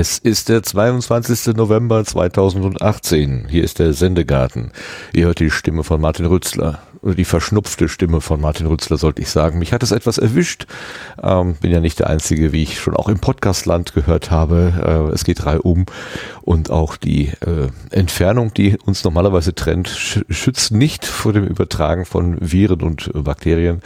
Es 0.00 0.16
ist 0.16 0.48
der 0.48 0.62
22. 0.62 1.54
November 1.56 2.02
2018. 2.02 3.48
Hier 3.50 3.62
ist 3.62 3.78
der 3.80 3.92
Sendegarten. 3.92 4.72
Ihr 5.12 5.26
hört 5.26 5.40
die 5.40 5.50
Stimme 5.50 5.84
von 5.84 6.00
Martin 6.00 6.24
Rützler 6.24 6.80
oder 7.02 7.14
die 7.14 7.24
verschnupfte 7.24 7.88
Stimme 7.88 8.20
von 8.20 8.40
Martin 8.40 8.66
Rützler, 8.66 8.98
sollte 8.98 9.22
ich 9.22 9.30
sagen. 9.30 9.58
Mich 9.58 9.72
hat 9.72 9.82
es 9.82 9.90
etwas 9.90 10.18
erwischt. 10.18 10.66
Ähm, 11.22 11.54
bin 11.54 11.70
ja 11.70 11.80
nicht 11.80 11.98
der 11.98 12.08
Einzige, 12.08 12.52
wie 12.52 12.62
ich 12.62 12.78
schon 12.78 12.94
auch 12.94 13.08
im 13.08 13.18
Podcastland 13.18 13.94
gehört 13.94 14.30
habe. 14.30 15.08
Äh, 15.10 15.14
es 15.14 15.24
geht 15.24 15.40
um 15.62 15.86
und 16.42 16.70
auch 16.70 16.96
die 16.96 17.28
äh, 17.40 17.68
Entfernung, 17.90 18.52
die 18.52 18.76
uns 18.84 19.04
normalerweise 19.04 19.54
trennt, 19.54 19.88
sch 19.88 20.20
schützt 20.28 20.72
nicht 20.72 21.06
vor 21.06 21.32
dem 21.32 21.44
Übertragen 21.44 22.04
von 22.04 22.36
Viren 22.40 22.82
und 22.82 23.10
Bakterien. 23.14 23.80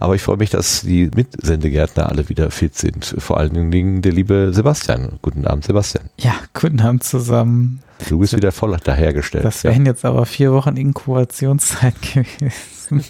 Aber 0.00 0.14
ich 0.14 0.22
freue 0.22 0.38
mich, 0.38 0.50
dass 0.50 0.80
die 0.80 1.10
Mitsendegärtner 1.14 2.08
alle 2.08 2.28
wieder 2.30 2.50
fit 2.50 2.76
sind. 2.76 3.14
Vor 3.18 3.38
allen 3.38 3.70
Dingen 3.70 4.00
der 4.00 4.12
liebe 4.12 4.50
Sebastian. 4.52 5.18
Guten 5.20 5.46
Abend, 5.46 5.64
Sebastian. 5.64 6.08
Ja, 6.18 6.34
guten 6.54 6.80
Abend 6.80 7.04
zusammen. 7.04 7.83
Du 8.08 8.18
bist 8.18 8.36
wieder 8.36 8.52
voll 8.52 8.76
dahergestellt. 8.82 9.44
Das 9.44 9.64
wären 9.64 9.86
ja. 9.86 9.92
jetzt 9.92 10.04
aber 10.04 10.26
vier 10.26 10.52
Wochen 10.52 10.76
Inkubationszeit 10.76 11.94
gewesen. 12.14 13.04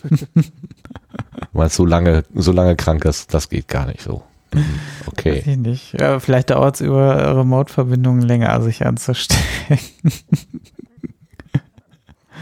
Weil 1.53 1.69
so 1.71 1.85
lange, 1.85 2.25
so 2.35 2.53
lange 2.53 2.77
krank 2.77 3.05
ist, 3.05 3.33
das 3.35 3.49
geht 3.49 3.69
gar 3.69 3.87
nicht 3.87 4.03
so. 4.03 4.23
Mhm. 4.53 4.81
Okay. 5.07 5.39
Weiß 5.39 5.47
ich 5.47 5.57
nicht. 5.57 6.01
Ja, 6.01 6.21
vielleicht 6.21 6.51
dauert 6.51 6.77
es 6.77 6.81
über 6.81 7.37
Remote-Verbindungen 7.37 8.23
länger, 8.23 8.61
sich 8.63 8.87
anzustellen. 8.87 9.81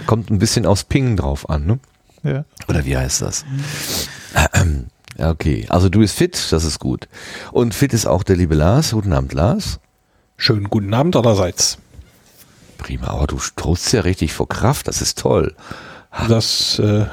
Kommt 0.06 0.30
ein 0.30 0.38
bisschen 0.38 0.66
aufs 0.66 0.84
Ping 0.84 1.16
drauf 1.16 1.48
an, 1.48 1.66
ne? 1.66 1.78
Ja. 2.22 2.44
Oder 2.68 2.84
wie 2.84 2.96
heißt 2.96 3.22
das? 3.22 3.44
Okay, 5.18 5.66
also 5.68 5.88
du 5.88 6.00
bist 6.00 6.16
fit, 6.16 6.48
das 6.50 6.64
ist 6.64 6.78
gut. 6.78 7.08
Und 7.50 7.74
fit 7.74 7.92
ist 7.92 8.06
auch 8.06 8.22
der 8.22 8.36
liebe 8.36 8.54
Lars. 8.54 8.92
Guten 8.92 9.12
Abend, 9.12 9.32
Lars. 9.32 9.80
Schönen 10.36 10.70
guten 10.70 10.94
Abend 10.94 11.16
allerseits. 11.16 11.78
Prima, 12.82 13.08
aber 13.08 13.26
du 13.26 13.38
strohst 13.38 13.92
ja 13.92 14.02
richtig 14.02 14.32
vor 14.32 14.48
Kraft, 14.48 14.88
das 14.88 15.00
ist 15.02 15.18
toll. 15.18 15.54
Das, 16.28 16.78
äh, 16.78 17.06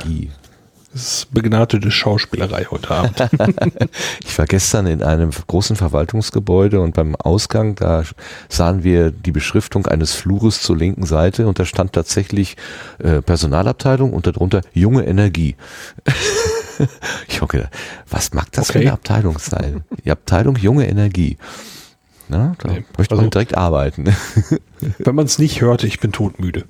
ist 0.93 1.31
begnadete 1.31 1.91
Schauspielerei 1.91 2.65
heute 2.71 2.89
Abend. 2.91 3.29
ich 4.25 4.37
war 4.37 4.45
gestern 4.45 4.87
in 4.87 5.03
einem 5.03 5.31
großen 5.47 5.75
Verwaltungsgebäude 5.75 6.81
und 6.81 6.95
beim 6.95 7.15
Ausgang, 7.15 7.75
da 7.75 8.03
sahen 8.47 8.83
wir 8.83 9.11
die 9.11 9.31
Beschriftung 9.31 9.85
eines 9.85 10.13
Flures 10.13 10.61
zur 10.61 10.77
linken 10.77 11.05
Seite 11.05 11.47
und 11.47 11.59
da 11.59 11.65
stand 11.65 11.93
tatsächlich 11.93 12.57
äh, 12.97 13.21
Personalabteilung 13.21 14.13
und 14.13 14.25
darunter 14.25 14.61
junge 14.73 15.05
Energie. 15.05 15.55
ich 17.27 17.41
hoffe, 17.41 17.69
was 18.09 18.33
mag 18.33 18.51
das 18.51 18.69
okay. 18.69 18.79
für 18.79 18.85
eine 18.85 18.93
Abteilung 18.93 19.37
sein? 19.37 19.83
Die 20.03 20.11
Abteilung 20.11 20.55
junge 20.55 20.87
Energie. 20.87 21.37
Na, 22.31 22.53
da 22.59 22.69
nee, 22.69 22.85
möchte 22.95 23.16
man 23.16 23.25
also, 23.25 23.31
direkt 23.31 23.58
arbeiten. 23.58 24.05
wenn 24.99 25.16
man 25.16 25.25
es 25.25 25.39
nicht 25.39 25.61
hört, 25.61 25.83
ich 25.83 25.99
bin 25.99 26.11
todmüde. 26.11 26.66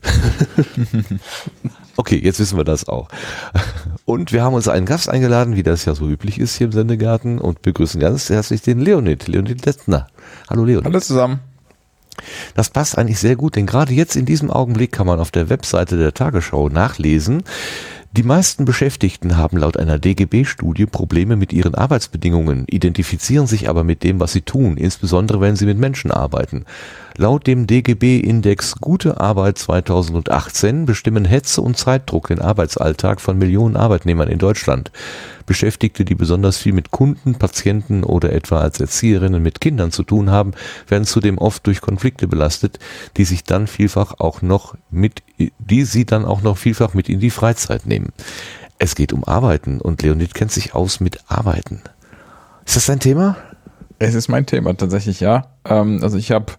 okay, 1.97 2.17
jetzt 2.17 2.39
wissen 2.39 2.57
wir 2.57 2.63
das 2.63 2.87
auch. 2.87 3.09
Und 4.05 4.31
wir 4.31 4.41
haben 4.41 4.53
uns 4.53 4.69
einen 4.69 4.85
Gast 4.85 5.09
eingeladen, 5.09 5.57
wie 5.57 5.63
das 5.63 5.83
ja 5.83 5.95
so 5.95 6.07
üblich 6.07 6.39
ist 6.39 6.55
hier 6.55 6.67
im 6.67 6.71
Sendegarten 6.71 7.39
und 7.39 7.61
begrüßen 7.61 7.99
ganz 7.99 8.29
herzlich 8.29 8.61
den 8.61 8.79
Leonid, 8.79 9.27
Leonid 9.27 9.65
Lettner. 9.65 10.07
Hallo 10.49 10.63
Leonid. 10.63 10.85
Hallo 10.85 10.99
zusammen. 11.01 11.41
Das 12.55 12.69
passt 12.69 12.97
eigentlich 12.97 13.19
sehr 13.19 13.35
gut, 13.35 13.57
denn 13.57 13.65
gerade 13.65 13.93
jetzt 13.93 14.15
in 14.15 14.25
diesem 14.25 14.51
Augenblick 14.51 14.93
kann 14.93 15.07
man 15.07 15.19
auf 15.19 15.31
der 15.31 15.49
Webseite 15.49 15.97
der 15.97 16.13
Tagesschau 16.13 16.69
nachlesen, 16.69 17.43
die 18.11 18.23
meisten 18.23 18.65
Beschäftigten 18.65 19.37
haben 19.37 19.57
laut 19.57 19.77
einer 19.77 19.99
DGB-Studie 19.99 20.87
Probleme 20.87 21.35
mit 21.35 21.53
ihren 21.53 21.75
Arbeitsbedingungen, 21.75 22.65
identifizieren 22.67 23.45
sich 23.45 23.69
aber 23.69 23.83
mit 23.83 24.03
dem, 24.03 24.19
was 24.19 24.33
sie 24.33 24.41
tun, 24.41 24.77
insbesondere 24.77 25.41
wenn 25.41 25.55
sie 25.55 25.67
mit 25.67 25.77
Menschen 25.77 26.09
arbeiten. 26.09 26.65
Laut 27.19 27.47
dem 27.47 27.67
DGB-Index 27.67 28.75
Gute 28.79 29.19
Arbeit 29.19 29.57
2018 29.57 30.85
bestimmen 30.85 31.25
Hetze 31.25 31.61
und 31.61 31.77
Zeitdruck 31.77 32.29
den 32.29 32.39
Arbeitsalltag 32.39 33.19
von 33.19 33.37
Millionen 33.37 33.75
Arbeitnehmern 33.75 34.29
in 34.29 34.39
Deutschland. 34.39 34.89
Beschäftigte, 35.45 36.05
die 36.05 36.15
besonders 36.15 36.55
viel 36.55 36.71
mit 36.71 36.91
Kunden, 36.91 37.35
Patienten 37.35 38.05
oder 38.05 38.31
etwa 38.31 38.59
als 38.61 38.79
Erzieherinnen 38.79 39.43
mit 39.43 39.59
Kindern 39.59 39.91
zu 39.91 40.03
tun 40.03 40.31
haben, 40.31 40.53
werden 40.87 41.03
zudem 41.03 41.37
oft 41.39 41.67
durch 41.67 41.81
Konflikte 41.81 42.25
belastet, 42.25 42.79
die 43.17 43.25
sich 43.25 43.43
dann 43.43 43.67
vielfach 43.67 44.21
auch 44.21 44.41
noch 44.41 44.75
mit, 44.89 45.21
die 45.37 45.83
sie 45.83 46.05
dann 46.05 46.23
auch 46.23 46.41
noch 46.41 46.57
vielfach 46.57 46.93
mit 46.93 47.09
in 47.09 47.19
die 47.19 47.31
Freizeit 47.31 47.85
nehmen. 47.85 48.13
Es 48.77 48.95
geht 48.95 49.11
um 49.11 49.25
Arbeiten 49.25 49.81
und 49.81 50.03
Leonid 50.03 50.33
kennt 50.33 50.53
sich 50.53 50.73
aus 50.73 51.01
mit 51.01 51.19
Arbeiten. 51.27 51.81
Ist 52.65 52.77
das 52.77 52.85
dein 52.85 53.01
Thema? 53.01 53.35
Es 54.01 54.15
ist 54.15 54.29
mein 54.29 54.45
Thema 54.45 54.73
tatsächlich, 54.77 55.19
ja. 55.19 55.47
Ähm, 55.65 55.99
also 56.01 56.17
ich 56.17 56.31
habe 56.31 56.53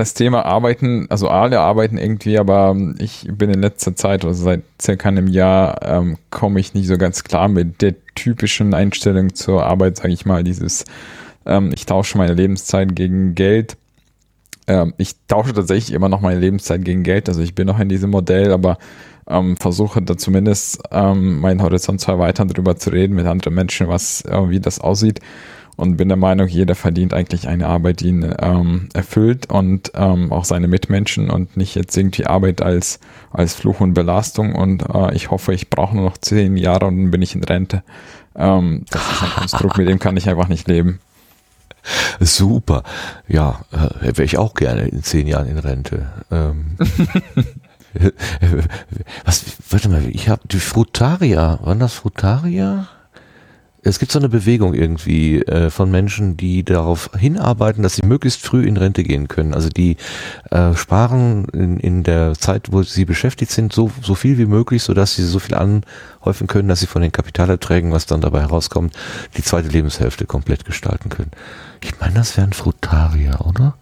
das 0.00 0.14
Thema 0.14 0.46
Arbeiten, 0.46 1.06
also 1.10 1.28
alle 1.28 1.60
arbeiten 1.60 1.98
irgendwie, 1.98 2.38
aber 2.38 2.74
ich 2.98 3.28
bin 3.30 3.50
in 3.50 3.60
letzter 3.60 3.94
Zeit, 3.94 4.24
also 4.24 4.42
seit 4.42 4.62
circa 4.80 5.08
einem 5.08 5.28
Jahr, 5.28 5.82
ähm, 5.82 6.16
komme 6.30 6.58
ich 6.58 6.72
nicht 6.72 6.88
so 6.88 6.96
ganz 6.96 7.22
klar 7.22 7.48
mit 7.48 7.82
der 7.82 7.94
typischen 8.14 8.72
Einstellung 8.72 9.34
zur 9.34 9.64
Arbeit, 9.64 9.98
sage 9.98 10.12
ich 10.12 10.24
mal, 10.24 10.42
dieses, 10.42 10.86
ähm, 11.44 11.70
ich 11.74 11.84
tausche 11.84 12.16
meine 12.16 12.32
Lebenszeit 12.32 12.96
gegen 12.96 13.34
Geld. 13.34 13.76
Ähm, 14.66 14.94
ich 14.96 15.16
tausche 15.28 15.52
tatsächlich 15.52 15.94
immer 15.94 16.08
noch 16.08 16.22
meine 16.22 16.40
Lebenszeit 16.40 16.82
gegen 16.82 17.02
Geld, 17.02 17.28
also 17.28 17.42
ich 17.42 17.54
bin 17.54 17.66
noch 17.66 17.78
in 17.78 17.90
diesem 17.90 18.10
Modell, 18.10 18.52
aber 18.52 18.78
ähm, 19.28 19.58
versuche 19.58 20.00
da 20.00 20.16
zumindest 20.16 20.80
ähm, 20.90 21.40
meinen 21.40 21.62
Horizont 21.62 22.00
zu 22.00 22.10
erweitern, 22.10 22.48
darüber 22.48 22.76
zu 22.76 22.90
reden 22.90 23.14
mit 23.14 23.26
anderen 23.26 23.54
Menschen, 23.54 23.86
was, 23.86 24.24
äh, 24.24 24.48
wie 24.48 24.60
das 24.60 24.80
aussieht 24.80 25.20
und 25.80 25.96
bin 25.96 26.08
der 26.08 26.18
Meinung, 26.18 26.46
jeder 26.46 26.74
verdient 26.74 27.14
eigentlich 27.14 27.48
eine 27.48 27.66
Arbeit, 27.66 28.00
die 28.00 28.08
ihn 28.08 28.34
ähm, 28.38 28.88
erfüllt 28.92 29.50
und 29.50 29.92
ähm, 29.94 30.30
auch 30.30 30.44
seine 30.44 30.68
Mitmenschen 30.68 31.30
und 31.30 31.56
nicht 31.56 31.74
jetzt 31.74 31.96
irgendwie 31.96 32.26
Arbeit 32.26 32.60
als, 32.60 33.00
als 33.32 33.54
Fluch 33.54 33.80
und 33.80 33.94
Belastung 33.94 34.54
und 34.54 34.84
äh, 34.94 35.14
ich 35.14 35.30
hoffe, 35.30 35.54
ich 35.54 35.70
brauche 35.70 35.96
nur 35.96 36.04
noch 36.04 36.18
zehn 36.18 36.56
Jahre 36.56 36.86
und 36.86 36.96
dann 36.96 37.10
bin 37.10 37.22
ich 37.22 37.34
in 37.34 37.42
Rente. 37.42 37.82
Ähm, 38.36 38.84
das 38.90 39.02
ist 39.10 39.22
ein 39.22 39.30
Konstrukt, 39.30 39.78
mit 39.78 39.88
dem 39.88 39.98
kann 39.98 40.16
ich 40.16 40.28
einfach 40.28 40.48
nicht 40.48 40.68
leben. 40.68 41.00
Super. 42.20 42.82
Ja, 43.26 43.60
äh, 43.72 43.88
wäre 44.02 44.24
ich 44.24 44.36
auch 44.36 44.52
gerne 44.54 44.82
in 44.82 45.02
zehn 45.02 45.26
Jahren 45.26 45.48
in 45.48 45.58
Rente. 45.58 46.06
Ähm. 46.30 46.76
Was, 49.24 49.44
warte 49.70 49.88
mal, 49.88 50.06
ich 50.10 50.28
habe 50.28 50.42
die 50.46 50.60
Frutaria, 50.60 51.58
waren 51.62 51.80
das 51.80 51.94
Frutaria? 51.94 52.86
Es 53.82 53.98
gibt 53.98 54.12
so 54.12 54.18
eine 54.18 54.28
Bewegung 54.28 54.74
irgendwie 54.74 55.40
äh, 55.42 55.70
von 55.70 55.90
Menschen, 55.90 56.36
die 56.36 56.64
darauf 56.64 57.10
hinarbeiten, 57.18 57.82
dass 57.82 57.96
sie 57.96 58.06
möglichst 58.06 58.42
früh 58.42 58.66
in 58.66 58.76
Rente 58.76 59.02
gehen 59.02 59.26
können. 59.26 59.54
Also 59.54 59.70
die 59.70 59.96
äh, 60.50 60.74
sparen 60.74 61.46
in, 61.46 61.78
in 61.78 62.02
der 62.02 62.34
Zeit, 62.34 62.72
wo 62.72 62.82
sie 62.82 63.06
beschäftigt 63.06 63.50
sind, 63.50 63.72
so, 63.72 63.90
so 64.02 64.14
viel 64.14 64.36
wie 64.36 64.44
möglich, 64.44 64.82
sodass 64.82 65.14
sie 65.14 65.24
so 65.24 65.38
viel 65.38 65.54
anhäufen 65.54 66.46
können, 66.46 66.68
dass 66.68 66.80
sie 66.80 66.86
von 66.86 67.00
den 67.00 67.12
Kapitalerträgen, 67.12 67.90
was 67.90 68.04
dann 68.04 68.20
dabei 68.20 68.40
herauskommt, 68.40 68.94
die 69.36 69.42
zweite 69.42 69.68
Lebenshälfte 69.68 70.26
komplett 70.26 70.66
gestalten 70.66 71.08
können. 71.08 71.30
Ich 71.82 71.98
meine, 72.00 72.14
das 72.14 72.36
wären 72.36 72.52
Frutarier, 72.52 73.40
oder? 73.46 73.76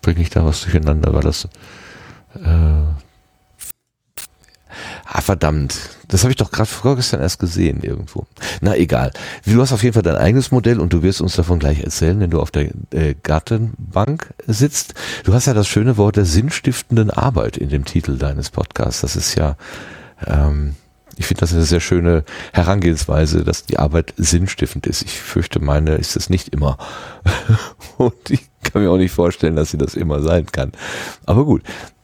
Bringe 0.00 0.22
ich 0.22 0.30
da 0.30 0.44
was 0.44 0.62
durcheinander, 0.62 1.12
weil 1.12 1.22
das 1.22 1.48
äh, 2.34 2.82
Ah, 5.04 5.20
verdammt. 5.20 5.78
Das 6.08 6.22
habe 6.22 6.30
ich 6.30 6.36
doch 6.36 6.50
gerade 6.50 6.68
vorgestern 6.68 7.20
erst 7.20 7.38
gesehen 7.38 7.82
irgendwo. 7.82 8.26
Na 8.60 8.76
egal. 8.76 9.12
Du 9.46 9.60
hast 9.60 9.72
auf 9.72 9.82
jeden 9.82 9.94
Fall 9.94 10.02
dein 10.02 10.16
eigenes 10.16 10.50
Modell 10.50 10.80
und 10.80 10.92
du 10.92 11.02
wirst 11.02 11.20
uns 11.20 11.36
davon 11.36 11.58
gleich 11.58 11.80
erzählen, 11.82 12.20
wenn 12.20 12.30
du 12.30 12.40
auf 12.40 12.50
der 12.50 12.70
äh, 12.92 13.14
Gartenbank 13.22 14.32
sitzt. 14.46 14.94
Du 15.24 15.34
hast 15.34 15.46
ja 15.46 15.54
das 15.54 15.68
schöne 15.68 15.96
Wort 15.96 16.16
der 16.16 16.24
sinnstiftenden 16.24 17.10
Arbeit 17.10 17.56
in 17.56 17.68
dem 17.68 17.84
Titel 17.84 18.18
deines 18.18 18.50
Podcasts. 18.50 19.00
Das 19.00 19.16
ist 19.16 19.34
ja, 19.34 19.56
ähm, 20.26 20.74
ich 21.16 21.26
finde 21.26 21.40
das 21.40 21.52
eine 21.52 21.62
sehr 21.62 21.80
schöne 21.80 22.24
Herangehensweise, 22.52 23.44
dass 23.44 23.64
die 23.64 23.78
Arbeit 23.78 24.14
sinnstiftend 24.16 24.86
ist. 24.86 25.02
Ich 25.02 25.20
fürchte, 25.20 25.60
meine 25.60 25.94
ist 25.94 26.16
es 26.16 26.30
nicht 26.30 26.48
immer. 26.48 26.78
und 27.96 28.30
ich 28.30 28.42
kann 28.62 28.82
mir 28.82 28.90
auch 28.90 28.98
nicht 28.98 29.12
vorstellen, 29.12 29.56
dass 29.56 29.70
sie 29.70 29.78
das 29.78 29.94
immer 29.94 30.20
sein 30.20 30.46
kann. 30.46 30.72
Aber 31.26 31.44
gut, 31.44 31.62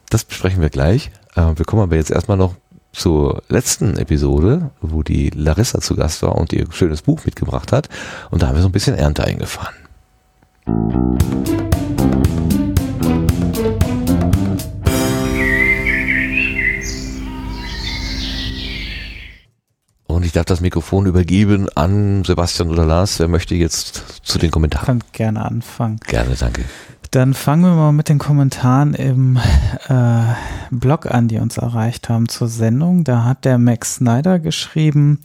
das 0.09 0.23
besprechen 0.23 0.61
wir 0.61 0.69
gleich. 0.69 1.11
Äh, 1.35 1.53
wir 1.55 1.65
kommen 1.65 1.81
aber 1.81 1.95
jetzt 1.95 2.11
erstmal 2.11 2.37
noch 2.37 2.55
zur 2.91 3.43
letzten 3.47 3.97
Episode, 3.97 4.71
wo 4.81 5.03
die 5.03 5.29
Larissa 5.29 5.79
zu 5.79 5.95
Gast 5.95 6.21
war 6.23 6.35
und 6.35 6.53
ihr 6.53 6.65
schönes 6.71 7.01
Buch 7.01 7.25
mitgebracht 7.25 7.71
hat. 7.71 7.89
Und 8.29 8.41
da 8.41 8.47
haben 8.47 8.55
wir 8.55 8.61
so 8.61 8.69
ein 8.69 8.73
bisschen 8.73 8.95
Ernte 8.95 9.23
eingefahren. 9.23 9.75
Und 20.07 20.25
ich 20.25 20.33
darf 20.33 20.45
das 20.45 20.59
Mikrofon 20.59 21.05
übergeben 21.05 21.67
an 21.75 22.23
Sebastian 22.23 22.69
oder 22.69 22.85
Lars. 22.85 23.19
Wer 23.19 23.27
möchte 23.27 23.55
jetzt 23.55 24.03
zu 24.23 24.37
den 24.37 24.51
Kommentaren? 24.51 24.97
Ich 24.97 25.03
kann 25.03 25.11
gerne 25.13 25.45
anfangen. 25.45 25.99
Gerne, 26.05 26.35
danke. 26.37 26.65
Dann 27.11 27.33
fangen 27.33 27.63
wir 27.63 27.75
mal 27.75 27.91
mit 27.91 28.07
den 28.07 28.19
Kommentaren 28.19 28.93
im 28.93 29.37
äh, 29.89 30.21
Blog 30.71 31.11
an, 31.11 31.27
die 31.27 31.39
uns 31.39 31.57
erreicht 31.57 32.07
haben 32.07 32.29
zur 32.29 32.47
Sendung. 32.47 33.03
Da 33.03 33.25
hat 33.25 33.43
der 33.43 33.57
Max 33.57 33.95
Snyder 33.95 34.39
geschrieben, 34.39 35.19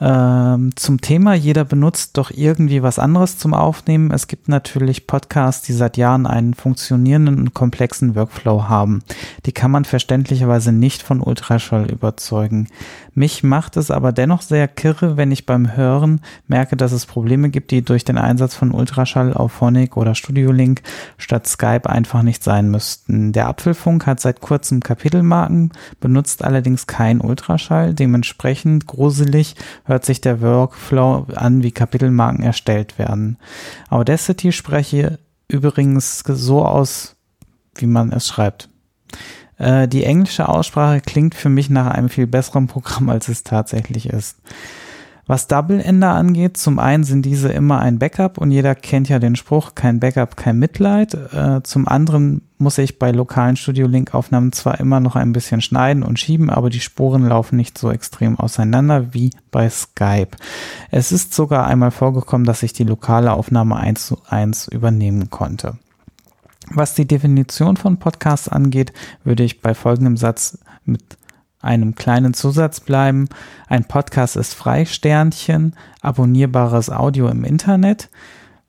Ähm, 0.00 0.74
zum 0.76 1.00
Thema, 1.00 1.34
jeder 1.34 1.64
benutzt 1.64 2.16
doch 2.16 2.30
irgendwie 2.30 2.82
was 2.82 2.98
anderes 2.98 3.36
zum 3.36 3.52
Aufnehmen. 3.52 4.10
Es 4.10 4.28
gibt 4.28 4.48
natürlich 4.48 5.06
Podcasts, 5.06 5.66
die 5.66 5.74
seit 5.74 5.98
Jahren 5.98 6.26
einen 6.26 6.54
funktionierenden 6.54 7.38
und 7.38 7.54
komplexen 7.54 8.14
Workflow 8.14 8.68
haben. 8.68 9.02
Die 9.44 9.52
kann 9.52 9.70
man 9.70 9.84
verständlicherweise 9.84 10.72
nicht 10.72 11.02
von 11.02 11.20
Ultraschall 11.20 11.90
überzeugen. 11.90 12.68
Mich 13.14 13.42
macht 13.42 13.76
es 13.76 13.90
aber 13.90 14.12
dennoch 14.12 14.40
sehr 14.40 14.68
kirre, 14.68 15.16
wenn 15.16 15.32
ich 15.32 15.44
beim 15.44 15.76
Hören 15.76 16.20
merke, 16.46 16.76
dass 16.76 16.92
es 16.92 17.04
Probleme 17.04 17.50
gibt, 17.50 17.70
die 17.70 17.82
durch 17.82 18.04
den 18.04 18.16
Einsatz 18.16 18.54
von 18.54 18.70
Ultraschall 18.70 19.34
auf 19.34 19.52
Phonic 19.52 19.96
oder 19.96 20.14
Studio 20.14 20.52
Link 20.52 20.82
statt 21.18 21.46
Skype 21.46 21.90
einfach 21.90 22.22
nicht 22.22 22.42
sein 22.42 22.70
müssten. 22.70 23.32
Der 23.32 23.48
Apfelfunk 23.48 24.06
hat 24.06 24.20
seit 24.20 24.40
kurzem 24.40 24.80
Kapitelmarken, 24.80 25.72
benutzt 26.00 26.42
allerdings 26.44 26.86
kein 26.86 27.20
Ultraschall. 27.20 27.92
Dementsprechend 27.92 28.86
gruselig 28.86 29.56
hört 29.90 30.06
sich 30.06 30.20
der 30.20 30.40
Workflow 30.40 31.26
an, 31.34 31.62
wie 31.62 31.72
Kapitelmarken 31.72 32.42
erstellt 32.42 32.98
werden. 32.98 33.36
Audacity 33.90 34.52
spreche 34.52 35.18
übrigens 35.48 36.20
so 36.20 36.64
aus, 36.64 37.16
wie 37.74 37.86
man 37.86 38.12
es 38.12 38.26
schreibt. 38.26 38.70
Äh, 39.58 39.88
die 39.88 40.04
englische 40.04 40.48
Aussprache 40.48 41.00
klingt 41.00 41.34
für 41.34 41.48
mich 41.50 41.68
nach 41.68 41.88
einem 41.88 42.08
viel 42.08 42.26
besseren 42.26 42.68
Programm, 42.68 43.10
als 43.10 43.28
es 43.28 43.42
tatsächlich 43.42 44.08
ist. 44.08 44.38
Was 45.26 45.46
Double-Ender 45.46 46.10
angeht, 46.10 46.56
zum 46.56 46.78
einen 46.78 47.04
sind 47.04 47.22
diese 47.22 47.50
immer 47.50 47.80
ein 47.80 47.98
Backup 47.98 48.38
und 48.38 48.50
jeder 48.50 48.74
kennt 48.74 49.08
ja 49.08 49.18
den 49.18 49.36
Spruch, 49.36 49.74
kein 49.74 50.00
Backup, 50.00 50.36
kein 50.36 50.58
Mitleid. 50.58 51.14
Äh, 51.14 51.62
zum 51.62 51.86
anderen 51.86 52.42
muss 52.58 52.78
ich 52.78 52.98
bei 52.98 53.10
lokalen 53.10 53.56
Studio-Link-Aufnahmen 53.56 54.52
zwar 54.52 54.80
immer 54.80 55.00
noch 55.00 55.16
ein 55.16 55.32
bisschen 55.32 55.60
schneiden 55.60 56.02
und 56.02 56.18
schieben, 56.18 56.50
aber 56.50 56.68
die 56.68 56.80
Spuren 56.80 57.26
laufen 57.26 57.56
nicht 57.56 57.78
so 57.78 57.90
extrem 57.90 58.38
auseinander 58.38 59.14
wie 59.14 59.30
bei 59.50 59.68
Skype. 59.70 60.36
Es 60.90 61.12
ist 61.12 61.32
sogar 61.32 61.66
einmal 61.66 61.90
vorgekommen, 61.90 62.46
dass 62.46 62.62
ich 62.62 62.72
die 62.72 62.84
lokale 62.84 63.32
Aufnahme 63.32 63.76
eins 63.76 64.06
zu 64.06 64.18
eins 64.28 64.68
übernehmen 64.68 65.30
konnte. 65.30 65.78
Was 66.72 66.94
die 66.94 67.06
Definition 67.06 67.76
von 67.76 67.96
Podcasts 67.96 68.48
angeht, 68.48 68.92
würde 69.24 69.42
ich 69.42 69.60
bei 69.60 69.74
folgendem 69.74 70.16
Satz 70.16 70.58
mit 70.84 71.02
einem 71.60 71.94
kleinen 71.94 72.34
Zusatz 72.34 72.80
bleiben. 72.80 73.28
Ein 73.68 73.84
Podcast 73.84 74.36
ist 74.36 74.54
frei, 74.54 74.84
Sternchen, 74.84 75.74
abonnierbares 76.00 76.90
Audio 76.90 77.28
im 77.28 77.44
Internet, 77.44 78.08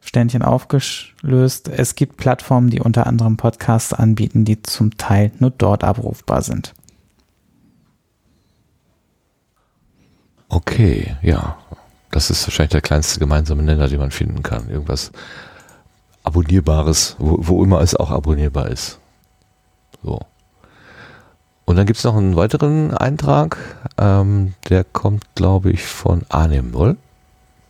Sternchen 0.01 0.41
aufgelöst. 0.41 1.67
Es 1.69 1.95
gibt 1.95 2.17
Plattformen, 2.17 2.69
die 2.69 2.81
unter 2.81 3.07
anderem 3.07 3.37
Podcasts 3.37 3.93
anbieten, 3.93 4.45
die 4.45 4.61
zum 4.61 4.97
Teil 4.97 5.31
nur 5.39 5.51
dort 5.51 5.83
abrufbar 5.83 6.41
sind. 6.41 6.73
Okay, 10.49 11.15
ja. 11.21 11.57
Das 12.11 12.29
ist 12.29 12.45
wahrscheinlich 12.45 12.71
der 12.71 12.81
kleinste 12.81 13.19
gemeinsame 13.19 13.63
Nenner, 13.63 13.87
den 13.87 13.99
man 13.99 14.11
finden 14.11 14.43
kann. 14.43 14.69
Irgendwas 14.69 15.13
Abonnierbares, 16.23 17.15
wo, 17.19 17.37
wo 17.39 17.63
immer 17.63 17.79
es 17.79 17.95
auch 17.95 18.11
abonnierbar 18.11 18.67
ist. 18.67 18.99
So. 20.03 20.19
Und 21.71 21.77
dann 21.77 21.85
gibt 21.85 21.99
es 21.99 22.03
noch 22.03 22.17
einen 22.17 22.35
weiteren 22.35 22.93
Eintrag, 22.93 23.57
ähm, 23.97 24.55
der 24.67 24.83
kommt, 24.83 25.23
glaube 25.35 25.71
ich, 25.71 25.83
von 25.83 26.23
Arnim, 26.27 26.73
wohl? 26.73 26.97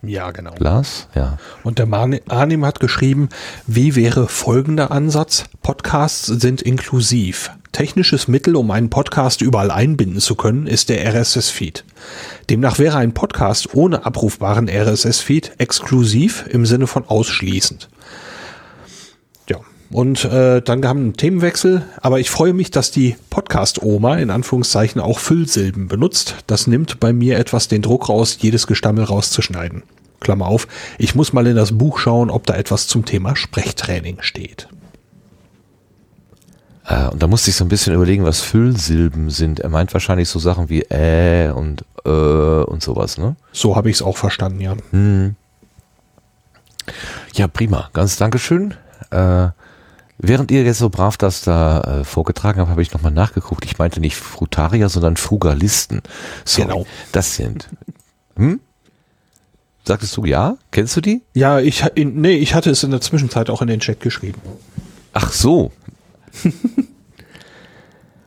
Ja, 0.02 0.32
genau. 0.32 0.56
Lars? 0.58 1.08
Ja. 1.14 1.38
Und 1.64 1.78
der 1.78 1.88
Arnim 2.28 2.66
hat 2.66 2.80
geschrieben, 2.80 3.30
wie 3.68 3.96
wäre 3.96 4.28
folgender 4.28 4.90
Ansatz? 4.90 5.46
Podcasts 5.62 6.26
sind 6.26 6.64
inklusiv. 6.64 7.52
Technisches 7.74 8.28
Mittel, 8.28 8.56
um 8.56 8.72
einen 8.72 8.90
Podcast 8.90 9.44
überall 9.44 9.70
einbinden 9.70 10.20
zu 10.20 10.34
können, 10.34 10.66
ist 10.66 10.90
der 10.90 11.06
RSS-Feed. 11.06 11.86
Demnach 12.50 12.80
wäre 12.80 12.98
ein 12.98 13.14
Podcast 13.14 13.76
ohne 13.76 14.04
abrufbaren 14.04 14.68
RSS-Feed 14.68 15.60
exklusiv 15.60 16.46
im 16.50 16.66
Sinne 16.66 16.88
von 16.88 17.06
ausschließend. 17.08 17.88
Und 19.92 20.24
äh, 20.24 20.62
dann 20.62 20.86
haben 20.86 21.00
wir 21.00 21.06
einen 21.06 21.18
Themenwechsel. 21.18 21.84
Aber 22.02 22.20
ich 22.20 22.30
freue 22.30 22.54
mich, 22.54 22.72
dass 22.72 22.92
die 22.92 23.16
Podcast-Oma 23.30 24.18
in 24.18 24.30
Anführungszeichen 24.30 25.02
auch 25.02 25.20
Füllsilben 25.20 25.88
benutzt. 25.88 26.36
Das 26.48 26.68
nimmt 26.68 27.00
bei 27.00 27.12
mir 27.12 27.38
etwas 27.38 27.68
den 27.68 27.82
Druck 27.82 28.10
raus, 28.10 28.38
jedes 28.40 28.68
Gestammel 28.68 29.04
rauszuschneiden. 29.04 29.84
Klammer 30.22 30.48
auf, 30.48 30.68
ich 30.98 31.16
muss 31.16 31.34
mal 31.34 31.48
in 31.48 31.56
das 31.56 31.78
Buch 31.78 31.98
schauen, 31.98 32.30
ob 32.30 32.46
da 32.46 32.54
etwas 32.54 32.88
zum 32.88 33.06
Thema 33.06 33.36
Sprechtraining 33.36 34.18
steht. 34.22 34.70
Äh, 36.86 37.08
und 37.08 37.22
da 37.22 37.28
musste 37.28 37.50
ich 37.50 37.56
so 37.56 37.66
ein 37.66 37.70
bisschen 37.70 37.94
überlegen, 37.94 38.24
was 38.24 38.42
Füllsilben 38.42 39.30
sind. 39.30 39.60
Er 39.60 39.70
meint 39.70 39.94
wahrscheinlich 39.94 40.30
so 40.30 40.40
Sachen 40.40 40.70
wie 40.70 40.82
äh 40.84 41.50
und 41.52 41.84
äh 42.06 42.10
und 42.10 42.84
sowas, 42.84 43.18
ne? 43.18 43.36
So 43.52 43.76
habe 43.76 43.90
ich 43.90 43.98
es 43.98 44.02
auch 44.02 44.18
verstanden, 44.18 44.62
ja. 44.62 44.76
Hm. 44.92 45.36
Ja, 47.34 47.48
prima. 47.48 47.90
Ganz 47.94 48.18
Dankeschön. 48.18 48.76
Äh, 49.10 49.50
Während 50.24 50.52
ihr 50.52 50.62
jetzt 50.64 50.78
so 50.78 50.90
brav 50.90 51.18
das 51.18 51.42
da 51.42 51.82
äh, 51.82 52.04
vorgetragen 52.04 52.60
habt, 52.60 52.70
habe 52.70 52.84
ich 52.84 52.94
nochmal 52.94 53.12
nachgeguckt. 53.12 53.66
Ich 53.66 53.80
meinte 53.80 54.00
nicht 54.00 54.16
Frutarier, 54.16 54.88
sondern 54.88 55.18
Frugalisten. 55.18 56.04
Sorry, 56.46 56.68
genau. 56.68 56.86
Das 57.12 57.36
sind. 57.36 57.70
Hm? 58.36 58.60
Sagtest 59.84 60.16
du 60.16 60.26
ja? 60.26 60.58
Kennst 60.70 60.96
du 60.96 61.02
die? 61.02 61.24
Ja, 61.34 61.60
ich, 61.60 61.84
in, 61.96 62.22
nee, 62.22 62.36
ich 62.36 62.54
hatte 62.54 62.70
es 62.70 62.84
in 62.84 62.92
der 62.92 63.02
Zwischenzeit 63.02 63.50
auch 63.50 63.64
in 63.64 63.68
den 63.68 63.80
Chat 63.80 64.00
geschrieben. 64.00 64.40
Ach 65.14 65.32
so. 65.32 65.72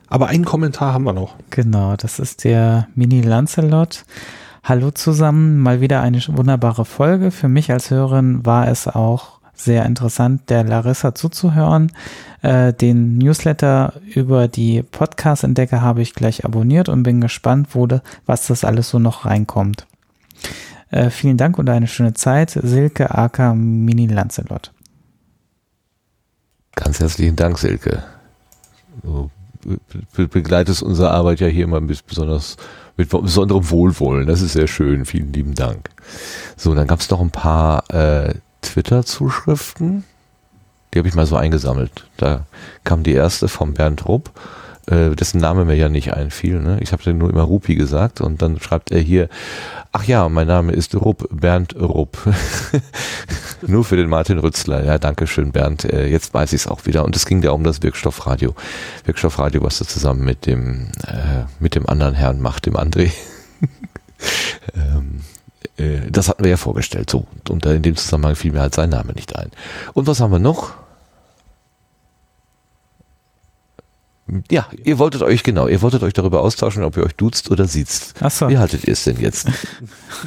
Aber 0.08 0.26
einen 0.26 0.44
Kommentar 0.44 0.92
haben 0.92 1.04
wir 1.04 1.12
noch. 1.12 1.36
Genau, 1.50 1.94
das 1.94 2.18
ist 2.18 2.42
der 2.42 2.88
Mini 2.96 3.20
Lancelot. 3.20 4.04
Hallo 4.64 4.90
zusammen, 4.90 5.58
mal 5.60 5.80
wieder 5.80 6.00
eine 6.00 6.20
wunderbare 6.26 6.84
Folge. 6.84 7.30
Für 7.30 7.48
mich 7.48 7.70
als 7.70 7.90
Hörerin 7.90 8.44
war 8.44 8.66
es 8.66 8.88
auch 8.88 9.33
sehr 9.54 9.84
interessant, 9.86 10.50
der 10.50 10.64
Larissa 10.64 11.14
zuzuhören. 11.14 11.92
Äh, 12.42 12.72
den 12.72 13.18
Newsletter 13.18 13.94
über 14.14 14.48
die 14.48 14.82
Podcast-Entdecker 14.82 15.80
habe 15.80 16.02
ich 16.02 16.14
gleich 16.14 16.44
abonniert 16.44 16.88
und 16.88 17.02
bin 17.02 17.20
gespannt, 17.20 17.68
wo 17.72 17.86
de, 17.86 18.00
was 18.26 18.46
das 18.46 18.64
alles 18.64 18.90
so 18.90 18.98
noch 18.98 19.24
reinkommt. 19.24 19.86
Äh, 20.90 21.10
vielen 21.10 21.36
Dank 21.36 21.58
und 21.58 21.68
eine 21.68 21.86
schöne 21.86 22.14
Zeit. 22.14 22.50
Silke 22.50 23.14
Aka 23.14 23.54
Mini 23.54 24.06
Lancelot. 24.06 24.72
Ganz 26.76 27.00
herzlichen 27.00 27.36
Dank, 27.36 27.58
Silke. 27.58 28.02
Du 29.02 29.30
begleitest 30.28 30.82
unsere 30.82 31.10
Arbeit 31.10 31.40
ja 31.40 31.46
hier 31.46 31.64
immer 31.64 31.80
bisschen 31.80 32.06
besonders 32.06 32.56
mit 32.96 33.08
besonderem 33.08 33.70
Wohlwollen. 33.70 34.26
Das 34.26 34.40
ist 34.40 34.52
sehr 34.52 34.66
schön. 34.66 35.04
Vielen 35.04 35.32
lieben 35.32 35.54
Dank. 35.54 35.90
So, 36.56 36.74
dann 36.74 36.86
gab 36.86 37.00
es 37.00 37.10
noch 37.10 37.20
ein 37.20 37.30
paar 37.30 37.90
äh, 37.90 38.34
Twitter-Zuschriften. 38.64 40.04
Die 40.92 40.98
habe 40.98 41.08
ich 41.08 41.14
mal 41.14 41.26
so 41.26 41.36
eingesammelt. 41.36 42.06
Da 42.16 42.46
kam 42.84 43.02
die 43.02 43.12
erste 43.12 43.48
vom 43.48 43.74
Bernd 43.74 44.06
Rupp, 44.06 44.30
äh, 44.86 45.10
dessen 45.10 45.40
Name 45.40 45.64
mir 45.64 45.74
ja 45.74 45.88
nicht 45.88 46.14
einfiel. 46.14 46.60
Ne? 46.60 46.78
Ich 46.80 46.92
habe 46.92 47.14
nur 47.14 47.30
immer 47.30 47.42
Rupi 47.42 47.74
gesagt 47.74 48.20
und 48.20 48.42
dann 48.42 48.60
schreibt 48.60 48.90
er 48.92 49.00
hier, 49.00 49.28
ach 49.92 50.04
ja, 50.04 50.28
mein 50.28 50.46
Name 50.46 50.72
ist 50.72 50.94
Rupp, 50.94 51.28
Bernd 51.30 51.74
Rupp. 51.76 52.18
nur 53.66 53.84
für 53.84 53.96
den 53.96 54.08
Martin 54.08 54.38
Rützler. 54.38 54.84
Ja, 54.84 54.98
danke 54.98 55.26
schön, 55.26 55.52
Bernd. 55.52 55.84
Äh, 55.84 56.06
jetzt 56.06 56.34
weiß 56.34 56.52
ich 56.52 56.62
es 56.62 56.66
auch 56.66 56.86
wieder. 56.86 57.04
Und 57.04 57.16
es 57.16 57.26
ging 57.26 57.42
ja 57.42 57.50
um 57.50 57.64
das 57.64 57.82
Wirkstoffradio. 57.82 58.54
Wirkstoffradio, 59.04 59.62
was 59.62 59.78
du 59.78 59.84
zusammen 59.84 60.24
mit 60.24 60.46
dem, 60.46 60.88
äh, 61.06 61.44
mit 61.58 61.74
dem 61.74 61.88
anderen 61.88 62.14
Herrn 62.14 62.40
macht, 62.40 62.66
dem 62.66 62.76
André. 62.76 63.10
ähm, 64.74 65.20
äh, 65.76 66.10
das 66.10 66.28
hatten 66.28 66.44
wir 66.44 66.50
ja 66.50 66.56
vorgestellt. 66.56 67.10
So, 67.10 67.26
und 67.48 67.66
in 67.66 67.82
dem 67.82 67.96
Zusammenhang 67.96 68.36
fiel 68.36 68.52
mir 68.52 68.60
halt 68.60 68.74
sein 68.74 68.90
Name 68.90 69.12
nicht 69.12 69.36
ein. 69.36 69.50
Und 69.92 70.06
was 70.06 70.20
haben 70.20 70.32
wir 70.32 70.38
noch? 70.38 70.72
Ja, 74.50 74.66
ihr 74.82 74.98
wolltet 74.98 75.20
euch, 75.22 75.42
genau, 75.42 75.68
ihr 75.68 75.82
wolltet 75.82 76.02
euch 76.02 76.14
darüber 76.14 76.40
austauschen, 76.40 76.82
ob 76.82 76.96
ihr 76.96 77.04
euch 77.04 77.14
duzt 77.14 77.50
oder 77.50 77.66
siezt. 77.66 78.14
Ach 78.20 78.30
so. 78.30 78.48
Wie 78.48 78.56
haltet 78.56 78.84
ihr 78.84 78.94
es 78.94 79.04
denn 79.04 79.20
jetzt? 79.20 79.48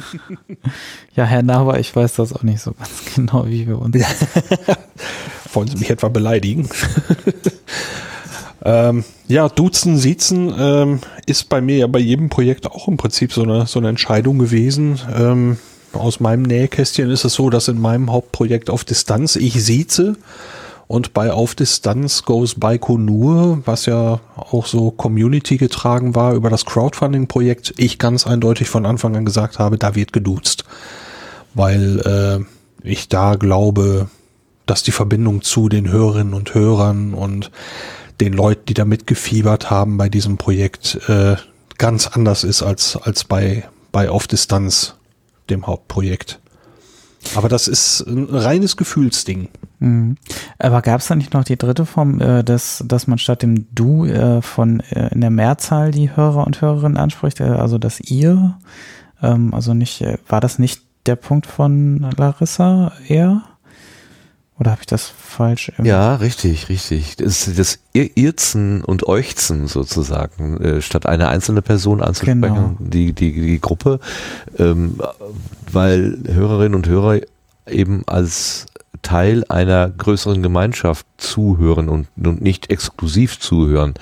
ja, 1.16 1.24
Herr 1.24 1.42
Naber, 1.42 1.80
ich 1.80 1.94
weiß 1.96 2.14
das 2.14 2.32
auch 2.32 2.44
nicht 2.44 2.60
so 2.60 2.72
ganz 2.72 2.90
genau, 3.16 3.46
wie 3.46 3.66
wir 3.66 3.78
uns. 3.78 3.96
Wollen 5.52 5.68
Sie 5.68 5.78
mich 5.78 5.90
etwa 5.90 6.08
beleidigen? 6.08 6.68
Ähm, 8.68 9.02
ja, 9.28 9.48
Duzen, 9.48 9.96
Siezen 9.96 10.52
ähm, 10.58 11.00
ist 11.24 11.48
bei 11.48 11.62
mir 11.62 11.78
ja 11.78 11.86
bei 11.86 12.00
jedem 12.00 12.28
Projekt 12.28 12.66
auch 12.66 12.86
im 12.86 12.98
Prinzip 12.98 13.32
so 13.32 13.42
eine, 13.42 13.66
so 13.66 13.78
eine 13.78 13.88
Entscheidung 13.88 14.38
gewesen. 14.38 15.00
Ähm, 15.18 15.56
aus 15.94 16.20
meinem 16.20 16.42
Nähkästchen 16.42 17.08
ist 17.08 17.24
es 17.24 17.32
so, 17.32 17.48
dass 17.48 17.68
in 17.68 17.80
meinem 17.80 18.12
Hauptprojekt 18.12 18.68
auf 18.68 18.84
Distanz 18.84 19.36
ich 19.36 19.64
sieze 19.64 20.16
und 20.86 21.14
bei 21.14 21.32
Auf 21.32 21.54
Distanz 21.54 22.24
Goes 22.24 22.56
Baikonur, 22.56 23.62
was 23.64 23.86
ja 23.86 24.20
auch 24.36 24.66
so 24.66 24.90
Community 24.90 25.56
getragen 25.56 26.14
war 26.14 26.34
über 26.34 26.50
das 26.50 26.66
Crowdfunding-Projekt, 26.66 27.72
ich 27.78 27.98
ganz 27.98 28.26
eindeutig 28.26 28.68
von 28.68 28.84
Anfang 28.84 29.16
an 29.16 29.24
gesagt 29.24 29.58
habe, 29.58 29.78
da 29.78 29.94
wird 29.94 30.12
geduzt. 30.12 30.64
Weil 31.54 32.00
äh, 32.00 32.86
ich 32.86 33.08
da 33.08 33.36
glaube, 33.36 34.10
dass 34.66 34.82
die 34.82 34.92
Verbindung 34.92 35.40
zu 35.40 35.70
den 35.70 35.90
Hörerinnen 35.90 36.34
und 36.34 36.54
Hörern 36.54 37.14
und 37.14 37.50
den 38.20 38.32
Leuten, 38.32 38.66
die 38.66 38.74
da 38.74 38.84
mitgefiebert 38.84 39.70
haben 39.70 39.96
bei 39.96 40.08
diesem 40.08 40.36
Projekt, 40.36 40.98
äh, 41.08 41.36
ganz 41.78 42.08
anders 42.08 42.44
ist 42.44 42.62
als, 42.62 42.96
als 42.96 43.24
bei, 43.24 43.68
bei 43.92 44.10
Auf 44.10 44.26
Distanz. 44.26 44.94
dem 45.50 45.66
Hauptprojekt. 45.66 46.40
Aber 47.34 47.48
das 47.48 47.68
ist 47.68 48.00
ein 48.00 48.26
reines 48.30 48.76
Gefühlsding. 48.76 49.48
Mhm. 49.80 50.16
Aber 50.58 50.82
gab 50.82 51.00
es 51.00 51.08
da 51.08 51.14
nicht 51.14 51.34
noch 51.34 51.44
die 51.44 51.56
dritte 51.56 51.84
Form, 51.84 52.20
äh, 52.20 52.44
dass, 52.44 52.84
dass 52.86 53.06
man 53.06 53.18
statt 53.18 53.42
dem 53.42 53.66
Du 53.74 54.04
äh, 54.04 54.40
von 54.40 54.80
äh, 54.80 55.12
in 55.12 55.20
der 55.20 55.30
Mehrzahl 55.30 55.90
die 55.90 56.14
Hörer 56.14 56.46
und 56.46 56.60
Hörerinnen 56.60 56.96
anspricht, 56.96 57.40
äh, 57.40 57.44
also 57.44 57.78
das 57.78 58.00
Ihr? 58.00 58.58
Ähm, 59.22 59.52
also 59.52 59.74
nicht, 59.74 60.00
äh, 60.02 60.18
war 60.28 60.40
das 60.40 60.58
nicht 60.58 60.82
der 61.06 61.16
Punkt 61.16 61.46
von 61.46 62.08
Larissa 62.16 62.92
eher? 63.08 63.42
Oder 64.58 64.72
habe 64.72 64.80
ich 64.80 64.86
das 64.86 65.06
falsch? 65.06 65.70
Ja, 65.82 66.16
richtig, 66.16 66.68
richtig. 66.68 67.16
Das, 67.16 67.48
das 67.54 67.78
Ir- 67.94 68.10
Irzen 68.16 68.82
und 68.82 69.06
Euchzen 69.06 69.68
sozusagen, 69.68 70.60
äh, 70.60 70.82
statt 70.82 71.06
eine 71.06 71.28
einzelne 71.28 71.62
Person 71.62 72.02
anzusprechen, 72.02 72.40
Genau. 72.42 72.76
die, 72.80 73.12
die, 73.12 73.32
die 73.40 73.60
Gruppe, 73.60 74.00
ähm, 74.58 74.98
weil 75.70 76.18
Hörerinnen 76.26 76.74
und 76.74 76.88
Hörer 76.88 77.20
eben 77.68 78.02
als 78.06 78.66
Teil 79.02 79.44
einer 79.48 79.88
größeren 79.90 80.42
Gemeinschaft 80.42 81.06
zuhören 81.18 81.88
und, 81.88 82.08
und 82.16 82.40
nicht 82.42 82.68
exklusiv 82.70 83.38
zuhören. 83.38 83.94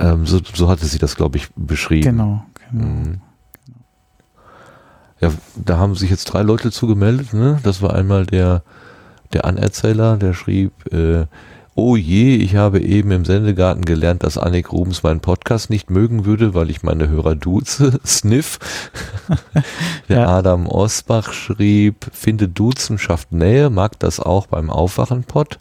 Ähm, 0.00 0.26
so, 0.26 0.40
so 0.54 0.68
hatte 0.68 0.86
sie 0.86 0.98
das, 0.98 1.14
glaube 1.14 1.36
ich, 1.36 1.50
beschrieben. 1.54 2.02
Genau, 2.02 2.44
genau. 2.72 2.84
Mhm. 2.84 3.20
Ja, 5.20 5.30
da 5.56 5.78
haben 5.78 5.94
sich 5.94 6.10
jetzt 6.10 6.24
drei 6.24 6.42
Leute 6.42 6.72
zugemeldet. 6.72 7.32
Ne? 7.32 7.60
Das 7.62 7.80
war 7.80 7.94
einmal 7.94 8.26
der, 8.26 8.62
der 9.34 9.44
Anerzähler, 9.44 10.16
der 10.16 10.32
schrieb, 10.32 10.72
äh, 10.92 11.26
oh 11.74 11.96
je, 11.96 12.36
ich 12.36 12.56
habe 12.56 12.80
eben 12.80 13.10
im 13.10 13.24
Sendegarten 13.24 13.84
gelernt, 13.84 14.22
dass 14.22 14.38
Annik 14.38 14.72
Rubens 14.72 15.02
meinen 15.02 15.20
Podcast 15.20 15.70
nicht 15.70 15.90
mögen 15.90 16.24
würde, 16.24 16.54
weil 16.54 16.70
ich 16.70 16.82
meine 16.82 17.08
Hörer 17.08 17.34
duze. 17.34 17.98
Sniff. 18.06 18.58
der 20.08 20.18
Ja. 20.20 20.28
Adam 20.28 20.66
Osbach 20.66 21.32
schrieb, 21.32 22.06
finde 22.12 22.48
Duzen 22.48 22.98
schafft 22.98 23.32
Nähe, 23.32 23.70
mag 23.70 23.98
das 23.98 24.20
auch 24.20 24.46
beim 24.46 24.70
Aufwachen-Pod. 24.70 25.58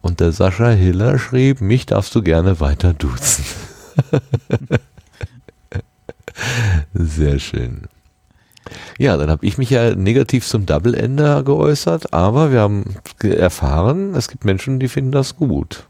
Und 0.00 0.20
der 0.20 0.32
Sascha 0.32 0.70
Hiller 0.70 1.18
schrieb, 1.18 1.60
mich 1.60 1.86
darfst 1.86 2.14
du 2.14 2.22
gerne 2.22 2.60
weiter 2.60 2.94
duzen. 2.94 3.44
Sehr 6.94 7.38
schön. 7.38 7.88
Ja, 8.98 9.16
dann 9.16 9.30
habe 9.30 9.44
ich 9.46 9.58
mich 9.58 9.70
ja 9.70 9.94
negativ 9.94 10.46
zum 10.46 10.66
Double 10.66 10.94
Ender 10.94 11.42
geäußert, 11.42 12.12
aber 12.12 12.52
wir 12.52 12.60
haben 12.60 12.96
erfahren, 13.22 14.14
es 14.14 14.28
gibt 14.28 14.44
Menschen, 14.44 14.80
die 14.80 14.88
finden 14.88 15.12
das 15.12 15.36
gut. 15.36 15.88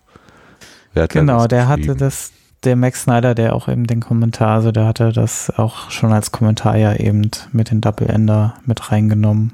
Genau, 0.94 1.38
das 1.38 1.48
der 1.48 1.68
hatte 1.68 1.94
das, 1.94 2.32
der 2.64 2.74
Max 2.74 3.02
Snyder, 3.02 3.34
der 3.34 3.54
auch 3.54 3.68
eben 3.68 3.86
den 3.86 4.00
Kommentar, 4.00 4.56
also 4.56 4.72
der 4.72 4.86
hatte 4.86 5.12
das 5.12 5.50
auch 5.56 5.90
schon 5.90 6.12
als 6.12 6.32
Kommentar 6.32 6.76
ja 6.76 6.94
eben 6.94 7.30
mit 7.52 7.70
den 7.70 7.80
Double 7.80 8.08
Ender 8.08 8.54
mit 8.64 8.90
reingenommen, 8.90 9.52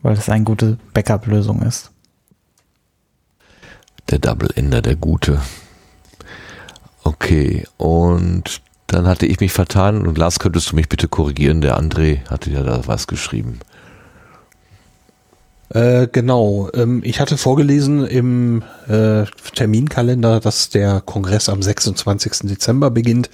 weil 0.00 0.14
es 0.14 0.30
eine 0.30 0.44
gute 0.44 0.78
Backup-Lösung 0.94 1.62
ist. 1.62 1.90
Der 4.10 4.18
Double 4.18 4.50
Ender, 4.54 4.80
der 4.80 4.96
Gute. 4.96 5.40
Okay, 7.04 7.66
und 7.76 8.61
dann 8.92 9.06
hatte 9.06 9.26
ich 9.26 9.40
mich 9.40 9.52
vertan 9.52 10.06
und 10.06 10.18
Lars, 10.18 10.38
könntest 10.38 10.72
du 10.72 10.76
mich 10.76 10.88
bitte 10.88 11.08
korrigieren? 11.08 11.60
Der 11.60 11.78
André 11.78 12.28
hatte 12.28 12.50
ja 12.50 12.62
da 12.62 12.82
was 12.86 13.06
geschrieben. 13.06 13.60
Äh, 15.70 16.08
genau. 16.12 16.68
Ähm, 16.74 17.00
ich 17.02 17.18
hatte 17.18 17.38
vorgelesen 17.38 18.06
im 18.06 18.62
äh, 18.88 19.24
Terminkalender, 19.54 20.38
dass 20.40 20.68
der 20.68 21.00
Kongress 21.00 21.48
am 21.48 21.62
26. 21.62 22.50
Dezember 22.50 22.90
beginnt. 22.90 23.30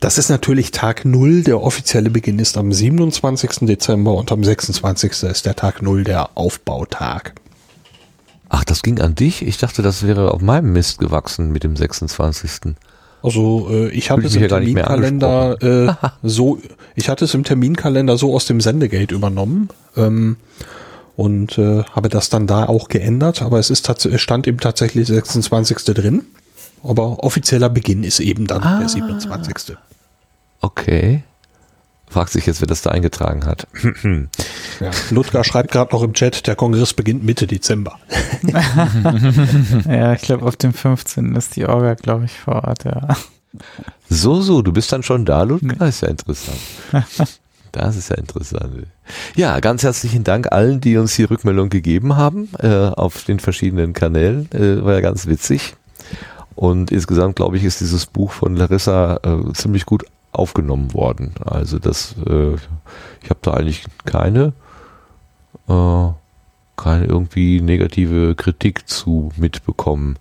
Das 0.00 0.16
ist 0.16 0.30
natürlich 0.30 0.70
Tag 0.70 1.04
Null. 1.04 1.42
Der 1.42 1.60
offizielle 1.60 2.08
Beginn 2.08 2.38
ist 2.38 2.56
am 2.56 2.72
27. 2.72 3.66
Dezember 3.66 4.14
und 4.14 4.32
am 4.32 4.42
26. 4.42 5.24
ist 5.24 5.44
der 5.44 5.54
Tag 5.54 5.82
Null, 5.82 6.04
der 6.04 6.30
Aufbautag. 6.34 7.34
Ach, 8.48 8.64
das 8.64 8.82
ging 8.82 9.00
an 9.00 9.14
dich? 9.14 9.46
Ich 9.46 9.58
dachte, 9.58 9.82
das 9.82 10.06
wäre 10.06 10.32
auf 10.32 10.40
meinem 10.40 10.72
Mist 10.72 10.98
gewachsen 10.98 11.52
mit 11.52 11.62
dem 11.62 11.76
26. 11.76 12.74
Also 13.22 13.68
äh, 13.70 13.88
ich 13.90 14.10
hatte 14.10 14.26
es 14.26 14.34
im 14.34 14.48
Terminkalender 14.48 15.62
äh, 15.62 15.92
so, 16.22 16.58
ich 16.94 17.08
hatte 17.08 17.24
es 17.24 17.34
im 17.34 17.44
Terminkalender 17.44 18.16
so 18.18 18.34
aus 18.34 18.46
dem 18.46 18.60
Sendegate 18.60 19.14
übernommen 19.14 19.68
ähm, 19.96 20.36
und 21.16 21.56
äh, 21.58 21.84
habe 21.84 22.08
das 22.08 22.30
dann 22.30 22.46
da 22.46 22.66
auch 22.66 22.88
geändert, 22.88 23.42
aber 23.42 23.58
es 23.58 23.70
ist 23.70 23.88
stand 24.20 24.46
eben 24.48 24.58
tatsächlich 24.58 25.06
26. 25.06 25.78
drin. 25.94 26.22
Aber 26.84 27.22
offizieller 27.22 27.68
Beginn 27.68 28.02
ist 28.02 28.18
eben 28.18 28.48
dann 28.48 28.62
Ah. 28.62 28.80
der 28.80 28.88
27. 28.88 29.76
Okay. 30.60 31.22
Fragt 32.12 32.30
sich 32.30 32.46
jetzt, 32.46 32.60
wer 32.60 32.66
das 32.66 32.82
da 32.82 32.90
eingetragen 32.90 33.46
hat. 33.46 33.66
Ja. 34.80 34.90
Ludger 35.10 35.44
schreibt 35.44 35.70
gerade 35.70 35.94
noch 35.94 36.02
im 36.02 36.12
Chat, 36.12 36.46
der 36.46 36.56
Kongress 36.56 36.92
beginnt 36.92 37.24
Mitte 37.24 37.46
Dezember. 37.46 37.98
ja, 39.86 40.12
ich 40.12 40.22
glaube, 40.22 40.44
auf 40.44 40.56
dem 40.56 40.74
15. 40.74 41.34
ist 41.36 41.56
die 41.56 41.66
Orga, 41.66 41.94
glaube 41.94 42.26
ich, 42.26 42.32
vor 42.32 42.64
Ort, 42.64 42.84
ja. 42.84 43.16
So, 44.08 44.40
so, 44.42 44.60
du 44.60 44.72
bist 44.72 44.92
dann 44.92 45.02
schon 45.02 45.24
da, 45.24 45.42
Ludger? 45.42 45.76
Das 45.78 45.96
ist 45.96 46.00
ja 46.02 46.08
interessant. 46.08 46.58
Das 47.72 47.96
ist 47.96 48.10
ja 48.10 48.16
interessant. 48.16 48.86
Ja, 49.34 49.58
ganz 49.60 49.82
herzlichen 49.82 50.24
Dank 50.24 50.52
allen, 50.52 50.82
die 50.82 50.98
uns 50.98 51.16
die 51.16 51.24
Rückmeldung 51.24 51.70
gegeben 51.70 52.16
haben 52.16 52.50
äh, 52.58 52.68
auf 52.68 53.24
den 53.24 53.40
verschiedenen 53.40 53.94
Kanälen. 53.94 54.50
Äh, 54.52 54.84
war 54.84 54.92
ja 54.92 55.00
ganz 55.00 55.26
witzig. 55.26 55.74
Und 56.54 56.92
insgesamt, 56.92 57.36
glaube 57.36 57.56
ich, 57.56 57.64
ist 57.64 57.80
dieses 57.80 58.04
Buch 58.04 58.32
von 58.32 58.56
Larissa 58.56 59.20
äh, 59.22 59.52
ziemlich 59.54 59.86
gut 59.86 60.04
aufgenommen 60.32 60.94
worden. 60.94 61.34
Also 61.44 61.78
das, 61.78 62.14
äh, 62.26 62.54
ich 63.22 63.30
habe 63.30 63.40
da 63.42 63.54
eigentlich 63.54 63.84
keine, 64.04 64.52
äh, 65.68 66.08
keine 66.76 67.04
irgendwie 67.06 67.60
negative 67.60 68.34
Kritik 68.34 68.88
zu 68.88 69.30
mitbekommen 69.36 70.18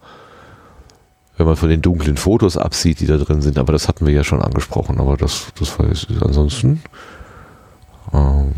wenn 1.41 1.47
man 1.47 1.55
von 1.55 1.69
den 1.69 1.81
dunklen 1.81 2.17
Fotos 2.17 2.55
absieht, 2.55 2.99
die 2.99 3.07
da 3.07 3.17
drin 3.17 3.41
sind, 3.41 3.57
aber 3.57 3.73
das 3.73 3.87
hatten 3.87 4.05
wir 4.05 4.13
ja 4.13 4.23
schon 4.23 4.43
angesprochen, 4.43 4.99
aber 4.99 5.17
das, 5.17 5.47
das 5.57 5.79
war 5.79 5.87
jetzt 5.87 6.05
ansonsten 6.21 6.83
ähm, 8.13 8.53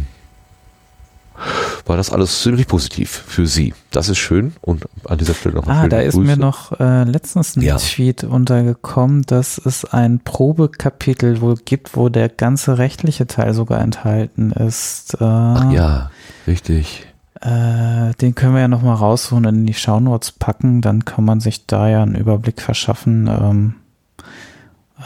war 1.85 1.97
das 1.97 2.11
alles 2.11 2.41
ziemlich 2.41 2.67
positiv 2.67 3.09
für 3.27 3.45
Sie. 3.45 3.73
Das 3.91 4.07
ist 4.09 4.17
schön 4.17 4.53
und 4.61 4.85
an 5.05 5.17
dieser 5.17 5.33
Stelle 5.33 5.55
noch 5.55 5.67
Ah, 5.67 5.87
da 5.87 5.99
ist 5.99 6.13
Grüße. 6.15 6.25
mir 6.27 6.37
noch 6.37 6.79
äh, 6.79 7.03
letztens 7.03 7.55
ein 7.55 7.61
Ja. 7.61 7.77
Tweet 7.77 8.23
untergekommen, 8.23 9.23
dass 9.23 9.57
es 9.57 9.83
ein 9.85 10.19
Probekapitel 10.19 11.41
wohl 11.41 11.55
gibt, 11.55 11.95
wo 11.97 12.07
der 12.09 12.29
ganze 12.29 12.77
rechtliche 12.77 13.27
Teil 13.27 13.53
sogar 13.53 13.81
enthalten 13.81 14.51
ist. 14.51 15.15
Äh, 15.15 15.23
Ach 15.25 15.71
ja, 15.71 16.09
richtig. 16.47 17.05
Äh, 17.41 18.13
den 18.21 18.35
können 18.35 18.53
wir 18.53 18.61
ja 18.61 18.67
nochmal 18.69 18.95
rausholen 18.95 19.45
und 19.45 19.55
in 19.55 19.65
die 19.65 19.73
Shownotes 19.73 20.31
packen, 20.31 20.79
dann 20.81 21.03
kann 21.03 21.25
man 21.25 21.41
sich 21.41 21.65
da 21.67 21.89
ja 21.89 22.01
einen 22.01 22.15
Überblick 22.15 22.61
verschaffen. 22.61 23.27
Ähm, 23.27 23.75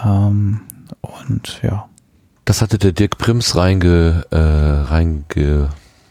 ähm, 0.06 0.62
und 1.02 1.60
ja. 1.64 1.88
Das 2.46 2.62
hatte 2.62 2.78
der 2.78 2.92
Dirk 2.92 3.18
Prims 3.18 3.56
reinge, 3.56 4.26
äh, 4.30 4.38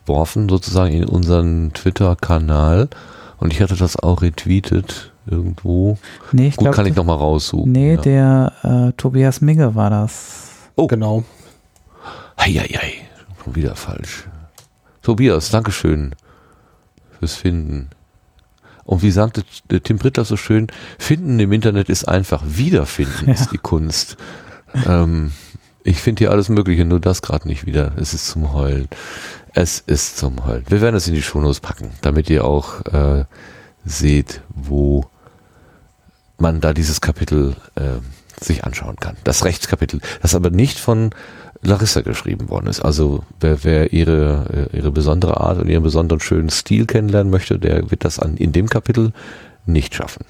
reingeworfen, 0.07 0.49
sozusagen 0.49 0.93
in 0.93 1.05
unseren 1.05 1.73
Twitter-Kanal. 1.73 2.89
Und 3.39 3.53
ich 3.53 3.61
hatte 3.61 3.77
das 3.77 3.99
auch 3.99 4.23
retweetet 4.23 5.13
irgendwo. 5.27 5.99
Nee, 6.33 6.49
ich 6.49 6.57
Gut, 6.57 6.65
glaube. 6.65 6.77
kann 6.77 6.87
ich 6.87 6.95
nochmal 6.95 7.17
raussuchen. 7.17 7.71
Nee, 7.71 7.95
ja. 7.95 8.01
der 8.01 8.53
äh, 8.63 8.93
Tobias 8.97 9.41
Migge 9.41 9.75
war 9.75 9.91
das. 9.91 10.49
Oh. 10.77 10.87
Genau. 10.87 11.25
Heieiei, 12.41 12.95
schon 13.43 13.55
wieder 13.55 13.75
falsch. 13.77 14.29
Tobias, 15.03 15.51
Dankeschön 15.51 16.15
fürs 17.19 17.35
Finden. 17.35 17.91
Und 18.85 19.03
wie 19.03 19.11
sagte 19.11 19.43
der 19.71 19.83
Tim 19.83 19.99
Brittler 19.99 20.25
so 20.25 20.37
schön, 20.37 20.69
finden 20.99 21.41
im 21.41 21.53
Internet 21.53 21.89
ist 21.89 22.07
einfach, 22.07 22.43
wiederfinden 22.47 23.27
Ja. 23.27 23.33
ist 23.35 23.53
die 23.53 23.59
Kunst. 23.59 24.17
Ähm, 24.87 25.33
ich 25.83 25.99
finde 25.99 26.21
hier 26.21 26.31
alles 26.31 26.49
Mögliche, 26.49 26.85
nur 26.85 27.01
das 27.01 27.23
gerade 27.23 27.49
nicht 27.49 27.67
wieder. 27.67 27.93
Es 27.97 28.15
ist 28.15 28.27
zum 28.27 28.53
Heulen. 28.53 28.89
Es 29.59 29.81
ist 29.81 30.19
zum 30.19 30.45
Heulen. 30.45 30.67
Wir 30.69 30.83
werden 30.83 30.97
es 30.97 31.09
in 31.09 31.15
die 31.15 31.23
Shownotes 31.23 31.61
packen, 31.61 31.91
damit 32.03 32.29
ihr 32.29 32.45
auch 32.45 32.85
äh, 32.93 33.25
seht, 33.87 34.43
wo 34.51 35.07
man 36.37 36.61
da 36.61 36.75
dieses 36.75 37.01
Kapitel 37.01 37.57
äh, 37.75 37.95
sich 38.39 38.65
anschauen 38.65 38.97
kann. 38.97 39.17
Das 39.25 39.47
Rechtskapitel, 39.47 40.03
das 40.21 40.35
aber 40.35 40.51
nicht 40.51 40.79
von 40.79 41.09
Larissa 41.63 42.03
geschrieben 42.03 42.51
worden 42.51 42.67
ist. 42.67 42.83
Also 42.83 43.25
wer, 43.41 43.65
wer 43.65 43.95
ihre, 43.95 44.69
äh, 44.75 44.77
ihre 44.77 44.91
besondere 44.91 45.41
Art 45.41 45.59
und 45.59 45.71
ihren 45.71 45.83
besonderen 45.83 46.21
schönen 46.21 46.51
Stil 46.51 46.85
kennenlernen 46.85 47.31
möchte, 47.31 47.59
der 47.59 47.91
wird 47.91 48.05
das 48.05 48.19
an, 48.19 48.37
in 48.37 48.53
dem 48.53 48.69
Kapitel 48.69 49.15
nicht 49.65 49.95
schaffen. 49.95 50.27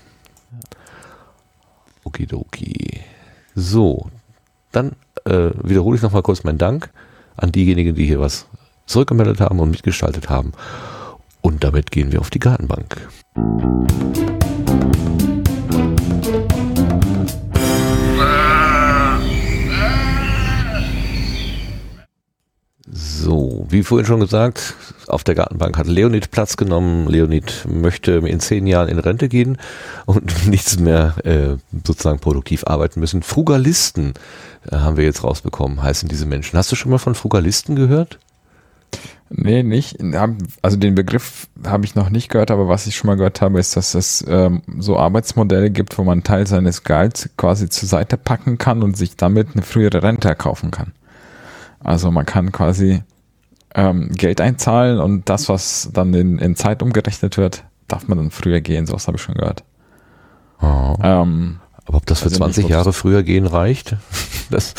Okidoki. 2.05 3.01
So, 3.57 4.09
dann 4.71 4.93
äh, 5.25 5.51
wiederhole 5.65 5.97
ich 5.97 6.03
nochmal 6.03 6.23
kurz 6.23 6.45
meinen 6.45 6.59
Dank 6.59 6.91
an 7.37 7.51
diejenigen, 7.51 7.97
die 7.97 8.07
hier 8.07 8.21
was 8.21 8.47
zurückgemeldet 8.87 9.41
haben 9.41 9.61
und 9.61 9.71
mitgestaltet 9.71 10.31
haben. 10.31 10.53
Und 11.41 11.63
damit 11.63 11.91
gehen 11.91 12.13
wir 12.13 12.21
auf 12.21 12.31
die 12.31 12.41
Gartenbank. 12.41 13.09
So. 23.27 23.67
Wie 23.69 23.83
vorhin 23.83 24.07
schon 24.07 24.21
gesagt, 24.21 24.75
auf 25.09 25.25
der 25.25 25.35
Gartenbank 25.35 25.77
hat 25.77 25.87
Leonid 25.87 26.31
Platz 26.31 26.57
genommen. 26.57 27.09
Leonid 27.09 27.65
möchte 27.69 28.13
in 28.13 28.41
zehn 28.41 28.67
Jahren 28.67 28.89
in 28.89 28.99
Rente 28.99 29.29
gehen 29.29 29.59
und 30.05 30.47
nichts 30.49 30.79
mehr 30.79 31.15
äh, 31.25 31.57
sozusagen 31.85 32.21
produktiv 32.21 32.65
arbeiten 32.67 33.01
müssen. 33.01 33.23
Frugalisten 33.23 34.15
äh, 34.71 34.77
haben 34.77 34.97
wir 34.97 35.05
jetzt 35.05 35.25
rausbekommen, 35.25 35.83
heißen 35.83 36.09
diese 36.09 36.27
Menschen. 36.27 36.57
Hast 36.57 36.71
du 36.71 36.77
schon 36.77 36.91
mal 36.91 36.99
von 36.99 37.15
Frugalisten 37.15 37.75
gehört? 37.75 38.19
Nee, 39.29 39.63
nicht. 39.63 39.99
Also 40.63 40.77
den 40.77 40.95
Begriff 40.95 41.49
habe 41.67 41.85
ich 41.85 41.95
noch 41.95 42.11
nicht 42.11 42.29
gehört, 42.29 42.51
aber 42.51 42.69
was 42.69 42.87
ich 42.87 42.97
schon 42.97 43.09
mal 43.09 43.17
gehört 43.17 43.41
habe, 43.41 43.59
ist, 43.59 43.77
dass 43.77 43.95
es 43.95 44.25
ähm, 44.29 44.63
so 44.79 44.97
Arbeitsmodelle 44.97 45.71
gibt, 45.71 45.99
wo 45.99 46.05
man 46.05 46.13
einen 46.13 46.25
Teil 46.25 46.47
seines 46.47 46.85
Gehalts 46.85 47.29
quasi 47.37 47.69
zur 47.69 47.89
Seite 47.89 48.17
packen 48.17 48.59
kann 48.59 48.83
und 48.83 48.97
sich 48.97 49.17
damit 49.17 49.49
eine 49.55 49.63
frühere 49.63 50.03
Rente 50.03 50.29
erkaufen 50.29 50.71
kann. 50.71 50.93
Also 51.81 52.11
man 52.11 52.25
kann 52.25 52.53
quasi 52.53 53.03
ähm, 53.75 54.11
Geld 54.13 54.41
einzahlen 54.41 55.01
und 55.01 55.29
das, 55.29 55.49
was 55.49 55.91
dann 55.93 56.15
in, 56.15 56.39
in 56.39 56.57
Zeit 56.57 56.83
umgerechnet 56.83 57.37
wird, 57.37 57.65
darf 57.89 58.09
man 58.09 58.19
dann 58.19 58.31
früher 58.31 58.61
gehen. 58.61 58.87
Sowas 58.87 59.07
habe 59.07 59.17
ich 59.17 59.23
schon 59.23 59.35
gehört. 59.35 59.65
Oh. 60.63 60.97
Ähm, 61.03 61.61
aber 61.85 61.99
ob 61.99 62.07
das 62.07 62.21
für 62.21 62.27
also 62.27 62.39
20 62.39 62.69
Jahre 62.69 62.93
früher 62.93 63.23
gehen 63.23 63.47
reicht? 63.47 63.97
das 64.51 64.75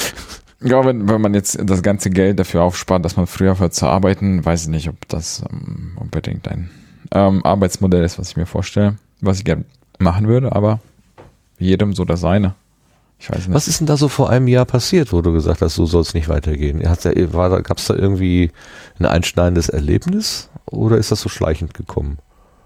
ja, 0.62 0.84
wenn, 0.86 1.08
wenn 1.08 1.22
man 1.22 1.34
jetzt 1.34 1.60
das 1.64 1.84
ganze 1.84 2.10
Geld 2.10 2.40
dafür 2.40 2.64
aufspart, 2.64 3.06
dass 3.06 3.16
man 3.16 3.28
früher 3.28 3.56
für 3.56 3.70
zu 3.70 3.86
arbeiten, 3.86 4.44
weiß 4.44 4.64
ich 4.64 4.70
nicht, 4.70 4.90
ob 4.90 5.08
das 5.08 5.44
ähm, 5.52 5.98
unbedingt 6.00 6.48
ein 6.48 6.70
ähm, 7.12 7.46
Arbeitsmodell 7.46 8.04
ist, 8.04 8.18
was 8.18 8.32
ich 8.32 8.38
mir 8.38 8.46
vorstelle, 8.46 8.96
was 9.22 9.40
ich 9.40 9.46
gerne 9.46 9.66
machen 10.00 10.28
würde, 10.28 10.56
aber 10.56 10.80
jedem 11.60 11.94
so 11.94 12.06
das 12.06 12.22
seine. 12.22 12.56
Ich 13.20 13.30
weiß 13.30 13.48
nicht. 13.48 13.54
Was 13.54 13.68
ist 13.68 13.80
denn 13.80 13.88
da 13.88 13.98
so 13.98 14.10
vor 14.10 14.30
einem 14.30 14.48
Jahr 14.48 14.66
passiert, 14.66 15.12
wo 15.12 15.22
du 15.22 15.34
gesagt 15.34 15.62
hast, 15.62 15.76
so 15.76 15.86
soll 15.86 16.02
es 16.02 16.14
nicht 16.14 16.30
weitergehen? 16.30 16.82
Gab 16.82 16.98
es 16.98 17.86
da 17.86 17.94
irgendwie 17.96 18.52
ein 19.00 19.06
einschneidendes 19.06 19.70
Erlebnis 19.70 20.50
oder 20.66 20.98
ist 20.98 21.12
das 21.12 21.22
so 21.22 21.30
schleichend 21.30 21.74
gekommen? 21.74 22.20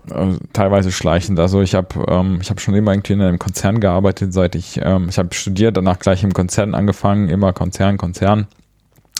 Also, 0.09 0.39
teilweise 0.53 0.91
schleichend. 0.91 1.39
Also 1.39 1.61
ich 1.61 1.75
habe 1.75 2.03
ähm, 2.07 2.39
ich 2.41 2.49
habe 2.49 2.59
schon 2.59 2.73
immer 2.73 2.91
irgendwie 2.91 3.13
in 3.13 3.21
einem 3.21 3.39
Konzern 3.39 3.79
gearbeitet, 3.79 4.33
seit 4.33 4.55
ich 4.55 4.79
ähm, 4.81 5.07
ich 5.09 5.17
habe 5.17 5.33
studiert, 5.33 5.77
danach 5.77 5.99
gleich 5.99 6.23
im 6.23 6.33
Konzern 6.33 6.73
angefangen, 6.73 7.29
immer 7.29 7.53
Konzern, 7.53 7.97
Konzern. 7.97 8.47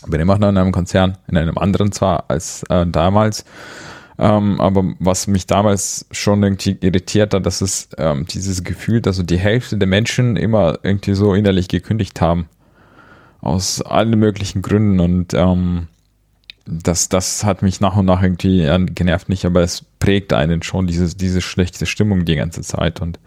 Bin 0.08 0.20
immer 0.20 0.40
noch 0.40 0.50
in 0.50 0.58
einem 0.58 0.72
Konzern, 0.72 1.18
in 1.28 1.38
einem 1.38 1.58
anderen 1.60 1.92
zwar 1.92 2.26
als 2.30 2.64
äh, 2.70 2.88
damals. 2.88 3.46
Ähm, 4.18 4.62
aber 4.62 4.84
was 5.00 5.28
mich 5.28 5.48
damals 5.48 6.06
schon 6.12 6.44
irgendwie 6.44 6.78
irritiert 6.82 7.34
hat, 7.34 7.46
dass 7.46 7.62
es 7.62 7.90
ähm, 7.98 8.26
dieses 8.28 8.64
Gefühl, 8.64 9.02
dass 9.02 9.16
so 9.16 9.24
die 9.24 9.40
Hälfte 9.40 9.78
der 9.78 9.88
Menschen 9.88 10.38
immer 10.38 10.80
irgendwie 10.84 11.14
so 11.14 11.34
innerlich 11.34 11.68
gekündigt 11.68 12.22
haben. 12.22 12.48
Aus 13.42 13.82
allen 13.82 14.20
möglichen 14.20 14.62
Gründen. 14.62 15.00
Und 15.00 15.34
ähm, 15.34 15.88
das, 16.72 17.10
das 17.10 17.44
hat 17.44 17.62
mich 17.62 17.82
nach 17.82 17.98
und 17.98 18.06
nach 18.06 18.24
irgendwie 18.24 18.66
genervt 18.94 19.28
nicht, 19.28 19.46
aber 19.46 19.62
es 19.62 19.84
prägt 20.00 20.32
einen 20.32 20.64
schon, 20.64 20.88
diese, 20.88 21.16
diese 21.16 21.42
schlechte 21.42 21.86
Stimmung 21.86 22.24
die 22.24 22.36
ganze 22.36 22.62
Zeit. 22.62 23.02
Und 23.02 23.20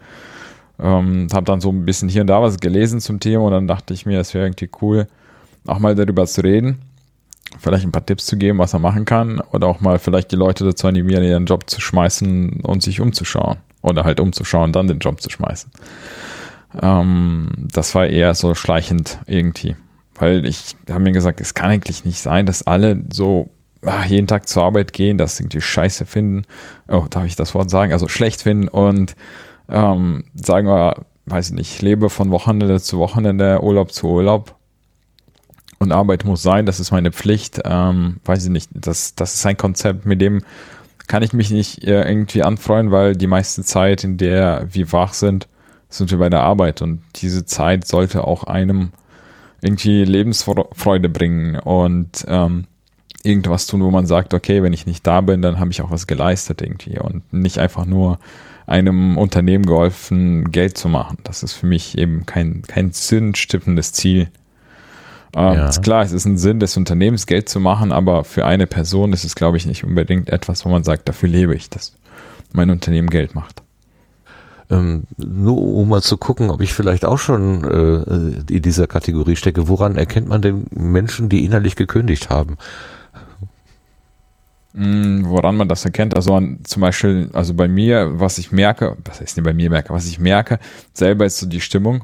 ähm, 0.79 1.27
habe 1.31 1.45
dann 1.45 1.61
so 1.61 1.71
ein 1.71 1.85
bisschen 1.85 2.09
hier 2.09 2.21
und 2.21 2.27
da 2.27 2.41
was 2.41 2.59
gelesen 2.59 2.99
zum 2.99 3.19
Thema 3.19 3.43
und 3.43 3.51
dann 3.51 3.67
dachte 3.67 3.93
ich 3.93 4.05
mir, 4.05 4.19
es 4.19 4.33
wäre 4.33 4.45
irgendwie 4.45 4.69
cool, 4.81 5.07
auch 5.67 5.79
mal 5.79 5.95
darüber 5.95 6.25
zu 6.25 6.41
reden, 6.41 6.79
vielleicht 7.59 7.85
ein 7.85 7.91
paar 7.91 8.05
Tipps 8.05 8.25
zu 8.25 8.35
geben, 8.35 8.57
was 8.57 8.73
er 8.73 8.79
machen 8.79 9.05
kann 9.05 9.39
oder 9.51 9.67
auch 9.67 9.79
mal 9.79 9.99
vielleicht 9.99 10.31
die 10.31 10.35
Leute 10.35 10.65
dazu 10.65 10.87
animieren, 10.87 11.23
ihren 11.23 11.45
Job 11.45 11.69
zu 11.69 11.79
schmeißen 11.79 12.61
und 12.61 12.81
sich 12.81 12.99
umzuschauen 12.99 13.57
oder 13.81 14.03
halt 14.03 14.19
umzuschauen, 14.19 14.73
dann 14.73 14.87
den 14.87 14.99
Job 14.99 15.21
zu 15.21 15.29
schmeißen. 15.29 15.71
Ähm, 16.81 17.51
das 17.57 17.93
war 17.93 18.07
eher 18.07 18.33
so 18.33 18.55
schleichend 18.55 19.19
irgendwie. 19.27 19.75
Weil 20.15 20.45
ich 20.45 20.75
habe 20.89 21.01
mir 21.01 21.11
gesagt, 21.11 21.41
es 21.41 21.53
kann 21.53 21.69
eigentlich 21.69 22.05
nicht 22.05 22.19
sein, 22.19 22.45
dass 22.45 22.65
alle 22.65 23.03
so 23.11 23.49
ach, 23.85 24.05
jeden 24.05 24.27
Tag 24.27 24.47
zur 24.47 24.63
Arbeit 24.63 24.93
gehen, 24.93 25.17
das 25.17 25.39
irgendwie 25.39 25.61
scheiße 25.61 26.05
finden. 26.05 26.43
Oh, 26.87 27.05
darf 27.09 27.25
ich 27.25 27.35
das 27.35 27.53
Wort 27.53 27.69
sagen? 27.69 27.91
Also 27.93 28.07
schlecht 28.07 28.41
finden 28.41 28.67
und 28.67 29.15
ähm, 29.69 30.25
sagen 30.33 30.67
wir, 30.67 31.05
weiß 31.25 31.49
ich 31.49 31.55
nicht, 31.55 31.81
lebe 31.81 32.09
von 32.09 32.31
Wochenende 32.31 32.79
zu 32.79 32.99
Wochenende, 32.99 33.61
Urlaub 33.61 33.91
zu 33.91 34.07
Urlaub. 34.07 34.55
Und 35.79 35.91
Arbeit 35.91 36.23
muss 36.23 36.41
sein, 36.41 36.65
das 36.65 36.79
ist 36.79 36.91
meine 36.91 37.11
Pflicht. 37.11 37.61
Ähm, 37.65 38.17
weiß 38.23 38.45
ich 38.45 38.49
nicht, 38.49 38.69
das, 38.73 39.15
das 39.15 39.35
ist 39.35 39.45
ein 39.45 39.57
Konzept, 39.57 40.05
mit 40.05 40.21
dem 40.21 40.41
kann 41.07 41.21
ich 41.21 41.33
mich 41.33 41.51
nicht 41.51 41.83
äh, 41.83 42.07
irgendwie 42.07 42.43
anfreuen, 42.43 42.91
weil 42.91 43.15
die 43.15 43.27
meiste 43.27 43.63
Zeit, 43.63 44.03
in 44.03 44.17
der 44.17 44.67
wir 44.71 44.91
wach 44.91 45.13
sind, 45.13 45.47
sind 45.89 46.09
wir 46.11 46.17
bei 46.17 46.29
der 46.29 46.41
Arbeit. 46.41 46.81
Und 46.81 47.01
diese 47.17 47.45
Zeit 47.45 47.85
sollte 47.85 48.23
auch 48.23 48.45
einem 48.45 48.91
irgendwie 49.65 50.05
Lebensfreude 50.05 51.09
bringen 51.09 51.59
und 51.59 52.23
ähm, 52.27 52.65
irgendwas 53.23 53.65
tun, 53.65 53.81
wo 53.81 53.89
man 53.89 54.05
sagt, 54.05 54.33
okay, 54.33 54.61
wenn 54.61 54.73
ich 54.73 54.85
nicht 54.85 55.05
da 55.05 55.21
bin, 55.21 55.41
dann 55.41 55.59
habe 55.59 55.71
ich 55.71 55.81
auch 55.81 55.91
was 55.91 56.07
geleistet 56.07 56.61
irgendwie 56.61 56.99
und 56.99 57.33
nicht 57.33 57.57
einfach 57.57 57.85
nur 57.85 58.19
einem 58.67 59.17
Unternehmen 59.17 59.65
geholfen, 59.65 60.51
Geld 60.51 60.77
zu 60.77 60.87
machen. 60.87 61.17
Das 61.23 61.43
ist 61.43 61.53
für 61.53 61.65
mich 61.65 61.97
eben 61.97 62.25
kein, 62.25 62.61
kein 62.61 62.91
sinnstiftendes 62.91 63.91
Ziel. 63.91 64.29
Ähm, 65.35 65.53
ja. 65.53 65.69
Ist 65.69 65.83
klar, 65.83 66.03
es 66.03 66.11
ist 66.11 66.25
ein 66.25 66.37
Sinn 66.37 66.59
des 66.59 66.77
Unternehmens, 66.77 67.25
Geld 67.25 67.49
zu 67.49 67.59
machen, 67.59 67.91
aber 67.91 68.23
für 68.23 68.45
eine 68.45 68.67
Person 68.67 69.13
ist 69.13 69.23
es, 69.23 69.35
glaube 69.35 69.57
ich, 69.57 69.65
nicht 69.65 69.83
unbedingt 69.83 70.29
etwas, 70.29 70.63
wo 70.65 70.69
man 70.69 70.83
sagt, 70.83 71.09
dafür 71.09 71.29
lebe 71.29 71.55
ich, 71.55 71.69
dass 71.69 71.95
mein 72.53 72.69
Unternehmen 72.69 73.09
Geld 73.09 73.35
macht 73.35 73.64
ähm, 74.69 75.03
nur 75.17 75.57
um 75.57 75.89
mal 75.89 76.01
zu 76.01 76.17
gucken, 76.17 76.49
ob 76.49 76.61
ich 76.61 76.73
vielleicht 76.73 77.05
auch 77.05 77.19
schon 77.19 77.63
äh, 77.63 78.53
in 78.53 78.61
dieser 78.61 78.87
Kategorie 78.87 79.35
stecke. 79.35 79.67
Woran 79.67 79.95
erkennt 79.95 80.27
man 80.27 80.41
denn 80.41 80.65
Menschen, 80.71 81.29
die 81.29 81.45
innerlich 81.45 81.75
gekündigt 81.75 82.29
haben? 82.29 82.57
Mm, 84.73 85.25
woran 85.27 85.55
man 85.55 85.69
das 85.69 85.85
erkennt, 85.85 86.15
also 86.15 86.35
an, 86.35 86.59
zum 86.65 86.81
Beispiel, 86.81 87.29
also 87.31 87.53
bei 87.53 87.67
mir, 87.69 88.19
was 88.19 88.37
ich 88.37 88.51
merke, 88.51 88.97
was 89.05 89.21
heißt 89.21 89.37
denn 89.37 89.45
bei 89.45 89.53
mir 89.53 89.69
merke, 89.69 89.93
was 89.93 90.05
ich 90.05 90.19
merke, 90.19 90.59
selber 90.93 91.25
ist 91.25 91.37
so 91.37 91.47
die 91.47 91.61
Stimmung, 91.61 92.03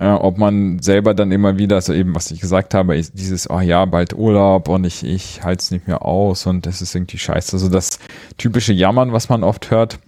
äh, 0.00 0.08
ob 0.08 0.36
man 0.36 0.80
selber 0.80 1.14
dann 1.14 1.30
immer 1.30 1.58
wieder, 1.58 1.76
also 1.76 1.92
eben, 1.92 2.12
was 2.14 2.30
ich 2.32 2.40
gesagt 2.40 2.74
habe, 2.74 2.96
ist 2.96 3.16
dieses, 3.16 3.48
oh 3.48 3.60
ja, 3.60 3.84
bald 3.84 4.14
Urlaub 4.14 4.68
und 4.68 4.84
ich, 4.84 5.04
ich 5.04 5.44
halte 5.44 5.60
es 5.60 5.70
nicht 5.70 5.86
mehr 5.86 6.04
aus 6.04 6.46
und 6.46 6.66
das 6.66 6.82
ist 6.82 6.94
irgendwie 6.94 7.18
scheiße. 7.18 7.54
Also 7.54 7.68
das 7.68 8.00
typische 8.36 8.72
Jammern, 8.72 9.12
was 9.12 9.28
man 9.28 9.44
oft 9.44 9.70
hört, 9.70 10.00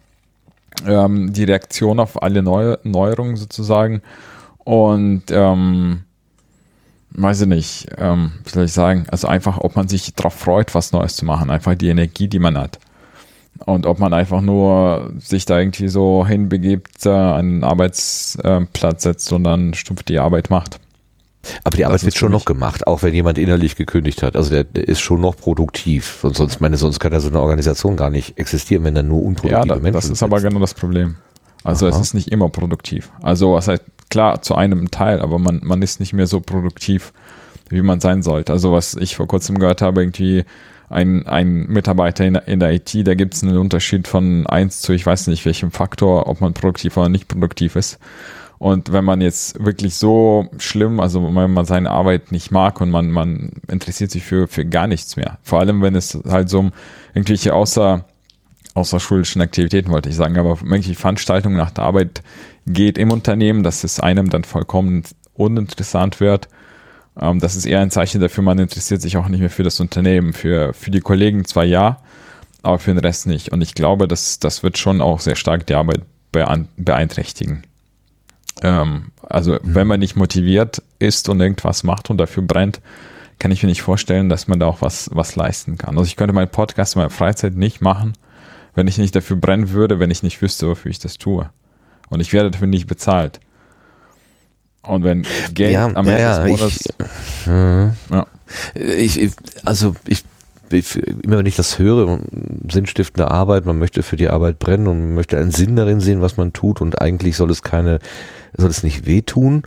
ähm, 0.86 1.32
die 1.32 1.44
Reaktion 1.44 2.00
auf 2.00 2.22
alle 2.22 2.42
Neu 2.42 2.76
Neuerungen 2.82 3.36
sozusagen. 3.36 4.02
Und 4.64 5.24
ähm, 5.30 6.04
weiß 7.10 7.42
ich 7.42 7.48
nicht, 7.48 7.86
ähm, 7.98 8.32
wie 8.44 8.50
soll 8.50 8.64
ich 8.64 8.72
sagen, 8.72 9.06
also 9.10 9.28
einfach, 9.28 9.58
ob 9.58 9.76
man 9.76 9.88
sich 9.88 10.14
darauf 10.14 10.34
freut, 10.34 10.74
was 10.74 10.92
Neues 10.92 11.16
zu 11.16 11.24
machen, 11.24 11.50
einfach 11.50 11.74
die 11.74 11.88
Energie, 11.88 12.28
die 12.28 12.38
man 12.38 12.58
hat. 12.58 12.78
Und 13.66 13.86
ob 13.86 14.00
man 14.00 14.12
einfach 14.12 14.40
nur 14.40 15.12
sich 15.18 15.44
da 15.44 15.58
irgendwie 15.58 15.88
so 15.88 16.26
hinbegibt, 16.26 17.06
äh, 17.06 17.10
einen 17.10 17.62
Arbeitsplatz 17.62 19.02
setzt 19.02 19.32
und 19.32 19.44
dann 19.44 19.74
stumpf 19.74 20.02
die 20.02 20.18
Arbeit 20.18 20.50
macht. 20.50 20.80
Aber 21.64 21.76
die 21.76 21.84
Arbeit 21.84 22.04
wird 22.04 22.16
schon 22.16 22.32
noch 22.32 22.44
gemacht, 22.44 22.86
auch 22.86 23.02
wenn 23.02 23.14
jemand 23.14 23.38
innerlich 23.38 23.76
gekündigt 23.76 24.22
hat. 24.22 24.36
Also 24.36 24.50
der, 24.50 24.64
der 24.64 24.88
ist 24.88 25.00
schon 25.00 25.20
noch 25.20 25.36
produktiv. 25.36 26.24
Und 26.24 26.36
sonst, 26.36 26.60
meine, 26.60 26.76
sonst 26.76 27.00
kann 27.00 27.12
ja 27.12 27.20
so 27.20 27.28
eine 27.28 27.40
Organisation 27.40 27.96
gar 27.96 28.10
nicht 28.10 28.38
existieren, 28.38 28.84
wenn 28.84 28.94
da 28.94 29.02
nur 29.02 29.22
unproduktive 29.22 29.68
ja, 29.68 29.74
da, 29.74 29.80
Menschen 29.80 29.92
Das 29.92 30.10
ist 30.10 30.22
aber 30.22 30.40
genau 30.40 30.60
das 30.60 30.74
Problem. 30.74 31.16
Also 31.62 31.86
Aha. 31.86 31.94
es 31.94 32.00
ist 32.00 32.14
nicht 32.14 32.30
immer 32.30 32.48
produktiv. 32.48 33.10
Also 33.22 33.54
was 33.54 33.68
heißt, 33.68 33.82
klar, 34.10 34.42
zu 34.42 34.54
einem 34.54 34.90
Teil, 34.90 35.20
aber 35.20 35.38
man, 35.38 35.60
man 35.62 35.82
ist 35.82 36.00
nicht 36.00 36.12
mehr 36.12 36.26
so 36.26 36.40
produktiv, 36.40 37.12
wie 37.70 37.82
man 37.82 38.00
sein 38.00 38.22
sollte. 38.22 38.52
Also 38.52 38.72
was 38.72 38.94
ich 38.94 39.16
vor 39.16 39.26
kurzem 39.26 39.58
gehört 39.58 39.82
habe, 39.82 40.02
irgendwie 40.02 40.44
ein, 40.90 41.26
ein 41.26 41.66
Mitarbeiter 41.66 42.24
in, 42.24 42.34
in 42.34 42.60
der 42.60 42.72
IT, 42.72 42.94
da 43.06 43.14
gibt 43.14 43.34
es 43.34 43.42
einen 43.42 43.56
Unterschied 43.58 44.06
von 44.06 44.46
eins 44.46 44.80
zu 44.80 44.92
ich 44.92 45.04
weiß 45.04 45.26
nicht 45.28 45.44
welchem 45.46 45.70
Faktor, 45.70 46.28
ob 46.28 46.40
man 46.40 46.54
produktiv 46.54 46.96
oder 46.96 47.08
nicht 47.08 47.28
produktiv 47.28 47.76
ist. 47.76 47.98
Und 48.58 48.92
wenn 48.92 49.04
man 49.04 49.20
jetzt 49.20 49.62
wirklich 49.64 49.96
so 49.96 50.48
schlimm, 50.58 51.00
also 51.00 51.22
wenn 51.22 51.52
man 51.52 51.64
seine 51.64 51.90
Arbeit 51.90 52.32
nicht 52.32 52.50
mag 52.50 52.80
und 52.80 52.90
man, 52.90 53.10
man 53.10 53.50
interessiert 53.68 54.10
sich 54.10 54.24
für, 54.24 54.48
für 54.48 54.64
gar 54.64 54.86
nichts 54.86 55.16
mehr. 55.16 55.38
Vor 55.42 55.60
allem, 55.60 55.82
wenn 55.82 55.94
es 55.94 56.18
halt 56.28 56.48
so 56.48 56.60
um 56.60 56.72
irgendwelche 57.14 57.54
außer, 57.54 58.04
außerschulischen 58.74 59.42
Aktivitäten, 59.42 59.90
wollte 59.90 60.08
ich 60.08 60.16
sagen, 60.16 60.38
aber 60.38 60.50
irgendwelche 60.50 60.94
Veranstaltungen 60.94 61.56
nach 61.56 61.70
der 61.70 61.84
Arbeit 61.84 62.22
geht 62.66 62.96
im 62.98 63.10
Unternehmen, 63.10 63.62
dass 63.62 63.84
es 63.84 64.00
einem 64.00 64.30
dann 64.30 64.44
vollkommen 64.44 65.02
uninteressant 65.34 66.20
wird. 66.20 66.48
Ähm, 67.20 67.40
das 67.40 67.56
ist 67.56 67.66
eher 67.66 67.80
ein 67.80 67.90
Zeichen 67.90 68.20
dafür, 68.20 68.44
man 68.44 68.58
interessiert 68.58 69.02
sich 69.02 69.16
auch 69.16 69.28
nicht 69.28 69.40
mehr 69.40 69.50
für 69.50 69.62
das 69.62 69.80
Unternehmen. 69.80 70.32
Für, 70.32 70.72
für 70.72 70.90
die 70.90 71.00
Kollegen 71.00 71.44
zwar 71.44 71.64
ja, 71.64 71.98
aber 72.62 72.78
für 72.78 72.92
den 72.92 72.98
Rest 72.98 73.26
nicht. 73.26 73.52
Und 73.52 73.60
ich 73.62 73.74
glaube, 73.74 74.08
das, 74.08 74.38
das 74.38 74.62
wird 74.62 74.78
schon 74.78 75.00
auch 75.00 75.20
sehr 75.20 75.36
stark 75.36 75.66
die 75.66 75.74
Arbeit 75.74 76.02
beeinträchtigen. 76.32 77.62
Ähm, 78.64 79.12
also 79.22 79.52
mhm. 79.52 79.58
wenn 79.62 79.86
man 79.86 80.00
nicht 80.00 80.16
motiviert 80.16 80.82
ist 80.98 81.28
und 81.28 81.40
irgendwas 81.40 81.84
macht 81.84 82.10
und 82.10 82.18
dafür 82.18 82.42
brennt, 82.42 82.80
kann 83.38 83.50
ich 83.50 83.62
mir 83.62 83.68
nicht 83.68 83.82
vorstellen, 83.82 84.28
dass 84.28 84.48
man 84.48 84.58
da 84.58 84.66
auch 84.66 84.80
was, 84.80 85.10
was 85.12 85.36
leisten 85.36 85.76
kann. 85.76 85.98
Also 85.98 86.06
ich 86.06 86.16
könnte 86.16 86.32
meinen 86.32 86.50
Podcast 86.50 86.94
in 86.94 87.00
meiner 87.00 87.10
Freizeit 87.10 87.54
nicht 87.54 87.82
machen, 87.82 88.14
wenn 88.74 88.88
ich 88.88 88.96
nicht 88.96 89.14
dafür 89.14 89.36
brennen 89.36 89.70
würde, 89.70 90.00
wenn 90.00 90.10
ich 90.10 90.22
nicht 90.22 90.40
wüsste, 90.40 90.66
wofür 90.66 90.90
ich 90.90 90.98
das 90.98 91.18
tue. 91.18 91.50
Und 92.08 92.20
ich 92.20 92.32
werde 92.32 92.50
dafür 92.50 92.66
nicht 92.66 92.86
bezahlt. 92.86 93.38
Und 94.82 95.04
wenn 95.04 95.26
Geld 95.52 95.72
ja, 95.72 95.86
am 95.86 95.96
Ende 95.96 96.20
ja, 96.20 96.38
des 96.38 96.50
Monats. 96.50 96.88
Ich, 96.98 97.46
äh, 97.46 97.86
ja. 98.10 98.26
ich, 98.74 99.30
also 99.64 99.94
ich 100.06 100.24
immer 100.70 101.38
wenn 101.38 101.46
ich 101.46 101.56
das 101.56 101.78
höre, 101.78 102.18
sinnstiftende 102.70 103.30
Arbeit, 103.30 103.66
man 103.66 103.78
möchte 103.78 104.02
für 104.02 104.16
die 104.16 104.28
Arbeit 104.28 104.58
brennen 104.58 104.86
und 104.86 104.98
man 105.00 105.14
möchte 105.14 105.38
einen 105.38 105.50
Sinn 105.50 105.76
darin 105.76 106.00
sehen, 106.00 106.20
was 106.20 106.36
man 106.36 106.52
tut 106.52 106.80
und 106.80 107.00
eigentlich 107.00 107.36
soll 107.36 107.50
es 107.50 107.62
keine, 107.62 107.98
soll 108.56 108.70
es 108.70 108.82
nicht 108.82 109.06
wehtun, 109.06 109.62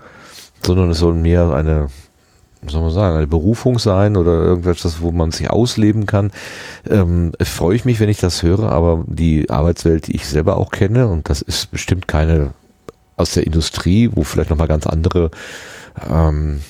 sondern 0.65 0.89
es 0.89 0.99
soll 0.99 1.13
mehr 1.13 1.51
eine, 1.53 1.87
soll 2.67 2.81
man 2.81 2.91
sagen, 2.91 3.17
eine 3.17 3.27
Berufung 3.27 3.79
sein 3.79 4.17
oder 4.17 4.43
irgendwas, 4.43 5.01
wo 5.01 5.11
man 5.11 5.31
sich 5.31 5.49
ausleben 5.49 6.05
kann. 6.05 6.31
Ähm, 6.89 7.31
freue 7.41 7.75
ich 7.75 7.85
mich, 7.85 7.99
wenn 7.99 8.09
ich 8.09 8.19
das 8.19 8.43
höre, 8.43 8.71
aber 8.71 9.03
die 9.07 9.49
Arbeitswelt, 9.49 10.07
die 10.07 10.15
ich 10.15 10.27
selber 10.27 10.57
auch 10.57 10.71
kenne, 10.71 11.07
und 11.07 11.29
das 11.29 11.41
ist 11.41 11.71
bestimmt 11.71 12.07
keine 12.07 12.53
aus 13.17 13.33
der 13.33 13.45
Industrie, 13.45 14.11
wo 14.13 14.23
vielleicht 14.23 14.51
nochmal 14.51 14.67
ganz 14.67 14.85
andere 14.85 15.31
ähm, 16.09 16.61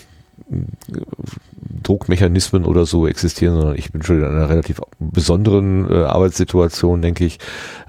Druckmechanismen 1.83 2.65
oder 2.65 2.85
so 2.85 3.07
existieren, 3.07 3.55
sondern 3.55 3.77
ich 3.77 3.91
bin 3.91 4.01
schon 4.03 4.19
in 4.19 4.25
einer 4.25 4.49
relativ 4.49 4.81
besonderen 4.99 5.89
äh, 5.89 6.03
Arbeitssituation, 6.03 7.01
denke 7.01 7.25
ich. 7.25 7.39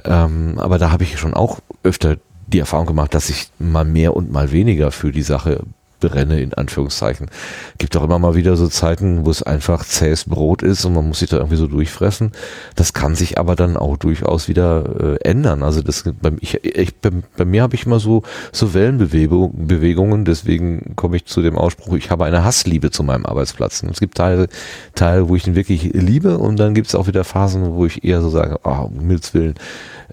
Ähm, 0.05 0.55
aber 0.59 0.79
da 0.79 0.90
habe 0.90 1.05
ich 1.05 1.18
schon 1.18 1.35
auch 1.35 1.61
öfter 1.83 2.16
die 2.47 2.59
Erfahrung 2.59 2.87
gemacht, 2.87 3.14
dass 3.14 3.31
ich 3.31 3.51
mal 3.59 3.85
mehr 3.85 4.16
und 4.16 4.33
mal 4.33 4.53
weniger 4.53 4.90
für 4.90 5.12
die 5.12 5.23
Sache 5.23 5.62
brenne, 6.01 6.41
in 6.41 6.55
Anführungszeichen. 6.55 7.31
Gibt 7.79 7.97
auch 7.97 8.05
immer 8.05 8.19
mal 8.19 8.35
wieder 8.35 8.57
so 8.57 8.69
Zeiten, 8.69 9.25
wo 9.27 9.31
es 9.31 9.43
einfach 9.43 9.85
zähes 9.85 10.25
Brot 10.25 10.63
ist 10.63 10.85
und 10.85 10.95
man 10.95 11.09
muss 11.09 11.21
sich 11.21 11.31
da 11.31 11.39
irgendwie 11.39 11.57
so 11.57 11.67
durchfressen. 11.67 12.33
Das 12.77 12.93
kann 12.93 13.15
sich 13.15 13.39
aber 13.39 13.57
dann 13.57 13.77
auch 13.77 13.97
durchaus 13.97 14.49
wieder 14.49 15.19
äh, 15.23 15.29
ändern. 15.29 15.63
Also 15.63 15.83
das 15.83 16.05
bei, 16.21 16.33
ich, 16.41 16.65
ich, 16.65 16.97
bei, 16.97 17.11
bei 17.37 17.45
mir 17.45 17.63
habe 17.63 17.75
ich 17.75 17.87
immer 17.87 18.01
so, 18.01 18.23
so 18.53 18.75
Wellenbewegungen, 18.75 20.25
deswegen 20.25 20.95
komme 20.97 21.17
ich 21.17 21.27
zu 21.27 21.43
dem 21.43 21.59
Ausspruch, 21.59 21.95
ich 21.95 22.11
habe 22.11 22.25
eine 22.25 22.45
Hassliebe 22.45 22.91
zu 22.91 23.03
meinem 23.03 23.27
Arbeitsplatz. 23.27 23.83
Und 23.83 23.91
es 23.91 24.01
gibt 24.01 24.17
Teile, 24.17 24.49
Teile, 24.95 25.29
wo 25.29 25.37
ich 25.37 25.47
ihn 25.47 25.55
wirklich 25.55 25.91
liebe 25.95 26.39
und 26.39 26.59
dann 26.59 26.75
gibt 26.75 26.89
es 26.89 26.95
auch 26.95 27.07
wieder 27.07 27.25
Phasen, 27.25 27.75
wo 27.75 27.87
ich 27.87 28.05
eher 28.05 28.21
so 28.23 28.31
sage, 28.31 28.59
oh, 28.65 28.89
um 28.89 29.01
Himmels 29.01 29.35
Willen, 29.35 29.55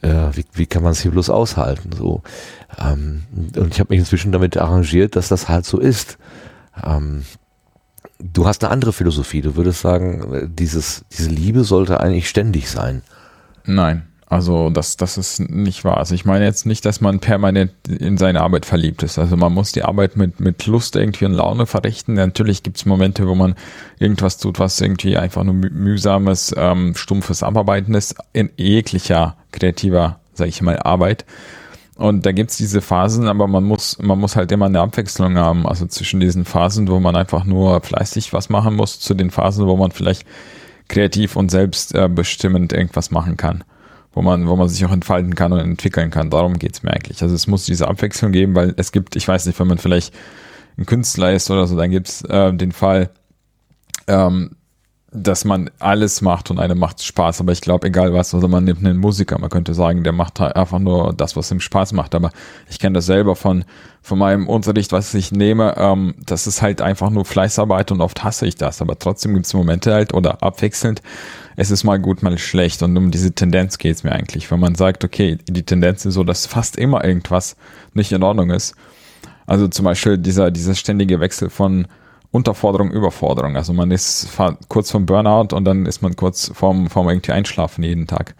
äh, 0.01 0.29
wie, 0.33 0.45
wie 0.53 0.65
kann 0.65 0.83
man 0.83 0.91
es 0.91 1.01
hier 1.01 1.11
bloß 1.11 1.29
aushalten? 1.29 1.91
So. 1.95 2.21
Ähm, 2.77 3.23
und 3.55 3.73
ich 3.73 3.79
habe 3.79 3.93
mich 3.93 3.99
inzwischen 3.99 4.31
damit 4.31 4.57
arrangiert, 4.57 5.15
dass 5.15 5.29
das 5.29 5.49
halt 5.49 5.65
so 5.65 5.79
ist. 5.79 6.17
Ähm, 6.83 7.23
du 8.19 8.47
hast 8.47 8.63
eine 8.63 8.71
andere 8.71 8.93
Philosophie. 8.93 9.41
Du 9.41 9.55
würdest 9.55 9.81
sagen, 9.81 10.51
dieses, 10.55 11.05
diese 11.11 11.29
Liebe 11.29 11.63
sollte 11.63 11.99
eigentlich 11.99 12.29
ständig 12.29 12.69
sein. 12.69 13.01
Nein. 13.65 14.07
Also 14.35 14.69
das, 14.69 14.97
das 14.97 15.17
ist 15.17 15.39
nicht 15.39 15.85
wahr. 15.85 15.95
Also 15.95 16.13
ich 16.13 16.25
meine 16.25 16.43
jetzt 16.43 16.65
nicht, 16.65 16.83
dass 16.83 16.99
man 16.99 17.19
permanent 17.19 17.71
in 17.87 18.17
seine 18.17 18.41
Arbeit 18.41 18.65
verliebt 18.65 19.01
ist. 19.01 19.17
Also 19.17 19.37
man 19.37 19.53
muss 19.53 19.71
die 19.71 19.83
Arbeit 19.83 20.17
mit, 20.17 20.41
mit 20.41 20.65
Lust 20.65 20.97
irgendwie 20.97 21.23
und 21.23 21.31
Laune 21.31 21.65
verrichten. 21.65 22.15
Natürlich 22.15 22.61
gibt 22.61 22.75
es 22.75 22.85
Momente, 22.85 23.29
wo 23.29 23.35
man 23.35 23.55
irgendwas 23.97 24.37
tut, 24.37 24.59
was 24.59 24.81
irgendwie 24.81 25.15
einfach 25.15 25.45
nur 25.45 25.53
mühsames, 25.53 26.53
ähm, 26.57 26.95
stumpfes 26.95 27.43
Abarbeiten 27.43 27.93
ist, 27.93 28.15
in 28.33 28.49
jeglicher 28.57 29.37
kreativer, 29.53 30.19
sage 30.33 30.49
ich 30.49 30.61
mal, 30.61 30.79
Arbeit. 30.79 31.23
Und 31.95 32.25
da 32.25 32.33
gibt's 32.33 32.57
diese 32.57 32.81
Phasen, 32.81 33.29
aber 33.29 33.47
man 33.47 33.63
muss, 33.63 33.99
man 33.99 34.19
muss 34.19 34.35
halt 34.35 34.51
immer 34.51 34.65
eine 34.65 34.81
Abwechslung 34.81 35.37
haben. 35.37 35.65
Also 35.65 35.85
zwischen 35.85 36.19
diesen 36.19 36.43
Phasen, 36.43 36.89
wo 36.89 36.99
man 36.99 37.15
einfach 37.15 37.45
nur 37.45 37.79
fleißig 37.79 38.33
was 38.33 38.49
machen 38.49 38.75
muss, 38.75 38.99
zu 38.99 39.13
den 39.13 39.31
Phasen, 39.31 39.65
wo 39.65 39.77
man 39.77 39.91
vielleicht 39.91 40.27
kreativ 40.89 41.37
und 41.37 41.51
selbstbestimmend 41.51 42.73
äh, 42.73 42.75
irgendwas 42.75 43.11
machen 43.11 43.37
kann. 43.37 43.63
Wo 44.15 44.21
man, 44.21 44.47
wo 44.47 44.55
man 44.55 44.69
sich 44.69 44.83
auch 44.85 44.91
entfalten 44.91 45.35
kann 45.35 45.51
und 45.51 45.59
entwickeln 45.59 46.09
kann. 46.09 46.29
Darum 46.29 46.57
geht's 46.57 46.81
mir 46.81 46.91
eigentlich. 46.91 47.21
Also 47.21 47.35
es 47.35 47.47
muss 47.47 47.65
diese 47.65 47.87
Abwechslung 47.87 48.31
geben, 48.31 48.55
weil 48.55 48.73
es 48.77 48.91
gibt, 48.91 49.15
ich 49.15 49.27
weiß 49.27 49.45
nicht, 49.45 49.59
wenn 49.59 49.67
man 49.67 49.77
vielleicht 49.77 50.15
ein 50.77 50.85
Künstler 50.85 51.33
ist 51.33 51.51
oder 51.51 51.67
so, 51.67 51.75
dann 51.77 51.91
gibt's 51.91 52.21
äh, 52.23 52.53
den 52.53 52.71
Fall, 52.71 53.11
ähm, 54.07 54.55
dass 55.15 55.45
man 55.45 55.69
alles 55.79 56.21
macht 56.21 56.51
und 56.51 56.59
einem 56.59 56.77
macht 56.77 57.03
Spaß, 57.03 57.41
aber 57.41 57.51
ich 57.51 57.61
glaube, 57.61 57.87
egal 57.87 58.13
was, 58.13 58.33
also 58.33 58.47
man 58.47 58.63
nimmt 58.63 58.85
einen 58.85 58.97
Musiker, 58.97 59.39
man 59.39 59.49
könnte 59.49 59.73
sagen, 59.73 60.03
der 60.03 60.13
macht 60.13 60.39
halt 60.39 60.55
einfach 60.55 60.79
nur 60.79 61.13
das, 61.13 61.35
was 61.35 61.51
ihm 61.51 61.59
Spaß 61.59 61.93
macht, 61.93 62.15
aber 62.15 62.31
ich 62.69 62.79
kenne 62.79 62.93
das 62.93 63.05
selber 63.05 63.35
von, 63.35 63.65
von 64.01 64.19
meinem 64.19 64.47
Unterricht, 64.47 64.91
was 64.91 65.13
ich 65.13 65.31
nehme, 65.31 65.75
ähm, 65.77 66.15
das 66.25 66.47
ist 66.47 66.61
halt 66.61 66.81
einfach 66.81 67.09
nur 67.09 67.25
Fleißarbeit 67.25 67.91
und 67.91 68.01
oft 68.01 68.23
hasse 68.23 68.45
ich 68.45 68.55
das, 68.55 68.81
aber 68.81 68.99
trotzdem 68.99 69.33
gibt 69.33 69.45
es 69.45 69.53
Momente 69.53 69.93
halt 69.93 70.13
oder 70.13 70.43
abwechselnd, 70.43 71.01
es 71.55 71.71
ist 71.71 71.83
mal 71.83 71.99
gut, 71.99 72.21
mal 72.21 72.37
schlecht. 72.37 72.83
Und 72.83 72.97
um 72.97 73.11
diese 73.11 73.31
Tendenz 73.31 73.77
geht 73.77 73.95
es 73.95 74.03
mir 74.03 74.11
eigentlich, 74.11 74.51
wenn 74.51 74.59
man 74.59 74.75
sagt, 74.75 75.05
okay, 75.05 75.37
die 75.47 75.63
Tendenz 75.63 76.05
ist 76.05 76.15
so, 76.15 76.23
dass 76.25 76.45
fast 76.45 76.77
immer 76.77 77.05
irgendwas 77.05 77.55
nicht 77.93 78.11
in 78.11 78.23
Ordnung 78.23 78.49
ist, 78.49 78.75
also 79.45 79.67
zum 79.67 79.85
Beispiel 79.85 80.17
dieser, 80.17 80.51
dieser 80.51 80.75
ständige 80.75 81.19
Wechsel 81.19 81.49
von 81.49 81.87
Unterforderung, 82.35 82.91
Überforderung. 82.91 83.55
Also 83.55 83.71
man 83.71 83.91
ist 83.91 84.27
kurz 84.67 84.91
vom 84.91 85.05
Burnout 85.05 85.55
und 85.55 85.63
dann 85.63 85.85
ist 85.85 86.01
man 86.01 86.15
kurz 86.15 86.51
vorm, 86.53 86.89
vorm 86.89 87.07
irgendwie 87.07 87.31
Einschlafen 87.31 87.83
jeden 87.83 88.07
Tag. 88.07 88.35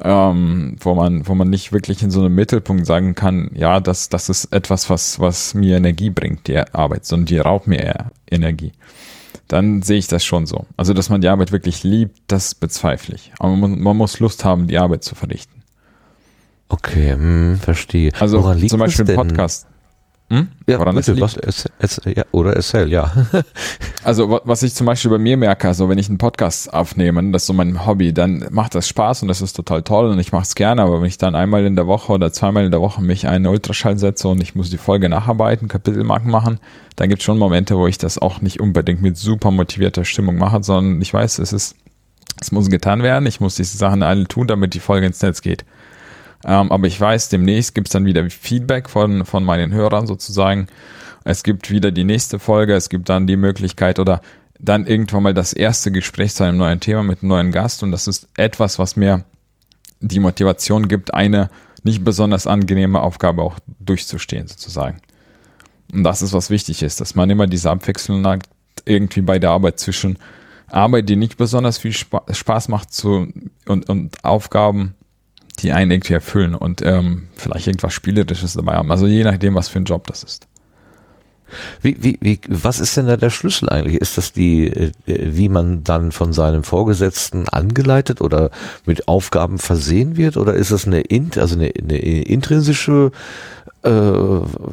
Ähm, 0.00 0.76
wo 0.80 0.94
man, 0.94 1.26
wo 1.28 1.34
man 1.34 1.50
nicht 1.50 1.72
wirklich 1.72 2.02
in 2.02 2.10
so 2.10 2.20
einem 2.20 2.34
Mittelpunkt 2.34 2.84
sagen 2.84 3.14
kann, 3.14 3.50
ja, 3.54 3.78
das, 3.78 4.08
das 4.08 4.28
ist 4.28 4.46
etwas, 4.46 4.90
was, 4.90 5.20
was 5.20 5.54
mir 5.54 5.76
Energie 5.76 6.10
bringt, 6.10 6.48
die 6.48 6.58
Arbeit, 6.58 7.06
sondern 7.06 7.26
die 7.26 7.38
raubt 7.38 7.68
mir 7.68 8.10
Energie. 8.28 8.72
Dann 9.46 9.82
sehe 9.82 9.98
ich 9.98 10.08
das 10.08 10.24
schon 10.24 10.46
so. 10.46 10.66
Also, 10.76 10.94
dass 10.94 11.10
man 11.10 11.20
die 11.20 11.28
Arbeit 11.28 11.52
wirklich 11.52 11.84
liebt, 11.84 12.18
das 12.26 12.54
bezweifle 12.54 13.14
ich. 13.14 13.32
Aber 13.38 13.54
man, 13.54 13.80
man 13.80 13.96
muss 13.96 14.18
Lust 14.18 14.44
haben, 14.44 14.66
die 14.66 14.78
Arbeit 14.78 15.04
zu 15.04 15.14
verrichten. 15.14 15.62
Okay, 16.68 17.12
hm, 17.12 17.58
verstehe. 17.60 18.10
Also 18.18 18.54
zum 18.66 18.80
Beispiel 18.80 19.04
Podcast. 19.04 19.66
Hm? 20.30 20.48
Ja, 20.66 20.78
Woran 20.78 20.94
bitte, 20.94 21.20
was, 21.20 21.36
es, 21.36 21.68
es, 21.78 22.00
ja, 22.06 22.24
oder 22.32 22.54
erzähl, 22.54 22.90
ja. 22.90 23.12
also 24.04 24.40
was 24.44 24.62
ich 24.62 24.74
zum 24.74 24.86
Beispiel 24.86 25.10
bei 25.10 25.18
mir 25.18 25.36
merke, 25.36 25.68
also 25.68 25.90
wenn 25.90 25.98
ich 25.98 26.08
einen 26.08 26.16
Podcast 26.16 26.72
aufnehme, 26.72 27.22
das 27.30 27.42
ist 27.42 27.46
so 27.46 27.52
mein 27.52 27.84
Hobby, 27.84 28.14
dann 28.14 28.46
macht 28.50 28.74
das 28.74 28.88
Spaß 28.88 29.20
und 29.20 29.28
das 29.28 29.42
ist 29.42 29.52
total 29.52 29.82
toll 29.82 30.06
und 30.06 30.18
ich 30.18 30.32
mache 30.32 30.44
es 30.44 30.54
gerne, 30.54 30.80
aber 30.80 31.00
wenn 31.02 31.08
ich 31.08 31.18
dann 31.18 31.34
einmal 31.34 31.66
in 31.66 31.76
der 31.76 31.86
Woche 31.86 32.10
oder 32.10 32.32
zweimal 32.32 32.64
in 32.64 32.70
der 32.70 32.80
Woche 32.80 33.02
mich 33.02 33.28
einen 33.28 33.46
Ultraschall 33.46 33.98
setze 33.98 34.28
und 34.28 34.40
ich 34.42 34.54
muss 34.54 34.70
die 34.70 34.78
Folge 34.78 35.10
nacharbeiten, 35.10 35.68
Kapitelmarken 35.68 36.30
machen, 36.30 36.58
dann 36.96 37.10
gibt 37.10 37.20
es 37.20 37.24
schon 37.26 37.36
Momente, 37.36 37.76
wo 37.76 37.86
ich 37.86 37.98
das 37.98 38.16
auch 38.16 38.40
nicht 38.40 38.60
unbedingt 38.60 39.02
mit 39.02 39.18
super 39.18 39.50
motivierter 39.50 40.06
Stimmung 40.06 40.36
mache, 40.36 40.62
sondern 40.62 41.02
ich 41.02 41.12
weiß, 41.12 41.38
es 41.38 41.52
ist, 41.52 41.76
es 42.40 42.50
muss 42.50 42.70
getan 42.70 43.02
werden, 43.02 43.26
ich 43.26 43.40
muss 43.40 43.56
diese 43.56 43.76
Sachen 43.76 44.02
alle 44.02 44.26
tun, 44.26 44.46
damit 44.46 44.72
die 44.72 44.80
Folge 44.80 45.06
ins 45.06 45.20
Netz 45.20 45.42
geht. 45.42 45.66
Ähm, 46.44 46.70
aber 46.70 46.86
ich 46.86 47.00
weiß, 47.00 47.28
demnächst 47.30 47.74
gibt 47.74 47.88
es 47.88 47.92
dann 47.92 48.04
wieder 48.04 48.28
Feedback 48.28 48.90
von, 48.90 49.24
von 49.24 49.44
meinen 49.44 49.72
Hörern 49.72 50.06
sozusagen. 50.06 50.66
Es 51.24 51.42
gibt 51.42 51.70
wieder 51.70 51.90
die 51.90 52.04
nächste 52.04 52.38
Folge, 52.38 52.74
es 52.74 52.88
gibt 52.88 53.08
dann 53.08 53.26
die 53.26 53.36
Möglichkeit 53.36 53.98
oder 53.98 54.20
dann 54.58 54.86
irgendwann 54.86 55.22
mal 55.22 55.34
das 55.34 55.52
erste 55.52 55.90
Gespräch 55.90 56.34
zu 56.34 56.44
einem 56.44 56.58
neuen 56.58 56.80
Thema 56.80 57.02
mit 57.02 57.22
einem 57.22 57.30
neuen 57.30 57.52
Gast. 57.52 57.82
Und 57.82 57.92
das 57.92 58.06
ist 58.06 58.28
etwas, 58.36 58.78
was 58.78 58.96
mir 58.96 59.24
die 60.00 60.20
Motivation 60.20 60.88
gibt, 60.88 61.14
eine 61.14 61.48
nicht 61.82 62.04
besonders 62.04 62.46
angenehme 62.46 63.00
Aufgabe 63.00 63.42
auch 63.42 63.58
durchzustehen 63.78 64.46
sozusagen. 64.46 65.00
Und 65.92 66.04
das 66.04 66.22
ist, 66.22 66.32
was 66.32 66.50
wichtig 66.50 66.82
ist, 66.82 67.00
dass 67.00 67.14
man 67.14 67.30
immer 67.30 67.46
diese 67.46 67.70
Abwechslung 67.70 68.26
hat, 68.26 68.42
irgendwie 68.84 69.20
bei 69.20 69.38
der 69.38 69.50
Arbeit 69.50 69.78
zwischen 69.78 70.18
Arbeit, 70.68 71.08
die 71.08 71.16
nicht 71.16 71.36
besonders 71.36 71.78
viel 71.78 71.92
Spaß 71.92 72.68
macht 72.68 72.92
zu, 72.92 73.28
und, 73.66 73.88
und 73.88 74.24
Aufgaben, 74.24 74.94
die 75.60 75.72
einen 75.72 75.90
irgendwie 75.90 76.14
erfüllen 76.14 76.54
und 76.54 76.82
ähm, 76.82 77.28
vielleicht 77.36 77.66
irgendwas 77.66 77.92
Spielerisches 77.92 78.54
dabei 78.54 78.74
haben. 78.74 78.90
Also 78.90 79.06
je 79.06 79.24
nachdem, 79.24 79.54
was 79.54 79.68
für 79.68 79.78
ein 79.78 79.84
Job 79.84 80.06
das 80.06 80.22
ist. 80.22 80.48
Wie, 81.82 81.96
wie, 82.00 82.18
wie, 82.20 82.40
was 82.48 82.80
ist 82.80 82.96
denn 82.96 83.06
da 83.06 83.16
der 83.16 83.30
Schlüssel 83.30 83.68
eigentlich? 83.68 84.00
Ist 84.00 84.18
das 84.18 84.32
die, 84.32 84.66
äh, 84.66 84.92
wie 85.06 85.48
man 85.48 85.84
dann 85.84 86.12
von 86.12 86.32
seinem 86.32 86.64
Vorgesetzten 86.64 87.48
angeleitet 87.48 88.20
oder 88.20 88.50
mit 88.86 89.08
Aufgaben 89.08 89.58
versehen 89.58 90.16
wird? 90.16 90.36
Oder 90.36 90.54
ist 90.54 90.70
das 90.70 90.86
eine, 90.86 91.00
int, 91.00 91.38
also 91.38 91.56
eine, 91.56 91.70
eine 91.78 91.98
intrinsische 91.98 93.12
äh, 93.82 94.12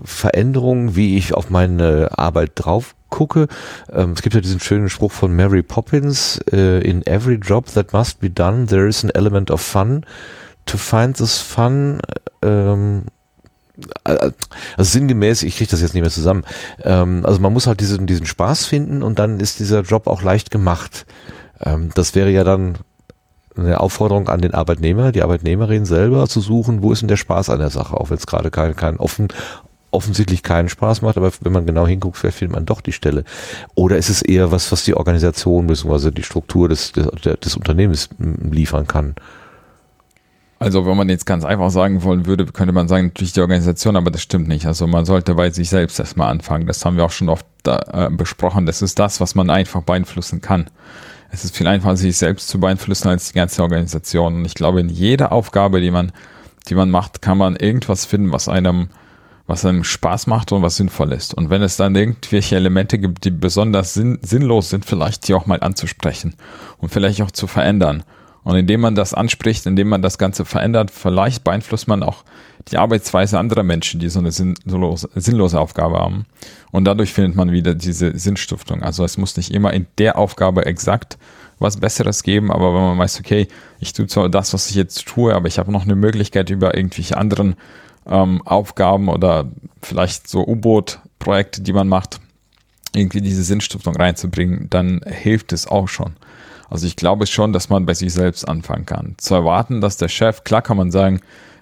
Veränderung, 0.03 0.95
wie 0.95 1.17
ich 1.17 1.33
auf 1.33 1.49
meine 1.49 2.17
Arbeit 2.17 2.51
drauf 2.55 2.95
gucke? 3.09 3.47
Ähm, 3.91 4.13
es 4.13 4.21
gibt 4.21 4.35
ja 4.35 4.41
diesen 4.41 4.59
schönen 4.59 4.89
Spruch 4.89 5.11
von 5.11 5.35
Mary 5.35 5.63
Poppins: 5.63 6.39
äh, 6.51 6.79
In 6.81 7.05
every 7.05 7.35
job 7.35 7.67
that 7.73 7.93
must 7.93 8.19
be 8.19 8.29
done, 8.29 8.67
there 8.67 8.87
is 8.87 9.03
an 9.03 9.11
element 9.11 9.51
of 9.51 9.61
fun 9.61 10.05
to 10.71 10.77
find 10.77 11.17
this 11.17 11.39
fun, 11.39 11.99
ähm, 12.41 13.03
also 14.03 14.33
sinngemäß, 14.77 15.43
ich 15.43 15.57
kriege 15.57 15.71
das 15.71 15.81
jetzt 15.81 15.93
nicht 15.93 16.01
mehr 16.01 16.11
zusammen. 16.11 16.43
Ähm, 16.83 17.25
also 17.25 17.39
man 17.39 17.53
muss 17.53 17.67
halt 17.67 17.79
diesen, 17.79 18.07
diesen 18.07 18.25
Spaß 18.25 18.65
finden 18.65 19.03
und 19.03 19.19
dann 19.19 19.39
ist 19.39 19.59
dieser 19.59 19.81
Job 19.81 20.07
auch 20.07 20.21
leicht 20.21 20.51
gemacht. 20.51 21.05
Ähm, 21.59 21.91
das 21.95 22.15
wäre 22.15 22.29
ja 22.29 22.43
dann 22.43 22.77
eine 23.55 23.79
Aufforderung 23.81 24.29
an 24.29 24.41
den 24.41 24.53
Arbeitnehmer, 24.53 25.11
die 25.11 25.23
Arbeitnehmerin 25.23 25.85
selber 25.85 26.27
zu 26.27 26.39
suchen, 26.39 26.81
wo 26.81 26.93
ist 26.93 27.01
denn 27.01 27.09
der 27.09 27.17
Spaß 27.17 27.49
an 27.49 27.59
der 27.59 27.69
Sache, 27.69 27.97
auch 27.97 28.09
wenn 28.09 28.17
es 28.17 28.27
gerade 28.27 28.49
keinen 28.49 28.77
kein 28.77 28.97
offen, 28.97 29.27
offensichtlich 29.91 30.41
keinen 30.41 30.69
Spaß 30.69 31.01
macht, 31.01 31.17
aber 31.17 31.31
wenn 31.41 31.51
man 31.51 31.65
genau 31.65 31.85
hinguckt, 31.85 32.15
vielleicht 32.15 32.37
findet 32.37 32.55
man 32.55 32.65
doch 32.65 32.79
die 32.79 32.93
Stelle. 32.93 33.25
Oder 33.75 33.97
ist 33.97 34.09
es 34.09 34.21
eher 34.21 34.51
was, 34.51 34.71
was 34.71 34.85
die 34.85 34.95
Organisation 34.95 35.67
bzw. 35.67 36.11
die 36.11 36.23
Struktur 36.23 36.69
des, 36.69 36.93
des, 36.93 37.07
des 37.39 37.57
Unternehmens 37.57 38.07
liefern 38.17 38.87
kann? 38.87 39.15
Also 40.61 40.85
wenn 40.85 40.95
man 40.95 41.09
jetzt 41.09 41.25
ganz 41.25 41.43
einfach 41.43 41.71
sagen 41.71 42.03
wollen 42.03 42.27
würde, 42.27 42.45
könnte 42.45 42.71
man 42.71 42.87
sagen, 42.87 43.07
natürlich 43.07 43.33
die 43.33 43.41
Organisation, 43.41 43.95
aber 43.95 44.11
das 44.11 44.21
stimmt 44.21 44.47
nicht. 44.47 44.67
Also 44.67 44.85
man 44.85 45.05
sollte 45.05 45.33
bei 45.33 45.49
sich 45.49 45.71
selbst 45.71 45.99
erstmal 45.99 46.29
anfangen. 46.29 46.67
Das 46.67 46.85
haben 46.85 46.97
wir 46.97 47.03
auch 47.03 47.09
schon 47.09 47.29
oft 47.29 47.47
da, 47.63 47.79
äh, 47.91 48.09
besprochen. 48.11 48.67
Das 48.67 48.83
ist 48.83 48.99
das, 48.99 49.19
was 49.19 49.33
man 49.33 49.49
einfach 49.49 49.81
beeinflussen 49.81 50.39
kann. 50.39 50.69
Es 51.31 51.43
ist 51.43 51.57
viel 51.57 51.65
einfacher, 51.65 51.97
sich 51.97 52.15
selbst 52.15 52.47
zu 52.47 52.59
beeinflussen 52.59 53.07
als 53.07 53.29
die 53.29 53.33
ganze 53.33 53.63
Organisation. 53.63 54.35
Und 54.35 54.45
ich 54.45 54.53
glaube, 54.53 54.81
in 54.81 54.89
jeder 54.89 55.31
Aufgabe, 55.31 55.81
die 55.81 55.89
man, 55.89 56.11
die 56.69 56.75
man 56.75 56.91
macht, 56.91 57.23
kann 57.23 57.39
man 57.39 57.55
irgendwas 57.55 58.05
finden, 58.05 58.31
was 58.31 58.47
einem, 58.47 58.89
was 59.47 59.65
einem 59.65 59.83
Spaß 59.83 60.27
macht 60.27 60.51
und 60.51 60.61
was 60.61 60.75
sinnvoll 60.75 61.11
ist. 61.11 61.33
Und 61.33 61.49
wenn 61.49 61.63
es 61.63 61.75
dann 61.75 61.95
irgendwelche 61.95 62.55
Elemente 62.55 62.99
gibt, 62.99 63.25
die 63.25 63.31
besonders 63.31 63.95
sinn, 63.95 64.19
sinnlos 64.21 64.69
sind, 64.69 64.85
vielleicht 64.85 65.27
die 65.27 65.33
auch 65.33 65.47
mal 65.47 65.61
anzusprechen 65.61 66.35
und 66.77 66.89
vielleicht 66.89 67.23
auch 67.23 67.31
zu 67.31 67.47
verändern. 67.47 68.03
Und 68.43 68.55
indem 68.55 68.81
man 68.81 68.95
das 68.95 69.13
anspricht, 69.13 69.65
indem 69.65 69.89
man 69.89 70.01
das 70.01 70.17
Ganze 70.17 70.45
verändert, 70.45 70.91
vielleicht 70.91 71.43
beeinflusst 71.43 71.87
man 71.87 72.01
auch 72.01 72.23
die 72.69 72.77
Arbeitsweise 72.77 73.39
anderer 73.39 73.63
Menschen, 73.63 73.99
die 73.99 74.09
so 74.09 74.19
eine 74.19 74.31
sinnlose, 74.31 75.09
sinnlose 75.15 75.59
Aufgabe 75.59 75.99
haben. 75.99 76.25
Und 76.71 76.85
dadurch 76.85 77.13
findet 77.13 77.35
man 77.35 77.51
wieder 77.51 77.75
diese 77.75 78.17
Sinnstiftung. 78.17 78.81
Also 78.81 79.03
es 79.03 79.17
muss 79.17 79.37
nicht 79.37 79.51
immer 79.51 79.73
in 79.73 79.87
der 79.97 80.17
Aufgabe 80.17 80.65
exakt 80.65 81.17
was 81.59 81.77
Besseres 81.77 82.23
geben, 82.23 82.51
aber 82.51 82.73
wenn 82.73 82.81
man 82.81 82.97
weiß, 82.97 83.19
okay, 83.19 83.47
ich 83.79 83.93
tue 83.93 84.07
zwar 84.07 84.29
das, 84.29 84.53
was 84.53 84.69
ich 84.69 84.75
jetzt 84.75 85.05
tue, 85.05 85.35
aber 85.35 85.47
ich 85.47 85.59
habe 85.59 85.71
noch 85.71 85.83
eine 85.83 85.95
Möglichkeit 85.95 86.49
über 86.49 86.75
irgendwelche 86.75 87.17
anderen 87.17 87.55
ähm, 88.07 88.41
Aufgaben 88.45 89.09
oder 89.09 89.51
vielleicht 89.81 90.27
so 90.27 90.45
U-Boot-Projekte, 90.45 91.61
die 91.61 91.73
man 91.73 91.87
macht, 91.87 92.19
irgendwie 92.93 93.21
diese 93.21 93.43
Sinnstiftung 93.43 93.95
reinzubringen, 93.95 94.67
dann 94.69 95.01
hilft 95.05 95.53
es 95.53 95.67
auch 95.67 95.87
schon. 95.87 96.13
Also 96.71 96.87
ich 96.87 96.95
glaube 96.95 97.27
schon, 97.27 97.51
dass 97.51 97.69
man 97.69 97.85
bei 97.85 97.93
sich 97.93 98.13
selbst 98.13 98.47
anfangen 98.47 98.85
kann. 98.85 99.15
Zu 99.17 99.35
erwarten, 99.35 99.81
dass 99.81 99.97
der 99.97 100.07
Chef, 100.07 100.45
klar 100.45 100.61
kann 100.61 100.77
man 100.77 100.89
sagen, 100.89 101.19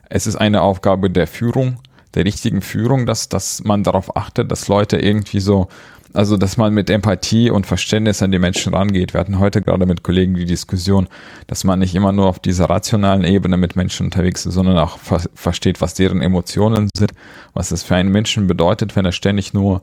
es 0.07 0.27
ist 0.27 0.35
eine 0.35 0.61
Aufgabe 0.61 1.09
der 1.09 1.25
Führung, 1.25 1.77
der 2.13 2.25
richtigen 2.25 2.61
Führung, 2.61 3.07
dass, 3.07 3.27
dass 3.27 3.63
man 3.63 3.83
darauf 3.83 4.15
achtet, 4.15 4.51
dass 4.51 4.67
Leute 4.67 4.97
irgendwie 4.97 5.39
so, 5.39 5.67
also 6.13 6.37
dass 6.37 6.57
man 6.57 6.75
mit 6.75 6.91
Empathie 6.91 7.49
und 7.49 7.65
Verständnis 7.65 8.21
an 8.21 8.31
die 8.31 8.37
Menschen 8.37 8.75
rangeht. 8.75 9.15
Wir 9.15 9.19
hatten 9.19 9.39
heute 9.39 9.63
gerade 9.63 9.87
mit 9.87 10.03
Kollegen 10.03 10.35
die 10.35 10.45
Diskussion, 10.45 11.07
dass 11.47 11.63
man 11.63 11.79
nicht 11.79 11.95
immer 11.95 12.11
nur 12.11 12.27
auf 12.27 12.37
dieser 12.37 12.69
rationalen 12.69 13.23
Ebene 13.23 13.57
mit 13.57 13.75
Menschen 13.75 14.05
unterwegs 14.05 14.45
ist, 14.45 14.53
sondern 14.53 14.77
auch 14.77 14.99
ver 14.99 15.21
versteht, 15.33 15.81
was 15.81 15.95
deren 15.95 16.21
Emotionen 16.21 16.87
sind, 16.95 17.13
was 17.55 17.71
es 17.71 17.81
für 17.81 17.95
einen 17.95 18.11
Menschen 18.11 18.45
bedeutet, 18.45 18.95
wenn 18.95 19.05
er 19.05 19.11
ständig 19.11 19.55
nur 19.55 19.81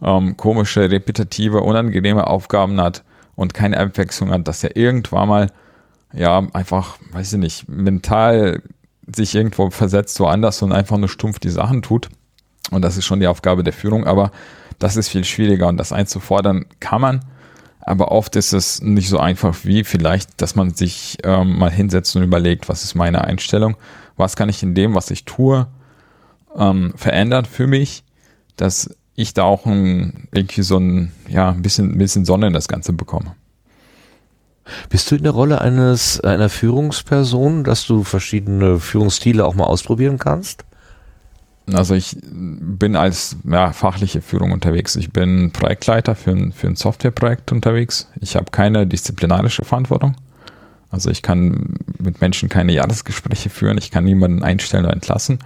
ähm, 0.00 0.36
komische, 0.36 0.88
repetitive, 0.88 1.62
unangenehme 1.62 2.28
Aufgaben 2.28 2.80
hat 2.80 3.02
und 3.38 3.54
keine 3.54 3.78
Abwechslung 3.78 4.32
hat, 4.32 4.48
dass 4.48 4.64
er 4.64 4.74
irgendwann 4.74 5.28
mal, 5.28 5.52
ja, 6.12 6.44
einfach, 6.54 6.98
weiß 7.12 7.34
ich 7.34 7.38
nicht, 7.38 7.68
mental 7.68 8.62
sich 9.14 9.32
irgendwo 9.32 9.70
versetzt 9.70 10.18
woanders 10.18 10.60
und 10.60 10.72
einfach 10.72 10.96
nur 10.98 11.08
stumpf 11.08 11.38
die 11.38 11.48
Sachen 11.48 11.80
tut. 11.80 12.08
Und 12.72 12.82
das 12.82 12.96
ist 12.96 13.04
schon 13.04 13.20
die 13.20 13.28
Aufgabe 13.28 13.62
der 13.62 13.72
Führung, 13.72 14.08
aber 14.08 14.32
das 14.80 14.96
ist 14.96 15.08
viel 15.08 15.24
schwieriger 15.24 15.68
und 15.68 15.76
das 15.76 15.92
einzufordern 15.92 16.66
kann 16.80 17.00
man, 17.00 17.20
aber 17.80 18.10
oft 18.10 18.34
ist 18.34 18.52
es 18.52 18.82
nicht 18.82 19.08
so 19.08 19.20
einfach 19.20 19.56
wie 19.62 19.84
vielleicht, 19.84 20.42
dass 20.42 20.56
man 20.56 20.74
sich 20.74 21.18
ähm, 21.22 21.60
mal 21.60 21.70
hinsetzt 21.70 22.16
und 22.16 22.24
überlegt, 22.24 22.68
was 22.68 22.82
ist 22.82 22.96
meine 22.96 23.22
Einstellung, 23.22 23.76
was 24.16 24.34
kann 24.34 24.48
ich 24.48 24.64
in 24.64 24.74
dem, 24.74 24.96
was 24.96 25.12
ich 25.12 25.26
tue, 25.26 25.68
ähm, 26.56 26.92
verändern 26.96 27.44
für 27.44 27.68
mich, 27.68 28.02
dass 28.56 28.97
ich 29.18 29.34
da 29.34 29.42
auch 29.42 29.66
ein, 29.66 30.28
irgendwie 30.30 30.62
so 30.62 30.78
ein, 30.78 31.10
ja, 31.28 31.50
ein 31.50 31.60
bisschen, 31.60 31.90
ein 31.90 31.98
bisschen 31.98 32.24
Sonne 32.24 32.46
in 32.46 32.52
das 32.52 32.68
Ganze 32.68 32.92
bekomme. 32.92 33.34
Bist 34.90 35.10
du 35.10 35.16
in 35.16 35.24
der 35.24 35.32
Rolle 35.32 35.60
eines, 35.60 36.20
einer 36.20 36.48
Führungsperson, 36.48 37.64
dass 37.64 37.84
du 37.84 38.04
verschiedene 38.04 38.78
Führungsstile 38.78 39.44
auch 39.44 39.56
mal 39.56 39.64
ausprobieren 39.64 40.18
kannst? 40.18 40.64
Also 41.72 41.94
ich 41.94 42.16
bin 42.22 42.94
als 42.94 43.36
ja, 43.44 43.72
fachliche 43.72 44.22
Führung 44.22 44.52
unterwegs. 44.52 44.94
Ich 44.94 45.12
bin 45.12 45.50
Projektleiter 45.50 46.14
für 46.14 46.30
ein, 46.30 46.52
für 46.52 46.68
ein 46.68 46.76
Softwareprojekt 46.76 47.50
unterwegs. 47.50 48.08
Ich 48.20 48.36
habe 48.36 48.52
keine 48.52 48.86
disziplinarische 48.86 49.64
Verantwortung. 49.64 50.14
Also 50.90 51.10
ich 51.10 51.22
kann 51.22 51.74
mit 51.98 52.20
Menschen 52.20 52.48
keine 52.48 52.72
Jahresgespräche 52.72 53.50
führen. 53.50 53.78
Ich 53.78 53.90
kann 53.90 54.04
niemanden 54.04 54.44
einstellen 54.44 54.84
oder 54.84 54.94
entlassen. 54.94 55.40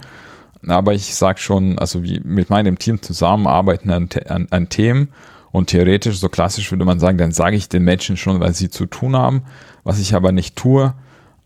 Aber 0.67 0.93
ich 0.93 1.15
sage 1.15 1.39
schon, 1.39 1.77
also 1.79 2.03
wie 2.03 2.21
mit 2.23 2.49
meinem 2.49 2.79
Team 2.79 3.01
zusammenarbeiten 3.01 3.89
an, 3.91 4.09
an, 4.27 4.47
an 4.49 4.69
Themen 4.69 5.09
und 5.51 5.67
theoretisch, 5.67 6.17
so 6.17 6.29
klassisch 6.29 6.71
würde 6.71 6.85
man 6.85 6.99
sagen, 6.99 7.17
dann 7.17 7.31
sage 7.31 7.55
ich 7.55 7.69
den 7.69 7.83
Menschen 7.83 8.17
schon, 8.17 8.39
was 8.39 8.57
sie 8.57 8.69
zu 8.69 8.85
tun 8.85 9.15
haben, 9.15 9.43
was 9.83 9.99
ich 9.99 10.15
aber 10.15 10.31
nicht 10.31 10.55
tue, 10.55 10.93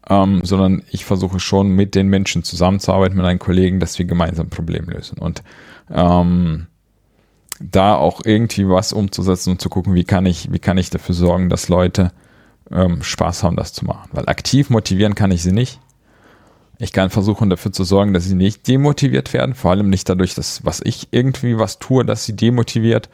ähm, 0.10 0.42
sondern 0.44 0.84
ich 0.92 1.06
versuche 1.06 1.40
schon 1.40 1.70
mit 1.70 1.96
den 1.96 2.08
Menschen 2.08 2.44
zusammenzuarbeiten, 2.44 3.18
mit 3.18 3.26
einem 3.26 3.40
Kollegen, 3.40 3.80
dass 3.80 4.00
wir 4.00 4.06
gemeinsam 4.06 4.48
ein 4.48 4.52
Problem 4.52 4.86
lösen. 4.86 5.18
Und 5.18 5.44
ähm, 5.92 6.68
da 7.60 7.96
auch 7.96 8.22
irgendwie 8.24 8.68
was 8.70 8.94
umzusetzen 8.94 9.52
und 9.52 9.62
zu 9.62 9.70
gucken, 9.70 9.96
wie 9.96 10.04
kann 10.04 10.26
ich, 10.26 10.52
wie 10.52 10.60
kann 10.60 10.78
ich 10.78 10.90
dafür 10.90 11.16
sorgen, 11.16 11.50
dass 11.50 11.70
Leute 11.70 12.12
ähm, 12.72 13.02
Spaß 13.02 13.44
haben, 13.44 13.56
das 13.56 13.74
zu 13.74 13.86
machen. 13.86 14.10
Weil 14.12 14.30
aktiv 14.30 14.70
motivieren 14.70 15.16
kann 15.16 15.32
ich 15.32 15.44
sie 15.44 15.52
nicht. 15.52 15.80
Ich 16.80 16.94
kann 16.94 17.10
versuchen, 17.10 17.50
dafür 17.50 17.72
zu 17.72 17.84
sorgen, 17.84 18.14
dass 18.14 18.26
sie 18.26 18.36
nicht 18.36 18.68
demotiviert 18.68 19.34
werden, 19.34 19.56
vor 19.56 19.72
allem 19.72 19.90
nicht 19.90 20.08
dadurch, 20.10 20.36
dass 20.36 20.64
was 20.64 20.82
ich 20.84 21.08
irgendwie 21.12 21.58
was 21.58 21.80
tue, 21.80 22.06
dass 22.06 22.26
sie 22.26 22.36
demotiviert. 22.36 23.10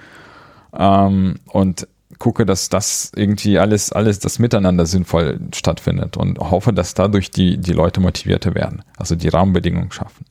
Ähm, 0.78 1.36
und 1.48 1.88
gucke, 2.20 2.46
dass 2.46 2.70
das 2.70 3.12
irgendwie 3.16 3.60
alles, 3.60 3.92
alles 3.92 4.20
das 4.20 4.40
Miteinander 4.40 4.86
sinnvoll 4.86 5.40
stattfindet 5.54 6.16
und 6.18 6.40
hoffe, 6.40 6.72
dass 6.74 6.94
dadurch 6.94 7.32
die, 7.32 7.58
die 7.58 7.74
Leute 7.74 8.00
motivierter 8.00 8.56
werden, 8.56 8.84
also 8.98 9.16
die 9.16 9.30
Rahmenbedingungen 9.30 9.92
schaffen. 9.92 10.26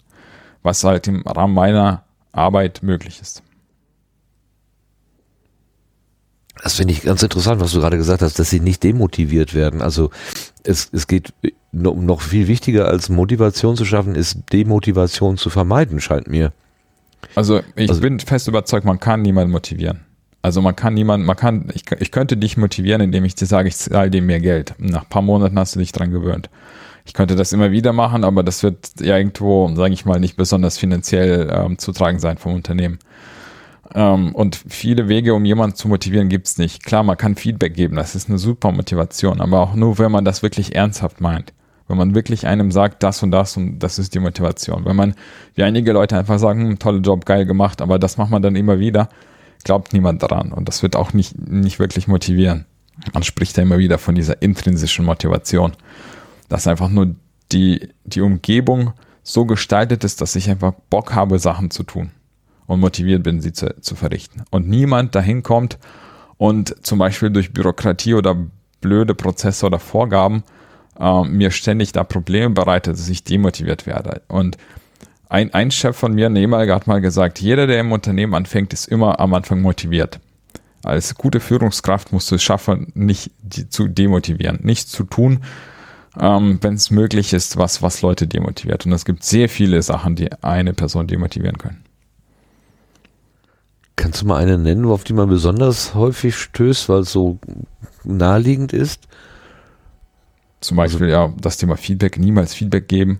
Was 0.62 0.84
halt 0.84 1.08
im 1.08 1.22
Rahmen 1.22 1.54
meiner 1.54 2.04
Arbeit 2.32 2.82
möglich 2.82 3.20
ist. 3.20 3.42
Das 6.62 6.74
finde 6.74 6.94
ich 6.94 7.02
ganz 7.02 7.22
interessant, 7.22 7.60
was 7.60 7.72
du 7.72 7.80
gerade 7.80 7.96
gesagt 7.96 8.22
hast, 8.22 8.38
dass 8.38 8.50
sie 8.50 8.60
nicht 8.60 8.82
demotiviert 8.84 9.52
werden. 9.52 9.82
Also 9.82 10.10
es, 10.62 10.88
es 10.92 11.08
geht 11.08 11.32
noch 11.72 12.20
viel 12.20 12.46
wichtiger 12.46 12.86
als 12.86 13.08
Motivation 13.08 13.76
zu 13.76 13.84
schaffen, 13.84 14.14
ist 14.14 14.38
Demotivation 14.52 15.36
zu 15.36 15.50
vermeiden, 15.50 16.00
scheint 16.00 16.28
mir. 16.28 16.52
Also 17.34 17.60
ich 17.74 17.88
also, 17.88 18.00
bin 18.00 18.20
fest 18.20 18.46
überzeugt, 18.46 18.84
man 18.84 19.00
kann 19.00 19.22
niemanden 19.22 19.50
motivieren. 19.50 20.00
Also 20.42 20.60
man 20.60 20.76
kann 20.76 20.94
niemanden, 20.94 21.26
man 21.26 21.36
kann, 21.36 21.68
ich, 21.72 21.84
ich 21.98 22.10
könnte 22.10 22.36
dich 22.36 22.56
motivieren, 22.56 23.00
indem 23.00 23.24
ich 23.24 23.34
dir 23.34 23.46
sage, 23.46 23.68
ich 23.68 23.76
zahle 23.76 24.10
dir 24.10 24.22
mehr 24.22 24.40
Geld. 24.40 24.74
Nach 24.78 25.02
ein 25.02 25.08
paar 25.08 25.22
Monaten 25.22 25.58
hast 25.58 25.74
du 25.74 25.78
dich 25.78 25.92
dran 25.92 26.10
gewöhnt. 26.10 26.50
Ich 27.04 27.14
könnte 27.14 27.34
das 27.34 27.52
immer 27.52 27.72
wieder 27.72 27.92
machen, 27.92 28.22
aber 28.22 28.42
das 28.42 28.62
wird 28.62 29.00
ja 29.00 29.16
irgendwo, 29.16 29.72
sage 29.74 29.94
ich 29.94 30.04
mal, 30.04 30.20
nicht 30.20 30.36
besonders 30.36 30.78
finanziell 30.78 31.48
ähm, 31.52 31.78
zutragen 31.78 32.20
sein 32.20 32.38
vom 32.38 32.54
Unternehmen. 32.54 32.98
Ähm, 33.94 34.34
und 34.34 34.56
viele 34.68 35.08
Wege, 35.08 35.34
um 35.34 35.44
jemanden 35.44 35.76
zu 35.76 35.88
motivieren, 35.88 36.28
gibt's 36.28 36.58
nicht. 36.58 36.84
Klar, 36.84 37.02
man 37.02 37.16
kann 37.16 37.36
Feedback 37.36 37.74
geben, 37.74 37.96
das 37.96 38.14
ist 38.14 38.28
eine 38.28 38.38
super 38.38 38.72
Motivation, 38.72 39.40
aber 39.40 39.60
auch 39.60 39.74
nur, 39.74 39.98
wenn 39.98 40.12
man 40.12 40.24
das 40.24 40.42
wirklich 40.42 40.74
ernsthaft 40.74 41.20
meint. 41.20 41.52
Wenn 41.88 41.98
man 41.98 42.14
wirklich 42.14 42.46
einem 42.46 42.70
sagt, 42.70 43.02
das 43.02 43.22
und 43.22 43.32
das 43.32 43.56
und 43.56 43.80
das 43.80 43.98
ist 43.98 44.14
die 44.14 44.20
Motivation. 44.20 44.84
Wenn 44.84 44.96
man, 44.96 45.14
wie 45.54 45.62
einige 45.62 45.92
Leute 45.92 46.16
einfach 46.16 46.38
sagen, 46.38 46.70
hm, 46.70 46.78
toller 46.78 47.00
Job, 47.00 47.26
geil 47.26 47.44
gemacht, 47.44 47.82
aber 47.82 47.98
das 47.98 48.16
macht 48.16 48.30
man 48.30 48.40
dann 48.40 48.56
immer 48.56 48.78
wieder, 48.78 49.08
glaubt 49.64 49.92
niemand 49.92 50.22
daran 50.22 50.52
und 50.52 50.68
das 50.68 50.82
wird 50.82 50.96
auch 50.96 51.12
nicht, 51.12 51.36
nicht 51.38 51.78
wirklich 51.78 52.08
motivieren. 52.08 52.66
Man 53.12 53.22
spricht 53.22 53.56
ja 53.56 53.62
immer 53.62 53.78
wieder 53.78 53.98
von 53.98 54.14
dieser 54.14 54.40
intrinsischen 54.42 55.04
Motivation, 55.04 55.72
dass 56.48 56.66
einfach 56.66 56.88
nur 56.88 57.14
die, 57.50 57.88
die 58.04 58.20
Umgebung 58.20 58.92
so 59.22 59.44
gestaltet 59.44 60.04
ist, 60.04 60.20
dass 60.20 60.36
ich 60.36 60.48
einfach 60.48 60.72
Bock 60.88 61.14
habe, 61.14 61.38
Sachen 61.38 61.70
zu 61.70 61.82
tun 61.82 62.10
und 62.72 62.80
motiviert 62.80 63.22
bin, 63.22 63.40
sie 63.40 63.52
zu, 63.52 63.74
zu 63.80 63.94
verrichten. 63.94 64.42
Und 64.50 64.68
niemand 64.68 65.14
dahin 65.14 65.42
kommt 65.42 65.78
und 66.38 66.74
zum 66.84 66.98
Beispiel 66.98 67.30
durch 67.30 67.52
Bürokratie 67.52 68.14
oder 68.14 68.36
blöde 68.80 69.14
Prozesse 69.14 69.66
oder 69.66 69.78
Vorgaben 69.78 70.42
äh, 70.98 71.22
mir 71.24 71.50
ständig 71.50 71.92
da 71.92 72.04
Probleme 72.04 72.50
bereitet, 72.50 72.94
dass 72.94 73.08
ich 73.08 73.24
demotiviert 73.24 73.86
werde. 73.86 74.22
Und 74.28 74.56
ein, 75.28 75.54
ein 75.54 75.70
Chef 75.70 75.96
von 75.96 76.14
mir, 76.14 76.26
ein 76.26 76.70
hat 76.70 76.86
mal 76.86 77.00
gesagt, 77.00 77.40
jeder, 77.40 77.66
der 77.66 77.80
im 77.80 77.92
Unternehmen 77.92 78.34
anfängt, 78.34 78.72
ist 78.72 78.86
immer 78.86 79.18
am 79.18 79.32
Anfang 79.32 79.62
motiviert. 79.62 80.20
Als 80.84 81.14
gute 81.14 81.40
Führungskraft 81.40 82.12
musst 82.12 82.30
du 82.30 82.34
es 82.34 82.42
schaffen, 82.42 82.92
nicht 82.94 83.30
die, 83.40 83.68
zu 83.68 83.86
demotivieren, 83.88 84.58
nichts 84.62 84.90
zu 84.90 85.04
tun, 85.04 85.40
ähm, 86.20 86.58
wenn 86.60 86.74
es 86.74 86.90
möglich 86.90 87.32
ist, 87.32 87.56
was, 87.56 87.82
was 87.82 88.02
Leute 88.02 88.26
demotiviert. 88.26 88.84
Und 88.84 88.92
es 88.92 89.04
gibt 89.04 89.22
sehr 89.22 89.48
viele 89.48 89.80
Sachen, 89.80 90.16
die 90.16 90.30
eine 90.42 90.72
Person 90.74 91.06
demotivieren 91.06 91.56
können. 91.56 91.84
Kannst 93.96 94.22
du 94.22 94.26
mal 94.26 94.36
eine 94.36 94.58
nennen, 94.58 94.86
auf 94.86 95.04
die 95.04 95.12
man 95.12 95.28
besonders 95.28 95.94
häufig 95.94 96.36
stößt, 96.36 96.88
weil 96.88 97.00
es 97.00 97.12
so 97.12 97.38
naheliegend 98.04 98.72
ist? 98.72 99.06
Zum 100.60 100.76
Beispiel, 100.76 101.08
ja, 101.08 101.32
das 101.40 101.56
Thema 101.56 101.76
Feedback, 101.76 102.18
niemals 102.18 102.54
Feedback 102.54 102.88
geben, 102.88 103.18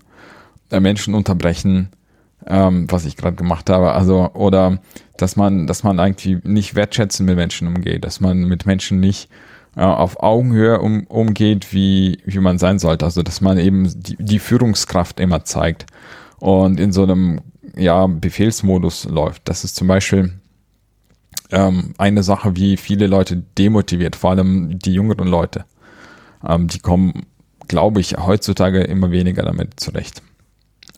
äh, 0.71 0.81
Menschen 0.81 1.15
unterbrechen, 1.15 1.91
ähm, 2.47 2.87
was 2.91 3.05
ich 3.05 3.17
gerade 3.17 3.37
gemacht 3.37 3.69
habe. 3.69 3.93
Also, 3.93 4.31
oder 4.33 4.79
dass 5.17 5.37
man, 5.37 5.67
dass 5.67 5.83
man 5.83 6.01
eigentlich 6.01 6.43
nicht 6.45 6.75
wertschätzend 6.75 7.29
mit 7.29 7.37
Menschen 7.37 7.69
umgeht, 7.69 8.05
dass 8.05 8.21
man 8.21 8.45
mit 8.45 8.65
Menschen 8.65 9.01
nicht 9.01 9.29
äh, 9.77 9.83
auf 9.83 10.23
Augenhöhe 10.23 10.81
um, 10.81 11.05
umgeht, 11.07 11.73
wie, 11.73 12.19
wie 12.25 12.39
man 12.39 12.59
sein 12.59 12.79
sollte. 12.79 13.05
Also, 13.05 13.23
dass 13.23 13.41
man 13.41 13.59
eben 13.59 13.91
die, 14.03 14.17
die 14.19 14.39
Führungskraft 14.39 15.21
immer 15.21 15.45
zeigt 15.45 15.87
und 16.39 16.81
in 16.81 16.93
so 16.93 17.03
einem 17.03 17.41
ja, 17.77 18.07
Befehlsmodus 18.07 19.05
läuft. 19.05 19.43
Das 19.49 19.65
ist 19.65 19.77
zum 19.77 19.89
Beispiel 19.89 20.33
ähm, 21.53 21.95
eine 21.99 22.23
Sache, 22.23 22.57
wie 22.57 22.77
viele 22.77 23.07
Leute 23.07 23.43
demotiviert, 23.59 24.17
vor 24.17 24.31
allem 24.31 24.79
die 24.79 24.95
jüngeren 24.95 25.29
Leute. 25.29 25.65
ähm, 26.47 26.69
die 26.69 26.81
kommen, 26.81 27.27
glaube 27.69 28.01
ich, 28.01 28.17
heutzutage 28.19 28.83
immer 28.83 29.11
weniger 29.11 29.43
damit 29.45 29.79
zurecht. 29.81 30.23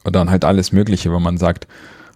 Und 0.04 0.16
dann 0.16 0.30
halt 0.30 0.44
alles 0.44 0.72
Mögliche, 0.72 1.12
wenn 1.12 1.22
man 1.22 1.38
sagt, 1.38 1.66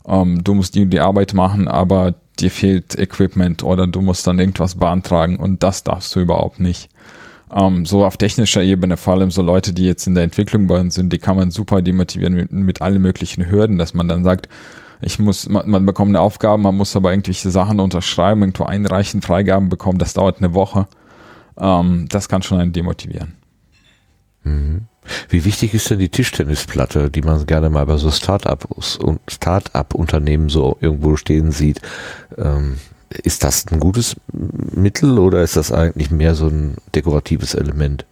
ähm, 0.07 0.43
du 0.45 0.55
musst 0.55 0.75
die, 0.75 0.87
die 0.87 1.01
Arbeit 1.01 1.35
machen, 1.35 1.69
aber 1.69 2.15
dir 2.39 2.51
fehlt 2.51 2.99
Equipment 2.99 3.63
oder 3.63 3.87
du 3.87 4.01
musst 4.01 4.27
dann 4.27 4.39
irgendwas 4.39 4.77
beantragen 4.77 5.37
und 5.37 5.63
das 5.63 5.85
darfst 5.85 6.15
du 6.15 6.21
überhaupt 6.21 6.61
nicht. 6.61 6.89
Ähm, 7.53 7.87
so 7.87 8.05
auf 8.05 8.17
technischer 8.17 8.63
Ebene, 8.63 8.97
vor 8.97 9.15
allem 9.15 9.31
so 9.31 9.43
Leute, 9.43 9.73
die 9.73 9.85
jetzt 9.85 10.07
in 10.07 10.15
der 10.15 10.25
Entwicklung 10.25 10.67
bei 10.67 10.79
uns 10.81 10.95
sind, 10.95 11.13
die 11.13 11.19
kann 11.19 11.37
man 11.37 11.51
super 11.51 11.83
demotivieren 11.83 12.35
mit, 12.35 12.53
mit 12.53 12.83
allen 12.83 13.01
möglichen 13.03 13.51
Hürden, 13.51 13.79
dass 13.79 13.95
man 13.95 14.09
dann 14.09 14.25
sagt, 14.25 14.49
ich 15.01 15.19
muss, 15.19 15.49
man, 15.49 15.69
man 15.71 15.87
bekommt 15.87 16.11
eine 16.11 16.21
Aufgabe, 16.21 16.63
man 16.63 16.77
muss 16.77 16.95
aber 16.97 17.13
irgendwelche 17.13 17.51
Sachen 17.51 17.81
unterschreiben, 17.81 18.43
irgendwo 18.43 18.65
einreichen, 18.65 19.23
Freigaben 19.23 19.69
bekommen, 19.69 19.99
das 19.99 20.15
dauert 20.15 20.39
eine 20.39 20.55
Woche. 20.55 20.87
Ähm, 21.59 22.07
das 22.09 22.29
kann 22.29 22.43
schon 22.43 22.61
einen 22.61 22.73
demotivieren. 22.73 23.35
Mhm. 24.45 24.83
Wie 25.29 25.45
wichtig 25.45 25.75
ist 25.75 25.91
denn 25.91 25.99
die 25.99 26.11
Tischtennisplatte, 26.11 27.11
die 27.11 27.23
man 27.23 27.45
gerne 27.47 27.71
mal 27.71 27.87
bei 27.87 27.97
so 27.97 28.11
Start-up-Unternehmen 28.11 30.51
so 30.51 30.77
irgendwo 30.81 31.17
stehen 31.17 31.51
sieht? 31.51 31.81
Ähm, 32.37 32.77
ist 33.09 33.43
das 33.43 33.65
ein 33.71 33.81
gutes 33.81 34.17
Mittel 34.33 35.19
oder 35.19 35.43
ist 35.43 35.57
das 35.57 35.73
eigentlich 35.73 36.11
mehr 36.11 36.35
so 36.35 36.49
ein 36.49 36.77
dekoratives 36.95 37.55
Element? 37.55 38.05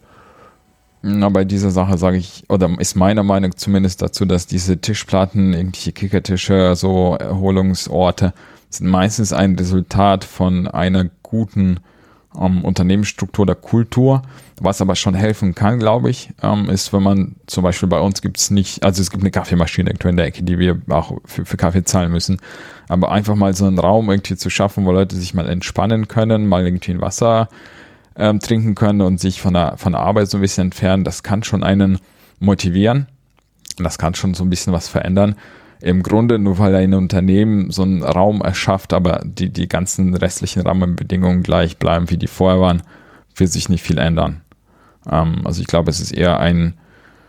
Na, 1.09 1.29
bei 1.29 1.45
dieser 1.45 1.71
Sache 1.71 1.97
sage 1.97 2.17
ich, 2.17 2.43
oder 2.49 2.69
ist 2.79 2.95
meiner 2.95 3.23
Meinung 3.23 3.55
zumindest 3.55 4.01
dazu, 4.01 4.25
dass 4.25 4.45
diese 4.45 4.79
Tischplatten, 4.79 5.53
irgendwelche 5.53 5.93
Kickertische, 5.93 6.75
so 6.75 7.15
Erholungsorte, 7.15 8.33
sind 8.69 8.87
meistens 8.87 9.31
ein 9.31 9.55
Resultat 9.55 10.25
von 10.25 10.67
einer 10.67 11.05
guten 11.23 11.79
ähm, 12.37 12.65
Unternehmensstruktur 12.65 13.43
oder 13.43 13.55
Kultur. 13.55 14.23
Was 14.59 14.81
aber 14.81 14.95
schon 14.95 15.13
helfen 15.13 15.55
kann, 15.55 15.79
glaube 15.79 16.09
ich, 16.09 16.31
ähm, 16.43 16.69
ist, 16.69 16.91
wenn 16.91 17.03
man 17.03 17.35
zum 17.45 17.63
Beispiel 17.63 17.87
bei 17.87 18.01
uns 18.01 18.21
gibt 18.21 18.37
es 18.37 18.51
nicht, 18.51 18.83
also 18.83 19.01
es 19.01 19.09
gibt 19.09 19.23
eine 19.23 19.31
Kaffeemaschine 19.31 19.91
in 19.91 20.17
der 20.17 20.25
Ecke, 20.25 20.43
die 20.43 20.59
wir 20.59 20.81
auch 20.89 21.13
für, 21.23 21.45
für 21.45 21.55
Kaffee 21.55 21.85
zahlen 21.85 22.11
müssen. 22.11 22.41
Aber 22.89 23.13
einfach 23.13 23.35
mal 23.35 23.53
so 23.53 23.65
einen 23.65 23.79
Raum 23.79 24.09
irgendwie 24.09 24.35
zu 24.35 24.49
schaffen, 24.49 24.85
wo 24.85 24.91
Leute 24.91 25.15
sich 25.15 25.33
mal 25.33 25.47
entspannen 25.47 26.09
können, 26.09 26.47
mal 26.47 26.65
irgendwie 26.65 26.91
ein 26.91 27.01
Wasser 27.01 27.47
ähm, 28.17 28.39
trinken 28.39 28.75
können 28.75 29.01
und 29.01 29.19
sich 29.19 29.41
von 29.41 29.53
der, 29.53 29.77
von 29.77 29.93
der 29.93 30.01
Arbeit 30.01 30.29
so 30.29 30.37
ein 30.37 30.41
bisschen 30.41 30.65
entfernen, 30.65 31.03
das 31.03 31.23
kann 31.23 31.43
schon 31.43 31.63
einen 31.63 31.99
motivieren. 32.39 33.07
Das 33.77 33.97
kann 33.97 34.15
schon 34.15 34.33
so 34.33 34.43
ein 34.43 34.49
bisschen 34.49 34.73
was 34.73 34.87
verändern. 34.87 35.35
Im 35.81 36.01
Grunde 36.01 36.39
nur 36.39 36.57
weil 36.57 36.73
ein 36.75 36.95
Unternehmen 36.95 37.69
so 37.69 37.83
einen 37.83 38.01
Raum 38.01 38.41
erschafft, 38.41 38.93
aber 38.93 39.21
die, 39.23 39.49
die 39.49 39.67
ganzen 39.67 40.15
restlichen 40.15 40.63
Rahmenbedingungen 40.63 41.43
gleich 41.43 41.77
bleiben, 41.77 42.09
wie 42.09 42.17
die 42.17 42.27
vorher 42.27 42.59
waren, 42.59 42.81
wird 43.35 43.51
sich 43.51 43.69
nicht 43.69 43.83
viel 43.83 43.99
ändern. 43.99 44.41
Ähm, 45.09 45.41
also 45.45 45.61
ich 45.61 45.67
glaube, 45.67 45.91
es 45.91 45.99
ist 45.99 46.11
eher 46.11 46.39
ein, 46.39 46.73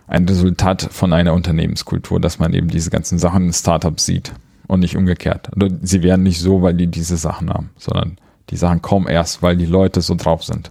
ein 0.06 0.26
Resultat 0.26 0.88
von 0.90 1.12
einer 1.12 1.34
Unternehmenskultur, 1.34 2.18
dass 2.20 2.38
man 2.38 2.54
eben 2.54 2.68
diese 2.68 2.88
ganzen 2.88 3.18
Sachen 3.18 3.46
in 3.48 3.52
Startups 3.52 4.06
sieht 4.06 4.32
und 4.66 4.80
nicht 4.80 4.96
umgekehrt. 4.96 5.50
Sie 5.82 6.02
werden 6.02 6.22
nicht 6.22 6.40
so, 6.40 6.62
weil 6.62 6.74
die 6.74 6.86
diese 6.86 7.18
Sachen 7.18 7.50
haben, 7.50 7.70
sondern 7.76 8.16
die 8.48 8.56
Sachen 8.56 8.80
kommen 8.80 9.06
erst, 9.06 9.42
weil 9.42 9.58
die 9.58 9.66
Leute 9.66 10.00
so 10.00 10.14
drauf 10.14 10.42
sind. 10.42 10.70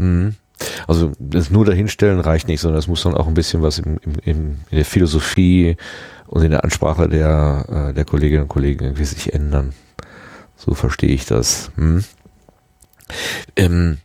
Mhm. 0.00 0.34
Also 0.86 1.12
das 1.18 1.50
nur 1.50 1.64
dahinstellen 1.64 2.20
reicht 2.20 2.48
nicht, 2.48 2.60
sondern 2.60 2.78
es 2.78 2.88
muss 2.88 3.02
dann 3.02 3.14
auch 3.14 3.26
ein 3.26 3.34
bisschen 3.34 3.62
was 3.62 3.78
im, 3.78 3.98
im, 4.02 4.12
in 4.24 4.58
der 4.70 4.84
Philosophie 4.84 5.76
und 6.26 6.42
in 6.42 6.50
der 6.50 6.64
Ansprache 6.64 7.08
der, 7.08 7.88
äh, 7.90 7.94
der 7.94 8.04
Kolleginnen 8.04 8.42
und 8.42 8.48
Kollegen 8.48 8.84
irgendwie 8.84 9.04
sich 9.04 9.32
ändern. 9.32 9.72
So 10.56 10.74
verstehe 10.74 11.10
ich 11.10 11.24
das. 11.24 11.70
Hm? 11.76 12.04
Ähm, 13.56 13.98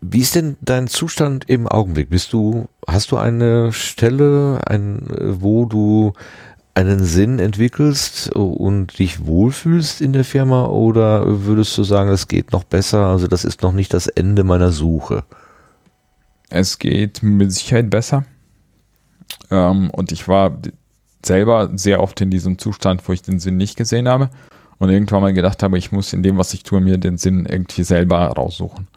wie 0.00 0.20
ist 0.20 0.34
denn 0.34 0.56
dein 0.60 0.88
Zustand 0.88 1.48
im 1.48 1.68
Augenblick? 1.68 2.10
Bist 2.10 2.32
du, 2.32 2.68
hast 2.86 3.10
du 3.10 3.16
eine 3.16 3.72
Stelle, 3.72 4.60
ein, 4.66 5.06
wo 5.08 5.64
du 5.64 6.12
einen 6.74 7.04
Sinn 7.04 7.38
entwickelst 7.38 8.30
und 8.32 8.98
dich 8.98 9.26
wohlfühlst 9.26 10.00
in 10.00 10.12
der 10.12 10.24
Firma 10.24 10.66
oder 10.66 11.44
würdest 11.44 11.76
du 11.76 11.84
sagen, 11.84 12.10
es 12.10 12.28
geht 12.28 12.52
noch 12.52 12.64
besser? 12.64 13.06
Also 13.06 13.28
das 13.28 13.44
ist 13.44 13.62
noch 13.62 13.72
nicht 13.72 13.92
das 13.92 14.06
Ende 14.06 14.42
meiner 14.42 14.72
Suche. 14.72 15.24
Es 16.48 16.78
geht 16.78 17.22
mit 17.22 17.52
Sicherheit 17.52 17.90
besser. 17.90 18.24
Ähm, 19.50 19.90
und 19.90 20.12
ich 20.12 20.28
war 20.28 20.58
selber 21.24 21.70
sehr 21.74 22.00
oft 22.00 22.20
in 22.20 22.30
diesem 22.30 22.58
Zustand, 22.58 23.06
wo 23.06 23.12
ich 23.12 23.22
den 23.22 23.38
Sinn 23.38 23.56
nicht 23.56 23.76
gesehen 23.76 24.08
habe 24.08 24.30
und 24.78 24.90
irgendwann 24.90 25.22
mal 25.22 25.32
gedacht 25.32 25.62
habe, 25.62 25.78
ich 25.78 25.92
muss 25.92 26.12
in 26.12 26.22
dem, 26.22 26.38
was 26.38 26.54
ich 26.54 26.62
tue, 26.62 26.80
mir 26.80 26.98
den 26.98 27.18
Sinn 27.18 27.46
irgendwie 27.46 27.84
selber 27.84 28.18
raussuchen. 28.26 28.88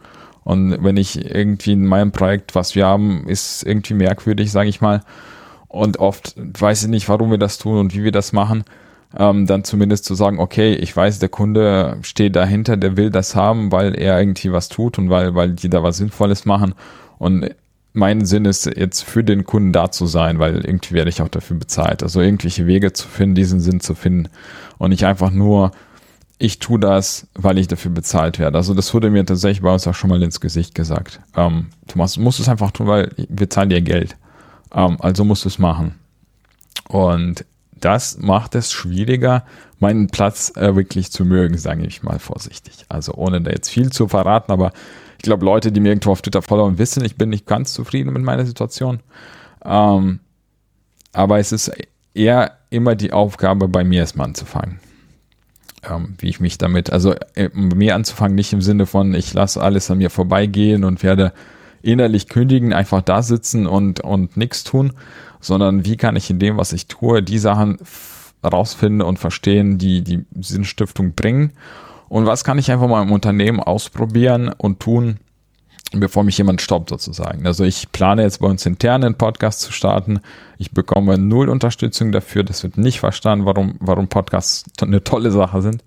Und 0.44 0.84
wenn 0.84 0.98
ich 0.98 1.24
irgendwie 1.26 1.74
in 1.74 1.86
meinem 1.86 2.12
Projekt, 2.12 2.56
was 2.56 2.76
wir 2.76 2.86
haben, 2.86 3.28
ist 3.28 3.64
irgendwie 3.64 3.96
merkwürdig, 3.96 4.52
sage 4.52 4.70
ich 4.70 4.80
mal, 4.80 5.02
und 5.76 5.98
oft 5.98 6.36
weiß 6.38 6.84
ich 6.84 6.90
nicht, 6.90 7.10
warum 7.10 7.32
wir 7.32 7.38
das 7.38 7.58
tun 7.58 7.78
und 7.78 7.94
wie 7.94 8.04
wir 8.04 8.12
das 8.12 8.32
machen, 8.32 8.64
ähm, 9.18 9.46
dann 9.46 9.64
zumindest 9.64 10.06
zu 10.06 10.16
sagen, 10.16 10.40
okay, 10.40 10.74
ich 10.74 10.96
weiß, 10.96 11.20
der 11.20 11.30
Kunde 11.30 11.98
steht 12.02 12.36
dahinter, 12.36 12.78
der 12.78 12.98
will 12.98 13.10
das 13.10 13.36
haben, 13.36 13.72
weil 13.72 13.94
er 13.94 14.20
irgendwie 14.20 14.52
was 14.52 14.70
tut 14.70 14.98
und 14.98 15.10
weil, 15.10 15.36
weil 15.36 15.52
die 15.52 15.70
da 15.70 15.84
was 15.84 15.98
Sinnvolles 15.98 16.46
machen. 16.46 16.76
Und 17.18 17.50
mein 17.92 18.26
Sinn 18.26 18.46
ist 18.46 18.66
jetzt 18.66 19.04
für 19.04 19.24
den 19.24 19.46
Kunden 19.46 19.74
da 19.74 19.92
zu 19.92 20.06
sein, 20.06 20.40
weil 20.40 20.66
irgendwie 20.66 20.94
werde 20.94 21.10
ich 21.10 21.22
auch 21.22 21.30
dafür 21.30 21.58
bezahlt. 21.58 22.04
Also 22.04 22.22
irgendwelche 22.22 22.68
Wege 22.68 22.94
zu 22.94 23.08
finden, 23.08 23.36
diesen 23.36 23.60
Sinn 23.60 23.80
zu 23.80 23.96
finden 23.96 24.30
und 24.78 24.90
nicht 24.90 25.06
einfach 25.06 25.32
nur, 25.32 25.72
ich 26.38 26.60
tue 26.60 26.80
das, 26.80 27.28
weil 27.36 27.58
ich 27.58 27.68
dafür 27.68 27.92
bezahlt 27.92 28.40
werde. 28.40 28.58
Also 28.58 28.74
das 28.74 28.94
wurde 28.94 29.10
mir 29.10 29.26
tatsächlich 29.26 29.62
bei 29.62 29.74
uns 29.74 29.88
auch 29.88 29.96
schon 29.96 30.10
mal 30.10 30.24
ins 30.24 30.42
Gesicht 30.42 30.76
gesagt. 30.76 31.20
Ähm, 31.36 31.68
du 31.88 31.98
musst, 31.98 32.18
musst 32.18 32.40
es 32.40 32.50
einfach 32.50 32.72
tun, 32.72 32.88
weil 32.88 33.12
wir 33.30 33.50
zahlen 33.50 33.70
dir 33.70 33.82
Geld. 33.82 34.16
Ähm, 34.76 34.98
also 35.00 35.24
musst 35.24 35.46
du 35.46 35.50
es 35.50 35.58
machen. 35.58 35.96
Und 36.88 37.46
das 37.80 38.18
macht 38.20 38.56
es 38.56 38.72
schwieriger, 38.72 39.46
meinen 39.80 40.08
Platz 40.08 40.52
äh, 40.56 40.76
wirklich 40.76 41.12
zu 41.12 41.26
mögen, 41.26 41.58
sage 41.58 41.86
ich 41.86 42.04
mal 42.04 42.20
vorsichtig. 42.20 42.86
Also 42.90 43.14
ohne 43.14 43.42
da 43.42 43.52
jetzt 43.52 43.70
viel 43.70 43.92
zu 43.92 44.08
verraten, 44.08 44.52
aber 44.52 44.72
ich 45.18 45.24
glaube, 45.24 45.46
Leute, 45.46 45.72
die 45.72 45.80
mir 45.80 45.90
irgendwo 45.90 46.12
auf 46.12 46.22
Twitter 46.22 46.42
followen, 46.42 46.78
wissen, 46.78 47.04
ich 47.04 47.16
bin 47.16 47.30
nicht 47.30 47.48
ganz 47.48 47.74
zufrieden 47.74 48.14
mit 48.14 48.24
meiner 48.24 48.46
Situation. 48.46 49.00
Ähm, 49.64 50.20
aber 51.14 51.40
es 51.40 51.52
ist 51.52 51.72
eher 52.14 52.58
immer 52.70 52.96
die 52.96 53.14
Aufgabe, 53.14 53.68
bei 53.68 53.84
mir 53.84 54.02
erstmal 54.02 54.28
anzufangen. 54.28 54.80
Ähm, 55.90 56.16
wie 56.18 56.30
ich 56.30 56.40
mich 56.40 56.58
damit, 56.58 56.92
also 56.92 57.14
äh, 57.36 57.50
mir 57.54 57.96
anzufangen, 57.96 58.36
nicht 58.36 58.54
im 58.54 58.62
Sinne 58.62 58.86
von, 58.86 59.14
ich 59.14 59.34
lasse 59.34 59.62
alles 59.62 59.90
an 59.92 60.00
mir 60.00 60.10
vorbeigehen 60.10 60.84
und 60.84 61.04
werde 61.04 61.34
innerlich 61.86 62.28
kündigen, 62.28 62.74
einfach 62.74 63.02
da 63.02 63.22
sitzen 63.22 63.68
und, 63.68 64.02
und 64.02 64.38
nichts 64.38 64.64
tun, 64.64 64.94
sondern 65.40 65.86
wie 65.86 65.98
kann 65.98 66.16
ich 66.16 66.30
in 66.30 66.40
dem, 66.40 66.58
was 66.58 66.74
ich 66.74 66.88
tue, 66.88 67.22
die 67.22 67.40
Sachen 67.40 67.78
rausfinden 68.44 69.02
und 69.02 69.20
verstehen, 69.20 69.78
die 69.78 70.04
die 70.04 70.26
Sinnstiftung 70.40 71.14
bringen 71.14 71.54
und 72.10 72.26
was 72.26 72.44
kann 72.44 72.58
ich 72.58 72.72
einfach 72.72 72.88
mal 72.88 73.04
im 73.04 73.12
Unternehmen 73.12 73.60
ausprobieren 73.60 74.52
und 74.58 74.80
tun, 74.80 75.18
bevor 75.92 76.24
mich 76.24 76.38
jemand 76.38 76.62
stoppt 76.62 76.90
sozusagen. 76.90 77.46
Also 77.46 77.64
ich 77.64 77.92
plane 77.92 78.24
jetzt 78.24 78.40
bei 78.40 78.48
uns 78.48 78.66
intern 78.66 79.04
einen 79.04 79.16
Podcast 79.16 79.62
zu 79.62 79.72
starten. 79.72 80.20
Ich 80.58 80.72
bekomme 80.72 81.18
null 81.18 81.50
Unterstützung 81.50 82.12
dafür. 82.12 82.44
Das 82.44 82.64
wird 82.64 82.78
nicht 82.78 83.00
verstanden, 83.00 83.46
warum, 83.46 83.76
warum 83.80 84.08
Podcasts 84.08 84.66
eine 84.82 85.04
tolle 85.04 85.32
Sache 85.32 85.62
sind. 85.62 85.84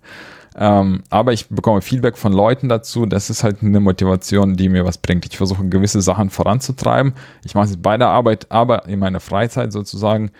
Ähm, 0.60 1.04
aber 1.08 1.32
ich 1.32 1.48
bekomme 1.48 1.82
Feedback 1.82 2.18
von 2.18 2.32
Leuten 2.32 2.68
dazu. 2.68 3.06
Das 3.06 3.30
ist 3.30 3.44
halt 3.44 3.62
eine 3.62 3.78
Motivation, 3.78 4.56
die 4.56 4.68
mir 4.68 4.84
was 4.84 4.98
bringt. 4.98 5.24
Ich 5.24 5.36
versuche 5.36 5.68
gewisse 5.68 6.02
Sachen 6.02 6.30
voranzutreiben. 6.30 7.12
Ich 7.44 7.54
mache 7.54 7.66
es 7.66 7.76
bei 7.76 7.96
der 7.96 8.08
Arbeit, 8.08 8.50
aber 8.50 8.86
in 8.86 8.98
meiner 8.98 9.20
Freizeit 9.20 9.72
sozusagen. 9.72 10.32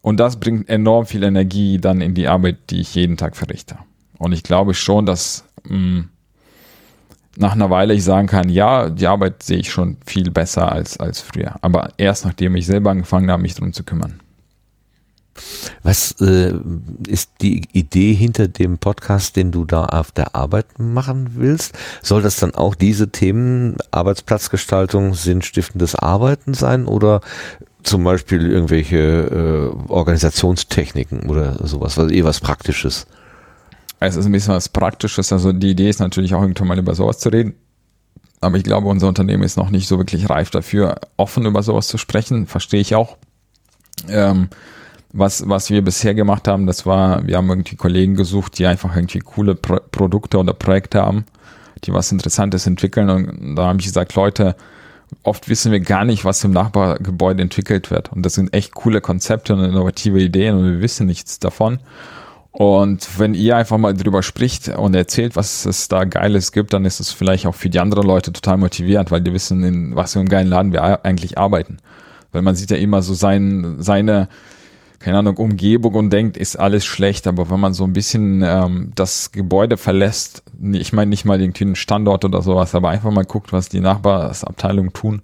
Und 0.00 0.18
das 0.20 0.40
bringt 0.40 0.70
enorm 0.70 1.04
viel 1.04 1.22
Energie 1.22 1.78
dann 1.78 2.00
in 2.00 2.14
die 2.14 2.28
Arbeit, 2.28 2.70
die 2.70 2.80
ich 2.80 2.94
jeden 2.94 3.18
Tag 3.18 3.36
verrichte. 3.36 3.76
Und 4.18 4.32
ich 4.32 4.42
glaube 4.42 4.72
schon, 4.72 5.04
dass 5.04 5.44
mh, 5.64 5.76
mm, 5.76 6.08
nach 7.36 7.52
einer 7.52 7.68
Weile 7.68 7.92
ich 7.92 8.04
sagen 8.04 8.28
kann, 8.28 8.48
ja, 8.48 8.88
die 8.88 9.06
Arbeit 9.06 9.42
sehe 9.42 9.58
ich 9.58 9.70
schon 9.70 9.98
viel 10.06 10.30
besser 10.30 10.72
als, 10.72 10.98
als 10.98 11.20
früher. 11.20 11.56
Aber 11.60 11.90
erst 11.98 12.24
nachdem 12.24 12.56
ich 12.56 12.64
selber 12.64 12.90
angefangen 12.90 13.30
habe, 13.30 13.42
mich 13.42 13.54
darum 13.54 13.74
zu 13.74 13.84
kümmern. 13.84 14.20
Was 15.82 16.12
äh, 16.20 16.54
ist 17.06 17.30
die 17.40 17.62
Idee 17.72 18.14
hinter 18.14 18.48
dem 18.48 18.78
Podcast, 18.78 19.36
den 19.36 19.52
du 19.52 19.64
da 19.64 19.86
auf 19.86 20.12
der 20.12 20.34
Arbeit 20.34 20.78
machen 20.78 21.32
willst? 21.34 21.74
Soll 22.02 22.22
das 22.22 22.36
dann 22.36 22.54
auch 22.54 22.74
diese 22.74 23.10
Themen 23.10 23.76
Arbeitsplatzgestaltung, 23.90 25.14
sinnstiftendes 25.14 25.94
Arbeiten 25.94 26.54
sein 26.54 26.86
oder 26.86 27.20
zum 27.82 28.02
Beispiel 28.02 28.50
irgendwelche 28.50 28.96
äh, 28.96 29.90
Organisationstechniken 29.90 31.30
oder 31.30 31.66
sowas, 31.66 31.96
was 31.96 32.10
eh 32.10 32.24
was 32.24 32.40
Praktisches? 32.40 33.06
Es 34.00 34.16
ist 34.16 34.26
ein 34.26 34.32
bisschen 34.32 34.54
was 34.54 34.68
Praktisches. 34.68 35.32
Also 35.32 35.52
die 35.52 35.70
Idee 35.70 35.88
ist 35.88 36.00
natürlich 36.00 36.34
auch 36.34 36.42
irgendwann 36.42 36.68
mal 36.68 36.78
über 36.78 36.94
sowas 36.94 37.18
zu 37.18 37.28
reden. 37.30 37.54
Aber 38.40 38.58
ich 38.58 38.64
glaube, 38.64 38.88
unser 38.88 39.08
Unternehmen 39.08 39.42
ist 39.42 39.56
noch 39.56 39.70
nicht 39.70 39.88
so 39.88 39.98
wirklich 39.98 40.28
reif 40.28 40.50
dafür, 40.50 41.00
offen 41.16 41.46
über 41.46 41.62
sowas 41.62 41.88
zu 41.88 41.96
sprechen. 41.96 42.46
Verstehe 42.46 42.80
ich 42.80 42.94
auch. 42.94 43.16
Ähm, 44.08 44.50
was, 45.16 45.48
was 45.48 45.70
wir 45.70 45.82
bisher 45.82 46.14
gemacht 46.14 46.48
haben, 46.48 46.66
das 46.66 46.86
war, 46.86 47.26
wir 47.26 47.36
haben 47.36 47.48
irgendwie 47.48 47.76
Kollegen 47.76 48.14
gesucht, 48.14 48.58
die 48.58 48.66
einfach 48.66 48.94
irgendwie 48.94 49.20
coole 49.20 49.54
Pro 49.54 49.78
Produkte 49.90 50.38
oder 50.38 50.52
Projekte 50.52 51.02
haben, 51.02 51.24
die 51.84 51.92
was 51.92 52.12
Interessantes 52.12 52.66
entwickeln. 52.66 53.08
Und 53.10 53.56
da 53.56 53.68
habe 53.68 53.80
ich 53.80 53.86
gesagt, 53.86 54.14
Leute, 54.14 54.56
oft 55.22 55.48
wissen 55.48 55.72
wir 55.72 55.80
gar 55.80 56.04
nicht, 56.04 56.24
was 56.24 56.44
im 56.44 56.50
Nachbargebäude 56.50 57.42
entwickelt 57.42 57.90
wird. 57.90 58.12
Und 58.12 58.24
das 58.24 58.34
sind 58.34 58.52
echt 58.52 58.74
coole 58.74 59.00
Konzepte 59.00 59.54
und 59.54 59.64
innovative 59.64 60.20
Ideen 60.20 60.56
und 60.56 60.64
wir 60.64 60.80
wissen 60.80 61.06
nichts 61.06 61.38
davon. 61.38 61.78
Und 62.52 63.18
wenn 63.18 63.34
ihr 63.34 63.56
einfach 63.56 63.76
mal 63.76 63.92
drüber 63.92 64.22
spricht 64.22 64.68
und 64.68 64.94
erzählt, 64.94 65.36
was 65.36 65.66
es 65.66 65.88
da 65.88 66.04
Geiles 66.04 66.52
gibt, 66.52 66.72
dann 66.72 66.86
ist 66.86 67.00
es 67.00 67.12
vielleicht 67.12 67.46
auch 67.46 67.54
für 67.54 67.68
die 67.68 67.80
anderen 67.80 68.06
Leute 68.06 68.32
total 68.32 68.56
motivierend, 68.56 69.10
weil 69.10 69.20
die 69.20 69.34
wissen, 69.34 69.62
in 69.62 69.94
was 69.94 70.14
für 70.14 70.20
einem 70.20 70.30
geilen 70.30 70.48
Laden 70.48 70.72
wir 70.72 71.04
eigentlich 71.04 71.36
arbeiten. 71.36 71.78
Weil 72.32 72.40
man 72.40 72.56
sieht 72.56 72.70
ja 72.70 72.78
immer 72.78 73.02
so 73.02 73.12
sein, 73.12 73.76
seine, 73.80 74.28
keine 74.98 75.18
Ahnung, 75.18 75.36
Umgebung 75.36 75.94
und 75.94 76.10
denkt, 76.10 76.36
ist 76.36 76.56
alles 76.56 76.84
schlecht. 76.84 77.26
Aber 77.26 77.50
wenn 77.50 77.60
man 77.60 77.74
so 77.74 77.84
ein 77.84 77.92
bisschen 77.92 78.42
ähm, 78.44 78.92
das 78.94 79.32
Gebäude 79.32 79.76
verlässt, 79.76 80.42
ich 80.72 80.92
meine 80.92 81.10
nicht 81.10 81.24
mal 81.24 81.40
irgendwie 81.40 81.64
einen 81.64 81.76
Standort 81.76 82.24
oder 82.24 82.42
sowas, 82.42 82.74
aber 82.74 82.90
einfach 82.90 83.10
mal 83.10 83.24
guckt, 83.24 83.52
was 83.52 83.68
die 83.68 83.80
Nachbarsabteilungen 83.80 84.92
tun, 84.92 85.22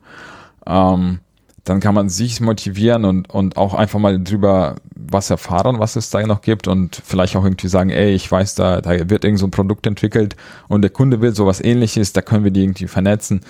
ähm, 0.66 1.20
dann 1.64 1.80
kann 1.80 1.94
man 1.94 2.08
sich 2.08 2.40
motivieren 2.40 3.04
und, 3.04 3.30
und 3.30 3.56
auch 3.56 3.74
einfach 3.74 4.00
mal 4.00 4.22
drüber 4.22 4.76
was 4.94 5.30
erfahren, 5.30 5.78
was 5.78 5.96
es 5.96 6.10
da 6.10 6.26
noch 6.26 6.42
gibt 6.42 6.66
und 6.66 7.00
vielleicht 7.04 7.36
auch 7.36 7.44
irgendwie 7.44 7.68
sagen, 7.68 7.90
ey, 7.90 8.12
ich 8.14 8.30
weiß, 8.30 8.56
da, 8.56 8.80
da 8.80 9.08
wird 9.10 9.24
irgend 9.24 9.38
so 9.38 9.46
ein 9.46 9.52
Produkt 9.52 9.86
entwickelt 9.86 10.36
und 10.68 10.82
der 10.82 10.90
Kunde 10.90 11.20
will 11.20 11.34
sowas 11.34 11.62
ähnliches, 11.62 12.12
da 12.12 12.20
können 12.20 12.44
wir 12.44 12.50
die 12.50 12.64
irgendwie 12.64 12.88
vernetzen. 12.88 13.42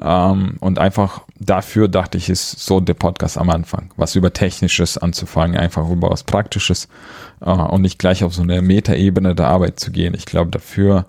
Ähm, 0.00 0.56
und 0.60 0.78
einfach 0.78 1.22
dafür 1.38 1.88
dachte 1.88 2.18
ich, 2.18 2.28
ist 2.28 2.60
so 2.60 2.80
der 2.80 2.94
Podcast 2.94 3.36
am 3.36 3.50
Anfang, 3.50 3.90
was 3.96 4.14
über 4.14 4.32
Technisches 4.32 4.96
anzufangen, 4.96 5.56
einfach 5.56 5.88
über 5.88 6.10
was 6.10 6.22
Praktisches 6.22 6.88
äh, 7.40 7.50
und 7.50 7.82
nicht 7.82 7.98
gleich 7.98 8.22
auf 8.22 8.34
so 8.34 8.42
eine 8.42 8.62
Metaebene 8.62 9.34
der 9.34 9.48
Arbeit 9.48 9.80
zu 9.80 9.90
gehen. 9.90 10.14
Ich 10.14 10.26
glaube, 10.26 10.50
dafür 10.50 11.06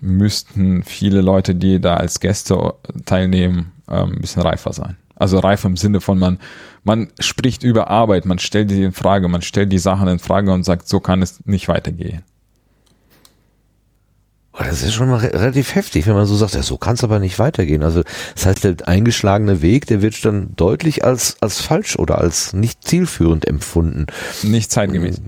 müssten 0.00 0.82
viele 0.82 1.20
Leute, 1.20 1.54
die 1.54 1.80
da 1.80 1.96
als 1.96 2.20
Gäste 2.20 2.74
teilnehmen, 3.04 3.72
äh, 3.88 4.02
ein 4.02 4.20
bisschen 4.20 4.42
reifer 4.42 4.72
sein. 4.72 4.96
Also 5.16 5.38
reif 5.38 5.64
im 5.64 5.76
Sinne 5.76 6.00
von 6.00 6.18
man, 6.18 6.38
man 6.82 7.08
spricht 7.18 7.62
über 7.62 7.90
Arbeit, 7.90 8.24
man 8.24 8.38
stellt 8.38 8.70
die 8.70 8.82
in 8.82 8.92
Frage, 8.92 9.28
man 9.28 9.42
stellt 9.42 9.70
die 9.70 9.78
Sachen 9.78 10.08
in 10.08 10.18
Frage 10.18 10.52
und 10.52 10.64
sagt, 10.64 10.88
so 10.88 10.98
kann 11.00 11.20
es 11.20 11.44
nicht 11.44 11.68
weitergehen. 11.68 12.22
Oh, 14.52 14.64
das 14.64 14.82
ist 14.82 14.94
schon 14.94 15.08
mal 15.08 15.18
relativ 15.18 15.76
heftig, 15.76 16.06
wenn 16.06 16.14
man 16.14 16.26
so 16.26 16.34
sagt, 16.34 16.54
ja, 16.54 16.62
so 16.62 16.76
kann 16.76 16.94
es 16.94 17.04
aber 17.04 17.20
nicht 17.20 17.38
weitergehen. 17.38 17.84
Also 17.84 18.02
das 18.34 18.46
heißt, 18.46 18.64
der 18.64 18.88
eingeschlagene 18.88 19.62
Weg, 19.62 19.86
der 19.86 20.02
wird 20.02 20.24
dann 20.24 20.54
deutlich 20.56 21.04
als, 21.04 21.36
als 21.40 21.60
falsch 21.60 21.96
oder 21.96 22.18
als 22.18 22.52
nicht 22.52 22.82
zielführend 22.82 23.46
empfunden. 23.46 24.06
Nicht 24.42 24.72
zeitgemäß. 24.72 25.20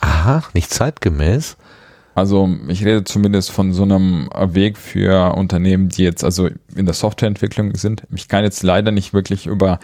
Aha, 0.00 0.42
nicht 0.52 0.72
zeitgemäß. 0.74 1.56
Also 2.14 2.48
ich 2.68 2.84
rede 2.84 3.04
zumindest 3.04 3.50
von 3.50 3.72
so 3.72 3.84
einem 3.84 4.28
Weg 4.34 4.76
für 4.76 5.34
Unternehmen, 5.34 5.88
die 5.88 6.02
jetzt 6.02 6.24
also 6.24 6.48
in 6.74 6.84
der 6.84 6.94
Softwareentwicklung 6.94 7.74
sind. 7.74 8.02
Ich 8.14 8.28
kann 8.28 8.44
jetzt 8.44 8.62
leider 8.62 8.90
nicht 8.90 9.14
wirklich 9.14 9.46
über 9.46 9.80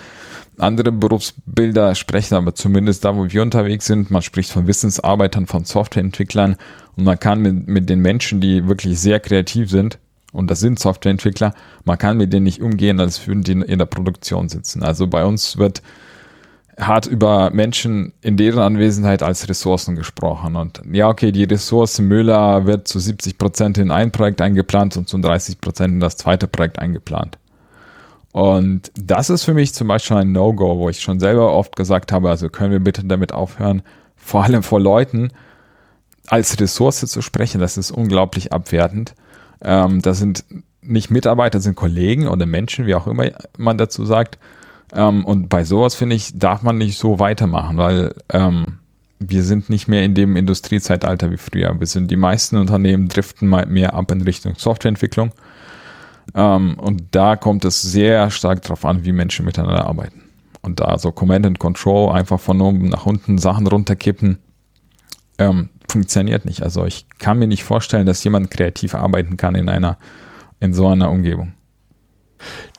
andere 0.58 0.92
Berufsbilder 0.92 1.94
sprechen, 1.94 2.34
aber 2.34 2.54
zumindest 2.54 3.04
da, 3.04 3.16
wo 3.16 3.30
wir 3.30 3.42
unterwegs 3.42 3.86
sind, 3.86 4.10
man 4.10 4.22
spricht 4.22 4.50
von 4.50 4.66
Wissensarbeitern, 4.66 5.46
von 5.46 5.64
Softwareentwicklern 5.64 6.56
und 6.96 7.04
man 7.04 7.18
kann 7.18 7.40
mit, 7.40 7.68
mit 7.68 7.88
den 7.88 8.00
Menschen, 8.00 8.40
die 8.40 8.66
wirklich 8.68 8.98
sehr 8.98 9.20
kreativ 9.20 9.70
sind, 9.70 9.98
und 10.32 10.50
das 10.50 10.60
sind 10.60 10.78
Softwareentwickler, 10.78 11.54
man 11.84 11.96
kann 11.96 12.18
mit 12.18 12.32
denen 12.32 12.44
nicht 12.44 12.60
umgehen, 12.60 13.00
als 13.00 13.26
würden 13.26 13.44
die 13.44 13.52
in 13.52 13.78
der 13.78 13.86
Produktion 13.86 14.48
sitzen. 14.48 14.82
Also 14.82 15.06
bei 15.06 15.24
uns 15.24 15.56
wird 15.56 15.82
hat 16.78 17.06
über 17.06 17.50
Menschen 17.50 18.12
in 18.20 18.36
deren 18.36 18.60
Anwesenheit 18.60 19.22
als 19.22 19.48
Ressourcen 19.48 19.96
gesprochen. 19.96 20.54
Und 20.54 20.80
ja, 20.92 21.08
okay, 21.08 21.32
die 21.32 21.44
Ressource 21.44 21.98
Müller 21.98 22.66
wird 22.66 22.86
zu 22.86 23.00
70 23.00 23.36
Prozent 23.36 23.78
in 23.78 23.90
ein 23.90 24.12
Projekt 24.12 24.40
eingeplant 24.40 24.96
und 24.96 25.08
zu 25.08 25.18
30 25.18 25.60
Prozent 25.60 25.94
in 25.94 26.00
das 26.00 26.16
zweite 26.16 26.46
Projekt 26.46 26.78
eingeplant. 26.78 27.38
Und 28.30 28.92
das 28.94 29.30
ist 29.30 29.42
für 29.42 29.54
mich 29.54 29.74
zum 29.74 29.88
Beispiel 29.88 30.18
ein 30.18 30.30
No-Go, 30.32 30.78
wo 30.78 30.88
ich 30.88 31.00
schon 31.00 31.18
selber 31.18 31.52
oft 31.52 31.74
gesagt 31.74 32.12
habe, 32.12 32.30
also 32.30 32.48
können 32.48 32.70
wir 32.70 32.80
bitte 32.80 33.04
damit 33.04 33.32
aufhören, 33.32 33.82
vor 34.16 34.44
allem 34.44 34.62
vor 34.62 34.80
Leuten 34.80 35.30
als 36.28 36.60
Ressource 36.60 37.00
zu 37.00 37.22
sprechen. 37.22 37.60
Das 37.60 37.76
ist 37.76 37.90
unglaublich 37.90 38.52
abwertend. 38.52 39.14
Ähm, 39.62 40.00
das 40.02 40.18
sind 40.18 40.44
nicht 40.80 41.10
Mitarbeiter, 41.10 41.58
das 41.58 41.64
sind 41.64 41.74
Kollegen 41.74 42.28
oder 42.28 42.46
Menschen, 42.46 42.86
wie 42.86 42.94
auch 42.94 43.08
immer 43.08 43.30
man 43.56 43.78
dazu 43.78 44.04
sagt, 44.04 44.38
ähm, 44.94 45.24
und 45.24 45.48
bei 45.48 45.64
sowas, 45.64 45.94
finde 45.94 46.16
ich, 46.16 46.38
darf 46.38 46.62
man 46.62 46.78
nicht 46.78 46.98
so 46.98 47.18
weitermachen, 47.18 47.76
weil 47.76 48.14
ähm, 48.30 48.78
wir 49.18 49.42
sind 49.42 49.68
nicht 49.68 49.88
mehr 49.88 50.04
in 50.04 50.14
dem 50.14 50.36
Industriezeitalter 50.36 51.30
wie 51.30 51.36
früher. 51.36 51.78
Wir 51.78 51.86
sind 51.86 52.10
die 52.10 52.16
meisten 52.16 52.56
Unternehmen 52.56 53.08
driften 53.08 53.48
mal 53.48 53.66
mehr 53.66 53.94
ab 53.94 54.10
in 54.10 54.22
Richtung 54.22 54.54
Softwareentwicklung. 54.56 55.32
Ähm, 56.34 56.78
und 56.78 57.04
da 57.12 57.36
kommt 57.36 57.64
es 57.64 57.82
sehr 57.82 58.30
stark 58.30 58.62
darauf 58.62 58.84
an, 58.84 59.04
wie 59.04 59.12
Menschen 59.12 59.44
miteinander 59.44 59.86
arbeiten. 59.86 60.22
Und 60.62 60.80
da 60.80 60.98
so 60.98 61.12
Command 61.12 61.46
and 61.46 61.58
Control 61.58 62.12
einfach 62.12 62.40
von 62.40 62.60
oben 62.60 62.88
nach 62.88 63.06
unten 63.06 63.38
Sachen 63.38 63.66
runterkippen, 63.66 64.38
ähm, 65.38 65.70
funktioniert 65.88 66.44
nicht. 66.44 66.62
Also 66.62 66.84
ich 66.84 67.06
kann 67.18 67.38
mir 67.38 67.46
nicht 67.46 67.64
vorstellen, 67.64 68.06
dass 68.06 68.22
jemand 68.24 68.50
kreativ 68.50 68.94
arbeiten 68.94 69.36
kann 69.36 69.54
in 69.54 69.68
einer, 69.68 69.98
in 70.60 70.74
so 70.74 70.88
einer 70.88 71.10
Umgebung. 71.10 71.54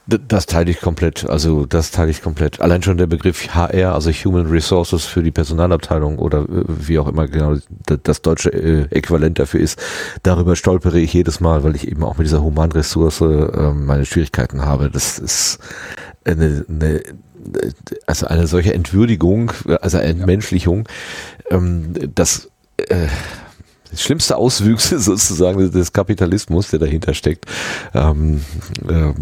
Das 0.09 0.47
teile 0.47 0.71
ich 0.71 0.81
komplett. 0.81 1.29
Also 1.29 1.65
das 1.65 1.91
teile 1.91 2.09
ich 2.09 2.21
komplett. 2.21 2.61
Allein 2.61 2.81
schon 2.81 2.97
der 2.97 3.05
Begriff 3.05 3.53
HR, 3.53 3.93
also 3.93 4.09
Human 4.11 4.47
Resources 4.47 5.05
für 5.05 5.21
die 5.21 5.31
Personalabteilung 5.31 6.17
oder 6.17 6.39
äh, 6.43 6.63
wie 6.67 6.97
auch 6.97 7.07
immer 7.07 7.27
genau 7.27 7.57
das 7.85 8.21
deutsche 8.21 8.49
äh, 8.49 8.87
Äquivalent 8.89 9.37
dafür 9.37 9.59
ist, 9.59 9.79
darüber 10.23 10.55
stolpere 10.55 10.99
ich 10.99 11.13
jedes 11.13 11.39
Mal, 11.39 11.63
weil 11.63 11.75
ich 11.75 11.87
eben 11.87 12.03
auch 12.03 12.17
mit 12.17 12.25
dieser 12.25 12.41
Humanressource 12.41 13.21
äh, 13.21 13.73
meine 13.73 14.05
Schwierigkeiten 14.05 14.65
habe. 14.65 14.89
Das 14.89 15.19
ist 15.19 15.59
eine, 16.23 16.65
eine 16.67 17.01
also 18.05 18.27
eine 18.27 18.47
solche 18.47 18.73
Entwürdigung, 18.73 19.51
also 19.81 19.97
Entmenschlichung, 19.97 20.87
ähm, 21.49 21.93
das 22.13 22.49
äh, 22.77 23.07
schlimmste 23.95 24.37
Auswüchse 24.37 24.99
sozusagen 24.99 25.71
des 25.71 25.93
Kapitalismus, 25.93 26.69
der 26.69 26.79
dahinter 26.79 27.13
steckt, 27.13 27.45
ähm, 27.93 28.43
äh, 28.87 29.13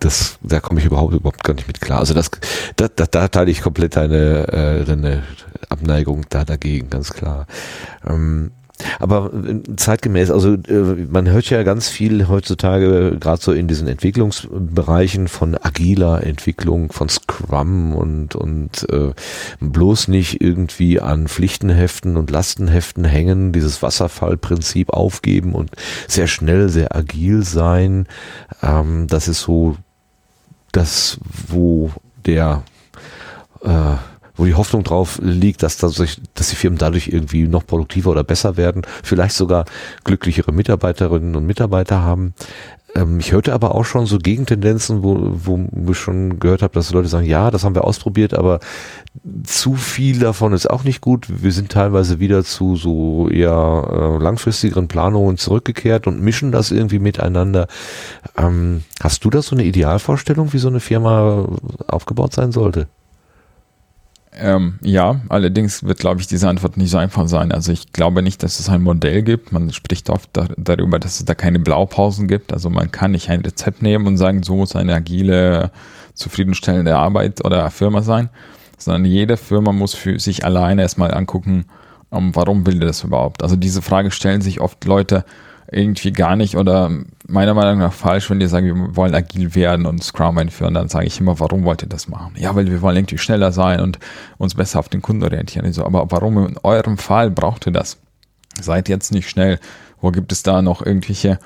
das, 0.00 0.38
da 0.42 0.60
komme 0.60 0.80
ich 0.80 0.86
überhaupt 0.86 1.14
überhaupt 1.14 1.44
gar 1.44 1.54
nicht 1.54 1.66
mit 1.66 1.80
klar. 1.80 2.00
Also 2.00 2.14
das, 2.14 2.30
da, 2.76 2.88
da, 2.88 3.06
da 3.06 3.28
teile 3.28 3.50
ich 3.50 3.60
komplett 3.60 3.96
deine, 3.96 4.48
äh, 4.48 4.84
deine 4.84 5.22
Abneigung 5.68 6.26
da 6.28 6.44
dagegen, 6.44 6.90
ganz 6.90 7.12
klar. 7.12 7.46
Ähm, 8.06 8.52
aber 8.98 9.32
äh, 9.32 9.76
zeitgemäß, 9.76 10.30
also 10.30 10.54
äh, 10.54 11.06
man 11.08 11.28
hört 11.28 11.48
ja 11.50 11.62
ganz 11.62 11.88
viel 11.88 12.28
heutzutage, 12.28 13.16
gerade 13.20 13.40
so 13.40 13.52
in 13.52 13.68
diesen 13.68 13.86
Entwicklungsbereichen 13.86 15.28
von 15.28 15.56
agiler 15.56 16.24
Entwicklung, 16.24 16.92
von 16.92 17.08
Scrum 17.08 17.94
und, 17.94 18.34
und 18.34 18.88
äh, 18.90 19.12
bloß 19.60 20.08
nicht 20.08 20.40
irgendwie 20.40 21.00
an 21.00 21.28
Pflichtenheften 21.28 22.16
und 22.16 22.30
Lastenheften 22.30 23.04
hängen, 23.04 23.52
dieses 23.52 23.82
Wasserfallprinzip 23.82 24.90
aufgeben 24.90 25.54
und 25.54 25.70
sehr 26.08 26.26
schnell, 26.26 26.68
sehr 26.68 26.96
agil 26.96 27.44
sein. 27.44 28.06
Ähm, 28.62 29.06
das 29.08 29.28
ist 29.28 29.42
so 29.42 29.76
das, 30.72 31.18
wo 31.48 31.90
der 32.26 32.62
äh, 33.62 33.96
wo 34.36 34.44
die 34.44 34.54
Hoffnung 34.54 34.84
drauf 34.84 35.18
liegt, 35.22 35.62
dass, 35.62 35.76
dass, 35.76 35.94
dass 36.34 36.48
die 36.48 36.56
Firmen 36.56 36.78
dadurch 36.78 37.08
irgendwie 37.08 37.46
noch 37.46 37.66
produktiver 37.66 38.10
oder 38.10 38.24
besser 38.24 38.56
werden, 38.56 38.82
vielleicht 39.02 39.36
sogar 39.36 39.64
glücklichere 40.04 40.52
Mitarbeiterinnen 40.52 41.36
und 41.36 41.46
Mitarbeiter 41.46 42.02
haben. 42.02 42.34
Ähm, 42.94 43.18
ich 43.18 43.32
hörte 43.32 43.52
aber 43.52 43.74
auch 43.74 43.84
schon 43.84 44.06
so 44.06 44.18
Gegentendenzen, 44.18 45.02
wo, 45.02 45.32
wo 45.44 45.92
ich 45.92 45.98
schon 45.98 46.38
gehört 46.38 46.62
habe, 46.62 46.74
dass 46.74 46.92
Leute 46.92 47.08
sagen, 47.08 47.26
ja, 47.26 47.50
das 47.50 47.64
haben 47.64 47.74
wir 47.74 47.84
ausprobiert, 47.84 48.34
aber 48.34 48.60
zu 49.44 49.74
viel 49.74 50.18
davon 50.18 50.52
ist 50.52 50.68
auch 50.68 50.84
nicht 50.84 51.00
gut. 51.00 51.26
Wir 51.28 51.52
sind 51.52 51.70
teilweise 51.70 52.20
wieder 52.20 52.44
zu 52.44 52.76
so 52.76 53.28
eher 53.28 53.88
äh, 53.90 54.22
langfristigeren 54.22 54.88
Planungen 54.88 55.36
zurückgekehrt 55.36 56.06
und 56.06 56.20
mischen 56.20 56.52
das 56.52 56.70
irgendwie 56.70 56.98
miteinander. 56.98 57.66
Ähm, 58.36 58.82
hast 59.00 59.24
du 59.24 59.30
da 59.30 59.42
so 59.42 59.54
eine 59.54 59.64
Idealvorstellung, 59.64 60.52
wie 60.52 60.58
so 60.58 60.68
eine 60.68 60.80
Firma 60.80 61.48
aufgebaut 61.86 62.32
sein 62.32 62.52
sollte? 62.52 62.88
Ähm, 64.36 64.78
ja, 64.82 65.20
allerdings 65.28 65.84
wird, 65.84 65.98
glaube 65.98 66.20
ich, 66.20 66.26
diese 66.26 66.48
Antwort 66.48 66.76
nicht 66.76 66.90
so 66.90 66.98
einfach 66.98 67.28
sein. 67.28 67.52
Also 67.52 67.70
ich 67.70 67.92
glaube 67.92 68.20
nicht, 68.22 68.42
dass 68.42 68.58
es 68.58 68.68
ein 68.68 68.82
Modell 68.82 69.22
gibt. 69.22 69.52
Man 69.52 69.72
spricht 69.72 70.10
oft 70.10 70.28
da, 70.32 70.48
darüber, 70.56 70.98
dass 70.98 71.20
es 71.20 71.24
da 71.24 71.34
keine 71.34 71.60
Blaupausen 71.60 72.26
gibt. 72.26 72.52
Also 72.52 72.68
man 72.68 72.90
kann 72.90 73.12
nicht 73.12 73.30
ein 73.30 73.42
Rezept 73.42 73.82
nehmen 73.82 74.06
und 74.06 74.16
sagen, 74.16 74.42
so 74.42 74.56
muss 74.56 74.74
eine 74.74 74.94
agile, 74.94 75.70
zufriedenstellende 76.14 76.96
Arbeit 76.96 77.44
oder 77.44 77.70
Firma 77.70 78.02
sein, 78.02 78.28
sondern 78.78 79.04
jede 79.04 79.36
Firma 79.36 79.72
muss 79.72 79.94
für 79.94 80.18
sich 80.18 80.44
alleine 80.44 80.82
erstmal 80.82 81.14
angucken, 81.14 81.66
ähm, 82.12 82.30
warum 82.34 82.66
will 82.66 82.80
das 82.80 83.04
überhaupt. 83.04 83.42
Also 83.42 83.56
diese 83.56 83.82
Frage 83.82 84.10
stellen 84.10 84.40
sich 84.40 84.60
oft 84.60 84.84
Leute, 84.84 85.24
irgendwie 85.74 86.12
gar 86.12 86.36
nicht 86.36 86.56
oder 86.56 86.90
meiner 87.26 87.54
Meinung 87.54 87.78
nach 87.78 87.92
falsch, 87.92 88.30
wenn 88.30 88.40
die 88.40 88.46
sagen, 88.46 88.66
wir 88.66 88.96
wollen 88.96 89.14
agil 89.14 89.54
werden 89.54 89.86
und 89.86 90.02
Scrum 90.02 90.38
einführen, 90.38 90.74
dann 90.74 90.88
sage 90.88 91.06
ich 91.06 91.20
immer, 91.20 91.40
warum 91.40 91.64
wollt 91.64 91.82
ihr 91.82 91.88
das 91.88 92.08
machen? 92.08 92.34
Ja, 92.36 92.54
weil 92.54 92.70
wir 92.70 92.80
wollen 92.80 92.96
irgendwie 92.96 93.18
schneller 93.18 93.52
sein 93.52 93.80
und 93.80 93.98
uns 94.38 94.54
besser 94.54 94.78
auf 94.78 94.88
den 94.88 95.02
Kunden 95.02 95.22
orientieren. 95.22 95.70
So, 95.72 95.84
aber 95.84 96.06
warum 96.10 96.46
in 96.46 96.58
eurem 96.62 96.98
Fall 96.98 97.30
braucht 97.30 97.66
ihr 97.66 97.72
das? 97.72 97.98
Seid 98.60 98.88
jetzt 98.88 99.12
nicht 99.12 99.28
schnell. 99.28 99.58
Wo 100.00 100.10
gibt 100.10 100.32
es 100.32 100.42
da 100.42 100.62
noch 100.62 100.84
irgendwelche 100.84 101.38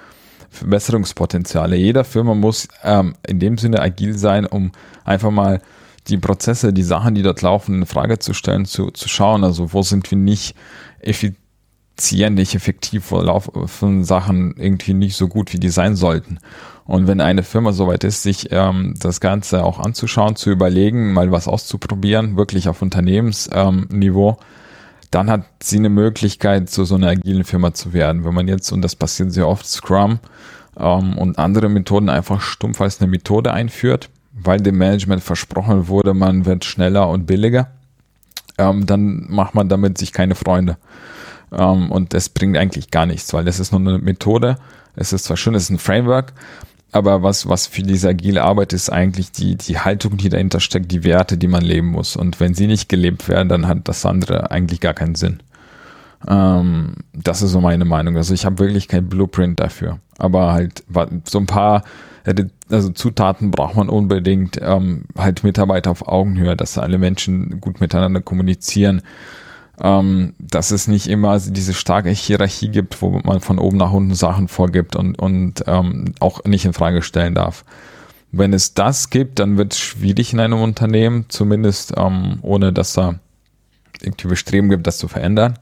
Verbesserungspotenziale. 0.51 1.77
Jeder 1.77 2.05
Firma 2.05 2.35
muss 2.35 2.69
ähm, 2.83 3.15
in 3.27 3.39
dem 3.39 3.59
Sinne 3.59 3.81
agil 3.81 4.17
sein, 4.17 4.47
um 4.47 4.73
einfach 5.05 5.31
mal 5.31 5.61
die 6.09 6.17
Prozesse, 6.17 6.73
die 6.73 6.83
Sachen, 6.83 7.15
die 7.15 7.23
dort 7.23 7.43
laufen, 7.43 7.81
in 7.81 7.87
Frage 7.87 8.19
zu 8.19 8.33
stellen, 8.33 8.65
zu, 8.65 8.91
zu 8.91 9.09
schauen. 9.09 9.45
Also 9.45 9.73
wo 9.73 9.83
sind 9.83 10.11
wir 10.11 10.19
nicht 10.19 10.55
effizient, 11.01 11.37
nicht 12.31 12.55
effektiv, 12.55 13.11
wo 13.11 13.21
laufen 13.21 14.05
Sachen 14.05 14.55
irgendwie 14.57 14.95
nicht 14.95 15.17
so 15.17 15.29
gut, 15.29 15.53
wie 15.53 15.59
die 15.59 15.71
sein 15.71 15.97
sollten. 15.97 16.39
Und 16.85 17.07
wenn 17.07 17.21
eine 17.21 17.43
Firma 17.43 17.73
soweit 17.73 18.03
ist, 18.05 18.23
sich 18.23 18.49
ähm, 18.51 18.95
das 18.99 19.21
Ganze 19.21 19.63
auch 19.63 19.79
anzuschauen, 19.79 20.37
zu 20.37 20.51
überlegen, 20.51 21.13
mal 21.13 21.31
was 21.31 21.47
auszuprobieren, 21.47 22.37
wirklich 22.37 22.69
auf 22.69 22.81
Unternehmensniveau, 22.81 24.31
ähm, 24.31 24.37
dann 25.11 25.31
hat 25.31 25.45
sie 25.63 25.77
eine 25.77 25.91
Möglichkeit, 25.91 26.71
zu 26.71 26.85
so 26.85 26.95
einer 26.95 27.09
agilen 27.09 27.45
Firma 27.45 27.75
zu 27.75 27.93
werden. 27.93 28.25
Wenn 28.25 28.35
man 28.35 28.49
jetzt, 28.49 28.73
und 28.73 28.83
das 28.83 28.97
passiert 28.97 29.33
sehr 29.33 29.49
oft, 29.49 29.67
Scrum 29.67 30.19
ähm, 30.79 31.19
und 31.19 31.39
andere 31.39 31.69
Methoden 31.69 32.09
einfach 32.09 32.41
stumpf 32.41 32.81
als 32.81 33.01
eine 33.01 33.11
Methode 33.11 33.53
einführt, 33.53 34.09
weil 34.33 34.61
dem 34.61 34.79
Management 34.79 35.23
versprochen 35.23 35.89
wurde, 35.89 36.15
man 36.15 36.47
wird 36.47 36.65
schneller 36.65 37.09
und 37.09 37.27
billiger, 37.27 37.71
ähm, 38.57 38.87
dann 38.87 39.27
macht 39.29 39.55
man 39.55 39.69
damit 39.69 39.99
sich 39.99 40.13
keine 40.13 40.35
Freunde. 40.35 40.79
Ähm, 41.53 41.91
und 41.91 42.15
das 42.15 42.29
bringt 42.29 42.57
eigentlich 42.57 42.91
gar 42.91 43.07
nichts, 43.07 43.33
weil 43.33 43.45
das 43.45 43.61
ist 43.61 43.73
nur 43.73 43.81
eine 43.81 43.99
Methode. 43.99 44.57
Es 44.97 45.13
ist 45.13 45.25
zwar 45.25 45.37
schön, 45.37 45.55
es 45.55 45.65
ist 45.65 45.71
ein 45.71 45.79
Framework, 45.79 46.33
aber 46.91 47.23
was, 47.23 47.49
was 47.49 47.67
für 47.67 47.83
diese 47.83 48.09
agile 48.09 48.43
Arbeit 48.43 48.73
ist 48.73 48.91
eigentlich 48.91 49.31
die, 49.31 49.57
die 49.57 49.79
Haltung, 49.79 50.17
die 50.17 50.29
dahinter 50.29 50.61
steckt, 50.61 50.91
die 50.91 51.05
Werte, 51.05 51.37
die 51.37 51.49
man 51.49 51.63
leben 51.63 51.89
muss. 51.89 52.17
Und 52.17 52.41
wenn 52.41 52.55
sie 52.55 52.67
nicht 52.67 52.89
gelebt 52.89 53.29
werden, 53.29 53.49
dann 53.49 53.69
hat 53.69 53.89
das 53.89 54.05
andere 54.07 54.51
eigentlich 54.51 54.81
gar 54.81 54.95
keinen 54.95 55.15
Sinn. 55.15 55.41
Ähm, 56.27 56.95
das 57.13 57.43
ist 57.43 57.53
so 57.53 57.61
meine 57.61 57.85
Meinung. 57.85 58.17
Also 58.17 58.35
ich 58.35 58.45
habe 58.45 58.59
wirklich 58.59 58.89
kein 58.89 59.09
Blueprint 59.09 59.61
dafür. 59.61 60.01
Aber 60.17 60.53
halt 60.53 60.83
so 61.25 61.39
ein 61.39 61.47
paar 61.47 61.85
also 62.71 62.91
Zutaten 62.91 63.51
braucht 63.51 63.77
man 63.77 63.89
unbedingt, 63.89 64.59
ähm, 64.63 65.05
halt 65.17 65.45
Mitarbeiter 65.45 65.91
auf 65.91 66.07
Augenhöhe, 66.07 66.57
dass 66.57 66.79
alle 66.79 66.99
Menschen 66.99 67.61
gut 67.61 67.81
miteinander 67.81 68.21
kommunizieren, 68.21 69.03
ähm, 69.81 70.35
dass 70.39 70.71
es 70.71 70.89
nicht 70.89 71.07
immer 71.07 71.39
diese 71.39 71.75
starke 71.75 72.11
Hierarchie 72.11 72.69
gibt, 72.69 73.01
wo 73.01 73.21
man 73.25 73.41
von 73.41 73.59
oben 73.59 73.77
nach 73.77 73.93
unten 73.93 74.15
Sachen 74.15 74.49
vorgibt 74.49 74.97
und, 74.97 75.19
und 75.19 75.65
ähm, 75.67 76.15
auch 76.21 76.45
nicht 76.45 76.65
in 76.65 76.73
Frage 76.73 77.03
stellen 77.03 77.35
darf. 77.35 77.65
Wenn 78.31 78.53
es 78.53 78.75
das 78.75 79.11
gibt, 79.11 79.39
dann 79.39 79.57
wird 79.57 79.73
es 79.73 79.79
schwierig 79.79 80.33
in 80.33 80.41
einem 80.41 80.61
Unternehmen, 80.61 81.27
zumindest 81.29 81.95
ähm, 81.97 82.39
ohne 82.43 82.73
dass 82.73 82.93
da 82.93 83.19
irgendwie 84.03 84.29
Bestreben 84.29 84.69
gibt, 84.69 84.87
das 84.87 84.99
zu 84.99 85.09
verändern. 85.09 85.59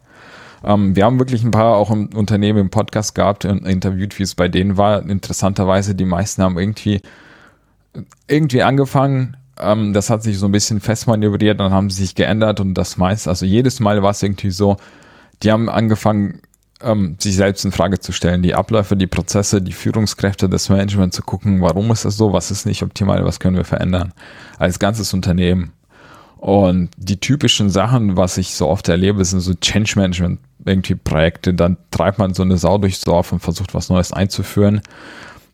Ähm, 0.65 0.97
wir 0.97 1.05
haben 1.05 1.19
wirklich 1.19 1.45
ein 1.45 1.51
paar 1.51 1.77
auch 1.77 1.91
im 1.91 2.09
Unternehmen 2.15 2.59
im 2.59 2.71
Podcast 2.71 3.15
gehabt 3.15 3.45
und 3.45 3.67
interviewt, 3.67 4.19
wie 4.19 4.25
es 4.25 4.35
bei 4.35 4.49
denen 4.49 4.77
war. 4.77 5.09
Interessanterweise, 5.09 5.95
die 5.95 6.05
meisten 6.05 6.43
haben 6.43 6.59
irgendwie, 6.59 7.01
irgendwie 8.27 8.63
angefangen, 8.63 9.37
ähm, 9.61 9.93
das 9.93 10.11
hat 10.11 10.23
sich 10.23 10.39
so 10.39 10.47
ein 10.47 10.53
bisschen 10.53 10.81
festmanövriert, 10.81 11.61
dann 11.61 11.73
haben 11.73 11.91
sie 11.91 12.03
sich 12.03 12.15
geändert 12.15 12.61
und 12.61 12.75
das 12.75 12.97
meist, 12.97 13.29
also 13.29 13.47
jedes 13.47 13.81
Mal 13.81 14.03
war 14.03 14.11
es 14.11 14.23
irgendwie 14.23 14.51
so, 14.51 14.77
die 15.43 15.53
haben 15.53 15.69
angefangen, 15.69 16.41
ähm, 16.83 17.17
sich 17.19 17.37
selbst 17.37 17.65
in 17.65 17.73
Frage 17.73 18.01
zu 18.01 18.13
stellen, 18.13 18.43
die 18.43 18.55
Abläufe, 18.55 18.97
die 18.97 19.07
Prozesse, 19.07 19.63
die 19.63 19.73
Führungskräfte, 19.73 20.49
das 20.49 20.69
Management 20.69 21.15
zu 21.15 21.23
gucken, 21.23 21.63
warum 21.63 21.91
ist 21.91 22.05
das 22.05 22.17
so, 22.17 22.33
was 22.33 22.51
ist 22.51 22.67
nicht 22.67 22.83
optimal, 22.83 23.25
was 23.25 23.41
können 23.41 23.57
wir 23.57 23.65
verändern, 23.65 24.13
als 24.59 24.79
ganzes 24.79 25.15
Unternehmen. 25.15 25.73
Und 26.37 26.91
die 26.99 27.19
typischen 27.19 27.71
Sachen, 27.71 28.17
was 28.17 28.37
ich 28.37 28.55
so 28.55 28.69
oft 28.69 28.89
erlebe, 28.89 29.25
sind 29.25 29.41
so 29.41 29.55
Change 29.55 29.95
Management 29.97 30.39
irgendwie 30.65 30.95
Projekte. 30.95 31.55
Dann 31.55 31.79
treibt 31.91 32.19
man 32.19 32.35
so 32.35 32.43
eine 32.43 32.59
Sau 32.59 32.77
durchs 32.77 33.01
Dorf 33.01 33.33
und 33.33 33.41
versucht 33.41 33.75
was 33.75 33.89
Neues 33.89 34.13
einzuführen. 34.13 34.83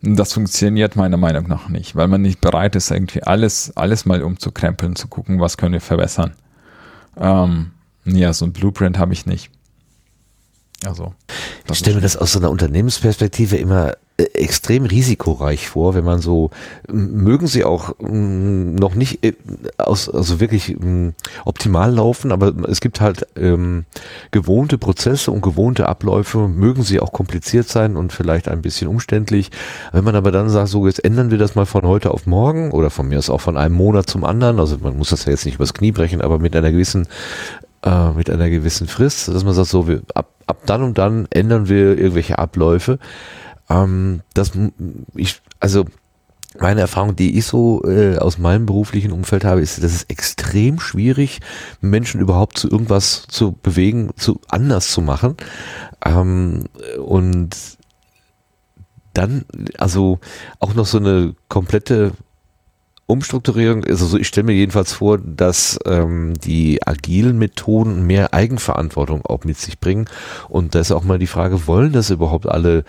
Das 0.03 0.32
funktioniert 0.32 0.96
meiner 0.96 1.16
Meinung 1.16 1.46
nach 1.46 1.68
nicht, 1.68 1.94
weil 1.94 2.09
man 2.09 2.22
nicht 2.22 2.40
bereit 2.40 2.74
ist, 2.74 2.90
irgendwie 2.90 3.22
alles, 3.22 3.76
alles 3.76 4.05
mal 4.05 4.22
umzukrempeln, 4.22 4.96
zu 4.96 5.07
gucken, 5.07 5.40
was 5.40 5.57
können 5.57 5.74
wir 5.74 5.80
verbessern. 5.80 6.32
Ähm, 7.16 7.70
ja, 8.05 8.32
so 8.32 8.44
ein 8.44 8.53
Blueprint 8.53 8.98
habe 8.98 9.12
ich 9.12 9.26
nicht. 9.26 9.50
Also. 10.84 11.14
Ich 11.70 11.78
stelle 11.78 11.96
mir 11.96 12.03
das 12.03 12.16
aus 12.16 12.32
so 12.32 12.40
einer 12.40 12.50
Unternehmensperspektive 12.50 13.57
immer 13.57 13.94
extrem 14.16 14.84
risikoreich 14.84 15.68
vor, 15.68 15.94
wenn 15.94 16.04
man 16.04 16.20
so, 16.20 16.50
mögen 16.90 17.46
sie 17.46 17.64
auch 17.64 17.94
noch 17.98 18.94
nicht 18.94 19.24
äh, 19.24 19.34
aus, 19.78 20.08
also 20.08 20.40
wirklich 20.40 20.76
optimal 21.44 21.94
laufen, 21.94 22.32
aber 22.32 22.52
es 22.68 22.80
gibt 22.80 23.00
halt 23.00 23.26
ähm, 23.36 23.84
gewohnte 24.30 24.78
Prozesse 24.78 25.30
und 25.30 25.42
gewohnte 25.42 25.88
Abläufe, 25.88 26.48
mögen 26.48 26.82
sie 26.82 27.00
auch 27.00 27.12
kompliziert 27.12 27.68
sein 27.68 27.96
und 27.96 28.12
vielleicht 28.12 28.48
ein 28.48 28.62
bisschen 28.62 28.88
umständlich. 28.88 29.50
Wenn 29.92 30.04
man 30.04 30.16
aber 30.16 30.30
dann 30.30 30.50
sagt, 30.50 30.68
so 30.68 30.86
jetzt 30.86 31.04
ändern 31.04 31.30
wir 31.30 31.38
das 31.38 31.54
mal 31.54 31.66
von 31.66 31.82
heute 31.82 32.10
auf 32.10 32.26
morgen 32.26 32.70
oder 32.70 32.90
von 32.90 33.08
mir 33.08 33.18
aus 33.18 33.30
auch 33.30 33.40
von 33.40 33.56
einem 33.56 33.74
Monat 33.74 34.08
zum 34.08 34.24
anderen, 34.24 34.60
also 34.60 34.78
man 34.78 34.96
muss 34.96 35.10
das 35.10 35.24
ja 35.24 35.32
jetzt 35.32 35.46
nicht 35.46 35.56
übers 35.56 35.74
Knie 35.74 35.92
brechen, 35.92 36.20
aber 36.20 36.38
mit 36.38 36.54
einer 36.54 36.70
gewissen 36.70 37.08
äh, 37.82 38.10
mit 38.10 38.30
einer 38.30 38.50
gewissen 38.50 38.86
Frist, 38.86 39.28
dass 39.28 39.44
man 39.44 39.54
sagt, 39.54 39.68
so 39.68 39.88
wir, 39.88 40.02
ab, 40.14 40.30
ab 40.46 40.58
dann 40.66 40.82
und 40.82 40.98
dann 40.98 41.26
ändern 41.30 41.68
wir 41.68 41.98
irgendwelche 41.98 42.38
Abläufe 42.38 42.98
ähm, 43.72 44.20
das, 44.34 44.52
ich, 45.14 45.40
also 45.60 45.84
meine 46.58 46.82
Erfahrung, 46.82 47.16
die 47.16 47.38
ich 47.38 47.46
so 47.46 47.82
äh, 47.84 48.18
aus 48.18 48.38
meinem 48.38 48.66
beruflichen 48.66 49.12
Umfeld 49.12 49.44
habe, 49.44 49.60
ist, 49.60 49.82
dass 49.82 49.92
es 49.92 50.04
extrem 50.04 50.78
schwierig, 50.80 51.40
Menschen 51.80 52.20
überhaupt 52.20 52.58
zu 52.58 52.70
irgendwas 52.70 53.26
zu 53.28 53.52
bewegen, 53.52 54.10
zu 54.16 54.40
anders 54.48 54.90
zu 54.90 55.00
machen. 55.00 55.36
Ähm, 56.04 56.64
und 56.98 57.56
dann, 59.14 59.44
also 59.78 60.18
auch 60.58 60.74
noch 60.74 60.86
so 60.86 60.98
eine 60.98 61.34
komplette 61.48 62.12
Umstrukturierung 63.12 63.84
also 63.84 64.16
ich 64.16 64.26
stelle 64.26 64.46
mir 64.46 64.54
jedenfalls 64.54 64.94
vor, 64.94 65.18
dass 65.18 65.78
ähm, 65.84 66.34
die 66.42 66.84
agilen 66.86 67.38
Methoden 67.38 68.06
mehr 68.06 68.32
Eigenverantwortung 68.32 69.24
auch 69.26 69.44
mit 69.44 69.58
sich 69.58 69.78
bringen. 69.78 70.06
Und 70.48 70.74
da 70.74 70.80
ist 70.80 70.92
auch 70.92 71.04
mal 71.04 71.18
die 71.18 71.26
Frage, 71.26 71.66
wollen 71.66 71.92
das 71.92 72.08
überhaupt 72.10 72.48
alle 72.48 72.84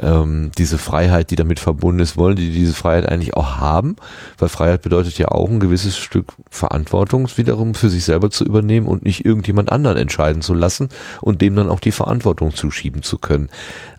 ähm, 0.00 0.52
diese 0.56 0.78
Freiheit, 0.78 1.30
die 1.30 1.36
damit 1.36 1.58
verbunden 1.58 2.00
ist, 2.00 2.16
wollen 2.16 2.36
die 2.36 2.50
diese 2.50 2.72
Freiheit 2.72 3.08
eigentlich 3.08 3.34
auch 3.34 3.56
haben? 3.56 3.96
Weil 4.38 4.48
Freiheit 4.48 4.82
bedeutet 4.82 5.18
ja 5.18 5.28
auch 5.28 5.50
ein 5.50 5.60
gewisses 5.60 5.96
Stück 5.98 6.32
Verantwortung 6.50 7.28
wiederum 7.36 7.74
für 7.74 7.90
sich 7.90 8.04
selber 8.04 8.30
zu 8.30 8.44
übernehmen 8.44 8.86
und 8.86 9.04
nicht 9.04 9.24
irgendjemand 9.24 9.72
anderen 9.72 9.96
entscheiden 9.96 10.40
zu 10.40 10.54
lassen 10.54 10.88
und 11.20 11.42
dem 11.42 11.56
dann 11.56 11.68
auch 11.68 11.80
die 11.80 11.92
Verantwortung 11.92 12.54
zuschieben 12.54 13.02
zu 13.02 13.18
können. 13.18 13.48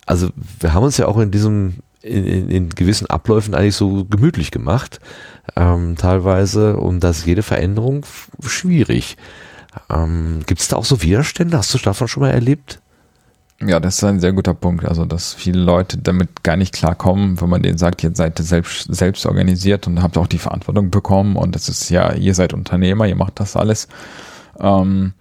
Also 0.06 0.30
wir 0.60 0.74
haben 0.74 0.84
uns 0.84 0.98
ja 0.98 1.08
auch 1.08 1.18
in 1.18 1.32
diesem 1.32 1.76
in, 2.06 2.26
in, 2.26 2.50
in 2.50 2.70
gewissen 2.70 3.08
Abläufen 3.08 3.56
eigentlich 3.56 3.76
so 3.76 4.06
gemütlich 4.06 4.52
gemacht, 4.52 5.00
ähm, 5.56 5.96
teilweise, 5.98 6.78
und 6.78 7.04
da 7.04 7.10
ist 7.10 7.26
jede 7.26 7.44
Veränderung 7.44 8.06
schwierig. 8.46 9.18
Ähm, 9.90 10.42
Gibt 10.46 10.62
es 10.62 10.68
da 10.68 10.78
auch 10.78 10.86
so 10.86 11.02
Widerstände? 11.02 11.58
Hast 11.58 11.74
du 11.74 11.78
davon 11.80 12.08
schon 12.08 12.22
mal 12.22 12.32
erlebt? 12.32 12.80
Ja, 13.66 13.80
das 13.80 13.96
ist 13.96 14.04
ein 14.04 14.20
sehr 14.20 14.34
guter 14.34 14.54
Punkt. 14.54 14.86
Also, 14.86 15.06
dass 15.06 15.34
viele 15.34 15.60
Leute 15.60 15.98
damit 15.98 16.44
gar 16.44 16.58
nicht 16.58 16.74
klarkommen, 16.74 17.40
wenn 17.42 17.50
man 17.50 17.62
denen 17.62 17.78
sagt, 17.78 18.04
ihr 18.04 18.14
seid 18.14 18.38
selbst, 18.38 18.94
selbst 18.94 19.26
organisiert 19.26 19.88
und 19.88 20.02
habt 20.02 20.18
auch 20.18 20.28
die 20.28 20.38
Verantwortung 20.38 20.92
bekommen 20.92 21.36
und 21.36 21.56
das 21.56 21.70
ist 21.70 21.90
ja, 21.90 22.14
ihr 22.14 22.36
seid 22.36 22.54
Unternehmer, 22.54 23.08
ihr 23.08 23.16
macht 23.16 23.40
das 23.40 23.56
alles. 23.56 23.88
Ähm, 24.60 25.14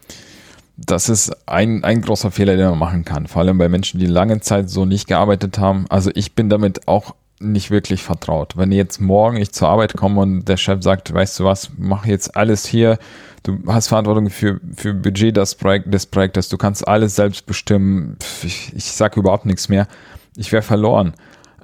das 0.77 1.09
ist 1.09 1.49
ein, 1.49 1.85
ein 1.85 2.01
großer 2.01 2.31
Fehler, 2.31 2.57
den 2.57 2.70
man 2.70 2.79
machen 2.79 3.05
kann. 3.05 3.27
Vor 3.27 3.43
allem 3.43 3.59
bei 3.59 3.68
Menschen, 3.68 4.01
die 4.01 4.07
lange 4.07 4.41
Zeit 4.41 4.68
so 4.68 4.85
nicht 4.85 5.07
gearbeitet 5.07 5.59
haben. 5.59 5.87
Also 5.89 6.11
ich 6.14 6.35
bin 6.35 6.49
damit 6.49 6.89
auch 6.89 7.14
nicht 7.41 7.70
wirklich 7.70 8.03
vertraut. 8.03 8.57
Wenn 8.57 8.72
jetzt 8.72 9.01
morgen 9.01 9.37
ich 9.37 9.53
zur 9.53 9.68
Arbeit 9.68 9.95
komme 9.95 10.20
und 10.20 10.45
der 10.47 10.57
Chef 10.57 10.83
sagt, 10.83 11.12
weißt 11.12 11.41
du 11.41 11.45
was, 11.45 11.70
mach 11.77 12.07
jetzt 12.07 12.37
alles 12.37 12.66
hier, 12.66 12.99
du 13.43 13.59
hast 13.66 13.89
Verantwortung 13.89 14.31
für, 14.31 14.61
für 14.77 14.95
Budget 14.95 15.37
des, 15.37 15.55
Projekt, 15.55 15.93
des 15.93 16.07
Projektes, 16.07 16.49
du 16.49 16.57
kannst 16.57 16.87
alles 16.87 17.16
selbst 17.16 17.47
bestimmen, 17.47 18.16
ich, 18.43 18.72
ich 18.75 18.93
sage 18.93 19.20
überhaupt 19.20 19.47
nichts 19.47 19.68
mehr, 19.68 19.87
ich 20.37 20.53
wäre 20.53 20.62
verloren. 20.62 21.14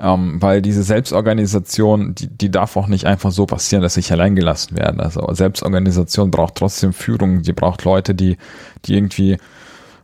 Ähm, 0.03 0.41
weil 0.41 0.63
diese 0.63 0.83
Selbstorganisation, 0.83 2.15
die, 2.15 2.29
die 2.29 2.51
darf 2.51 2.77
auch 2.77 2.87
nicht 2.87 3.05
einfach 3.05 3.33
so 3.33 3.45
passieren, 3.45 3.83
dass 3.83 3.99
ich 3.99 4.11
allein 4.11 4.35
gelassen 4.35 4.77
werde. 4.77 5.03
Also 5.03 5.27
Selbstorganisation 5.33 6.31
braucht 6.31 6.55
trotzdem 6.55 6.95
Führung, 6.95 7.43
die 7.43 7.53
braucht 7.53 7.85
Leute, 7.85 8.15
die, 8.15 8.39
die 8.87 8.95
irgendwie 8.95 9.37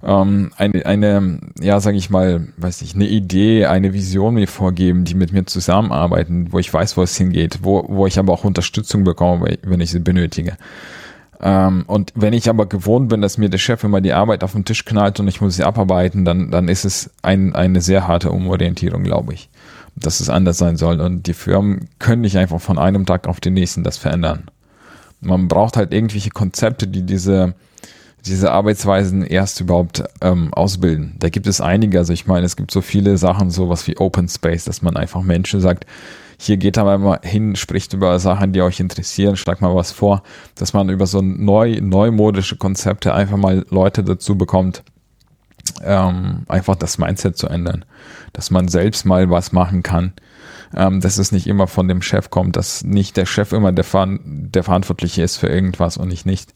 ähm, 0.05 0.53
eine, 0.59 0.84
eine, 0.84 1.40
ja, 1.59 1.80
sage 1.80 1.97
ich 1.97 2.11
mal, 2.11 2.49
weiß 2.59 2.82
nicht, 2.82 2.94
eine 2.94 3.07
Idee, 3.07 3.64
eine 3.64 3.94
Vision 3.94 4.34
mir 4.34 4.49
vorgeben, 4.49 5.05
die 5.05 5.14
mit 5.14 5.32
mir 5.32 5.47
zusammenarbeiten, 5.47 6.53
wo 6.53 6.59
ich 6.59 6.72
weiß, 6.72 6.99
wo 6.99 7.03
es 7.03 7.16
hingeht, 7.16 7.61
wo, 7.62 7.86
wo 7.88 8.07
ich 8.07 8.18
aber 8.18 8.34
auch 8.34 8.44
Unterstützung 8.44 9.03
bekomme, 9.03 9.57
wenn 9.62 9.80
ich 9.80 9.92
sie 9.92 10.01
benötige. 10.01 10.59
Ähm, 11.40 11.84
und 11.86 12.12
wenn 12.14 12.34
ich 12.34 12.51
aber 12.51 12.66
gewohnt 12.66 13.09
bin, 13.09 13.22
dass 13.22 13.38
mir 13.38 13.49
der 13.49 13.57
Chef 13.57 13.82
immer 13.82 14.03
die 14.03 14.12
Arbeit 14.12 14.44
auf 14.44 14.53
den 14.53 14.66
Tisch 14.66 14.84
knallt 14.84 15.20
und 15.20 15.28
ich 15.28 15.40
muss 15.40 15.57
sie 15.57 15.64
abarbeiten, 15.64 16.26
dann, 16.26 16.51
dann 16.51 16.68
ist 16.68 16.84
es 16.84 17.11
ein, 17.22 17.55
eine 17.55 17.80
sehr 17.80 18.07
harte 18.07 18.30
Umorientierung, 18.30 19.03
glaube 19.03 19.32
ich 19.32 19.49
dass 19.97 20.20
es 20.20 20.28
anders 20.28 20.59
sein 20.59 20.76
soll. 20.76 21.01
Und 21.01 21.26
die 21.26 21.34
Firmen 21.34 21.88
können 21.99 22.22
nicht 22.22 22.36
einfach 22.36 22.61
von 22.61 22.78
einem 22.78 23.07
Tag 23.07 23.26
auf 23.26 23.40
den 23.40 23.55
nächsten 23.55 23.82
das 23.82 23.97
verändern. 23.97 24.44
Man 25.20 25.49
braucht 25.49 25.76
halt 25.76 25.92
irgendwelche 25.92 26.30
Konzepte, 26.30 26.86
die 26.86 27.03
diese, 27.03 27.55
diese 28.26 28.53
Arbeitsweisen 28.53 29.24
erst 29.24 29.61
überhaupt 29.61 30.05
ähm, 30.20 30.53
ausbilden. 30.53 31.16
Da 31.18 31.30
gibt 31.30 31.47
es 31.47 31.61
einige, 31.61 31.99
also 31.99 32.12
ich 32.12 32.26
meine, 32.26 32.44
es 32.44 32.57
gibt 32.57 32.70
so 32.70 32.82
viele 32.82 33.16
Sachen, 33.16 33.51
sowas 33.51 33.86
wie 33.86 33.97
Open 33.97 34.28
Space, 34.28 34.64
dass 34.64 34.82
man 34.82 34.97
einfach 34.97 35.22
Menschen 35.22 35.61
sagt, 35.61 35.86
hier 36.38 36.59
geht 36.59 36.76
da 36.76 36.99
mal 36.99 37.20
hin, 37.22 37.57
spricht 37.57 37.94
über 37.94 38.18
Sachen, 38.18 38.53
die 38.53 38.61
euch 38.61 38.78
interessieren, 38.78 39.36
schlag 39.36 39.62
mal 39.62 39.74
was 39.74 39.90
vor, 39.90 40.22
dass 40.55 40.74
man 40.74 40.90
über 40.90 41.07
so 41.07 41.22
neu, 41.22 41.80
neumodische 41.80 42.57
Konzepte 42.57 43.14
einfach 43.14 43.38
mal 43.38 43.64
Leute 43.70 44.05
dazu 44.05 44.36
bekommt, 44.36 44.82
ähm, 45.83 46.45
einfach 46.49 46.77
das 46.77 46.99
Mindset 46.99 47.37
zu 47.37 47.49
ändern, 47.49 47.85
dass 48.33 48.51
man 48.51 48.69
selbst 48.69 49.05
mal 49.05 49.31
was 49.31 49.53
machen 49.53 49.83
kann, 49.83 50.12
ähm, 50.75 51.01
dass 51.01 51.19
es 51.19 51.33
nicht 51.33 51.47
immer 51.47 51.67
von 51.67 51.89
dem 51.89 52.03
Chef 52.03 52.31
kommt, 52.31 52.57
dass 52.57 52.85
nicht 52.85 53.17
der 53.17 53.27
Chef 53.27 53.53
immer 53.53 53.73
der, 53.73 53.85
Ver 53.85 54.07
der 54.21 54.62
Verantwortliche 54.62 55.23
ist 55.23 55.37
für 55.37 55.49
irgendwas 55.49 55.97
und 55.97 56.12
ich 56.12 56.27
nicht. 56.27 56.55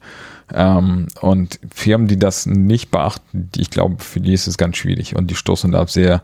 Ähm, 0.53 1.07
und 1.21 1.61
Firmen, 1.73 2.09
die 2.09 2.19
das 2.19 2.47
nicht 2.47 2.91
beachten, 2.91 3.51
ich 3.57 3.71
glaube, 3.71 4.03
für 4.03 4.21
die 4.21 4.33
ist 4.33 4.47
es 4.47 4.59
ganz 4.59 4.77
schwierig 4.77 5.17
und 5.17 5.31
die 5.31 5.37
stoßen 5.37 5.73
da 5.73 5.83
auf 5.83 5.91
sehr 5.91 6.23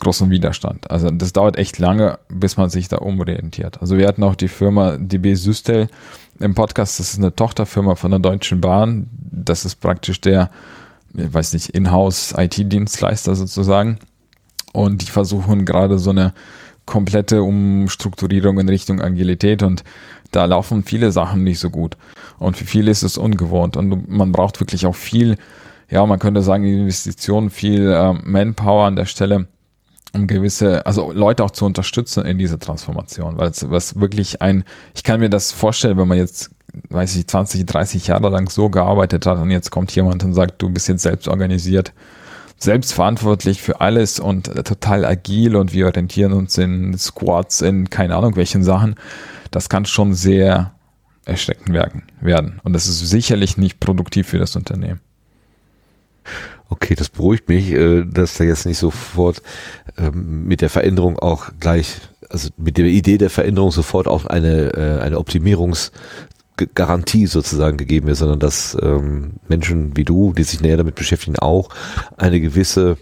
großen 0.00 0.30
Widerstand. 0.30 0.90
Also 0.90 1.10
das 1.10 1.32
dauert 1.32 1.56
echt 1.56 1.78
lange, 1.78 2.18
bis 2.28 2.56
man 2.56 2.70
sich 2.70 2.88
da 2.88 2.98
umorientiert. 2.98 3.80
Also 3.80 3.96
wir 3.98 4.08
hatten 4.08 4.24
auch 4.24 4.34
die 4.34 4.48
Firma 4.48 4.96
DB 4.96 5.34
Systel 5.34 5.88
im 6.40 6.54
Podcast, 6.54 6.98
das 6.98 7.12
ist 7.12 7.18
eine 7.18 7.34
Tochterfirma 7.34 7.94
von 7.94 8.10
der 8.10 8.20
Deutschen 8.20 8.60
Bahn. 8.60 9.08
Das 9.30 9.64
ist 9.64 9.76
praktisch 9.76 10.20
der, 10.20 10.50
ich 11.14 11.32
weiß 11.32 11.52
nicht, 11.52 11.70
Inhouse 11.70 12.34
IT-Dienstleister 12.36 13.34
sozusagen. 13.34 13.98
Und 14.72 15.02
die 15.02 15.10
versuchen 15.10 15.64
gerade 15.64 15.98
so 15.98 16.10
eine 16.10 16.32
komplette 16.86 17.42
Umstrukturierung 17.42 18.58
in 18.58 18.68
Richtung 18.68 19.00
Agilität 19.00 19.62
und 19.62 19.84
da 20.30 20.46
laufen 20.46 20.82
viele 20.82 21.12
Sachen 21.12 21.44
nicht 21.44 21.60
so 21.60 21.70
gut. 21.70 21.96
Und 22.38 22.56
für 22.56 22.64
viele 22.64 22.90
ist 22.90 23.02
es 23.02 23.18
ungewohnt 23.18 23.76
und 23.76 24.08
man 24.08 24.32
braucht 24.32 24.58
wirklich 24.60 24.86
auch 24.86 24.94
viel, 24.94 25.36
ja, 25.90 26.04
man 26.06 26.18
könnte 26.18 26.42
sagen, 26.42 26.64
Investitionen, 26.64 27.50
viel 27.50 27.90
äh, 27.90 28.14
Manpower 28.14 28.86
an 28.86 28.96
der 28.96 29.04
Stelle, 29.04 29.46
um 30.14 30.26
gewisse, 30.26 30.84
also 30.86 31.12
Leute 31.12 31.44
auch 31.44 31.50
zu 31.50 31.64
unterstützen 31.66 32.24
in 32.24 32.38
dieser 32.38 32.58
Transformation, 32.58 33.38
weil 33.38 33.50
es 33.50 33.70
was 33.70 34.00
wirklich 34.00 34.42
ein, 34.42 34.64
ich 34.94 35.04
kann 35.04 35.20
mir 35.20 35.30
das 35.30 35.52
vorstellen, 35.52 35.98
wenn 35.98 36.08
man 36.08 36.18
jetzt, 36.18 36.50
weiß 36.88 37.16
ich, 37.16 37.26
20, 37.26 37.66
30 37.66 38.06
Jahre 38.06 38.28
lang 38.30 38.48
so 38.48 38.68
gearbeitet 38.68 39.26
hat 39.26 39.38
und 39.38 39.50
jetzt 39.50 39.70
kommt 39.70 39.94
jemand 39.94 40.24
und 40.24 40.34
sagt, 40.34 40.60
du 40.62 40.70
bist 40.70 40.88
jetzt 40.88 41.02
selbst 41.02 41.28
organisiert, 41.28 41.92
selbstverantwortlich 42.58 43.60
für 43.60 43.80
alles 43.80 44.20
und 44.20 44.46
total 44.64 45.04
agil 45.04 45.56
und 45.56 45.72
wir 45.72 45.86
orientieren 45.86 46.32
uns 46.32 46.56
in 46.58 46.96
Squads, 46.96 47.60
in 47.60 47.90
keine 47.90 48.16
Ahnung 48.16 48.36
welchen 48.36 48.62
Sachen, 48.62 48.94
das 49.50 49.68
kann 49.68 49.84
schon 49.84 50.14
sehr 50.14 50.72
erschreckend 51.24 51.74
werden. 52.20 52.60
Und 52.62 52.72
das 52.72 52.88
ist 52.88 53.00
sicherlich 53.00 53.56
nicht 53.56 53.80
produktiv 53.80 54.28
für 54.28 54.38
das 54.38 54.56
Unternehmen. 54.56 55.00
Okay, 56.68 56.94
das 56.94 57.10
beruhigt 57.10 57.48
mich, 57.48 57.70
äh, 57.72 58.04
dass 58.04 58.38
da 58.38 58.44
jetzt 58.44 58.64
nicht 58.64 58.78
sofort 58.78 59.42
ähm, 59.98 60.46
mit 60.46 60.62
der 60.62 60.70
Veränderung 60.70 61.18
auch 61.18 61.50
gleich, 61.60 61.96
also 62.30 62.48
mit 62.56 62.78
der 62.78 62.86
Idee 62.86 63.18
der 63.18 63.28
Veränderung 63.28 63.70
sofort 63.70 64.08
auch 64.08 64.24
eine, 64.24 64.72
äh, 64.72 65.00
eine 65.02 65.18
Optimierungsgarantie 66.52 67.26
sozusagen 67.26 67.76
gegeben 67.76 68.08
ist, 68.08 68.18
sondern 68.18 68.38
dass 68.38 68.76
ähm, 68.80 69.34
Menschen 69.48 69.96
wie 69.96 70.04
du, 70.04 70.32
die 70.32 70.44
sich 70.44 70.60
näher 70.60 70.76
damit 70.76 70.94
beschäftigen, 70.94 71.38
auch 71.38 71.70
eine 72.16 72.40
gewisse 72.40 72.98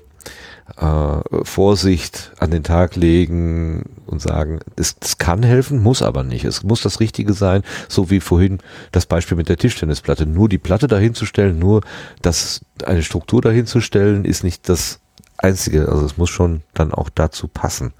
äh, 0.77 1.45
Vorsicht 1.45 2.33
an 2.39 2.51
den 2.51 2.63
Tag 2.63 2.97
legen 2.97 3.97
und 4.07 4.23
sagen, 4.23 4.61
es, 4.77 4.97
es 5.01 5.19
kann 5.19 5.43
helfen, 5.43 5.83
muss 5.83 6.03
aber 6.03 6.23
nicht. 6.23 6.45
Es 6.45 6.63
muss 6.63 6.83
das 6.83 7.01
Richtige 7.01 7.33
sein, 7.33 7.63
so 7.89 8.11
wie 8.11 8.21
vorhin 8.21 8.59
das 8.93 9.07
Beispiel 9.07 9.37
mit 9.37 9.49
der 9.49 9.57
Tischtennisplatte. 9.57 10.27
Nur 10.27 10.49
die 10.49 10.59
Platte 10.59 10.87
dahinzustellen, 10.87 11.59
nur 11.59 11.83
das, 12.23 12.61
eine 12.85 13.03
Struktur 13.03 13.43
dahinzustellen, 13.43 14.25
ist 14.25 14.45
nicht 14.45 14.69
das 14.69 15.01
Einzige. 15.39 15.89
Also 15.89 16.07
es 16.07 16.17
muss 16.17 16.31
schon 16.31 16.63
dann 16.75 16.93
auch 16.93 17.09
dazu 17.09 17.49
passen. 17.49 17.93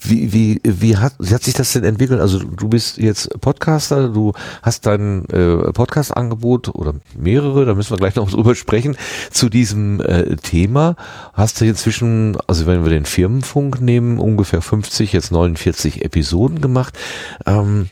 Wie, 0.00 0.32
wie, 0.32 0.60
wie, 0.64 0.96
hat, 0.96 1.14
wie 1.18 1.34
hat 1.34 1.42
sich 1.42 1.54
das 1.54 1.72
denn 1.72 1.84
entwickelt? 1.84 2.20
Also 2.20 2.38
du 2.38 2.68
bist 2.68 2.98
jetzt 2.98 3.40
Podcaster, 3.40 4.08
du 4.08 4.32
hast 4.62 4.86
dein 4.86 5.28
äh, 5.28 5.72
Podcast-Angebot 5.72 6.74
oder 6.74 6.94
mehrere, 7.16 7.64
da 7.64 7.74
müssen 7.74 7.90
wir 7.90 7.98
gleich 7.98 8.14
noch 8.14 8.30
drüber 8.32 8.54
sprechen, 8.54 8.96
zu 9.30 9.48
diesem 9.48 10.00
äh, 10.00 10.36
Thema. 10.36 10.96
Hast 11.32 11.60
du 11.60 11.64
inzwischen, 11.64 12.36
also 12.46 12.66
wenn 12.66 12.84
wir 12.84 12.90
den 12.90 13.04
Firmenfunk 13.04 13.80
nehmen, 13.80 14.18
ungefähr 14.18 14.62
50, 14.62 15.12
jetzt 15.12 15.32
49 15.32 16.04
Episoden 16.04 16.60
gemacht. 16.60 16.98
Ähm, 17.46 17.88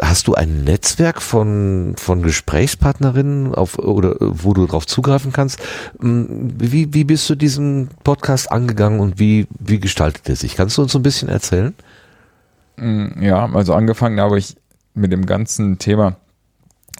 Hast 0.00 0.26
du 0.26 0.34
ein 0.34 0.64
Netzwerk 0.64 1.22
von, 1.22 1.94
von 1.96 2.22
Gesprächspartnerinnen 2.22 3.54
auf, 3.54 3.78
oder 3.78 4.16
wo 4.18 4.52
du 4.52 4.66
darauf 4.66 4.86
zugreifen 4.86 5.32
kannst? 5.32 5.60
Hm, 6.00 6.54
wie, 6.58 6.92
wie 6.92 7.04
bist 7.04 7.28
du 7.30 7.34
diesen 7.34 7.88
Podcast 8.02 8.50
angegangen 8.50 9.00
und 9.00 9.18
wie, 9.18 9.46
wie 9.58 9.78
gestaltet 9.78 10.28
er 10.28 10.36
sich? 10.36 10.56
Kannst 10.56 10.78
du 10.78 10.82
uns 10.82 10.92
so 10.92 10.98
ein 10.98 11.02
bisschen 11.02 11.13
erzählen? 11.22 11.74
Hm, 12.76 13.22
ja, 13.22 13.48
also 13.52 13.74
angefangen 13.74 14.20
habe 14.20 14.38
ich 14.38 14.56
mit 14.94 15.12
dem 15.12 15.26
ganzen 15.26 15.78
Thema 15.78 16.16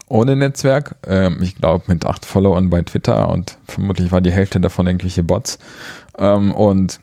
ohne 0.08 0.36
Netzwerk. 0.36 0.96
Ähm, 1.06 1.38
ich 1.42 1.56
glaube 1.56 1.84
mit 1.88 2.06
acht 2.06 2.24
Followern 2.24 2.70
bei 2.70 2.82
Twitter 2.82 3.28
und 3.28 3.58
vermutlich 3.66 4.12
war 4.12 4.20
die 4.20 4.32
Hälfte 4.32 4.60
davon 4.60 4.86
irgendwelche 4.86 5.22
Bots. 5.22 5.58
Ähm, 6.18 6.52
und 6.52 7.00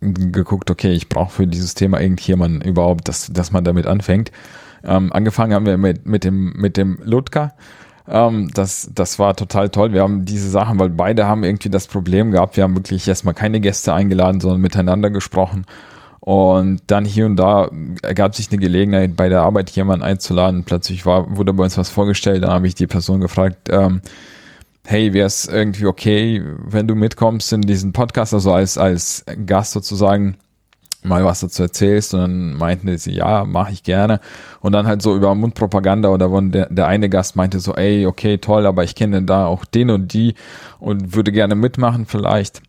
geguckt, 0.00 0.70
okay, 0.70 0.92
ich 0.92 1.08
brauche 1.08 1.30
für 1.30 1.46
dieses 1.46 1.74
Thema 1.74 2.00
irgendjemanden 2.00 2.62
überhaupt, 2.62 3.08
dass, 3.08 3.30
dass 3.32 3.52
man 3.52 3.64
damit 3.64 3.86
anfängt. 3.86 4.32
Ähm, 4.82 5.12
angefangen 5.12 5.52
haben 5.52 5.66
wir 5.66 5.76
mit, 5.76 6.06
mit 6.06 6.24
dem, 6.24 6.54
mit 6.54 6.76
dem 6.76 6.98
Ludger. 7.04 7.52
Ähm, 8.08 8.50
das, 8.54 8.90
das 8.94 9.18
war 9.18 9.36
total 9.36 9.68
toll. 9.68 9.92
Wir 9.92 10.02
haben 10.02 10.24
diese 10.24 10.48
Sachen, 10.48 10.78
weil 10.78 10.88
beide 10.88 11.26
haben 11.26 11.44
irgendwie 11.44 11.68
das 11.68 11.86
Problem 11.86 12.30
gehabt. 12.30 12.56
Wir 12.56 12.64
haben 12.64 12.76
wirklich 12.76 13.06
erstmal 13.06 13.34
keine 13.34 13.60
Gäste 13.60 13.92
eingeladen, 13.92 14.40
sondern 14.40 14.60
miteinander 14.60 15.10
gesprochen. 15.10 15.66
Und 16.20 16.82
dann 16.86 17.06
hier 17.06 17.24
und 17.26 17.36
da 17.36 17.70
ergab 18.02 18.34
sich 18.34 18.50
eine 18.50 18.60
Gelegenheit, 18.60 19.16
bei 19.16 19.28
der 19.28 19.40
Arbeit 19.40 19.70
jemanden 19.70 20.04
einzuladen. 20.04 20.64
Plötzlich 20.64 21.06
war, 21.06 21.36
wurde 21.36 21.54
bei 21.54 21.64
uns 21.64 21.78
was 21.78 21.88
vorgestellt. 21.88 22.44
Dann 22.44 22.50
habe 22.50 22.66
ich 22.66 22.74
die 22.74 22.86
Person 22.86 23.20
gefragt, 23.20 23.68
ähm, 23.70 24.02
hey, 24.84 25.12
wäre 25.12 25.26
es 25.26 25.46
irgendwie 25.46 25.86
okay, 25.86 26.42
wenn 26.64 26.86
du 26.86 26.94
mitkommst 26.94 27.52
in 27.52 27.62
diesen 27.62 27.92
Podcast, 27.92 28.34
also 28.34 28.52
als, 28.52 28.76
als 28.76 29.24
Gast 29.46 29.72
sozusagen 29.72 30.36
mal 31.02 31.24
was 31.24 31.40
dazu 31.40 31.62
erzählst 31.62 32.12
und 32.12 32.20
dann 32.20 32.54
meinten 32.54 32.96
sie, 32.98 33.12
ja, 33.12 33.44
mache 33.44 33.72
ich 33.72 33.82
gerne. 33.82 34.20
Und 34.60 34.72
dann 34.72 34.86
halt 34.86 35.00
so 35.00 35.16
über 35.16 35.34
Mundpropaganda 35.34 36.10
oder 36.10 36.30
wo 36.30 36.40
der, 36.40 36.66
der 36.66 36.86
eine 36.86 37.08
Gast 37.08 37.36
meinte 37.36 37.60
so, 37.60 37.74
ey, 37.74 38.06
okay, 38.06 38.38
toll, 38.38 38.66
aber 38.66 38.84
ich 38.84 38.94
kenne 38.94 39.22
da 39.22 39.46
auch 39.46 39.64
den 39.64 39.90
und 39.90 40.12
die 40.12 40.34
und 40.78 41.14
würde 41.14 41.32
gerne 41.32 41.54
mitmachen 41.54 42.06
vielleicht. 42.06 42.60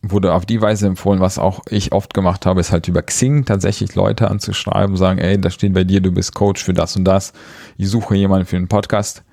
Wurde 0.00 0.32
auf 0.32 0.46
die 0.46 0.60
Weise 0.60 0.86
empfohlen, 0.86 1.20
was 1.20 1.38
auch 1.38 1.60
ich 1.68 1.92
oft 1.92 2.14
gemacht 2.14 2.46
habe, 2.46 2.60
ist 2.60 2.70
halt 2.70 2.86
über 2.86 3.02
Xing 3.02 3.44
tatsächlich 3.44 3.96
Leute 3.96 4.30
anzuschreiben, 4.30 4.96
sagen, 4.96 5.18
ey, 5.18 5.40
da 5.40 5.50
steht 5.50 5.74
bei 5.74 5.82
dir, 5.82 6.00
du 6.00 6.12
bist 6.12 6.34
Coach 6.34 6.62
für 6.62 6.72
das 6.72 6.94
und 6.94 7.04
das. 7.04 7.32
Ich 7.76 7.90
suche 7.90 8.14
jemanden 8.14 8.46
für 8.46 8.56
einen 8.56 8.68
Podcast. 8.68 9.24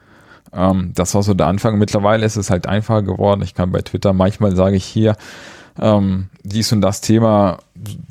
Ähm, 0.51 0.91
das 0.95 1.13
war 1.13 1.22
so 1.22 1.36
der 1.36 1.47
Anfang. 1.47 1.78
Mittlerweile 1.78 2.26
ist 2.26 2.36
es 2.36 2.49
halt 2.49 2.68
einfacher 2.68 3.03
geworden. 3.03 3.43
Ich 3.43 3.53
kann 3.53 3.72
bei 3.72 3.82
Twitter 3.82 4.13
manchmal 4.13 4.55
sage 4.55 4.76
ich 4.76 4.86
hier, 4.86 5.16
ähm, 5.80 6.30
dies 6.44 6.72
und 6.72 6.82
das 6.82 7.02
Thema, 7.02 7.60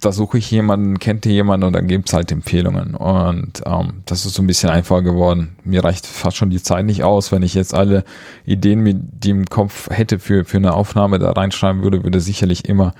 da 0.00 0.12
suche 0.12 0.38
ich 0.38 0.50
jemanden, 0.50 0.98
kennt 0.98 1.24
ihr 1.24 1.32
jemanden 1.32 1.66
und 1.66 1.72
dann 1.72 1.86
gibt 1.86 2.08
es 2.08 2.14
halt 2.14 2.30
Empfehlungen. 2.30 2.94
Und 2.94 3.62
ähm, 3.64 4.02
das 4.04 4.26
ist 4.26 4.34
so 4.34 4.42
ein 4.42 4.46
bisschen 4.46 4.70
einfacher 4.70 5.02
geworden. 5.02 5.56
Mir 5.64 5.82
reicht 5.82 6.06
fast 6.06 6.36
schon 6.36 6.50
die 6.50 6.62
Zeit 6.62 6.84
nicht 6.84 7.04
aus. 7.04 7.32
Wenn 7.32 7.42
ich 7.42 7.54
jetzt 7.54 7.74
alle 7.74 8.04
Ideen, 8.44 8.80
mit 8.80 9.24
die 9.24 9.30
im 9.30 9.46
Kopf 9.46 9.88
hätte 9.90 10.18
für, 10.18 10.44
für 10.44 10.58
eine 10.58 10.74
Aufnahme 10.74 11.18
da 11.18 11.32
reinschreiben 11.32 11.82
würde, 11.82 12.04
würde 12.04 12.20
sicherlich 12.20 12.68
immer 12.68 12.92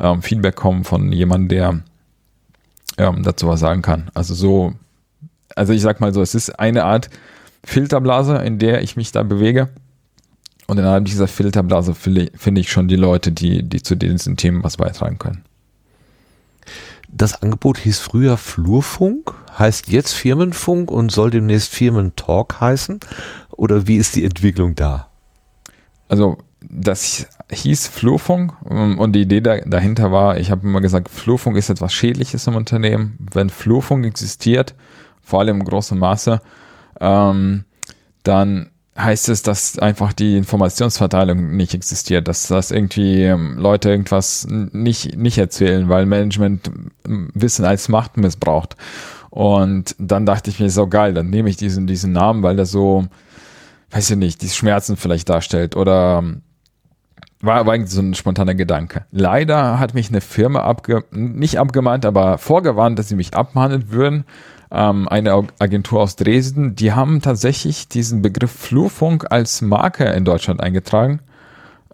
ähm, 0.00 0.22
Feedback 0.22 0.54
kommen 0.54 0.84
von 0.84 1.10
jemandem, 1.10 1.48
der 1.48 1.80
ähm, 2.98 3.22
dazu 3.24 3.48
was 3.48 3.60
sagen 3.60 3.82
kann. 3.82 4.10
Also 4.14 4.34
so, 4.34 4.74
also 5.56 5.72
ich 5.72 5.82
sag 5.82 6.00
mal 6.00 6.14
so, 6.14 6.22
es 6.22 6.34
ist 6.36 6.58
eine 6.60 6.84
Art 6.84 7.10
Filterblase, 7.64 8.36
in 8.36 8.58
der 8.58 8.82
ich 8.82 8.96
mich 8.96 9.10
da 9.10 9.22
bewege 9.24 9.70
und 10.66 10.78
innerhalb 10.78 11.04
dieser 11.04 11.28
Filterblase 11.28 11.94
finde 11.94 12.60
ich 12.60 12.70
schon 12.70 12.88
die 12.88 12.96
Leute, 12.96 13.32
die, 13.32 13.62
die 13.62 13.82
zu 13.82 13.96
diesen 13.96 14.36
Themen 14.36 14.64
was 14.64 14.76
beitragen 14.78 15.18
können. 15.18 15.44
Das 17.08 17.42
Angebot 17.42 17.78
hieß 17.78 18.00
früher 18.00 18.36
Flurfunk, 18.36 19.34
heißt 19.56 19.88
jetzt 19.88 20.12
Firmenfunk 20.14 20.90
und 20.90 21.12
soll 21.12 21.30
demnächst 21.30 21.68
Firmentalk 21.68 22.60
heißen? 22.60 22.98
Oder 23.52 23.86
wie 23.86 23.96
ist 23.96 24.16
die 24.16 24.24
Entwicklung 24.24 24.74
da? 24.74 25.08
Also, 26.08 26.38
das 26.60 27.26
hieß 27.52 27.86
Flurfunk 27.88 28.54
ähm, 28.68 28.98
und 28.98 29.12
die 29.12 29.22
Idee 29.22 29.40
dahinter 29.42 30.10
war, 30.12 30.38
ich 30.38 30.50
habe 30.50 30.66
immer 30.66 30.80
gesagt, 30.80 31.08
Flurfunk 31.08 31.56
ist 31.56 31.68
etwas 31.68 31.92
Schädliches 31.92 32.46
im 32.46 32.56
Unternehmen. 32.56 33.18
Wenn 33.32 33.50
Flurfunk 33.50 34.06
existiert, 34.06 34.74
vor 35.22 35.40
allem 35.40 35.60
im 35.60 35.64
großen 35.64 35.98
Maße, 35.98 36.40
ähm, 37.00 37.64
dann 38.22 38.70
heißt 38.96 39.28
es, 39.28 39.42
dass 39.42 39.78
einfach 39.78 40.12
die 40.12 40.36
Informationsverteilung 40.36 41.56
nicht 41.56 41.74
existiert, 41.74 42.28
dass 42.28 42.46
das 42.46 42.70
irgendwie 42.70 43.24
ähm, 43.24 43.58
Leute 43.58 43.90
irgendwas 43.90 44.46
nicht, 44.48 45.16
nicht 45.16 45.38
erzählen, 45.38 45.88
weil 45.88 46.06
Management 46.06 46.70
Wissen 47.04 47.64
als 47.64 47.88
Macht 47.88 48.16
missbraucht. 48.16 48.76
Und 49.30 49.96
dann 49.98 50.26
dachte 50.26 50.50
ich 50.50 50.60
mir, 50.60 50.70
so 50.70 50.86
geil, 50.86 51.12
dann 51.12 51.28
nehme 51.28 51.50
ich 51.50 51.56
diesen, 51.56 51.88
diesen 51.88 52.12
Namen, 52.12 52.44
weil 52.44 52.54
der 52.54 52.66
so, 52.66 53.06
weiß 53.90 54.10
ich 54.10 54.16
nicht, 54.16 54.42
die 54.42 54.48
Schmerzen 54.48 54.96
vielleicht 54.96 55.28
darstellt 55.28 55.74
oder 55.74 56.20
ähm, 56.22 56.42
war, 57.40 57.66
war 57.66 57.86
so 57.86 58.00
ein 58.00 58.14
spontaner 58.14 58.54
Gedanke. 58.54 59.06
Leider 59.10 59.80
hat 59.80 59.94
mich 59.94 60.08
eine 60.08 60.20
Firma 60.20 60.60
abge, 60.60 61.04
nicht 61.10 61.58
abgemahnt, 61.58 62.06
aber 62.06 62.38
vorgewarnt, 62.38 62.98
dass 62.98 63.08
sie 63.08 63.16
mich 63.16 63.34
abmahnen 63.34 63.90
würden. 63.90 64.24
Ähm, 64.74 65.08
eine 65.08 65.46
Agentur 65.60 66.00
aus 66.00 66.16
Dresden, 66.16 66.74
die 66.74 66.92
haben 66.92 67.22
tatsächlich 67.22 67.86
diesen 67.88 68.22
Begriff 68.22 68.50
Flurfunk 68.50 69.30
als 69.30 69.62
Marke 69.62 70.04
in 70.06 70.24
Deutschland 70.24 70.60
eingetragen 70.60 71.20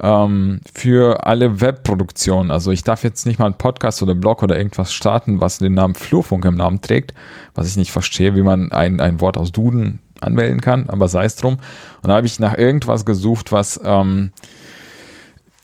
ähm, 0.01 0.61
für 0.73 1.27
alle 1.27 1.61
Webproduktionen. 1.61 2.51
Also 2.51 2.71
ich 2.71 2.83
darf 2.83 3.05
jetzt 3.05 3.27
nicht 3.27 3.39
mal 3.39 3.45
einen 3.45 3.59
Podcast 3.59 4.03
oder 4.03 4.15
Blog 4.15 4.43
oder 4.43 4.57
irgendwas 4.57 4.95
starten, 4.95 5.43
was 5.43 5.59
den 5.59 5.75
Namen 5.75 5.95
Flurfunk 5.95 6.47
im 6.47 6.55
Namen 6.57 6.81
trägt, 6.81 7.13
was 7.55 7.69
ich 7.69 7.77
nicht 7.77 7.93
verstehe, 7.93 8.35
wie 8.35 8.43
man 8.43 8.73
ein, 8.73 8.99
ein 9.01 9.21
Wort 9.21 9.37
aus 9.37 9.53
Duden 9.53 9.99
anmelden 10.23 10.63
kann, 10.63 10.89
aber 10.89 11.09
sei 11.09 11.25
es 11.25 11.37
drum. 11.37 11.59
Und 12.03 12.09
da 12.09 12.17
habe 12.17 12.27
ich 12.27 12.41
nach 12.41 12.57
irgendwas 12.57 13.05
gesucht, 13.05 13.53
was 13.53 13.79
ähm, 13.85 14.33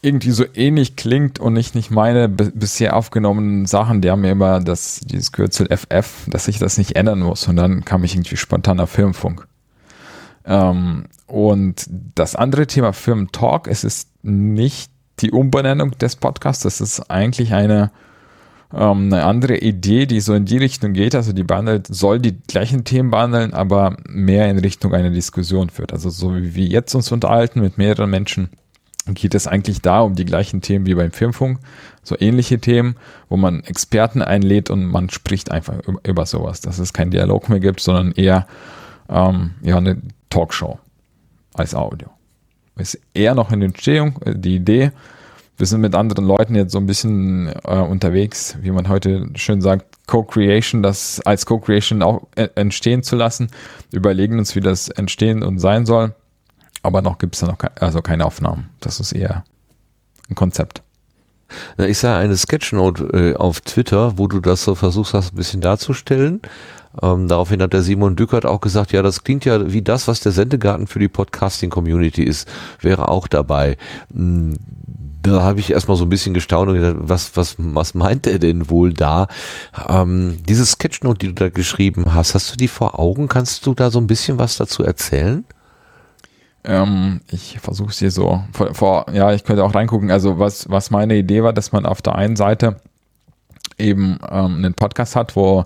irgendwie 0.06 0.30
so 0.30 0.44
ähnlich 0.54 0.94
klingt 0.94 1.40
und 1.40 1.56
ich 1.56 1.74
nicht 1.74 1.90
meine 1.90 2.28
bisher 2.28 2.94
aufgenommenen 2.96 3.66
Sachen, 3.66 4.00
die 4.00 4.10
haben 4.10 4.20
mir 4.20 4.30
immer 4.30 4.60
das, 4.60 5.00
dieses 5.00 5.32
Kürzel 5.32 5.66
FF, 5.66 6.28
dass 6.28 6.46
ich 6.46 6.60
das 6.60 6.78
nicht 6.78 6.94
ändern 6.94 7.20
muss. 7.20 7.48
Und 7.48 7.56
dann 7.56 7.84
kam 7.84 8.04
ich 8.04 8.14
irgendwie 8.14 8.36
spontaner 8.36 8.86
Filmfunk. 8.86 9.48
Ähm, 10.44 11.06
und 11.26 11.86
das 12.14 12.36
andere 12.36 12.68
Thema 12.68 12.92
Firmentalk, 12.92 13.66
es 13.66 13.82
ist 13.82 14.08
nicht 14.22 14.92
die 15.18 15.32
Umbenennung 15.32 15.90
des 15.98 16.14
Podcasts, 16.14 16.62
das 16.62 16.80
ist 16.80 17.10
eigentlich 17.10 17.52
eine, 17.52 17.90
ähm, 18.72 19.12
eine 19.12 19.24
andere 19.24 19.58
Idee, 19.58 20.06
die 20.06 20.20
so 20.20 20.34
in 20.34 20.44
die 20.44 20.58
Richtung 20.58 20.92
geht. 20.92 21.16
Also 21.16 21.32
die 21.32 21.42
behandelt, 21.42 21.88
soll 21.88 22.20
die 22.20 22.38
gleichen 22.46 22.84
Themen 22.84 23.10
behandeln, 23.10 23.54
aber 23.54 23.96
mehr 24.08 24.48
in 24.48 24.60
Richtung 24.60 24.94
einer 24.94 25.10
Diskussion 25.10 25.68
führt. 25.68 25.92
Also 25.92 26.10
so 26.10 26.36
wie 26.36 26.54
wir 26.54 26.66
jetzt 26.66 26.94
uns 26.94 27.10
unterhalten 27.10 27.60
mit 27.60 27.76
mehreren 27.76 28.08
Menschen, 28.08 28.50
geht 29.14 29.34
es 29.34 29.46
eigentlich 29.46 29.82
da 29.82 30.00
um 30.00 30.14
die 30.14 30.24
gleichen 30.24 30.60
Themen 30.60 30.86
wie 30.86 30.94
beim 30.94 31.12
Filmfunk, 31.12 31.60
so 32.02 32.16
ähnliche 32.18 32.58
Themen, 32.58 32.96
wo 33.28 33.36
man 33.36 33.62
Experten 33.64 34.22
einlädt 34.22 34.70
und 34.70 34.86
man 34.86 35.10
spricht 35.10 35.50
einfach 35.50 35.74
über, 36.02 36.26
sowas, 36.26 36.60
dass 36.60 36.78
es 36.78 36.92
keinen 36.92 37.10
Dialog 37.10 37.48
mehr 37.48 37.60
gibt, 37.60 37.80
sondern 37.80 38.12
eher 38.12 38.46
ähm, 39.08 39.52
ja, 39.62 39.76
eine 39.76 40.02
Talkshow 40.30 40.78
als 41.54 41.74
Audio. 41.74 42.08
Ist 42.76 43.00
eher 43.14 43.34
noch 43.34 43.52
in 43.52 43.62
Entstehung, 43.62 44.20
äh, 44.24 44.34
die 44.34 44.56
Idee. 44.56 44.92
Wir 45.56 45.66
sind 45.66 45.80
mit 45.80 45.94
anderen 45.94 46.26
Leuten 46.26 46.54
jetzt 46.54 46.72
so 46.72 46.78
ein 46.78 46.86
bisschen 46.86 47.48
äh, 47.64 47.78
unterwegs, 47.78 48.58
wie 48.60 48.70
man 48.70 48.88
heute 48.88 49.30
schön 49.36 49.62
sagt, 49.62 49.86
Co-Creation, 50.06 50.82
das 50.82 51.20
als 51.24 51.46
Co-Creation 51.46 52.02
auch 52.02 52.26
äh, 52.34 52.48
entstehen 52.54 53.02
zu 53.02 53.16
lassen. 53.16 53.48
überlegen 53.92 54.38
uns, 54.38 54.54
wie 54.54 54.60
das 54.60 54.88
entstehen 54.88 55.42
und 55.42 55.58
sein 55.58 55.86
soll. 55.86 56.14
Aber 56.86 57.02
noch 57.02 57.18
gibt 57.18 57.34
es 57.34 57.40
da 57.40 57.48
noch 57.48 57.58
ke 57.58 57.68
also 57.80 58.00
keine 58.00 58.24
Aufnahmen. 58.24 58.70
Das 58.78 59.00
ist 59.00 59.10
eher 59.10 59.42
ein 60.30 60.36
Konzept. 60.36 60.82
Ich 61.78 61.98
sah 61.98 62.16
eine 62.16 62.36
Sketchnote 62.36 63.04
äh, 63.12 63.34
auf 63.34 63.60
Twitter, 63.60 64.18
wo 64.18 64.28
du 64.28 64.38
das 64.38 64.62
so 64.62 64.76
versuchst 64.76 65.12
hast, 65.12 65.32
ein 65.32 65.36
bisschen 65.36 65.60
darzustellen. 65.60 66.42
Ähm, 67.02 67.26
daraufhin 67.26 67.60
hat 67.60 67.72
der 67.72 67.82
Simon 67.82 68.14
Dückert 68.14 68.46
auch 68.46 68.60
gesagt, 68.60 68.92
ja, 68.92 69.02
das 69.02 69.24
klingt 69.24 69.44
ja 69.44 69.72
wie 69.72 69.82
das, 69.82 70.06
was 70.06 70.20
der 70.20 70.30
Sendegarten 70.30 70.86
für 70.86 71.00
die 71.00 71.08
Podcasting-Community 71.08 72.22
ist, 72.22 72.48
wäre 72.80 73.08
auch 73.08 73.26
dabei. 73.26 73.78
Hm, 74.14 74.54
da 75.22 75.42
habe 75.42 75.58
ich 75.58 75.72
erstmal 75.72 75.96
so 75.96 76.04
ein 76.04 76.08
bisschen 76.08 76.34
gestaunt 76.34 76.68
und 76.68 76.76
gedacht, 76.76 76.98
was, 77.00 77.36
was, 77.36 77.56
was 77.58 77.94
meint 77.94 78.28
er 78.28 78.38
denn 78.38 78.70
wohl 78.70 78.92
da? 78.92 79.26
Ähm, 79.88 80.38
diese 80.48 80.64
Sketchnote, 80.64 81.18
die 81.18 81.26
du 81.28 81.34
da 81.34 81.48
geschrieben 81.48 82.14
hast, 82.14 82.36
hast 82.36 82.52
du 82.52 82.56
die 82.56 82.68
vor 82.68 83.00
Augen? 83.00 83.26
Kannst 83.26 83.66
du 83.66 83.74
da 83.74 83.90
so 83.90 83.98
ein 83.98 84.06
bisschen 84.06 84.38
was 84.38 84.56
dazu 84.56 84.84
erzählen? 84.84 85.44
Ähm, 86.66 87.20
ich 87.30 87.58
versuche 87.60 87.90
es 87.90 87.98
hier 87.98 88.10
so 88.10 88.42
vor, 88.52 88.74
vor, 88.74 89.06
ja, 89.12 89.32
ich 89.32 89.44
könnte 89.44 89.64
auch 89.64 89.74
reingucken. 89.74 90.10
Also 90.10 90.38
was, 90.38 90.68
was 90.68 90.90
meine 90.90 91.16
Idee 91.16 91.42
war, 91.42 91.52
dass 91.52 91.72
man 91.72 91.86
auf 91.86 92.02
der 92.02 92.16
einen 92.16 92.36
Seite 92.36 92.76
eben 93.78 94.18
ähm, 94.28 94.56
einen 94.56 94.74
Podcast 94.74 95.16
hat, 95.16 95.36
wo 95.36 95.64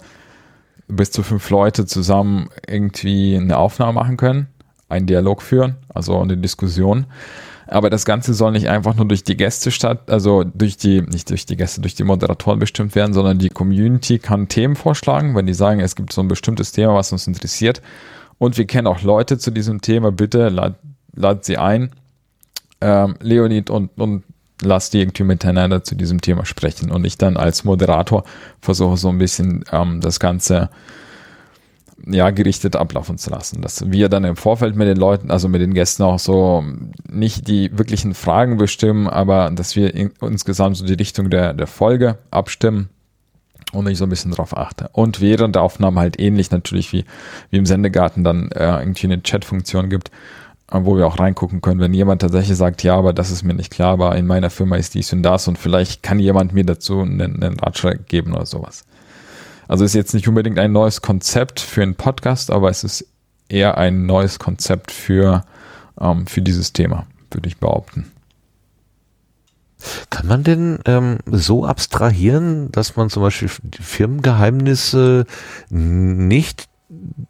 bis 0.89 1.11
zu 1.11 1.23
fünf 1.23 1.49
Leute 1.51 1.87
zusammen 1.87 2.51
irgendwie 2.67 3.37
eine 3.37 3.57
Aufnahme 3.57 3.95
machen 3.95 4.17
können, 4.17 4.49
einen 4.89 5.07
Dialog 5.07 5.43
führen, 5.43 5.77
also 5.89 6.21
eine 6.21 6.37
Diskussion. 6.37 7.07
Aber 7.67 7.89
das 7.89 8.05
Ganze 8.05 8.35
soll 8.35 8.51
nicht 8.51 8.69
einfach 8.69 8.97
nur 8.97 9.07
durch 9.07 9.23
die 9.23 9.37
Gäste 9.37 9.71
statt, 9.71 10.11
also 10.11 10.43
durch 10.43 10.77
die, 10.77 11.03
nicht 11.03 11.31
durch 11.31 11.47
die 11.47 11.57
Gäste, 11.57 11.81
durch 11.81 11.95
die 11.95 12.03
Moderatoren 12.03 12.59
bestimmt 12.59 12.97
werden, 12.97 13.13
sondern 13.13 13.39
die 13.39 13.49
Community 13.49 14.19
kann 14.19 14.49
Themen 14.49 14.75
vorschlagen, 14.75 15.37
wenn 15.37 15.47
die 15.47 15.55
sagen, 15.55 15.79
es 15.79 15.95
gibt 15.95 16.13
so 16.13 16.21
ein 16.21 16.29
bestimmtes 16.29 16.73
Thema, 16.73 16.95
was 16.97 17.13
uns 17.13 17.29
interessiert. 17.29 17.81
Und 18.39 18.59
wir 18.59 18.67
kennen 18.67 18.89
auch 18.89 19.03
Leute 19.03 19.39
zu 19.39 19.53
diesem 19.53 19.83
Thema, 19.83 20.11
bitte 20.11 20.49
lad, 21.15 21.45
sie 21.45 21.59
ein. 21.59 21.91
Ähm, 22.81 23.17
Leonid 23.21 23.69
und, 23.71 23.91
und 23.99 24.25
lass 24.63 24.91
die 24.91 25.01
irgendwie 25.01 25.25
miteinander 25.25 25.85
zu 25.85 25.95
diesem 25.95 26.21
Thema 26.21 26.45
sprechen 26.47 26.91
und 26.91 27.05
ich 27.05 27.19
dann 27.19 27.37
als 27.37 27.65
Moderator 27.65 28.25
versuche 28.61 28.97
so 28.97 29.09
ein 29.09 29.19
bisschen 29.19 29.65
ähm, 29.73 30.01
das 30.01 30.21
Ganze 30.21 30.71
ja, 32.07 32.31
gerichtet 32.31 32.77
ablaufen 32.77 33.19
zu 33.19 33.31
lassen. 33.31 33.61
Dass 33.61 33.91
wir 33.91 34.09
dann 34.09 34.25
im 34.25 34.37
Vorfeld 34.37 34.77
mit 34.77 34.89
den 34.89 34.97
Leuten, 34.97 35.31
also 35.31 35.49
mit 35.49 35.61
den 35.61 35.75
Gästen 35.75 36.03
auch 36.03 36.19
so 36.19 36.65
nicht 37.09 37.49
die 37.49 37.77
wirklichen 37.77 38.15
Fragen 38.15 38.57
bestimmen, 38.57 39.07
aber 39.07 39.51
dass 39.51 39.77
wir 39.77 39.95
in, 39.95 40.13
insgesamt 40.21 40.77
so 40.77 40.87
die 40.87 40.95
Richtung 40.95 41.31
der, 41.31 41.53
der 41.53 41.67
Folge 41.67 42.19
abstimmen 42.31 42.89
und 43.73 43.89
ich 43.89 43.99
so 43.99 44.05
ein 44.05 44.11
bisschen 44.11 44.33
drauf 44.33 44.57
achte. 44.57 44.89
Und 44.93 45.21
während 45.21 45.55
der 45.55 45.63
Aufnahme 45.63 46.01
halt 46.01 46.19
ähnlich 46.19 46.51
natürlich 46.51 46.93
wie, 46.93 47.05
wie 47.51 47.59
im 47.59 47.67
Sendegarten 47.67 48.25
dann 48.25 48.51
äh, 48.53 48.81
irgendwie 48.81 49.07
eine 49.07 49.23
Chat-Funktion 49.23 49.91
gibt, 49.91 50.11
wo 50.73 50.97
wir 50.97 51.07
auch 51.07 51.19
reingucken 51.19 51.61
können, 51.61 51.81
wenn 51.81 51.95
jemand 51.95 52.23
tatsächlich 52.23 52.57
sagt, 52.57 52.83
ja, 52.83 52.97
aber 52.97 53.13
das 53.13 53.31
ist 53.31 53.43
mir 53.43 53.55
nicht 53.55 53.73
klar, 53.73 53.93
aber 53.93 54.17
in 54.17 54.27
meiner 54.27 54.51
Firma 54.51 54.77
ist 54.77 54.95
dies 54.95 55.13
und 55.13 55.23
das 55.23 55.49
und 55.49 55.59
vielleicht 55.59 56.03
kann 56.03 56.19
jemand 56.19 56.53
mir 56.53 56.65
dazu 56.65 57.01
einen, 57.01 57.43
einen 57.43 57.59
Ratschlag 57.59 58.07
geben 58.07 58.35
oder 58.35 58.47
sowas. 58.47 58.85
Also 59.69 59.85
ist 59.85 59.95
jetzt 59.95 60.15
nicht 60.15 60.29
unbedingt 60.29 60.59
ein 60.59 60.73
neues 60.73 61.03
Konzept 61.03 61.61
für 61.61 61.83
einen 61.83 61.95
Podcast, 61.95 62.51
aber 62.51 62.71
es 62.71 62.85
ist 62.85 63.07
eher 63.49 63.79
ein 63.79 64.07
neues 64.07 64.39
Konzept 64.39 64.91
für, 64.91 65.45
ähm, 66.01 66.27
für 66.27 66.43
dieses 66.43 66.73
Thema, 66.73 67.07
würde 67.31 67.49
ich 67.49 67.59
behaupten. 67.59 68.11
Kann 70.11 70.27
man 70.27 70.45
denn 70.45 70.79
ähm, 70.85 71.19
so 71.27 71.65
abstrahieren, 71.65 72.71
dass 72.73 72.97
man 72.97 73.11
zum 73.11 73.23
Beispiel 73.23 73.49
Firmengeheimnisse 73.49 75.27
nicht 75.71 76.70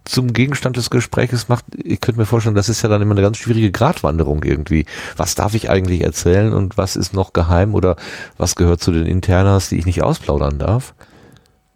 zum 0.04 0.32
Gegenstand 0.32 0.76
des 0.76 0.90
Gesprächs 0.90 1.48
macht, 1.48 1.64
ich 1.76 2.00
könnte 2.00 2.20
mir 2.20 2.26
vorstellen, 2.26 2.54
das 2.54 2.68
ist 2.68 2.82
ja 2.82 2.88
dann 2.88 3.02
immer 3.02 3.12
eine 3.12 3.22
ganz 3.22 3.38
schwierige 3.38 3.70
Gratwanderung 3.70 4.42
irgendwie. 4.42 4.86
Was 5.16 5.34
darf 5.34 5.54
ich 5.54 5.70
eigentlich 5.70 6.02
erzählen 6.02 6.52
und 6.52 6.76
was 6.76 6.96
ist 6.96 7.14
noch 7.14 7.32
geheim 7.32 7.74
oder 7.74 7.96
was 8.36 8.56
gehört 8.56 8.80
zu 8.80 8.92
den 8.92 9.06
Internas, 9.06 9.68
die 9.68 9.76
ich 9.76 9.86
nicht 9.86 10.02
ausplaudern 10.02 10.58
darf? 10.58 10.94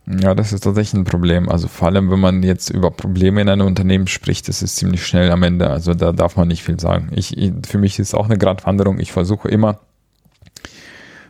Ja, 0.06 0.34
das 0.34 0.52
ist 0.52 0.64
tatsächlich 0.64 1.00
ein 1.00 1.04
Problem. 1.04 1.48
Also 1.48 1.66
vor 1.66 1.88
allem, 1.88 2.10
wenn 2.10 2.20
man 2.20 2.42
jetzt 2.42 2.68
über 2.68 2.90
Probleme 2.90 3.40
in 3.40 3.48
einem 3.48 3.66
Unternehmen 3.66 4.06
spricht, 4.06 4.48
das 4.48 4.60
ist 4.62 4.76
ziemlich 4.76 5.06
schnell 5.06 5.30
am 5.30 5.42
Ende. 5.42 5.70
Also 5.70 5.94
da 5.94 6.12
darf 6.12 6.36
man 6.36 6.48
nicht 6.48 6.62
viel 6.62 6.78
sagen. 6.78 7.08
Ich, 7.14 7.34
für 7.66 7.78
mich 7.78 7.98
ist 7.98 8.08
es 8.08 8.14
auch 8.14 8.26
eine 8.26 8.36
Gratwanderung. 8.36 8.98
Ich 8.98 9.12
versuche 9.12 9.48
immer, 9.48 9.80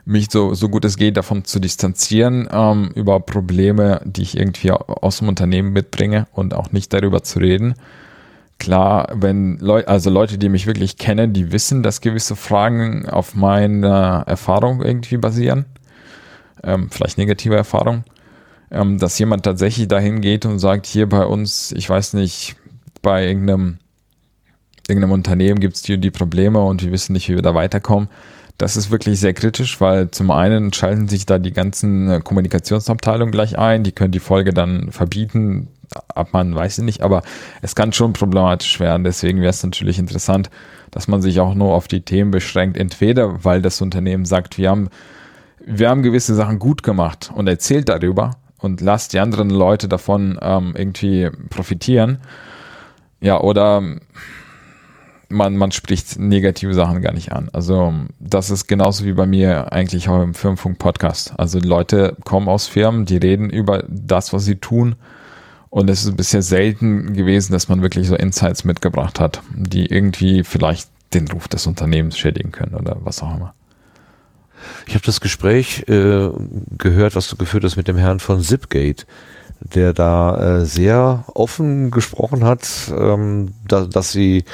mich 0.07 0.31
so, 0.31 0.55
so 0.55 0.69
gut 0.69 0.85
es 0.85 0.97
geht 0.97 1.17
davon 1.17 1.45
zu 1.45 1.59
distanzieren, 1.59 2.49
ähm, 2.51 2.91
über 2.95 3.21
Probleme, 3.21 4.01
die 4.05 4.23
ich 4.23 4.37
irgendwie 4.37 4.71
aus 4.71 5.19
dem 5.19 5.29
Unternehmen 5.29 5.73
mitbringe 5.73 6.27
und 6.33 6.55
auch 6.55 6.73
nicht 6.73 6.93
darüber 6.93 7.23
zu 7.23 7.39
reden. 7.39 7.75
Klar, 8.59 9.09
wenn 9.15 9.59
Leute, 9.59 9.89
also 9.89 10.11
Leute, 10.11 10.39
die 10.39 10.49
mich 10.49 10.67
wirklich 10.67 10.97
kennen, 10.97 11.33
die 11.33 11.53
wissen, 11.53 11.83
dass 11.83 12.01
gewisse 12.01 12.37
Fragen 12.37 13.09
auf 13.09 13.35
meiner 13.35 14.25
Erfahrung 14.27 14.83
irgendwie 14.83 15.17
basieren, 15.17 15.65
ähm, 16.63 16.89
vielleicht 16.91 17.19
negative 17.19 17.57
Erfahrung, 17.57 18.05
ähm, 18.71 18.99
dass 18.99 19.19
jemand 19.19 19.43
tatsächlich 19.43 19.89
dahin 19.89 20.21
geht 20.21 20.45
und 20.47 20.59
sagt, 20.59 20.87
hier 20.87 21.09
bei 21.09 21.25
uns, 21.25 21.73
ich 21.73 21.89
weiß 21.89 22.13
nicht, 22.13 22.57
bei 23.03 23.27
irgendeinem, 23.27 23.79
irgendeinem 24.87 25.13
Unternehmen 25.13 25.61
gibt 25.61 25.77
es 25.77 25.83
die, 25.83 25.99
die 25.99 26.11
Probleme 26.11 26.63
und 26.63 26.83
wir 26.83 26.93
wissen 26.93 27.15
nicht, 27.15 27.29
wie 27.29 27.35
wir 27.35 27.43
da 27.43 27.55
weiterkommen 27.55 28.09
das 28.59 28.77
ist 28.77 28.91
wirklich 28.91 29.19
sehr 29.19 29.35
kritisch, 29.35 29.81
weil 29.81 30.11
zum 30.11 30.31
einen 30.31 30.73
schalten 30.73 31.09
sich 31.09 31.27
da 31.27 31.39
die 31.39 31.53
ganzen 31.53 32.11
äh, 32.11 32.21
Kommunikationsabteilungen 32.21 33.33
gleich 33.33 33.59
ein, 33.59 33.83
die 33.83 33.93
können 33.93 34.13
die 34.13 34.21
Folge 34.21 34.55
dann 34.55 34.93
verbieten, 34.93 35.69
ab 36.15 36.29
man 36.33 36.55
weiß 36.55 36.79
ich 36.79 36.85
nicht, 36.85 37.03
aber 37.03 37.23
es 37.63 37.75
kann 37.75 37.93
schon 37.93 38.13
problematisch 38.13 38.79
werden. 38.81 39.05
Deswegen 39.05 39.41
wäre 39.41 39.51
es 39.51 39.63
natürlich 39.63 39.99
interessant, 39.99 40.51
dass 40.91 41.09
man 41.09 41.23
sich 41.23 41.41
auch 41.41 41.55
nur 41.55 41.75
auf 41.75 41.89
die 41.89 42.03
Themen 42.03 42.31
beschränkt, 42.31 42.77
entweder 42.77 43.45
weil 43.45 43.61
das 43.61 43.81
Unternehmen 43.81 44.25
sagt, 44.25 44.59
wir 44.59 44.71
haben, 44.71 44.89
wir 45.65 45.89
haben 45.89 46.03
gewisse 46.03 46.35
Sachen 46.35 46.59
gut 46.59 46.83
gemacht 46.83 47.33
und 47.35 47.49
erzählt 47.49 47.89
darüber 47.89 48.37
und 48.59 48.81
lasst 48.81 49.13
die 49.13 49.19
anderen 49.19 49.51
Leute 49.51 49.89
davon 49.89 50.39
ähm, 50.41 50.75
irgendwie 50.77 51.31
profitieren. 51.51 52.19
Ja, 53.21 53.41
oder 53.41 53.83
man, 55.29 55.57
man 55.57 55.72
spricht 55.72 56.18
negative 56.18 56.75
Sachen 56.75 57.03
gar 57.03 57.12
nicht 57.12 57.33
an. 57.33 57.49
Also 57.53 57.93
das 58.18 58.51
ist 58.51 58.66
genauso 58.66 59.05
wie 59.05 59.12
bei 59.12 59.27
mir 59.27 59.72
eigentlich 59.72 60.09
auch 60.09 60.22
im 60.22 60.35
Firmenfunk-Podcast. 60.35 61.39
Also 61.39 61.59
Leute 61.59 62.16
kommen 62.25 62.49
aus 62.49 62.66
Firmen, 62.66 63.05
die 63.05 63.16
reden 63.16 63.51
über 63.51 63.85
das, 63.89 64.33
was 64.33 64.45
sie 64.45 64.57
tun 64.57 64.97
Und 65.75 65.91
es 65.91 66.05
ist 66.05 66.16
bisher 66.16 66.41
selten 66.43 67.14
gewesen, 67.14 67.53
dass 67.53 67.68
man 67.68 67.83
wirklich 67.83 68.07
so 68.07 68.14
Insights 68.14 68.62
mitgebracht 68.62 69.18
hat, 69.18 69.43
die 69.53 69.87
irgendwie 69.87 70.45
vielleicht 70.45 70.89
den 71.14 71.27
Ruf 71.27 71.49
des 71.49 71.66
Unternehmens 71.66 72.16
schädigen 72.16 72.53
können 72.53 72.77
oder 72.77 72.97
was 73.01 73.25
auch 73.25 73.35
immer. 73.35 73.55
Ich 74.87 74.95
habe 74.95 75.05
das 75.05 75.20
Gespräch 75.20 75.83
äh, 75.89 76.31
gehört, 76.79 77.16
was 77.16 77.27
du 77.27 77.35
geführt 77.35 77.64
hast 77.64 77.77
mit 77.77 77.89
dem 77.89 77.97
Herrn 77.97 78.20
von 78.20 78.41
Zipgate, 78.41 79.05
der 79.59 79.93
da 79.93 80.61
äh, 80.61 80.64
sehr 80.64 81.25
offen 81.35 81.91
gesprochen 81.91 82.45
hat, 82.45 82.93
ähm, 82.97 83.55
da, 83.66 83.85
dass 83.87 84.12
sie 84.12 84.45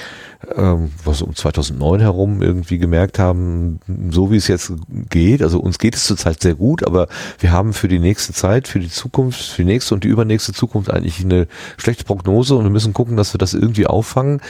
ähm, 0.57 0.91
was 1.05 1.21
um 1.23 1.35
2009 1.35 2.01
herum 2.01 2.43
irgendwie 2.43 2.79
gemerkt 2.79 3.19
haben, 3.19 3.81
so 4.11 4.31
wie 4.31 4.37
es 4.37 4.49
jetzt 4.49 4.73
geht, 5.11 5.43
also 5.43 5.61
uns 5.61 5.79
geht 5.79 5.95
es 5.95 6.05
zurzeit 6.05 6.41
sehr 6.41 6.55
gut, 6.55 6.83
aber 6.83 7.09
wir 7.39 7.53
haben 7.53 7.73
für 7.75 7.89
die 7.89 7.99
nächste 7.99 8.33
Zeit, 8.33 8.67
für 8.67 8.81
die 8.81 8.89
Zukunft, 8.89 9.41
für 9.41 9.63
die 9.63 9.71
nächste 9.71 9.95
und 9.95 10.05
die 10.05 10.09
übernächste 10.09 10.53
Zukunft 10.53 10.91
eigentlich 10.91 11.23
eine 11.23 11.47
schlechte 11.77 12.05
Prognose 12.05 12.55
und 12.55 12.65
wir 12.65 12.71
müssen 12.71 12.95
gucken, 12.95 13.17
dass 13.17 13.35
wir 13.35 13.39
das 13.39 13.53
irgendwie 13.55 13.87
auffangen. 13.87 14.41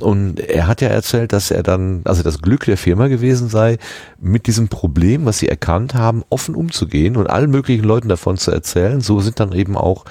Und 0.00 0.40
er 0.40 0.66
hat 0.66 0.80
ja 0.80 0.88
erzählt, 0.88 1.32
dass 1.32 1.50
er 1.50 1.62
dann, 1.62 2.00
also 2.04 2.22
das 2.22 2.40
Glück 2.40 2.64
der 2.64 2.78
Firma 2.78 3.08
gewesen 3.08 3.48
sei, 3.48 3.78
mit 4.20 4.46
diesem 4.46 4.68
Problem, 4.68 5.26
was 5.26 5.38
sie 5.38 5.48
erkannt 5.48 5.94
haben, 5.94 6.24
offen 6.30 6.54
umzugehen 6.54 7.16
und 7.16 7.28
allen 7.28 7.50
möglichen 7.50 7.84
Leuten 7.84 8.08
davon 8.08 8.38
zu 8.38 8.50
erzählen. 8.50 9.00
So 9.00 9.20
sind 9.20 9.40
dann 9.40 9.52
eben 9.52 9.76
auch 9.76 10.06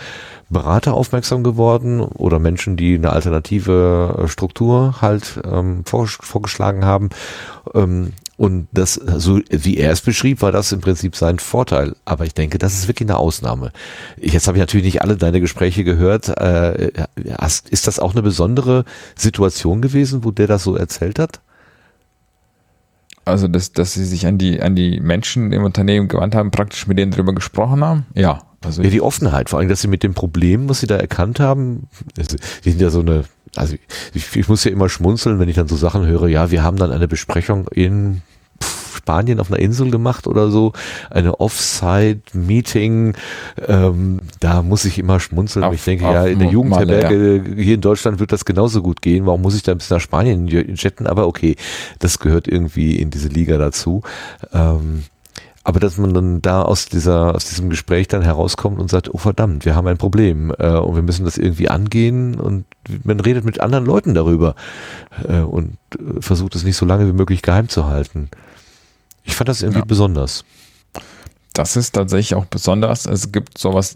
Berater 0.50 0.94
aufmerksam 0.94 1.44
geworden 1.44 2.02
oder 2.02 2.40
Menschen, 2.40 2.78
die 2.78 2.96
eine 2.96 3.12
alternative 3.12 4.24
äh, 4.24 4.28
Struktur 4.28 5.02
halt 5.02 5.42
ähm, 5.50 5.84
vorgeschlagen 5.86 6.86
haben. 6.86 7.10
Ähm, 7.74 8.14
und 8.36 8.68
das, 8.72 8.96
so 8.96 9.40
wie 9.50 9.78
er 9.78 9.92
es 9.92 10.02
beschrieb, 10.02 10.42
war 10.42 10.52
das 10.52 10.72
im 10.72 10.82
Prinzip 10.82 11.16
sein 11.16 11.40
Vorteil. 11.40 11.96
Aber 12.04 12.26
ich 12.26 12.34
denke, 12.34 12.58
das 12.58 12.74
ist 12.74 12.88
wirklich 12.88 13.08
eine 13.08 13.18
Ausnahme. 13.18 13.72
Jetzt 14.18 14.48
habe 14.48 14.58
ich 14.58 14.62
natürlich 14.62 14.86
nicht 14.86 15.02
alle 15.02 15.18
deine 15.18 15.40
Gespräche 15.40 15.84
gehört. 15.84 16.30
Äh, 16.30 16.92
hast, 17.38 17.70
ist 17.70 17.88
das 17.88 18.00
auch 18.00 18.14
eine 18.14 18.24
besondere 18.24 18.86
Situation 19.16 19.82
gewesen, 19.82 20.24
wo 20.24 20.32
der 20.32 20.48
das 20.48 20.64
so 20.64 20.76
erzählt 20.76 21.20
hat? 21.20 21.42
Also, 23.26 23.48
dass, 23.48 23.72
dass 23.72 23.94
sie 23.94 24.04
sich 24.04 24.26
an 24.26 24.38
die, 24.38 24.62
an 24.62 24.76
die 24.76 25.00
Menschen 25.00 25.54
im 25.54 25.64
Unternehmen 25.64 26.08
gewandt 26.08 26.36
haben, 26.36 26.52
praktisch 26.52 26.88
mit 26.88 26.98
denen 26.98 27.12
drüber 27.12 27.34
gesprochen 27.34 27.84
haben? 27.84 28.06
Ja, 28.16 28.42
also 28.66 28.82
ja, 28.82 28.90
die 28.90 29.02
Offenheit, 29.02 29.50
vor 29.50 29.60
allem, 29.60 29.70
dass 29.70 29.82
sie 29.82 29.88
mit 29.88 30.04
dem 30.04 30.14
Problem, 30.14 30.70
was 30.70 30.80
sie 30.80 30.88
da 30.88 30.96
erkannt 30.96 31.40
haben, 31.40 31.88
die 32.18 32.70
sind 32.70 32.82
ja 32.82 32.90
so 32.90 33.00
eine, 33.02 33.26
also 33.56 33.76
ich, 34.14 34.36
ich 34.36 34.48
muss 34.48 34.64
ja 34.64 34.72
immer 34.72 34.90
schmunzeln, 34.90 35.40
wenn 35.40 35.50
ich 35.50 35.56
dann 35.56 35.68
so 35.68 35.76
Sachen 35.76 36.06
höre, 36.06 36.28
ja, 36.28 36.52
wir 36.52 36.64
haben 36.64 36.78
dann 36.78 36.92
eine 36.92 37.08
Besprechung 37.08 37.68
in 37.70 38.22
Spanien 39.04 39.40
auf 39.42 39.52
einer 39.52 39.60
Insel 39.60 39.92
gemacht 39.92 40.28
oder 40.28 40.50
so, 40.50 40.72
eine 41.10 41.40
Offside-Meeting, 41.40 43.16
ähm, 43.68 44.20
da 44.40 44.62
muss 44.62 44.86
ich 44.86 44.98
immer 44.98 45.20
schmunzeln. 45.20 45.66
Auf, 45.66 45.74
ich 45.74 45.84
denke, 45.84 46.06
ja, 46.06 46.26
in 46.26 46.40
der 46.40 46.50
Jugendherberge 46.50 47.44
ja. 47.46 47.56
hier 47.62 47.76
in 47.76 47.82
Deutschland 47.82 48.20
wird 48.20 48.32
das 48.32 48.46
genauso 48.46 48.82
gut 48.82 49.02
gehen. 49.02 49.26
Warum 49.26 49.42
muss 49.42 49.56
ich 49.56 49.64
da 49.64 49.74
bis 49.74 49.90
nach 49.90 50.00
Spanien 50.00 50.48
jetten? 50.48 51.06
Aber 51.06 51.28
okay, 51.28 51.58
das 52.00 52.20
gehört 52.20 52.48
irgendwie 52.48 52.96
in 52.96 53.10
diese 53.10 53.28
Liga 53.28 53.58
dazu. 53.58 54.04
Ähm, 54.54 55.04
aber 55.64 55.80
dass 55.80 55.98
man 55.98 56.14
dann 56.14 56.42
da 56.42 56.62
aus 56.62 56.88
dieser, 56.88 57.36
aus 57.36 57.46
diesem 57.46 57.70
Gespräch 57.70 58.08
dann 58.10 58.22
herauskommt 58.22 58.80
und 58.80 58.90
sagt, 58.90 59.14
oh 59.14 59.18
verdammt, 59.18 59.66
wir 59.66 59.76
haben 59.76 59.88
ein 59.88 59.98
Problem 59.98 60.54
äh, 60.60 60.72
und 60.72 60.96
wir 60.96 61.04
müssen 61.04 61.24
das 61.24 61.38
irgendwie 61.38 61.70
angehen 61.70 62.36
und 62.36 62.66
man 63.04 63.20
redet 63.20 63.46
mit 63.46 63.62
anderen 63.62 63.86
Leuten 63.86 64.14
darüber 64.14 64.56
äh, 65.28 65.40
und 65.40 65.78
äh, 65.98 66.22
versucht 66.22 66.56
es 66.56 66.64
nicht 66.64 66.76
so 66.76 66.86
lange 66.86 67.08
wie 67.08 67.14
möglich 67.14 67.42
geheim 67.42 67.70
zu 67.70 67.86
halten. 67.86 68.30
Ich 69.24 69.36
fand 69.36 69.48
das 69.48 69.62
irgendwie 69.62 69.80
ja. 69.80 69.86
besonders. 69.86 70.44
Das 71.54 71.78
ist 71.78 71.92
tatsächlich 71.92 72.36
auch 72.36 72.46
besonders. 72.46 73.06
Es 73.06 73.32
gibt 73.32 73.58
sowas 73.58 73.96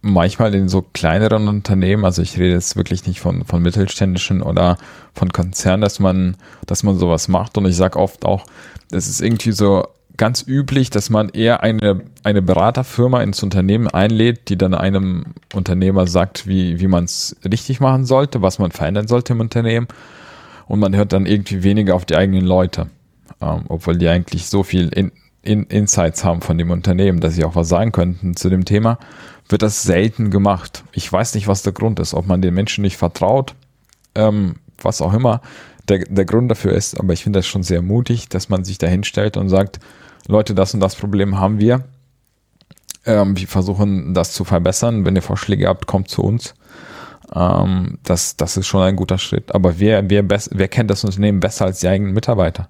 manchmal 0.00 0.54
in 0.54 0.68
so 0.68 0.82
kleineren 0.82 1.48
Unternehmen, 1.48 2.04
also 2.04 2.22
ich 2.22 2.38
rede 2.38 2.52
jetzt 2.52 2.76
wirklich 2.76 3.06
nicht 3.06 3.20
von, 3.20 3.44
von 3.44 3.62
mittelständischen 3.62 4.42
oder 4.42 4.76
von 5.14 5.32
Konzernen, 5.32 5.80
dass 5.80 5.98
man, 5.98 6.36
dass 6.66 6.82
man 6.82 6.98
sowas 6.98 7.28
macht. 7.28 7.58
Und 7.58 7.66
ich 7.66 7.76
sage 7.76 7.98
oft 7.98 8.24
auch, 8.24 8.46
das 8.90 9.08
ist 9.08 9.20
irgendwie 9.20 9.52
so 9.52 9.86
ganz 10.16 10.44
üblich, 10.46 10.90
dass 10.90 11.10
man 11.10 11.28
eher 11.28 11.62
eine, 11.62 12.02
eine 12.22 12.42
Beraterfirma 12.42 13.22
ins 13.22 13.42
Unternehmen 13.42 13.88
einlädt, 13.88 14.48
die 14.48 14.56
dann 14.56 14.74
einem 14.74 15.24
Unternehmer 15.52 16.06
sagt, 16.06 16.46
wie, 16.46 16.80
wie 16.80 16.86
man 16.86 17.04
es 17.04 17.36
richtig 17.44 17.80
machen 17.80 18.04
sollte, 18.04 18.42
was 18.42 18.58
man 18.58 18.70
verändern 18.70 19.08
sollte 19.08 19.32
im 19.32 19.40
Unternehmen. 19.40 19.88
Und 20.66 20.80
man 20.80 20.94
hört 20.94 21.12
dann 21.12 21.26
irgendwie 21.26 21.62
weniger 21.62 21.94
auf 21.94 22.04
die 22.04 22.16
eigenen 22.16 22.44
Leute, 22.44 22.88
ähm, 23.40 23.64
obwohl 23.68 23.96
die 23.98 24.08
eigentlich 24.08 24.46
so 24.46 24.62
viel 24.62 24.88
in, 24.88 25.12
in 25.42 25.64
Insights 25.64 26.24
haben 26.24 26.40
von 26.40 26.58
dem 26.58 26.70
Unternehmen, 26.70 27.20
dass 27.20 27.34
sie 27.34 27.44
auch 27.44 27.56
was 27.56 27.68
sagen 27.68 27.92
könnten 27.92 28.36
zu 28.36 28.48
dem 28.48 28.64
Thema, 28.64 28.98
wird 29.48 29.62
das 29.62 29.82
selten 29.82 30.30
gemacht. 30.30 30.84
Ich 30.92 31.12
weiß 31.12 31.34
nicht, 31.34 31.48
was 31.48 31.62
der 31.62 31.72
Grund 31.72 31.98
ist, 31.98 32.14
ob 32.14 32.26
man 32.26 32.40
den 32.40 32.54
Menschen 32.54 32.82
nicht 32.82 32.96
vertraut, 32.96 33.54
ähm, 34.14 34.56
was 34.80 35.02
auch 35.02 35.12
immer 35.12 35.42
der, 35.88 35.98
der 35.98 36.24
Grund 36.24 36.50
dafür 36.50 36.72
ist, 36.72 36.98
aber 36.98 37.12
ich 37.12 37.22
finde 37.22 37.40
das 37.40 37.46
schon 37.46 37.62
sehr 37.62 37.82
mutig, 37.82 38.28
dass 38.28 38.48
man 38.48 38.64
sich 38.64 38.78
da 38.78 38.86
hinstellt 38.86 39.36
und 39.36 39.48
sagt, 39.48 39.80
Leute, 40.26 40.54
das 40.54 40.74
und 40.74 40.80
das 40.80 40.96
Problem 40.96 41.38
haben 41.38 41.58
wir. 41.58 41.84
Ähm, 43.06 43.36
wir 43.36 43.46
versuchen 43.48 44.14
das 44.14 44.32
zu 44.32 44.44
verbessern. 44.44 45.04
Wenn 45.04 45.16
ihr 45.16 45.22
Vorschläge 45.22 45.68
habt, 45.68 45.86
kommt 45.86 46.08
zu 46.08 46.22
uns. 46.22 46.54
Ähm, 47.34 47.98
das, 48.02 48.36
das 48.36 48.56
ist 48.56 48.66
schon 48.66 48.82
ein 48.82 48.96
guter 48.96 49.18
Schritt. 49.18 49.54
Aber 49.54 49.78
wer, 49.78 50.08
wer, 50.08 50.24
wer 50.28 50.68
kennt 50.68 50.90
das 50.90 51.04
Unternehmen 51.04 51.40
besser 51.40 51.66
als 51.66 51.80
die 51.80 51.88
eigenen 51.88 52.14
Mitarbeiter? 52.14 52.68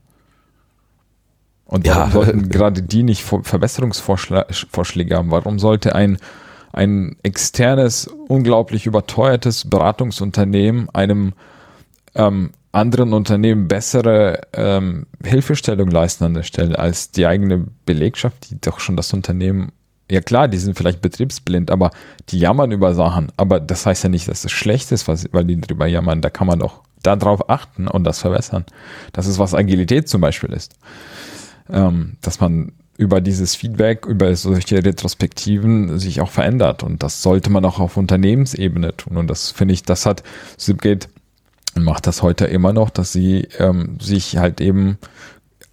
Und 1.67 1.87
warum 1.87 2.03
ja. 2.03 2.11
sollten 2.11 2.49
gerade 2.49 2.83
die 2.83 3.03
nicht 3.03 3.23
Verbesserungsvorschläge 3.23 5.17
haben? 5.17 5.31
Warum 5.31 5.59
sollte 5.59 5.95
ein, 5.95 6.19
ein 6.73 7.17
externes, 7.23 8.07
unglaublich 8.29 8.87
überteuertes 8.87 9.69
Beratungsunternehmen 9.69 10.91
einem 10.91 11.33
ähm, 12.15 12.51
anderen 12.75 13.13
Unternehmen 13.13 13.69
bessere 13.69 14.43
ähm, 14.53 15.07
Hilfestellung 15.25 15.91
leisten 15.91 16.25
an 16.25 16.35
der 16.35 16.43
Stelle 16.43 16.79
als 16.79 17.11
die 17.11 17.27
eigene 17.27 17.67
Belegschaft, 17.87 18.51
die 18.51 18.61
doch 18.61 18.81
schon 18.81 18.97
das 18.97 19.13
Unternehmen, 19.13 19.73
ja 20.11 20.21
klar, 20.21 20.49
die 20.49 20.59
sind 20.59 20.77
vielleicht 20.77 21.01
betriebsblind, 21.01 21.71
aber 21.71 21.91
die 22.29 22.39
jammern 22.39 22.73
über 22.73 22.95
Sachen. 22.95 23.33
Aber 23.37 23.61
das 23.61 23.87
heißt 23.87 24.05
ja 24.05 24.11
nicht, 24.11 24.29
dass 24.29 24.45
es 24.45 24.53
schlecht 24.53 24.93
ist, 24.93 25.09
was, 25.09 25.27
weil 25.33 25.45
die 25.45 25.61
drüber 25.61 25.87
jammern. 25.87 26.21
Da 26.21 26.31
kann 26.31 26.47
man 26.47 26.59
doch 26.59 26.83
darauf 27.03 27.49
achten 27.51 27.89
und 27.89 28.05
das 28.05 28.21
verbessern. 28.21 28.65
Das 29.13 29.27
ist, 29.27 29.39
was 29.39 29.55
Agilität 29.55 30.09
zum 30.09 30.21
Beispiel 30.21 30.53
ist. 30.53 30.75
Ähm, 31.71 32.17
dass 32.23 32.41
man 32.41 32.73
über 32.97 33.21
dieses 33.21 33.55
Feedback, 33.55 34.07
über 34.07 34.35
solche 34.37 34.85
Retrospektiven 34.85 35.99
sich 35.99 36.21
auch 36.21 36.31
verändert. 36.31 36.83
Und 36.83 37.03
das 37.03 37.23
sollte 37.23 37.51
man 37.51 37.65
auch 37.65 37.81
auf 37.81 37.97
Unternehmensebene 37.97 38.97
tun. 38.97 39.17
Und 39.17 39.29
das 39.29 39.51
finde 39.51 39.75
ich, 39.75 39.83
das 39.83 40.07
hat 40.07 40.23
Zipgate 40.57 41.09
macht 41.75 42.07
das 42.07 42.23
heute 42.23 42.47
immer 42.47 42.73
noch, 42.73 42.91
dass 42.91 43.13
sie 43.13 43.49
ähm, 43.59 43.99
sich 44.01 44.37
halt 44.37 44.61
eben 44.61 44.99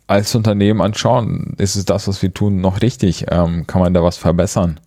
als 0.07 0.35
Unternehmen 0.35 0.81
anschauen, 0.81 1.53
ist 1.57 1.75
es 1.75 1.85
das, 1.85 2.07
was 2.07 2.21
wir 2.21 2.33
tun, 2.33 2.59
noch 2.59 2.81
richtig? 2.81 3.27
Ähm, 3.29 3.65
kann 3.65 3.81
man 3.81 3.93
da 3.93 4.03
was 4.03 4.17
verbessern? 4.17 4.79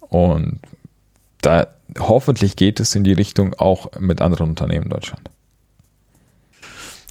Und 0.00 0.60
da 1.42 1.68
hoffentlich 1.98 2.56
geht 2.56 2.80
es 2.80 2.94
in 2.94 3.04
die 3.04 3.12
Richtung 3.12 3.54
auch 3.54 3.90
mit 4.00 4.20
anderen 4.20 4.50
Unternehmen 4.50 4.84
in 4.84 4.90
Deutschland. 4.90 5.30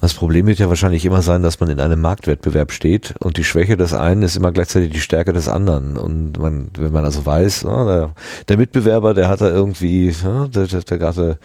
Das 0.00 0.12
Problem 0.12 0.46
wird 0.46 0.58
ja 0.58 0.68
wahrscheinlich 0.68 1.06
immer 1.06 1.22
sein, 1.22 1.42
dass 1.42 1.58
man 1.58 1.70
in 1.70 1.80
einem 1.80 2.02
Marktwettbewerb 2.02 2.70
steht 2.70 3.14
und 3.18 3.38
die 3.38 3.44
Schwäche 3.44 3.78
des 3.78 3.94
einen 3.94 4.22
ist 4.22 4.36
immer 4.36 4.52
gleichzeitig 4.52 4.90
die 4.90 5.00
Stärke 5.00 5.32
des 5.32 5.48
anderen. 5.48 5.96
Und 5.96 6.38
man, 6.38 6.68
wenn 6.76 6.92
man 6.92 7.06
also 7.06 7.24
weiß, 7.24 7.60
der, 7.62 8.12
der 8.46 8.56
Mitbewerber, 8.58 9.14
der 9.14 9.28
hat 9.28 9.40
da 9.40 9.48
irgendwie, 9.48 10.14
der, 10.22 10.66
der, 10.66 10.82
der 10.82 10.98
gerade 10.98 11.30
äh, 11.30 11.36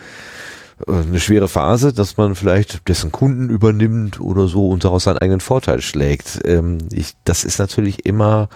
eine 0.88 1.20
schwere 1.20 1.48
Phase, 1.48 1.94
dass 1.94 2.18
man 2.18 2.36
vielleicht 2.36 2.88
dessen 2.88 3.12
Kunden 3.12 3.50
übernimmt 3.50 4.20
oder 4.20 4.48
so 4.48 4.70
und 4.70 4.84
daraus 4.84 5.06
seinen 5.06 5.18
eigenen 5.18 5.42
Vorteil 5.42 5.82
schlägt. 5.82 6.40
Ähm, 6.46 6.80
ich, 6.92 7.14
das 7.24 7.44
ist 7.44 7.60
natürlich 7.60 8.06
immer, 8.06 8.50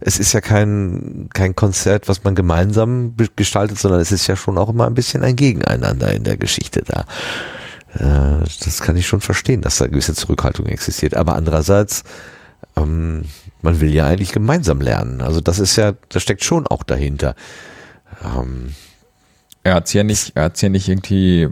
es 0.00 0.18
ist 0.18 0.32
ja 0.32 0.40
kein, 0.40 1.28
kein 1.32 1.54
Konzert, 1.54 2.08
was 2.08 2.24
man 2.24 2.34
gemeinsam 2.34 3.14
gestaltet, 3.36 3.78
sondern 3.78 4.00
es 4.00 4.12
ist 4.12 4.26
ja 4.26 4.36
schon 4.36 4.58
auch 4.58 4.68
immer 4.68 4.86
ein 4.86 4.94
bisschen 4.94 5.22
ein 5.22 5.36
Gegeneinander 5.36 6.12
in 6.12 6.24
der 6.24 6.36
Geschichte 6.36 6.82
da. 6.86 7.04
Äh, 7.94 8.44
das 8.64 8.80
kann 8.80 8.96
ich 8.96 9.06
schon 9.06 9.20
verstehen, 9.20 9.60
dass 9.60 9.78
da 9.78 9.86
gewisse 9.86 10.14
Zurückhaltung 10.14 10.66
existiert. 10.66 11.14
Aber 11.14 11.34
andererseits, 11.36 12.04
ähm, 12.76 13.24
man 13.62 13.80
will 13.80 13.94
ja 13.94 14.06
eigentlich 14.06 14.32
gemeinsam 14.32 14.80
lernen. 14.80 15.20
Also 15.20 15.40
das 15.40 15.58
ist 15.58 15.76
ja, 15.76 15.92
das 16.08 16.22
steckt 16.22 16.44
schon 16.44 16.66
auch 16.66 16.82
dahinter. 16.82 17.34
Ähm, 18.22 18.74
er 19.62 19.74
hat 19.74 19.92
ja 19.94 20.04
nicht, 20.04 20.32
er 20.34 20.44
hat's 20.44 20.60
ja 20.60 20.68
nicht 20.68 20.88
irgendwie 20.88 21.48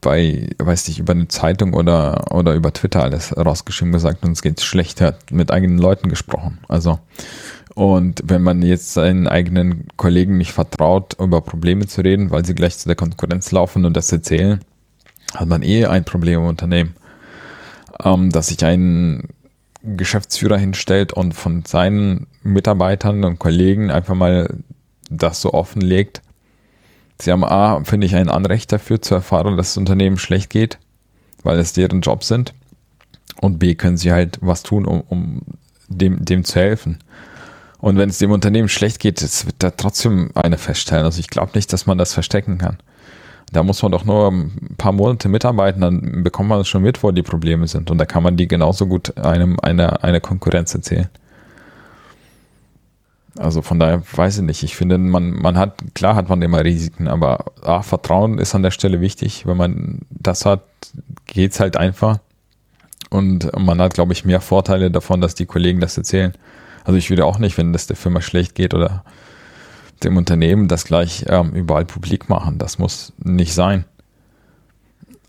bei, 0.00 0.48
weiß 0.58 0.88
nicht, 0.88 0.98
über 0.98 1.12
eine 1.12 1.28
Zeitung 1.28 1.74
oder, 1.74 2.32
oder 2.34 2.54
über 2.54 2.72
Twitter 2.72 3.02
alles 3.02 3.36
rausgeschrieben 3.36 3.92
gesagt, 3.92 4.24
uns 4.24 4.42
geht's 4.42 4.64
schlecht, 4.64 5.00
hat 5.00 5.30
mit 5.32 5.50
eigenen 5.50 5.78
Leuten 5.78 6.08
gesprochen. 6.08 6.58
Also, 6.68 6.98
und 7.74 8.22
wenn 8.24 8.42
man 8.42 8.62
jetzt 8.62 8.94
seinen 8.94 9.28
eigenen 9.28 9.86
Kollegen 9.96 10.36
nicht 10.36 10.52
vertraut, 10.52 11.16
über 11.20 11.40
Probleme 11.40 11.86
zu 11.86 12.00
reden, 12.00 12.30
weil 12.30 12.44
sie 12.44 12.54
gleich 12.54 12.78
zu 12.78 12.88
der 12.88 12.96
Konkurrenz 12.96 13.52
laufen 13.52 13.84
und 13.84 13.96
das 13.96 14.10
erzählen, 14.10 14.60
hat 15.34 15.48
man 15.48 15.62
eh 15.62 15.86
ein 15.86 16.04
Problem 16.04 16.40
im 16.40 16.46
Unternehmen. 16.46 16.94
Ähm, 18.04 18.30
dass 18.30 18.48
sich 18.48 18.64
ein 18.64 19.28
Geschäftsführer 19.82 20.58
hinstellt 20.58 21.12
und 21.12 21.34
von 21.34 21.64
seinen 21.64 22.26
Mitarbeitern 22.42 23.24
und 23.24 23.38
Kollegen 23.38 23.90
einfach 23.90 24.14
mal 24.14 24.58
das 25.10 25.40
so 25.40 25.54
offenlegt, 25.54 26.22
Sie 27.20 27.32
haben 27.32 27.44
A, 27.44 27.82
finde 27.84 28.06
ich, 28.06 28.14
ein 28.14 28.28
Anrecht 28.28 28.70
dafür 28.72 29.02
zu 29.02 29.14
erfahren, 29.14 29.56
dass 29.56 29.70
das 29.70 29.76
Unternehmen 29.76 30.18
schlecht 30.18 30.50
geht, 30.50 30.78
weil 31.42 31.58
es 31.58 31.72
deren 31.72 32.00
Job 32.00 32.22
sind. 32.22 32.54
Und 33.40 33.58
B, 33.58 33.74
können 33.74 33.96
sie 33.96 34.12
halt 34.12 34.38
was 34.40 34.62
tun, 34.62 34.84
um, 34.84 35.02
um 35.08 35.42
dem, 35.88 36.24
dem 36.24 36.44
zu 36.44 36.60
helfen. 36.60 36.98
Und 37.78 37.96
wenn 37.96 38.08
es 38.08 38.18
dem 38.18 38.32
Unternehmen 38.32 38.68
schlecht 38.68 38.98
geht, 39.00 39.22
das 39.22 39.46
wird 39.46 39.56
da 39.58 39.70
trotzdem 39.70 40.30
eine 40.34 40.58
feststellen. 40.58 41.04
Also 41.04 41.20
ich 41.20 41.28
glaube 41.28 41.52
nicht, 41.54 41.72
dass 41.72 41.86
man 41.86 41.98
das 41.98 42.12
verstecken 42.12 42.58
kann. 42.58 42.78
Da 43.52 43.62
muss 43.62 43.82
man 43.82 43.92
doch 43.92 44.04
nur 44.04 44.30
ein 44.30 44.74
paar 44.76 44.92
Monate 44.92 45.28
mitarbeiten, 45.28 45.80
dann 45.80 46.22
bekommt 46.22 46.50
man 46.50 46.64
schon 46.64 46.82
mit, 46.82 47.02
wo 47.02 47.12
die 47.12 47.22
Probleme 47.22 47.66
sind. 47.66 47.90
Und 47.90 47.98
da 47.98 48.04
kann 48.04 48.22
man 48.22 48.36
die 48.36 48.48
genauso 48.48 48.86
gut 48.86 49.16
einem 49.16 49.58
eine, 49.60 50.02
eine 50.02 50.20
Konkurrenz 50.20 50.74
erzählen. 50.74 51.08
Also 53.38 53.62
von 53.62 53.78
daher 53.78 54.02
weiß 54.12 54.38
ich 54.38 54.42
nicht. 54.42 54.62
Ich 54.62 54.76
finde, 54.76 54.98
man, 54.98 55.30
man 55.30 55.56
hat, 55.56 55.94
klar 55.94 56.14
hat 56.14 56.28
man 56.28 56.42
immer 56.42 56.64
Risiken, 56.64 57.08
aber 57.08 57.52
A, 57.62 57.82
Vertrauen 57.82 58.38
ist 58.38 58.54
an 58.54 58.62
der 58.62 58.70
Stelle 58.70 59.00
wichtig. 59.00 59.46
Wenn 59.46 59.56
man 59.56 60.00
das 60.10 60.44
hat, 60.44 60.62
geht's 61.26 61.60
halt 61.60 61.76
einfach. 61.76 62.18
Und 63.10 63.50
man 63.58 63.80
hat, 63.80 63.94
glaube 63.94 64.12
ich, 64.12 64.24
mehr 64.24 64.40
Vorteile 64.40 64.90
davon, 64.90 65.20
dass 65.20 65.34
die 65.34 65.46
Kollegen 65.46 65.80
das 65.80 65.96
erzählen. 65.96 66.32
Also 66.84 66.98
ich 66.98 67.10
würde 67.10 67.24
auch 67.24 67.38
nicht, 67.38 67.56
wenn 67.58 67.72
das 67.72 67.86
der 67.86 67.96
Firma 67.96 68.20
schlecht 68.20 68.54
geht 68.54 68.74
oder 68.74 69.04
dem 70.02 70.16
Unternehmen 70.16 70.68
das 70.68 70.84
gleich 70.84 71.24
ähm, 71.28 71.52
überall 71.52 71.84
publik 71.84 72.28
machen. 72.28 72.58
Das 72.58 72.78
muss 72.78 73.12
nicht 73.22 73.54
sein. 73.54 73.84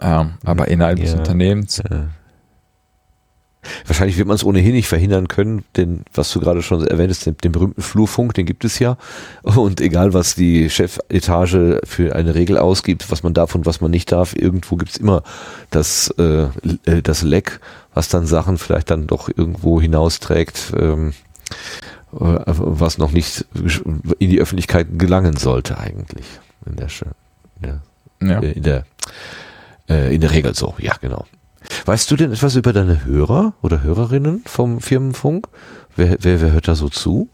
Ähm, 0.02 0.34
aber 0.44 0.68
innerhalb 0.68 1.00
ja, 1.00 1.06
des 1.06 1.14
Unternehmens. 1.14 1.82
Ja. 1.90 2.08
Wahrscheinlich 3.86 4.18
wird 4.18 4.28
man 4.28 4.36
es 4.36 4.44
ohnehin 4.44 4.74
nicht 4.74 4.88
verhindern 4.88 5.28
können, 5.28 5.66
denn 5.76 6.04
was 6.14 6.32
du 6.32 6.40
gerade 6.40 6.62
schon 6.62 6.86
erwähnt 6.88 7.10
hast, 7.10 7.26
den, 7.26 7.36
den, 7.38 7.52
berühmten 7.52 7.82
Flurfunk, 7.82 8.34
den 8.34 8.46
gibt 8.46 8.64
es 8.64 8.80
ja. 8.80 8.98
Und 9.44 9.82
egal, 9.82 10.14
was 10.14 10.36
die 10.36 10.70
Chefetage 10.70 11.82
für 11.84 12.16
eine 12.16 12.36
Regel 12.36 12.58
ausgibt, 12.58 13.12
was 13.12 13.22
man 13.24 13.34
darf 13.34 13.56
und 13.56 13.66
was 13.66 13.82
man 13.82 13.92
nicht 13.92 14.12
darf, 14.12 14.34
irgendwo 14.36 14.78
gibt 14.78 14.92
es 14.92 14.98
immer 14.98 15.24
das, 15.72 16.14
äh, 16.18 16.44
äh, 16.86 17.02
das 17.04 17.22
Leck, 17.22 17.60
was 17.94 18.08
dann 18.08 18.26
Sachen 18.26 18.58
vielleicht 18.58 18.92
dann 18.92 19.08
doch 19.08 19.30
irgendwo 19.30 19.82
hinausträgt. 19.82 20.74
Ähm, 20.78 21.14
äh, 22.14 22.40
was 22.48 22.98
noch 22.98 23.12
nicht 23.12 23.46
in 23.54 24.30
die 24.30 24.40
Öffentlichkeit 24.40 24.88
gelangen 24.98 25.38
sollte 25.38 25.78
eigentlich. 25.78 26.26
In 26.66 26.76
der, 26.76 26.88
in 27.58 27.62
der, 27.62 27.82
ja. 28.22 28.40
Äh, 28.42 28.52
in 28.52 28.64
der, 28.64 28.86
äh, 29.90 30.16
in 30.16 30.22
der 30.22 30.32
Regel 30.32 30.56
so, 30.56 30.74
ja 30.80 30.96
genau. 31.00 31.26
Weißt 31.86 32.10
du 32.12 32.16
denn 32.16 32.32
etwas 32.32 32.56
über 32.56 32.74
deine 32.74 33.06
Hörer 33.06 33.54
oder 33.62 33.84
Hörerinnen 33.84 34.44
vom 34.46 34.82
Firmenfunk? 34.82 35.48
Wer, 35.96 36.18
wer, 36.22 36.42
wer 36.42 36.52
hört 36.52 36.68
da 36.68 36.76
so 36.76 36.90
zu? 36.90 37.30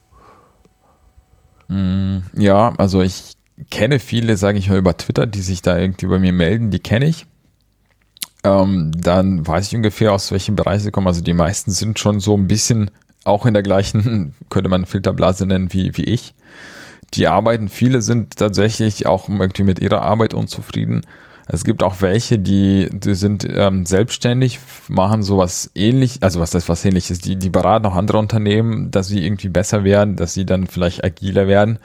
Mm, 1.67 2.19
ja, 2.33 2.73
also 2.77 3.01
ich 3.01 3.33
kenne 3.69 3.99
viele, 3.99 4.37
sage 4.37 4.57
ich 4.57 4.69
mal, 4.69 4.77
über 4.77 4.97
Twitter, 4.97 5.25
die 5.25 5.41
sich 5.41 5.61
da 5.61 5.77
irgendwie 5.77 6.07
bei 6.07 6.19
mir 6.19 6.33
melden, 6.33 6.71
die 6.71 6.79
kenne 6.79 7.05
ich. 7.05 7.25
Ähm, 8.43 8.91
dann 8.95 9.45
weiß 9.47 9.67
ich 9.67 9.75
ungefähr, 9.75 10.13
aus 10.13 10.31
welchem 10.31 10.55
Bereich 10.55 10.83
sie 10.83 10.91
kommen. 10.91 11.07
Also 11.07 11.21
die 11.21 11.33
meisten 11.33 11.71
sind 11.71 11.97
schon 11.99 12.19
so 12.19 12.35
ein 12.37 12.47
bisschen 12.47 12.91
auch 13.23 13.45
in 13.45 13.53
der 13.53 13.63
gleichen, 13.63 14.35
könnte 14.49 14.69
man 14.69 14.85
Filterblase 14.85 15.45
nennen, 15.45 15.73
wie, 15.73 15.97
wie 15.97 16.03
ich. 16.03 16.35
Die 17.13 17.27
arbeiten, 17.27 17.69
viele 17.69 18.01
sind 18.01 18.35
tatsächlich 18.37 19.05
auch 19.05 19.29
irgendwie 19.29 19.63
mit 19.63 19.79
ihrer 19.79 20.01
Arbeit 20.01 20.33
unzufrieden. 20.33 21.01
Es 21.47 21.63
gibt 21.63 21.83
auch 21.83 22.01
welche, 22.01 22.39
die, 22.39 22.89
die 22.91 23.13
sind 23.13 23.47
ähm, 23.47 23.85
selbstständig, 23.85 24.59
machen 24.87 25.21
sowas 25.21 25.69
ähnlich, 25.75 26.17
also 26.21 26.39
was 26.39 26.49
das 26.49 26.67
was 26.69 26.83
ähnliches, 26.83 27.19
die, 27.19 27.35
die 27.35 27.49
beraten 27.49 27.85
auch 27.85 27.95
andere 27.95 28.17
Unternehmen, 28.17 28.89
dass 28.89 29.07
sie 29.07 29.23
irgendwie 29.23 29.49
besser 29.49 29.83
werden, 29.83 30.15
dass 30.15 30.33
sie 30.33 30.45
dann 30.45 30.65
vielleicht 30.65 31.03
agiler 31.03 31.47
werden. 31.47 31.77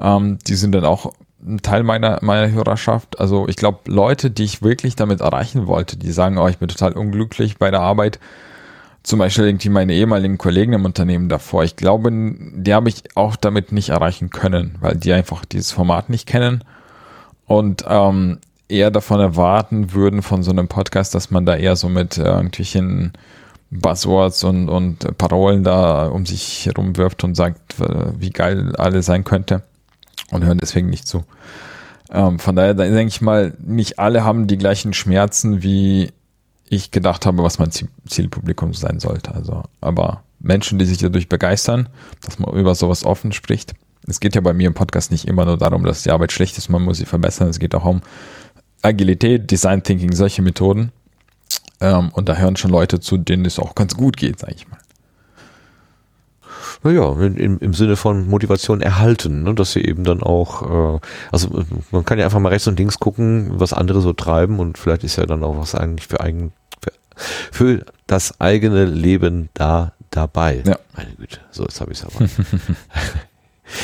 Ähm, 0.00 0.38
die 0.46 0.54
sind 0.54 0.74
dann 0.74 0.86
auch 0.86 1.12
ein 1.46 1.60
Teil 1.60 1.82
meiner, 1.82 2.18
meiner 2.22 2.50
Hörerschaft. 2.50 3.20
Also 3.20 3.46
ich 3.48 3.56
glaube, 3.56 3.80
Leute, 3.86 4.30
die 4.30 4.44
ich 4.44 4.62
wirklich 4.62 4.96
damit 4.96 5.20
erreichen 5.20 5.66
wollte, 5.66 5.98
die 5.98 6.10
sagen, 6.10 6.38
oh, 6.38 6.48
ich 6.48 6.58
bin 6.58 6.68
total 6.68 6.92
unglücklich 6.92 7.58
bei 7.58 7.70
der 7.70 7.80
Arbeit, 7.80 8.18
zum 9.02 9.18
Beispiel 9.18 9.44
irgendwie 9.44 9.68
meine 9.68 9.92
ehemaligen 9.92 10.38
Kollegen 10.38 10.72
im 10.72 10.84
Unternehmen 10.86 11.28
davor. 11.28 11.64
Ich 11.64 11.76
glaube, 11.76 12.10
die 12.10 12.74
habe 12.74 12.88
ich 12.88 13.04
auch 13.14 13.36
damit 13.36 13.72
nicht 13.72 13.90
erreichen 13.90 14.30
können, 14.30 14.76
weil 14.80 14.96
die 14.96 15.12
einfach 15.12 15.44
dieses 15.44 15.70
Format 15.70 16.08
nicht 16.08 16.26
kennen 16.26 16.64
und 17.46 17.84
ähm, 17.88 18.38
eher 18.68 18.90
davon 18.90 19.20
erwarten 19.20 19.92
würden 19.92 20.22
von 20.22 20.42
so 20.42 20.50
einem 20.50 20.68
Podcast, 20.68 21.14
dass 21.14 21.30
man 21.30 21.46
da 21.46 21.56
eher 21.56 21.76
so 21.76 21.88
mit 21.88 22.18
äh, 22.18 22.24
irgendwelchen 22.24 23.12
Buzzwords 23.70 24.44
und, 24.44 24.68
und 24.68 25.18
Parolen 25.18 25.64
da 25.64 26.06
um 26.08 26.26
sich 26.26 26.66
herumwirft 26.66 27.24
und 27.24 27.34
sagt, 27.34 27.80
äh, 27.80 28.12
wie 28.18 28.30
geil 28.30 28.74
alles 28.76 29.06
sein 29.06 29.24
könnte 29.24 29.62
und 30.30 30.44
hören 30.44 30.58
deswegen 30.58 30.90
nicht 30.90 31.06
zu. 31.06 31.24
Ähm, 32.10 32.38
von 32.38 32.56
daher 32.56 32.74
denke 32.74 33.08
ich 33.08 33.20
mal, 33.20 33.54
nicht 33.58 33.98
alle 33.98 34.24
haben 34.24 34.46
die 34.46 34.58
gleichen 34.58 34.92
Schmerzen 34.92 35.62
wie 35.62 36.12
ich 36.68 36.90
gedacht 36.90 37.26
habe, 37.26 37.42
was 37.42 37.58
mein 37.58 37.70
Zielpublikum 38.08 38.74
sein 38.74 38.98
sollte. 38.98 39.34
Also, 39.34 39.62
aber 39.80 40.22
Menschen, 40.40 40.78
die 40.78 40.84
sich 40.84 40.98
dadurch 40.98 41.28
begeistern, 41.28 41.88
dass 42.24 42.38
man 42.38 42.54
über 42.54 42.74
sowas 42.74 43.04
offen 43.04 43.32
spricht. 43.32 43.74
Es 44.06 44.20
geht 44.20 44.34
ja 44.34 44.40
bei 44.40 44.52
mir 44.52 44.68
im 44.68 44.74
Podcast 44.74 45.10
nicht 45.10 45.26
immer 45.26 45.44
nur 45.44 45.58
darum, 45.58 45.84
dass 45.84 46.02
die 46.02 46.10
Arbeit 46.10 46.32
schlecht 46.32 46.56
ist, 46.58 46.68
man 46.68 46.82
muss 46.82 46.98
sie 46.98 47.06
verbessern. 47.06 47.48
Es 47.48 47.58
geht 47.58 47.74
auch 47.74 47.84
um 47.84 48.02
Agilität, 48.82 49.50
Design 49.50 49.82
Thinking, 49.82 50.12
solche 50.12 50.42
Methoden. 50.42 50.92
Ähm, 51.80 52.10
und 52.12 52.28
da 52.28 52.36
hören 52.36 52.56
schon 52.56 52.70
Leute 52.70 53.00
zu, 53.00 53.18
denen 53.18 53.44
es 53.44 53.58
auch 53.58 53.74
ganz 53.74 53.96
gut 53.96 54.16
geht, 54.16 54.38
sage 54.38 54.54
ich 54.56 54.68
mal. 54.68 54.78
Naja, 56.82 57.12
im, 57.12 57.58
im 57.58 57.74
Sinne 57.74 57.96
von 57.96 58.28
Motivation 58.28 58.80
erhalten, 58.80 59.42
ne, 59.42 59.54
dass 59.54 59.72
sie 59.72 59.80
eben 59.80 60.04
dann 60.04 60.22
auch, 60.22 60.96
äh, 60.96 61.00
also 61.32 61.64
man 61.90 62.04
kann 62.04 62.18
ja 62.18 62.26
einfach 62.26 62.38
mal 62.38 62.50
rechts 62.50 62.68
und 62.68 62.78
links 62.78 63.00
gucken, 63.00 63.50
was 63.54 63.72
andere 63.72 64.00
so 64.00 64.12
treiben 64.12 64.60
und 64.60 64.78
vielleicht 64.78 65.02
ist 65.02 65.16
ja 65.16 65.26
dann 65.26 65.42
auch 65.42 65.58
was 65.58 65.74
eigentlich 65.74 66.06
für 66.06 66.20
eigen, 66.20 66.52
für, 66.80 66.92
für 67.52 67.86
das 68.06 68.40
eigene 68.40 68.84
Leben 68.84 69.48
da 69.54 69.94
dabei. 70.10 70.62
Ja. 70.64 70.78
Meine 70.96 71.12
Güte, 71.14 71.40
so 71.50 71.64
jetzt 71.64 71.80
habe 71.80 71.92
ich 71.92 71.98
es 71.98 72.04
aber. 72.04 72.26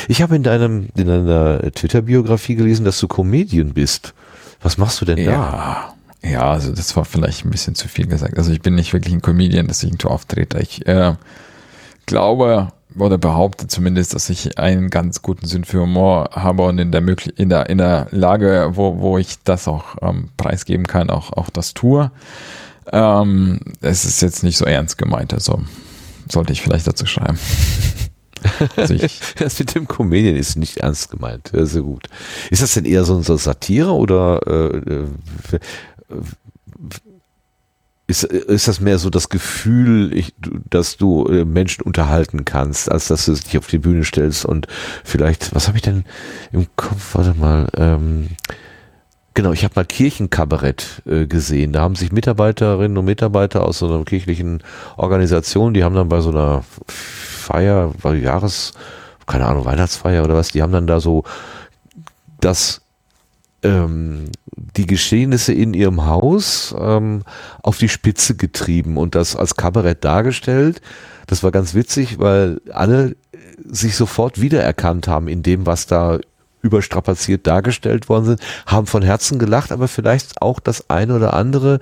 ich 0.07 0.21
habe 0.21 0.35
in 0.35 0.43
deinem 0.43 0.89
in 0.95 1.07
deiner 1.07 1.71
Twitter-Biografie 1.71 2.55
gelesen, 2.55 2.85
dass 2.85 2.99
du 2.99 3.07
Comedian 3.07 3.73
bist. 3.73 4.13
Was 4.61 4.77
machst 4.77 5.01
du 5.01 5.05
denn 5.05 5.17
ja. 5.17 5.31
da? 5.31 5.93
Ja, 6.29 6.51
also 6.51 6.71
das 6.71 6.95
war 6.95 7.03
vielleicht 7.03 7.45
ein 7.45 7.51
bisschen 7.51 7.75
zu 7.75 7.89
viel 7.89 8.07
gesagt. 8.07 8.37
Also 8.37 8.51
ich 8.51 8.61
bin 8.61 8.75
nicht 8.75 8.93
wirklich 8.93 9.13
ein 9.13 9.21
Comedian, 9.21 9.67
dass 9.67 9.83
ich 9.83 9.89
irgendwo 9.89 10.07
auftrete. 10.07 10.59
Ich 10.59 10.87
äh, 10.87 11.15
glaube, 12.05 12.69
oder 12.97 13.17
behaupte 13.17 13.67
zumindest, 13.67 14.13
dass 14.13 14.29
ich 14.29 14.57
einen 14.57 14.89
ganz 14.89 15.21
guten 15.21 15.45
Sinn 15.45 15.65
für 15.65 15.81
Humor 15.81 16.29
habe 16.33 16.63
und 16.63 16.79
in 16.79 16.91
der 16.91 17.01
möglich 17.01 17.37
in 17.37 17.49
der 17.49 17.69
in 17.69 17.77
der 17.77 18.07
Lage, 18.11 18.71
wo, 18.73 18.99
wo 18.99 19.17
ich 19.17 19.43
das 19.43 19.67
auch 19.67 19.95
ähm, 20.01 20.29
preisgeben 20.37 20.87
kann, 20.87 21.09
auch 21.09 21.33
auch 21.33 21.49
das 21.49 21.73
tue. 21.73 22.11
Ähm, 22.91 23.59
es 23.81 24.05
ist 24.05 24.21
jetzt 24.21 24.43
nicht 24.43 24.57
so 24.57 24.65
ernst 24.65 24.97
gemeint, 24.97 25.33
also 25.33 25.61
sollte 26.29 26.53
ich 26.53 26.61
vielleicht 26.61 26.87
dazu 26.87 27.05
schreiben. 27.05 27.37
also 28.75 28.93
ich, 28.93 29.19
das 29.37 29.59
mit 29.59 29.75
dem 29.75 29.87
Comedian 29.87 30.35
ist 30.35 30.55
nicht 30.55 30.77
ernst 30.77 31.11
gemeint. 31.11 31.51
Sehr 31.53 31.81
gut. 31.81 32.07
Ist 32.49 32.61
das 32.61 32.73
denn 32.73 32.85
eher 32.85 33.03
so, 33.03 33.21
so 33.21 33.37
Satire 33.37 33.91
oder 33.91 34.41
äh, 34.47 34.77
äh 34.77 35.07
ist, 38.05 38.23
ist 38.25 38.67
das 38.67 38.79
mehr 38.81 38.99
so 38.99 39.09
das 39.09 39.29
Gefühl, 39.29 40.13
ich, 40.13 40.33
dass 40.69 40.97
du 40.97 41.25
äh, 41.25 41.45
Menschen 41.45 41.83
unterhalten 41.83 42.45
kannst, 42.45 42.91
als 42.91 43.07
dass 43.07 43.25
du 43.25 43.33
dich 43.33 43.57
auf 43.57 43.67
die 43.67 43.77
Bühne 43.77 44.03
stellst 44.03 44.45
und 44.45 44.67
vielleicht, 45.03 45.55
was 45.55 45.67
habe 45.67 45.77
ich 45.77 45.83
denn 45.83 46.03
im 46.51 46.67
Kopf, 46.75 47.15
warte 47.15 47.33
mal, 47.33 47.69
ähm, 47.77 48.29
genau, 49.33 49.51
ich 49.53 49.63
habe 49.63 49.73
mal 49.75 49.85
Kirchenkabarett 49.85 51.01
äh, 51.05 51.25
gesehen. 51.25 51.73
Da 51.73 51.81
haben 51.81 51.95
sich 51.95 52.11
Mitarbeiterinnen 52.11 52.97
und 52.97 53.05
Mitarbeiter 53.05 53.63
aus 53.63 53.79
so 53.79 53.87
einer 53.87 54.03
kirchlichen 54.05 54.63
Organisation, 54.97 55.73
die 55.73 55.83
haben 55.83 55.95
dann 55.95 56.09
bei 56.09 56.21
so 56.21 56.29
einer 56.29 56.63
Feier, 56.87 57.93
war 58.01 58.15
Jahres, 58.15 58.73
keine 59.25 59.45
Ahnung, 59.45 59.65
Weihnachtsfeier 59.65 60.23
oder 60.23 60.35
was, 60.35 60.49
die 60.49 60.61
haben 60.61 60.73
dann 60.73 60.87
da 60.87 60.99
so 60.99 61.23
das 62.39 62.81
ähm, 63.63 64.29
die 64.55 64.85
Geschehnisse 64.85 65.53
in 65.53 65.73
ihrem 65.73 66.05
Haus 66.05 66.75
ähm, 66.77 67.23
auf 67.61 67.77
die 67.77 67.89
Spitze 67.89 68.35
getrieben 68.35 68.97
und 68.97 69.15
das 69.15 69.35
als 69.35 69.55
Kabarett 69.55 70.03
dargestellt. 70.03 70.81
Das 71.27 71.43
war 71.43 71.51
ganz 71.51 71.73
witzig, 71.73 72.19
weil 72.19 72.61
alle 72.71 73.15
sich 73.65 73.95
sofort 73.95 74.41
wiedererkannt 74.41 75.07
haben 75.07 75.27
in 75.27 75.43
dem, 75.43 75.65
was 75.65 75.85
da 75.85 76.19
überstrapaziert 76.63 77.45
dargestellt 77.45 78.09
worden 78.09 78.25
sind, 78.25 78.41
haben 78.65 78.87
von 78.87 79.03
Herzen 79.03 79.37
gelacht, 79.37 79.71
aber 79.71 79.87
vielleicht 79.87 80.41
auch 80.41 80.59
das 80.59 80.89
eine 80.89 81.15
oder 81.15 81.35
andere 81.35 81.79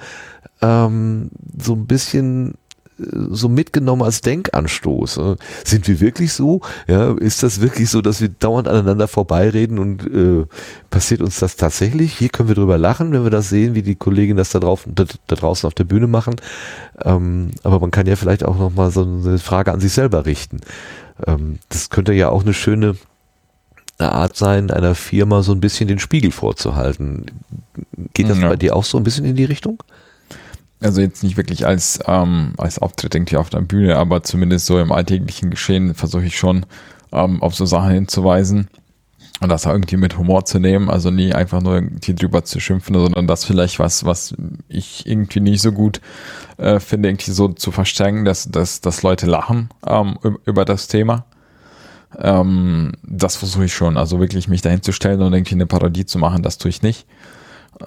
ähm, 0.62 1.30
so 1.58 1.74
ein 1.74 1.88
bisschen 1.88 2.56
so 2.98 3.50
mitgenommen 3.50 4.04
als 4.04 4.22
Denkanstoß. 4.22 5.20
Sind 5.64 5.88
wir 5.88 6.00
wirklich 6.00 6.34
so? 6.34 6.62
Ja, 6.88 7.14
ist 7.18 7.44
das 7.44 7.62
wirklich 7.62 7.90
so, 7.90 8.02
dass 8.02 8.22
wir 8.22 8.30
dauernd 8.30 8.68
aneinander 8.68 9.08
vorbeireden 9.08 9.80
und 9.80 10.06
äh, 10.06 10.46
passiert 10.90 11.22
uns 11.22 11.40
das 11.40 11.56
tatsächlich? 11.56 12.18
Hier 12.18 12.30
können 12.30 12.50
wir 12.50 12.56
drüber 12.56 12.78
lachen, 12.78 13.12
wenn 13.12 13.24
wir 13.24 13.32
das 13.32 13.50
sehen, 13.50 13.76
wie 13.76 13.82
die 13.82 13.96
Kolleginnen 13.96 14.38
das 14.38 14.50
da, 14.50 14.60
drauf, 14.60 14.86
da, 14.88 15.06
da 15.28 15.36
draußen 15.36 15.68
auf 15.68 15.74
der 15.74 15.84
Bühne 15.84 16.08
machen. 16.08 16.36
Ähm, 17.04 17.52
aber 17.64 17.80
man 17.80 17.92
kann 17.92 18.08
ja 18.08 18.16
vielleicht 18.16 18.44
auch 18.46 18.58
nochmal 18.58 18.92
so 18.92 19.04
eine 19.04 19.40
Frage 19.40 19.72
an 19.72 19.80
sich 19.80 19.94
selber 19.94 20.26
richten. 20.26 20.60
Ähm, 21.26 21.60
das 21.70 21.90
könnte 21.90 22.14
ja 22.14 22.30
auch 22.30 22.44
eine 22.44 22.54
schöne 22.54 22.96
eine 24.02 24.12
Art 24.12 24.36
sein, 24.36 24.72
einer 24.72 24.96
Firma 24.96 25.44
so 25.44 25.52
ein 25.52 25.62
bisschen 25.62 25.88
den 25.88 26.00
Spiegel 26.00 26.32
vorzuhalten. 26.32 27.26
Geht 28.14 28.30
das 28.30 28.40
ja. 28.40 28.50
bei 28.50 28.56
dir 28.56 28.76
auch 28.76 28.84
so 28.84 28.98
ein 28.98 29.04
bisschen 29.04 29.26
in 29.26 29.36
die 29.36 29.46
Richtung? 29.46 29.82
Also 30.82 31.02
jetzt 31.02 31.24
nicht 31.24 31.38
wirklich 31.38 31.66
als, 31.68 32.00
ähm, 32.08 32.54
als 32.58 32.80
Auftritt 32.80 33.14
irgendwie 33.14 33.38
auf 33.38 33.50
der 33.50 33.62
Bühne, 33.62 33.98
aber 33.98 34.24
zumindest 34.24 34.66
so 34.66 34.80
im 34.80 34.92
alltäglichen 34.92 35.52
Geschehen 35.52 35.94
versuche 35.94 36.26
ich 36.26 36.38
schon 36.38 36.66
ähm, 37.12 37.42
auf 37.44 37.54
so 37.54 37.66
Sachen 37.66 37.92
hinzuweisen 37.92 38.68
und 39.42 39.50
das 39.50 39.66
irgendwie 39.66 39.98
mit 39.98 40.18
Humor 40.18 40.46
zu 40.46 40.60
nehmen, 40.60 40.90
also 40.90 41.12
nie 41.12 41.34
einfach 41.34 41.62
nur 41.62 41.76
irgendwie 41.76 42.16
drüber 42.16 42.44
zu 42.44 42.60
schimpfen, 42.60 42.96
sondern 42.96 43.28
das 43.28 43.46
vielleicht 43.46 43.80
was, 43.80 44.06
was 44.06 44.36
ich 44.70 45.06
irgendwie 45.06 45.40
nicht 45.40 45.62
so 45.62 45.72
gut 45.72 46.02
äh, 46.58 46.80
finde, 46.80 47.10
irgendwie 47.10 47.32
so 47.32 47.50
zu 47.50 47.72
verstärken, 47.72 48.26
dass, 48.26 48.50
dass, 48.50 48.82
dass 48.82 49.04
Leute 49.04 49.28
lachen 49.28 49.70
ähm, 49.86 50.18
über 50.46 50.66
das 50.66 50.88
Thema. 50.88 51.26
Ähm, 52.20 52.94
das 53.04 53.36
versuche 53.36 53.66
ich 53.66 53.74
schon, 53.74 53.98
also 53.98 54.20
wirklich 54.20 54.48
mich 54.48 54.62
dahin 54.62 54.82
zu 54.82 54.92
stellen 54.92 55.22
und 55.22 55.34
irgendwie 55.34 55.56
eine 55.56 55.66
Parodie 55.66 56.06
zu 56.06 56.20
machen, 56.20 56.44
das 56.44 56.58
tue 56.58 56.70
ich 56.70 56.82
nicht. 56.82 57.06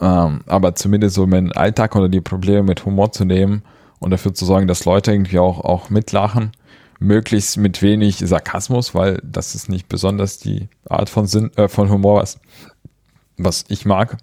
Ähm, 0.00 0.40
aber 0.46 0.74
zumindest 0.74 1.14
so 1.14 1.26
meinen 1.26 1.52
Alltag 1.52 1.94
oder 1.94 2.08
die 2.08 2.20
Probleme 2.20 2.62
mit 2.62 2.84
Humor 2.84 3.12
zu 3.12 3.24
nehmen 3.24 3.62
und 4.00 4.10
dafür 4.10 4.34
zu 4.34 4.44
sorgen, 4.44 4.66
dass 4.66 4.84
Leute 4.84 5.12
irgendwie 5.12 5.38
auch, 5.38 5.60
auch 5.60 5.90
mitlachen, 5.90 6.52
möglichst 6.98 7.56
mit 7.58 7.82
wenig 7.82 8.18
Sarkasmus, 8.18 8.94
weil 8.94 9.20
das 9.22 9.54
ist 9.54 9.68
nicht 9.68 9.88
besonders 9.88 10.38
die 10.38 10.68
Art 10.88 11.10
von 11.10 11.26
Sinn, 11.26 11.50
äh, 11.56 11.68
von 11.68 11.90
Humor, 11.90 12.22
was, 12.22 12.38
was 13.36 13.64
ich 13.68 13.84
mag. 13.84 14.16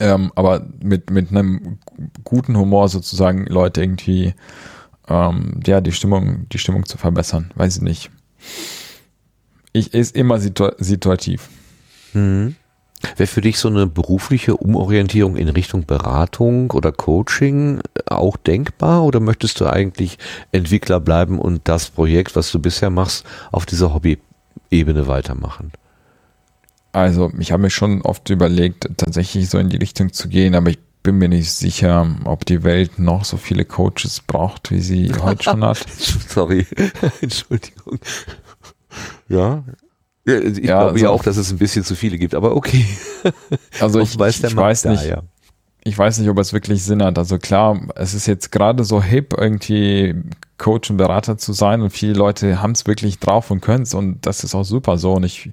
Ähm, 0.00 0.32
aber 0.34 0.66
mit, 0.82 1.10
mit 1.10 1.30
einem 1.30 1.78
guten 2.24 2.56
Humor 2.56 2.88
sozusagen 2.88 3.46
Leute 3.46 3.82
irgendwie, 3.82 4.34
ähm, 5.08 5.60
ja, 5.66 5.80
die 5.80 5.92
Stimmung, 5.92 6.48
die 6.48 6.58
Stimmung 6.58 6.86
zu 6.86 6.98
verbessern. 6.98 7.52
Weiß 7.54 7.76
ich 7.76 7.82
nicht. 7.82 8.10
Ich 9.72 9.94
ist 9.94 10.16
immer 10.16 10.38
situ 10.38 10.70
situativ. 10.78 11.48
Mhm. 12.12 12.56
Wäre 13.16 13.26
für 13.26 13.40
dich 13.40 13.58
so 13.58 13.68
eine 13.68 13.86
berufliche 13.86 14.56
Umorientierung 14.56 15.36
in 15.36 15.48
Richtung 15.48 15.86
Beratung 15.86 16.70
oder 16.70 16.92
Coaching 16.92 17.80
auch 18.06 18.36
denkbar 18.36 19.02
oder 19.02 19.18
möchtest 19.18 19.60
du 19.60 19.66
eigentlich 19.66 20.18
Entwickler 20.52 21.00
bleiben 21.00 21.38
und 21.40 21.62
das 21.64 21.90
Projekt, 21.90 22.36
was 22.36 22.52
du 22.52 22.60
bisher 22.60 22.90
machst, 22.90 23.24
auf 23.50 23.66
dieser 23.66 23.92
Hobby-Ebene 23.92 25.08
weitermachen? 25.08 25.72
Also 26.92 27.32
ich 27.38 27.50
habe 27.50 27.62
mir 27.62 27.70
schon 27.70 28.02
oft 28.02 28.28
überlegt, 28.30 28.88
tatsächlich 28.98 29.48
so 29.48 29.58
in 29.58 29.70
die 29.70 29.78
Richtung 29.78 30.12
zu 30.12 30.28
gehen, 30.28 30.54
aber 30.54 30.70
ich 30.70 30.78
bin 31.02 31.16
mir 31.16 31.28
nicht 31.28 31.50
sicher, 31.50 32.06
ob 32.24 32.44
die 32.46 32.62
Welt 32.62 32.98
noch 32.98 33.24
so 33.24 33.36
viele 33.36 33.64
Coaches 33.64 34.20
braucht, 34.24 34.70
wie 34.70 34.80
sie 34.80 35.12
heute 35.22 35.42
schon 35.42 35.64
hat. 35.64 35.84
Sorry, 36.28 36.66
Entschuldigung. 37.20 37.98
Ja, 39.32 39.64
ich 40.24 40.58
ja, 40.58 40.78
glaube 40.78 40.92
also, 40.92 41.04
ja 41.04 41.10
auch, 41.10 41.22
dass 41.22 41.36
es 41.36 41.50
ein 41.50 41.58
bisschen 41.58 41.84
zu 41.84 41.96
viele 41.96 42.18
gibt, 42.18 42.34
aber 42.34 42.54
okay. 42.54 42.84
Also 43.80 44.00
ich, 44.00 44.18
weiß, 44.18 44.42
ich 44.42 44.56
weiß 44.56 44.84
nicht. 44.86 45.04
Da, 45.04 45.08
ja. 45.08 45.22
Ich 45.84 45.98
weiß 45.98 46.18
nicht, 46.18 46.28
ob 46.28 46.38
es 46.38 46.52
wirklich 46.52 46.84
Sinn 46.84 47.02
hat. 47.02 47.18
Also 47.18 47.38
klar, 47.38 47.80
es 47.96 48.14
ist 48.14 48.26
jetzt 48.26 48.52
gerade 48.52 48.84
so 48.84 49.02
hip, 49.02 49.34
irgendwie 49.36 50.14
Coach 50.58 50.90
und 50.90 50.96
Berater 50.96 51.38
zu 51.38 51.52
sein 51.52 51.82
und 51.82 51.90
viele 51.90 52.14
Leute 52.14 52.62
haben 52.62 52.72
es 52.72 52.86
wirklich 52.86 53.18
drauf 53.18 53.50
und 53.50 53.60
können 53.60 53.82
es 53.82 53.94
und 53.94 54.24
das 54.24 54.44
ist 54.44 54.54
auch 54.54 54.64
super 54.64 54.96
so. 54.98 55.14
Und 55.14 55.24
ich, 55.24 55.50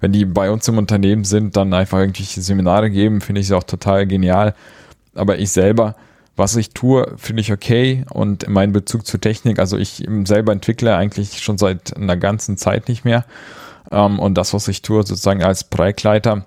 wenn 0.00 0.12
die 0.12 0.24
bei 0.24 0.50
uns 0.50 0.68
im 0.68 0.78
Unternehmen 0.78 1.24
sind, 1.24 1.56
dann 1.56 1.74
einfach 1.74 1.98
irgendwelche 1.98 2.40
Seminare 2.42 2.90
geben, 2.90 3.20
finde 3.20 3.40
ich 3.40 3.48
es 3.48 3.52
auch 3.52 3.64
total 3.64 4.06
genial. 4.06 4.54
Aber 5.14 5.38
ich 5.38 5.50
selber, 5.50 5.96
was 6.36 6.56
ich 6.56 6.70
tue, 6.70 7.14
finde 7.16 7.42
ich 7.42 7.52
okay 7.52 8.04
und 8.10 8.48
mein 8.48 8.72
Bezug 8.72 9.06
zur 9.06 9.20
Technik, 9.20 9.58
also 9.58 9.76
ich 9.76 10.06
selber 10.24 10.52
entwickle 10.52 10.96
eigentlich 10.96 11.42
schon 11.42 11.58
seit 11.58 11.96
einer 11.96 12.16
ganzen 12.16 12.56
Zeit 12.56 12.88
nicht 12.88 13.04
mehr. 13.04 13.24
Ähm, 13.90 14.18
und 14.18 14.34
das, 14.34 14.54
was 14.54 14.68
ich 14.68 14.82
tue, 14.82 15.02
sozusagen 15.04 15.42
als 15.42 15.64
Projektleiter, 15.64 16.46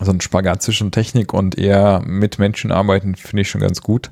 so 0.00 0.10
ein 0.10 0.20
Spagat 0.20 0.62
zwischen 0.62 0.92
Technik 0.92 1.34
und 1.34 1.58
eher 1.58 2.02
mit 2.04 2.38
Menschen 2.38 2.72
arbeiten, 2.72 3.14
finde 3.16 3.42
ich 3.42 3.50
schon 3.50 3.60
ganz 3.60 3.82
gut. 3.82 4.10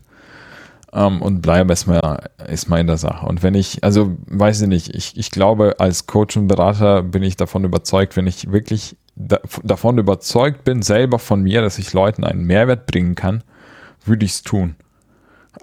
Um, 0.91 1.17
ähm, 1.17 1.23
und 1.23 1.43
bleibe 1.43 1.71
erstmal, 1.71 2.31
ist 2.47 2.71
mal 2.71 2.81
in 2.81 2.87
der 2.87 2.97
Sache. 2.97 3.27
Und 3.27 3.43
wenn 3.43 3.55
ich, 3.55 3.85
also 3.85 4.17
weiß 4.27 4.63
ich 4.63 4.69
nicht, 4.69 4.95
ich, 4.95 5.19
ich 5.19 5.31
glaube, 5.31 5.77
als 5.81 6.07
Coach 6.07 6.39
und 6.39 6.49
Berater 6.49 7.03
bin 7.03 7.23
ich 7.23 7.37
davon 7.37 7.65
überzeugt, 7.65 8.17
wenn 8.17 8.27
ich 8.27 8.51
wirklich 8.53 8.97
da, 9.15 9.39
davon 9.63 9.99
überzeugt 9.99 10.65
bin, 10.65 10.81
selber 10.81 11.19
von 11.19 11.43
mir, 11.43 11.61
dass 11.61 11.79
ich 11.79 11.93
Leuten 11.93 12.25
einen 12.25 12.45
Mehrwert 12.47 12.87
bringen 12.87 13.17
kann, 13.17 13.45
würde 14.07 14.25
ich 14.25 14.33
es 14.33 14.43
tun. 14.43 14.77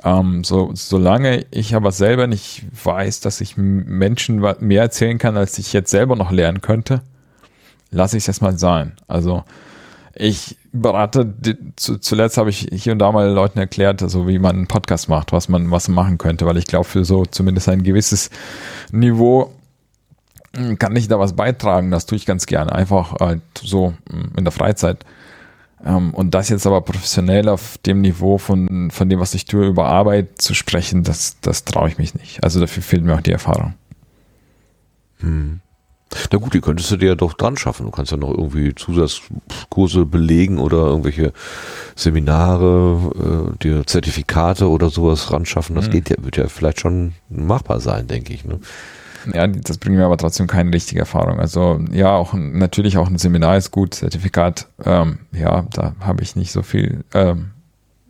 Ähm, 0.03 0.43
so, 0.43 0.71
solange 0.73 1.45
ich 1.51 1.75
aber 1.75 1.91
selber 1.91 2.27
nicht 2.27 2.65
weiß, 2.83 3.21
dass 3.21 3.41
ich 3.41 3.57
Menschen 3.57 4.43
mehr 4.59 4.81
erzählen 4.81 5.17
kann, 5.17 5.37
als 5.37 5.57
ich 5.57 5.73
jetzt 5.73 5.91
selber 5.91 6.15
noch 6.15 6.31
lernen 6.31 6.61
könnte, 6.61 7.01
lasse 7.91 8.17
ich 8.17 8.23
es 8.23 8.27
erstmal 8.27 8.57
sein. 8.57 8.93
Also 9.07 9.43
ich 10.13 10.57
berate, 10.71 11.33
zuletzt 11.75 12.37
habe 12.37 12.49
ich 12.49 12.67
hier 12.71 12.93
und 12.93 12.99
da 12.99 13.11
mal 13.11 13.29
Leuten 13.29 13.59
erklärt, 13.59 14.01
also 14.01 14.27
wie 14.27 14.39
man 14.39 14.55
einen 14.55 14.67
Podcast 14.67 15.09
macht, 15.09 15.31
was 15.31 15.49
man, 15.49 15.71
was 15.71 15.87
man 15.87 15.95
machen 15.95 16.17
könnte, 16.17 16.45
weil 16.45 16.57
ich 16.57 16.65
glaube, 16.65 16.85
für 16.85 17.03
so 17.03 17.25
zumindest 17.25 17.69
ein 17.69 17.83
gewisses 17.83 18.29
Niveau 18.91 19.51
hm, 20.55 20.79
kann 20.79 20.95
ich 20.95 21.07
da 21.07 21.19
was 21.19 21.33
beitragen. 21.33 21.91
Das 21.91 22.05
tue 22.05 22.17
ich 22.17 22.25
ganz 22.25 22.45
gerne. 22.45 22.71
Einfach 22.71 23.13
halt 23.19 23.41
so 23.61 23.93
hm, 24.09 24.31
in 24.37 24.45
der 24.45 24.51
Freizeit. 24.51 25.05
Ähm, 25.85 26.13
und 26.13 26.31
das 26.31 26.49
jetzt 26.49 26.65
aber 26.65 26.81
professionell 26.81 27.47
auf 27.47 27.77
dem 27.85 28.01
Niveau 28.01 28.37
von, 28.37 28.89
von 28.91 29.09
dem, 29.09 29.19
was 29.19 29.33
ich 29.35 29.45
tue, 29.45 29.67
über 29.67 29.85
Arbeit 29.85 30.41
zu 30.41 30.53
sprechen, 30.53 31.03
das, 31.03 31.37
das 31.41 31.63
traue 31.63 31.89
ich 31.89 31.97
mich 31.97 32.15
nicht. 32.15 32.43
Also 32.43 32.59
dafür 32.59 32.83
fehlt 32.83 33.03
mir 33.03 33.15
auch 33.15 33.21
die 33.21 33.31
Erfahrung. 33.31 33.75
Hm. 35.19 35.61
Na 36.31 36.37
gut, 36.37 36.53
die 36.53 36.61
könntest 36.61 36.91
du 36.91 36.97
dir 36.97 37.09
ja 37.09 37.15
doch 37.15 37.33
dran 37.33 37.57
schaffen. 37.57 37.85
Du 37.85 37.91
kannst 37.91 38.11
ja 38.11 38.17
noch 38.17 38.29
irgendwie 38.29 38.73
Zusatzkurse 38.73 40.05
belegen 40.05 40.59
oder 40.59 40.77
irgendwelche 40.77 41.33
Seminare, 41.95 43.51
äh, 43.53 43.57
dir 43.63 43.85
Zertifikate 43.85 44.69
oder 44.69 44.89
sowas 44.89 45.31
ran 45.31 45.45
schaffen. 45.45 45.75
Das 45.75 45.85
hm. 45.85 45.91
geht 45.91 46.09
ja, 46.09 46.15
wird 46.19 46.37
ja 46.37 46.47
vielleicht 46.47 46.79
schon 46.79 47.13
machbar 47.29 47.79
sein, 47.79 48.07
denke 48.07 48.33
ich. 48.33 48.45
Ne? 48.45 48.59
Ja, 49.33 49.47
das 49.47 49.77
bringt 49.77 49.97
mir 49.97 50.05
aber 50.05 50.17
trotzdem 50.17 50.47
keine 50.47 50.73
richtige 50.73 51.01
Erfahrung. 51.01 51.39
Also 51.39 51.79
ja, 51.91 52.13
auch 52.15 52.33
natürlich 52.33 52.97
auch 52.97 53.09
ein 53.09 53.17
Seminar 53.17 53.57
ist 53.57 53.71
gut, 53.71 53.95
Zertifikat, 53.95 54.67
ähm, 54.83 55.19
ja, 55.31 55.65
da 55.73 55.95
habe 55.99 56.23
ich 56.23 56.35
nicht 56.35 56.51
so 56.51 56.61
viel, 56.61 57.03
ähm, 57.13 57.51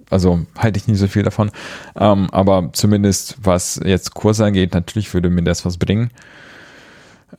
also 0.09 0.45
halte 0.57 0.77
ich 0.79 0.87
nicht 0.87 0.99
so 0.99 1.07
viel 1.07 1.23
davon. 1.23 1.51
Ähm, 1.95 2.29
aber 2.31 2.69
zumindest 2.73 3.37
was 3.41 3.79
jetzt 3.83 4.13
Kurse 4.13 4.45
angeht, 4.45 4.73
natürlich 4.73 5.13
würde 5.13 5.29
mir 5.29 5.43
das 5.43 5.65
was 5.65 5.77
bringen. 5.77 6.11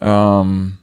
Ähm, 0.00 0.78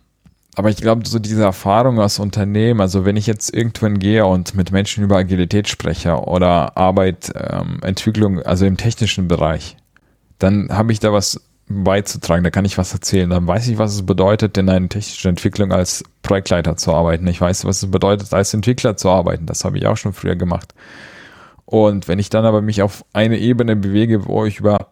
aber 0.55 0.69
ich 0.69 0.77
glaube, 0.77 1.07
so 1.07 1.17
diese 1.17 1.43
Erfahrung 1.43 1.99
aus 1.99 2.19
Unternehmen, 2.19 2.79
also 2.79 3.05
wenn 3.05 3.17
ich 3.17 3.25
jetzt 3.25 3.53
irgendwann 3.53 3.97
gehe 3.97 4.25
und 4.25 4.53
mit 4.53 4.71
Menschen 4.71 5.03
über 5.03 5.17
Agilität 5.17 5.67
spreche 5.67 6.15
oder 6.15 6.77
Arbeit, 6.77 7.31
ähm, 7.35 7.79
Entwicklung, 7.81 8.39
also 8.43 8.65
im 8.65 8.77
technischen 8.77 9.27
Bereich, 9.27 9.77
dann 10.37 10.69
habe 10.69 10.91
ich 10.91 10.99
da 10.99 11.11
was 11.11 11.41
beizutragen, 11.67 12.43
da 12.43 12.49
kann 12.49 12.65
ich 12.65 12.77
was 12.77 12.93
erzählen. 12.93 13.29
Dann 13.29 13.47
weiß 13.47 13.67
ich, 13.67 13.77
was 13.77 13.93
es 13.93 14.05
bedeutet, 14.05 14.57
in 14.57 14.69
einer 14.69 14.89
technischen 14.89 15.29
Entwicklung 15.29 15.71
als 15.71 16.03
Projektleiter 16.21 16.75
zu 16.75 16.93
arbeiten. 16.93 17.25
Ich 17.27 17.39
weiß, 17.39 17.65
was 17.65 17.83
es 17.83 17.91
bedeutet, 17.91 18.33
als 18.33 18.53
Entwickler 18.53 18.97
zu 18.97 19.09
arbeiten. 19.09 19.45
Das 19.45 19.63
habe 19.65 19.77
ich 19.77 19.87
auch 19.87 19.97
schon 19.97 20.13
früher 20.13 20.35
gemacht. 20.35 20.73
Und 21.65 22.07
wenn 22.07 22.19
ich 22.19 22.29
dann 22.29 22.45
aber 22.45 22.61
mich 22.61 22.81
auf 22.81 23.05
eine 23.13 23.37
Ebene 23.37 23.75
bewege, 23.75 24.25
wo 24.25 24.45
ich 24.45 24.59
über, 24.59 24.87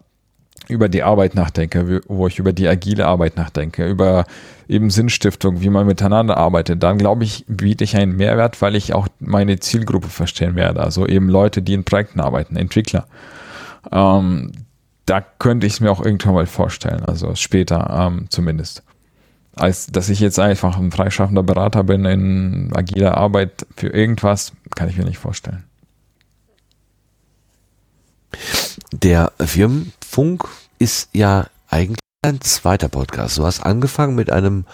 über 0.67 0.87
die 0.87 1.03
Arbeit 1.03 1.35
nachdenke, 1.35 2.01
wo 2.07 2.27
ich 2.27 2.39
über 2.39 2.53
die 2.53 2.67
agile 2.67 3.05
Arbeit 3.05 3.35
nachdenke, 3.35 3.87
über 3.87 4.25
eben 4.67 4.89
Sinnstiftung, 4.89 5.61
wie 5.61 5.69
man 5.69 5.85
miteinander 5.85 6.37
arbeitet, 6.37 6.81
dann 6.81 6.97
glaube 6.97 7.25
ich, 7.25 7.43
biete 7.47 7.83
ich 7.83 7.97
einen 7.97 8.15
Mehrwert, 8.15 8.61
weil 8.61 8.75
ich 8.75 8.93
auch 8.93 9.09
meine 9.19 9.59
Zielgruppe 9.59 10.07
verstehen 10.07 10.55
werde. 10.55 10.79
Also 10.79 11.05
eben 11.05 11.27
Leute, 11.27 11.61
die 11.61 11.73
in 11.73 11.83
Projekten 11.83 12.21
arbeiten, 12.21 12.55
Entwickler. 12.55 13.05
Ähm, 13.91 14.53
da 15.05 15.21
könnte 15.21 15.67
ich 15.67 15.73
es 15.73 15.79
mir 15.79 15.91
auch 15.91 16.03
irgendwann 16.03 16.33
mal 16.33 16.45
vorstellen, 16.45 17.03
also 17.05 17.35
später 17.35 17.89
ähm, 17.89 18.27
zumindest. 18.29 18.83
Als 19.55 19.87
dass 19.87 20.09
ich 20.09 20.19
jetzt 20.19 20.39
einfach 20.39 20.77
ein 20.77 20.91
freischaffender 20.91 21.43
Berater 21.43 21.83
bin 21.83 22.05
in 22.05 22.71
agiler 22.73 23.17
Arbeit 23.17 23.65
für 23.75 23.89
irgendwas, 23.89 24.53
kann 24.75 24.87
ich 24.87 24.97
mir 24.97 25.03
nicht 25.03 25.17
vorstellen. 25.17 25.63
Der 28.93 29.33
Firmenfunk 29.39 30.47
ist 30.79 31.09
ja 31.13 31.47
eigentlich 31.69 31.99
ein 32.21 32.39
zweiter 32.41 32.87
Podcast. 32.87 33.37
Du 33.37 33.45
hast 33.45 33.61
angefangen 33.61 34.15
mit 34.15 34.31
einem 34.31 34.65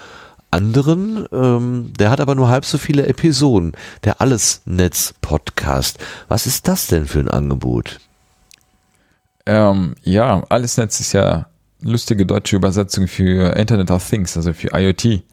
anderen, 0.51 1.25
ähm, 1.31 1.93
der 1.97 2.09
hat 2.09 2.21
aber 2.21 2.35
nur 2.35 2.49
halb 2.49 2.65
so 2.65 2.77
viele 2.77 3.07
Episoden. 3.07 3.73
Der 4.03 4.21
Allesnetz-Podcast. 4.21 5.97
Was 6.27 6.45
ist 6.45 6.67
das 6.67 6.87
denn 6.87 7.07
für 7.07 7.19
ein 7.19 7.29
Angebot? 7.29 7.99
Ähm, 9.47 9.95
ja, 10.03 10.43
Allesnetz 10.49 10.99
ist 10.99 11.13
ja 11.13 11.47
lustige 11.81 12.25
deutsche 12.25 12.57
Übersetzung 12.57 13.07
für 13.07 13.55
Internet 13.55 13.89
of 13.91 14.07
Things, 14.07 14.35
also 14.35 14.51
für 14.51 14.69
IoT. 14.73 15.23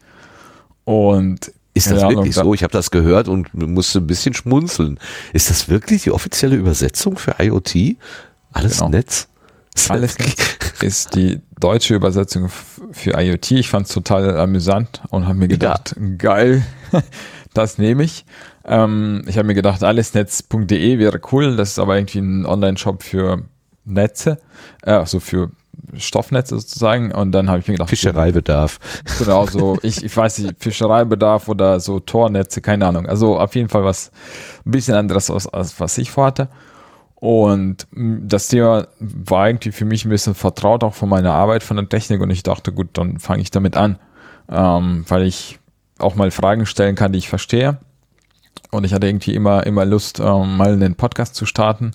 Und 0.85 1.51
ist 1.73 1.91
das 1.91 2.01
wirklich 2.01 2.33
so? 2.33 2.53
Ich 2.53 2.63
habe 2.63 2.71
das 2.71 2.91
gehört 2.91 3.27
und 3.27 3.53
musste 3.53 3.99
ein 3.99 4.07
bisschen 4.07 4.33
schmunzeln. 4.33 4.97
Ist 5.33 5.49
das 5.49 5.67
wirklich 5.67 6.03
die 6.03 6.11
offizielle 6.11 6.55
Übersetzung 6.55 7.17
für 7.17 7.35
IoT? 7.39 7.97
Alles 8.53 8.77
genau. 8.77 8.89
Netz? 8.89 9.27
Allesnetz 9.89 10.57
ist 10.81 11.15
die 11.15 11.41
deutsche 11.59 11.95
Übersetzung 11.95 12.49
für 12.93 13.19
IoT. 13.19 13.51
Ich 13.51 13.69
fand 13.69 13.87
es 13.87 13.93
total 13.93 14.37
amüsant 14.37 15.01
und 15.09 15.27
habe 15.27 15.37
mir 15.37 15.49
gedacht, 15.49 15.95
ja. 15.99 16.15
geil, 16.17 16.65
das 17.53 17.77
nehme 17.77 18.03
ich. 18.03 18.25
Ähm, 18.63 19.23
ich 19.27 19.37
habe 19.37 19.47
mir 19.47 19.53
gedacht, 19.53 19.83
allesnetz.de 19.83 20.97
wäre 20.97 21.19
cool. 21.33 21.57
Das 21.57 21.71
ist 21.71 21.79
aber 21.79 21.97
irgendwie 21.97 22.19
ein 22.19 22.45
Online-Shop 22.45 23.03
für 23.03 23.43
Netze, 23.85 24.39
äh, 24.83 24.91
also 24.91 25.19
für 25.19 25.51
Stoffnetze 25.97 26.59
sozusagen. 26.59 27.11
Und 27.11 27.31
dann 27.31 27.49
habe 27.49 27.59
ich 27.59 27.67
mir 27.67 27.75
gedacht, 27.75 27.89
Fischereibedarf. 27.89 28.79
Genau, 29.19 29.45
so, 29.45 29.77
ich, 29.81 30.03
ich 30.03 30.15
weiß 30.15 30.39
nicht, 30.39 30.55
Fischereibedarf 30.59 31.47
oder 31.47 31.79
so 31.79 31.99
Tornetze, 31.99 32.61
keine 32.61 32.87
Ahnung. 32.87 33.05
Also 33.05 33.39
auf 33.39 33.55
jeden 33.55 33.69
Fall 33.69 33.83
was 33.83 34.11
ein 34.65 34.71
bisschen 34.71 34.95
anderes 34.95 35.29
als, 35.29 35.47
als 35.47 35.79
was 35.79 35.97
ich 35.97 36.11
vorhatte. 36.11 36.49
Und 37.15 37.87
das 37.91 38.49
Thema 38.49 38.87
war 38.99 39.47
irgendwie 39.47 39.71
für 39.71 39.85
mich 39.85 40.05
ein 40.05 40.09
bisschen 40.09 40.35
vertraut, 40.35 40.83
auch 40.83 40.93
von 40.93 41.09
meiner 41.09 41.33
Arbeit 41.33 41.63
von 41.63 41.77
der 41.77 41.89
Technik. 41.89 42.21
Und 42.21 42.29
ich 42.29 42.43
dachte, 42.43 42.71
gut, 42.71 42.89
dann 42.93 43.19
fange 43.19 43.41
ich 43.41 43.51
damit 43.51 43.77
an, 43.77 43.97
ähm, 44.49 45.05
weil 45.07 45.23
ich 45.23 45.59
auch 45.97 46.15
mal 46.15 46.29
Fragen 46.29 46.65
stellen 46.65 46.95
kann, 46.95 47.13
die 47.13 47.19
ich 47.19 47.29
verstehe. 47.29 47.77
Und 48.71 48.83
ich 48.83 48.93
hatte 48.93 49.07
irgendwie 49.07 49.33
immer, 49.33 49.65
immer 49.65 49.85
Lust, 49.85 50.19
ähm, 50.19 50.57
mal 50.57 50.73
einen 50.73 50.95
Podcast 50.95 51.35
zu 51.35 51.45
starten. 51.45 51.91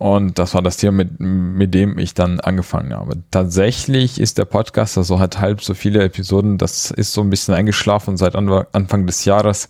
Und 0.00 0.38
das 0.38 0.54
war 0.54 0.62
das 0.62 0.78
Thema, 0.78 1.04
mit, 1.04 1.20
mit 1.20 1.74
dem 1.74 1.98
ich 1.98 2.14
dann 2.14 2.40
angefangen 2.40 2.94
habe. 2.94 3.18
Tatsächlich 3.30 4.18
ist 4.18 4.38
der 4.38 4.46
Podcast, 4.46 4.96
also 4.96 5.20
hat 5.20 5.40
halb 5.40 5.62
so 5.62 5.74
viele 5.74 6.02
Episoden, 6.02 6.56
das 6.56 6.90
ist 6.90 7.12
so 7.12 7.20
ein 7.20 7.28
bisschen 7.28 7.52
eingeschlafen 7.52 8.16
seit 8.16 8.34
Anfang 8.34 9.06
des 9.06 9.26
Jahres. 9.26 9.68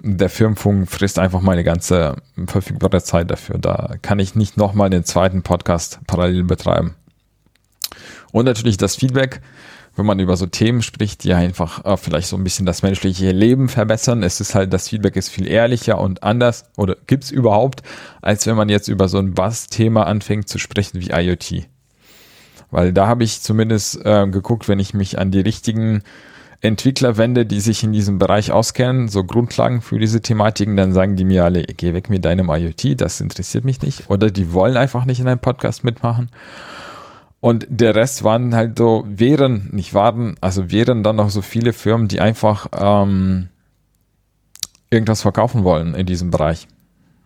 Der 0.00 0.30
Firmenfunk 0.30 0.90
frisst 0.90 1.18
einfach 1.18 1.42
meine 1.42 1.64
ganze 1.64 2.16
verfügbare 2.46 3.02
Zeit 3.02 3.30
dafür. 3.30 3.58
Da 3.58 3.96
kann 4.00 4.20
ich 4.20 4.34
nicht 4.34 4.56
nochmal 4.56 4.88
den 4.88 5.04
zweiten 5.04 5.42
Podcast 5.42 6.00
parallel 6.06 6.44
betreiben. 6.44 6.94
Und 8.32 8.46
natürlich 8.46 8.78
das 8.78 8.96
Feedback 8.96 9.42
wenn 9.96 10.06
man 10.06 10.20
über 10.20 10.36
so 10.36 10.46
Themen 10.46 10.82
spricht, 10.82 11.24
die 11.24 11.34
einfach 11.34 11.84
äh, 11.84 11.96
vielleicht 11.96 12.28
so 12.28 12.36
ein 12.36 12.44
bisschen 12.44 12.66
das 12.66 12.82
menschliche 12.82 13.30
Leben 13.30 13.68
verbessern. 13.68 14.22
Es 14.22 14.40
ist 14.40 14.54
halt, 14.54 14.72
das 14.72 14.88
Feedback 14.88 15.16
ist 15.16 15.28
viel 15.28 15.46
ehrlicher 15.46 16.00
und 16.00 16.22
anders 16.22 16.64
oder 16.76 16.96
gibt's 17.06 17.30
überhaupt, 17.30 17.82
als 18.22 18.46
wenn 18.46 18.56
man 18.56 18.68
jetzt 18.68 18.88
über 18.88 19.08
so 19.08 19.18
ein 19.18 19.34
Bass-Thema 19.34 20.06
anfängt 20.06 20.48
zu 20.48 20.58
sprechen 20.58 21.00
wie 21.00 21.10
IoT. 21.10 21.66
Weil 22.70 22.92
da 22.92 23.06
habe 23.06 23.24
ich 23.24 23.42
zumindest 23.42 24.04
äh, 24.04 24.26
geguckt, 24.26 24.66
wenn 24.68 24.78
ich 24.78 24.94
mich 24.94 25.18
an 25.18 25.30
die 25.30 25.40
richtigen 25.40 26.02
Entwickler 26.62 27.16
wende, 27.16 27.44
die 27.44 27.60
sich 27.60 27.82
in 27.82 27.92
diesem 27.92 28.18
Bereich 28.18 28.52
auskennen, 28.52 29.08
so 29.08 29.24
Grundlagen 29.24 29.82
für 29.82 29.98
diese 29.98 30.22
Thematiken, 30.22 30.76
dann 30.76 30.92
sagen 30.92 31.16
die 31.16 31.24
mir 31.24 31.44
alle, 31.44 31.64
geh 31.64 31.92
weg 31.92 32.08
mit 32.08 32.24
deinem 32.24 32.50
IoT, 32.50 33.00
das 33.00 33.20
interessiert 33.20 33.64
mich 33.64 33.82
nicht. 33.82 34.08
Oder 34.08 34.30
die 34.30 34.52
wollen 34.52 34.76
einfach 34.76 35.04
nicht 35.04 35.18
in 35.18 35.26
einem 35.26 35.40
Podcast 35.40 35.82
mitmachen. 35.82 36.30
Und 37.42 37.66
der 37.68 37.96
Rest 37.96 38.22
waren 38.22 38.54
halt 38.54 38.78
so, 38.78 39.04
wären, 39.04 39.68
nicht 39.72 39.94
waren, 39.94 40.36
also 40.40 40.70
wären 40.70 41.02
dann 41.02 41.16
noch 41.16 41.28
so 41.28 41.42
viele 41.42 41.72
Firmen, 41.72 42.06
die 42.06 42.20
einfach 42.20 42.68
ähm, 42.72 43.48
irgendwas 44.90 45.22
verkaufen 45.22 45.64
wollen 45.64 45.96
in 45.96 46.06
diesem 46.06 46.30
Bereich. 46.30 46.68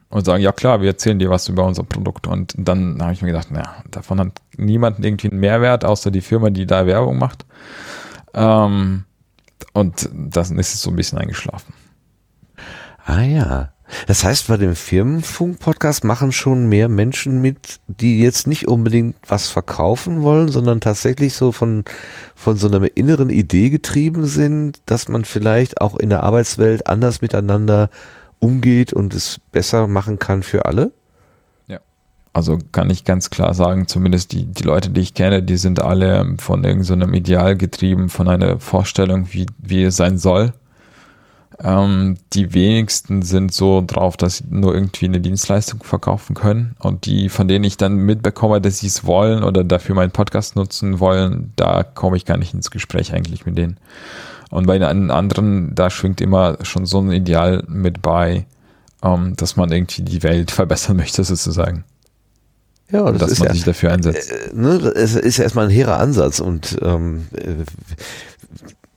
Und 0.09 0.25
sagen, 0.25 0.43
ja 0.43 0.53
klar, 0.53 0.81
wir 0.81 0.89
erzählen 0.89 1.19
dir 1.19 1.29
was 1.29 1.51
über 1.51 1.67
unser 1.67 1.83
Produkt. 1.83 2.27
Und 2.27 2.55
dann 2.57 3.03
habe 3.03 3.13
ich 3.13 3.21
mir 3.21 3.29
gedacht, 3.29 3.51
naja, 3.51 3.85
davon 3.91 4.19
hat 4.19 4.41
niemand 4.57 5.05
irgendwie 5.05 5.31
einen 5.31 5.39
Mehrwert, 5.39 5.85
außer 5.85 6.11
die 6.11 6.23
Firma, 6.23 6.49
die 6.49 6.65
da 6.65 6.87
Werbung 6.87 7.19
macht. 7.19 7.45
Ähm, 8.33 9.05
und 9.75 10.09
dann 10.15 10.59
ist 10.59 10.73
es 10.73 10.81
so 10.81 10.89
ein 10.89 10.97
bisschen 10.97 11.19
eingeschlafen. 11.19 11.75
Ah 13.05 13.21
ja. 13.21 13.73
Das 14.07 14.25
heißt, 14.25 14.49
bei 14.49 14.57
dem 14.57 14.75
Firmenfunk-Podcast 14.75 16.05
machen 16.05 16.33
schon 16.33 16.69
mehr 16.69 16.89
Menschen 16.89 17.41
mit, 17.41 17.81
die 17.87 18.21
jetzt 18.21 18.47
nicht 18.47 18.67
unbedingt 18.67 19.17
was 19.29 19.49
verkaufen 19.49 20.23
wollen, 20.23 20.49
sondern 20.49 20.81
tatsächlich 20.81 21.35
so 21.35 21.53
von, 21.53 21.85
von 22.35 22.57
so 22.57 22.69
einer 22.69 22.97
inneren 22.97 23.31
Idee 23.31 23.71
getrieben 23.71 24.27
sind, 24.27 24.81
dass 24.87 25.09
man 25.09 25.25
vielleicht 25.25 25.81
auch 25.81 25.97
in 25.97 26.11
der 26.11 26.25
Arbeitswelt 26.25 26.87
anders 26.89 27.21
miteinander 27.23 27.91
umgeht 28.41 28.93
und 28.93 29.15
es 29.15 29.41
besser 29.53 29.87
machen 29.87 30.19
kann 30.19 30.43
für 30.43 30.67
alle? 30.67 30.93
Ja. 31.69 31.79
Also 32.33 32.59
kann 32.73 32.91
ich 32.91 33.05
ganz 33.05 33.31
klar 33.31 33.55
sagen, 33.55 33.87
zumindest 33.87 34.33
die, 34.33 34.47
die 34.47 34.65
Leute, 34.65 34.91
die 34.91 35.01
ich 35.01 35.15
kenne, 35.15 35.45
die 35.45 35.57
sind 35.57 35.81
alle 35.81 36.35
von 36.39 36.65
irgendeinem 36.65 37.11
so 37.11 37.17
Ideal 37.17 37.57
getrieben, 37.57 38.09
von 38.09 38.29
einer 38.29 38.59
Vorstellung, 38.59 39.29
wie, 39.31 39.47
wie 39.59 39.85
es 39.85 39.97
sein 39.97 40.19
soll 40.19 40.53
ähm, 41.63 42.17
die 42.33 42.53
wenigsten 42.53 43.23
sind 43.23 43.53
so 43.53 43.83
drauf, 43.87 44.17
dass 44.17 44.39
sie 44.39 44.45
nur 44.51 44.75
irgendwie 44.75 45.07
eine 45.07 45.21
Dienstleistung 45.21 45.83
verkaufen 45.83 46.35
können. 46.35 46.77
Und 46.79 47.07
die, 47.07 47.29
von 47.29 47.49
denen 47.49 47.65
ich 47.65 47.77
dann 47.77 47.97
mitbekomme, 47.97 48.61
dass 48.61 48.79
sie 48.79 48.89
es 48.89 49.05
wollen 49.05 49.43
oder 49.43 49.65
dafür 49.65 49.95
meinen 49.95 50.11
Podcast 50.11 50.57
nutzen 50.57 51.01
wollen, 51.01 51.53
da 51.57 51.83
komme 51.83 52.17
ich 52.17 52.25
gar 52.25 52.37
nicht 52.37 52.53
ins 52.55 52.71
Gespräch 52.71 53.13
eigentlich 53.15 53.47
mit 53.47 53.57
denen. 53.57 53.79
Und 54.51 54.67
bei 54.67 54.79
den 54.79 55.11
anderen, 55.11 55.75
da 55.75 55.91
schwingt 55.91 56.21
immer 56.21 56.59
schon 56.63 56.87
so 56.87 57.01
ein 57.01 57.11
Ideal 57.11 57.65
mit 57.67 58.03
bei, 58.03 58.47
ähm, 59.03 59.35
dass 59.37 59.57
man 59.57 59.73
irgendwie 59.73 60.03
die 60.03 60.23
Welt 60.23 60.51
verbessern 60.53 60.97
möchte, 60.97 61.25
sozusagen. 61.25 61.85
Ja, 62.91 63.11
das 63.11 63.19
dass 63.19 63.33
ist 63.33 63.39
man 63.41 63.49
ja, 63.49 63.55
sich 63.55 63.65
dafür 63.65 63.93
einsetzt. 63.93 64.31
Äh, 64.31 64.55
ne, 64.55 64.77
es 64.95 65.17
ist 65.17 65.39
erstmal 65.39 65.65
ein 65.65 65.71
hehrer 65.71 65.99
Ansatz 65.99 66.39
und 66.39 66.79
ähm, 66.83 67.27
äh, 67.33 67.65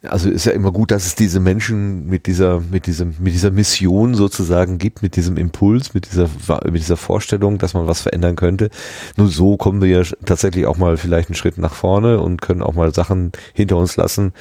also 0.03 0.29
ist 0.29 0.45
ja 0.45 0.53
immer 0.53 0.71
gut, 0.71 0.91
dass 0.91 1.05
es 1.05 1.15
diese 1.15 1.41
Menschen 1.41 2.07
mit 2.07 2.25
dieser, 2.25 2.61
mit 2.61 2.87
diesem, 2.87 3.15
mit 3.19 3.33
dieser 3.33 3.51
Mission 3.51 4.15
sozusagen 4.15 4.77
gibt, 4.77 5.01
mit 5.01 5.17
diesem 5.17 5.35
Impuls, 5.35 5.93
mit 5.93 6.09
dieser, 6.09 6.29
mit 6.65 6.81
dieser 6.81 6.95
Vorstellung, 6.95 7.57
dass 7.57 7.73
man 7.73 7.85
was 7.85 8.01
verändern 8.01 8.37
könnte. 8.37 8.69
Nur 9.17 9.27
so 9.27 9.57
kommen 9.57 9.81
wir 9.81 9.89
ja 9.89 10.03
tatsächlich 10.25 10.67
auch 10.67 10.77
mal 10.77 10.95
vielleicht 10.95 11.29
einen 11.29 11.35
Schritt 11.35 11.57
nach 11.57 11.73
vorne 11.73 12.19
und 12.21 12.41
können 12.41 12.61
auch 12.61 12.75
mal 12.75 12.93
Sachen 12.93 13.33
hinter 13.53 13.75
uns 13.75 13.97
lassen, 13.97 14.31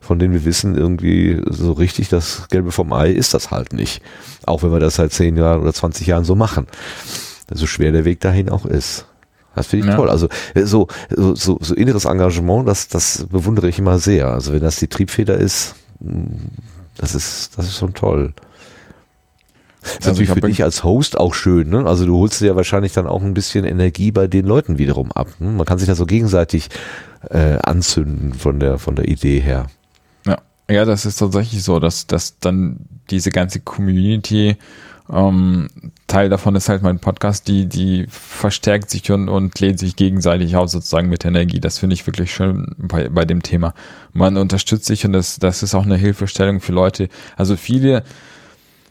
von 0.00 0.18
denen 0.18 0.34
wir 0.34 0.44
wissen, 0.44 0.76
irgendwie 0.76 1.40
so 1.48 1.72
richtig 1.72 2.10
das 2.10 2.48
Gelbe 2.50 2.70
vom 2.70 2.92
Ei 2.92 3.10
ist 3.10 3.32
das 3.32 3.50
halt 3.50 3.72
nicht. 3.72 4.02
Auch 4.44 4.62
wenn 4.62 4.72
wir 4.72 4.80
das 4.80 4.96
seit 4.96 5.12
zehn 5.12 5.36
Jahren 5.38 5.62
oder 5.62 5.72
20 5.72 6.06
Jahren 6.06 6.24
so 6.24 6.34
machen. 6.34 6.66
So 7.50 7.66
schwer 7.66 7.92
der 7.92 8.04
Weg 8.04 8.20
dahin 8.20 8.50
auch 8.50 8.66
ist. 8.66 9.06
Das 9.56 9.66
finde 9.66 9.86
ich 9.86 9.90
ja. 9.90 9.96
toll. 9.96 10.10
Also 10.10 10.28
äh, 10.54 10.62
so, 10.62 10.86
so, 11.10 11.34
so, 11.34 11.58
so 11.60 11.74
inneres 11.74 12.04
Engagement, 12.04 12.68
das, 12.68 12.88
das 12.88 13.26
bewundere 13.28 13.68
ich 13.68 13.78
immer 13.78 13.98
sehr. 13.98 14.28
Also 14.28 14.52
wenn 14.52 14.60
das 14.60 14.76
die 14.76 14.86
Triebfeder 14.86 15.36
ist, 15.36 15.74
mm, 16.00 16.26
das 16.98 17.14
ist, 17.14 17.58
das 17.58 17.66
ist 17.66 17.78
schon 17.78 17.94
toll. 17.94 18.34
Das 19.80 19.92
ist 19.92 19.96
also 19.98 20.10
natürlich 20.10 20.30
für 20.30 20.40
dich 20.40 20.62
als 20.62 20.84
Host 20.84 21.18
auch 21.18 21.32
schön, 21.32 21.70
ne? 21.70 21.86
Also 21.86 22.06
du 22.06 22.18
holst 22.18 22.40
dir 22.40 22.48
ja 22.48 22.56
wahrscheinlich 22.56 22.92
dann 22.92 23.06
auch 23.06 23.22
ein 23.22 23.34
bisschen 23.34 23.64
Energie 23.64 24.10
bei 24.10 24.26
den 24.26 24.44
Leuten 24.44 24.78
wiederum 24.78 25.12
ab. 25.12 25.28
Ne? 25.38 25.50
Man 25.50 25.64
kann 25.64 25.78
sich 25.78 25.86
da 25.86 25.94
so 25.94 26.06
gegenseitig 26.06 26.68
äh, 27.30 27.58
anzünden 27.62 28.34
von 28.34 28.60
der, 28.60 28.78
von 28.78 28.96
der 28.96 29.08
Idee 29.08 29.38
her. 29.40 29.66
Ja, 30.26 30.38
ja, 30.68 30.84
das 30.84 31.06
ist 31.06 31.16
tatsächlich 31.16 31.62
so, 31.62 31.78
dass, 31.78 32.06
dass 32.06 32.38
dann 32.40 32.80
diese 33.10 33.30
ganze 33.30 33.60
Community 33.60 34.56
ähm, 35.12 35.68
Teil 36.06 36.28
davon 36.28 36.54
ist 36.56 36.68
halt 36.68 36.82
mein 36.82 36.98
Podcast, 36.98 37.48
die, 37.48 37.66
die 37.66 38.06
verstärkt 38.08 38.90
sich 38.90 39.10
und, 39.10 39.28
und 39.28 39.58
lädt 39.60 39.78
sich 39.78 39.96
gegenseitig 39.96 40.56
aus 40.56 40.72
sozusagen 40.72 41.08
mit 41.08 41.24
Energie. 41.24 41.60
Das 41.60 41.78
finde 41.78 41.94
ich 41.94 42.06
wirklich 42.06 42.32
schön 42.32 42.74
bei, 42.78 43.08
bei 43.08 43.24
dem 43.24 43.42
Thema. 43.42 43.74
Man 44.12 44.36
unterstützt 44.36 44.86
sich 44.86 45.04
und 45.04 45.12
das, 45.12 45.38
das 45.38 45.62
ist 45.62 45.74
auch 45.74 45.84
eine 45.84 45.96
Hilfestellung 45.96 46.60
für 46.60 46.72
Leute. 46.72 47.08
Also 47.36 47.56
viele, 47.56 48.02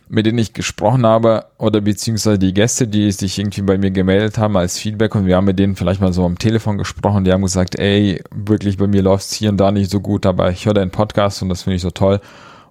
mit 0.07 0.25
denen 0.25 0.37
ich 0.37 0.53
gesprochen 0.53 1.05
habe 1.05 1.45
oder 1.57 1.81
beziehungsweise 1.81 2.39
die 2.39 2.53
Gäste, 2.53 2.87
die 2.87 3.11
sich 3.11 3.39
irgendwie 3.39 3.61
bei 3.61 3.77
mir 3.77 3.91
gemeldet 3.91 4.37
haben 4.37 4.55
als 4.55 4.77
Feedback 4.77 5.15
und 5.15 5.25
wir 5.25 5.35
haben 5.35 5.45
mit 5.45 5.59
denen 5.59 5.75
vielleicht 5.75 6.01
mal 6.01 6.13
so 6.13 6.25
am 6.25 6.37
Telefon 6.37 6.77
gesprochen, 6.77 7.25
die 7.25 7.31
haben 7.31 7.41
gesagt, 7.41 7.77
ey, 7.79 8.21
wirklich 8.33 8.77
bei 8.77 8.87
mir 8.87 9.01
läuft 9.01 9.25
es 9.25 9.33
hier 9.33 9.49
und 9.49 9.57
da 9.57 9.71
nicht 9.71 9.91
so 9.91 9.99
gut, 9.99 10.25
aber 10.25 10.51
ich 10.51 10.65
höre 10.65 10.75
deinen 10.75 10.91
Podcast 10.91 11.41
und 11.41 11.49
das 11.49 11.63
finde 11.63 11.77
ich 11.77 11.81
so 11.81 11.91
toll. 11.91 12.21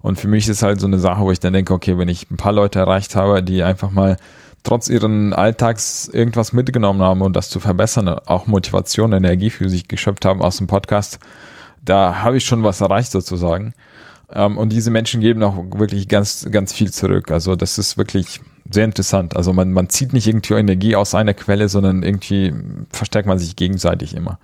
Und 0.05 0.19
für 0.19 0.27
mich 0.27 0.47
ist 0.47 0.61
halt 0.61 0.79
so 0.79 0.85
eine 0.85 0.99
Sache, 0.99 1.21
wo 1.21 1.31
ich 1.31 1.39
dann 1.39 1.53
denke, 1.53 1.73
okay, 1.73 1.97
wenn 1.97 2.09
ich 2.09 2.29
ein 2.29 2.37
paar 2.37 2.51
Leute 2.51 2.77
erreicht 2.77 3.15
habe, 3.15 3.41
die 3.41 3.63
einfach 3.63 3.89
mal 3.89 4.17
trotz 4.61 4.87
ihren 4.87 5.33
Alltags 5.33 6.07
irgendwas 6.07 6.53
mitgenommen 6.53 7.01
haben 7.01 7.23
und 7.23 7.35
das 7.35 7.49
zu 7.49 7.59
verbessern, 7.59 8.09
auch 8.09 8.45
Motivation, 8.45 9.13
Energie 9.13 9.49
für 9.49 9.67
sich 9.67 9.87
geschöpft 9.87 10.23
haben 10.23 10.43
aus 10.43 10.57
dem 10.57 10.67
Podcast, 10.67 11.17
da 11.83 12.21
habe 12.21 12.37
ich 12.37 12.45
schon 12.45 12.61
was 12.61 12.81
erreicht 12.81 13.11
sozusagen. 13.11 13.73
Ähm, 14.31 14.59
und 14.59 14.69
diese 14.69 14.91
Menschen 14.91 15.21
geben 15.21 15.41
auch 15.41 15.55
wirklich 15.75 16.07
ganz, 16.07 16.47
ganz 16.51 16.71
viel 16.71 16.91
zurück. 16.91 17.31
Also 17.31 17.55
das 17.55 17.79
ist 17.79 17.97
wirklich 17.97 18.41
sehr 18.69 18.85
interessant. 18.85 19.35
Also 19.35 19.53
man, 19.53 19.73
man 19.73 19.89
zieht 19.89 20.13
nicht 20.13 20.27
irgendwie 20.27 20.53
Energie 20.53 20.95
aus 20.95 21.15
einer 21.15 21.33
Quelle, 21.33 21.67
sondern 21.67 22.03
irgendwie 22.03 22.53
verstärkt 22.91 23.27
man 23.27 23.39
sich 23.39 23.55
gegenseitig 23.55 24.15
immer. 24.15 24.37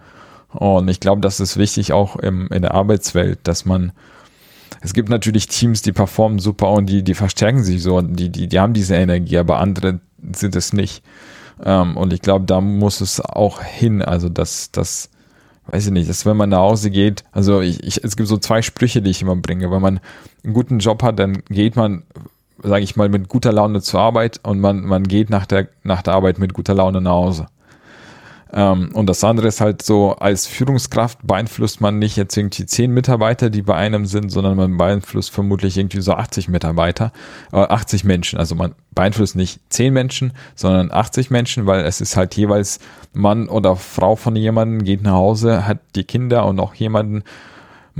Und 0.49 0.87
ich 0.87 0.99
glaube, 0.99 1.21
das 1.21 1.39
ist 1.39 1.57
wichtig 1.57 1.93
auch 1.93 2.15
im, 2.15 2.47
in 2.47 2.63
der 2.63 2.73
Arbeitswelt, 2.73 3.41
dass 3.43 3.63
man 3.63 3.91
es 4.81 4.93
gibt 4.93 5.09
natürlich 5.09 5.47
Teams, 5.47 5.81
die 5.83 5.91
performen 5.91 6.39
super 6.39 6.71
und 6.71 6.87
die, 6.87 7.03
die 7.03 7.13
verstärken 7.13 7.63
sich 7.63 7.81
so 7.83 7.97
und 7.97 8.15
die, 8.15 8.29
die, 8.29 8.47
die 8.47 8.59
haben 8.59 8.73
diese 8.73 8.95
Energie, 8.95 9.37
aber 9.37 9.59
andere 9.59 9.99
sind 10.33 10.55
es 10.55 10.73
nicht. 10.73 11.03
Ähm, 11.63 11.95
und 11.97 12.13
ich 12.13 12.21
glaube, 12.21 12.45
da 12.45 12.61
muss 12.61 12.99
es 12.99 13.21
auch 13.21 13.61
hin. 13.61 14.01
Also, 14.01 14.27
dass, 14.27 14.71
das, 14.71 15.09
weiß 15.67 15.87
ich 15.87 15.91
nicht, 15.91 16.09
dass 16.09 16.25
wenn 16.25 16.37
man 16.37 16.49
nach 16.49 16.59
Hause 16.59 16.89
geht, 16.89 17.23
also 17.31 17.61
ich, 17.61 17.83
ich, 17.83 18.03
es 18.03 18.15
gibt 18.15 18.27
so 18.27 18.37
zwei 18.37 18.63
Sprüche, 18.63 19.01
die 19.01 19.11
ich 19.11 19.21
immer 19.21 19.35
bringe. 19.35 19.69
Wenn 19.71 19.81
man 19.81 19.99
einen 20.43 20.53
guten 20.53 20.79
Job 20.79 21.03
hat, 21.03 21.19
dann 21.19 21.43
geht 21.49 21.75
man, 21.75 22.03
sage 22.63 22.83
ich 22.83 22.95
mal, 22.95 23.09
mit 23.09 23.27
guter 23.27 23.53
Laune 23.53 23.81
zur 23.81 23.99
Arbeit 23.99 24.39
und 24.43 24.59
man, 24.59 24.81
man 24.81 25.03
geht 25.03 25.29
nach 25.29 25.45
der, 25.45 25.67
nach 25.83 26.01
der 26.01 26.13
Arbeit 26.13 26.39
mit 26.39 26.53
guter 26.53 26.73
Laune 26.73 27.01
nach 27.01 27.11
Hause. 27.11 27.45
Ähm, 28.53 28.89
und 28.93 29.07
das 29.07 29.23
andere 29.23 29.47
ist 29.47 29.61
halt 29.61 29.81
so, 29.81 30.15
als 30.15 30.47
Führungskraft 30.47 31.19
beeinflusst 31.23 31.81
man 31.81 31.99
nicht 31.99 32.17
jetzt 32.17 32.35
irgendwie 32.35 32.65
zehn 32.65 32.91
Mitarbeiter, 32.91 33.49
die 33.49 33.61
bei 33.61 33.75
einem 33.75 34.05
sind, 34.05 34.29
sondern 34.29 34.57
man 34.57 34.77
beeinflusst 34.77 35.31
vermutlich 35.31 35.77
irgendwie 35.77 36.01
so 36.01 36.13
80 36.13 36.49
Mitarbeiter, 36.49 37.11
äh, 37.53 37.57
80 37.57 38.03
Menschen. 38.03 38.39
Also 38.39 38.55
man 38.55 38.75
beeinflusst 38.93 39.35
nicht 39.35 39.59
zehn 39.69 39.93
Menschen, 39.93 40.33
sondern 40.55 40.91
80 40.91 41.29
Menschen, 41.29 41.65
weil 41.65 41.85
es 41.85 42.01
ist 42.01 42.17
halt 42.17 42.35
jeweils 42.35 42.79
Mann 43.13 43.47
oder 43.47 43.75
Frau 43.75 44.15
von 44.15 44.35
jemandem, 44.35 44.83
geht 44.83 45.01
nach 45.01 45.13
Hause, 45.13 45.65
hat 45.67 45.79
die 45.95 46.03
Kinder 46.03 46.45
und 46.45 46.59
auch 46.59 46.73
jemanden, 46.73 47.23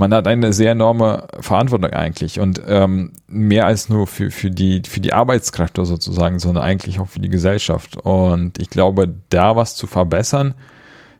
man 0.02 0.12
hat 0.12 0.26
eine 0.26 0.52
sehr 0.52 0.72
enorme 0.72 1.28
Verantwortung 1.38 1.92
eigentlich 1.92 2.40
und 2.40 2.60
ähm, 2.66 3.12
mehr 3.28 3.66
als 3.66 3.88
nur 3.88 4.08
für, 4.08 4.32
für, 4.32 4.50
die, 4.50 4.82
für 4.84 4.98
die 4.98 5.12
Arbeitskräfte 5.12 5.84
sozusagen, 5.84 6.40
sondern 6.40 6.64
eigentlich 6.64 6.98
auch 6.98 7.06
für 7.06 7.20
die 7.20 7.28
Gesellschaft. 7.28 7.98
Und 7.98 8.58
ich 8.58 8.68
glaube, 8.68 9.14
da 9.28 9.54
was 9.54 9.76
zu 9.76 9.86
verbessern, 9.86 10.54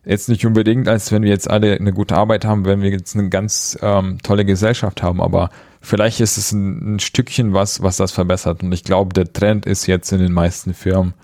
jetzt 0.05 0.29
nicht 0.29 0.45
unbedingt, 0.45 0.89
als 0.89 1.13
wenn 1.13 1.23
wir 1.23 1.31
jetzt 1.31 1.49
alle 1.49 1.77
eine 1.77 1.93
gute 1.93 2.17
Arbeit 2.17 2.45
haben, 2.45 2.65
wenn 2.65 2.83
wir 2.83 2.91
jetzt 2.91 3.15
eine 3.15 3.29
ganz 3.29 3.79
ähm, 3.83 4.19
tolle 4.21 4.45
Gesellschaft 4.45 5.01
haben, 5.01 5.21
aber 5.21 5.51
vielleicht 5.81 6.19
ist 6.19 6.37
es 6.37 6.51
ein, 6.51 6.97
ein 6.97 6.99
Stückchen 6.99 7.55
was, 7.55 7.85
was 7.85 7.99
das 7.99 8.11
verbessert. 8.11 8.65
Und 8.65 8.73
ich 8.73 8.83
glaube, 8.83 9.15
der 9.15 9.33
Trend 9.33 9.65
ist 9.65 9.87
jetzt 9.87 10.11
in 10.11 10.19
den 10.19 10.33
meisten 10.33 10.75
Firmen, 10.75 11.15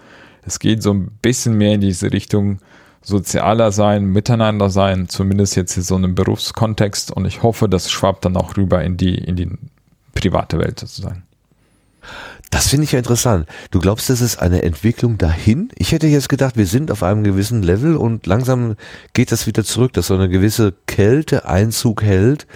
es 0.46 0.60
geht 0.60 0.80
so 0.80 0.92
ein 0.92 1.10
bisschen 1.22 1.58
mehr 1.58 1.74
in 1.74 1.80
diese 1.80 2.12
Richtung, 2.12 2.60
sozialer 3.02 3.72
sein, 3.72 4.06
miteinander 4.06 4.70
sein, 4.70 5.08
zumindest 5.08 5.56
jetzt 5.56 5.76
in 5.76 5.82
so 5.82 5.96
einem 5.96 6.14
Berufskontext. 6.14 7.10
Und 7.10 7.24
ich 7.26 7.42
hoffe, 7.42 7.68
das 7.68 7.90
schwappt 7.90 8.24
dann 8.24 8.36
auch 8.36 8.56
rüber 8.56 8.82
in 8.82 8.96
die, 8.96 9.14
in 9.14 9.36
die 9.36 9.50
private 10.14 10.58
Welt 10.58 10.80
sozusagen. 10.80 11.24
Das 12.50 12.68
finde 12.68 12.84
ich 12.84 12.92
ja 12.92 12.98
interessant. 12.98 13.46
Du 13.70 13.78
glaubst, 13.78 14.08
das 14.08 14.22
ist 14.22 14.38
eine 14.38 14.62
Entwicklung 14.62 15.18
dahin? 15.18 15.68
Ich 15.76 15.92
hätte 15.92 16.06
jetzt 16.06 16.30
gedacht, 16.30 16.56
wir 16.56 16.66
sind 16.66 16.90
auf 16.90 17.02
einem 17.02 17.22
gewissen 17.22 17.62
Level 17.62 17.96
und 17.96 18.26
langsam 18.26 18.76
geht 19.12 19.32
das 19.32 19.46
wieder 19.46 19.64
zurück, 19.64 19.92
dass 19.92 20.06
so 20.06 20.14
eine 20.14 20.30
gewisse 20.30 20.72
Kälte 20.86 21.44
Einzug 21.44 22.02
hält, 22.02 22.46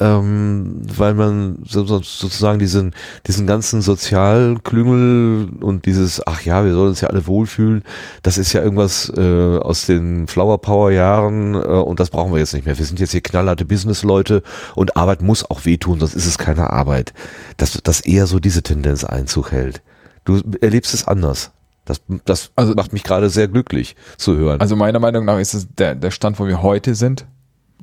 ähm, 0.00 0.82
weil 0.82 1.14
man 1.14 1.58
so, 1.66 1.84
so, 1.84 2.00
sozusagen 2.02 2.58
diesen, 2.58 2.94
diesen 3.26 3.46
ganzen 3.46 3.82
Sozialklüngel 3.82 5.48
und 5.60 5.86
dieses, 5.86 6.26
ach 6.26 6.42
ja, 6.42 6.64
wir 6.64 6.72
sollen 6.74 6.88
uns 6.88 7.00
ja 7.00 7.08
alle 7.08 7.26
wohlfühlen, 7.26 7.82
das 8.22 8.38
ist 8.38 8.52
ja 8.52 8.62
irgendwas 8.62 9.12
äh, 9.16 9.58
aus 9.58 9.86
den 9.86 10.26
Flower 10.26 10.58
Power 10.58 10.90
Jahren 10.90 11.54
äh, 11.54 11.58
und 11.58 12.00
das 12.00 12.10
brauchen 12.10 12.32
wir 12.32 12.38
jetzt 12.38 12.54
nicht 12.54 12.66
mehr. 12.66 12.78
Wir 12.78 12.84
sind 12.84 13.00
jetzt 13.00 13.12
hier 13.12 13.22
knallharte 13.22 13.64
Businessleute 13.64 14.42
und 14.74 14.96
Arbeit 14.96 15.22
muss 15.22 15.48
auch 15.48 15.64
wehtun, 15.64 16.00
sonst 16.00 16.14
ist 16.14 16.26
es 16.26 16.38
keine 16.38 16.70
Arbeit. 16.70 17.14
Dass, 17.56 17.80
dass 17.82 18.00
eher 18.00 18.26
so 18.26 18.38
diese 18.38 18.62
Tendenz 18.62 19.04
Einzug 19.04 19.52
hält. 19.52 19.82
Du 20.24 20.40
erlebst 20.60 20.92
es 20.92 21.06
anders. 21.06 21.52
Das, 21.86 22.02
das 22.24 22.50
also, 22.56 22.74
macht 22.74 22.92
mich 22.92 23.04
gerade 23.04 23.30
sehr 23.30 23.46
glücklich 23.48 23.94
zu 24.18 24.36
hören. 24.36 24.60
Also 24.60 24.74
meiner 24.74 24.98
Meinung 24.98 25.24
nach 25.24 25.38
ist 25.38 25.54
es 25.54 25.68
der, 25.74 25.94
der 25.94 26.10
Stand, 26.10 26.38
wo 26.40 26.46
wir 26.46 26.62
heute 26.62 26.96
sind, 26.96 27.26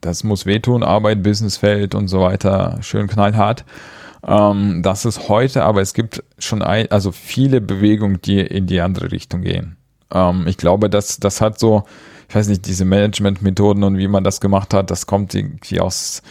das 0.03 0.23
muss 0.23 0.45
wehtun, 0.45 0.84
Arbeit, 0.84 1.23
Businessfeld 1.23 1.95
und 1.95 2.07
so 2.07 2.21
weiter, 2.21 2.77
schön 2.81 3.07
knallhart. 3.07 3.63
Ähm, 4.25 4.81
das 4.84 5.05
ist 5.05 5.30
heute, 5.30 5.63
aber 5.63 5.81
es 5.81 5.93
gibt 5.93 6.23
schon 6.38 6.61
ein, 6.61 6.91
also 6.91 7.11
viele 7.11 7.61
Bewegungen, 7.61 8.21
die 8.21 8.39
in 8.39 8.67
die 8.67 8.81
andere 8.81 9.11
Richtung 9.11 9.41
gehen. 9.41 9.77
Ähm, 10.11 10.45
ich 10.47 10.57
glaube, 10.57 10.89
dass 10.89 11.19
das 11.19 11.41
hat 11.41 11.59
so, 11.59 11.84
ich 12.30 12.35
weiß 12.35 12.47
nicht, 12.47 12.65
diese 12.65 12.85
Management-Methoden 12.85 13.84
und 13.84 13.97
wie 13.97 14.07
man 14.07 14.23
das 14.23 14.41
gemacht 14.41 14.73
hat, 14.73 14.91
das 14.91 15.07
kommt 15.07 15.34
irgendwie 15.34 15.80
aus 15.80 16.21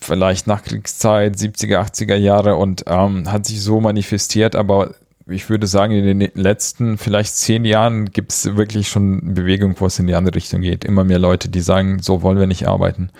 vielleicht 0.00 0.46
Nachkriegszeit, 0.46 1.36
70er, 1.36 1.78
80er 1.78 2.16
Jahre 2.16 2.56
und 2.56 2.84
ähm, 2.86 3.30
hat 3.30 3.46
sich 3.46 3.62
so 3.62 3.80
manifestiert, 3.80 4.56
aber 4.56 4.94
ich 5.26 5.48
würde 5.50 5.66
sagen, 5.66 5.92
in 5.92 6.18
den 6.18 6.30
letzten 6.34 6.98
vielleicht 6.98 7.36
zehn 7.36 7.64
Jahren 7.64 8.06
gibt 8.06 8.32
es 8.32 8.56
wirklich 8.56 8.88
schon 8.88 9.34
Bewegung, 9.34 9.74
wo 9.78 9.86
es 9.86 9.98
in 9.98 10.06
die 10.06 10.14
andere 10.14 10.34
Richtung 10.34 10.60
geht. 10.60 10.84
Immer 10.84 11.04
mehr 11.04 11.18
Leute, 11.18 11.48
die 11.48 11.60
sagen, 11.60 12.00
so 12.00 12.22
wollen 12.22 12.38
wir 12.38 12.46
nicht 12.46 12.66
arbeiten, 12.66 13.10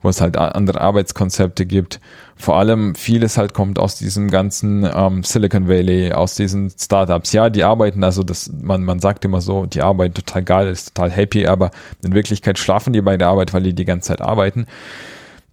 wo 0.00 0.08
es 0.08 0.20
halt 0.20 0.36
andere 0.36 0.80
Arbeitskonzepte 0.80 1.66
gibt. 1.66 2.00
Vor 2.36 2.56
allem 2.56 2.94
vieles 2.94 3.36
halt 3.36 3.54
kommt 3.54 3.78
aus 3.78 3.96
diesem 3.96 4.30
ganzen 4.30 4.88
ähm, 4.94 5.24
Silicon 5.24 5.68
Valley, 5.68 6.12
aus 6.12 6.36
diesen 6.36 6.70
Startups. 6.70 7.32
Ja, 7.32 7.50
die 7.50 7.64
arbeiten, 7.64 8.04
also 8.04 8.22
das, 8.22 8.50
man, 8.62 8.84
man 8.84 9.00
sagt 9.00 9.24
immer 9.24 9.40
so, 9.40 9.66
die 9.66 9.82
arbeiten 9.82 10.14
total 10.14 10.44
geil, 10.44 10.68
ist 10.68 10.94
total 10.94 11.10
happy, 11.10 11.46
aber 11.46 11.72
in 12.04 12.14
Wirklichkeit 12.14 12.58
schlafen 12.58 12.92
die 12.92 13.02
bei 13.02 13.16
der 13.16 13.28
Arbeit, 13.28 13.52
weil 13.52 13.64
die 13.64 13.74
die 13.74 13.84
ganze 13.84 14.08
Zeit 14.08 14.20
arbeiten. 14.20 14.66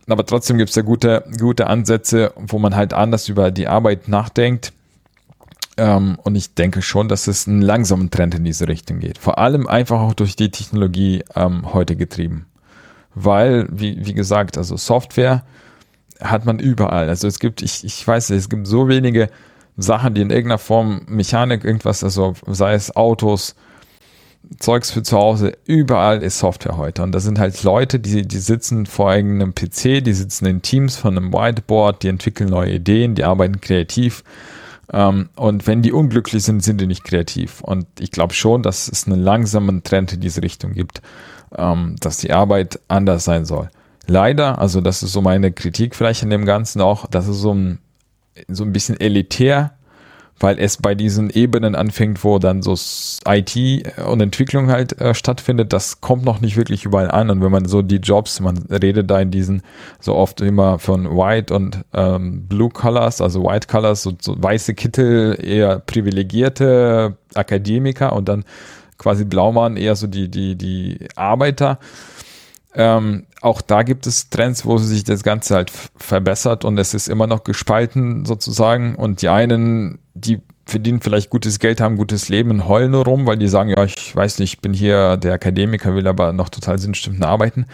Aber 0.08 0.24
trotzdem 0.24 0.60
gibt 0.60 0.70
es 0.70 0.76
da 0.76 0.82
gute, 0.82 1.26
gute 1.40 1.66
Ansätze, 1.66 2.32
wo 2.36 2.60
man 2.60 2.76
halt 2.76 2.94
anders 2.94 3.28
über 3.28 3.50
die 3.50 3.68
Arbeit 3.68 4.08
nachdenkt 4.08 4.72
ähm, 5.78 6.18
und 6.24 6.36
ich 6.36 6.54
denke 6.54 6.82
schon, 6.82 7.08
dass 7.08 7.28
es 7.28 7.48
einen 7.48 7.62
langsamen 7.62 8.10
Trend 8.10 8.36
in 8.36 8.44
diese 8.44 8.68
Richtung 8.68 9.00
geht. 9.00 9.18
Vor 9.18 9.38
allem 9.38 9.68
einfach 9.68 10.00
auch 10.00 10.14
durch 10.14 10.36
die 10.36 10.52
Technologie 10.52 11.24
ähm, 11.36 11.74
heute 11.74 11.96
getrieben. 11.96 12.46
Weil, 13.14 13.68
wie, 13.72 14.06
wie 14.06 14.14
gesagt, 14.14 14.58
also 14.58 14.78
Software 14.78 15.44
hat 16.22 16.46
man 16.46 16.60
überall. 16.60 17.10
Also 17.10 17.28
es 17.28 17.40
gibt, 17.40 17.62
ich, 17.62 17.84
ich 17.84 18.08
weiß 18.08 18.30
nicht, 18.30 18.40
es 18.40 18.50
gibt 18.50 18.68
so 18.68 18.88
wenige 18.88 19.30
Sachen, 19.78 20.14
die 20.14 20.22
in 20.22 20.30
irgendeiner 20.30 20.58
Form 20.58 21.02
Mechanik, 21.08 21.66
irgendwas, 21.66 22.04
also 22.04 22.34
sei 22.48 22.74
es 22.74 22.96
Autos, 22.96 23.56
Zeugs 24.60 24.92
für 24.92 25.02
zu 25.02 25.18
Hause, 25.18 25.58
überall 25.66 26.22
ist 26.22 26.40
Software 26.40 26.78
heute. 26.78 27.04
Und 27.04 27.14
das 27.14 27.24
sind 27.24 27.40
halt 27.40 27.62
Leute, 27.64 28.00
die, 28.00 28.28
die 28.28 28.38
sitzen 28.38 28.86
vor 28.86 29.10
eigenem 29.10 29.56
PC, 29.56 30.04
die 30.04 30.14
sitzen 30.14 30.46
in 30.46 30.62
Teams 30.62 30.96
von 30.96 31.18
einem 31.18 31.34
Whiteboard, 31.34 32.04
die 32.04 32.10
entwickeln 32.10 32.50
neue 32.50 32.74
Ideen, 32.74 33.16
die 33.16 33.24
arbeiten 33.24 33.60
kreativ 33.60 34.24
ähm, 34.92 35.30
und 35.36 35.68
wenn 35.68 35.82
die 35.82 35.92
unglücklich 35.92 36.44
sind, 36.44 36.64
sind 36.64 36.80
die 36.80 36.88
nicht 36.88 37.04
kreativ. 37.04 37.62
Und 37.62 37.88
ich 38.00 38.12
glaube 38.12 38.34
schon, 38.34 38.64
dass 38.64 38.88
es 38.88 39.08
einen 39.08 39.22
langsamen 39.22 39.84
Trend 39.84 40.14
in 40.14 40.20
diese 40.20 40.42
Richtung 40.42 40.74
gibt, 40.74 41.02
ähm, 41.56 41.96
dass 42.00 42.18
die 42.18 42.32
Arbeit 42.32 42.80
anders 42.88 43.26
sein 43.26 43.46
soll. 43.46 43.70
Leider, 44.08 44.60
also 44.60 44.82
das 44.82 45.02
ist 45.02 45.14
so 45.14 45.22
meine 45.22 45.52
Kritik 45.52 45.96
vielleicht 45.96 46.24
an 46.24 46.30
dem 46.30 46.46
Ganzen 46.46 46.82
auch, 46.82 47.08
dass 47.08 47.28
es 47.28 47.38
so 47.38 47.54
ein, 47.54 47.80
so 48.48 48.64
ein 48.64 48.74
bisschen 48.74 49.00
elitär 49.00 49.75
weil 50.40 50.60
es 50.60 50.78
bei 50.78 50.96
diesen 50.96 51.30
Ebenen 51.30 51.76
anfängt, 51.76 52.24
wo 52.24 52.40
dann 52.40 52.62
so 52.62 52.76
IT 53.28 53.56
und 54.06 54.22
Entwicklung 54.22 54.70
halt 54.70 55.00
äh, 55.00 55.14
stattfindet, 55.14 55.72
das 55.72 56.02
kommt 56.02 56.26
noch 56.26 56.42
nicht 56.42 56.58
wirklich 56.58 56.84
überall 56.84 57.10
an. 57.10 57.30
Und 57.30 57.42
wenn 57.42 57.52
man 57.52 57.66
so 57.66 57.82
die 57.82 57.98
Jobs, 57.98 58.40
man 58.42 58.58
redet 58.70 59.10
da 59.10 59.20
in 59.20 59.32
diesen 59.32 59.62
so 60.00 60.16
oft 60.16 60.42
immer 60.42 60.78
von 60.78 61.06
White 61.06 61.54
und 61.54 61.86
ähm, 61.94 62.48
Blue 62.48 62.70
Colors, 62.70 63.22
also 63.22 63.44
White 63.44 63.68
Colors, 63.68 64.04
so, 64.04 64.14
so 64.20 64.36
weiße 64.38 64.74
Kittel, 64.74 65.38
eher 65.42 65.80
privilegierte 65.80 67.16
Akademiker 67.34 68.14
und 68.14 68.28
dann 68.28 68.44
quasi 68.98 69.26
Blaumann 69.26 69.78
eher 69.78 69.96
so 69.96 70.08
die, 70.08 70.30
die, 70.30 70.56
die 70.56 71.00
Arbeiter. 71.16 71.80
Ähm, 72.76 73.26
auch 73.42 73.62
da 73.62 73.84
gibt 73.84 74.06
es 74.06 74.30
Trends, 74.30 74.66
wo 74.66 74.78
sich 74.78 75.04
das 75.04 75.24
Ganze 75.24 75.56
halt 75.56 75.72
verbessert 75.96 76.66
und 76.66 76.78
es 76.78 76.94
ist 76.94 77.08
immer 77.08 77.26
noch 77.26 77.44
gespalten 77.44 78.26
sozusagen. 78.26 78.96
Und 78.96 79.22
die 79.22 79.30
einen, 79.30 80.00
die 80.14 80.42
verdienen 80.66 81.00
vielleicht 81.00 81.30
gutes 81.30 81.60
Geld, 81.60 81.80
haben 81.80 81.96
gutes 81.96 82.28
Leben 82.28 82.68
heulen 82.68 82.92
nur 82.92 83.06
rum, 83.06 83.26
weil 83.28 83.38
die 83.38 83.48
sagen, 83.48 83.70
ja, 83.70 83.84
ich 83.84 84.16
weiß 84.16 84.40
nicht, 84.40 84.54
ich 84.56 84.62
bin 84.62 84.74
hier 84.74 85.18
der 85.18 85.34
Akademiker, 85.34 85.96
will 85.96 86.08
aber 86.08 86.34
noch 86.34 86.50
total 86.50 86.80
sinnstiftend 86.80 87.24
arbeiten. 87.24 87.66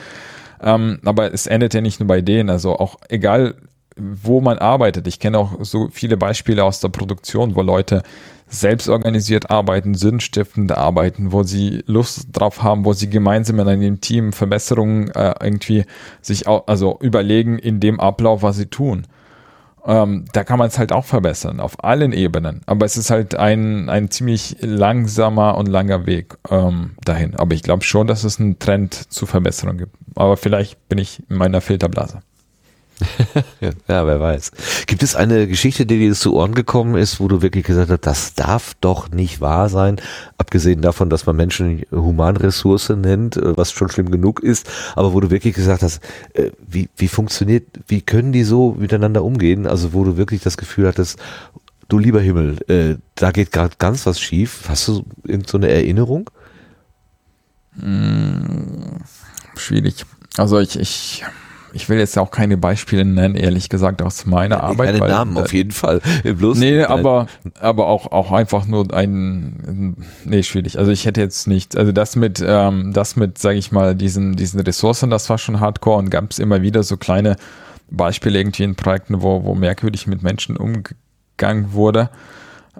Ähm, 0.61 0.99
aber 1.03 1.33
es 1.33 1.47
endet 1.47 1.73
ja 1.73 1.81
nicht 1.81 1.99
nur 1.99 2.07
bei 2.07 2.21
denen. 2.21 2.49
Also 2.49 2.77
auch 2.77 2.97
egal, 3.09 3.55
wo 3.95 4.41
man 4.41 4.57
arbeitet. 4.57 5.07
Ich 5.07 5.19
kenne 5.19 5.37
auch 5.37 5.63
so 5.63 5.89
viele 5.91 6.17
Beispiele 6.17 6.63
aus 6.63 6.79
der 6.79 6.89
Produktion, 6.89 7.55
wo 7.55 7.61
Leute 7.61 8.03
selbstorganisiert 8.51 9.49
arbeiten, 9.49 9.95
sinnstiftend 9.95 10.73
arbeiten, 10.73 11.31
wo 11.31 11.43
sie 11.43 11.83
Lust 11.87 12.27
drauf 12.33 12.61
haben, 12.61 12.85
wo 12.85 12.93
sie 12.93 13.09
gemeinsam 13.09 13.59
in 13.59 13.67
einem 13.67 14.01
Team 14.01 14.33
Verbesserungen 14.33 15.09
äh, 15.11 15.33
irgendwie 15.41 15.85
sich 16.21 16.47
auch, 16.47 16.67
also 16.67 16.99
überlegen 16.99 17.57
in 17.57 17.79
dem 17.79 17.99
Ablauf, 17.99 18.43
was 18.43 18.57
sie 18.57 18.65
tun. 18.65 19.07
Ähm, 19.85 20.25
da 20.33 20.43
kann 20.43 20.59
man 20.59 20.67
es 20.67 20.77
halt 20.77 20.91
auch 20.91 21.05
verbessern, 21.05 21.59
auf 21.59 21.83
allen 21.83 22.11
Ebenen. 22.11 22.61
Aber 22.65 22.85
es 22.85 22.97
ist 22.97 23.09
halt 23.09 23.35
ein, 23.35 23.89
ein 23.89 24.11
ziemlich 24.11 24.57
langsamer 24.59 25.57
und 25.57 25.67
langer 25.67 26.05
Weg 26.05 26.37
ähm, 26.49 26.91
dahin. 27.03 27.35
Aber 27.35 27.55
ich 27.55 27.63
glaube 27.63 27.83
schon, 27.83 28.05
dass 28.05 28.23
es 28.23 28.39
einen 28.39 28.59
Trend 28.59 28.93
zu 28.93 29.25
Verbesserung 29.25 29.77
gibt. 29.77 29.95
Aber 30.15 30.37
vielleicht 30.37 30.87
bin 30.89 30.99
ich 30.99 31.23
in 31.29 31.37
meiner 31.37 31.61
Filterblase. 31.61 32.19
ja, 33.61 33.71
wer 34.05 34.19
weiß. 34.19 34.51
Gibt 34.87 35.03
es 35.03 35.15
eine 35.15 35.47
Geschichte, 35.47 35.85
die 35.85 35.99
dir 35.99 36.13
zu 36.13 36.33
Ohren 36.33 36.53
gekommen 36.53 36.95
ist, 36.95 37.19
wo 37.19 37.27
du 37.27 37.41
wirklich 37.41 37.65
gesagt 37.65 37.89
hast, 37.89 38.05
das 38.05 38.33
darf 38.33 38.73
doch 38.81 39.09
nicht 39.09 39.41
wahr 39.41 39.69
sein, 39.69 39.97
abgesehen 40.37 40.81
davon, 40.81 41.09
dass 41.09 41.25
man 41.25 41.35
Menschen 41.35 41.83
Humanressource 41.91 42.89
nennt, 42.89 43.37
äh, 43.37 43.57
was 43.57 43.71
schon 43.71 43.89
schlimm 43.89 44.11
genug 44.11 44.41
ist, 44.41 44.69
aber 44.95 45.13
wo 45.13 45.19
du 45.19 45.29
wirklich 45.29 45.55
gesagt 45.55 45.83
hast, 45.83 46.01
äh, 46.33 46.51
wie, 46.65 46.89
wie 46.97 47.07
funktioniert, 47.07 47.65
wie 47.87 48.01
können 48.01 48.31
die 48.31 48.43
so 48.43 48.75
miteinander 48.77 49.23
umgehen, 49.23 49.67
also 49.67 49.93
wo 49.93 50.03
du 50.03 50.17
wirklich 50.17 50.41
das 50.41 50.57
Gefühl 50.57 50.87
hattest, 50.87 51.19
du 51.87 51.99
lieber 51.99 52.21
Himmel, 52.21 52.57
äh, 52.67 52.97
da 53.15 53.31
geht 53.31 53.51
gerade 53.51 53.75
ganz 53.77 54.05
was 54.05 54.19
schief. 54.19 54.63
Hast 54.67 54.87
du 54.87 55.03
irgendeine 55.23 55.67
so 55.67 55.73
Erinnerung? 55.73 56.29
Hm, 57.79 59.01
schwierig. 59.55 60.05
Also 60.37 60.59
ich, 60.59 60.79
ich 60.79 61.25
ich 61.73 61.89
will 61.89 61.97
jetzt 61.97 62.17
auch 62.17 62.31
keine 62.31 62.57
Beispiele 62.57 63.05
nennen, 63.05 63.35
ehrlich 63.35 63.69
gesagt, 63.69 64.01
aus 64.01 64.25
meiner 64.25 64.57
ja, 64.57 64.63
Arbeit. 64.63 64.97
Keine 64.97 65.11
Namen 65.11 65.37
auf 65.37 65.53
jeden 65.53 65.71
Fall. 65.71 66.01
Bloß 66.23 66.57
nee, 66.57 66.83
aber, 66.83 67.27
aber 67.59 67.87
auch, 67.87 68.11
auch 68.11 68.31
einfach 68.31 68.65
nur 68.65 68.93
ein, 68.93 69.95
nee, 70.25 70.43
schwierig. 70.43 70.77
Also 70.77 70.91
ich 70.91 71.05
hätte 71.05 71.21
jetzt 71.21 71.47
nicht, 71.47 71.77
also 71.77 71.91
das 71.91 72.15
mit, 72.15 72.43
ähm, 72.45 72.91
das 72.93 73.15
mit, 73.15 73.37
sage 73.37 73.57
ich 73.57 73.71
mal, 73.71 73.95
diesen, 73.95 74.35
diesen 74.35 74.59
Ressourcen, 74.59 75.09
das 75.09 75.29
war 75.29 75.37
schon 75.37 75.59
hardcore 75.59 75.97
und 75.97 76.09
gab 76.09 76.29
es 76.31 76.39
immer 76.39 76.61
wieder 76.61 76.83
so 76.83 76.97
kleine 76.97 77.35
Beispiele 77.89 78.39
irgendwie 78.39 78.63
in 78.63 78.75
Projekten, 78.75 79.21
wo, 79.21 79.43
wo 79.43 79.55
merkwürdig 79.55 80.07
mit 80.07 80.23
Menschen 80.23 80.57
umgegangen 80.57 81.73
wurde. 81.73 82.09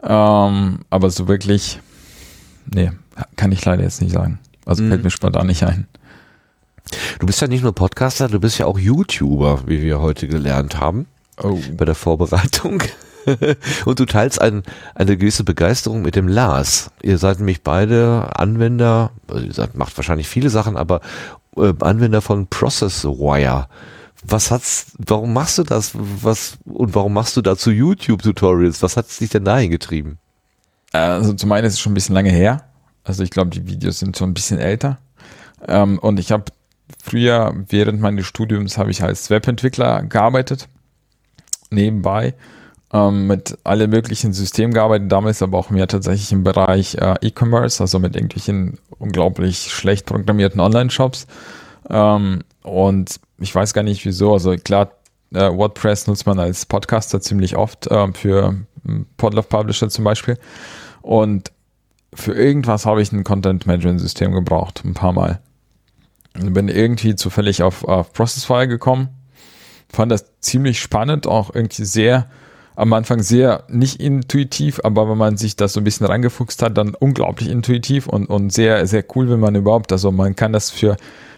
Ähm, 0.04 0.80
aber 0.90 1.10
so 1.10 1.28
wirklich, 1.28 1.80
nee, 2.74 2.92
kann 3.36 3.52
ich 3.52 3.64
leider 3.64 3.84
jetzt 3.84 4.02
nicht 4.02 4.14
sagen. 4.14 4.40
Also 4.66 4.84
mhm. 4.84 4.90
fällt 4.90 5.04
mir 5.04 5.10
spontan 5.12 5.48
nicht 5.48 5.64
ein. 5.64 5.88
Du 7.20 7.26
bist 7.26 7.42
ja 7.42 7.48
nicht 7.48 7.64
nur 7.64 7.74
Podcaster, 7.74 8.28
du 8.28 8.40
bist 8.40 8.58
ja 8.58 8.66
auch 8.66 8.80
YouTuber, 8.80 9.68
wie 9.68 9.82
wir 9.82 10.02
heute 10.02 10.28
gelernt 10.28 10.80
haben. 10.80 11.08
Oh. 11.42 11.58
Bei 11.76 11.86
der 11.86 11.96
Vorbereitung. 11.96 12.84
Und 13.86 14.00
du 14.00 14.06
teilst 14.06 14.42
ein, 14.42 14.64
eine 14.96 15.18
gewisse 15.18 15.44
Begeisterung 15.44 16.02
mit 16.02 16.16
dem 16.16 16.28
Lars. 16.28 16.92
Ihr 17.02 17.18
seid 17.18 17.38
nämlich 17.38 17.62
beide 17.62 18.30
Anwender, 18.36 19.12
also 19.28 19.46
ihr 19.46 19.54
seid, 19.54 19.76
macht 19.76 19.98
wahrscheinlich 19.98 20.28
viele 20.28 20.50
Sachen, 20.50 20.78
aber 20.78 21.02
äh, 21.58 21.74
Anwender 21.80 22.22
von 22.22 22.48
ProcessWire. 22.48 23.68
Was 24.24 24.52
hat's, 24.52 24.94
warum 24.98 25.34
machst 25.34 25.58
du 25.58 25.64
das? 25.64 25.92
Was, 25.94 26.58
und 26.66 26.94
warum 26.94 27.14
machst 27.14 27.38
du 27.38 27.42
dazu 27.42 27.72
YouTube-Tutorials? 27.72 28.84
Was 28.84 28.98
hat 28.98 29.20
dich 29.20 29.30
denn 29.30 29.46
dahin 29.46 29.72
getrieben? 29.72 30.20
Also 30.92 31.34
zum 31.34 31.52
einen 31.52 31.66
ist 31.66 31.74
es 31.74 31.80
schon 31.80 31.94
ein 31.94 31.96
bisschen 31.96 32.16
lange 32.16 32.32
her. 32.32 32.66
Also 33.04 33.24
ich 33.24 33.32
glaube, 33.32 33.50
die 33.50 33.66
Videos 33.66 34.00
sind 34.00 34.18
schon 34.18 34.30
ein 34.30 34.34
bisschen 34.34 34.60
älter. 34.60 35.00
Ähm, 35.68 35.98
und 36.00 36.20
ich 36.20 36.32
habe 36.32 36.46
früher, 37.04 37.54
während 37.70 38.02
meines 38.02 38.26
Studiums, 38.26 38.78
habe 38.78 38.92
ich 38.92 39.04
als 39.04 39.30
Webentwickler 39.30 40.04
gearbeitet. 40.04 40.68
Nebenbei. 41.70 42.34
Ähm, 42.94 43.28
mit 43.28 43.58
alle 43.64 43.88
möglichen 43.88 44.34
Systemen 44.34 44.74
gearbeitet, 44.74 45.12
damals 45.12 45.42
aber 45.42 45.58
auch 45.58 45.70
mehr 45.70 45.88
tatsächlich 45.88 46.34
im 46.34 46.44
Bereich 46.44 46.96
äh, 46.96 47.16
E-Commerce, 47.22 47.82
also 47.82 48.00
mit 48.00 48.16
irgendwelchen 48.16 48.80
unglaublich 49.00 49.72
schlecht 49.72 50.06
programmierten 50.06 50.60
Online-Shops. 50.60 51.26
Ähm, 51.90 52.42
und 52.64 53.20
ich 53.40 53.56
weiß 53.56 53.74
gar 53.74 53.84
nicht 53.84 54.06
wieso, 54.06 54.34
also 54.34 54.56
klar, 54.56 54.92
äh, 55.34 55.50
WordPress 55.50 56.08
nutzt 56.08 56.26
man 56.26 56.40
als 56.40 56.66
Podcaster 56.66 57.22
ziemlich 57.22 57.56
oft 57.56 57.88
äh, 57.88 58.12
für 58.12 58.56
hm, 58.86 59.06
Podlove 59.16 59.48
Publisher 59.48 59.90
zum 59.90 60.04
Beispiel. 60.04 60.38
Und 61.02 61.52
für 62.14 62.34
irgendwas 62.34 62.86
habe 62.86 63.02
ich 63.02 63.12
ein 63.12 63.24
Content 63.24 63.66
Management 63.66 64.02
System 64.02 64.34
gebraucht, 64.34 64.84
ein 64.84 64.94
paar 64.94 65.14
Mal. 65.14 65.40
Bin 66.34 66.70
irgendwie 66.70 67.16
zufällig 67.16 67.64
auf, 67.64 67.84
auf 67.84 68.14
Processfire 68.14 68.68
gekommen, 68.68 69.10
fand 69.90 70.12
das 70.12 70.26
ziemlich 70.40 70.80
spannend, 70.80 71.28
auch 71.28 71.54
irgendwie 71.54 71.86
sehr, 71.86 72.28
am 72.76 72.94
Anfang 72.94 73.22
sehr 73.22 73.66
nicht 73.68 74.00
intuitiv, 74.00 74.80
aber 74.84 75.10
wenn 75.10 75.18
man 75.18 75.38
sich 75.38 75.56
das 75.56 75.74
so 75.74 75.82
ein 75.82 75.84
bisschen 75.84 76.06
reingefuchst 76.06 76.62
hat, 76.62 76.78
dann 76.78 76.96
unglaublich 76.96 77.50
intuitiv 77.50 78.08
und, 78.08 78.28
und 78.28 78.52
sehr, 78.52 78.88
sehr 78.88 79.04
cool, 79.16 79.30
wenn 79.30 79.42
man 79.42 79.56
überhaupt, 79.56 79.92
also 79.92 80.12
man 80.12 80.36
kann 80.36 80.54
das 80.54 80.70
für 80.70 80.96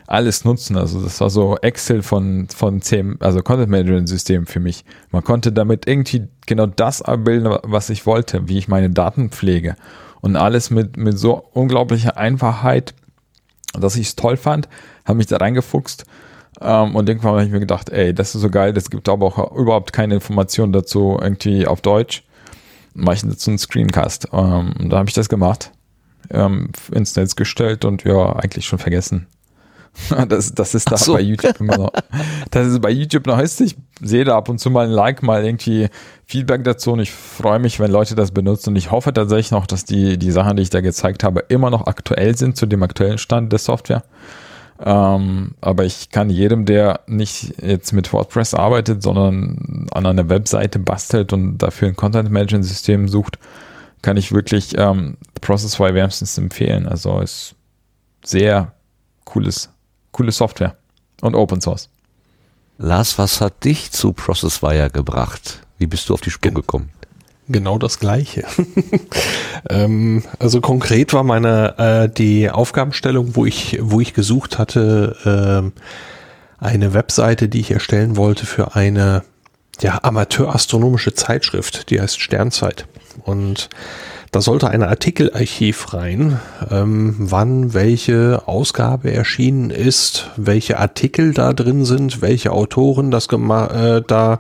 alles 0.08 0.46
nutzen. 0.46 0.78
Also 0.78 1.02
das 1.02 1.20
war 1.22 1.30
so 1.30 1.58
Excel 1.62 2.04
von, 2.04 2.48
von 2.54 2.82
CM, 2.82 3.18
also 3.20 3.42
Content 3.42 3.70
Management 3.70 4.10
System 4.10 4.46
für 4.46 4.60
mich. 4.60 4.86
Man 5.12 5.24
konnte 5.24 5.52
damit 5.52 5.88
irgendwie 5.88 6.28
genau 6.46 6.68
das 6.68 7.02
abbilden, 7.02 7.58
was 7.64 7.90
ich 7.90 8.06
wollte, 8.06 8.48
wie 8.48 8.58
ich 8.58 8.68
meine 8.68 8.90
Daten 8.90 9.30
pflege. 9.30 9.76
Und 10.22 10.36
alles 10.36 10.70
mit, 10.70 10.98
mit 10.98 11.18
so 11.18 11.44
unglaublicher 11.52 12.18
Einfachheit, 12.18 12.94
dass 13.80 13.96
ich 13.96 14.08
es 14.08 14.16
toll 14.16 14.38
fand, 14.38 14.70
habe 15.06 15.18
mich 15.18 15.28
da 15.28 15.38
reingefuchst. 15.38 16.06
Ähm, 16.62 16.96
und 16.96 17.10
irgendwann 17.10 17.32
habe 17.32 17.44
ich 17.44 17.52
mir 17.52 17.60
gedacht, 17.60 17.90
ey, 17.90 18.14
das 18.14 18.36
ist 18.36 18.42
so 18.42 18.50
geil, 18.50 18.74
das 18.74 18.90
gibt 18.90 19.10
aber 19.10 19.26
auch 19.26 19.56
überhaupt 19.56 19.94
keine 19.94 20.16
Informationen 20.16 20.72
dazu 20.72 21.18
irgendwie 21.20 21.68
auf 21.68 21.82
Deutsch. 21.82 22.24
Mache 22.94 23.16
ich 23.16 23.22
dazu 23.24 23.50
einen 23.50 23.58
Screencast. 23.58 24.28
Ähm, 24.32 24.74
da 24.90 24.98
habe 24.98 25.10
ich 25.10 25.16
das 25.16 25.30
gemacht, 25.30 25.72
ähm, 26.30 26.70
ins 26.92 27.16
Netz 27.16 27.36
gestellt 27.36 27.86
und 27.86 28.04
ja, 28.04 28.36
eigentlich 28.36 28.66
schon 28.66 28.80
vergessen. 28.80 29.28
Das, 30.28 30.54
das 30.54 30.76
ist 30.76 30.92
da 30.92 30.98
so. 30.98 31.14
bei 31.14 31.22
YouTube 31.22 31.60
immer 31.60 31.78
noch. 31.78 31.92
Das 32.52 32.68
ist 32.68 32.82
bei 32.82 32.90
YouTube 32.92 33.28
noch 33.28 33.40
ist. 33.40 33.62
Ich 33.62 33.76
sehe 34.02 34.26
da 34.26 34.38
ab 34.38 34.50
und 34.50 34.60
zu 34.60 34.70
mal 34.70 34.86
ein 34.86 34.92
Like, 34.92 35.24
mal 35.24 35.46
irgendwie 35.46 35.90
Feedback 36.26 36.64
dazu 36.64 36.94
und 36.94 37.00
ich 37.00 37.12
freue 37.12 37.60
mich, 37.60 37.80
wenn 37.80 37.92
Leute 37.92 38.16
das 38.16 38.32
benutzen 38.32 38.72
und 38.72 38.76
ich 38.76 38.92
hoffe 38.92 39.14
tatsächlich 39.14 39.52
noch, 39.52 39.68
dass 39.68 39.86
die, 39.86 40.18
die 40.18 40.32
Sachen, 40.32 40.58
die 40.58 40.64
ich 40.64 40.70
da 40.70 40.82
gezeigt 40.82 41.24
habe, 41.24 41.42
immer 41.50 41.70
noch 41.70 41.88
aktuell 41.88 42.36
sind 42.38 42.58
zu 42.58 42.66
dem 42.66 42.84
aktuellen 42.84 43.18
Stand 43.18 43.52
der 43.52 43.60
Software. 43.60 44.04
Ähm, 44.84 45.52
aber 45.62 45.86
ich 45.86 46.10
kann 46.10 46.30
jedem, 46.30 46.66
der 46.66 47.02
nicht 47.08 47.62
jetzt 47.62 47.94
mit 47.94 48.12
WordPress 48.12 48.54
arbeitet, 48.54 49.04
sondern 49.04 49.88
an 49.92 50.06
einer 50.06 50.30
Webseite 50.30 50.80
bastelt 50.80 51.32
und 51.32 51.60
dafür 51.60 51.90
ein 51.90 51.96
Content 51.96 52.32
Management 52.32 52.66
System 52.66 53.08
sucht, 53.08 53.38
kann 54.02 54.18
ich 54.18 54.34
wirklich 54.34 54.78
ähm, 54.78 55.18
Processfy 55.40 55.94
wärmstens 55.94 56.38
empfehlen. 56.38 56.88
Also 56.88 57.20
ist 57.20 57.56
sehr 58.26 58.74
cooles 59.26 59.70
coole 60.14 60.32
Software 60.32 60.78
und 61.20 61.36
Open 61.36 61.60
Source. 61.60 61.90
Lars, 62.78 63.18
was 63.18 63.42
hat 63.42 63.66
dich 63.66 63.92
zu 63.92 64.14
Processwire 64.14 64.90
gebracht? 64.90 65.62
Wie 65.78 65.88
bist 65.88 66.08
du 66.08 66.14
auf 66.14 66.22
die 66.22 66.32
Spur 66.32 66.52
gekommen? 66.52 66.90
Genau 67.50 67.78
das 67.78 68.00
Gleiche. 68.00 68.46
ähm, 69.70 70.24
also 70.40 70.62
konkret 70.62 71.12
war 71.12 71.24
meine 71.24 71.78
äh, 71.78 72.10
die 72.10 72.50
Aufgabenstellung, 72.50 73.36
wo 73.36 73.46
ich 73.46 73.80
wo 73.82 74.00
ich 74.00 74.14
gesucht 74.14 74.58
hatte, 74.58 75.72
äh, 75.74 76.64
eine 76.64 76.94
Webseite, 76.94 77.50
die 77.50 77.60
ich 77.60 77.72
erstellen 77.72 78.16
wollte 78.16 78.46
für 78.46 78.76
eine 78.76 79.24
ja 79.82 80.00
amateurastronomische 80.04 81.14
Zeitschrift, 81.14 81.90
die 81.90 82.00
heißt 82.00 82.22
Sternzeit 82.22 82.86
und 83.24 83.70
da 84.34 84.42
sollte 84.42 84.68
ein 84.68 84.82
Artikelarchiv 84.82 85.94
rein, 85.94 86.40
ähm, 86.72 87.16
wann 87.20 87.76
welche 87.76 88.42
Ausgabe 88.48 89.14
erschienen 89.14 89.70
ist, 89.70 90.32
welche 90.38 90.80
Artikel 90.80 91.36
da 91.36 91.54
drin 91.54 91.86
sind, 91.86 92.24
welche 92.24 92.52
Autoren 92.52 93.12
das 93.12 93.28
äh, 93.28 94.02
da 94.02 94.40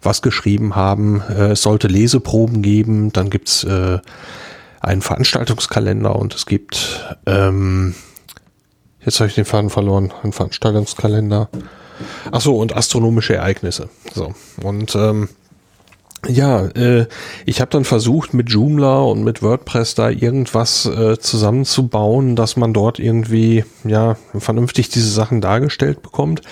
was 0.00 0.22
geschrieben 0.22 0.74
haben. 0.74 1.20
Äh, 1.28 1.50
es 1.50 1.60
sollte 1.60 1.86
Leseproben 1.86 2.62
geben, 2.62 3.12
dann 3.12 3.28
gibt's 3.28 3.62
äh, 3.64 3.98
einen 4.80 5.02
Veranstaltungskalender 5.02 6.16
und 6.16 6.34
es 6.34 6.46
gibt, 6.46 7.04
ähm, 7.26 7.94
jetzt 9.04 9.20
habe 9.20 9.28
ich 9.28 9.34
den 9.34 9.44
Faden 9.44 9.68
verloren, 9.68 10.14
einen 10.22 10.32
Veranstaltungskalender. 10.32 11.50
Ach 12.32 12.40
so, 12.40 12.56
und 12.56 12.74
astronomische 12.74 13.34
Ereignisse. 13.34 13.90
So, 14.14 14.34
und 14.62 14.94
ähm, 14.94 15.28
ja, 16.28 16.66
äh, 16.66 17.06
ich 17.44 17.60
habe 17.60 17.70
dann 17.70 17.84
versucht 17.84 18.34
mit 18.34 18.50
Joomla 18.50 19.00
und 19.00 19.24
mit 19.24 19.42
WordPress 19.42 19.94
da 19.94 20.10
irgendwas 20.10 20.86
äh, 20.86 21.18
zusammenzubauen, 21.18 22.36
dass 22.36 22.56
man 22.56 22.72
dort 22.72 22.98
irgendwie 22.98 23.64
ja 23.84 24.16
vernünftig 24.36 24.88
diese 24.88 25.10
Sachen 25.10 25.40
dargestellt 25.40 26.02
bekommt. 26.02 26.42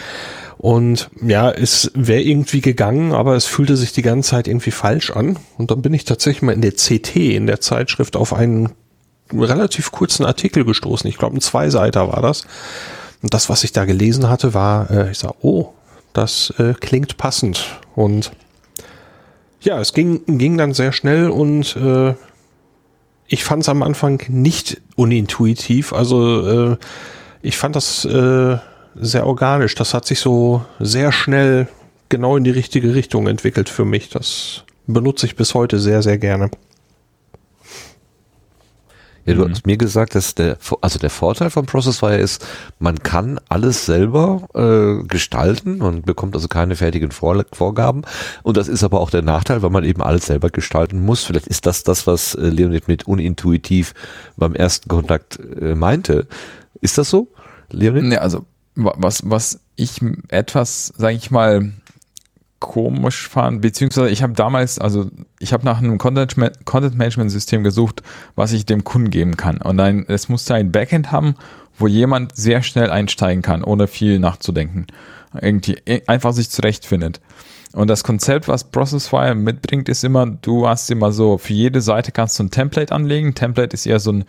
Und 0.58 1.10
ja, 1.20 1.50
es 1.50 1.90
wäre 1.94 2.22
irgendwie 2.22 2.60
gegangen, 2.60 3.12
aber 3.12 3.34
es 3.36 3.44
fühlte 3.44 3.76
sich 3.76 3.92
die 3.92 4.02
ganze 4.02 4.30
Zeit 4.30 4.48
irgendwie 4.48 4.70
falsch 4.70 5.10
an. 5.10 5.38
Und 5.58 5.70
dann 5.70 5.82
bin 5.82 5.92
ich 5.92 6.04
tatsächlich 6.04 6.42
mal 6.42 6.52
in 6.52 6.62
der 6.62 6.72
CT, 6.72 7.16
in 7.16 7.46
der 7.46 7.60
Zeitschrift, 7.60 8.16
auf 8.16 8.32
einen 8.32 8.70
relativ 9.32 9.92
kurzen 9.92 10.24
Artikel 10.24 10.64
gestoßen. 10.64 11.08
Ich 11.08 11.18
glaube, 11.18 11.36
ein 11.36 11.40
Zweiseiter 11.40 12.08
war 12.12 12.22
das. 12.22 12.46
Und 13.22 13.34
das, 13.34 13.48
was 13.48 13.64
ich 13.64 13.72
da 13.72 13.84
gelesen 13.84 14.28
hatte, 14.28 14.54
war, 14.54 14.90
äh, 14.90 15.10
ich 15.10 15.18
sag, 15.18 15.34
oh, 15.42 15.72
das 16.12 16.52
äh, 16.58 16.74
klingt 16.74 17.16
passend. 17.16 17.80
Und 17.94 18.32
ja, 19.64 19.80
es 19.80 19.92
ging, 19.92 20.22
ging 20.26 20.56
dann 20.58 20.74
sehr 20.74 20.92
schnell 20.92 21.28
und 21.30 21.76
äh, 21.76 22.14
ich 23.26 23.44
fand 23.44 23.62
es 23.62 23.68
am 23.68 23.82
Anfang 23.82 24.22
nicht 24.28 24.80
unintuitiv. 24.96 25.92
Also 25.92 26.72
äh, 26.72 26.76
ich 27.42 27.56
fand 27.56 27.76
das 27.76 28.04
äh, 28.04 28.56
sehr 28.94 29.26
organisch. 29.26 29.74
Das 29.74 29.94
hat 29.94 30.06
sich 30.06 30.20
so 30.20 30.64
sehr 30.78 31.12
schnell 31.12 31.68
genau 32.08 32.36
in 32.36 32.44
die 32.44 32.50
richtige 32.50 32.94
Richtung 32.94 33.26
entwickelt 33.26 33.68
für 33.68 33.84
mich. 33.84 34.10
Das 34.10 34.64
benutze 34.86 35.26
ich 35.26 35.36
bis 35.36 35.54
heute 35.54 35.78
sehr, 35.78 36.02
sehr 36.02 36.18
gerne. 36.18 36.50
Ja, 39.24 39.34
du 39.34 39.44
mhm. 39.44 39.50
hast 39.50 39.66
mir 39.66 39.76
gesagt, 39.76 40.14
dass 40.14 40.34
der, 40.34 40.58
also 40.80 40.98
der 40.98 41.10
Vorteil 41.10 41.50
von 41.50 41.66
Processfire 41.66 42.18
ist, 42.18 42.46
man 42.78 42.98
kann 43.02 43.40
alles 43.48 43.86
selber 43.86 44.48
äh, 44.54 45.06
gestalten 45.06 45.80
und 45.80 46.04
bekommt 46.04 46.34
also 46.34 46.48
keine 46.48 46.76
fertigen 46.76 47.10
Vor 47.10 47.44
Vorgaben. 47.52 48.02
Und 48.42 48.56
das 48.56 48.68
ist 48.68 48.84
aber 48.84 49.00
auch 49.00 49.10
der 49.10 49.22
Nachteil, 49.22 49.62
weil 49.62 49.70
man 49.70 49.84
eben 49.84 50.02
alles 50.02 50.26
selber 50.26 50.50
gestalten 50.50 51.04
muss. 51.04 51.24
Vielleicht 51.24 51.46
ist 51.46 51.66
das 51.66 51.82
das, 51.82 52.06
was 52.06 52.34
äh, 52.34 52.48
Leonid 52.48 52.88
mit 52.88 53.06
unintuitiv 53.06 53.94
beim 54.36 54.54
ersten 54.54 54.88
Kontakt 54.88 55.38
äh, 55.60 55.74
meinte. 55.74 56.26
Ist 56.80 56.98
das 56.98 57.08
so, 57.08 57.28
Leonid? 57.70 58.04
Ne, 58.04 58.20
also 58.20 58.44
was, 58.74 59.22
was 59.24 59.60
ich 59.76 60.00
etwas, 60.28 60.92
sage 60.96 61.16
ich 61.16 61.30
mal, 61.30 61.72
komisch 62.64 63.28
fand, 63.28 63.60
beziehungsweise 63.60 64.08
ich 64.08 64.22
habe 64.22 64.32
damals, 64.32 64.78
also 64.78 65.10
ich 65.38 65.52
habe 65.52 65.66
nach 65.66 65.78
einem 65.78 65.98
Content 65.98 66.96
Management 66.96 67.30
System 67.30 67.62
gesucht, 67.62 68.02
was 68.36 68.52
ich 68.52 68.64
dem 68.64 68.84
Kunden 68.84 69.10
geben 69.10 69.36
kann. 69.36 69.58
Und 69.58 69.76
dann, 69.76 70.06
es 70.08 70.30
musste 70.30 70.54
ein 70.54 70.72
Backend 70.72 71.12
haben, 71.12 71.34
wo 71.78 71.88
jemand 71.88 72.34
sehr 72.34 72.62
schnell 72.62 72.90
einsteigen 72.90 73.42
kann, 73.42 73.62
ohne 73.62 73.86
viel 73.86 74.18
nachzudenken. 74.18 74.86
Irgendwie 75.38 75.76
einfach 76.06 76.32
sich 76.32 76.48
zurechtfindet. 76.48 77.20
Und 77.74 77.88
das 77.88 78.02
Konzept, 78.02 78.48
was 78.48 78.64
Processfire 78.64 79.34
mitbringt, 79.34 79.90
ist 79.90 80.02
immer, 80.02 80.24
du 80.24 80.66
hast 80.66 80.90
immer 80.90 81.12
so, 81.12 81.36
für 81.36 81.52
jede 81.52 81.82
Seite 81.82 82.12
kannst 82.12 82.38
du 82.38 82.44
ein 82.44 82.50
Template 82.50 82.94
anlegen. 82.94 83.34
Template 83.34 83.74
ist 83.74 83.84
eher 83.84 84.00
so 84.00 84.12
ein, 84.12 84.24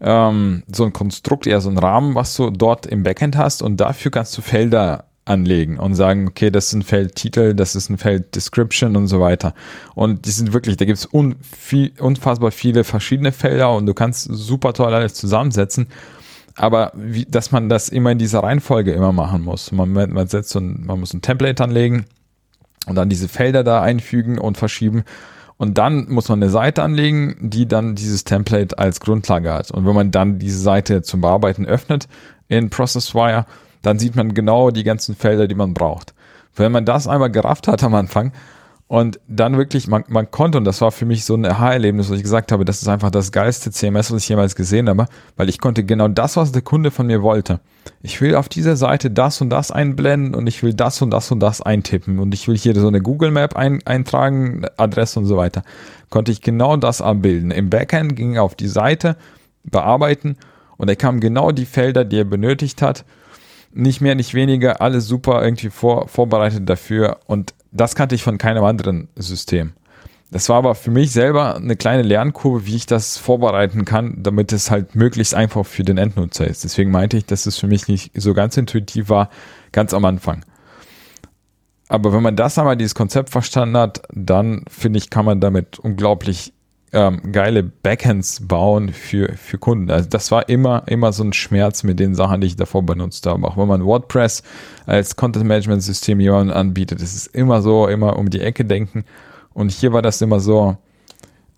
ähm, 0.00 0.62
so 0.70 0.84
ein 0.84 0.92
Konstrukt, 0.92 1.48
eher 1.48 1.60
so 1.60 1.68
ein 1.70 1.78
Rahmen, 1.78 2.14
was 2.14 2.36
du 2.36 2.50
dort 2.50 2.86
im 2.86 3.02
Backend 3.02 3.36
hast. 3.36 3.60
Und 3.60 3.78
dafür 3.78 4.12
kannst 4.12 4.38
du 4.38 4.42
Felder 4.42 5.06
anlegen 5.26 5.78
und 5.78 5.94
sagen, 5.94 6.28
okay, 6.28 6.50
das 6.50 6.68
ist 6.68 6.72
ein 6.74 6.82
Feld 6.82 7.16
Titel, 7.16 7.52
das 7.54 7.74
ist 7.74 7.90
ein 7.90 7.98
Feld 7.98 8.34
Description 8.34 8.96
und 8.96 9.08
so 9.08 9.20
weiter. 9.20 9.54
Und 9.94 10.24
die 10.24 10.30
sind 10.30 10.52
wirklich, 10.52 10.76
da 10.76 10.84
gibt 10.84 10.98
es 10.98 11.12
un, 11.12 11.34
unfassbar 11.98 12.52
viele 12.52 12.84
verschiedene 12.84 13.32
Felder 13.32 13.74
und 13.74 13.86
du 13.86 13.94
kannst 13.94 14.28
super 14.30 14.72
toll 14.72 14.94
alles 14.94 15.14
zusammensetzen. 15.14 15.88
Aber 16.54 16.92
wie, 16.94 17.26
dass 17.26 17.52
man 17.52 17.68
das 17.68 17.88
immer 17.88 18.12
in 18.12 18.18
dieser 18.18 18.42
Reihenfolge 18.42 18.92
immer 18.92 19.12
machen 19.12 19.42
muss. 19.42 19.72
Man, 19.72 19.92
man 19.92 20.26
setzt 20.28 20.50
so 20.50 20.60
ein, 20.60 20.86
man 20.86 21.00
muss 21.00 21.12
ein 21.12 21.20
Template 21.20 21.62
anlegen 21.62 22.06
und 22.86 22.94
dann 22.94 23.10
diese 23.10 23.28
Felder 23.28 23.62
da 23.62 23.82
einfügen 23.82 24.38
und 24.38 24.56
verschieben. 24.56 25.04
Und 25.58 25.76
dann 25.78 26.08
muss 26.08 26.28
man 26.28 26.42
eine 26.42 26.50
Seite 26.50 26.82
anlegen, 26.82 27.36
die 27.40 27.66
dann 27.66 27.94
dieses 27.94 28.24
Template 28.24 28.78
als 28.78 29.00
Grundlage 29.00 29.52
hat. 29.52 29.70
Und 29.70 29.86
wenn 29.86 29.94
man 29.94 30.10
dann 30.10 30.38
diese 30.38 30.58
Seite 30.58 31.02
zum 31.02 31.20
Bearbeiten 31.20 31.66
öffnet 31.66 32.08
in 32.48 32.70
ProcessWire, 32.70 33.46
dann 33.82 33.98
sieht 33.98 34.16
man 34.16 34.34
genau 34.34 34.70
die 34.70 34.84
ganzen 34.84 35.14
Felder, 35.14 35.46
die 35.46 35.54
man 35.54 35.74
braucht. 35.74 36.14
Wenn 36.54 36.72
man 36.72 36.84
das 36.84 37.06
einmal 37.06 37.30
gerafft 37.30 37.68
hat 37.68 37.82
am 37.82 37.94
Anfang, 37.94 38.32
und 38.88 39.18
dann 39.26 39.56
wirklich, 39.56 39.88
man, 39.88 40.04
man 40.06 40.30
konnte, 40.30 40.58
und 40.58 40.64
das 40.64 40.80
war 40.80 40.92
für 40.92 41.06
mich 41.06 41.24
so 41.24 41.34
ein 41.34 41.44
Aha-Erlebnis, 41.44 42.08
wo 42.08 42.14
ich 42.14 42.22
gesagt 42.22 42.52
habe, 42.52 42.64
das 42.64 42.82
ist 42.82 42.88
einfach 42.88 43.10
das 43.10 43.32
geilste 43.32 43.72
CMS, 43.72 44.12
was 44.12 44.22
ich 44.22 44.28
jemals 44.28 44.54
gesehen 44.54 44.88
habe, 44.88 45.06
weil 45.36 45.48
ich 45.48 45.58
konnte 45.58 45.82
genau 45.82 46.06
das, 46.06 46.36
was 46.36 46.52
der 46.52 46.62
Kunde 46.62 46.92
von 46.92 47.08
mir 47.08 47.20
wollte. 47.20 47.58
Ich 48.02 48.20
will 48.20 48.36
auf 48.36 48.48
dieser 48.48 48.76
Seite 48.76 49.10
das 49.10 49.40
und 49.40 49.50
das 49.50 49.72
einblenden 49.72 50.36
und 50.36 50.46
ich 50.46 50.62
will 50.62 50.72
das 50.72 51.02
und 51.02 51.10
das 51.10 51.32
und 51.32 51.40
das 51.40 51.62
eintippen 51.62 52.20
und 52.20 52.32
ich 52.32 52.46
will 52.46 52.56
hier 52.56 52.78
so 52.78 52.86
eine 52.86 53.00
Google 53.00 53.32
Map 53.32 53.56
ein, 53.56 53.84
eintragen, 53.84 54.66
Adresse 54.76 55.18
und 55.18 55.26
so 55.26 55.36
weiter. 55.36 55.64
Konnte 56.08 56.30
ich 56.30 56.40
genau 56.40 56.76
das 56.76 57.02
abbilden. 57.02 57.50
Im 57.50 57.70
Backend 57.70 58.14
ging 58.14 58.34
er 58.34 58.44
auf 58.44 58.54
die 58.54 58.68
Seite, 58.68 59.16
bearbeiten 59.64 60.36
und 60.76 60.88
er 60.88 60.96
kam 60.96 61.18
genau 61.18 61.50
die 61.50 61.66
Felder, 61.66 62.04
die 62.04 62.18
er 62.18 62.24
benötigt 62.24 62.82
hat. 62.82 63.04
Nicht 63.76 64.00
mehr, 64.00 64.14
nicht 64.14 64.32
weniger, 64.32 64.80
alles 64.80 65.06
super 65.06 65.44
irgendwie 65.44 65.68
vor, 65.68 66.08
vorbereitet 66.08 66.68
dafür 66.68 67.20
und 67.26 67.54
das 67.72 67.94
kannte 67.94 68.14
ich 68.14 68.22
von 68.22 68.38
keinem 68.38 68.64
anderen 68.64 69.08
System. 69.16 69.74
Das 70.30 70.48
war 70.48 70.56
aber 70.56 70.74
für 70.74 70.90
mich 70.90 71.12
selber 71.12 71.56
eine 71.56 71.76
kleine 71.76 72.02
Lernkurve, 72.02 72.66
wie 72.66 72.74
ich 72.74 72.86
das 72.86 73.18
vorbereiten 73.18 73.84
kann, 73.84 74.22
damit 74.22 74.52
es 74.52 74.70
halt 74.70 74.94
möglichst 74.94 75.34
einfach 75.34 75.64
für 75.64 75.84
den 75.84 75.98
Endnutzer 75.98 76.46
ist. 76.46 76.64
Deswegen 76.64 76.90
meinte 76.90 77.18
ich, 77.18 77.26
dass 77.26 77.46
es 77.46 77.58
für 77.58 77.68
mich 77.68 77.86
nicht 77.86 78.10
so 78.20 78.34
ganz 78.34 78.56
intuitiv 78.56 79.08
war, 79.08 79.28
ganz 79.72 79.94
am 79.94 80.04
Anfang. 80.04 80.44
Aber 81.88 82.12
wenn 82.12 82.22
man 82.22 82.34
das 82.34 82.58
einmal 82.58 82.76
dieses 82.76 82.94
Konzept 82.94 83.30
verstanden 83.30 83.76
hat, 83.76 84.02
dann 84.10 84.64
finde 84.68 84.98
ich, 84.98 85.10
kann 85.10 85.24
man 85.24 85.40
damit 85.40 85.78
unglaublich 85.78 86.52
ähm, 86.96 87.20
geile 87.30 87.62
Backends 87.62 88.40
bauen 88.40 88.88
für, 88.88 89.34
für 89.34 89.58
Kunden. 89.58 89.90
Also 89.90 90.08
das 90.08 90.30
war 90.30 90.48
immer, 90.48 90.84
immer 90.86 91.12
so 91.12 91.22
ein 91.22 91.34
Schmerz 91.34 91.82
mit 91.82 92.00
den 92.00 92.14
Sachen, 92.14 92.40
die 92.40 92.46
ich 92.46 92.56
davor 92.56 92.82
benutzt 92.82 93.26
habe. 93.26 93.46
Auch 93.46 93.58
wenn 93.58 93.68
man 93.68 93.84
WordPress 93.84 94.42
als 94.86 95.14
Content 95.14 95.44
Management 95.44 95.82
System 95.82 96.20
jemandem 96.20 96.56
anbietet, 96.56 97.02
ist 97.02 97.14
es 97.14 97.26
immer 97.26 97.60
so, 97.60 97.86
immer 97.86 98.16
um 98.16 98.30
die 98.30 98.40
Ecke 98.40 98.64
denken. 98.64 99.04
Und 99.52 99.70
hier 99.72 99.92
war 99.92 100.00
das 100.00 100.22
immer 100.22 100.40
so, 100.40 100.78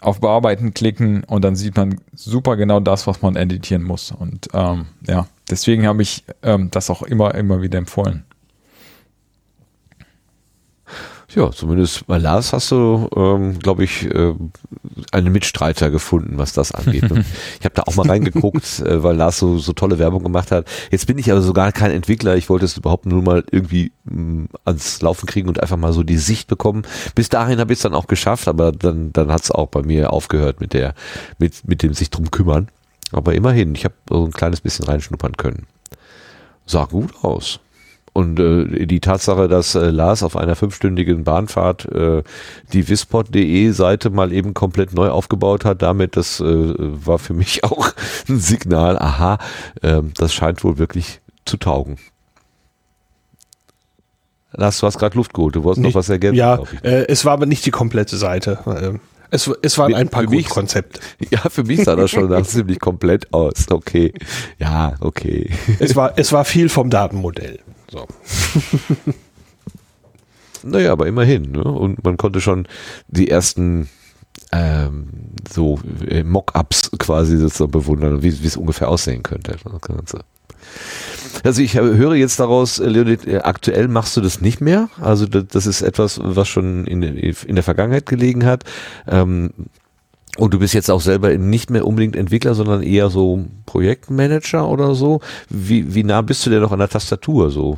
auf 0.00 0.20
Bearbeiten 0.20 0.74
klicken 0.74 1.24
und 1.24 1.44
dann 1.44 1.56
sieht 1.56 1.76
man 1.76 2.00
super 2.14 2.56
genau 2.56 2.80
das, 2.80 3.06
was 3.06 3.22
man 3.22 3.36
editieren 3.36 3.82
muss. 3.82 4.12
Und 4.12 4.48
ähm, 4.54 4.86
ja, 5.06 5.26
deswegen 5.50 5.86
habe 5.86 6.02
ich 6.02 6.24
ähm, 6.42 6.70
das 6.70 6.90
auch 6.90 7.02
immer, 7.02 7.34
immer 7.34 7.62
wieder 7.62 7.78
empfohlen. 7.78 8.24
Ja, 11.34 11.50
zumindest 11.50 12.06
bei 12.06 12.16
Lars 12.16 12.54
hast 12.54 12.70
du, 12.70 13.06
ähm, 13.14 13.58
glaube 13.58 13.84
ich, 13.84 14.06
äh, 14.06 14.34
einen 15.12 15.30
Mitstreiter 15.30 15.90
gefunden, 15.90 16.38
was 16.38 16.54
das 16.54 16.72
angeht. 16.72 17.04
ich 17.04 17.64
habe 17.66 17.74
da 17.74 17.82
auch 17.82 17.96
mal 17.96 18.06
reingeguckt, 18.08 18.80
äh, 18.80 19.02
weil 19.02 19.14
Lars 19.14 19.38
so, 19.38 19.58
so 19.58 19.74
tolle 19.74 19.98
Werbung 19.98 20.22
gemacht 20.22 20.50
hat. 20.50 20.66
Jetzt 20.90 21.06
bin 21.06 21.18
ich 21.18 21.30
aber 21.30 21.42
sogar 21.42 21.72
kein 21.72 21.90
Entwickler. 21.90 22.36
Ich 22.36 22.48
wollte 22.48 22.64
es 22.64 22.78
überhaupt 22.78 23.04
nur 23.04 23.22
mal 23.22 23.44
irgendwie 23.50 23.92
mh, 24.04 24.22
mm, 24.22 24.48
ans 24.64 25.02
Laufen 25.02 25.26
kriegen 25.26 25.48
und 25.48 25.60
einfach 25.60 25.76
mal 25.76 25.92
so 25.92 26.02
die 26.02 26.16
Sicht 26.16 26.48
bekommen. 26.48 26.82
Bis 27.14 27.28
dahin 27.28 27.60
habe 27.60 27.74
ich 27.74 27.78
es 27.78 27.82
dann 27.82 27.94
auch 27.94 28.06
geschafft, 28.06 28.48
aber 28.48 28.72
dann, 28.72 29.12
dann 29.12 29.30
hat 29.30 29.42
es 29.42 29.50
auch 29.50 29.68
bei 29.68 29.82
mir 29.82 30.14
aufgehört 30.14 30.62
mit 30.62 30.72
der, 30.72 30.94
mit, 31.38 31.68
mit 31.68 31.82
dem 31.82 31.92
sich 31.92 32.08
drum 32.08 32.30
kümmern. 32.30 32.68
Aber 33.12 33.34
immerhin, 33.34 33.74
ich 33.74 33.84
habe 33.84 33.94
so 34.08 34.24
ein 34.24 34.32
kleines 34.32 34.62
bisschen 34.62 34.86
reinschnuppern 34.86 35.36
können. 35.36 35.66
Sah 36.64 36.86
gut 36.86 37.12
aus. 37.22 37.60
Und 38.18 38.40
äh, 38.40 38.84
die 38.86 38.98
Tatsache, 38.98 39.46
dass 39.46 39.76
äh, 39.76 39.90
Lars 39.90 40.24
auf 40.24 40.36
einer 40.36 40.56
fünfstündigen 40.56 41.22
Bahnfahrt 41.22 41.84
äh, 41.84 42.24
die 42.72 42.88
wispod.de 42.88 43.70
Seite 43.70 44.10
mal 44.10 44.32
eben 44.32 44.54
komplett 44.54 44.92
neu 44.92 45.10
aufgebaut 45.10 45.64
hat, 45.64 45.82
damit, 45.82 46.16
das 46.16 46.40
äh, 46.40 46.44
war 46.44 47.20
für 47.20 47.32
mich 47.32 47.62
auch 47.70 47.92
ein 48.28 48.40
Signal, 48.40 48.98
aha, 48.98 49.38
äh, 49.82 50.02
das 50.16 50.34
scheint 50.34 50.64
wohl 50.64 50.78
wirklich 50.78 51.20
zu 51.44 51.58
taugen. 51.58 51.98
Lars, 54.50 54.80
du 54.80 54.88
hast 54.88 54.98
gerade 54.98 55.16
Luft 55.16 55.32
geholt, 55.32 55.54
du 55.54 55.62
wolltest 55.62 55.82
nicht, 55.82 55.94
noch 55.94 56.00
was 56.00 56.08
ergänzen. 56.08 56.38
Ja, 56.38 56.58
äh, 56.82 57.04
es 57.06 57.24
war 57.24 57.34
aber 57.34 57.46
nicht 57.46 57.64
die 57.66 57.70
komplette 57.70 58.16
Seite. 58.16 58.58
Ähm, 58.66 58.98
es, 59.30 59.48
es 59.62 59.78
waren 59.78 59.94
ein 59.94 60.08
paar 60.08 60.24
gute 60.26 60.48
Konzepte. 60.48 60.98
Ja, 61.30 61.38
für 61.48 61.62
mich 61.62 61.84
sah 61.84 61.94
das 61.94 62.10
schon 62.10 62.28
nach 62.30 62.42
ziemlich 62.42 62.80
komplett 62.80 63.32
aus. 63.32 63.66
Okay. 63.70 64.12
Ja, 64.58 64.94
okay. 64.98 65.50
Es 65.78 65.94
war, 65.94 66.14
es 66.16 66.32
war 66.32 66.44
viel 66.44 66.68
vom 66.68 66.90
Datenmodell. 66.90 67.60
So. 67.90 68.06
naja, 70.62 70.92
aber 70.92 71.06
immerhin. 71.06 71.52
Ne? 71.52 71.64
Und 71.64 72.04
man 72.04 72.16
konnte 72.16 72.40
schon 72.40 72.66
die 73.08 73.30
ersten 73.30 73.88
ähm, 74.52 75.08
so 75.50 75.80
äh, 76.06 76.22
Mock-ups 76.22 76.90
quasi 76.98 77.36
sozusagen 77.36 77.70
bewundern, 77.70 78.22
wie, 78.22 78.28
es 78.28 78.56
ungefähr 78.56 78.88
aussehen 78.88 79.22
könnte. 79.22 79.56
Also 81.44 81.62
ich 81.62 81.74
höre 81.74 82.14
jetzt 82.14 82.40
daraus, 82.40 82.78
äh, 82.78 82.88
Leonid, 82.88 83.26
äh, 83.26 83.38
aktuell 83.38 83.88
machst 83.88 84.16
du 84.16 84.20
das 84.20 84.40
nicht 84.40 84.60
mehr. 84.60 84.88
Also 85.00 85.26
das 85.26 85.66
ist 85.66 85.82
etwas, 85.82 86.20
was 86.22 86.48
schon 86.48 86.86
in, 86.86 87.02
in 87.02 87.54
der 87.54 87.64
Vergangenheit 87.64 88.06
gelegen 88.06 88.44
hat. 88.44 88.64
Ähm, 89.06 89.50
und 90.38 90.54
du 90.54 90.58
bist 90.60 90.72
jetzt 90.72 90.90
auch 90.90 91.00
selber 91.00 91.36
nicht 91.36 91.68
mehr 91.68 91.86
unbedingt 91.86 92.14
Entwickler, 92.14 92.54
sondern 92.54 92.82
eher 92.82 93.10
so 93.10 93.44
Projektmanager 93.66 94.68
oder 94.68 94.94
so. 94.94 95.20
Wie, 95.48 95.94
wie 95.94 96.04
nah 96.04 96.22
bist 96.22 96.46
du 96.46 96.50
denn 96.50 96.62
noch 96.62 96.72
an 96.72 96.78
der 96.78 96.88
Tastatur 96.88 97.50
so? 97.50 97.76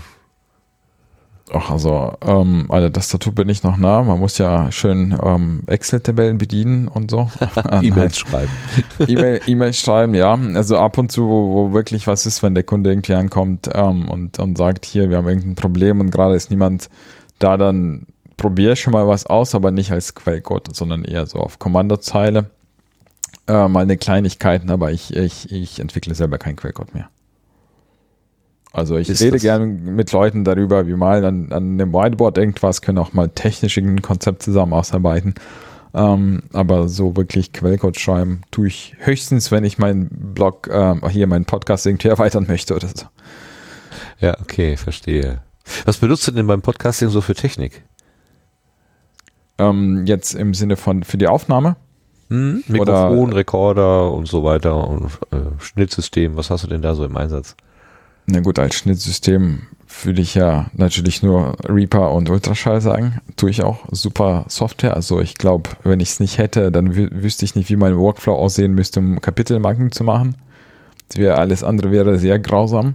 Ach, 1.53 1.71
also 1.71 2.13
ähm, 2.21 2.67
an 2.69 2.83
der 2.83 2.93
Tastatur 2.93 3.35
bin 3.35 3.49
ich 3.49 3.63
noch 3.63 3.77
nah. 3.77 4.03
Man 4.03 4.21
muss 4.21 4.39
ja 4.39 4.71
schön 4.71 5.19
ähm, 5.23 5.63
Excel-Tabellen 5.67 6.39
bedienen 6.39 6.87
und 6.87 7.11
so. 7.11 7.31
E-Mails 7.83 8.19
schreiben. 8.19 8.53
E-Mail, 9.09 9.41
E-Mail 9.47 9.73
schreiben, 9.73 10.15
ja. 10.15 10.39
Also 10.55 10.77
ab 10.77 10.99
und 10.99 11.11
zu, 11.11 11.27
wo, 11.27 11.55
wo, 11.55 11.73
wirklich 11.73 12.07
was 12.07 12.27
ist, 12.27 12.43
wenn 12.43 12.55
der 12.55 12.63
Kunde 12.63 12.91
irgendwie 12.91 13.15
ankommt 13.15 13.71
ähm, 13.73 14.09
und, 14.09 14.39
und 14.39 14.59
sagt, 14.59 14.85
hier, 14.85 15.09
wir 15.09 15.17
haben 15.17 15.29
irgendein 15.29 15.57
Problem 15.57 16.01
und 16.01 16.11
gerade 16.11 16.37
ist 16.37 16.51
niemand 16.51 16.89
da, 17.39 17.57
dann 17.57 18.07
probiere 18.41 18.75
schon 18.75 18.95
mal 18.95 19.07
was 19.07 19.27
aus, 19.27 19.55
aber 19.55 19.71
nicht 19.71 19.93
als 19.93 20.15
Quellcode, 20.15 20.75
sondern 20.75 21.05
eher 21.05 21.27
so 21.27 21.39
auf 21.39 21.59
Kommandozeile. 21.59 22.47
Äh, 23.47 23.69
mal 23.69 23.83
eine 23.83 23.99
Kleinigkeiten, 23.99 24.71
aber 24.71 24.93
ich, 24.93 25.15
ich, 25.15 25.53
ich 25.53 25.79
entwickle 25.79 26.15
selber 26.15 26.39
keinen 26.39 26.57
Quellcode 26.57 26.95
mehr. 26.95 27.11
Also 28.73 28.97
ich 28.97 29.11
ist 29.11 29.21
rede 29.21 29.39
gerne 29.39 29.67
mit 29.67 30.11
Leuten 30.13 30.45
darüber, 30.45 30.87
wie 30.87 30.95
mal 30.95 31.23
an, 31.25 31.53
an 31.53 31.75
einem 31.75 31.93
Whiteboard 31.93 32.39
irgendwas, 32.39 32.81
können 32.81 32.97
auch 32.97 33.13
mal 33.13 33.29
technisch 33.29 33.77
ein 33.77 34.01
Konzept 34.01 34.43
zusammen 34.43 34.73
ausarbeiten. 34.73 35.35
Ähm, 35.93 36.45
aber 36.55 36.89
so 36.89 37.17
wirklich 37.17 37.53
Quellcode 37.53 37.99
schreiben 38.01 38.41
tue 38.51 38.69
ich 38.69 38.97
höchstens, 39.01 39.51
wenn 39.51 39.65
ich 39.65 39.77
meinen 39.77 40.09
Blog, 40.35 40.69
äh, 40.69 40.95
hier 41.11 41.27
meinen 41.27 41.45
Podcast 41.45 41.85
irgendwie 41.85 42.09
erweitern 42.09 42.47
möchte 42.49 42.75
oder 42.75 42.89
so. 42.89 43.07
Ja, 44.19 44.39
okay, 44.41 44.79
verstehe. 44.79 45.43
Was 45.85 45.99
benutzt 45.99 46.27
du 46.27 46.33
denn 46.33 46.47
beim 46.47 46.63
Podcasting 46.63 47.11
so 47.11 47.21
für 47.21 47.35
Technik? 47.35 47.83
Ähm, 49.61 50.07
jetzt 50.07 50.35
im 50.35 50.55
Sinne 50.55 50.77
von 50.77 51.03
für 51.03 51.19
die 51.19 51.29
Aufnahme? 51.29 51.77
Hm, 52.29 52.63
Mikrofon, 52.69 53.29
Oder, 53.29 53.37
Rekorder 53.37 54.13
und 54.13 54.29
so 54.29 54.45
weiter 54.45 54.89
und 54.89 55.07
äh, 55.33 55.39
Schnittsystem. 55.59 56.37
Was 56.37 56.51
hast 56.51 56.65
du 56.65 56.69
denn 56.69 56.83
da 56.83 56.95
so 56.95 57.05
im 57.05 57.17
Einsatz? 57.17 57.57
Na 58.27 58.41
gut, 58.41 58.59
als 58.59 58.77
Schnittsystem 58.77 59.63
würde 60.05 60.23
ich 60.23 60.37
ja 60.37 60.71
natürlich 60.73 61.23
nur 61.23 61.57
Reaper 61.69 62.13
und 62.13 62.31
Ultraschall 62.31 62.81
sagen. 62.81 63.21
Tue 63.37 63.51
ich 63.51 63.63
auch. 63.65 63.81
Super 63.91 64.45
Software. 64.49 64.95
Also 64.95 65.21
ich 65.21 65.35
glaube, 65.35 65.71
wenn 65.83 66.01
ich 66.01 66.11
es 66.11 66.21
nicht 66.21 66.39
hätte, 66.39 66.71
dann 66.71 66.95
wüsste 66.95 67.45
ich 67.45 67.57
nicht, 67.57 67.69
wie 67.71 67.77
mein 67.77 67.99
Workflow 67.99 68.35
aussehen 68.35 68.75
müsste, 68.75 69.01
um 69.01 69.21
Kapitelmarken 69.21 69.91
zu 69.91 70.05
machen. 70.05 70.37
Wäre 71.15 71.39
alles 71.39 71.65
andere 71.65 71.91
wäre 71.91 72.19
sehr 72.19 72.39
grausam. 72.39 72.95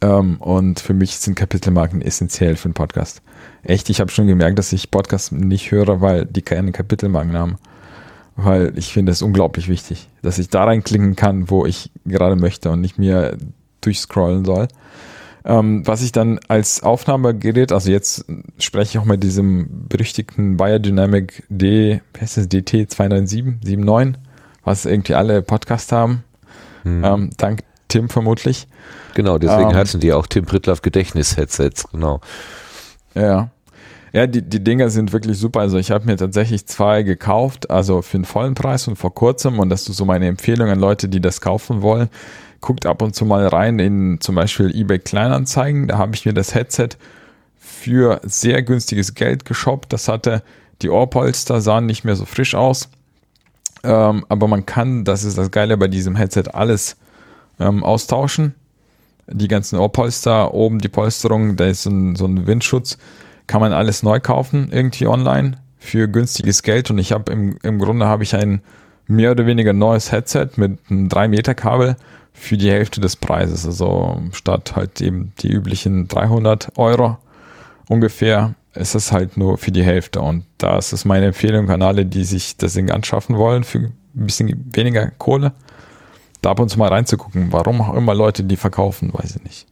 Ähm, 0.00 0.36
und 0.40 0.80
für 0.80 0.94
mich 0.94 1.16
sind 1.16 1.34
Kapitelmarken 1.34 2.02
essentiell 2.02 2.56
für 2.56 2.66
einen 2.66 2.74
Podcast. 2.74 3.22
Echt, 3.62 3.90
ich 3.90 4.00
habe 4.00 4.10
schon 4.10 4.26
gemerkt, 4.26 4.58
dass 4.58 4.72
ich 4.72 4.90
Podcasts 4.90 5.32
nicht 5.32 5.70
höre, 5.70 6.00
weil 6.00 6.24
die 6.24 6.42
keine 6.42 6.72
Kapitelmarken 6.72 7.36
haben. 7.36 7.56
Weil 8.36 8.72
ich 8.76 8.92
finde 8.92 9.12
es 9.12 9.22
unglaublich 9.22 9.68
wichtig, 9.68 10.08
dass 10.22 10.38
ich 10.38 10.48
da 10.48 10.64
reinklicken 10.64 11.16
kann, 11.16 11.50
wo 11.50 11.66
ich 11.66 11.90
gerade 12.06 12.36
möchte 12.36 12.70
und 12.70 12.80
nicht 12.80 12.98
mir 12.98 13.36
durchscrollen 13.82 14.44
soll. 14.44 14.68
Ähm, 15.44 15.86
was 15.86 16.02
ich 16.02 16.12
dann 16.12 16.38
als 16.48 16.82
Aufnahmegerät, 16.82 17.72
also 17.72 17.90
jetzt 17.90 18.26
spreche 18.58 18.90
ich 18.90 18.98
auch 18.98 19.06
mit 19.06 19.22
diesem 19.22 19.88
berüchtigten 19.88 20.56
Biodynamic 20.56 21.44
D, 21.48 22.00
wie 22.14 22.20
heißt 22.20 22.36
das, 22.36 22.48
DT 22.48 22.90
29779, 22.90 24.20
was 24.64 24.84
irgendwie 24.84 25.14
alle 25.14 25.42
Podcasts 25.42 25.92
haben. 25.92 26.24
Hm. 26.82 27.04
Ähm, 27.04 27.30
dank 27.36 27.60
Tim 27.90 28.08
vermutlich. 28.08 28.66
Genau, 29.14 29.38
deswegen 29.38 29.70
ähm, 29.70 29.76
heißen 29.76 30.00
die 30.00 30.12
auch 30.12 30.26
Tim 30.26 30.46
Pritlaff 30.46 30.80
Gedächtnis-Headsets, 30.82 31.90
genau. 31.90 32.20
Ja. 33.14 33.50
Ja, 34.12 34.26
die, 34.26 34.42
die 34.42 34.62
Dinger 34.62 34.90
sind 34.90 35.12
wirklich 35.12 35.38
super. 35.38 35.60
Also 35.60 35.78
ich 35.78 35.90
habe 35.90 36.06
mir 36.06 36.16
tatsächlich 36.16 36.66
zwei 36.66 37.02
gekauft, 37.02 37.70
also 37.70 38.02
für 38.02 38.16
einen 38.16 38.24
vollen 38.24 38.54
Preis 38.54 38.88
und 38.88 38.96
vor 38.96 39.14
kurzem. 39.14 39.58
Und 39.60 39.68
das 39.68 39.88
ist 39.88 39.96
so 39.96 40.04
meine 40.04 40.26
Empfehlung 40.26 40.68
an 40.68 40.80
Leute, 40.80 41.08
die 41.08 41.20
das 41.20 41.40
kaufen 41.40 41.82
wollen. 41.82 42.08
Guckt 42.60 42.86
ab 42.86 43.02
und 43.02 43.14
zu 43.14 43.24
mal 43.24 43.46
rein 43.46 43.78
in 43.78 44.20
zum 44.20 44.34
Beispiel 44.34 44.74
eBay 44.74 44.98
Kleinanzeigen. 44.98 45.86
Da 45.86 45.98
habe 45.98 46.14
ich 46.14 46.26
mir 46.26 46.34
das 46.34 46.54
Headset 46.54 46.90
für 47.58 48.20
sehr 48.24 48.62
günstiges 48.62 49.14
Geld 49.14 49.44
geshoppt. 49.44 49.92
Das 49.92 50.08
hatte 50.08 50.42
die 50.82 50.90
Ohrpolster, 50.90 51.60
sahen 51.60 51.86
nicht 51.86 52.04
mehr 52.04 52.16
so 52.16 52.24
frisch 52.24 52.54
aus. 52.54 52.88
Ähm, 53.84 54.26
aber 54.28 54.48
man 54.48 54.66
kann, 54.66 55.04
das 55.04 55.24
ist 55.24 55.38
das 55.38 55.50
Geile 55.50 55.76
bei 55.76 55.88
diesem 55.88 56.16
Headset, 56.16 56.44
alles 56.52 56.96
ähm, 57.60 57.84
austauschen. 57.84 58.54
Die 59.28 59.48
ganzen 59.48 59.78
Ohrpolster, 59.78 60.54
oben 60.54 60.80
die 60.80 60.88
Polsterung, 60.88 61.56
da 61.56 61.66
ist 61.66 61.84
so 61.84 61.90
ein, 61.90 62.16
so 62.16 62.26
ein 62.26 62.46
Windschutz. 62.46 62.98
Kann 63.46 63.60
man 63.60 63.72
alles 63.72 64.02
neu 64.02 64.18
kaufen, 64.18 64.70
irgendwie 64.72 65.06
online 65.06 65.58
für 65.78 66.08
günstiges 66.08 66.62
Geld. 66.62 66.90
Und 66.90 66.98
ich 66.98 67.12
habe 67.12 67.30
im, 67.32 67.58
im 67.62 67.78
Grunde 67.78 68.06
habe 68.06 68.22
ich 68.22 68.34
ein 68.34 68.62
mehr 69.06 69.32
oder 69.32 69.46
weniger 69.46 69.72
neues 69.72 70.10
Headset 70.10 70.48
mit 70.56 70.78
einem 70.88 71.08
3 71.08 71.28
Meter 71.28 71.54
Kabel 71.54 71.96
für 72.32 72.56
die 72.56 72.70
Hälfte 72.70 73.00
des 73.00 73.16
Preises. 73.16 73.66
Also 73.66 74.20
statt 74.32 74.74
halt 74.74 75.00
eben 75.00 75.32
die 75.40 75.48
üblichen 75.48 76.08
300 76.08 76.78
Euro 76.78 77.18
ungefähr 77.88 78.54
ist 78.74 78.94
es 78.94 79.10
halt 79.10 79.36
nur 79.36 79.58
für 79.58 79.72
die 79.72 79.82
Hälfte. 79.82 80.20
Und 80.20 80.44
da 80.58 80.78
ist 80.78 81.04
meine 81.04 81.26
Empfehlung 81.26 81.68
an 81.70 81.82
alle, 81.82 82.06
die 82.06 82.24
sich 82.24 82.56
das 82.56 82.74
Ding 82.74 82.90
anschaffen 82.90 83.36
wollen 83.36 83.64
für 83.64 83.78
ein 83.78 83.92
bisschen 84.14 84.70
weniger 84.72 85.10
Kohle 85.18 85.52
da 86.42 86.50
ab 86.50 86.60
und 86.60 86.68
zu 86.68 86.78
mal 86.78 86.88
reinzugucken. 86.88 87.52
Warum 87.52 87.80
auch 87.80 87.94
immer 87.94 88.14
Leute 88.14 88.44
die 88.44 88.56
verkaufen, 88.56 89.12
weiß 89.12 89.36
ich 89.36 89.44
nicht. 89.44 89.66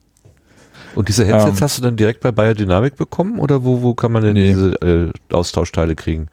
Und 0.94 1.08
diese 1.08 1.24
Headsets 1.24 1.58
ähm, 1.58 1.64
hast 1.64 1.78
du 1.78 1.82
dann 1.82 1.96
direkt 1.96 2.20
bei 2.20 2.32
Biodynamic 2.32 2.96
bekommen 2.96 3.38
oder 3.38 3.64
wo, 3.64 3.82
wo 3.82 3.94
kann 3.94 4.12
man 4.12 4.22
denn 4.22 4.34
nee. 4.34 4.48
diese 4.48 4.72
äh, 4.82 5.34
Austauschteile 5.34 5.94
kriegen? 5.94 6.28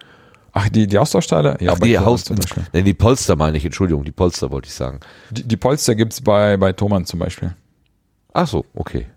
Ach, 0.53 0.69
die, 0.69 0.87
die 0.87 0.97
Austauschteile? 0.97 1.57
Ja, 1.59 1.73
Ach, 1.73 1.79
die, 1.79 1.99
Haus 1.99 2.23
zum 2.23 2.37
Beispiel. 2.37 2.63
Nee, 2.71 2.81
die 2.81 2.93
Polster 2.93 3.35
meine 3.35 3.57
ich, 3.57 3.65
Entschuldigung, 3.65 4.05
die 4.05 4.13
Polster 4.13 4.51
wollte 4.51 4.67
ich 4.67 4.73
sagen. 4.73 5.01
Die, 5.29 5.43
die 5.43 5.57
Polster 5.57 5.95
gibt's 5.95 6.21
bei, 6.21 6.55
bei 6.55 6.71
Thomann 6.71 7.05
zum 7.05 7.19
Beispiel. 7.19 7.53
Ach 8.33 8.47
so, 8.47 8.65
okay. 8.73 9.07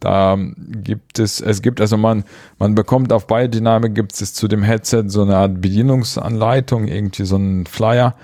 Da 0.00 0.38
gibt 0.38 1.18
es, 1.18 1.40
es 1.40 1.62
gibt 1.62 1.80
also 1.80 1.96
man, 1.96 2.24
man 2.58 2.74
bekommt 2.74 3.12
auf 3.12 3.26
Biodynamic 3.26 3.94
gibt 3.94 4.20
es 4.20 4.34
zu 4.34 4.46
dem 4.46 4.62
Headset 4.62 5.04
so 5.06 5.22
eine 5.22 5.36
Art 5.36 5.62
Bedienungsanleitung, 5.62 6.86
irgendwie 6.86 7.24
so 7.24 7.36
einen 7.36 7.64
Flyer, 7.64 8.14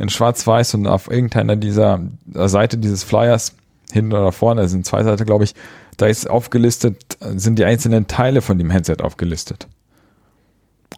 in 0.00 0.08
schwarz-weiß 0.08 0.74
und 0.74 0.86
auf 0.86 1.10
irgendeiner 1.10 1.56
dieser 1.56 2.00
Seite 2.32 2.78
dieses 2.78 3.04
Flyers, 3.04 3.54
hinten 3.92 4.12
oder 4.12 4.32
vorne, 4.32 4.62
das 4.62 4.70
sind 4.70 4.86
zwei 4.86 5.02
Seiten, 5.04 5.26
glaube 5.26 5.44
ich, 5.44 5.54
da 5.96 6.06
ist 6.06 6.28
aufgelistet, 6.30 7.18
sind 7.20 7.58
die 7.58 7.64
einzelnen 7.64 8.06
Teile 8.06 8.40
von 8.40 8.56
dem 8.56 8.70
Headset 8.70 8.96
aufgelistet. 9.02 9.68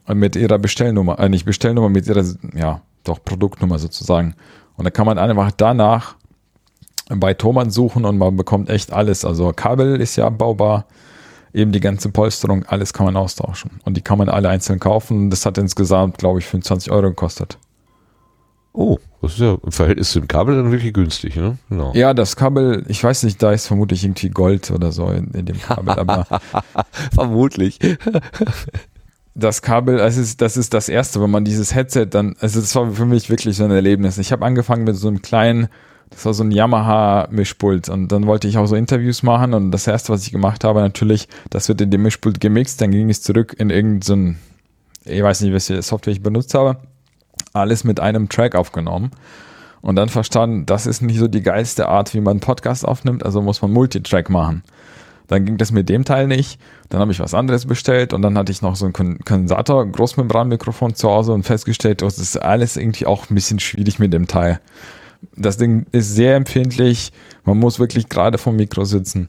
Und 0.07 0.19
mit 0.19 0.37
ihrer 0.37 0.59
Bestellnummer, 0.59 1.19
äh, 1.19 1.29
nicht 1.29 1.45
Bestellnummer, 1.45 1.89
mit 1.89 2.07
ihrer, 2.07 2.25
ja, 2.55 2.83
doch 3.03 3.25
Produktnummer 3.25 3.79
sozusagen. 3.79 4.35
Und 4.77 4.85
da 4.85 4.91
kann 4.91 5.07
man 5.07 5.19
einfach 5.19 5.51
danach 5.57 6.15
bei 7.09 7.35
Thomann 7.35 7.71
suchen 7.71 8.05
und 8.05 8.19
man 8.19 8.37
bekommt 8.37 8.71
echt 8.71 8.93
alles. 8.93 9.25
Also 9.25 9.53
Kabel 9.53 10.01
ist 10.01 10.17
ja 10.17 10.27
abbaubar, 10.27 10.87
eben 11.53 11.73
die 11.73 11.81
ganze 11.81 12.11
Polsterung, 12.11 12.65
alles 12.67 12.93
kann 12.93 13.07
man 13.07 13.17
austauschen. 13.17 13.81
Und 13.85 13.97
die 13.97 14.01
kann 14.01 14.19
man 14.19 14.29
alle 14.29 14.49
einzeln 14.49 14.79
kaufen. 14.79 15.29
Das 15.31 15.45
hat 15.45 15.59
insgesamt, 15.59 16.19
glaube 16.19 16.39
ich, 16.39 16.47
25 16.47 16.93
Euro 16.93 17.09
gekostet. 17.09 17.59
Oh, 18.75 18.99
das 19.21 19.33
ist 19.35 19.41
ja 19.41 19.59
im 19.63 19.73
Verhältnis 19.73 20.13
zum 20.13 20.27
Kabel 20.27 20.57
dann 20.57 20.73
wirklich 20.73 20.95
günstig, 20.95 21.37
ne? 21.37 21.59
Genau. 21.69 21.93
Ja, 21.95 22.15
das 22.15 22.37
Kabel, 22.37 22.85
ich 22.89 23.05
weiß 23.05 23.25
nicht, 23.25 23.43
da 23.43 23.53
ist 23.53 23.67
vermutlich 23.67 24.03
irgendwie 24.03 24.31
Gold 24.31 24.71
oder 24.71 24.93
so 24.93 25.09
in, 25.09 25.31
in 25.33 25.45
dem 25.45 25.61
Kabel, 25.61 25.91
aber. 25.91 26.27
vermutlich. 27.15 27.79
das 29.35 29.61
Kabel, 29.61 29.99
das 29.99 30.17
ist, 30.17 30.41
das 30.41 30.57
ist 30.57 30.73
das 30.73 30.89
erste, 30.89 31.21
wenn 31.21 31.31
man 31.31 31.45
dieses 31.45 31.75
Headset 31.75 32.07
dann, 32.07 32.35
also 32.41 32.61
das 32.61 32.75
war 32.75 32.91
für 32.93 33.05
mich 33.05 33.29
wirklich 33.29 33.57
so 33.57 33.65
ein 33.65 33.71
Erlebnis. 33.71 34.17
Ich 34.17 34.33
habe 34.33 34.45
angefangen 34.47 34.85
mit 34.85 34.97
so 34.97 35.09
einem 35.09 35.21
kleinen, 35.21 35.69
das 36.09 36.25
war 36.25 36.33
so 36.33 36.43
ein 36.43 36.51
Yamaha-Mischpult 36.51 37.91
und 37.91 38.11
dann 38.11 38.27
wollte 38.27 38.49
ich 38.49 38.57
auch 38.57 38.67
so 38.67 38.77
Interviews 38.77 39.23
machen 39.23 39.53
und 39.53 39.71
das 39.71 39.87
erste, 39.87 40.15
was 40.15 40.27
ich 40.27 40.33
gemacht 40.33 40.65
habe, 40.65 40.81
natürlich, 40.81 41.29
das 41.51 41.69
wird 41.69 41.83
in 41.83 41.91
dem 41.91 42.03
Mischpult 42.03 42.41
gemixt, 42.41 42.81
dann 42.81 42.91
ging 42.91 43.11
es 43.11 43.23
zurück 43.23 43.55
in 43.59 43.69
irgendein, 43.69 44.39
so 45.05 45.11
ich 45.11 45.23
weiß 45.23 45.43
nicht, 45.43 45.53
welche 45.53 45.83
Software 45.83 46.13
ich 46.13 46.23
benutzt 46.23 46.55
habe 46.55 46.79
alles 47.53 47.85
mit 47.85 48.01
einem 48.01 48.29
Track 48.29 48.55
aufgenommen 48.55 49.11
und 49.83 49.97
dann 49.97 50.09
verstanden, 50.09 50.65
das 50.65 50.87
ist 50.87 51.03
nicht 51.03 51.19
so 51.19 51.29
die 51.29 51.43
geilste 51.43 51.89
Art, 51.89 52.15
wie 52.15 52.21
man 52.21 52.33
einen 52.33 52.41
Podcast 52.41 52.87
aufnimmt, 52.87 53.25
also 53.25 53.43
muss 53.43 53.61
man 53.63 53.73
Multitrack 53.73 54.31
machen. 54.31 54.63
Dann 55.27 55.45
ging 55.45 55.57
das 55.57 55.73
mit 55.73 55.89
dem 55.89 56.05
Teil 56.05 56.27
nicht. 56.27 56.61
Dann 56.89 57.01
habe 57.01 57.11
ich 57.11 57.21
was 57.21 57.35
anderes 57.35 57.67
bestellt 57.67 58.13
und 58.13 58.23
dann 58.23 58.37
hatte 58.37 58.53
ich 58.53 58.61
noch 58.63 58.77
so 58.77 58.85
einen 58.85 58.93
Kondensator, 59.25 59.87
Großmembranmikrofon 59.87 60.95
zu 60.95 61.09
Hause 61.09 61.33
und 61.33 61.45
festgestellt, 61.45 62.03
oh, 62.03 62.07
das 62.07 62.19
ist 62.19 62.37
alles 62.37 62.77
irgendwie 62.77 63.07
auch 63.07 63.31
ein 63.31 63.35
bisschen 63.35 63.59
schwierig 63.59 63.99
mit 63.99 64.13
dem 64.13 64.27
Teil. 64.27 64.61
Das 65.37 65.57
Ding 65.57 65.87
ist 65.93 66.15
sehr 66.15 66.37
empfindlich. 66.37 67.13
Man 67.45 67.59
muss 67.59 67.79
wirklich 67.79 68.09
gerade 68.09 68.39
vom 68.39 68.57
Mikro 68.57 68.85
sitzen. 68.85 69.29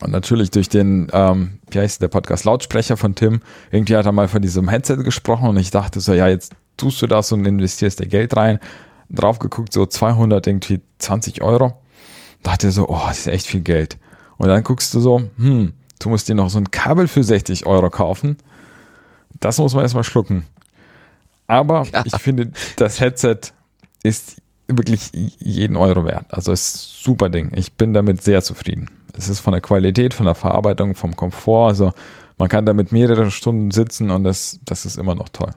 Und 0.00 0.12
natürlich 0.12 0.50
durch 0.50 0.68
den, 0.68 1.08
ähm, 1.12 1.58
wie 1.70 1.80
heißt 1.80 2.00
der 2.00 2.08
Podcast, 2.08 2.44
Lautsprecher 2.44 2.96
von 2.96 3.14
Tim, 3.14 3.40
irgendwie 3.70 3.96
hat 3.96 4.06
er 4.06 4.12
mal 4.12 4.28
von 4.28 4.40
diesem 4.40 4.68
Headset 4.68 4.96
gesprochen 4.96 5.48
und 5.48 5.56
ich 5.56 5.70
dachte 5.70 6.00
so, 6.00 6.14
ja, 6.14 6.28
jetzt 6.28 6.54
tust 6.78 7.02
du 7.02 7.06
das 7.06 7.30
und 7.32 7.44
investierst 7.44 8.00
dir 8.00 8.06
Geld 8.06 8.36
rein. 8.36 8.58
Drauf 9.10 9.38
geguckt, 9.38 9.72
so 9.72 9.86
200, 9.86 10.46
irgendwie 10.46 10.80
20 10.98 11.42
Euro. 11.42 11.78
Dachte 12.42 12.70
so, 12.70 12.88
oh, 12.88 13.00
das 13.06 13.20
ist 13.20 13.26
echt 13.26 13.46
viel 13.46 13.60
Geld. 13.60 13.98
Und 14.36 14.48
dann 14.48 14.62
guckst 14.62 14.94
du 14.94 15.00
so, 15.00 15.22
hm, 15.36 15.72
du 15.98 16.08
musst 16.08 16.28
dir 16.28 16.34
noch 16.34 16.50
so 16.50 16.58
ein 16.58 16.70
Kabel 16.70 17.08
für 17.08 17.24
60 17.24 17.66
Euro 17.66 17.90
kaufen. 17.90 18.36
Das 19.40 19.58
muss 19.58 19.74
man 19.74 19.82
erstmal 19.82 20.04
schlucken. 20.04 20.46
Aber 21.46 21.86
ja. 21.92 22.04
ich 22.04 22.16
finde, 22.16 22.52
das 22.76 23.00
Headset 23.00 23.38
ist 24.02 24.40
wirklich 24.68 25.10
jeden 25.40 25.76
Euro 25.76 26.04
wert. 26.04 26.26
Also 26.28 26.52
ist 26.52 27.02
super 27.02 27.28
Ding. 27.30 27.52
Ich 27.54 27.72
bin 27.72 27.94
damit 27.94 28.22
sehr 28.22 28.42
zufrieden. 28.42 28.90
Es 29.16 29.28
ist 29.28 29.40
von 29.40 29.52
der 29.52 29.60
Qualität, 29.62 30.14
von 30.14 30.26
der 30.26 30.34
Verarbeitung, 30.34 30.94
vom 30.94 31.16
Komfort. 31.16 31.68
Also 31.68 31.92
man 32.36 32.48
kann 32.48 32.66
damit 32.66 32.92
mehrere 32.92 33.30
Stunden 33.30 33.70
sitzen 33.70 34.10
und 34.10 34.24
das, 34.24 34.60
das 34.64 34.86
ist 34.86 34.96
immer 34.96 35.14
noch 35.14 35.30
toll. 35.30 35.50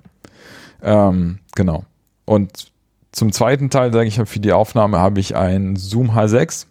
Ähm, 0.82 1.40
genau. 1.56 1.86
Und 2.26 2.72
zum 3.12 3.32
zweiten 3.32 3.70
Teil, 3.70 3.92
sage 3.92 4.08
ich, 4.08 4.22
für 4.24 4.40
die 4.40 4.54
Aufnahme 4.54 5.00
habe 5.00 5.20
ich 5.20 5.36
ein 5.36 5.76
Zoom 5.76 6.12
H6 6.12 6.66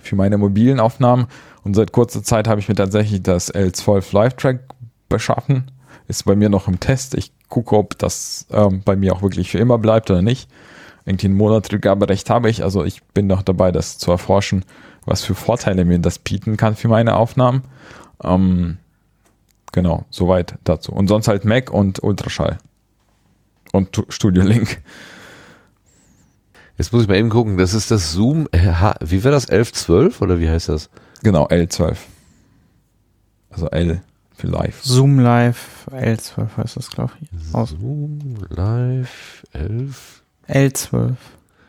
für 0.00 0.16
meine 0.16 0.38
mobilen 0.38 0.80
Aufnahmen. 0.80 1.26
Und 1.64 1.74
seit 1.74 1.92
kurzer 1.92 2.22
Zeit 2.22 2.48
habe 2.48 2.60
ich 2.60 2.68
mir 2.68 2.74
tatsächlich 2.74 3.22
das 3.22 3.52
L12 3.54 4.14
Live 4.14 4.34
Track 4.34 4.60
beschaffen. 5.08 5.70
Ist 6.08 6.24
bei 6.24 6.36
mir 6.36 6.48
noch 6.48 6.68
im 6.68 6.80
Test. 6.80 7.14
Ich 7.14 7.32
gucke, 7.48 7.76
ob 7.76 7.98
das 7.98 8.46
ähm, 8.50 8.82
bei 8.84 8.96
mir 8.96 9.14
auch 9.14 9.22
wirklich 9.22 9.50
für 9.50 9.58
immer 9.58 9.78
bleibt 9.78 10.10
oder 10.10 10.22
nicht. 10.22 10.50
Irgendwie 11.04 11.28
ein 11.28 11.34
Monat 11.34 11.72
Rückgaberecht 11.72 12.28
habe 12.30 12.50
ich. 12.50 12.62
Also 12.62 12.84
ich 12.84 13.02
bin 13.02 13.26
noch 13.26 13.42
dabei, 13.42 13.72
das 13.72 13.98
zu 13.98 14.10
erforschen, 14.10 14.64
was 15.04 15.24
für 15.24 15.34
Vorteile 15.34 15.84
mir 15.84 15.98
das 15.98 16.18
bieten 16.18 16.56
kann 16.56 16.76
für 16.76 16.88
meine 16.88 17.16
Aufnahmen. 17.16 17.62
Ähm, 18.22 18.78
genau, 19.72 20.04
soweit 20.10 20.58
dazu. 20.64 20.92
Und 20.92 21.08
sonst 21.08 21.28
halt 21.28 21.44
Mac 21.44 21.70
und 21.70 22.02
Ultraschall 22.02 22.58
und 23.72 24.04
Studio 24.08 24.44
Link. 24.44 24.80
Jetzt 26.78 26.92
muss 26.92 27.02
ich 27.02 27.08
mal 27.08 27.16
eben 27.16 27.28
gucken, 27.28 27.58
das 27.58 27.74
ist 27.74 27.90
das 27.90 28.12
Zoom, 28.12 28.48
äh, 28.52 28.72
wie 29.00 29.24
war 29.24 29.30
das, 29.30 29.50
1112 29.50 30.20
oder 30.20 30.40
wie 30.40 30.48
heißt 30.48 30.68
das? 30.68 30.88
Genau, 31.22 31.46
L12. 31.46 31.96
Also 33.50 33.68
L 33.68 34.00
für 34.34 34.46
Live. 34.46 34.82
Zoom 34.82 35.18
Live 35.18 35.86
L12 35.90 36.56
heißt 36.56 36.76
das, 36.76 36.90
glaube 36.90 37.12
ich. 37.20 37.54
Aus. 37.54 37.70
Zoom 37.70 38.36
Live 38.48 39.44
11. 39.52 40.22
L12. 40.48 41.14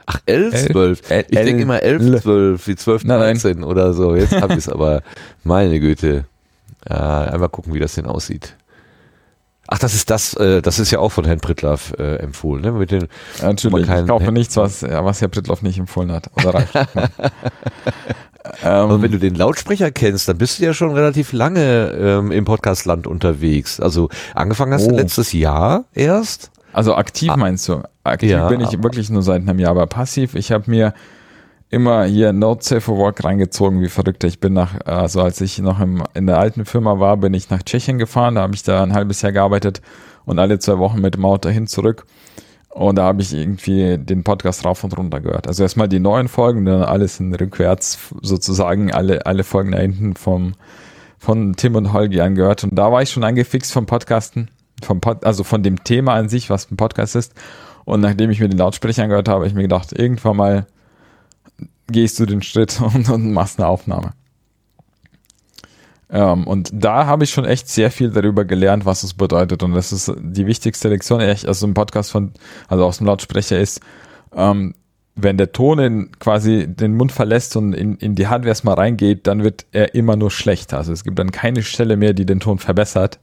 Ach, 0.06 0.20
L12. 0.28 1.26
Ich 1.30 1.38
denke 1.38 1.62
immer 1.62 1.82
11, 1.82 2.24
12, 2.24 2.68
wie 2.68 2.76
12, 2.76 3.04
13 3.04 3.64
oder 3.64 3.94
so. 3.94 4.16
Jetzt 4.16 4.34
habe 4.34 4.54
ich 4.54 4.60
es 4.60 4.70
aber, 4.70 5.02
meine 5.44 5.80
Güte. 5.80 6.26
Äh, 6.86 6.94
einmal 6.94 7.50
gucken, 7.50 7.74
wie 7.74 7.80
das 7.80 7.96
denn 7.96 8.06
aussieht. 8.06 8.58
Ach, 9.68 9.80
das 9.80 9.94
ist 9.96 10.10
das, 10.10 10.34
äh, 10.36 10.62
das 10.62 10.78
ist 10.80 10.92
ja 10.92 11.00
auch 11.00 11.10
von 11.14 11.24
Herrn 11.26 11.40
Pritlaff 11.40 11.94
äh, 11.98 12.18
empfohlen, 12.18 12.62
ne? 12.64 12.72
Mit 12.74 12.92
den, 12.92 13.08
ja, 13.40 13.48
natürlich, 13.48 13.88
ich 13.90 14.08
kaufe 14.08 14.32
nichts, 14.32 14.58
was, 14.58 14.82
ja, 14.82 15.04
was 15.06 15.22
Herr 15.22 15.30
Pritlaff 15.30 15.62
nicht 15.62 15.80
empfohlen 15.80 16.12
hat. 16.12 16.30
Oder 16.36 16.54
reicht. 16.56 16.74
Aber 18.64 19.02
wenn 19.02 19.12
du 19.12 19.20
den 19.20 19.36
Lautsprecher 19.36 19.92
kennst, 19.92 20.28
dann 20.28 20.38
bist 20.38 20.60
du 20.60 20.66
ja 20.66 20.74
schon 20.74 20.92
relativ 20.92 21.32
lange 21.32 21.92
ähm, 21.92 22.32
im 22.32 22.44
Podcastland 22.44 23.08
unterwegs. 23.08 23.80
Also 23.80 24.10
angefangen 24.36 24.74
hast 24.74 24.86
Oh. 24.86 24.90
du 24.90 24.96
letztes 24.98 25.32
Jahr 25.32 25.86
erst. 25.94 26.52
Also 26.74 26.96
aktiv 26.96 27.30
Ah. 27.32 27.38
meinst 27.38 27.68
du? 27.70 27.84
Aktiv 28.04 28.32
Ja, 28.32 28.48
bin 28.50 28.60
ich 28.60 28.84
wirklich 28.84 29.10
nur 29.10 29.22
seit 29.24 29.42
einem 29.44 29.60
Jahr, 29.60 29.72
aber 29.72 29.88
passiv. 29.88 30.36
Ich 30.36 30.52
habe 30.52 30.70
mir 30.70 30.94
immer 31.74 32.06
hier 32.06 32.34
Safe 32.60 32.82
for 32.82 32.98
Work 32.98 33.24
reingezogen, 33.24 33.82
wie 33.82 33.90
verrückt. 33.90 34.24
Ich 34.24 34.40
bin 34.40 34.54
nach, 34.54 34.80
also 34.86 35.22
als 35.22 35.42
ich 35.42 35.58
noch 35.60 35.80
im, 35.80 36.04
in 36.14 36.28
der 36.28 36.38
alten 36.38 36.66
Firma 36.66 37.00
war, 37.00 37.18
bin 37.18 37.34
ich 37.34 37.50
nach 37.50 37.64
Tschechien 37.64 37.98
gefahren. 37.98 38.36
Da 38.36 38.42
habe 38.42 38.54
ich 38.54 38.62
da 38.64 38.84
ein 38.84 38.94
halbes 38.94 39.24
Jahr 39.24 39.32
gearbeitet 39.32 39.82
und 40.26 40.38
alle 40.38 40.60
zwei 40.60 40.78
Wochen 40.78 41.02
mit 41.02 41.16
dem 41.16 41.26
Auto 41.26 41.50
hin 41.50 41.66
zurück. 41.66 42.06
Und 42.70 42.98
da 42.98 43.04
habe 43.04 43.22
ich 43.22 43.34
irgendwie 43.34 43.98
den 43.98 44.24
Podcast 44.24 44.66
rauf 44.66 44.84
und 44.84 44.98
runter 44.98 45.20
gehört. 45.20 45.48
Also 45.48 45.64
erstmal 45.64 45.88
die 45.88 46.00
neuen 46.00 46.28
Folgen, 46.28 46.66
dann 46.66 46.84
alles 46.84 47.20
in 47.20 47.34
rückwärts 47.34 48.00
sozusagen, 48.22 48.92
alle, 48.92 49.26
alle 49.26 49.44
Folgen 49.44 49.72
da 49.72 49.80
hinten 49.80 50.16
vom, 50.16 50.54
von 51.18 51.56
Tim 51.56 51.76
und 51.76 51.92
Holgi 51.92 52.22
angehört. 52.22 52.64
Und 52.64 52.76
da 52.76 52.92
war 52.92 53.02
ich 53.02 53.10
schon 53.10 53.24
angefixt 53.24 53.74
vom 53.74 53.86
Podcasten, 53.86 54.50
vom 54.84 55.02
Pod, 55.02 55.24
also 55.26 55.44
von 55.44 55.64
dem 55.64 55.84
Thema 55.84 56.14
an 56.14 56.30
sich, 56.30 56.50
was 56.50 56.70
ein 56.72 56.78
Podcast 56.78 57.16
ist. 57.16 57.34
Und 57.86 58.02
nachdem 58.02 58.30
ich 58.30 58.40
mir 58.40 58.50
den 58.50 58.60
Lautsprecher 58.60 59.04
angehört 59.04 59.28
habe, 59.28 59.40
habe 59.40 59.48
ich 59.48 59.54
mir 59.54 59.64
gedacht, 59.64 59.92
irgendwann 59.92 60.38
mal 60.38 60.68
gehst 61.88 62.20
du 62.20 62.26
den 62.26 62.42
Schritt 62.42 62.80
und, 62.94 63.10
und 63.10 63.32
machst 63.32 63.60
eine 63.60 63.68
Aufnahme. 63.68 64.14
Ähm, 66.10 66.46
und 66.46 66.70
da 66.72 67.06
habe 67.08 67.24
ich 67.24 67.32
schon 67.32 67.46
echt 67.46 67.68
sehr 67.68 67.90
viel 67.90 68.12
darüber 68.12 68.46
gelernt, 68.46 68.86
was 68.86 69.04
es 69.04 69.14
bedeutet. 69.14 69.64
Und 69.64 69.74
das 69.74 69.92
ist 69.92 70.14
die 70.20 70.46
wichtigste 70.46 70.90
Lektion, 70.90 71.20
echt, 71.20 71.48
also 71.48 71.66
im 71.66 71.74
Podcast 71.74 72.12
von, 72.12 72.32
also 72.68 72.86
aus 72.86 73.00
dem 73.00 73.08
Lautsprecher 73.08 73.60
ist, 73.60 73.82
ähm, 74.36 74.76
wenn 75.16 75.38
der 75.38 75.52
Ton 75.52 75.80
in 75.80 76.12
quasi 76.20 76.68
den 76.68 76.96
Mund 76.96 77.12
verlässt 77.12 77.56
und 77.56 77.74
in, 77.74 77.96
in 77.98 78.16
die 78.16 78.28
Hardware 78.28 78.50
erstmal 78.50 78.76
reingeht, 78.76 79.28
dann 79.28 79.44
wird 79.44 79.66
er 79.72 79.94
immer 79.96 80.16
nur 80.16 80.32
schlechter. 80.32 80.78
Also 80.78 80.92
es 80.92 81.04
gibt 81.04 81.20
dann 81.20 81.32
keine 81.32 81.62
Stelle 81.64 81.98
mehr, 81.98 82.14
die 82.14 82.26
den 82.26 82.40
Ton 82.40 82.58
verbessert, 82.58 83.20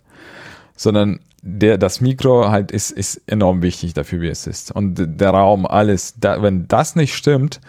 sondern 0.77 1.20
der, 1.43 1.78
das 1.78 2.01
Mikro 2.01 2.51
halt 2.51 2.70
ist, 2.70 2.91
ist 2.91 3.23
enorm 3.27 3.62
wichtig 3.62 3.95
dafür, 3.95 4.20
wie 4.20 4.28
es 4.28 4.47
ist. 4.47 4.70
Und 4.73 5.20
der 5.20 5.31
Raum, 5.31 5.66
alles, 5.66 6.15
da, 6.19 6.43
wenn 6.43 6.69
das 6.69 6.97
nicht 6.97 7.15
stimmt, 7.15 7.61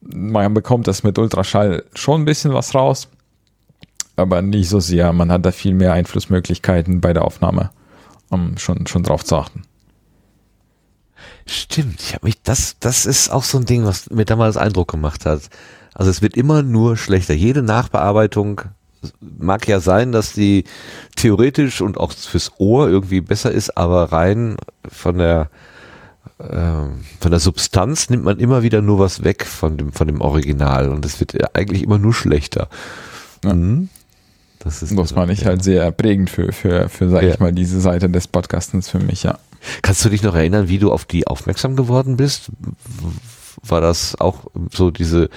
man 0.00 0.54
bekommt 0.54 0.86
das 0.86 1.02
mit 1.02 1.18
Ultraschall 1.18 1.84
schon 1.94 2.22
ein 2.22 2.24
bisschen 2.24 2.52
was 2.52 2.74
raus, 2.74 3.08
aber 4.16 4.42
nicht 4.42 4.68
so 4.68 4.80
sehr. 4.80 5.12
Man 5.12 5.30
hat 5.32 5.44
da 5.44 5.52
viel 5.52 5.74
mehr 5.74 5.92
Einflussmöglichkeiten 5.92 7.00
bei 7.00 7.12
der 7.12 7.24
Aufnahme, 7.24 7.70
um 8.30 8.56
schon, 8.58 8.86
schon 8.86 9.02
drauf 9.02 9.24
zu 9.24 9.36
achten. 9.36 9.62
Stimmt, 11.46 12.00
ich 12.02 12.14
habe 12.14 12.26
mich, 12.26 12.42
das, 12.42 12.76
das 12.78 13.06
ist 13.06 13.30
auch 13.30 13.42
so 13.42 13.58
ein 13.58 13.64
Ding, 13.64 13.84
was 13.84 14.10
mir 14.10 14.24
damals 14.24 14.56
Eindruck 14.56 14.90
gemacht 14.90 15.24
hat. 15.24 15.42
Also 15.94 16.10
es 16.10 16.22
wird 16.22 16.36
immer 16.36 16.62
nur 16.62 16.96
schlechter. 16.96 17.34
Jede 17.34 17.62
Nachbearbeitung 17.62 18.60
mag 19.20 19.66
ja 19.66 19.80
sein, 19.80 20.12
dass 20.12 20.32
die 20.32 20.64
theoretisch 21.16 21.80
und 21.80 21.98
auch 21.98 22.12
fürs 22.12 22.52
Ohr 22.58 22.88
irgendwie 22.88 23.20
besser 23.20 23.50
ist, 23.50 23.76
aber 23.76 24.12
rein 24.12 24.56
von 24.88 25.18
der 25.18 25.50
von 26.38 27.30
der 27.30 27.40
Substanz 27.40 28.10
nimmt 28.10 28.22
man 28.24 28.38
immer 28.38 28.62
wieder 28.62 28.80
nur 28.80 29.00
was 29.00 29.24
weg 29.24 29.44
von 29.44 29.76
dem 29.76 29.92
von 29.92 30.06
dem 30.06 30.20
Original 30.20 30.88
und 30.88 31.04
es 31.04 31.18
wird 31.18 31.56
eigentlich 31.56 31.82
immer 31.82 31.98
nur 31.98 32.14
schlechter. 32.14 32.68
Ja. 33.44 33.54
Mhm. 33.54 33.88
Das 34.60 34.82
ist 34.82 34.96
Das 34.96 35.12
fand 35.12 35.32
ich 35.32 35.40
ja. 35.42 35.46
halt 35.48 35.62
sehr 35.62 35.90
prägend 35.92 36.30
für, 36.30 36.52
für, 36.52 36.88
für 36.88 37.08
sag 37.08 37.22
Ja. 37.22 37.30
ich 37.34 37.40
mal, 37.40 37.52
diese 37.52 37.80
Seite 37.80 38.08
des 38.08 38.28
Podcastens 38.28 38.88
für 38.88 38.98
mich, 38.98 39.22
ja. 39.24 39.38
Kannst 39.82 40.04
du 40.04 40.08
dich 40.08 40.22
noch 40.22 40.34
erinnern, 40.34 40.68
wie 40.68 40.78
du 40.78 40.92
auf 40.92 41.04
die 41.04 41.26
aufmerksam 41.26 41.74
geworden 41.74 42.16
bist? 42.16 42.50
War 43.62 43.80
das 43.80 44.20
auch 44.20 44.44
so 44.72 44.92
diese 44.92 45.30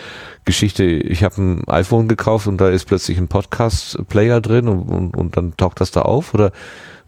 Geschichte, 0.46 0.84
ich 0.84 1.24
habe 1.24 1.42
ein 1.42 1.68
iPhone 1.68 2.08
gekauft 2.08 2.46
und 2.46 2.58
da 2.60 2.70
ist 2.70 2.86
plötzlich 2.86 3.18
ein 3.18 3.28
Podcast-Player 3.28 4.42
drin 4.42 4.68
und, 4.68 4.84
und, 4.84 5.18
und 5.18 5.38
dann 5.38 5.58
taucht 5.58 5.82
das 5.82 5.90
da 5.90 6.04
auf? 6.04 6.36
Oder 6.36 6.52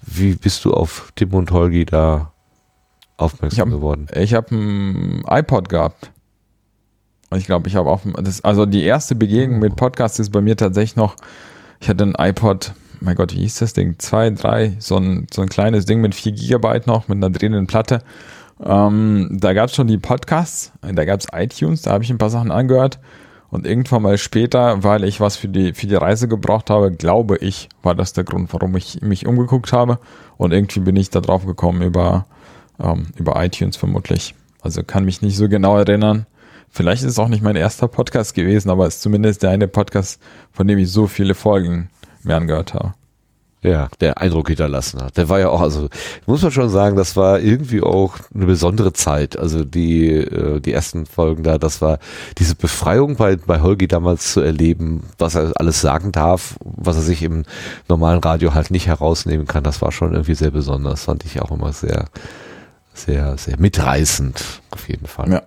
wie 0.02 0.34
bist 0.34 0.66
du 0.66 0.74
auf 0.74 1.12
Tim 1.16 1.34
und 1.36 1.52
Holgi 1.52 1.86
da 1.86 2.33
aufmerksam 3.24 3.50
Ich 3.52 3.60
hab- 3.60 3.70
geworden? 3.80 4.08
Ich 4.16 4.34
habe 4.34 4.56
ein 4.56 5.24
iPod 5.30 5.70
gehabt. 5.70 6.12
Und 7.30 7.40
ich 7.40 7.46
glaube, 7.46 7.68
ich 7.68 7.76
habe 7.76 7.90
auch, 7.90 8.02
das, 8.22 8.44
also 8.44 8.66
die 8.66 8.84
erste 8.84 9.16
Begegnung 9.16 9.60
mit 9.60 9.76
Podcasts 9.76 10.20
ist 10.20 10.30
bei 10.32 10.42
mir 10.42 10.56
tatsächlich 10.56 10.96
noch, 10.96 11.16
ich 11.80 11.90
hatte 11.90 12.04
ein 12.04 12.14
iPod, 12.18 12.74
mein 13.00 13.16
Gott, 13.16 13.34
wie 13.34 13.40
hieß 13.40 13.60
das 13.60 13.74
Ding? 13.74 13.96
Zwei, 13.98 14.30
drei, 14.30 14.76
so 14.80 14.98
ein, 14.98 15.28
so 15.34 15.42
ein 15.42 15.50
kleines 15.50 15.86
Ding 15.86 16.00
mit 16.00 16.14
4 16.14 16.32
Gigabyte 16.34 16.86
noch, 16.86 17.08
mit 17.08 17.18
einer 17.18 17.32
drehenden 17.32 17.66
Platte. 17.68 18.02
Ähm, 18.64 19.30
da 19.42 19.54
gab 19.54 19.70
es 19.70 19.76
schon 19.76 19.88
die 19.88 19.98
Podcasts, 19.98 20.72
da 20.82 21.06
gab 21.06 21.20
es 21.20 21.28
iTunes, 21.34 21.82
da 21.82 21.92
habe 21.92 22.04
ich 22.04 22.12
ein 22.12 22.18
paar 22.20 22.30
Sachen 22.30 22.52
angehört. 22.52 23.00
Und 23.50 23.68
irgendwann 23.68 24.02
mal 24.02 24.18
später, 24.18 24.84
weil 24.84 25.04
ich 25.04 25.20
was 25.20 25.36
für 25.36 25.48
die, 25.48 25.74
für 25.74 25.86
die 25.86 25.94
Reise 25.96 26.28
gebraucht 26.28 26.70
habe, 26.72 26.92
glaube 26.92 27.38
ich, 27.38 27.70
war 27.84 27.94
das 27.94 28.14
der 28.14 28.24
Grund, 28.24 28.52
warum 28.54 28.76
ich 28.78 29.02
mich 29.02 29.28
umgeguckt 29.28 29.74
habe. 29.74 30.00
Und 30.38 30.54
irgendwie 30.54 30.80
bin 30.80 30.96
ich 30.96 31.10
da 31.12 31.20
drauf 31.20 31.46
gekommen 31.46 31.82
über, 31.84 32.26
ähm, 32.80 33.08
über 33.16 33.44
iTunes 33.44 33.78
vermutlich. 33.78 34.36
Also 34.62 34.84
kann 34.84 35.06
mich 35.06 35.22
nicht 35.22 35.38
so 35.38 35.50
genau 35.50 35.78
erinnern. 35.78 36.26
Vielleicht 36.70 37.04
ist 37.04 37.12
es 37.12 37.20
auch 37.20 37.28
nicht 37.28 37.44
mein 37.44 37.56
erster 37.56 37.88
Podcast 37.88 38.34
gewesen, 38.34 38.70
aber 38.70 38.88
es 38.88 38.96
ist 38.96 39.02
zumindest 39.04 39.44
der 39.44 39.52
eine 39.52 39.68
Podcast, 39.68 40.20
von 40.52 40.68
dem 40.68 40.80
ich 40.80 40.92
so 40.92 41.08
viele 41.08 41.36
Folgen 41.36 41.90
mir 42.24 42.36
angehört 42.36 42.74
habe. 42.74 42.94
Ja, 43.64 43.88
der 44.02 44.18
Eindruck 44.18 44.50
hinterlassen 44.50 45.02
hat. 45.02 45.16
Der 45.16 45.30
war 45.30 45.40
ja 45.40 45.48
auch, 45.48 45.62
also 45.62 45.88
muss 46.26 46.42
man 46.42 46.52
schon 46.52 46.70
sagen, 46.70 46.98
das 46.98 47.16
war 47.16 47.40
irgendwie 47.40 47.82
auch 47.82 48.16
eine 48.36 48.46
besondere 48.46 48.92
Zeit. 48.92 49.40
Also 49.40 49.64
die, 49.64 50.10
äh, 50.10 50.60
die 50.60 50.74
ersten 50.74 51.06
Folgen 51.06 51.44
da, 51.44 51.58
das 51.58 51.82
war 51.82 52.00
diese 52.38 52.56
Befreiung 52.56 53.16
bei, 53.16 53.38
bei 53.38 53.62
Holgi 53.62 53.88
damals 53.88 54.34
zu 54.34 54.42
erleben, 54.42 55.04
was 55.18 55.36
er 55.36 55.54
alles 55.56 55.80
sagen 55.80 56.12
darf, 56.12 56.58
was 56.60 56.98
er 56.98 57.04
sich 57.04 57.24
im 57.24 57.46
normalen 57.88 58.20
Radio 58.20 58.54
halt 58.54 58.70
nicht 58.70 58.88
herausnehmen 58.88 59.48
kann. 59.48 59.64
Das 59.64 59.82
war 59.82 59.94
schon 59.94 60.12
irgendwie 60.12 60.36
sehr 60.36 60.52
besonders. 60.52 61.06
Fand 61.06 61.24
ich 61.24 61.42
auch 61.42 61.52
immer 61.52 61.72
sehr, 61.72 62.08
sehr, 62.94 63.38
sehr 63.38 63.60
mitreißend, 63.60 64.62
auf 64.72 64.88
jeden 64.88 65.08
Fall. 65.08 65.32
Ja. 65.32 65.42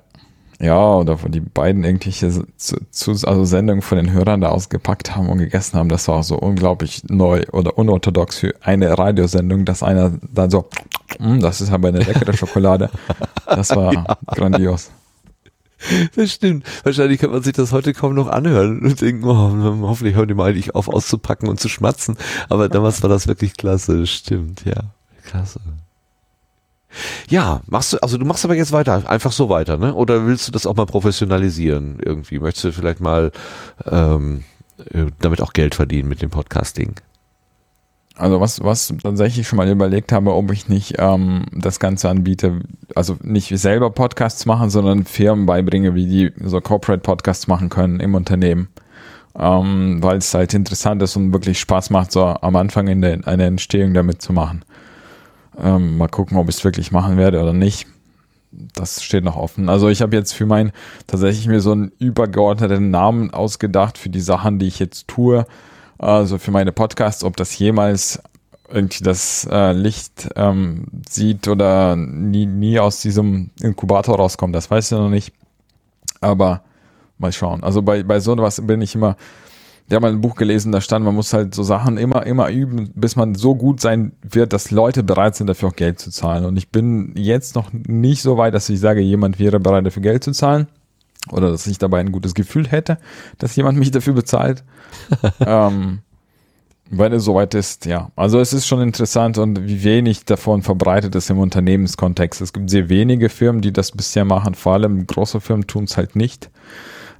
Ja, 0.58 0.94
oder 0.94 1.22
wo 1.22 1.28
die 1.28 1.40
beiden 1.40 1.84
irgendwelche 1.84 2.26
also 2.26 3.44
Sendungen 3.44 3.82
von 3.82 3.98
den 3.98 4.10
Hörern 4.10 4.40
da 4.40 4.48
ausgepackt 4.48 5.14
haben 5.14 5.28
und 5.28 5.36
gegessen 5.38 5.78
haben, 5.78 5.90
das 5.90 6.08
war 6.08 6.16
auch 6.16 6.22
so 6.22 6.38
unglaublich 6.38 7.02
neu 7.08 7.42
oder 7.52 7.76
unorthodox 7.76 8.38
für 8.38 8.54
eine 8.62 8.96
Radiosendung, 8.96 9.66
dass 9.66 9.82
einer 9.82 10.12
dann 10.32 10.50
so, 10.50 10.66
"Mm, 11.18 11.40
das 11.40 11.60
ist 11.60 11.70
aber 11.70 11.88
eine 11.88 11.98
leckere 11.98 12.32
Schokolade. 12.36 12.88
Das 13.44 13.76
war 13.76 14.16
grandios. 14.28 14.90
Das 16.14 16.32
stimmt. 16.32 16.64
Wahrscheinlich 16.84 17.20
kann 17.20 17.30
man 17.30 17.42
sich 17.42 17.52
das 17.52 17.72
heute 17.72 17.92
kaum 17.92 18.14
noch 18.14 18.28
anhören 18.28 18.80
und 18.80 18.98
denken, 18.98 19.24
oh, 19.24 19.86
hoffentlich 19.86 20.16
hören 20.16 20.28
die 20.28 20.34
mal 20.34 20.48
eigentlich 20.48 20.74
auf 20.74 20.88
auszupacken 20.88 21.50
und 21.50 21.60
zu 21.60 21.68
schmatzen. 21.68 22.16
Aber 22.48 22.70
damals 22.70 23.02
war 23.02 23.10
das 23.10 23.26
wirklich 23.28 23.58
klasse. 23.58 24.00
Das 24.00 24.10
stimmt, 24.10 24.64
ja. 24.64 24.84
Klasse. 25.24 25.60
Ja, 27.28 27.60
machst 27.66 27.92
du, 27.92 27.98
also 27.98 28.18
du 28.18 28.24
machst 28.24 28.44
aber 28.44 28.54
jetzt 28.54 28.72
weiter, 28.72 29.08
einfach 29.08 29.32
so 29.32 29.48
weiter, 29.48 29.76
ne? 29.76 29.94
Oder 29.94 30.26
willst 30.26 30.48
du 30.48 30.52
das 30.52 30.66
auch 30.66 30.76
mal 30.76 30.86
professionalisieren 30.86 31.98
irgendwie? 32.02 32.38
Möchtest 32.38 32.64
du 32.64 32.72
vielleicht 32.72 33.00
mal 33.00 33.32
ähm, 33.90 34.44
äh, 34.92 35.06
damit 35.20 35.40
auch 35.40 35.52
Geld 35.52 35.74
verdienen 35.74 36.08
mit 36.08 36.22
dem 36.22 36.30
Podcasting? 36.30 36.96
Also 38.18 38.40
was, 38.40 38.64
was 38.64 38.94
tatsächlich 39.02 39.46
schon 39.46 39.58
mal 39.58 39.68
überlegt 39.68 40.10
habe, 40.10 40.34
ob 40.34 40.50
ich 40.50 40.68
nicht 40.68 40.94
ähm, 40.98 41.44
das 41.52 41.78
Ganze 41.78 42.08
anbiete, 42.08 42.60
also 42.94 43.16
nicht 43.22 43.48
selber 43.58 43.90
Podcasts 43.90 44.46
machen, 44.46 44.70
sondern 44.70 45.04
Firmen 45.04 45.44
beibringe, 45.44 45.94
wie 45.94 46.06
die 46.06 46.32
so 46.42 46.60
Corporate 46.62 47.02
Podcasts 47.02 47.46
machen 47.46 47.68
können 47.68 48.00
im 48.00 48.14
Unternehmen. 48.14 48.68
Ähm, 49.38 50.02
weil 50.02 50.16
es 50.16 50.32
halt 50.32 50.54
interessant 50.54 51.02
ist 51.02 51.14
und 51.16 51.34
wirklich 51.34 51.60
Spaß 51.60 51.90
macht, 51.90 52.10
so 52.10 52.24
am 52.24 52.56
Anfang 52.56 52.88
in 52.88 53.02
der, 53.02 53.28
eine 53.28 53.44
Entstehung 53.44 53.92
damit 53.92 54.22
zu 54.22 54.32
machen. 54.32 54.64
Ähm, 55.58 55.96
mal 55.96 56.08
gucken, 56.08 56.36
ob 56.36 56.48
ich 56.48 56.56
es 56.56 56.64
wirklich 56.64 56.92
machen 56.92 57.16
werde 57.16 57.40
oder 57.40 57.52
nicht. 57.52 57.86
Das 58.74 59.02
steht 59.02 59.24
noch 59.24 59.36
offen. 59.36 59.68
Also 59.68 59.88
ich 59.88 60.02
habe 60.02 60.16
jetzt 60.16 60.32
für 60.32 60.46
mein 60.46 60.72
tatsächlich 61.06 61.46
mir 61.46 61.60
so 61.60 61.72
einen 61.72 61.92
übergeordneten 61.98 62.90
Namen 62.90 63.32
ausgedacht 63.32 63.98
für 63.98 64.08
die 64.08 64.20
Sachen, 64.20 64.58
die 64.58 64.66
ich 64.66 64.78
jetzt 64.78 65.08
tue. 65.08 65.46
Also 65.98 66.38
für 66.38 66.50
meine 66.50 66.72
Podcasts, 66.72 67.24
ob 67.24 67.36
das 67.36 67.58
jemals 67.58 68.20
irgendwie 68.68 69.04
das 69.04 69.46
äh, 69.50 69.72
Licht 69.72 70.28
ähm, 70.36 70.86
sieht 71.08 71.48
oder 71.48 71.96
nie, 71.96 72.46
nie 72.46 72.78
aus 72.78 73.00
diesem 73.00 73.50
Inkubator 73.60 74.16
rauskommt, 74.16 74.54
das 74.54 74.70
weiß 74.70 74.92
ich 74.92 74.98
noch 74.98 75.10
nicht. 75.10 75.32
Aber 76.20 76.62
mal 77.18 77.32
schauen. 77.32 77.62
Also 77.62 77.82
bei, 77.82 78.02
bei 78.02 78.20
so 78.20 78.36
was 78.36 78.66
bin 78.66 78.82
ich 78.82 78.94
immer, 78.94 79.16
habe 79.94 80.02
mal 80.02 80.12
ein 80.12 80.20
Buch 80.20 80.34
gelesen, 80.34 80.72
da 80.72 80.80
stand, 80.80 81.04
man 81.04 81.14
muss 81.14 81.32
halt 81.32 81.54
so 81.54 81.62
Sachen 81.62 81.96
immer, 81.96 82.26
immer 82.26 82.50
üben, 82.50 82.90
bis 82.94 83.14
man 83.14 83.36
so 83.36 83.54
gut 83.54 83.80
sein 83.80 84.12
wird, 84.22 84.52
dass 84.52 84.72
Leute 84.72 85.04
bereit 85.04 85.36
sind, 85.36 85.46
dafür 85.46 85.68
auch 85.68 85.76
Geld 85.76 86.00
zu 86.00 86.10
zahlen. 86.10 86.44
Und 86.44 86.56
ich 86.56 86.70
bin 86.70 87.12
jetzt 87.16 87.54
noch 87.54 87.72
nicht 87.72 88.22
so 88.22 88.36
weit, 88.36 88.54
dass 88.54 88.68
ich 88.68 88.80
sage, 88.80 89.00
jemand 89.00 89.38
wäre 89.38 89.60
bereit, 89.60 89.86
dafür 89.86 90.02
Geld 90.02 90.24
zu 90.24 90.32
zahlen. 90.32 90.66
Oder 91.30 91.50
dass 91.50 91.66
ich 91.66 91.78
dabei 91.78 92.00
ein 92.00 92.12
gutes 92.12 92.34
Gefühl 92.34 92.68
hätte, 92.68 92.98
dass 93.38 93.56
jemand 93.56 93.78
mich 93.78 93.90
dafür 93.90 94.14
bezahlt. 94.14 94.64
ähm, 95.40 96.00
wenn 96.88 97.12
es 97.12 97.24
soweit 97.24 97.54
ist, 97.54 97.84
ja. 97.86 98.10
Also 98.14 98.38
es 98.38 98.52
ist 98.52 98.66
schon 98.66 98.80
interessant 98.80 99.38
und 99.38 99.66
wie 99.66 99.82
wenig 99.82 100.24
davon 100.24 100.62
verbreitet 100.62 101.14
ist 101.16 101.30
im 101.30 101.38
Unternehmenskontext. 101.38 102.40
Es 102.40 102.52
gibt 102.52 102.70
sehr 102.70 102.88
wenige 102.88 103.28
Firmen, 103.28 103.60
die 103.60 103.72
das 103.72 103.92
bisher 103.92 104.24
machen, 104.24 104.54
vor 104.54 104.74
allem 104.74 105.06
große 105.06 105.40
Firmen 105.40 105.66
tun 105.66 105.84
es 105.84 105.96
halt 105.96 106.14
nicht. 106.14 106.50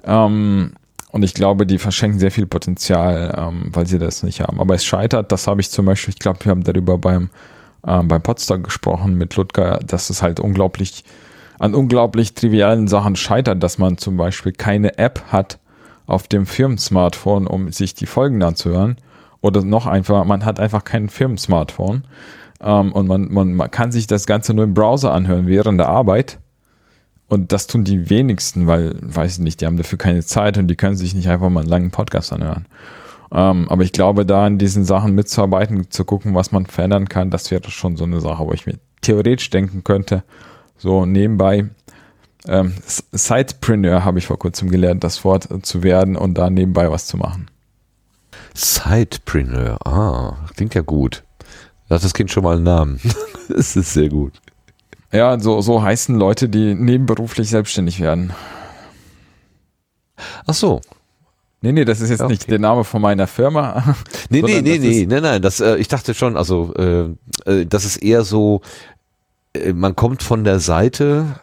Ähm, 0.05 0.72
Und 1.16 1.22
ich 1.22 1.32
glaube, 1.32 1.64
die 1.64 1.78
verschenken 1.78 2.18
sehr 2.18 2.30
viel 2.30 2.44
Potenzial, 2.44 3.34
ähm, 3.38 3.70
weil 3.72 3.86
sie 3.86 3.98
das 3.98 4.22
nicht 4.22 4.43
haben. 4.43 4.60
Aber 4.60 4.74
es 4.74 4.84
scheitert, 4.84 5.32
das 5.32 5.47
habe 5.47 5.62
ich 5.62 5.70
zum 5.70 5.86
Beispiel, 5.86 6.12
ich 6.12 6.20
glaube, 6.20 6.44
wir 6.44 6.51
haben 6.51 6.62
darüber 6.62 6.98
beim, 6.98 7.30
äh, 7.86 8.02
beim 8.02 8.20
Potsdam 8.20 8.62
gesprochen 8.62 9.14
mit 9.14 9.34
Ludger, 9.34 9.80
dass 9.82 10.10
es 10.10 10.20
halt 10.20 10.40
unglaublich, 10.40 11.05
an 11.59 11.74
unglaublich 11.74 12.34
trivialen 12.34 12.86
Sachen 12.86 13.16
scheitert, 13.16 13.62
dass 13.62 13.78
man 13.78 13.97
zum 13.97 14.18
Beispiel 14.18 14.52
keine 14.52 14.98
App 14.98 15.22
hat 15.28 15.59
auf 16.06 16.28
dem 16.28 16.44
Firmensmartphone, 16.44 17.47
um 17.47 17.72
sich 17.72 17.94
die 17.94 18.05
Folgen 18.05 18.43
anzuhören. 18.43 18.97
Oder 19.40 19.64
noch 19.64 19.86
einfach, 19.86 20.22
man 20.26 20.44
hat 20.44 20.60
einfach 20.60 20.84
kein 20.84 21.09
Firmensmartphone. 21.09 22.05
Ähm, 22.60 22.93
und 22.93 23.06
man, 23.09 23.32
man, 23.32 23.55
man 23.55 23.70
kann 23.70 23.90
sich 23.90 24.06
das 24.06 24.26
Ganze 24.26 24.52
nur 24.52 24.64
im 24.64 24.74
Browser 24.74 25.14
anhören 25.14 25.47
während 25.47 25.80
der 25.80 25.88
Arbeit. 25.88 26.40
Und 27.28 27.53
das 27.53 27.66
tun 27.66 27.85
die 27.85 28.09
wenigsten, 28.09 28.66
weil, 28.66 28.97
weiß 29.01 29.35
ich 29.35 29.39
nicht, 29.40 29.61
die 29.61 29.66
haben 29.66 29.77
dafür 29.77 29.98
keine 29.98 30.24
Zeit 30.24 30.59
und 30.59 30.69
die 30.69 30.77
können 30.77 30.97
sich 30.97 31.15
nicht 31.15 31.28
einfach 31.28 31.48
mal 31.48 31.61
einen 31.61 31.69
langen 31.69 31.90
Podcast 31.90 32.32
anhören. 32.32 32.66
Ähm, 33.32 33.69
aber 33.69 33.82
ich 33.82 33.93
glaube, 33.93 34.24
da 34.24 34.47
in 34.47 34.59
diesen 34.59 34.85
Sachen 34.85 35.15
mitzuarbeiten, 35.15 35.90
zu 35.90 36.05
gucken, 36.05 36.35
was 36.35 36.53
man 36.53 36.66
verändern 36.66 37.09
kann, 37.09 37.31
das 37.31 37.51
wäre 37.51 37.69
schon 37.70 37.97
so 37.97 38.05
eine 38.05 38.20
Sache, 38.20 38.47
wo 38.47 38.53
ich 38.53 38.66
mir 38.66 38.78
theoretisch 39.01 39.51
denken 39.51 39.82
könnte, 39.82 40.23
so 40.78 41.05
nebenbei, 41.05 41.69
ähm, 42.47 42.74
Sidepreneur 43.12 44.05
habe 44.05 44.19
ich 44.19 44.27
vor 44.27 44.39
kurzem 44.39 44.70
gelernt, 44.70 45.03
das 45.03 45.24
Wort 45.24 45.48
zu 45.62 45.82
werden 45.82 46.16
und 46.16 46.35
da 46.35 46.48
nebenbei 46.48 46.90
was 46.90 47.07
zu 47.07 47.16
machen. 47.16 47.51
Sidepreneur, 48.55 49.85
ah, 49.86 50.36
klingt 50.55 50.74
ja 50.74 50.82
gut. 50.82 51.24
Hat 51.90 52.03
das 52.03 52.15
Kind 52.15 52.31
schon 52.31 52.44
mal 52.44 52.57
einen 52.57 52.65
Namen. 52.65 53.01
das 53.48 53.77
ist 53.77 53.94
sehr 53.94 54.09
gut. 54.09 54.40
Ja, 55.16 55.40
so, 55.40 55.62
so 55.62 55.82
heißen 55.82 56.14
Leute, 56.14 56.51
die 56.51 56.74
nebenberuflich 56.74 57.48
selbstständig 57.48 58.01
werden. 58.01 58.34
Ach 60.47 60.52
so. 60.52 60.82
Nee, 61.62 61.72
nee, 61.72 61.86
das 61.86 62.02
ist 62.02 62.10
jetzt 62.10 62.20
okay. 62.20 62.32
nicht 62.32 62.51
der 62.51 62.59
Name 62.59 62.84
von 62.84 63.01
meiner 63.01 63.26
Firma. 63.26 63.97
Nee, 64.28 64.43
nee, 64.43 64.60
nee, 64.60 64.78
nee, 64.78 65.06
nein, 65.06 65.22
nein, 65.22 65.43
das, 65.43 65.60
äh, 65.60 65.76
ich 65.76 65.88
dachte 65.88 66.12
schon, 66.12 66.36
also, 66.36 66.74
äh, 66.74 67.09
äh, 67.47 67.64
das 67.64 67.86
ist 67.86 67.97
eher 67.97 68.24
so, 68.24 68.60
äh, 69.55 69.72
man 69.72 69.97
kommt 69.97 70.22
von 70.22 70.44
der 70.44 70.60
Seite 70.60 71.40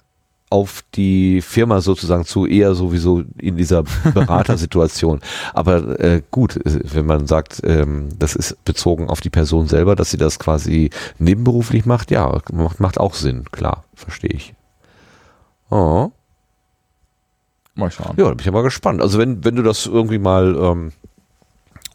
auf 0.53 0.83
die 0.93 1.41
Firma 1.41 1.81
sozusagen 1.81 2.25
zu, 2.25 2.45
eher 2.45 2.75
sowieso 2.75 3.23
in 3.39 3.57
dieser 3.57 3.81
Beratersituation. 4.13 5.19
Aber 5.51 5.99
äh, 5.99 6.21
gut, 6.29 6.59
wenn 6.63 7.07
man 7.07 7.25
sagt, 7.25 7.61
ähm, 7.63 8.09
das 8.19 8.35
ist 8.35 8.63
bezogen 8.63 9.09
auf 9.09 9.19
die 9.19 9.31
Person 9.31 9.67
selber, 9.67 9.95
dass 9.95 10.11
sie 10.11 10.17
das 10.17 10.37
quasi 10.37 10.91
nebenberuflich 11.17 11.87
macht, 11.87 12.11
ja, 12.11 12.39
macht, 12.51 12.79
macht 12.79 12.99
auch 12.99 13.15
Sinn, 13.15 13.45
klar, 13.51 13.83
verstehe 13.95 14.29
ich. 14.31 14.53
Oh. 15.71 16.11
Mal 17.73 17.89
schauen. 17.89 18.13
Ja, 18.17 18.25
da 18.25 18.35
bin 18.35 18.45
ich 18.45 18.51
mal 18.51 18.61
gespannt. 18.61 19.01
Also 19.01 19.17
wenn, 19.17 19.43
wenn 19.43 19.55
du 19.55 19.63
das 19.63 19.87
irgendwie 19.87 20.19
mal 20.19 20.55
ähm, 20.55 20.91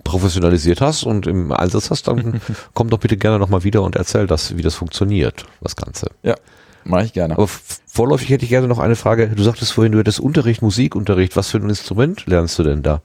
professionalisiert 0.02 0.80
hast 0.80 1.04
und 1.04 1.28
im 1.28 1.52
Einsatz 1.52 1.92
hast, 1.92 2.08
dann 2.08 2.40
komm 2.74 2.90
doch 2.90 2.98
bitte 2.98 3.16
gerne 3.16 3.38
nochmal 3.38 3.62
wieder 3.62 3.82
und 3.82 3.94
erzähl 3.94 4.26
das, 4.26 4.56
wie 4.56 4.62
das 4.62 4.74
funktioniert, 4.74 5.46
das 5.60 5.76
Ganze. 5.76 6.10
Ja, 6.24 6.34
Mache 6.84 7.04
ich 7.04 7.12
gerne. 7.12 7.34
Aber 7.34 7.48
vorläufig 7.48 8.30
hätte 8.30 8.44
ich 8.44 8.50
gerne 8.50 8.68
noch 8.68 8.78
eine 8.78 8.96
Frage. 8.96 9.28
Du 9.28 9.42
sagtest 9.42 9.72
vorhin, 9.72 9.92
du 9.92 9.98
hättest 9.98 10.20
Unterricht, 10.20 10.62
Musikunterricht. 10.62 11.36
Was 11.36 11.50
für 11.50 11.58
ein 11.58 11.68
Instrument 11.68 12.26
lernst 12.26 12.58
du 12.58 12.62
denn 12.62 12.82
da? 12.82 13.02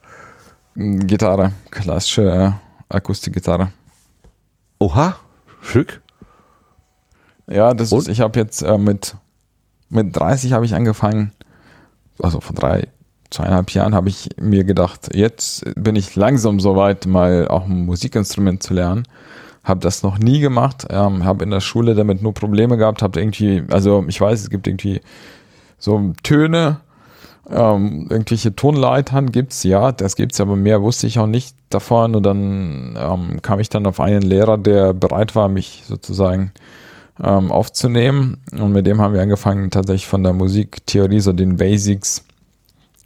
Gitarre, 0.74 1.52
klassische 1.70 2.22
äh, 2.30 2.50
Akustikgitarre. 2.88 3.70
Oha, 4.78 5.16
schick. 5.62 6.00
Ja, 7.48 7.74
das 7.74 7.92
Und? 7.92 8.00
ist, 8.00 8.08
ich 8.08 8.20
habe 8.20 8.38
jetzt 8.38 8.62
äh, 8.62 8.78
mit, 8.78 9.16
mit 9.88 10.16
30 10.16 10.52
habe 10.52 10.64
ich 10.64 10.74
angefangen, 10.74 11.32
also 12.20 12.40
vor 12.40 12.56
drei, 12.56 12.88
zweieinhalb 13.30 13.70
Jahren 13.70 13.94
habe 13.94 14.08
ich 14.08 14.30
mir 14.40 14.64
gedacht, 14.64 15.14
jetzt 15.14 15.64
bin 15.76 15.96
ich 15.96 16.16
langsam 16.16 16.58
soweit, 16.58 17.06
mal 17.06 17.48
auch 17.48 17.66
ein 17.66 17.84
Musikinstrument 17.84 18.62
zu 18.62 18.74
lernen 18.74 19.06
habe 19.64 19.80
das 19.80 20.02
noch 20.02 20.18
nie 20.18 20.40
gemacht, 20.40 20.86
ähm, 20.90 21.24
habe 21.24 21.44
in 21.44 21.50
der 21.50 21.60
Schule 21.60 21.94
damit 21.94 22.22
nur 22.22 22.34
Probleme 22.34 22.76
gehabt, 22.76 23.02
habe 23.02 23.20
irgendwie, 23.20 23.64
also 23.70 24.04
ich 24.08 24.20
weiß, 24.20 24.40
es 24.40 24.50
gibt 24.50 24.66
irgendwie 24.66 25.00
so 25.78 26.12
Töne, 26.22 26.80
ähm, 27.50 28.06
irgendwelche 28.10 28.54
Tonleitern 28.54 29.30
gibt's 29.30 29.62
ja, 29.64 29.92
das 29.92 30.16
gibt's, 30.16 30.40
aber 30.40 30.56
mehr 30.56 30.82
wusste 30.82 31.06
ich 31.06 31.18
auch 31.18 31.26
nicht 31.26 31.56
davon. 31.70 32.14
Und 32.14 32.22
dann 32.24 32.96
ähm, 32.98 33.42
kam 33.42 33.60
ich 33.60 33.68
dann 33.68 33.86
auf 33.86 34.00
einen 34.00 34.22
Lehrer, 34.22 34.56
der 34.56 34.94
bereit 34.94 35.34
war, 35.34 35.48
mich 35.48 35.82
sozusagen 35.86 36.52
ähm, 37.22 37.52
aufzunehmen. 37.52 38.38
Und 38.52 38.72
mit 38.72 38.86
dem 38.86 39.00
haben 39.00 39.14
wir 39.14 39.20
angefangen, 39.20 39.70
tatsächlich 39.70 40.06
von 40.06 40.22
der 40.22 40.32
Musiktheorie, 40.32 41.20
so 41.20 41.32
den 41.32 41.56
Basics, 41.56 42.24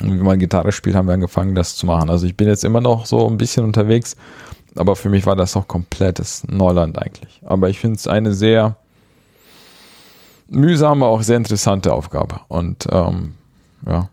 und 0.00 0.20
wie 0.20 0.22
man 0.22 0.38
Gitarre 0.38 0.70
spielt, 0.70 0.94
haben 0.94 1.08
wir 1.08 1.14
angefangen, 1.14 1.56
das 1.56 1.74
zu 1.74 1.86
machen. 1.86 2.08
Also 2.08 2.26
ich 2.26 2.36
bin 2.36 2.46
jetzt 2.46 2.64
immer 2.64 2.80
noch 2.80 3.06
so 3.06 3.28
ein 3.28 3.36
bisschen 3.36 3.64
unterwegs, 3.64 4.16
aber 4.78 4.96
für 4.96 5.08
mich 5.08 5.26
war 5.26 5.36
das 5.36 5.56
auch 5.56 5.68
komplettes 5.68 6.44
Neuland 6.48 6.98
eigentlich. 6.98 7.40
Aber 7.44 7.68
ich 7.68 7.78
finde 7.78 7.96
es 7.96 8.06
eine 8.06 8.34
sehr 8.34 8.76
mühsame, 10.48 11.06
auch 11.06 11.22
sehr 11.22 11.36
interessante 11.36 11.92
Aufgabe. 11.92 12.40
Und 12.48 12.86
ähm, 12.90 13.34
ja, 13.86 14.08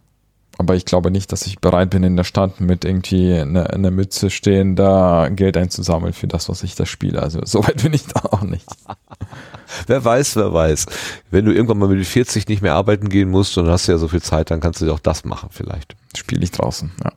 aber 0.57 0.75
ich 0.75 0.85
glaube 0.85 1.11
nicht, 1.11 1.31
dass 1.31 1.45
ich 1.47 1.59
bereit 1.59 1.89
bin, 1.89 2.03
in 2.03 2.15
der 2.15 2.23
Stadt 2.23 2.61
mit 2.61 2.85
irgendwie 2.85 3.33
einer 3.33 3.71
eine 3.71 3.91
Mütze 3.91 4.29
stehen, 4.29 4.75
da 4.75 5.27
Geld 5.29 5.57
einzusammeln 5.57 6.13
für 6.13 6.27
das, 6.27 6.47
was 6.47 6.63
ich 6.63 6.75
da 6.75 6.85
spiele. 6.85 7.21
Also 7.21 7.41
so 7.43 7.65
weit 7.65 7.83
bin 7.83 7.93
ich 7.93 8.05
da 8.07 8.21
auch 8.31 8.41
nicht. 8.41 8.67
wer 9.87 10.03
weiß, 10.03 10.37
wer 10.37 10.53
weiß. 10.53 10.85
Wenn 11.29 11.45
du 11.45 11.53
irgendwann 11.53 11.79
mal 11.79 11.89
mit 11.89 12.05
40 12.05 12.47
nicht 12.47 12.61
mehr 12.61 12.75
arbeiten 12.75 13.09
gehen 13.09 13.29
musst 13.29 13.57
und 13.57 13.67
hast 13.67 13.87
ja 13.87 13.97
so 13.97 14.07
viel 14.07 14.21
Zeit, 14.21 14.49
dann 14.51 14.61
kannst 14.61 14.81
du 14.81 14.91
auch 14.93 14.99
das 14.99 15.25
machen 15.25 15.49
vielleicht. 15.51 15.95
Spiele 16.15 16.43
ich 16.43 16.51
draußen, 16.51 16.91
ja. 17.03 17.11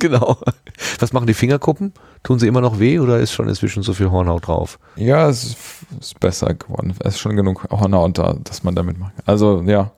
Genau. 0.00 0.38
Was 0.98 1.12
machen 1.12 1.26
die 1.26 1.34
Fingerkuppen? 1.34 1.92
Tun 2.22 2.38
sie 2.38 2.48
immer 2.48 2.60
noch 2.60 2.80
weh 2.80 2.98
oder 2.98 3.18
ist 3.20 3.32
schon 3.32 3.48
inzwischen 3.48 3.82
so 3.82 3.94
viel 3.94 4.10
Hornhaut 4.10 4.48
drauf? 4.48 4.78
Ja, 4.96 5.28
es 5.28 5.56
ist 6.00 6.18
besser 6.20 6.54
geworden. 6.54 6.94
Es 7.00 7.14
ist 7.14 7.20
schon 7.20 7.36
genug 7.36 7.68
Hornhaut 7.70 8.18
da, 8.18 8.36
dass 8.42 8.64
man 8.64 8.74
damit 8.74 8.98
macht. 8.98 9.12
Also 9.26 9.62
ja, 9.62 9.92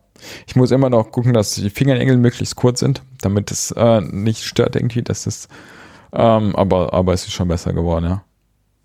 ich 0.47 0.57
muss 0.57 0.71
immer 0.71 0.91
noch 0.91 1.11
gucken, 1.11 1.33
dass 1.33 1.55
die 1.55 1.71
Fingernägel 1.71 2.17
möglichst 2.17 2.57
kurz 2.57 2.81
sind, 2.81 3.03
damit 3.21 3.51
es 3.51 3.71
äh, 3.73 4.01
nicht 4.01 4.45
stört 4.45 4.77
irgendwie. 4.77 5.03
Das 5.03 5.27
ist, 5.27 5.49
ähm, 6.13 6.55
aber 6.57 6.93
aber 6.93 7.13
es 7.13 7.27
ist 7.27 7.33
schon 7.33 7.49
besser 7.49 7.73
geworden, 7.73 8.05
ja. 8.05 8.25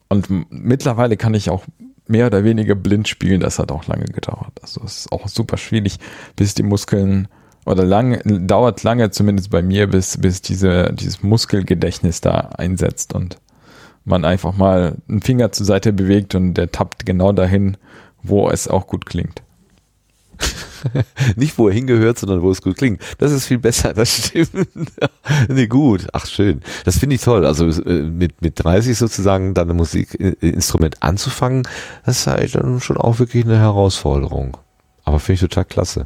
Und 0.10 0.27
mittlerweile 0.49 1.18
kann 1.18 1.34
ich 1.34 1.49
auch 1.49 1.65
mehr 2.07 2.27
oder 2.27 2.44
weniger 2.44 2.76
blind 2.76 3.07
spielen. 3.07 3.41
Das 3.41 3.60
hat 3.60 3.72
auch 3.72 3.88
lange 3.88 4.06
gedauert. 4.06 4.53
Also 4.61 4.81
es 4.85 4.99
ist 4.99 5.11
auch 5.11 5.27
super 5.27 5.57
schwierig, 5.57 5.99
bis 6.35 6.53
die 6.53 6.64
Muskeln 6.64 7.27
oder 7.68 7.85
lang, 7.85 8.48
dauert 8.48 8.84
lange, 8.84 9.11
zumindest 9.11 9.49
bei 9.49 9.61
mir, 9.61 9.88
bis, 9.88 10.18
bis 10.18 10.41
diese, 10.41 10.94
dieses 10.94 11.23
Muskelgedächtnis 11.23 12.22
da 12.22 12.49
einsetzt 12.57 13.14
und 13.14 13.38
man 14.06 14.23
einfach 14.23 14.56
mal 14.56 14.95
einen 15.10 15.22
Finger 15.22 15.52
zur 15.52 15.65
Seite 15.65 15.91
bewegt 15.91 16.34
und 16.34 16.53
der 16.53 16.72
tappt 16.72 17.06
genau 17.06 17.34
dahin, 17.34 17.77
wo 18.23 18.49
es 18.49 18.68
auch 18.68 18.88
gut 18.88 19.06
klingt. 19.06 19.44
Nicht 21.35 21.57
wo 21.57 21.68
er 21.68 21.73
hingehört, 21.73 22.19
sondern 22.19 22.41
wo 22.41 22.52
es 22.52 22.61
gut 22.61 22.77
klingt. 22.77 23.02
Das 23.18 23.31
ist 23.31 23.45
viel 23.45 23.57
besser, 23.57 23.94
das 23.94 24.10
stimmt. 24.10 24.69
nee, 25.49 25.68
gut. 25.68 26.07
Ach, 26.14 26.26
schön. 26.26 26.61
Das 26.85 26.99
finde 26.99 27.15
ich 27.15 27.22
toll. 27.22 27.45
Also 27.45 27.68
äh, 27.68 28.03
mit, 28.03 28.41
mit 28.41 28.64
30 28.64 28.98
sozusagen 28.98 29.53
dann 29.53 29.69
ein 29.69 29.76
Musikinstrument 29.76 31.02
anzufangen, 31.03 31.64
das 32.06 32.19
ist 32.19 32.27
halt 32.27 32.56
dann 32.56 32.80
schon 32.80 32.98
auch 32.98 33.19
wirklich 33.19 33.45
eine 33.45 33.60
Herausforderung. 33.60 34.57
Aber 35.03 35.19
finde 35.19 35.34
ich 35.35 35.41
total 35.41 35.65
klasse. 35.65 36.06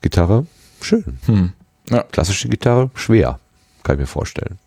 Gitarre, 0.00 0.46
schön. 0.80 1.18
Hm. 1.26 1.52
Ja. 1.90 2.02
Klassische 2.04 2.48
Gitarre, 2.48 2.90
schwer, 2.94 3.38
kann 3.82 3.96
ich 3.96 4.00
mir 4.00 4.06
vorstellen. 4.06 4.58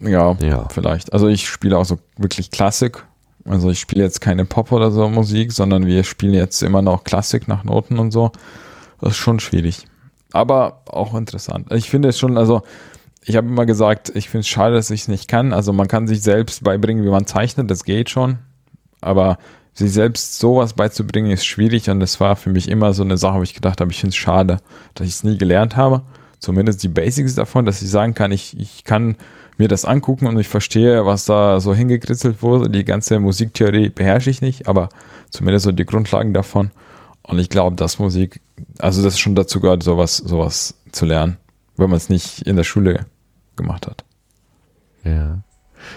Ja, 0.00 0.36
ja, 0.40 0.68
vielleicht. 0.68 1.12
Also 1.12 1.28
ich 1.28 1.48
spiele 1.48 1.78
auch 1.78 1.84
so 1.84 1.98
wirklich 2.16 2.50
Klassik. 2.50 3.04
Also 3.44 3.70
ich 3.70 3.80
spiele 3.80 4.02
jetzt 4.02 4.20
keine 4.20 4.44
Pop 4.44 4.72
oder 4.72 4.90
so 4.90 5.08
Musik, 5.08 5.52
sondern 5.52 5.86
wir 5.86 6.04
spielen 6.04 6.34
jetzt 6.34 6.62
immer 6.62 6.82
noch 6.82 7.04
Klassik 7.04 7.48
nach 7.48 7.64
Noten 7.64 7.98
und 7.98 8.10
so. 8.10 8.32
Das 9.00 9.12
ist 9.12 9.18
schon 9.18 9.40
schwierig. 9.40 9.86
Aber 10.32 10.82
auch 10.86 11.14
interessant. 11.14 11.70
Ich 11.72 11.90
finde 11.90 12.08
es 12.08 12.18
schon, 12.18 12.38
also 12.38 12.62
ich 13.22 13.36
habe 13.36 13.46
immer 13.46 13.66
gesagt, 13.66 14.10
ich 14.14 14.28
finde 14.28 14.40
es 14.40 14.48
schade, 14.48 14.74
dass 14.74 14.90
ich 14.90 15.02
es 15.02 15.08
nicht 15.08 15.28
kann. 15.28 15.52
Also 15.52 15.72
man 15.72 15.88
kann 15.88 16.06
sich 16.06 16.22
selbst 16.22 16.64
beibringen, 16.64 17.04
wie 17.04 17.10
man 17.10 17.26
zeichnet, 17.26 17.70
das 17.70 17.84
geht 17.84 18.10
schon. 18.10 18.38
Aber 19.00 19.38
sich 19.74 19.92
selbst 19.92 20.38
sowas 20.38 20.72
beizubringen, 20.72 21.32
ist 21.32 21.44
schwierig 21.44 21.90
und 21.90 22.00
das 22.00 22.20
war 22.20 22.36
für 22.36 22.50
mich 22.50 22.68
immer 22.68 22.92
so 22.92 23.02
eine 23.02 23.16
Sache, 23.16 23.38
wo 23.38 23.42
ich 23.42 23.54
gedacht 23.54 23.80
habe, 23.80 23.90
ich 23.90 24.00
finde 24.00 24.10
es 24.10 24.16
schade, 24.16 24.58
dass 24.94 25.06
ich 25.06 25.14
es 25.14 25.24
nie 25.24 25.36
gelernt 25.36 25.76
habe. 25.76 26.02
Zumindest 26.38 26.82
die 26.82 26.88
Basics 26.88 27.34
davon, 27.34 27.64
dass 27.64 27.82
ich 27.82 27.90
sagen 27.90 28.14
kann, 28.14 28.30
ich, 28.30 28.58
ich 28.58 28.84
kann 28.84 29.16
mir 29.56 29.68
das 29.68 29.84
angucken 29.84 30.26
und 30.26 30.38
ich 30.38 30.48
verstehe, 30.48 31.06
was 31.06 31.24
da 31.24 31.60
so 31.60 31.74
hingekritzelt 31.74 32.42
wurde. 32.42 32.70
Die 32.70 32.84
ganze 32.84 33.18
Musiktheorie 33.18 33.88
beherrsche 33.88 34.30
ich 34.30 34.42
nicht, 34.42 34.68
aber 34.68 34.88
zumindest 35.30 35.64
so 35.64 35.72
die 35.72 35.86
Grundlagen 35.86 36.34
davon. 36.34 36.70
Und 37.22 37.38
ich 37.38 37.48
glaube, 37.48 37.76
dass 37.76 37.98
Musik, 37.98 38.40
also 38.78 39.02
das 39.02 39.18
schon 39.18 39.34
dazu 39.34 39.60
gehört, 39.60 39.82
sowas, 39.82 40.18
sowas 40.18 40.74
zu 40.92 41.06
lernen, 41.06 41.38
wenn 41.76 41.88
man 41.88 41.96
es 41.96 42.08
nicht 42.08 42.42
in 42.42 42.56
der 42.56 42.64
Schule 42.64 43.06
gemacht 43.56 43.86
hat. 43.86 44.04
Ja. 45.04 45.42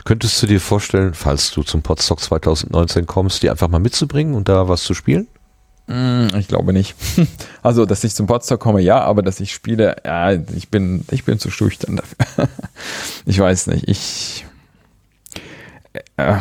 Könntest 0.06 0.42
du 0.42 0.48
dir 0.48 0.60
vorstellen, 0.62 1.14
falls 1.14 1.52
du 1.52 1.64
zum 1.64 1.82
Podstock 1.82 2.20
2019 2.20 3.06
kommst, 3.08 3.44
die 3.44 3.50
einfach 3.50 3.68
mal 3.68 3.80
mitzubringen 3.80 4.34
und 4.36 4.48
da 4.50 4.68
was 4.68 4.84
zu 4.84 4.94
spielen? 4.94 5.28
Hm, 5.88 6.28
Ich 6.38 6.48
glaube 6.48 6.74
nicht. 6.74 6.96
Also, 7.64 7.86
dass 7.86 8.04
ich 8.06 8.14
zum 8.16 8.28
Potsdam 8.28 8.60
komme, 8.60 8.82
ja, 8.82 9.00
aber 9.02 9.22
dass 9.22 9.40
ich 9.42 9.54
spiele, 9.54 9.98
ja, 10.06 10.32
ich 10.32 10.70
bin, 10.70 11.04
ich 11.12 11.26
bin 11.26 11.38
zu 11.40 11.52
schüchtern 11.52 11.96
dafür. 12.28 12.48
Ich 13.26 13.38
weiß 13.40 13.68
nicht. 13.68 13.88
Ich 13.90 14.46
äh, 16.18 16.36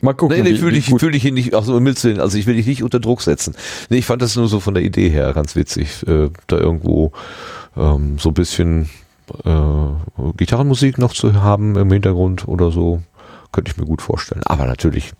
mal 0.00 0.14
gucken. 0.14 0.36
Nee, 0.36 0.42
nee, 0.42 0.54
wie- 0.54 0.58
fühl 0.58 0.70
wie 0.70 0.74
dich, 0.76 0.86
gut- 0.86 1.00
fühl 1.00 1.12
dich 1.12 1.22
hier 1.22 1.32
nicht, 1.32 1.54
ach 1.54 1.64
so, 1.64 1.76
im 1.76 1.84
Willen, 1.84 2.20
also 2.20 2.38
ich 2.38 2.46
will 2.46 2.54
dich 2.56 2.66
nicht 2.66 2.82
unter 2.82 3.00
Druck 3.00 3.22
setzen. 3.22 3.54
Nee, 3.90 3.98
ich 3.98 4.06
fand 4.06 4.22
das 4.22 4.36
nur 4.36 4.48
so 4.48 4.60
von 4.60 4.74
der 4.74 4.82
Idee 4.82 5.08
her 5.10 5.32
ganz 5.34 5.56
witzig, 5.56 6.06
äh, 6.06 6.30
da 6.46 6.56
irgendwo 6.56 7.12
ähm, 7.76 8.18
so 8.18 8.30
ein 8.30 8.34
bisschen 8.34 8.88
äh, 9.44 10.32
Gitarrenmusik 10.36 10.98
noch 10.98 11.12
zu 11.12 11.42
haben 11.42 11.76
im 11.76 11.90
Hintergrund 11.90 12.48
oder 12.48 12.70
so, 12.70 13.02
könnte 13.52 13.70
ich 13.70 13.76
mir 13.76 13.86
gut 13.86 14.02
vorstellen. 14.02 14.42
Aber 14.44 14.66
natürlich 14.66 15.12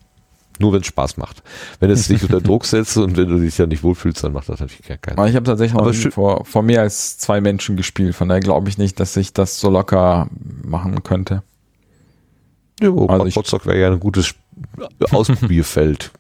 nur, 0.61 0.73
wenn 0.73 0.83
es 0.83 0.87
Spaß 0.87 1.17
macht. 1.17 1.43
Wenn 1.81 1.91
es 1.91 2.07
dich 2.07 2.23
unter 2.23 2.41
Druck 2.43 2.65
setzt 2.65 2.97
und 2.97 3.17
wenn 3.17 3.29
du 3.29 3.39
dich 3.39 3.59
ja 3.59 3.67
nicht 3.67 3.83
wohlfühlst, 3.83 4.23
dann 4.23 4.33
macht 4.33 4.49
das 4.49 4.61
natürlich 4.61 4.87
gar 4.87 4.99
keinen 4.99 5.19
Aber 5.19 5.29
ich 5.29 5.35
habe 5.35 5.45
tatsächlich 5.45 5.75
noch 5.75 6.13
vor, 6.13 6.45
vor 6.45 6.63
mehr 6.63 6.83
als 6.83 7.19
zwei 7.19 7.41
Menschen 7.41 7.77
gespielt. 7.77 8.15
Von 8.15 8.29
daher 8.29 8.41
glaube 8.41 8.69
ich 8.69 8.79
nicht, 8.79 9.01
dass 9.01 9.17
ich 9.17 9.33
das 9.33 9.59
so 9.59 9.69
locker 9.71 10.29
machen 10.63 11.03
könnte. 11.03 11.43
Ja, 12.81 12.91
Also 12.91 13.25
Potsdok 13.31 13.67
wäre 13.67 13.81
ja 13.81 13.91
ein 13.91 14.01
gutes 14.01 14.35
Ausprobierfeld. 15.11 16.13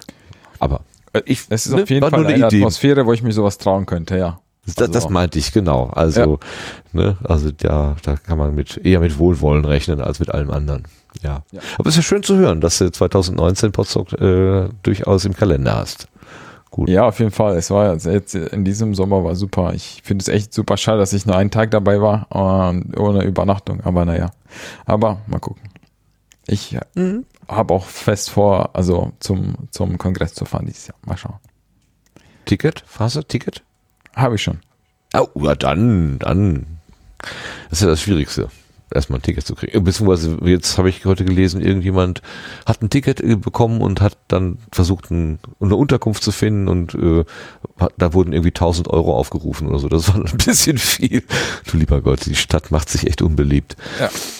Aber 0.58 0.80
äh, 1.12 1.22
ich, 1.24 1.46
Es 1.48 1.66
ist 1.66 1.74
ne, 1.74 1.82
auf 1.82 1.90
jeden 1.90 2.08
Fall 2.08 2.26
eine, 2.26 2.34
eine 2.34 2.46
Idee. 2.46 2.58
Atmosphäre, 2.58 3.06
wo 3.06 3.12
ich 3.12 3.22
mich 3.22 3.34
sowas 3.34 3.58
trauen 3.58 3.86
könnte, 3.86 4.18
ja. 4.18 4.40
Das, 4.76 4.90
das 4.90 5.04
Also- 5.04 5.10
meinte 5.10 5.38
ich, 5.38 5.52
genau. 5.52 5.86
Also, 5.88 6.38
ne, 6.92 7.16
also 7.24 7.50
da, 7.50 7.96
da 8.02 8.16
kann 8.16 8.38
man 8.38 8.54
mit 8.54 8.76
eher 8.84 9.00
mit 9.00 9.18
Wohlwollen 9.18 9.64
rechnen 9.64 10.00
als 10.00 10.20
mit 10.20 10.30
allem 10.30 10.50
anderen. 10.50 10.84
Ja. 11.22 11.42
Ja. 11.52 11.60
Aber 11.78 11.88
es 11.88 11.94
ist 11.94 11.96
ja 11.96 12.02
schön 12.02 12.22
zu 12.22 12.36
hören, 12.36 12.60
dass 12.60 12.78
du 12.78 12.90
2019 12.90 13.72
Potsdok 13.72 14.12
äh, 14.20 14.68
durchaus 14.82 15.24
im 15.24 15.34
Kalender 15.34 15.76
hast. 15.76 16.06
Gut. 16.70 16.88
Ja, 16.90 17.06
auf 17.08 17.18
jeden 17.18 17.30
Fall. 17.30 17.56
Es 17.56 17.70
war 17.70 17.94
jetzt- 17.96 18.34
in 18.34 18.64
diesem 18.64 18.94
Sommer 18.94 19.24
war 19.24 19.34
super. 19.34 19.72
Ich 19.74 20.02
finde 20.04 20.22
es 20.22 20.28
echt 20.28 20.52
super 20.52 20.76
schade, 20.76 20.98
dass 20.98 21.12
ich 21.14 21.24
nur 21.24 21.34
einen 21.34 21.50
Tag 21.50 21.70
dabei 21.70 22.00
war, 22.00 22.26
ähm, 22.32 22.92
ohne 22.96 23.24
Übernachtung. 23.24 23.80
Aber 23.84 24.04
naja. 24.04 24.30
Aber 24.84 25.18
mal 25.26 25.38
gucken. 25.40 25.62
Ich 26.46 26.78
Mhm. 26.94 27.24
habe 27.48 27.72
auch 27.74 27.84
fest 27.86 28.30
vor, 28.30 28.70
also 28.74 29.12
zum, 29.18 29.54
zum 29.70 29.96
Kongress 29.98 30.34
zu 30.34 30.44
fahren 30.44 30.66
dieses 30.66 30.86
Jahr. 30.88 30.96
Mal 31.06 31.16
schauen. 31.16 31.36
Ticket? 32.44 32.84
Phase? 32.86 33.24
Ticket? 33.24 33.62
Habe 34.18 34.34
ich 34.34 34.42
schon. 34.42 34.58
Oh, 35.14 35.28
ja, 35.42 35.54
dann, 35.54 36.18
dann. 36.18 36.66
Das 37.70 37.78
ist 37.78 37.82
ja 37.82 37.88
das 37.88 38.02
Schwierigste. 38.02 38.48
Erstmal 38.92 39.18
ein 39.18 39.22
Ticket 39.22 39.46
zu 39.46 39.54
kriegen. 39.54 39.84
Beziehungsweise, 39.84 40.38
jetzt 40.44 40.78
habe 40.78 40.88
ich 40.88 41.04
heute 41.04 41.24
gelesen, 41.26 41.60
irgendjemand 41.60 42.22
hat 42.64 42.80
ein 42.82 42.88
Ticket 42.88 43.20
äh, 43.20 43.36
bekommen 43.36 43.82
und 43.82 44.00
hat 44.00 44.16
dann 44.28 44.58
versucht, 44.72 45.10
ein, 45.10 45.38
eine 45.60 45.76
Unterkunft 45.76 46.22
zu 46.22 46.32
finden 46.32 46.68
und 46.68 46.94
äh, 46.94 47.24
da 47.98 48.14
wurden 48.14 48.32
irgendwie 48.32 48.48
1000 48.48 48.88
Euro 48.88 49.14
aufgerufen 49.14 49.68
oder 49.68 49.78
so. 49.78 49.90
Das 49.90 50.08
war 50.08 50.16
ein 50.24 50.38
bisschen 50.38 50.78
viel. 50.78 51.22
Du 51.70 51.76
lieber 51.76 52.00
Gott, 52.00 52.24
die 52.24 52.34
Stadt 52.34 52.70
macht 52.70 52.88
sich 52.88 53.06
echt 53.06 53.20
unbeliebt. 53.20 53.76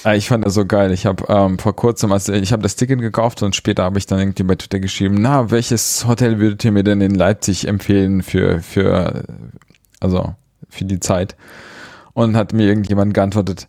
Ja, 0.05 0.15
ich 0.15 0.29
fand 0.29 0.47
das 0.47 0.55
so 0.55 0.65
geil. 0.65 0.93
Ich 0.93 1.05
habe 1.05 1.25
ähm, 1.29 1.59
vor 1.59 1.77
kurzem, 1.77 2.11
also 2.11 2.33
ich 2.33 2.51
habe 2.51 2.63
das 2.63 2.75
Ticket 2.75 3.01
gekauft 3.01 3.43
und 3.43 3.55
später 3.55 3.85
habe 3.85 3.99
ich 3.99 4.07
dann 4.07 4.19
irgendwie 4.19 4.45
bei 4.45 4.55
Twitter 4.55 4.81
geschrieben, 4.81 5.17
na, 5.19 5.51
welches 5.51 6.07
Hotel 6.07 6.39
würdet 6.39 6.65
ihr 6.65 6.73
mir 6.73 6.85
denn 6.85 7.03
in 7.03 7.15
Leipzig 7.15 7.69
empfehlen 7.69 8.23
für, 8.23 8.61
für, 8.63 9.25
also 10.01 10.35
für 10.69 10.85
die 10.85 11.01
Zeit? 11.01 11.37
Und 12.15 12.37
hat 12.37 12.53
mir 12.53 12.66
irgendjemand 12.66 13.15
geantwortet, 13.15 13.69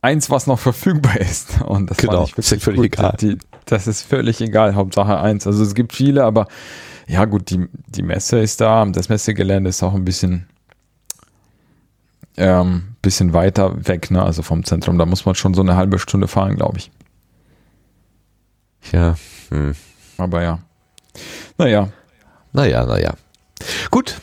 eins, 0.00 0.30
was 0.30 0.46
noch 0.46 0.58
verfügbar 0.58 1.20
ist. 1.20 1.60
Und 1.62 1.90
das 1.90 1.98
Genau, 1.98 2.26
ist 2.36 2.50
ja 2.50 2.58
völlig 2.58 2.76
gut. 2.92 2.98
egal. 2.98 3.16
Die, 3.20 3.38
das 3.66 3.86
ist 3.86 4.02
völlig 4.02 4.40
egal, 4.40 4.74
Hauptsache 4.74 5.18
eins. 5.20 5.46
Also 5.46 5.62
es 5.62 5.74
gibt 5.74 5.92
viele, 5.92 6.24
aber 6.24 6.48
ja 7.06 7.24
gut, 7.26 7.50
die, 7.50 7.68
die 7.88 8.02
Messe 8.02 8.38
ist 8.40 8.60
da, 8.60 8.84
das 8.86 9.08
Messegelände 9.08 9.68
ist 9.70 9.82
auch 9.82 9.94
ein 9.94 10.04
bisschen 10.04 10.46
ähm, 12.36 12.94
bisschen 13.02 13.34
weiter 13.34 13.86
weg, 13.86 14.10
ne? 14.10 14.22
also 14.22 14.42
vom 14.42 14.64
Zentrum. 14.64 14.96
Da 14.98 15.04
muss 15.06 15.26
man 15.26 15.34
schon 15.34 15.52
so 15.54 15.60
eine 15.60 15.76
halbe 15.76 15.98
Stunde 15.98 16.28
fahren, 16.28 16.56
glaube 16.56 16.78
ich. 16.78 16.90
Ja. 18.90 19.16
Hm. 19.50 19.74
Aber 20.18 20.42
ja. 20.42 20.58
Naja, 21.58 21.88
Naja, 22.52 22.86
naja. 22.86 23.14
Gut. 23.90 24.20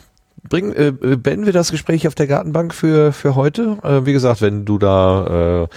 Bringen, 0.47 0.73
äh, 0.73 0.87
äh, 0.87 1.15
beenden 1.15 1.45
wir 1.45 1.53
das 1.53 1.71
Gespräch 1.71 2.07
auf 2.07 2.15
der 2.15 2.27
Gartenbank 2.27 2.73
für, 2.73 3.11
für 3.11 3.35
heute. 3.35 3.77
Äh, 3.83 4.05
wie 4.05 4.13
gesagt, 4.13 4.41
wenn 4.41 4.65
du 4.65 4.77
da 4.77 5.63
äh, 5.63 5.67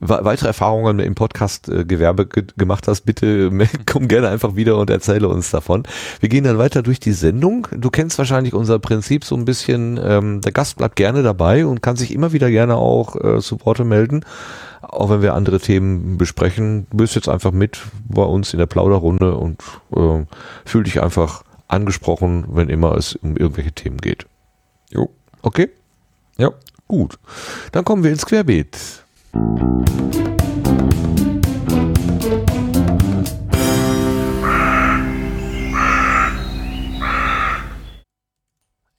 weitere 0.00 0.48
Erfahrungen 0.48 0.98
im 0.98 1.14
Podcast-Gewerbe 1.14 2.26
ge 2.26 2.44
gemacht 2.56 2.88
hast, 2.88 3.02
bitte 3.02 3.50
komm 3.86 4.08
gerne 4.08 4.28
einfach 4.28 4.56
wieder 4.56 4.76
und 4.78 4.90
erzähle 4.90 5.28
uns 5.28 5.50
davon. 5.50 5.84
Wir 6.20 6.28
gehen 6.28 6.44
dann 6.44 6.58
weiter 6.58 6.82
durch 6.82 7.00
die 7.00 7.12
Sendung. 7.12 7.68
Du 7.70 7.90
kennst 7.90 8.18
wahrscheinlich 8.18 8.54
unser 8.54 8.78
Prinzip 8.78 9.24
so 9.24 9.36
ein 9.36 9.44
bisschen. 9.44 10.00
Ähm, 10.02 10.40
der 10.40 10.52
Gast 10.52 10.76
bleibt 10.76 10.96
gerne 10.96 11.22
dabei 11.22 11.66
und 11.66 11.82
kann 11.82 11.96
sich 11.96 12.12
immer 12.12 12.32
wieder 12.32 12.50
gerne 12.50 12.76
auch 12.76 13.16
äh, 13.16 13.40
zu 13.40 13.64
Worte 13.64 13.84
melden. 13.84 14.24
Auch 14.80 15.10
wenn 15.10 15.22
wir 15.22 15.34
andere 15.34 15.60
Themen 15.60 16.18
besprechen, 16.18 16.86
bist 16.92 17.14
jetzt 17.14 17.28
einfach 17.28 17.52
mit 17.52 17.78
bei 18.08 18.22
uns 18.22 18.52
in 18.52 18.58
der 18.58 18.66
Plauderrunde 18.66 19.34
und 19.34 19.62
äh, 19.94 20.24
fühl 20.64 20.84
dich 20.84 21.02
einfach 21.02 21.42
angesprochen, 21.68 22.46
wenn 22.48 22.68
immer 22.68 22.96
es 22.96 23.14
um 23.16 23.36
irgendwelche 23.36 23.72
Themen 23.72 23.98
geht. 23.98 24.26
jo. 24.90 25.10
Okay? 25.42 25.70
Ja. 26.36 26.52
Gut. 26.88 27.18
Dann 27.72 27.84
kommen 27.84 28.02
wir 28.02 28.10
ins 28.10 28.26
Querbeet. 28.26 29.04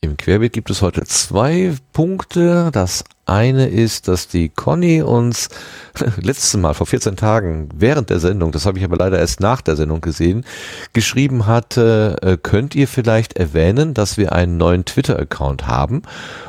Im 0.01 0.15
Querbeet 0.15 0.53
gibt 0.53 0.69
es 0.69 0.81
heute 0.81 1.03
zwei 1.03 1.75
Punkte. 1.91 2.69
Das 2.71 3.03
eine 3.25 3.67
ist, 3.67 4.07
dass 4.07 4.29
die 4.29 4.47
Conny 4.47 5.01
uns 5.01 5.49
letztes 6.21 6.55
Mal 6.55 6.73
vor 6.73 6.87
14 6.87 7.17
Tagen 7.17 7.67
während 7.75 8.09
der 8.09 8.21
Sendung, 8.21 8.53
das 8.53 8.65
habe 8.65 8.77
ich 8.77 8.85
aber 8.85 8.95
leider 8.95 9.19
erst 9.19 9.41
nach 9.41 9.59
der 9.59 9.75
Sendung 9.75 9.99
gesehen, 9.99 10.45
geschrieben 10.93 11.47
hatte, 11.47 12.15
äh, 12.21 12.37
könnt 12.41 12.75
ihr 12.75 12.87
vielleicht 12.87 13.33
erwähnen, 13.33 13.93
dass 13.93 14.17
wir 14.17 14.31
einen 14.31 14.55
neuen 14.55 14.85
Twitter-Account 14.85 15.67
haben? 15.67 16.03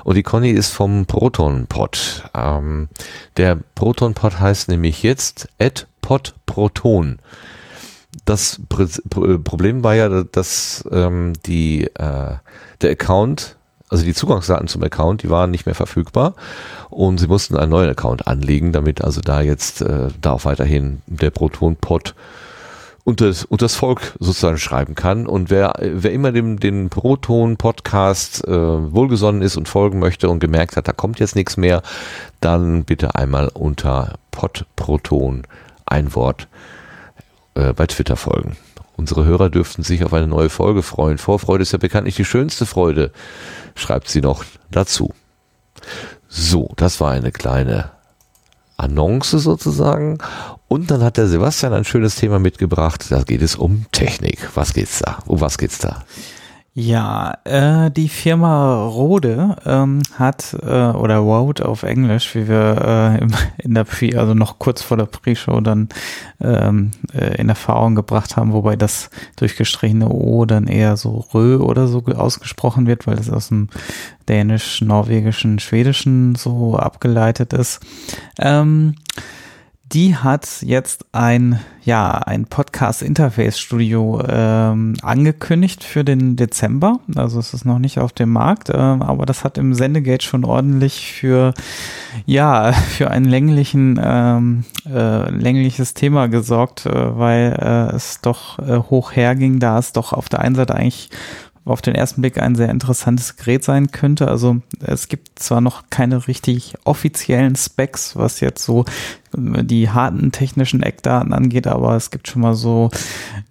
Und 0.05 0.15
die 0.15 0.23
Conny 0.23 0.51
ist 0.51 0.71
vom 0.71 1.07
ProtonPod. 1.07 2.31
Ähm, 2.33 2.89
der 3.37 3.59
ProtonPod 3.75 4.39
heißt 4.39 4.69
nämlich 4.69 5.03
jetzt 5.03 5.49
@podproton. 6.03 7.19
Das 8.25 8.61
Pr- 8.69 9.39
Problem 9.39 9.85
war 9.85 9.95
ja, 9.95 10.25
dass 10.25 10.85
ähm, 10.91 11.33
die 11.47 11.85
äh, 11.85 12.35
der 12.81 12.91
Account, 12.91 13.57
also 13.89 14.05
die 14.05 14.15
Zugangsdaten 14.15 14.69
zum 14.69 14.83
Account, 14.83 15.23
die 15.23 15.31
waren 15.31 15.51
nicht 15.51 15.67
mehr 15.67 15.75
verfügbar 15.75 16.35
und 16.91 17.19
sie 17.19 17.29
mussten 17.29 17.57
einen 17.57 17.71
neuen 17.71 17.91
Account 17.91 18.27
anlegen, 18.27 18.73
damit 18.73 19.03
also 19.03 19.21
da 19.21 19.41
jetzt 19.41 19.81
äh, 19.83 20.09
da 20.21 20.33
auch 20.33 20.45
weiterhin 20.45 21.03
der 21.07 21.31
Proton-Pod 21.31 22.15
und 23.05 23.21
das, 23.21 23.45
und 23.45 23.63
das 23.63 23.77
Volk 23.77 24.15
sozusagen 24.19 24.59
schreiben 24.59 24.95
kann. 24.95 25.27
Und 25.27 25.51
wer, 25.51 25.75
wer 25.81 26.13
immer 26.13 26.33
dem, 26.33 26.61
den 26.61 26.91
Proton-Podcast 26.91 28.47
äh, 28.47 28.53
wohlgesonnen 28.53 29.43
ist 29.43 29.57
und 29.57 29.69
folgen 29.69 29.99
möchte 29.99 30.29
und 30.29 30.41
gemerkt 30.41 30.77
hat, 30.77 30.87
da 30.87 30.93
kommt 30.93 31.19
jetzt 31.19 31.37
nichts 31.37 31.57
mehr, 31.57 31.83
dann 32.41 32.85
bitte 32.85 33.15
einmal 33.15 33.49
unter 33.55 34.15
podproton 34.33 35.45
ein 35.87 36.15
Wort 36.15 36.49
äh, 37.55 37.73
bei 37.73 37.87
Twitter 37.87 38.17
folgen. 38.17 38.57
Unsere 38.97 39.25
Hörer 39.25 39.49
dürften 39.49 39.83
sich 39.83 40.05
auf 40.05 40.13
eine 40.13 40.27
neue 40.27 40.51
Folge 40.51 40.83
freuen. 40.83 41.19
Vorfreude 41.19 41.63
ist 41.63 41.73
ja 41.73 41.79
bekanntlich 41.79 42.17
die 42.17 42.25
schönste 42.25 42.67
Freude, 42.67 43.13
schreibt 43.75 44.09
sie 44.09 44.21
noch 44.21 44.45
dazu. 44.71 45.15
So, 46.29 46.73
das 46.77 47.01
war 47.01 47.11
eine 47.11 47.33
kleine 47.33 47.91
Annonce 48.77 49.31
sozusagen. 49.31 50.19
Und 50.69 50.91
dann 50.91 51.03
hat 51.03 51.17
der 51.17 51.29
Sebastian 51.29 51.73
ein 51.73 51.85
schönes 51.85 52.17
Thema 52.17 52.39
mitgebracht. 52.39 53.07
Da 53.11 53.23
geht 53.23 53.43
es 53.43 53.57
um 53.57 53.87
Technik. 53.91 54.51
Was 54.55 54.75
geht's 54.75 55.01
da? 55.01 55.19
Um 55.27 55.41
was 55.41 55.59
geht's 55.59 55.79
da? 55.79 56.05
Ja, 56.73 57.37
äh, 57.45 57.91
die 57.91 58.09
Firma 58.09 58.85
Rode 58.87 59.57
ähm, 59.67 60.03
hat, 60.15 60.55
äh, 60.63 60.67
oder 60.67 61.17
Rode 61.17 61.67
auf 61.67 61.83
Englisch, 61.83 62.33
wie 62.37 62.47
wir 62.47 63.19
äh, 63.19 63.23
im, 63.23 63.33
in 63.59 63.75
der 63.75 63.83
Pre, 63.83 64.17
also 64.17 64.35
noch 64.35 64.61
kurz 64.61 64.81
vor 64.81 64.97
der 64.97 65.07
Pre-Show 65.07 65.61
dann 65.63 65.89
ähm, 66.41 66.93
äh, 67.13 67.41
in 67.41 67.49
Erfahrung 67.49 67.97
gebracht 67.97 68.37
haben, 68.37 68.53
wobei 68.53 68.77
das 68.77 69.11
durchgestrichene 69.35 70.09
O 70.09 70.45
dann 70.45 70.69
eher 70.69 70.97
so 70.97 71.25
Rö 71.35 71.57
oder 71.57 71.89
so 71.89 72.03
ge- 72.03 72.15
ausgesprochen 72.15 72.87
wird, 72.87 73.05
weil 73.09 73.17
das 73.17 73.31
aus 73.31 73.49
dem 73.49 73.69
Dänisch, 74.29 74.81
Norwegischen, 74.81 75.59
Schwedischen 75.59 76.37
so 76.37 76.77
abgeleitet 76.77 77.53
ist. 77.53 77.81
Ähm, 78.39 78.95
die 79.93 80.15
hat 80.15 80.63
jetzt 80.63 81.05
ein, 81.11 81.59
ja, 81.83 82.13
ein 82.13 82.47
Podcast-Interface-Studio 82.47 84.23
ähm, 84.29 84.95
angekündigt 85.03 85.83
für 85.83 86.05
den 86.05 86.37
Dezember. 86.37 87.01
Also 87.17 87.41
es 87.41 87.55
ist 87.55 87.65
noch 87.65 87.81
nicht 87.81 87.99
auf 87.99 88.13
dem 88.13 88.31
Markt, 88.31 88.71
ähm, 88.73 89.03
aber 89.03 89.27
das 89.27 89.43
hat 89.43 89.59
im 89.59 89.75
Sendegate 89.75 90.25
schon 90.25 90.45
ordentlich 90.45 91.13
für, 91.13 91.55
ja, 92.25 92.73
für 92.91 93.11
ein 93.11 93.25
länglichen, 93.25 93.99
ähm, 94.03 94.65
äh, 94.87 95.29
längliches 95.31 95.95
Thema 95.95 96.29
gesorgt, 96.29 96.87
äh, 96.87 97.19
weil 97.19 97.57
äh, 97.59 97.97
es 97.97 98.21
doch 98.21 98.61
äh, 98.61 98.77
hoch 98.77 99.13
herging, 99.13 99.59
da 99.59 99.79
es 99.79 99.93
doch 99.93 100.13
auf 100.13 100.29
der 100.29 100.41
einen 100.41 100.55
Seite 100.55 100.77
eigentlich 100.77 101.11
auf 101.65 101.83
den 101.83 101.95
ersten 101.95 102.21
Blick 102.21 102.41
ein 102.41 102.55
sehr 102.55 102.71
interessantes 102.71 103.37
Gerät 103.37 103.65
sein 103.65 103.91
könnte. 103.91 104.29
Also 104.29 104.57
es 104.81 105.09
gibt 105.09 105.39
zwar 105.39 105.61
noch 105.61 105.85
keine 105.91 106.27
richtig 106.27 106.75
offiziellen 106.85 107.57
Specs, 107.57 108.17
was 108.17 108.41
jetzt 108.41 108.65
so 108.65 108.85
äh, 109.30 109.30
die 109.33 109.91
harten 109.91 110.33
technischen 110.33 110.83
Eckdaten 110.83 111.33
angeht, 111.33 111.67
aber 111.67 111.95
es 111.95 112.11
gibt 112.11 112.29
schon 112.29 112.43
mal 112.43 112.55
so 112.55 112.91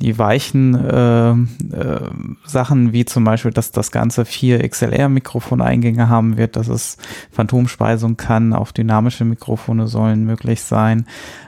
die 0.02 0.18
weichen 0.18 0.76
äh, 0.76 1.32
äh, 1.32 2.10
Sachen, 2.46 2.92
wie 2.94 3.06
zum 3.06 3.24
Beispiel, 3.24 3.52
dass 3.52 3.72
das 3.72 3.92
Ganze 3.92 4.26
vier 4.26 4.68
XLR-Mikrofoneingänge 4.68 6.10
haben 6.10 6.38
wird, 6.38 6.56
dass 6.56 6.68
es 6.68 6.98
Phantomspeisung 7.32 8.18
kann, 8.18 8.54
auch 8.54 8.72
dynamische 8.72 9.26
Mikrofone 9.26 9.88
sollen 9.88 10.26
möglich 10.26 10.62
sein. 10.62 11.06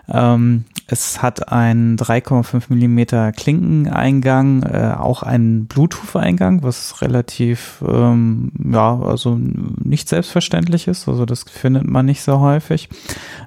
Ähm, 0.10 0.66
es 0.88 1.22
hat 1.22 1.52
einen 1.52 1.96
3,5 1.96 2.64
Millimeter 2.68 3.32
Klinkeneingang, 3.32 4.64
äh, 4.64 4.94
auch 4.98 5.24
einen 5.24 5.68
Bluetooth-Eingang, 5.68 6.64
was 6.64 7.02
relativ, 7.02 7.82
ähm, 7.88 8.52
ja, 8.72 9.00
also 9.00 9.40
nicht 9.40 10.10
selbstverständlich 10.10 10.88
ist. 10.90 11.08
Also 11.08 11.26
das 11.26 11.44
findet 11.44 11.88
man 11.88 12.06
nicht 12.06 12.22
so 12.24 12.42
häufig. 12.42 12.90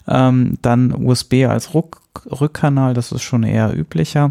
Ähm, 0.09 0.57
dann 0.63 0.74
USB 0.75 1.47
als 1.49 1.75
Ruck 1.75 2.03
Rückkanal, 2.31 2.95
das 2.95 3.13
ist 3.13 3.23
schon 3.23 3.43
eher 3.43 3.77
üblicher. 3.77 4.31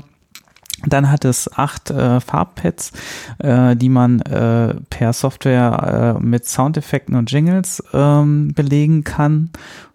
Dann 0.85 1.09
hat 1.09 1.25
es 1.25 1.51
acht 1.53 1.91
äh, 1.91 2.19
Farbpads, 2.19 2.91
äh, 3.39 3.75
die 3.75 3.89
man 3.89 4.19
äh, 4.21 4.75
per 4.89 5.13
Software 5.13 6.17
äh, 6.19 6.23
mit 6.23 6.45
Soundeffekten 6.45 7.15
und 7.15 7.31
Jingles 7.31 7.83
ähm, 7.93 8.53
belegen 8.53 9.03
kann, 9.03 9.49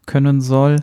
können 0.06 0.40
soll. 0.40 0.80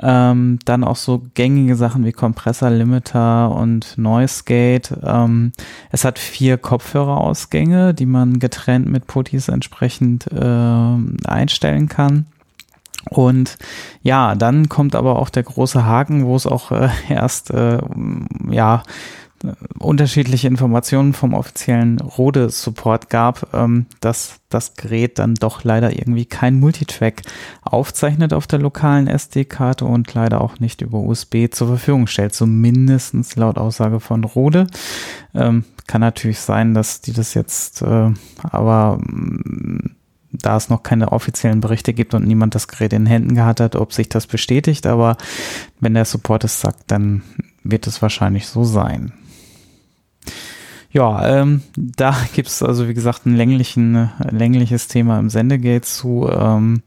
Ähm, 0.00 0.58
dann 0.64 0.84
auch 0.84 0.96
so 0.96 1.22
gängige 1.34 1.76
Sachen 1.76 2.04
wie 2.04 2.12
Kompressor, 2.12 2.70
Limiter 2.70 3.50
und 3.54 3.98
Noise 3.98 4.44
Gate. 4.44 4.94
Ähm, 5.02 5.52
es 5.90 6.04
hat 6.04 6.18
vier 6.18 6.56
Kopfhörerausgänge, 6.56 7.92
die 7.92 8.06
man 8.06 8.38
getrennt 8.38 8.88
mit 8.88 9.06
Putties 9.06 9.48
entsprechend 9.48 10.26
äh, 10.32 11.28
einstellen 11.28 11.88
kann. 11.88 12.26
Und 13.10 13.58
ja, 14.02 14.34
dann 14.34 14.68
kommt 14.68 14.94
aber 14.94 15.18
auch 15.18 15.28
der 15.28 15.42
große 15.42 15.84
Haken, 15.84 16.24
wo 16.26 16.36
es 16.36 16.46
auch 16.46 16.70
äh, 16.70 16.88
erst 17.08 17.50
äh, 17.50 17.78
ja 18.50 18.82
unterschiedliche 19.78 20.46
Informationen 20.46 21.12
vom 21.12 21.34
offiziellen 21.34 22.00
Rode-Support 22.00 23.10
gab, 23.10 23.52
ähm, 23.54 23.86
dass 24.00 24.40
das 24.48 24.74
Gerät 24.74 25.18
dann 25.18 25.34
doch 25.34 25.64
leider 25.64 25.92
irgendwie 25.98 26.24
kein 26.24 26.60
Multitrack 26.60 27.22
aufzeichnet 27.62 28.32
auf 28.32 28.46
der 28.46 28.60
lokalen 28.60 29.08
SD-Karte 29.08 29.84
und 29.84 30.12
leider 30.14 30.40
auch 30.40 30.60
nicht 30.60 30.80
über 30.80 30.98
USB 30.98 31.48
zur 31.50 31.68
Verfügung 31.68 32.06
stellt, 32.06 32.34
zumindest 32.34 33.36
laut 33.36 33.58
Aussage 33.58 34.00
von 34.00 34.24
Rode. 34.24 34.66
Ähm, 35.34 35.64
kann 35.86 36.00
natürlich 36.00 36.40
sein, 36.40 36.74
dass 36.74 37.00
die 37.00 37.12
das 37.12 37.34
jetzt, 37.34 37.82
äh, 37.82 38.10
aber 38.42 38.98
mm, 38.98 39.90
da 40.42 40.56
es 40.56 40.68
noch 40.68 40.82
keine 40.82 41.12
offiziellen 41.12 41.60
Berichte 41.60 41.94
gibt 41.94 42.14
und 42.14 42.26
niemand 42.26 42.54
das 42.54 42.68
Gerät 42.68 42.92
in 42.92 43.06
Händen 43.06 43.34
gehabt 43.34 43.60
hat, 43.60 43.76
ob 43.76 43.92
sich 43.92 44.08
das 44.08 44.26
bestätigt, 44.26 44.86
aber 44.86 45.16
wenn 45.80 45.94
der 45.94 46.04
Support 46.04 46.44
es 46.44 46.60
sagt, 46.60 46.84
dann 46.88 47.22
wird 47.64 47.86
es 47.86 48.02
wahrscheinlich 48.02 48.46
so 48.46 48.64
sein. 48.64 49.12
Ja, 50.92 51.40
ähm, 51.40 51.62
da 51.74 52.14
gibt's 52.34 52.62
also 52.62 52.86
wie 52.86 52.94
gesagt 52.94 53.24
ein 53.26 53.34
länglichen, 53.34 53.96
ein 53.96 54.38
längliches 54.38 54.88
Thema 54.88 55.18
im 55.18 55.30
Sendegate 55.30 55.86
zu. 55.86 56.28
Ähm, 56.30 56.82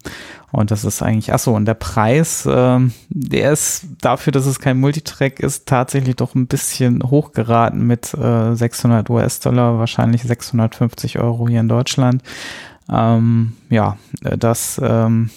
und 0.52 0.72
das 0.72 0.86
ist 0.86 1.02
eigentlich, 1.02 1.34
ach 1.34 1.40
so, 1.40 1.53
und 1.53 1.65
der 1.65 1.73
Preis, 1.73 2.48
ähm, 2.49 2.94
der 3.10 3.52
ist 3.52 3.88
dafür, 3.99 4.32
dass 4.32 4.45
es 4.45 4.60
kein 4.60 4.80
Multitrack 4.80 5.40
ist, 5.40 5.65
tatsächlich 5.68 6.15
doch 6.15 6.34
ein 6.36 6.48
bisschen 6.48 7.03
hochgeraten 7.03 7.86
mit 7.86 8.14
äh, 8.14 8.56
600 8.56 9.10
US-Dollar, 9.10 9.80
wahrscheinlich 9.80 10.22
650 10.22 11.19
Euro 11.19 11.49
hier 11.49 11.60
in 11.60 11.68
Deutschland. 11.68 12.22
Ähm, 12.90 13.53
ja, 13.70 13.98
das 14.22 14.80
ähm, 14.84 15.30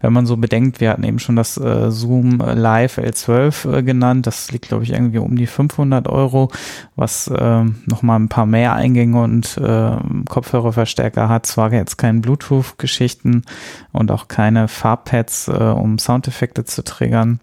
wenn 0.00 0.12
man 0.12 0.26
so 0.26 0.36
bedenkt, 0.36 0.80
wir 0.80 0.90
hatten 0.90 1.04
eben 1.04 1.18
schon 1.18 1.36
das 1.36 1.56
äh, 1.56 1.90
Zoom 1.90 2.38
Live 2.38 2.98
L12 2.98 3.78
äh, 3.78 3.82
genannt, 3.82 4.26
das 4.26 4.50
liegt 4.50 4.68
glaube 4.68 4.84
ich 4.84 4.92
irgendwie 4.92 5.18
um 5.18 5.36
die 5.36 5.46
500 5.46 6.08
Euro, 6.08 6.50
was 6.94 7.28
äh, 7.28 7.64
nochmal 7.86 8.20
ein 8.20 8.28
paar 8.28 8.46
mehr 8.46 8.74
Eingänge 8.74 9.22
und 9.22 9.56
äh, 9.56 9.96
Kopfhörerverstärker 10.28 11.28
hat, 11.28 11.46
zwar 11.46 11.72
jetzt 11.72 11.96
keine 11.96 12.20
Bluetooth-Geschichten 12.20 13.44
und 13.92 14.10
auch 14.10 14.28
keine 14.28 14.68
Farbpads, 14.68 15.48
äh, 15.48 15.52
um 15.52 15.98
Soundeffekte 15.98 16.64
zu 16.64 16.84
triggern. 16.84 17.40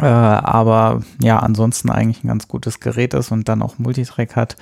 Äh, 0.00 0.06
aber 0.06 1.02
ja, 1.22 1.38
ansonsten 1.38 1.90
eigentlich 1.90 2.24
ein 2.24 2.28
ganz 2.28 2.48
gutes 2.48 2.80
Gerät 2.80 3.14
ist 3.14 3.30
und 3.30 3.48
dann 3.48 3.62
auch 3.62 3.78
Multitrack 3.78 4.34
hat. 4.34 4.56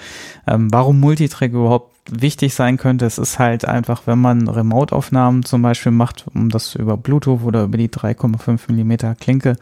Ähm, 0.47 0.69
warum 0.71 1.01
Multitrack 1.01 1.53
überhaupt 1.53 1.93
wichtig 2.11 2.55
sein 2.55 2.77
könnte, 2.77 3.07
es 3.07 3.17
ist 3.17 3.39
halt 3.39 3.65
einfach, 3.65 4.03
wenn 4.07 4.19
man 4.19 4.49
Remote-Aufnahmen 4.49 5.45
zum 5.45 5.63
Beispiel 5.63 5.93
macht, 5.93 6.27
um 6.35 6.51
das 6.51 6.75
über 6.75 6.97
Bluetooth 6.97 7.45
oder 7.45 7.65
über 7.65 7.79
die 7.79 7.89
3,5 7.89 8.61
Millimeter 8.69 9.15
Klinke 9.15 9.57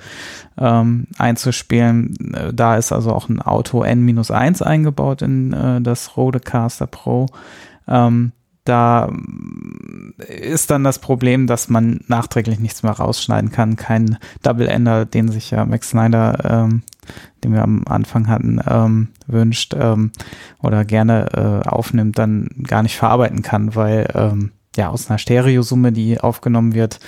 ähm, 0.58 1.06
einzuspielen, 1.18 2.34
äh, 2.34 2.52
da 2.52 2.76
ist 2.76 2.92
also 2.92 3.12
auch 3.12 3.28
ein 3.28 3.40
Auto 3.40 3.82
N-1 3.82 4.62
eingebaut 4.62 5.22
in 5.22 5.52
äh, 5.52 5.80
das 5.80 6.16
Rodecaster 6.16 6.86
Pro. 6.86 7.26
Ähm, 7.86 8.32
da 8.64 9.10
ist 10.18 10.70
dann 10.70 10.84
das 10.84 10.98
Problem, 10.98 11.46
dass 11.46 11.68
man 11.68 12.00
nachträglich 12.06 12.58
nichts 12.58 12.82
mehr 12.82 12.92
rausschneiden 12.92 13.50
kann. 13.50 13.76
Kein 13.76 14.18
Double-Ender, 14.42 15.06
den 15.06 15.28
sich 15.28 15.50
ja 15.50 15.64
Max 15.64 15.90
Snyder, 15.90 16.66
ähm, 16.68 16.82
den 17.42 17.54
wir 17.54 17.62
am 17.62 17.84
Anfang 17.86 18.28
hatten, 18.28 18.60
ähm, 18.66 19.08
wünscht 19.26 19.74
ähm, 19.78 20.12
oder 20.62 20.84
gerne 20.84 21.62
äh, 21.64 21.68
aufnimmt, 21.68 22.18
dann 22.18 22.48
gar 22.66 22.82
nicht 22.82 22.96
verarbeiten 22.96 23.42
kann, 23.42 23.74
weil 23.74 24.08
ähm, 24.14 24.52
ja 24.76 24.88
aus 24.88 25.08
einer 25.08 25.18
Stereosumme, 25.18 25.92
die 25.92 26.20
aufgenommen 26.20 26.74
wird, 26.74 27.00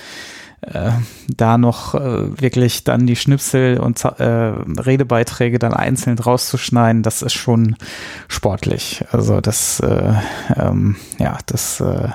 äh, 0.67 0.91
da 1.27 1.57
noch 1.57 1.95
äh, 1.95 2.41
wirklich 2.41 2.83
dann 2.83 3.07
die 3.07 3.15
Schnipsel 3.15 3.79
und 3.79 4.03
äh, 4.03 4.23
Redebeiträge 4.23 5.59
dann 5.59 5.73
einzeln 5.73 6.17
rauszuschneiden, 6.17 7.03
das 7.03 7.21
ist 7.21 7.33
schon 7.33 7.75
sportlich. 8.27 9.05
Also 9.11 9.41
das, 9.41 9.79
äh, 9.79 10.13
ähm, 10.55 10.95
ja, 11.19 11.37
das 11.45 11.79
äh, 11.79 12.09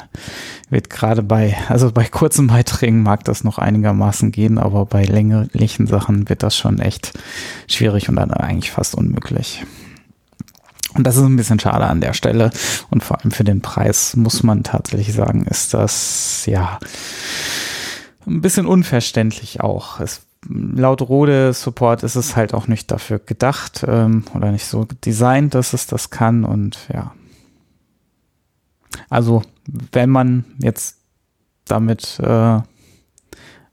wird 0.70 0.90
gerade 0.90 1.22
bei, 1.22 1.56
also 1.68 1.92
bei 1.92 2.04
kurzen 2.04 2.48
Beiträgen 2.48 3.02
mag 3.02 3.24
das 3.24 3.44
noch 3.44 3.58
einigermaßen 3.58 4.32
gehen, 4.32 4.58
aber 4.58 4.86
bei 4.86 5.04
länglichen 5.04 5.86
Sachen 5.86 6.28
wird 6.28 6.42
das 6.42 6.56
schon 6.56 6.78
echt 6.78 7.12
schwierig 7.66 8.08
und 8.08 8.16
dann 8.16 8.30
eigentlich 8.30 8.70
fast 8.70 8.94
unmöglich. 8.94 9.64
Und 10.94 11.06
das 11.06 11.16
ist 11.16 11.22
ein 11.22 11.36
bisschen 11.36 11.60
schade 11.60 11.86
an 11.86 12.00
der 12.00 12.12
Stelle. 12.12 12.50
Und 12.90 13.04
vor 13.04 13.20
allem 13.20 13.30
für 13.30 13.44
den 13.44 13.60
Preis 13.62 14.16
muss 14.16 14.42
man 14.42 14.64
tatsächlich 14.64 15.12
sagen, 15.12 15.46
ist 15.46 15.74
das, 15.74 16.44
ja, 16.46 16.78
ein 18.28 18.40
bisschen 18.40 18.66
unverständlich 18.66 19.60
auch. 19.60 20.00
Es, 20.00 20.22
laut 20.48 21.02
Rode 21.02 21.52
Support 21.52 22.02
ist 22.02 22.16
es 22.16 22.36
halt 22.36 22.55
auch 22.55 22.68
nicht 22.68 22.90
dafür 22.90 23.18
gedacht 23.18 23.84
ähm, 23.86 24.24
oder 24.34 24.52
nicht 24.52 24.66
so 24.66 24.86
designt, 25.05 25.55
dass 25.55 25.72
es 25.72 25.86
das 25.86 26.10
kann 26.10 26.44
und 26.44 26.78
ja. 26.92 27.12
Also, 29.10 29.42
wenn 29.92 30.10
man 30.10 30.44
jetzt 30.59 30.98
damit 31.66 32.18
äh, 32.20 32.60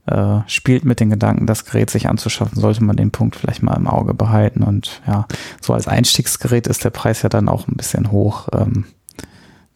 äh, 0.08 0.42
spielt 0.48 0.86
mit 0.86 1.00
den 1.00 1.10
Gedanken, 1.10 1.48
das 1.48 1.66
Gerät 1.66 1.90
sich 1.90 2.08
anzuschaffen, 2.08 2.60
sollte 2.60 2.84
man 2.84 2.96
den 2.96 3.12
Punkt 3.12 3.36
vielleicht 3.36 3.64
mal 3.64 3.76
im 3.76 3.88
Auge 3.88 4.14
behalten. 4.14 4.64
Und 4.64 5.02
ja, 5.08 5.28
so 5.62 5.74
als 5.74 5.88
Einstiegsgerät 5.88 6.68
ist 6.68 6.84
der 6.84 6.92
Preis 6.92 7.22
ja 7.22 7.30
dann 7.30 7.50
auch 7.50 7.68
ein 7.68 7.76
bisschen 7.76 8.12
hoch. 8.12 8.50
Ähm, 8.54 8.86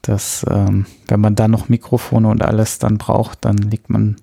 dass 0.02 0.46
ähm, 0.50 0.86
wenn 1.08 1.20
man 1.20 1.36
dann 1.36 1.52
noch 1.52 1.70
Mikrofone 1.70 2.28
und 2.28 2.42
alles 2.42 2.80
dann 2.80 2.98
braucht, 2.98 3.46
dann 3.46 3.58
liegt 3.58 3.90
man 3.90 4.16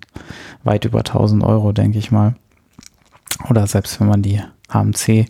weit 0.63 0.85
über 0.85 0.99
1000 0.99 1.43
Euro, 1.43 1.71
denke 1.71 1.99
ich 1.99 2.11
mal. 2.11 2.35
Oder 3.49 3.67
selbst 3.67 3.99
wenn 3.99 4.07
man 4.07 4.21
die 4.21 4.41
HMC 4.69 5.27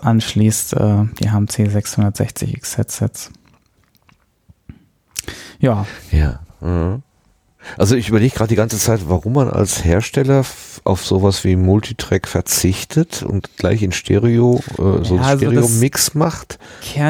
anschließt, 0.00 0.74
äh, 0.74 1.04
die 1.20 1.30
HMC 1.30 1.68
660X 1.68 2.76
Headsets. 2.76 3.30
Ja. 5.58 5.86
Ja. 6.10 6.40
Mhm. 6.60 7.02
Also 7.78 7.96
ich 7.96 8.08
überlege 8.08 8.34
gerade 8.34 8.48
die 8.48 8.56
ganze 8.56 8.78
Zeit, 8.78 9.00
warum 9.08 9.34
man 9.34 9.48
als 9.48 9.84
Hersteller 9.84 10.44
auf 10.84 11.04
sowas 11.04 11.44
wie 11.44 11.56
Multitrack 11.56 12.28
verzichtet 12.28 13.22
und 13.22 13.56
gleich 13.56 13.82
in 13.82 13.92
Stereo 13.92 14.60
äh, 14.72 15.04
so 15.04 15.16
ja, 15.16 15.22
einen 15.22 15.22
also 15.22 15.46
Stereo-Mix 15.46 16.14
macht. 16.14 16.58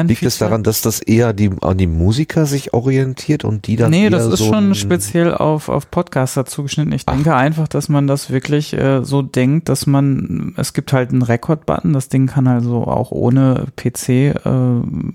Liegt 0.05 0.23
es 0.23 0.37
daran, 0.37 0.63
dass 0.63 0.81
das 0.81 1.01
eher 1.01 1.33
die, 1.33 1.51
an 1.61 1.77
die 1.77 1.87
Musiker 1.87 2.45
sich 2.45 2.73
orientiert 2.73 3.43
und 3.43 3.67
die 3.67 3.75
dann 3.75 3.91
Nee, 3.91 4.09
das 4.09 4.25
ist 4.25 4.39
so 4.39 4.45
schon 4.45 4.75
speziell 4.75 5.33
auf, 5.33 5.67
auf 5.67 5.91
Podcaster 5.91 6.45
zugeschnitten. 6.45 6.93
Ich 6.93 7.03
Ach. 7.05 7.13
denke 7.13 7.35
einfach, 7.35 7.67
dass 7.67 7.89
man 7.89 8.07
das 8.07 8.29
wirklich 8.29 8.73
äh, 8.73 9.03
so 9.03 9.21
denkt, 9.21 9.67
dass 9.67 9.87
man, 9.87 10.53
es 10.57 10.73
gibt 10.73 10.93
halt 10.93 11.11
einen 11.11 11.21
Record-Button, 11.21 11.93
das 11.93 12.09
Ding 12.09 12.27
kann 12.27 12.47
also 12.47 12.85
auch 12.85 13.11
ohne 13.11 13.65
PC 13.75 14.09
äh, 14.09 14.33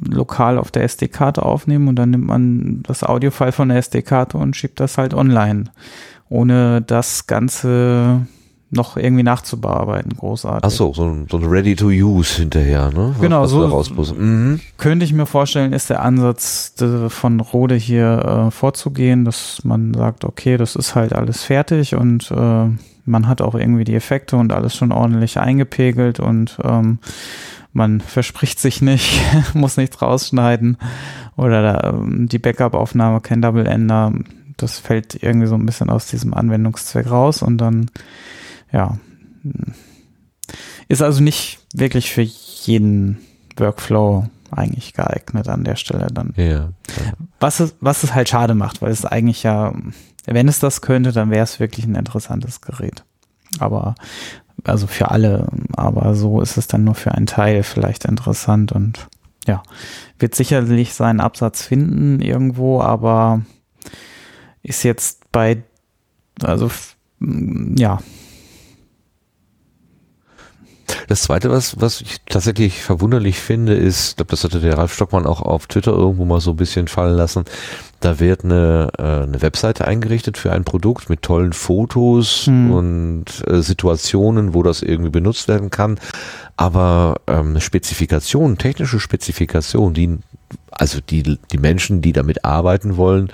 lokal 0.08 0.58
auf 0.58 0.70
der 0.70 0.84
SD-Karte 0.84 1.44
aufnehmen 1.44 1.88
und 1.88 1.96
dann 1.96 2.10
nimmt 2.10 2.26
man 2.26 2.82
das 2.82 3.02
Audio-File 3.02 3.52
von 3.52 3.68
der 3.68 3.78
SD-Karte 3.78 4.36
und 4.36 4.54
schiebt 4.54 4.80
das 4.80 4.98
halt 4.98 5.14
online. 5.14 5.29
Ohne 6.28 6.80
das 6.82 7.26
Ganze 7.26 8.26
noch 8.70 8.96
irgendwie 8.96 9.24
nachzubearbeiten, 9.24 10.16
großartig. 10.16 10.64
Ach 10.64 10.70
so, 10.70 10.94
so 10.94 11.04
ein, 11.04 11.26
so 11.28 11.38
ein 11.38 11.44
Ready-to-Use 11.44 12.36
hinterher, 12.36 12.92
ne? 12.92 13.14
Genau, 13.20 13.42
Was 13.42 13.50
so-. 13.50 14.14
Mhm. 14.14 14.60
Könnte 14.78 15.04
ich 15.04 15.12
mir 15.12 15.26
vorstellen, 15.26 15.72
ist 15.72 15.90
der 15.90 16.02
Ansatz 16.02 16.74
von 17.08 17.40
Rode 17.40 17.74
hier 17.74 18.46
äh, 18.46 18.50
vorzugehen, 18.52 19.24
dass 19.24 19.64
man 19.64 19.92
sagt, 19.92 20.24
okay, 20.24 20.56
das 20.56 20.76
ist 20.76 20.94
halt 20.94 21.12
alles 21.12 21.42
fertig 21.42 21.96
und 21.96 22.30
äh, 22.30 22.68
man 23.04 23.26
hat 23.26 23.42
auch 23.42 23.56
irgendwie 23.56 23.84
die 23.84 23.96
Effekte 23.96 24.36
und 24.36 24.52
alles 24.52 24.76
schon 24.76 24.92
ordentlich 24.92 25.38
eingepegelt 25.38 26.20
und 26.20 26.58
ähm, 26.62 27.00
man 27.72 28.00
verspricht 28.00 28.60
sich 28.60 28.82
nicht, 28.82 29.20
muss 29.54 29.76
nichts 29.76 30.00
rausschneiden 30.00 30.76
oder 31.36 31.92
ähm, 31.92 32.28
die 32.28 32.38
Backup-Aufnahme, 32.38 33.20
kein 33.20 33.42
Double-Ender, 33.42 34.12
das 34.62 34.78
fällt 34.78 35.22
irgendwie 35.22 35.46
so 35.46 35.54
ein 35.54 35.66
bisschen 35.66 35.90
aus 35.90 36.06
diesem 36.06 36.34
Anwendungszweck 36.34 37.10
raus 37.10 37.42
und 37.42 37.58
dann, 37.58 37.90
ja, 38.72 38.98
ist 40.88 41.02
also 41.02 41.22
nicht 41.22 41.60
wirklich 41.72 42.12
für 42.12 42.22
jeden 42.22 43.18
Workflow 43.56 44.26
eigentlich 44.50 44.92
geeignet 44.94 45.48
an 45.48 45.64
der 45.64 45.76
Stelle 45.76 46.08
dann. 46.12 46.32
Ja. 46.36 46.70
Was 47.38 47.60
es, 47.60 47.76
was 47.80 48.02
es 48.02 48.14
halt 48.14 48.28
schade 48.28 48.54
macht, 48.54 48.82
weil 48.82 48.90
es 48.90 49.04
eigentlich 49.04 49.42
ja, 49.42 49.72
wenn 50.26 50.48
es 50.48 50.58
das 50.58 50.80
könnte, 50.80 51.12
dann 51.12 51.30
wäre 51.30 51.44
es 51.44 51.60
wirklich 51.60 51.86
ein 51.86 51.94
interessantes 51.94 52.60
Gerät. 52.60 53.04
Aber, 53.58 53.94
also 54.64 54.86
für 54.86 55.10
alle, 55.10 55.48
aber 55.76 56.14
so 56.14 56.40
ist 56.40 56.56
es 56.56 56.66
dann 56.66 56.84
nur 56.84 56.94
für 56.94 57.12
einen 57.12 57.26
Teil 57.26 57.62
vielleicht 57.62 58.04
interessant 58.04 58.72
und 58.72 59.08
ja, 59.46 59.62
wird 60.18 60.34
sicherlich 60.34 60.94
seinen 60.94 61.20
Absatz 61.20 61.62
finden 61.62 62.20
irgendwo, 62.20 62.80
aber 62.80 63.42
ist 64.62 64.82
jetzt 64.82 65.30
bei, 65.32 65.62
also 66.42 66.70
ja, 67.76 67.98
Das 71.08 71.22
zweite, 71.22 71.50
was, 71.50 71.80
was 71.80 72.00
ich 72.00 72.18
tatsächlich 72.28 72.82
verwunderlich 72.82 73.38
finde, 73.38 73.74
ist, 73.74 74.10
ich 74.10 74.16
glaube, 74.16 74.30
das 74.30 74.44
hatte 74.44 74.60
der 74.60 74.78
Ralf 74.78 74.94
Stockmann 74.94 75.26
auch 75.26 75.42
auf 75.42 75.66
Twitter 75.66 75.92
irgendwo 75.92 76.24
mal 76.24 76.40
so 76.40 76.52
ein 76.52 76.56
bisschen 76.56 76.88
fallen 76.88 77.16
lassen. 77.16 77.44
Da 78.00 78.20
wird 78.20 78.44
eine, 78.44 78.90
äh, 78.98 79.22
eine 79.24 79.42
Webseite 79.42 79.86
eingerichtet 79.86 80.38
für 80.38 80.52
ein 80.52 80.64
Produkt 80.64 81.10
mit 81.10 81.22
tollen 81.22 81.52
Fotos 81.52 82.46
Hm. 82.46 82.70
und 82.72 83.24
äh, 83.46 83.60
Situationen, 83.60 84.54
wo 84.54 84.62
das 84.62 84.82
irgendwie 84.82 85.10
benutzt 85.10 85.48
werden 85.48 85.70
kann. 85.70 85.98
Aber 86.56 87.16
ähm, 87.26 87.58
Spezifikationen, 87.60 88.58
technische 88.58 89.00
Spezifikationen, 89.00 89.94
die, 89.94 90.18
also 90.70 91.00
die, 91.00 91.38
die 91.50 91.58
Menschen, 91.58 92.02
die 92.02 92.12
damit 92.12 92.44
arbeiten 92.44 92.96
wollen, 92.96 93.32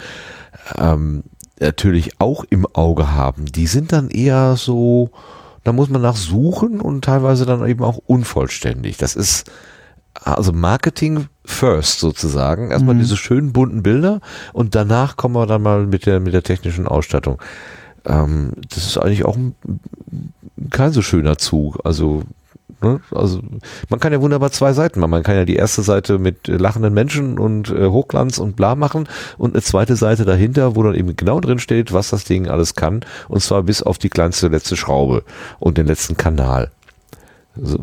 ähm, 0.77 1.25
natürlich 1.61 2.21
auch 2.21 2.45
im 2.49 2.67
Auge 2.75 3.13
haben, 3.13 3.47
die 3.47 3.67
sind 3.67 3.93
dann 3.93 4.09
eher 4.11 4.57
so, 4.57 5.11
da 5.65 5.73
muss 5.73 5.89
man 5.89 6.03
nach 6.03 6.17
suchen 6.17 6.81
und 6.81 7.05
teilweise 7.05 7.47
dann 7.47 7.67
eben 7.67 7.83
auch 7.83 7.99
unvollständig. 8.07 8.97
Das 8.99 9.17
ist 9.17 9.51
also 10.25 10.53
Marketing 10.53 11.27
first 11.45 12.01
sozusagen. 12.01 12.71
Erstmal 12.71 12.95
Mhm. 12.95 13.01
diese 13.01 13.17
schönen 13.17 13.53
bunten 13.53 13.83
Bilder 13.83 14.21
und 14.53 14.75
danach 14.75 15.17
kommen 15.17 15.35
wir 15.35 15.47
dann 15.47 15.63
mal 15.63 15.87
mit 15.87 16.07
der, 16.07 16.21
mit 16.21 16.35
der 16.35 16.43
technischen 16.43 16.87
Ausstattung. 16.87 17.41
Ähm, 18.05 18.53
das 18.69 18.87
ist 18.87 18.99
eigentlich 18.99 19.25
auch 19.25 19.37
ein, 19.37 19.55
kein 20.71 20.93
so 20.93 21.03
schöner 21.03 21.39
Zug. 21.39 21.81
Also, 21.85 22.23
ne? 22.83 23.01
also 23.11 23.41
man 23.89 24.01
kann 24.01 24.13
ja 24.13 24.21
wunderbar 24.21 24.51
zwei 24.51 24.73
Seiten 24.73 25.01
machen. 25.01 25.11
Man 25.11 25.23
kann 25.23 25.37
ja 25.37 25.45
die 25.45 25.57
erste 25.57 25.83
Seite 25.83 26.19
mit 26.19 26.49
äh, 26.49 26.57
lachenden 26.57 26.95
Menschen 26.95 27.39
und 27.39 27.71
äh, 27.71 27.87
Hochglanz 27.87 28.39
und 28.39 28.57
bla 28.57 28.75
machen 28.75 29.09
und 29.39 29.55
eine 29.55 29.63
zweite 29.63 29.97
Seite 29.97 30.25
dahinter, 30.25 30.77
wo 30.77 30.83
dann 30.83 30.95
eben 30.95 31.15
genau 31.17 31.41
drin 31.41 31.59
steht, 31.59 31.93
was 31.93 32.11
das 32.11 32.25
Ding 32.25 32.49
alles 32.49 32.75
kann. 32.75 33.05
Und 33.29 33.41
zwar 33.41 33.63
bis 33.63 33.83
auf 33.83 33.99
die 33.99 34.09
kleinste 34.09 34.49
letzte 34.49 34.77
Schraube 34.77 35.25
und 35.59 35.79
den 35.79 35.87
letzten 35.87 36.17
Kanal. 36.17 36.71
Also, 37.61 37.79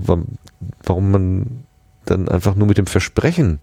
warum, 0.84 1.12
man 1.12 1.64
dann 2.06 2.30
einfach 2.30 2.56
nur 2.56 2.68
mit 2.68 2.78
dem 2.78 2.86
Versprechen 2.86 3.60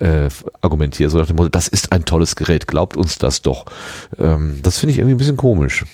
äh, 0.00 0.28
argumentiert, 0.60 1.10
so 1.10 1.18
nach 1.18 1.26
dem 1.26 1.36
Motto, 1.36 1.48
das 1.48 1.68
ist 1.68 1.92
ein 1.92 2.04
tolles 2.04 2.36
Gerät, 2.36 2.66
glaubt 2.66 2.96
uns 2.96 3.18
das 3.18 3.42
doch. 3.42 3.66
Ähm, 4.18 4.60
das 4.62 4.78
finde 4.78 4.92
ich 4.92 4.98
irgendwie 4.98 5.14
ein 5.14 5.18
bisschen 5.18 5.36
komisch. 5.36 5.84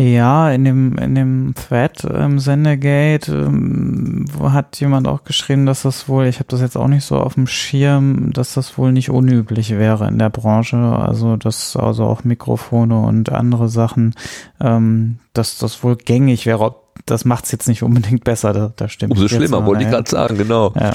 Ja, 0.00 0.52
in 0.52 0.64
dem, 0.64 0.96
in 0.98 1.16
dem 1.16 1.54
Thread 1.56 2.04
im 2.04 2.38
Sendegate 2.38 3.32
ähm, 3.32 4.26
wo 4.32 4.52
hat 4.52 4.78
jemand 4.78 5.08
auch 5.08 5.24
geschrieben, 5.24 5.66
dass 5.66 5.82
das 5.82 6.08
wohl, 6.08 6.26
ich 6.26 6.36
habe 6.36 6.48
das 6.48 6.60
jetzt 6.60 6.76
auch 6.76 6.86
nicht 6.86 7.04
so 7.04 7.16
auf 7.16 7.34
dem 7.34 7.48
Schirm, 7.48 8.32
dass 8.32 8.54
das 8.54 8.78
wohl 8.78 8.92
nicht 8.92 9.10
unüblich 9.10 9.70
wäre 9.70 10.06
in 10.06 10.18
der 10.20 10.30
Branche. 10.30 10.76
Also 10.76 11.36
dass 11.36 11.74
also 11.76 12.04
auch 12.04 12.22
Mikrofone 12.22 12.96
und 13.00 13.32
andere 13.32 13.68
Sachen, 13.68 14.14
ähm, 14.60 15.18
dass 15.32 15.58
das 15.58 15.82
wohl 15.82 15.96
gängig 15.96 16.46
wäre. 16.46 16.60
Ob- 16.60 16.84
Das 17.06 17.24
macht 17.24 17.46
es 17.46 17.50
jetzt 17.52 17.66
nicht 17.66 17.82
unbedingt 17.82 18.22
besser, 18.22 18.52
da, 18.52 18.72
da 18.76 18.88
stimmt. 18.88 19.14
Umso 19.14 19.26
schlimmer, 19.26 19.66
wollte 19.66 19.82
ich 19.82 19.90
gerade 19.90 20.08
sagen, 20.08 20.36
genau. 20.38 20.72
Ja. 20.76 20.92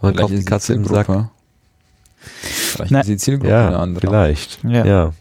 Vielleicht 0.00 0.16
kauft 0.18 0.32
die 0.32 0.44
Katze 0.44 0.74
im 0.74 0.84
Sack. 0.86 1.06
Vielleicht 2.18 2.90
Na, 2.90 3.00
ist 3.00 3.08
die 3.08 3.16
Zielgruppe 3.16 3.54
eine 3.54 3.72
Ja, 3.72 3.78
andere. 3.78 4.06
vielleicht. 4.08 4.58
Ja. 4.64 4.84
Ja. 4.84 5.12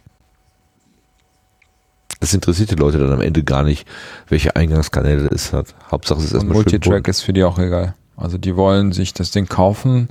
Das 2.23 2.33
interessiert 2.33 2.71
die 2.71 2.75
Leute 2.75 2.99
dann 2.99 3.11
am 3.11 3.19
Ende 3.19 3.43
gar 3.43 3.63
nicht, 3.63 3.85
welche 4.29 4.55
Eingangskanäle 4.55 5.27
es 5.33 5.51
hat. 5.51 5.75
Hauptsache 5.91 6.19
es 6.19 6.27
ist 6.27 6.31
Und 6.31 6.37
erstmal 6.37 6.55
schön 6.55 6.63
Multitrack 6.63 7.07
ist 7.09 7.19
für 7.19 7.33
die 7.33 7.43
auch 7.43 7.59
egal. 7.59 7.95
Also 8.15 8.37
die 8.37 8.55
wollen 8.55 8.93
sich 8.93 9.13
das 9.13 9.31
Ding 9.31 9.47
kaufen, 9.47 10.07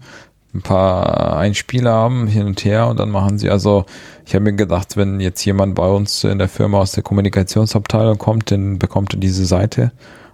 ein 0.53 0.61
paar 0.61 1.39
Einspieler 1.39 1.91
haben 1.91 2.27
hin 2.27 2.45
und 2.45 2.67
her 2.67 2.89
und 2.89 3.01
dann 3.01 3.09
machen 3.09 3.39
sie 3.39 3.49
also, 3.49 3.87
ich 4.27 4.35
habe 4.35 4.45
mir 4.45 4.53
gedacht, 4.53 4.99
wenn 4.99 5.21
jetzt 5.21 5.43
jemand 5.47 5.75
bei 5.75 5.89
uns 5.89 6.23
in 6.25 6.39
der 6.39 6.51
Firma 6.51 6.81
aus 6.81 6.93
der 6.93 7.03
Kommunikationsabteilung 7.03 8.19
kommt, 8.19 8.51
dann 8.51 8.79
bekommt 8.79 9.15
er 9.15 9.19
diese 9.19 9.47
Seite 9.47 9.91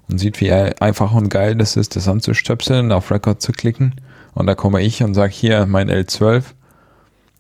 und 0.08 0.18
sieht, 0.18 0.40
wie 0.40 0.50
einfach 0.50 1.14
und 1.14 1.28
geil 1.28 1.54
das 1.54 1.76
ist, 1.76 1.94
das 1.94 2.08
anzustöpseln, 2.08 2.90
auf 2.90 3.12
Record 3.12 3.40
zu 3.40 3.52
klicken 3.52 3.94
und 4.34 4.48
da 4.48 4.56
komme 4.56 4.82
ich 4.82 5.04
und 5.04 5.14
sage 5.14 5.32
hier 5.32 5.64
mein 5.66 5.88
L12 5.88 6.42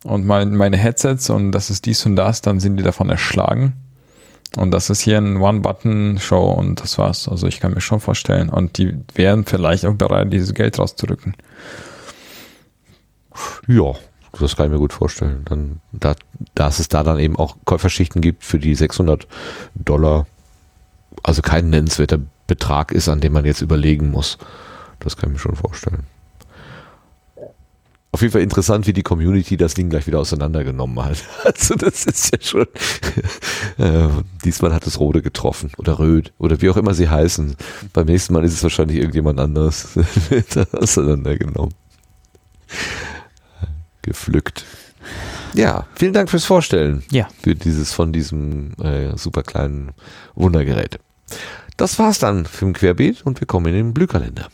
und 0.04 0.24
mein, 0.24 0.54
meine 0.54 0.76
Headsets 0.76 1.28
und 1.28 1.50
das 1.50 1.70
ist 1.70 1.86
dies 1.86 2.06
und 2.06 2.14
das, 2.14 2.40
dann 2.40 2.60
sind 2.60 2.76
die 2.76 2.84
davon 2.84 3.10
erschlagen. 3.10 3.72
Und 4.56 4.70
das 4.70 4.90
ist 4.90 5.00
hier 5.00 5.18
ein 5.18 5.36
One-Button-Show 5.36 6.52
und 6.52 6.80
das 6.80 6.98
war's. 6.98 7.28
Also 7.28 7.46
ich 7.46 7.60
kann 7.60 7.74
mir 7.74 7.80
schon 7.80 8.00
vorstellen. 8.00 8.48
Und 8.48 8.78
die 8.78 8.96
wären 9.14 9.44
vielleicht 9.44 9.84
auch 9.84 9.94
bereit, 9.94 10.32
dieses 10.32 10.54
Geld 10.54 10.78
rauszudrücken. 10.78 11.34
Ja, 13.66 13.92
das 14.38 14.56
kann 14.56 14.66
ich 14.66 14.72
mir 14.72 14.78
gut 14.78 14.92
vorstellen. 14.92 15.42
Dann, 15.44 15.80
da, 15.92 16.14
dass 16.54 16.78
es 16.78 16.88
da 16.88 17.02
dann 17.02 17.18
eben 17.18 17.36
auch 17.36 17.56
Käuferschichten 17.64 18.22
gibt, 18.22 18.44
für 18.44 18.58
die 18.58 18.74
600 18.74 19.26
Dollar, 19.74 20.26
also 21.22 21.42
kein 21.42 21.70
nennenswerter 21.70 22.18
Betrag 22.46 22.92
ist, 22.92 23.08
an 23.08 23.20
dem 23.20 23.34
man 23.34 23.44
jetzt 23.44 23.60
überlegen 23.60 24.10
muss. 24.10 24.38
Das 25.00 25.16
kann 25.16 25.30
ich 25.30 25.34
mir 25.34 25.40
schon 25.40 25.56
vorstellen. 25.56 26.06
Auf 28.10 28.22
jeden 28.22 28.32
Fall 28.32 28.42
interessant, 28.42 28.86
wie 28.86 28.94
die 28.94 29.02
Community 29.02 29.56
das 29.58 29.74
Ding 29.74 29.90
gleich 29.90 30.06
wieder 30.06 30.18
auseinandergenommen 30.18 31.04
hat. 31.04 31.18
Also 31.44 31.74
das 31.74 32.06
ist 32.06 32.32
ja 32.32 32.40
schon, 32.40 32.66
äh, 33.78 34.08
diesmal 34.44 34.72
hat 34.72 34.86
es 34.86 34.98
Rode 34.98 35.22
getroffen 35.22 35.70
oder 35.76 35.98
Röd 35.98 36.32
oder 36.38 36.60
wie 36.62 36.70
auch 36.70 36.76
immer 36.76 36.94
sie 36.94 37.08
heißen. 37.08 37.54
Beim 37.92 38.06
nächsten 38.06 38.32
Mal 38.32 38.44
ist 38.44 38.54
es 38.54 38.62
wahrscheinlich 38.62 38.98
irgendjemand 38.98 39.38
anderes 39.40 39.98
auseinandergenommen 40.72 41.74
gepflückt. 44.02 44.64
Ja, 45.54 45.86
vielen 45.94 46.12
Dank 46.12 46.30
fürs 46.30 46.44
Vorstellen. 46.44 47.02
Ja. 47.10 47.28
Für 47.42 47.54
dieses 47.54 47.92
von 47.92 48.12
diesem 48.12 48.74
äh, 48.82 49.16
super 49.16 49.42
kleinen 49.42 49.92
Wundergerät. 50.34 50.98
Das 51.76 51.98
war's 51.98 52.18
dann 52.18 52.46
für 52.46 52.64
den 52.64 52.74
Querbeet 52.74 53.22
und 53.24 53.40
wir 53.40 53.46
kommen 53.46 53.66
in 53.66 53.74
den 53.74 53.94
Blühkalender. 53.94 54.48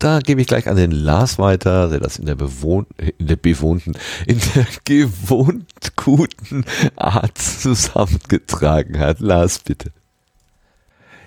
Da 0.00 0.20
gebe 0.20 0.40
ich 0.40 0.46
gleich 0.46 0.68
an 0.68 0.76
den 0.76 0.92
Lars 0.92 1.40
weiter, 1.40 1.88
der 1.88 1.98
das 1.98 2.20
in 2.20 2.26
der 2.26 2.36
bewohnten, 2.36 2.94
in 3.18 3.26
der 3.26 3.34
bewohnten, 3.34 3.94
in 4.26 4.40
der 4.54 4.66
gewohnt 4.84 5.96
guten 5.96 6.64
Art 6.94 7.36
zusammengetragen 7.36 9.00
hat. 9.00 9.18
Lars, 9.18 9.58
bitte. 9.58 9.90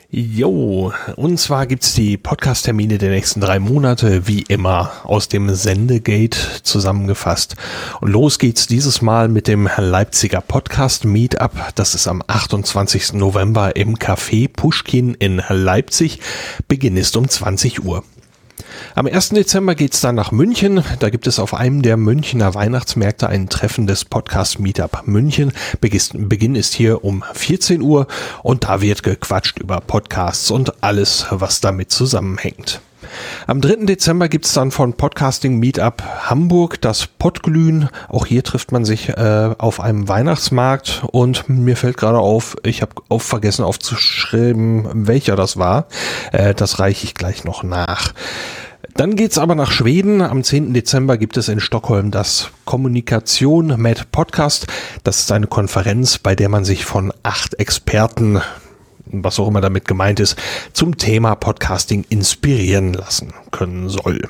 Jo, 0.09 0.93
und 1.17 1.37
zwar 1.37 1.67
gibt's 1.67 1.93
die 1.95 2.17
Podcast-Termine 2.17 2.97
der 2.97 3.09
nächsten 3.09 3.41
drei 3.41 3.59
Monate, 3.59 4.25
wie 4.27 4.41
immer, 4.41 4.91
aus 5.03 5.27
dem 5.27 5.53
Sendegate 5.53 6.37
zusammengefasst. 6.63 7.57
Und 7.99 8.11
los 8.11 8.39
geht's 8.39 8.67
dieses 8.67 9.01
Mal 9.01 9.27
mit 9.27 9.49
dem 9.49 9.69
Leipziger 9.77 10.39
Podcast 10.39 11.03
Meetup. 11.03 11.73
Das 11.75 11.93
ist 11.93 12.07
am 12.07 12.23
28. 12.25 13.13
November 13.13 13.75
im 13.75 13.97
Café 13.97 14.49
Pushkin 14.49 15.13
in 15.15 15.41
Leipzig. 15.49 16.21
Beginn 16.69 16.95
ist 16.95 17.17
um 17.17 17.27
20 17.27 17.83
Uhr. 17.83 18.03
Am 18.95 19.07
1. 19.07 19.29
Dezember 19.29 19.75
geht's 19.75 20.01
dann 20.01 20.15
nach 20.15 20.31
München. 20.31 20.83
Da 20.99 21.09
gibt 21.09 21.27
es 21.27 21.39
auf 21.39 21.53
einem 21.53 21.81
der 21.81 21.97
Münchner 21.97 22.53
Weihnachtsmärkte 22.53 23.27
ein 23.27 23.49
Treffen 23.49 23.87
des 23.87 24.05
Podcast 24.05 24.59
Meetup 24.59 25.03
München. 25.05 25.53
Beginn 25.79 26.55
ist 26.55 26.73
hier 26.73 27.03
um 27.03 27.23
14 27.33 27.81
Uhr 27.81 28.07
und 28.43 28.65
da 28.65 28.81
wird 28.81 29.03
gequatscht 29.03 29.59
über 29.59 29.81
Podcasts 29.81 30.51
und 30.51 30.83
alles, 30.83 31.25
was 31.29 31.61
damit 31.61 31.91
zusammenhängt. 31.91 32.81
Am 33.47 33.61
3. 33.61 33.85
Dezember 33.85 34.29
gibt's 34.29 34.53
dann 34.53 34.71
von 34.71 34.93
Podcasting 34.93 35.57
Meetup 35.57 36.03
Hamburg 36.29 36.81
das 36.81 37.07
Podglühen. 37.07 37.89
Auch 38.09 38.25
hier 38.25 38.43
trifft 38.43 38.71
man 38.71 38.85
sich 38.85 39.09
äh, 39.09 39.55
auf 39.57 39.79
einem 39.79 40.07
Weihnachtsmarkt 40.07 41.03
und 41.11 41.49
mir 41.49 41.77
fällt 41.77 41.97
gerade 41.97 42.19
auf, 42.19 42.55
ich 42.63 42.81
habe 42.81 42.93
auch 43.09 43.21
vergessen 43.21 43.63
aufzuschreiben, 43.63 45.07
welcher 45.07 45.35
das 45.35 45.57
war. 45.57 45.87
Äh, 46.31 46.53
das 46.53 46.79
reiche 46.79 47.05
ich 47.05 47.13
gleich 47.13 47.43
noch 47.43 47.63
nach. 47.63 48.13
Dann 48.95 49.15
geht's 49.15 49.37
aber 49.37 49.55
nach 49.55 49.71
Schweden. 49.71 50.21
Am 50.21 50.43
10. 50.43 50.73
Dezember 50.73 51.17
gibt 51.17 51.37
es 51.37 51.47
in 51.47 51.59
Stockholm 51.59 52.11
das 52.11 52.49
Kommunikation 52.65 53.81
mit 53.81 54.11
Podcast. 54.11 54.67
Das 55.03 55.19
ist 55.19 55.31
eine 55.31 55.47
Konferenz, 55.47 56.17
bei 56.17 56.35
der 56.35 56.49
man 56.49 56.65
sich 56.65 56.85
von 56.85 57.13
acht 57.23 57.53
Experten 57.55 58.41
was 59.13 59.39
auch 59.39 59.47
immer 59.47 59.61
damit 59.61 59.87
gemeint 59.87 60.19
ist, 60.19 60.37
zum 60.73 60.97
Thema 60.97 61.35
Podcasting 61.35 62.05
inspirieren 62.09 62.93
lassen 62.93 63.33
können 63.51 63.89
soll. 63.89 64.21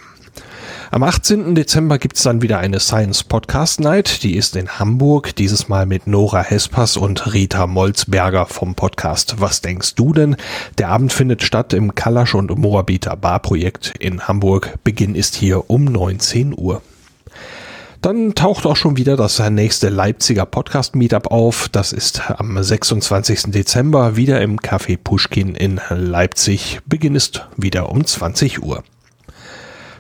Am 0.94 1.04
18. 1.04 1.56
Dezember 1.56 1.98
gibt's 2.00 2.24
dann 2.24 2.42
wieder 2.42 2.60
eine 2.60 2.82
Science 2.82 3.24
Podcast 3.24 3.80
Night. 3.80 4.24
Die 4.24 4.36
ist 4.36 4.58
in 4.58 4.78
Hamburg, 4.78 5.34
dieses 5.38 5.70
Mal 5.70 5.86
mit 5.86 6.06
Nora 6.06 6.42
Hespers 6.42 6.98
und 6.98 7.34
Rita 7.34 7.66
Molzberger 7.66 8.46
vom 8.46 8.76
Podcast 8.76 9.36
Was 9.40 9.62
denkst 9.62 9.96
du 9.96 10.12
denn? 10.12 10.36
Der 10.80 10.90
Abend 10.90 11.14
findet 11.14 11.44
statt 11.44 11.72
im 11.72 11.96
Kalasch 11.96 12.36
und 12.36 12.54
Moabiter 12.58 13.16
Barprojekt 13.16 13.94
in 14.00 14.28
Hamburg. 14.28 14.80
Beginn 14.84 15.16
ist 15.16 15.36
hier 15.36 15.70
um 15.70 15.86
19 15.86 16.54
Uhr. 16.58 16.82
Dann 18.02 18.34
taucht 18.34 18.66
auch 18.66 18.76
schon 18.76 18.98
wieder 18.98 19.16
das 19.16 19.38
nächste 19.52 19.90
Leipziger 19.90 20.48
Podcast 20.48 20.96
Meetup 20.96 21.28
auf. 21.28 21.70
Das 21.70 21.94
ist 21.94 22.32
am 22.32 22.62
26. 22.62 23.52
Dezember 23.52 24.16
wieder 24.16 24.42
im 24.42 24.58
Café 24.58 24.98
Pushkin 24.98 25.54
in 25.54 25.80
Leipzig. 25.90 26.80
Beginn 26.88 27.14
ist 27.14 27.48
wieder 27.58 27.92
um 27.92 28.04
20 28.04 28.64
Uhr. 28.64 28.84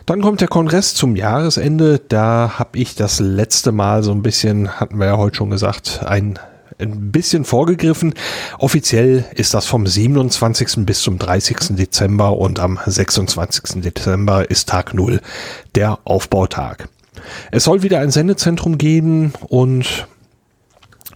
Dann 0.07 0.21
kommt 0.23 0.41
der 0.41 0.47
Kongress 0.47 0.95
zum 0.95 1.15
Jahresende. 1.15 2.01
Da 2.09 2.53
habe 2.57 2.79
ich 2.79 2.95
das 2.95 3.19
letzte 3.19 3.71
Mal 3.71 4.01
so 4.01 4.11
ein 4.13 4.23
bisschen, 4.23 4.79
hatten 4.79 4.97
wir 4.97 5.05
ja 5.05 5.17
heute 5.17 5.37
schon 5.37 5.51
gesagt, 5.51 6.01
ein 6.03 6.39
ein 6.79 7.11
bisschen 7.11 7.45
vorgegriffen. 7.45 8.15
Offiziell 8.57 9.25
ist 9.35 9.53
das 9.53 9.67
vom 9.67 9.85
27. 9.85 10.87
bis 10.87 11.03
zum 11.03 11.19
30. 11.19 11.75
Dezember 11.75 12.35
und 12.35 12.59
am 12.59 12.79
26. 12.83 13.83
Dezember 13.83 14.49
ist 14.49 14.69
Tag 14.69 14.95
Null, 14.95 15.21
der 15.75 15.99
Aufbautag. 16.05 16.89
Es 17.51 17.65
soll 17.65 17.83
wieder 17.83 17.99
ein 17.99 18.11
Sendezentrum 18.11 18.77
geben 18.77 19.33
und 19.47 20.07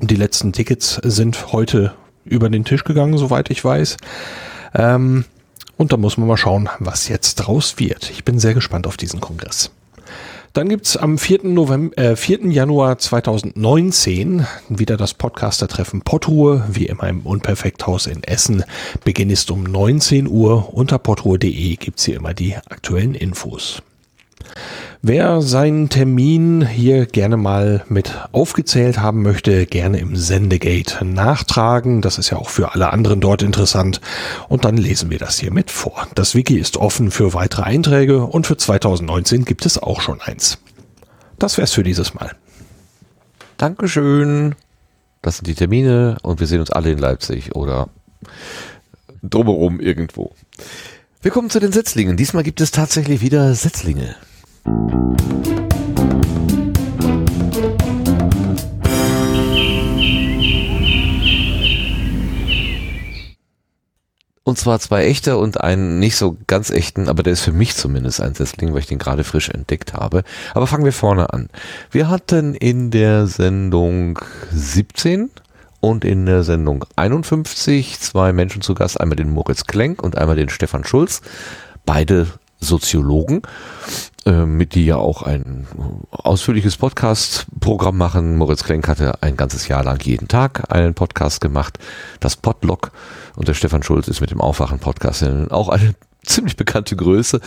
die 0.01 0.15
letzten 0.15 0.51
Tickets 0.51 0.99
sind 1.03 1.51
heute 1.53 1.93
über 2.25 2.49
den 2.49 2.65
Tisch 2.65 2.83
gegangen, 2.83 3.17
soweit 3.17 3.49
ich 3.49 3.63
weiß. 3.63 3.97
Ähm, 4.73 5.25
und 5.77 5.93
da 5.93 5.97
muss 5.97 6.17
man 6.17 6.27
mal 6.27 6.37
schauen, 6.37 6.69
was 6.79 7.07
jetzt 7.07 7.35
draus 7.35 7.75
wird. 7.77 8.09
Ich 8.09 8.23
bin 8.23 8.39
sehr 8.39 8.53
gespannt 8.53 8.87
auf 8.87 8.97
diesen 8.97 9.21
Kongress. 9.21 9.71
Dann 10.53 10.69
gibt's 10.69 10.95
am 10.95 11.17
4. 11.17 11.39
November, 11.43 11.97
äh, 11.97 12.15
4. 12.15 12.49
Januar 12.49 12.97
2019 12.97 14.47
wieder 14.69 14.95
das 14.95 15.13
Podcaster-Treffen 15.13 16.01
Pottruhe, 16.01 16.63
wie 16.69 16.85
immer 16.85 17.09
im 17.09 17.25
Unperfekthaus 17.25 18.07
in 18.07 18.23
Essen. 18.23 18.63
Beginn 19.03 19.29
ist 19.29 19.51
um 19.51 19.63
19 19.63 20.27
Uhr. 20.27 20.73
Unter 20.73 20.97
pottruhe.de 20.97 21.75
gibt's 21.75 22.05
hier 22.05 22.15
immer 22.15 22.33
die 22.33 22.55
aktuellen 22.55 23.15
Infos. 23.15 23.81
Wer 25.01 25.41
seinen 25.43 25.89
Termin 25.89 26.65
hier 26.65 27.05
gerne 27.05 27.37
mal 27.37 27.85
mit 27.89 28.17
aufgezählt 28.31 28.97
haben 28.97 29.21
möchte, 29.21 29.67
gerne 29.67 29.99
im 29.99 30.15
Sendegate 30.15 31.05
nachtragen. 31.05 32.01
Das 32.01 32.17
ist 32.17 32.31
ja 32.31 32.37
auch 32.37 32.49
für 32.49 32.73
alle 32.73 32.91
anderen 32.91 33.21
dort 33.21 33.43
interessant. 33.43 34.01
Und 34.49 34.65
dann 34.65 34.77
lesen 34.77 35.11
wir 35.11 35.19
das 35.19 35.37
hier 35.37 35.53
mit 35.53 35.69
vor. 35.69 36.07
Das 36.15 36.33
Wiki 36.33 36.57
ist 36.57 36.77
offen 36.77 37.11
für 37.11 37.35
weitere 37.35 37.63
Einträge 37.63 38.23
und 38.23 38.47
für 38.47 38.57
2019 38.57 39.45
gibt 39.45 39.65
es 39.67 39.77
auch 39.77 40.01
schon 40.01 40.21
eins. 40.21 40.57
Das 41.37 41.57
wär's 41.59 41.73
für 41.73 41.83
dieses 41.83 42.15
Mal. 42.15 42.31
Dankeschön. 43.57 44.55
Das 45.21 45.37
sind 45.37 45.47
die 45.47 45.55
Termine 45.55 46.17
und 46.23 46.39
wir 46.39 46.47
sehen 46.47 46.61
uns 46.61 46.71
alle 46.71 46.91
in 46.91 46.97
Leipzig 46.97 47.55
oder 47.55 47.89
drumherum 49.21 49.79
irgendwo. 49.79 50.33
Wir 51.21 51.31
kommen 51.31 51.49
zu 51.49 51.59
den 51.59 51.71
Setzlingen. 51.71 52.17
Diesmal 52.17 52.43
gibt 52.43 52.61
es 52.61 52.71
tatsächlich 52.71 53.21
wieder 53.21 53.53
Setzlinge. 53.55 54.15
Und 64.47 64.59
zwar 64.59 64.79
zwei 64.79 65.05
echte 65.05 65.37
und 65.37 65.59
einen 65.61 65.99
nicht 65.99 66.15
so 66.15 66.37
ganz 66.45 66.69
echten, 66.69 67.09
aber 67.09 67.23
der 67.23 67.33
ist 67.33 67.41
für 67.41 67.51
mich 67.51 67.75
zumindest 67.75 68.21
ein 68.21 68.35
Setzling, 68.35 68.73
weil 68.73 68.79
ich 68.79 68.85
den 68.85 68.99
gerade 68.99 69.23
frisch 69.23 69.49
entdeckt 69.49 69.93
habe. 69.93 70.23
Aber 70.53 70.67
fangen 70.67 70.85
wir 70.85 70.93
vorne 70.93 71.33
an. 71.33 71.49
Wir 71.89 72.09
hatten 72.09 72.53
in 72.53 72.91
der 72.91 73.25
Sendung 73.25 74.19
17 74.51 75.31
und 75.79 76.05
in 76.05 76.27
der 76.27 76.43
Sendung 76.43 76.85
51 76.95 77.99
zwei 77.99 78.33
Menschen 78.33 78.61
zu 78.61 78.75
Gast, 78.75 78.99
einmal 79.01 79.15
den 79.15 79.31
Moritz 79.31 79.65
Klenk 79.65 80.01
und 80.01 80.17
einmal 80.17 80.35
den 80.35 80.49
Stefan 80.49 80.83
Schulz. 80.83 81.21
Beide 81.85 82.27
Soziologen, 82.59 83.41
äh, 84.25 84.45
mit 84.45 84.75
die 84.75 84.85
ja 84.85 84.97
auch 84.97 85.21
ein 85.23 85.67
ausführliches 86.11 86.77
Podcast-Programm 86.77 87.97
machen. 87.97 88.37
Moritz 88.37 88.63
Klenk 88.63 88.87
hatte 88.87 89.21
ein 89.21 89.37
ganzes 89.37 89.67
Jahr 89.67 89.83
lang 89.83 90.01
jeden 90.03 90.27
Tag 90.27 90.71
einen 90.71 90.93
Podcast 90.93 91.41
gemacht, 91.41 91.77
das 92.19 92.35
Podlog. 92.35 92.91
Und 93.35 93.47
der 93.47 93.53
Stefan 93.53 93.83
Schulz 93.83 94.07
ist 94.07 94.21
mit 94.21 94.31
dem 94.31 94.41
Aufwachen-Podcast 94.41 95.25
auch 95.51 95.69
eine 95.69 95.93
ziemlich 96.25 96.57
bekannte 96.57 96.95
Größe 96.95 97.39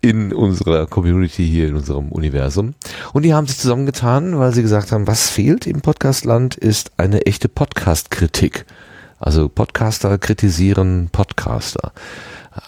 in 0.00 0.32
unserer 0.32 0.86
Community 0.86 1.46
hier 1.46 1.68
in 1.68 1.76
unserem 1.76 2.10
Universum. 2.10 2.74
Und 3.12 3.22
die 3.22 3.34
haben 3.34 3.46
sich 3.46 3.58
zusammengetan, 3.58 4.38
weil 4.38 4.52
sie 4.52 4.62
gesagt 4.62 4.92
haben, 4.92 5.06
was 5.06 5.30
fehlt 5.30 5.66
im 5.66 5.80
Podcastland 5.80 6.56
ist 6.56 6.92
eine 6.96 7.26
echte 7.26 7.48
Podcast-Kritik. 7.48 8.66
Also 9.18 9.48
Podcaster 9.48 10.18
kritisieren 10.18 11.08
Podcaster. 11.10 11.92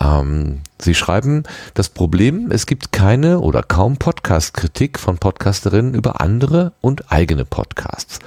Ähm, 0.01 0.61
Sie 0.79 0.95
schreiben, 0.95 1.45
das 1.75 1.89
Problem, 1.89 2.51
es 2.51 2.67
gibt 2.67 2.93
keine 2.93 3.41
oder 3.41 3.63
kaum 3.63 3.97
Podcast-Kritik 3.97 4.99
von 4.99 5.19
Podcasterinnen 5.19 5.95
über 5.95 6.21
andere 6.21 6.73
und 6.81 7.11
eigene 7.11 7.45
Podcasts. 7.45 8.19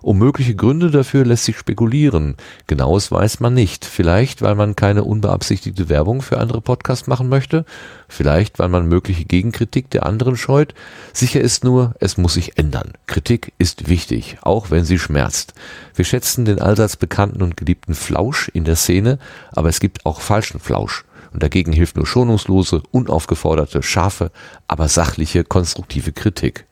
Um 0.00 0.18
mögliche 0.18 0.54
Gründe 0.54 0.90
dafür 0.90 1.24
lässt 1.24 1.44
sich 1.44 1.58
spekulieren. 1.58 2.36
Genaues 2.66 3.10
weiß 3.10 3.40
man 3.40 3.54
nicht. 3.54 3.84
Vielleicht, 3.84 4.42
weil 4.42 4.54
man 4.54 4.76
keine 4.76 5.04
unbeabsichtigte 5.04 5.88
Werbung 5.88 6.22
für 6.22 6.38
andere 6.38 6.60
Podcasts 6.60 7.08
machen 7.08 7.28
möchte. 7.28 7.64
Vielleicht, 8.08 8.58
weil 8.58 8.68
man 8.68 8.86
mögliche 8.86 9.24
Gegenkritik 9.24 9.90
der 9.90 10.06
anderen 10.06 10.36
scheut. 10.36 10.74
Sicher 11.12 11.40
ist 11.40 11.64
nur, 11.64 11.94
es 12.00 12.16
muss 12.16 12.34
sich 12.34 12.56
ändern. 12.58 12.92
Kritik 13.06 13.52
ist 13.58 13.88
wichtig, 13.88 14.38
auch 14.42 14.70
wenn 14.70 14.84
sie 14.84 14.98
schmerzt. 14.98 15.54
Wir 15.94 16.04
schätzen 16.04 16.44
den 16.44 16.60
allseits 16.60 16.96
bekannten 16.96 17.42
und 17.42 17.56
geliebten 17.56 17.94
Flausch 17.94 18.48
in 18.48 18.64
der 18.64 18.76
Szene, 18.76 19.18
aber 19.52 19.68
es 19.68 19.80
gibt 19.80 20.06
auch 20.06 20.20
falschen 20.20 20.60
Flausch. 20.60 21.04
Und 21.38 21.44
dagegen 21.44 21.72
hilft 21.72 21.94
nur 21.94 22.04
schonungslose, 22.04 22.82
unaufgeforderte, 22.90 23.80
scharfe, 23.84 24.32
aber 24.66 24.88
sachliche, 24.88 25.44
konstruktive 25.44 26.10
Kritik. 26.10 26.66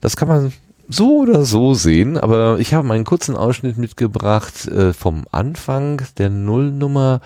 Das 0.00 0.16
kann 0.16 0.28
man 0.28 0.54
so 0.88 1.18
oder 1.18 1.44
so 1.44 1.74
sehen, 1.74 2.16
aber 2.16 2.58
ich 2.58 2.72
habe 2.72 2.90
einen 2.90 3.04
kurzen 3.04 3.36
Ausschnitt 3.36 3.76
mitgebracht 3.76 4.66
äh, 4.68 4.94
vom 4.94 5.26
Anfang 5.30 6.00
der 6.16 6.30
Nullnummer, 6.30 7.20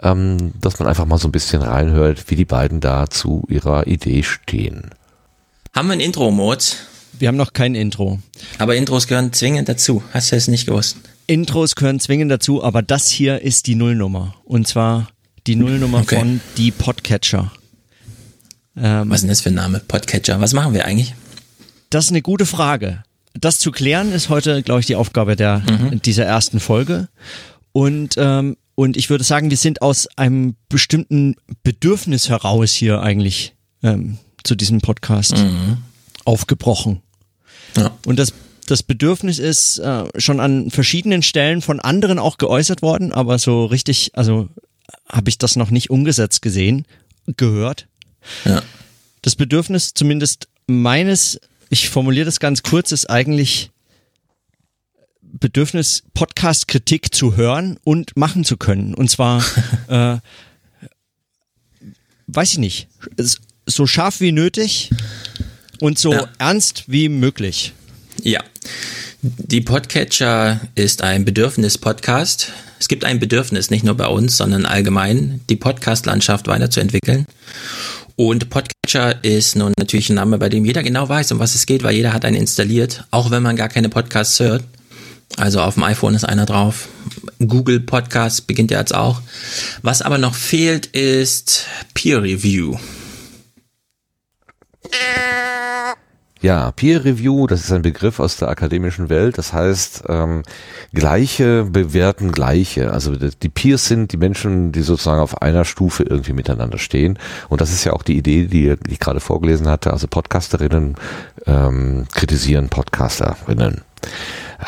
ähm, 0.00 0.52
dass 0.60 0.78
man 0.78 0.86
einfach 0.86 1.06
mal 1.06 1.18
so 1.18 1.26
ein 1.26 1.32
bisschen 1.32 1.62
reinhört, 1.62 2.30
wie 2.30 2.36
die 2.36 2.44
beiden 2.44 2.78
da 2.78 3.10
zu 3.10 3.42
ihrer 3.48 3.88
Idee 3.88 4.22
stehen. 4.22 4.90
Haben 5.74 5.88
wir 5.88 5.94
ein 5.94 6.00
Intro-Mode? 6.00 6.62
Wir 7.18 7.26
haben 7.26 7.36
noch 7.36 7.52
kein 7.52 7.74
Intro. 7.74 8.20
Aber 8.58 8.76
Intros 8.76 9.08
gehören 9.08 9.32
zwingend 9.32 9.68
dazu. 9.68 10.04
Hast 10.12 10.30
du 10.30 10.36
es 10.36 10.46
nicht 10.46 10.66
gewusst? 10.66 10.98
Intros 11.26 11.74
gehören 11.74 11.98
zwingend 11.98 12.30
dazu, 12.30 12.62
aber 12.62 12.82
das 12.82 13.08
hier 13.08 13.42
ist 13.42 13.66
die 13.66 13.74
Nullnummer. 13.74 14.36
Und 14.44 14.68
zwar 14.68 15.08
die 15.46 15.56
Nullnummer 15.56 16.00
okay. 16.00 16.18
von 16.18 16.40
die 16.56 16.70
Podcatcher. 16.70 17.52
Ähm, 18.76 19.10
Was 19.10 19.16
ist 19.16 19.22
denn 19.22 19.28
das 19.28 19.40
für 19.40 19.50
ein 19.50 19.54
Name? 19.54 19.80
Podcatcher. 19.80 20.40
Was 20.40 20.52
machen 20.52 20.72
wir 20.72 20.84
eigentlich? 20.84 21.14
Das 21.90 22.06
ist 22.06 22.10
eine 22.10 22.22
gute 22.22 22.46
Frage. 22.46 23.02
Das 23.34 23.58
zu 23.58 23.70
klären 23.70 24.12
ist 24.12 24.28
heute, 24.28 24.62
glaube 24.62 24.80
ich, 24.80 24.86
die 24.86 24.96
Aufgabe 24.96 25.36
der, 25.36 25.60
mhm. 25.60 26.00
dieser 26.02 26.24
ersten 26.24 26.60
Folge. 26.60 27.08
Und, 27.72 28.14
ähm, 28.18 28.56
und 28.74 28.96
ich 28.96 29.10
würde 29.10 29.24
sagen, 29.24 29.50
wir 29.50 29.56
sind 29.56 29.82
aus 29.82 30.06
einem 30.16 30.54
bestimmten 30.68 31.36
Bedürfnis 31.62 32.28
heraus 32.28 32.72
hier 32.72 33.00
eigentlich 33.02 33.54
ähm, 33.82 34.18
zu 34.44 34.54
diesem 34.54 34.80
Podcast 34.80 35.36
mhm. 35.36 35.78
aufgebrochen. 36.24 37.02
Ja. 37.76 37.90
Und 38.06 38.18
das 38.18 38.32
das 38.68 38.84
Bedürfnis 38.84 39.40
ist 39.40 39.78
äh, 39.78 40.04
schon 40.18 40.38
an 40.38 40.70
verschiedenen 40.70 41.22
Stellen 41.22 41.62
von 41.62 41.80
anderen 41.80 42.18
auch 42.18 42.38
geäußert 42.38 42.80
worden, 42.80 43.12
aber 43.12 43.38
so 43.38 43.66
richtig, 43.66 44.12
also 44.14 44.48
habe 45.08 45.28
ich 45.30 45.38
das 45.38 45.56
noch 45.56 45.70
nicht 45.70 45.90
umgesetzt 45.90 46.42
gesehen, 46.42 46.86
gehört. 47.36 47.88
Ja. 48.44 48.62
Das 49.22 49.36
Bedürfnis, 49.36 49.94
zumindest 49.94 50.48
meines, 50.66 51.40
ich 51.70 51.88
formuliere 51.90 52.24
das 52.24 52.40
ganz 52.40 52.62
kurz, 52.62 52.92
ist 52.92 53.08
eigentlich 53.08 53.70
Bedürfnis, 55.20 56.02
Podcast-Kritik 56.14 57.14
zu 57.14 57.36
hören 57.36 57.78
und 57.84 58.16
machen 58.16 58.44
zu 58.44 58.56
können. 58.56 58.94
Und 58.94 59.10
zwar 59.10 59.44
äh, 59.88 60.18
weiß 62.26 62.52
ich 62.52 62.58
nicht, 62.58 62.88
so 63.66 63.86
scharf 63.86 64.20
wie 64.20 64.32
nötig 64.32 64.90
und 65.80 65.98
so 65.98 66.12
Ja. 66.12 66.28
ernst 66.38 66.84
wie 66.86 67.08
möglich. 67.08 67.72
Ja. 68.22 68.42
Die 69.24 69.60
Podcatcher 69.60 70.60
ist 70.74 71.02
ein 71.02 71.24
Bedürfnis-Podcast. 71.24 72.50
Es 72.80 72.88
gibt 72.88 73.04
ein 73.04 73.20
Bedürfnis, 73.20 73.70
nicht 73.70 73.84
nur 73.84 73.96
bei 73.96 74.08
uns, 74.08 74.36
sondern 74.36 74.66
allgemein, 74.66 75.40
die 75.48 75.54
Podcast-Landschaft 75.54 76.48
weiterzuentwickeln. 76.48 77.26
Und 78.16 78.50
Podcatcher 78.50 79.22
ist 79.22 79.54
nun 79.54 79.74
natürlich 79.78 80.10
ein 80.10 80.16
Name, 80.16 80.38
bei 80.38 80.48
dem 80.48 80.64
jeder 80.64 80.82
genau 80.82 81.08
weiß, 81.08 81.30
um 81.30 81.38
was 81.38 81.54
es 81.54 81.66
geht, 81.66 81.84
weil 81.84 81.94
jeder 81.94 82.12
hat 82.12 82.24
einen 82.24 82.34
installiert, 82.34 83.06
auch 83.12 83.30
wenn 83.30 83.44
man 83.44 83.54
gar 83.54 83.68
keine 83.68 83.88
Podcasts 83.88 84.40
hört. 84.40 84.64
Also 85.36 85.60
auf 85.60 85.74
dem 85.74 85.84
iPhone 85.84 86.16
ist 86.16 86.24
einer 86.24 86.44
drauf. 86.44 86.88
Google 87.38 87.78
Podcasts 87.78 88.40
beginnt 88.40 88.72
ja 88.72 88.80
jetzt 88.80 88.92
auch. 88.92 89.22
Was 89.82 90.02
aber 90.02 90.18
noch 90.18 90.34
fehlt, 90.34 90.86
ist 90.86 91.68
Peer 91.94 92.24
Review. 92.24 92.76
Ja, 96.42 96.72
Peer 96.72 97.04
Review, 97.04 97.46
das 97.46 97.60
ist 97.60 97.72
ein 97.72 97.82
Begriff 97.82 98.18
aus 98.18 98.36
der 98.36 98.48
akademischen 98.48 99.08
Welt. 99.08 99.38
Das 99.38 99.52
heißt, 99.52 100.04
ähm, 100.08 100.42
Gleiche 100.92 101.64
bewerten 101.64 102.32
Gleiche. 102.32 102.92
Also 102.92 103.14
die 103.14 103.48
Peers 103.48 103.86
sind 103.86 104.10
die 104.10 104.16
Menschen, 104.16 104.72
die 104.72 104.82
sozusagen 104.82 105.20
auf 105.20 105.40
einer 105.40 105.64
Stufe 105.64 106.02
irgendwie 106.02 106.32
miteinander 106.32 106.78
stehen. 106.78 107.16
Und 107.48 107.60
das 107.60 107.70
ist 107.70 107.84
ja 107.84 107.92
auch 107.92 108.02
die 108.02 108.18
Idee, 108.18 108.46
die, 108.46 108.76
die 108.76 108.92
ich 108.92 108.98
gerade 108.98 109.20
vorgelesen 109.20 109.68
hatte. 109.68 109.92
Also 109.92 110.08
Podcasterinnen 110.08 110.96
ähm, 111.46 112.06
kritisieren 112.12 112.68
Podcasterinnen. 112.70 113.82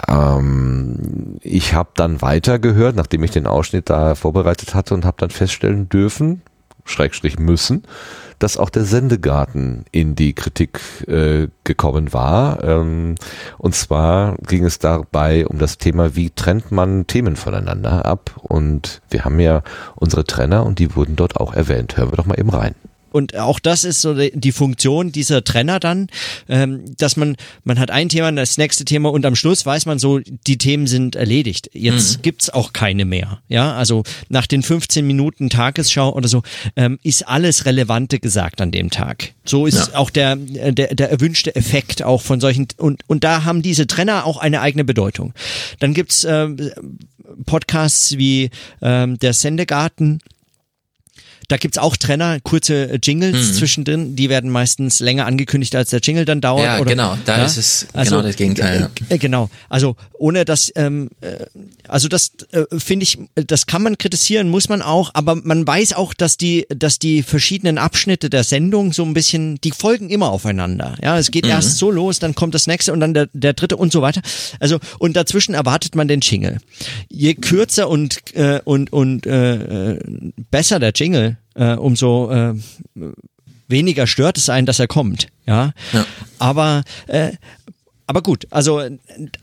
Ähm, 0.09 1.39
ich 1.41 1.75
habe 1.75 1.91
dann 1.95 2.23
weitergehört, 2.23 2.95
nachdem 2.95 3.25
ich 3.25 3.33
den 3.33 3.49
Ausschnitt 3.49 3.91
da 3.91 4.15
vorbereitet 4.15 4.77
hatte 4.77 4.95
und 4.95 5.05
habe 5.05 5.17
dann 5.19 5.31
feststellen 5.31 5.89
dürfen, 5.89 6.43
Schrägstrich 6.85 7.39
müssen, 7.39 7.83
dass 8.39 8.57
auch 8.57 8.71
der 8.71 8.85
Sendegarten 8.85 9.85
in 9.93 10.15
die 10.15 10.33
Kritik 10.33 10.81
äh, 11.07 11.49
gekommen 11.65 12.13
war. 12.13 12.63
Ähm, 12.65 13.15
und 13.59 13.75
zwar 13.75 14.37
ging 14.47 14.65
es 14.65 14.79
dabei 14.79 15.47
um 15.47 15.59
das 15.59 15.79
Thema, 15.79 16.17
wie 16.17 16.31
trennt 16.31 16.71
man 16.73 17.07
Themen 17.07 17.37
voneinander 17.37 18.05
ab. 18.05 18.33
Und 18.43 19.03
wir 19.11 19.25
haben 19.25 19.41
ja 19.41 19.63
unsere 19.95 20.25
Trenner 20.25 20.65
und 20.65 20.79
die 20.79 20.97
wurden 20.97 21.17
dort 21.17 21.37
auch 21.37 21.55
erwähnt. 21.55 21.97
Hören 21.97 22.13
wir 22.13 22.17
doch 22.17 22.27
mal 22.27 22.39
eben 22.39 22.51
rein. 22.51 22.75
Und 23.15 23.37
auch 23.37 23.61
das 23.61 23.85
ist 23.85 24.01
so 24.01 24.13
die 24.15 24.51
Funktion 24.51 25.13
dieser 25.13 25.45
Trenner 25.45 25.79
dann, 25.79 26.09
ähm, 26.49 26.83
dass 26.99 27.17
man, 27.17 27.37
man 27.63 27.79
hat 27.79 27.93
ein 27.93 28.09
Thema, 28.09 28.33
das 28.33 28.59
nächste 28.59 28.85
Thema 28.85 29.13
und 29.13 29.25
am 29.25 29.37
Schluss 29.37 29.65
weiß 29.65 29.87
man 29.87 30.01
so, 30.01 30.19
die 30.19 30.59
Themen 30.59 30.89
sind 30.89 31.15
erledigt. 31.15 31.71
Jetzt 31.73 32.25
gibt's 32.25 32.51
auch 32.51 32.73
keine 32.73 33.05
mehr. 33.05 33.39
Ja, 33.47 33.73
also 33.77 34.03
nach 34.31 34.49
den 34.49 34.65
15 34.65 35.07
Minuten 35.07 35.49
Tagesschau 35.49 36.13
oder 36.13 36.27
so 36.27 36.43
ähm, 36.75 36.99
ist 37.05 37.29
alles 37.29 37.67
Relevante 37.67 38.19
gesagt 38.19 38.61
an 38.61 38.73
dem 38.73 38.91
Tag. 38.91 39.33
So 39.45 39.67
ist 39.67 39.93
Ja. 39.93 39.99
auch 39.99 40.11
der, 40.11 40.33
äh, 40.55 40.73
der, 40.73 40.97
der 40.97 41.09
erwünschte 41.13 41.55
Effekt 41.55 42.03
auch 42.03 42.21
von 42.21 42.41
solchen 42.41 42.67
und, 42.79 43.05
und 43.07 43.23
da 43.23 43.45
haben 43.45 43.63
diese 43.63 43.87
Trenner 43.87 44.27
auch 44.27 44.39
eine 44.39 44.61
eigene 44.61 44.85
Bedeutung. 44.85 45.35
Dann 45.79 45.95
gibt's 45.95 46.25
ähm, 46.29 46.57
Podcasts 47.47 48.19
wie 48.19 48.51
ähm, 48.83 49.19
der 49.21 49.33
Sendegarten, 49.35 50.19
da 51.49 51.57
gibt's 51.57 51.79
auch 51.79 51.97
Trenner, 51.97 52.41
kurze 52.41 52.91
äh, 52.91 52.99
Jingles 53.03 53.57
zwischendrin, 53.57 54.17
die 54.17 54.29
werden 54.29 54.51
meistens 54.51 55.01
länger 55.01 55.27
angekündigt, 55.27 55.75
als 55.77 55.91
der 55.91 56.01
Jingle 56.01 56.25
dann 56.25 56.41
dauert. 56.41 56.65
Ja, 56.65 56.79
oder, 56.79 56.91
genau, 56.91 57.19
da 57.25 57.45
ist 57.45 57.57
es 57.57 57.87
genau 57.93 58.23
das 58.23 58.37
Gegenteil, 58.37 58.91
Äh, 59.09 59.15
äh, 59.15 59.19
genau, 59.19 59.51
also 59.69 59.97
ohne 60.13 60.45
dass, 60.45 60.73
ähm, 60.77 61.11
äh, 61.21 61.45
also 61.89 62.09
das 62.09 62.33
äh, 62.53 62.65
finde 62.79 63.05
ich, 63.05 63.19
das 63.35 63.67
kann 63.67 63.83
man 63.83 63.99
kritisieren, 63.99 64.49
muss 64.49 64.69
man 64.69 64.83
auch, 64.83 65.11
aber 65.15 65.37
man 65.37 65.67
weiß 65.67 65.93
auch, 65.95 66.15
dass 66.15 66.37
die, 66.37 66.67
dass 66.69 66.99
die 66.99 67.23
verschiedenen 67.23 67.79
Abschnitte 67.79 68.31
der 68.31 68.45
Sendung 68.45 68.93
so 68.93 69.05
ein 69.05 69.15
bisschen, 69.15 69.61
die 69.63 69.73
folgen 69.73 70.11
immer 70.11 70.31
aufeinander. 70.31 70.97
Ja, 71.03 71.19
es 71.19 71.31
geht 71.31 71.47
erst 71.47 71.79
so 71.79 71.91
los, 71.91 72.19
dann 72.19 72.35
kommt 72.35 72.55
das 72.55 72.67
nächste 72.67 72.93
und 72.93 73.01
dann 73.01 73.15
der, 73.15 73.29
der 73.33 73.53
dritte 73.53 73.77
und 73.77 73.93
so 73.93 74.03
weiter. 74.03 74.23
Also 74.61 74.79
und 74.99 75.15
dazwischen 75.17 75.55
erwartet 75.55 75.95
man 75.95 76.09
den 76.09 76.21
Jingle. 76.21 76.59
Je 77.09 77.35
kürzer 77.35 77.89
und 77.89 78.35
äh, 78.35 78.61
und 78.65 78.93
und 78.93 79.27
äh, 79.27 79.99
besser 80.51 80.79
der 80.79 80.93
Jingle, 80.95 81.34
äh, 81.55 81.75
umso 81.75 82.31
äh, 82.31 82.55
weniger 83.69 84.07
stört 84.07 84.39
es 84.39 84.49
einen, 84.49 84.67
dass 84.67 84.79
er 84.79 84.87
kommt. 84.89 85.29
Ja, 85.47 85.73
Ja. 85.93 86.07
aber 86.39 86.83
äh, 87.07 87.33
aber 88.07 88.21
gut, 88.23 88.47
also 88.51 88.83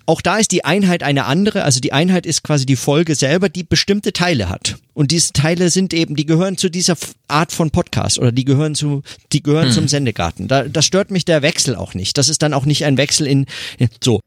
auch 0.05 0.21
da 0.21 0.37
ist 0.37 0.51
die 0.51 0.63
Einheit 0.65 1.01
eine 1.01 1.25
andere. 1.25 1.63
Also 1.63 1.79
die 1.79 1.93
Einheit 1.93 2.27
ist 2.27 2.43
quasi 2.43 2.67
die 2.67 2.75
Folge 2.75 3.15
selber, 3.15 3.49
die 3.49 3.63
bestimmte 3.63 4.13
Teile 4.13 4.49
hat. 4.49 4.75
Und 4.93 5.09
diese 5.09 5.33
Teile 5.33 5.71
sind 5.71 5.95
eben, 5.95 6.15
die 6.15 6.27
gehören 6.27 6.57
zu 6.57 6.69
dieser 6.69 6.95
Art 7.27 7.51
von 7.51 7.71
Podcast 7.71 8.19
oder 8.19 8.31
die 8.31 8.45
gehören 8.45 8.75
zu, 8.75 9.01
die 9.31 9.41
gehören 9.41 9.71
zum 9.71 9.87
Sendegarten. 9.87 10.47
Da, 10.47 10.65
da 10.65 10.83
stört 10.83 11.09
mich 11.09 11.25
der 11.25 11.41
Wechsel 11.41 11.75
auch 11.75 11.95
nicht. 11.95 12.19
Das 12.19 12.29
ist 12.29 12.43
dann 12.43 12.53
auch 12.53 12.65
nicht 12.65 12.85
ein 12.85 12.97
Wechsel 12.97 13.25
in, 13.25 13.47
in 13.79 13.89
so. 14.03 14.19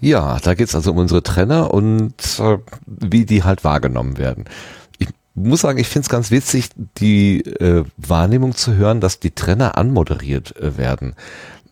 Ja, 0.00 0.38
da 0.38 0.54
geht's 0.54 0.74
also 0.74 0.92
um 0.92 0.98
unsere 0.98 1.22
Trenner 1.22 1.72
und 1.74 2.14
äh, 2.38 2.58
wie 2.86 3.26
die 3.26 3.42
halt 3.42 3.64
wahrgenommen 3.64 4.16
werden. 4.16 4.44
Ich 4.98 5.08
muss 5.34 5.62
sagen, 5.62 5.78
ich 5.78 5.88
finde 5.88 6.06
es 6.06 6.08
ganz 6.08 6.30
witzig, 6.30 6.70
die 6.98 7.40
äh, 7.44 7.84
Wahrnehmung 7.96 8.54
zu 8.54 8.74
hören, 8.74 9.00
dass 9.00 9.18
die 9.18 9.32
Trenner 9.32 9.76
anmoderiert 9.76 10.56
äh, 10.56 10.76
werden. 10.78 11.14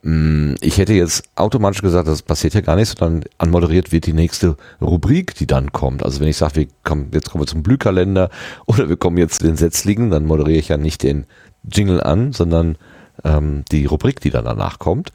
Mm, 0.02 0.54
Ich 0.60 0.78
hätte 0.78 0.92
jetzt 0.94 1.24
automatisch 1.36 1.82
gesagt, 1.82 2.08
das 2.08 2.22
passiert 2.22 2.54
ja 2.54 2.62
gar 2.62 2.74
nicht, 2.76 2.98
sondern 2.98 3.24
anmoderiert 3.38 3.92
wird 3.92 4.06
die 4.06 4.12
nächste 4.12 4.56
Rubrik, 4.80 5.34
die 5.36 5.46
dann 5.46 5.70
kommt. 5.72 6.02
Also 6.04 6.20
wenn 6.20 6.28
ich 6.28 6.36
sage, 6.36 6.56
wir 6.56 6.66
kommen, 6.82 7.10
jetzt 7.12 7.30
kommen 7.30 7.42
wir 7.42 7.48
zum 7.48 7.62
Blühkalender 7.62 8.30
oder 8.66 8.88
wir 8.88 8.96
kommen 8.96 9.18
jetzt 9.18 9.38
zu 9.40 9.46
den 9.46 9.56
Setzlingen, 9.56 10.10
dann 10.10 10.26
moderiere 10.26 10.58
ich 10.58 10.68
ja 10.68 10.78
nicht 10.78 11.04
den 11.04 11.26
Jingle 11.62 12.00
an, 12.02 12.32
sondern 12.32 12.76
ähm, 13.24 13.64
die 13.70 13.86
Rubrik, 13.86 14.20
die 14.20 14.30
dann 14.30 14.44
danach 14.44 14.78
kommt. 14.78 15.12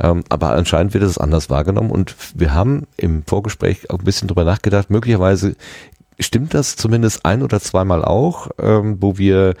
Ähm, 0.00 0.24
aber 0.28 0.52
anscheinend 0.52 0.94
wird 0.94 1.04
es 1.04 1.18
anders 1.18 1.50
wahrgenommen 1.50 1.90
und 1.90 2.14
wir 2.34 2.54
haben 2.54 2.86
im 2.96 3.24
Vorgespräch 3.24 3.90
auch 3.90 3.98
ein 3.98 4.04
bisschen 4.04 4.28
drüber 4.28 4.44
nachgedacht, 4.44 4.90
möglicherweise 4.90 5.56
stimmt 6.18 6.54
das 6.54 6.76
zumindest 6.76 7.24
ein 7.24 7.42
oder 7.42 7.60
zweimal 7.60 8.04
auch, 8.04 8.50
ähm, 8.58 8.98
wo 9.00 9.18
wir 9.18 9.54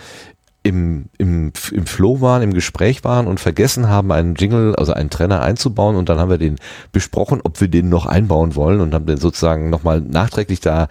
im, 0.64 1.06
im, 1.18 1.52
im 1.72 1.86
Flow 1.86 2.20
waren, 2.20 2.42
im 2.42 2.54
Gespräch 2.54 3.02
waren 3.02 3.26
und 3.26 3.40
vergessen 3.40 3.88
haben, 3.88 4.12
einen 4.12 4.36
Jingle, 4.36 4.76
also 4.76 4.92
einen 4.92 5.10
Trenner 5.10 5.42
einzubauen 5.42 5.96
und 5.96 6.08
dann 6.08 6.18
haben 6.18 6.30
wir 6.30 6.38
den 6.38 6.56
besprochen, 6.92 7.40
ob 7.42 7.60
wir 7.60 7.68
den 7.68 7.88
noch 7.88 8.06
einbauen 8.06 8.54
wollen 8.54 8.80
und 8.80 8.94
haben 8.94 9.06
den 9.06 9.18
sozusagen 9.18 9.70
nochmal 9.70 10.00
nachträglich 10.00 10.60
da 10.60 10.86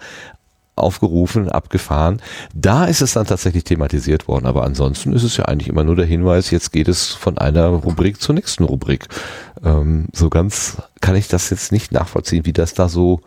aufgerufen, 0.74 1.48
abgefahren. 1.50 2.22
Da 2.54 2.86
ist 2.86 3.02
es 3.02 3.12
dann 3.12 3.26
tatsächlich 3.26 3.64
thematisiert 3.64 4.26
worden, 4.28 4.46
aber 4.46 4.64
ansonsten 4.64 5.12
ist 5.12 5.22
es 5.22 5.36
ja 5.36 5.44
eigentlich 5.44 5.68
immer 5.68 5.84
nur 5.84 5.96
der 5.96 6.06
Hinweis, 6.06 6.50
jetzt 6.50 6.72
geht 6.72 6.88
es 6.88 7.08
von 7.12 7.38
einer 7.38 7.66
Rubrik 7.66 8.20
zur 8.20 8.34
nächsten 8.34 8.64
Rubrik. 8.64 9.06
Ähm, 9.62 10.06
so 10.12 10.30
ganz 10.30 10.82
kann 11.00 11.16
ich 11.16 11.28
das 11.28 11.50
jetzt 11.50 11.72
nicht 11.72 11.92
nachvollziehen, 11.92 12.46
wie 12.46 12.52
das 12.52 12.74
da 12.74 12.88
so 12.88 13.20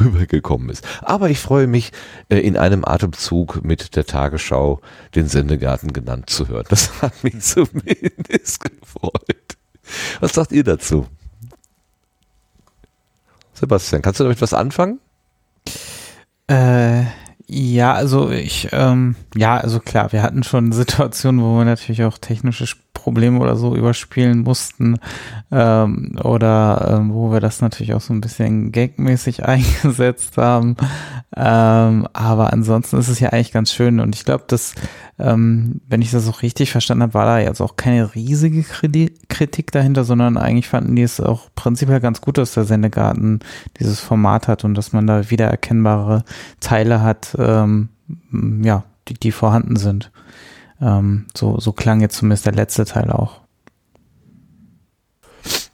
rübergekommen 0.00 0.70
ist. 0.70 0.86
Aber 1.02 1.30
ich 1.30 1.40
freue 1.40 1.66
mich, 1.66 1.92
äh, 2.28 2.38
in 2.38 2.56
einem 2.56 2.84
Atemzug 2.84 3.64
mit 3.64 3.96
der 3.96 4.06
Tagesschau 4.06 4.80
den 5.14 5.28
Sendegarten 5.28 5.92
genannt 5.92 6.30
zu 6.30 6.48
hören. 6.48 6.66
Das 6.68 6.90
hat 7.02 7.24
mich 7.24 7.40
zumindest 7.40 8.60
gefreut. 8.60 9.56
Was 10.20 10.32
sagt 10.32 10.52
ihr 10.52 10.64
dazu? 10.64 11.06
Sebastian, 13.52 14.02
kannst 14.02 14.20
du 14.20 14.24
damit 14.24 14.40
was 14.40 14.54
anfangen? 14.54 15.00
Äh, 16.46 17.04
ja, 17.46 17.92
also 17.92 18.30
ich, 18.30 18.68
ähm, 18.72 19.16
ja, 19.34 19.56
also 19.58 19.78
klar, 19.80 20.12
wir 20.12 20.22
hatten 20.22 20.42
schon 20.42 20.72
Situationen, 20.72 21.42
wo 21.42 21.58
wir 21.58 21.64
natürlich 21.64 22.04
auch 22.04 22.18
technische 22.18 22.66
Probleme 22.94 23.38
oder 23.38 23.56
so 23.56 23.76
überspielen 23.76 24.40
mussten 24.40 24.98
ähm, 25.52 26.18
oder 26.22 26.96
ähm, 26.96 27.12
wo 27.12 27.30
wir 27.32 27.40
das 27.40 27.60
natürlich 27.60 27.92
auch 27.92 28.00
so 28.00 28.14
ein 28.14 28.22
bisschen 28.22 28.72
gagmäßig 28.72 29.44
eingesetzt 29.44 30.38
haben. 30.38 30.76
Ähm, 31.36 32.06
aber 32.12 32.52
ansonsten 32.52 32.96
ist 32.96 33.08
es 33.08 33.18
ja 33.18 33.30
eigentlich 33.30 33.50
ganz 33.50 33.72
schön 33.72 33.98
und 33.98 34.14
ich 34.14 34.24
glaube, 34.24 34.44
dass, 34.46 34.74
ähm, 35.18 35.80
wenn 35.88 36.00
ich 36.00 36.12
das 36.12 36.28
auch 36.28 36.42
richtig 36.42 36.70
verstanden 36.70 37.02
habe, 37.02 37.14
war 37.14 37.26
da 37.26 37.38
jetzt 37.40 37.60
auch 37.60 37.74
keine 37.74 38.14
riesige 38.14 38.60
Kriti- 38.60 39.18
Kritik 39.28 39.72
dahinter, 39.72 40.04
sondern 40.04 40.36
eigentlich 40.36 40.68
fanden 40.68 40.94
die 40.94 41.02
es 41.02 41.18
auch 41.18 41.48
prinzipiell 41.56 41.98
ganz 41.98 42.20
gut, 42.20 42.38
dass 42.38 42.54
der 42.54 42.64
Sendegarten 42.64 43.40
dieses 43.80 43.98
Format 43.98 44.46
hat 44.46 44.64
und 44.64 44.74
dass 44.74 44.92
man 44.92 45.08
da 45.08 45.28
wiedererkennbare 45.28 46.22
Teile 46.60 47.02
hat, 47.02 47.34
ähm, 47.36 47.88
ja, 48.62 48.84
die, 49.08 49.14
die 49.14 49.32
vorhanden 49.32 49.74
sind. 49.74 50.12
Ähm, 50.80 51.26
so, 51.36 51.58
so 51.58 51.72
klang 51.72 52.00
jetzt 52.00 52.16
zumindest 52.16 52.46
der 52.46 52.52
letzte 52.52 52.84
Teil 52.84 53.10
auch. 53.10 53.40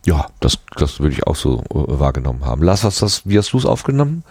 Ja, 0.07 0.27
das, 0.41 0.59
das 0.77 1.01
würde 1.01 1.13
ich 1.13 1.27
auch 1.27 1.37
so 1.37 1.59
äh, 1.71 1.99
wahrgenommen 2.01 2.47
haben. 2.47 2.63
Lass, 2.63 2.85
was 2.85 3.01
das, 3.01 3.29
wie 3.29 3.37
hast 3.37 3.53
du 3.53 3.59
es 3.59 3.67
aufgenommen? 3.67 4.25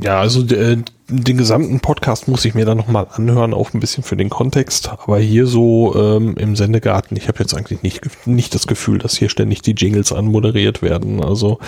Ja, 0.00 0.20
also 0.20 0.42
äh, 0.54 0.78
den 1.08 1.36
gesamten 1.36 1.78
Podcast 1.78 2.26
muss 2.26 2.44
ich 2.44 2.54
mir 2.54 2.64
dann 2.64 2.78
nochmal 2.78 3.06
anhören, 3.12 3.54
auch 3.54 3.72
ein 3.72 3.78
bisschen 3.78 4.02
für 4.02 4.16
den 4.16 4.28
Kontext. 4.28 4.88
Aber 4.88 5.18
hier 5.18 5.46
so 5.46 5.94
ähm, 5.94 6.34
im 6.36 6.56
Sendegarten, 6.56 7.16
ich 7.16 7.28
habe 7.28 7.38
jetzt 7.38 7.54
eigentlich 7.54 7.82
nicht, 7.82 8.26
nicht 8.26 8.54
das 8.56 8.66
Gefühl, 8.66 8.98
dass 8.98 9.16
hier 9.16 9.28
ständig 9.28 9.62
die 9.62 9.72
Jingles 9.72 10.12
anmoderiert 10.12 10.82
werden. 10.82 11.22
Also 11.22 11.58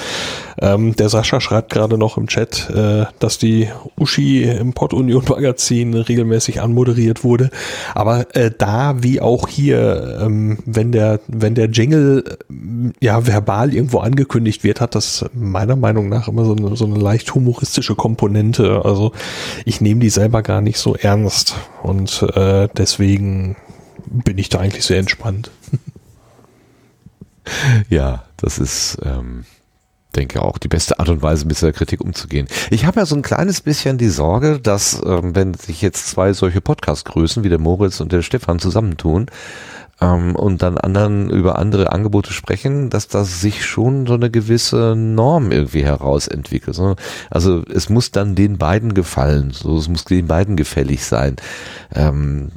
ähm, 0.60 0.96
der 0.96 1.08
Sascha 1.08 1.40
schreibt 1.40 1.72
gerade 1.72 1.98
noch 1.98 2.16
im 2.16 2.26
Chat, 2.26 2.68
äh, 2.70 3.06
dass 3.20 3.38
die 3.38 3.68
Uschi 3.96 4.42
im 4.42 4.72
Pod 4.72 4.92
Union 4.92 5.24
Magazin 5.28 5.94
regelmäßig 5.94 6.60
anmoderiert 6.60 7.22
wurde. 7.22 7.50
Aber 7.94 8.34
äh, 8.34 8.50
da 8.56 9.04
wie 9.04 9.20
auch 9.20 9.46
hier, 9.46 10.18
ähm, 10.20 10.58
wenn 10.66 10.90
der 10.90 11.20
wenn 11.28 11.54
der 11.54 11.66
Jingle 11.66 12.24
äh, 12.26 12.92
ja 13.00 13.24
verbal 13.24 13.72
irgendwo 13.72 13.98
angekündigt 13.98 14.64
wird, 14.64 14.80
hat 14.80 14.96
das 14.96 15.26
meiner 15.32 15.76
Meinung 15.76 16.08
nach 16.08 16.26
immer 16.26 16.44
so 16.44 16.56
eine, 16.56 16.74
so 16.74 16.86
eine 16.86 16.98
leicht 16.98 17.32
humoristische 17.36 17.94
Komponente. 17.94 18.84
Also 18.84 19.12
ich 19.64 19.80
nehme 19.80 20.00
die 20.00 20.10
selber 20.10 20.42
gar 20.42 20.60
nicht 20.60 20.78
so 20.78 20.94
ernst 20.94 21.54
und 21.82 22.22
äh, 22.34 22.68
deswegen 22.76 23.56
bin 24.06 24.38
ich 24.38 24.48
da 24.48 24.58
eigentlich 24.58 24.84
sehr 24.84 24.98
entspannt. 24.98 25.50
ja, 27.88 28.24
das 28.36 28.58
ist, 28.58 28.98
ähm, 29.04 29.44
denke 30.16 30.42
auch, 30.42 30.58
die 30.58 30.68
beste 30.68 30.98
Art 30.98 31.08
und 31.08 31.22
Weise, 31.22 31.46
mit 31.46 31.60
der 31.60 31.72
Kritik 31.72 32.00
umzugehen. 32.00 32.48
Ich 32.70 32.84
habe 32.84 33.00
ja 33.00 33.06
so 33.06 33.14
ein 33.14 33.22
kleines 33.22 33.60
bisschen 33.60 33.98
die 33.98 34.08
Sorge, 34.08 34.60
dass, 34.60 35.00
ähm, 35.04 35.34
wenn 35.34 35.54
sich 35.54 35.82
jetzt 35.82 36.08
zwei 36.08 36.32
solche 36.32 36.60
Podcast-Größen 36.60 37.44
wie 37.44 37.48
der 37.48 37.58
Moritz 37.58 38.00
und 38.00 38.12
der 38.12 38.22
Stefan 38.22 38.58
zusammentun, 38.58 39.26
ähm, 40.00 40.36
und 40.36 40.62
dann 40.62 40.78
anderen 40.78 41.30
über 41.30 41.58
andere 41.58 41.92
Angebote 41.92 42.32
sprechen, 42.32 42.90
dass 42.90 43.08
das 43.08 43.40
sich 43.40 43.64
schon 43.64 44.06
so 44.06 44.14
eine 44.14 44.30
gewisse 44.30 44.94
Norm 44.96 45.50
irgendwie 45.52 45.84
herausentwickelt. 45.84 46.78
Also 47.30 47.62
es 47.72 47.88
muss 47.88 48.10
dann 48.10 48.34
den 48.34 48.58
beiden 48.58 48.94
gefallen, 48.94 49.50
so 49.50 49.76
es 49.76 49.88
muss 49.88 50.04
den 50.04 50.26
beiden 50.26 50.56
gefällig 50.56 51.04
sein. 51.04 51.36
Ähm, 51.94 52.52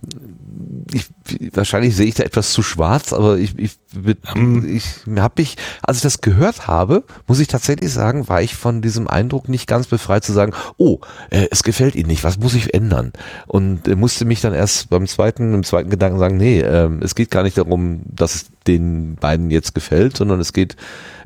ich, 0.94 1.08
wahrscheinlich 1.54 1.96
sehe 1.96 2.08
ich 2.08 2.16
da 2.16 2.24
etwas 2.24 2.54
zu 2.54 2.62
schwarz, 2.64 3.14
aber 3.14 3.38
ich, 3.38 3.58
ich, 3.58 3.78
ich 3.94 4.86
habe 5.18 5.34
mich, 5.38 5.58
als 5.82 5.98
ich 5.98 6.04
das 6.04 6.22
gehört 6.22 6.68
habe, 6.68 7.04
muss 7.28 7.40
ich 7.40 7.48
tatsächlich 7.48 7.92
sagen, 7.92 8.30
war 8.30 8.42
ich 8.42 8.56
von 8.56 8.82
diesem 8.82 9.08
Eindruck 9.08 9.50
nicht 9.50 9.68
ganz 9.68 9.88
befreit 9.88 10.24
zu 10.24 10.34
sagen, 10.34 10.54
oh, 10.78 11.00
äh, 11.30 11.48
es 11.52 11.64
gefällt 11.64 11.96
Ihnen 11.96 12.08
nicht, 12.08 12.24
was 12.24 12.40
muss 12.40 12.54
ich 12.54 12.74
ändern? 12.74 13.12
Und 13.48 13.88
äh, 13.88 13.96
musste 13.96 14.26
mich 14.26 14.42
dann 14.42 14.54
erst 14.54 14.90
beim 14.90 15.08
zweiten, 15.08 15.54
im 15.54 15.64
zweiten 15.64 15.90
Gedanken 15.90 16.20
sagen, 16.20 16.38
nee, 16.38 16.60
äh, 16.60 16.90
es 17.02 17.16
geht 17.16 17.32
gar 17.32 17.44
nicht 17.44 17.58
darum, 17.58 18.02
dass 18.06 18.36
es 18.36 18.46
den 18.68 19.16
beiden 19.16 19.50
jetzt 19.50 19.74
gefällt, 19.74 20.16
sondern 20.16 20.40
es 20.40 20.54
geht, 20.54 20.76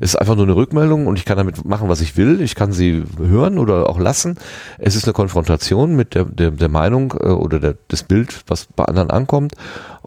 es 0.00 0.10
ist 0.10 0.16
einfach 0.16 0.36
nur 0.36 0.46
eine 0.46 0.56
Rückmeldung 0.56 1.06
und 1.06 1.18
ich 1.18 1.24
kann 1.24 1.36
damit 1.36 1.64
machen, 1.64 1.88
was 1.88 2.00
ich 2.00 2.16
will. 2.16 2.40
Ich 2.40 2.54
kann 2.54 2.72
sie 2.72 3.04
hören 3.18 3.58
oder 3.58 3.88
auch 3.90 3.98
lassen. 3.98 4.36
Es 4.78 4.96
ist 4.96 5.04
eine 5.04 5.12
Konfrontation 5.12 5.94
mit 5.96 6.14
der, 6.14 6.24
der, 6.24 6.50
der 6.50 6.68
Meinung 6.68 7.14
äh, 7.20 7.26
oder 7.26 7.60
der, 7.60 7.76
das 7.88 8.02
Bild, 8.02 8.42
was 8.46 8.66
bei 8.74 8.84
anderen 8.84 9.10
ankommt. 9.10 9.52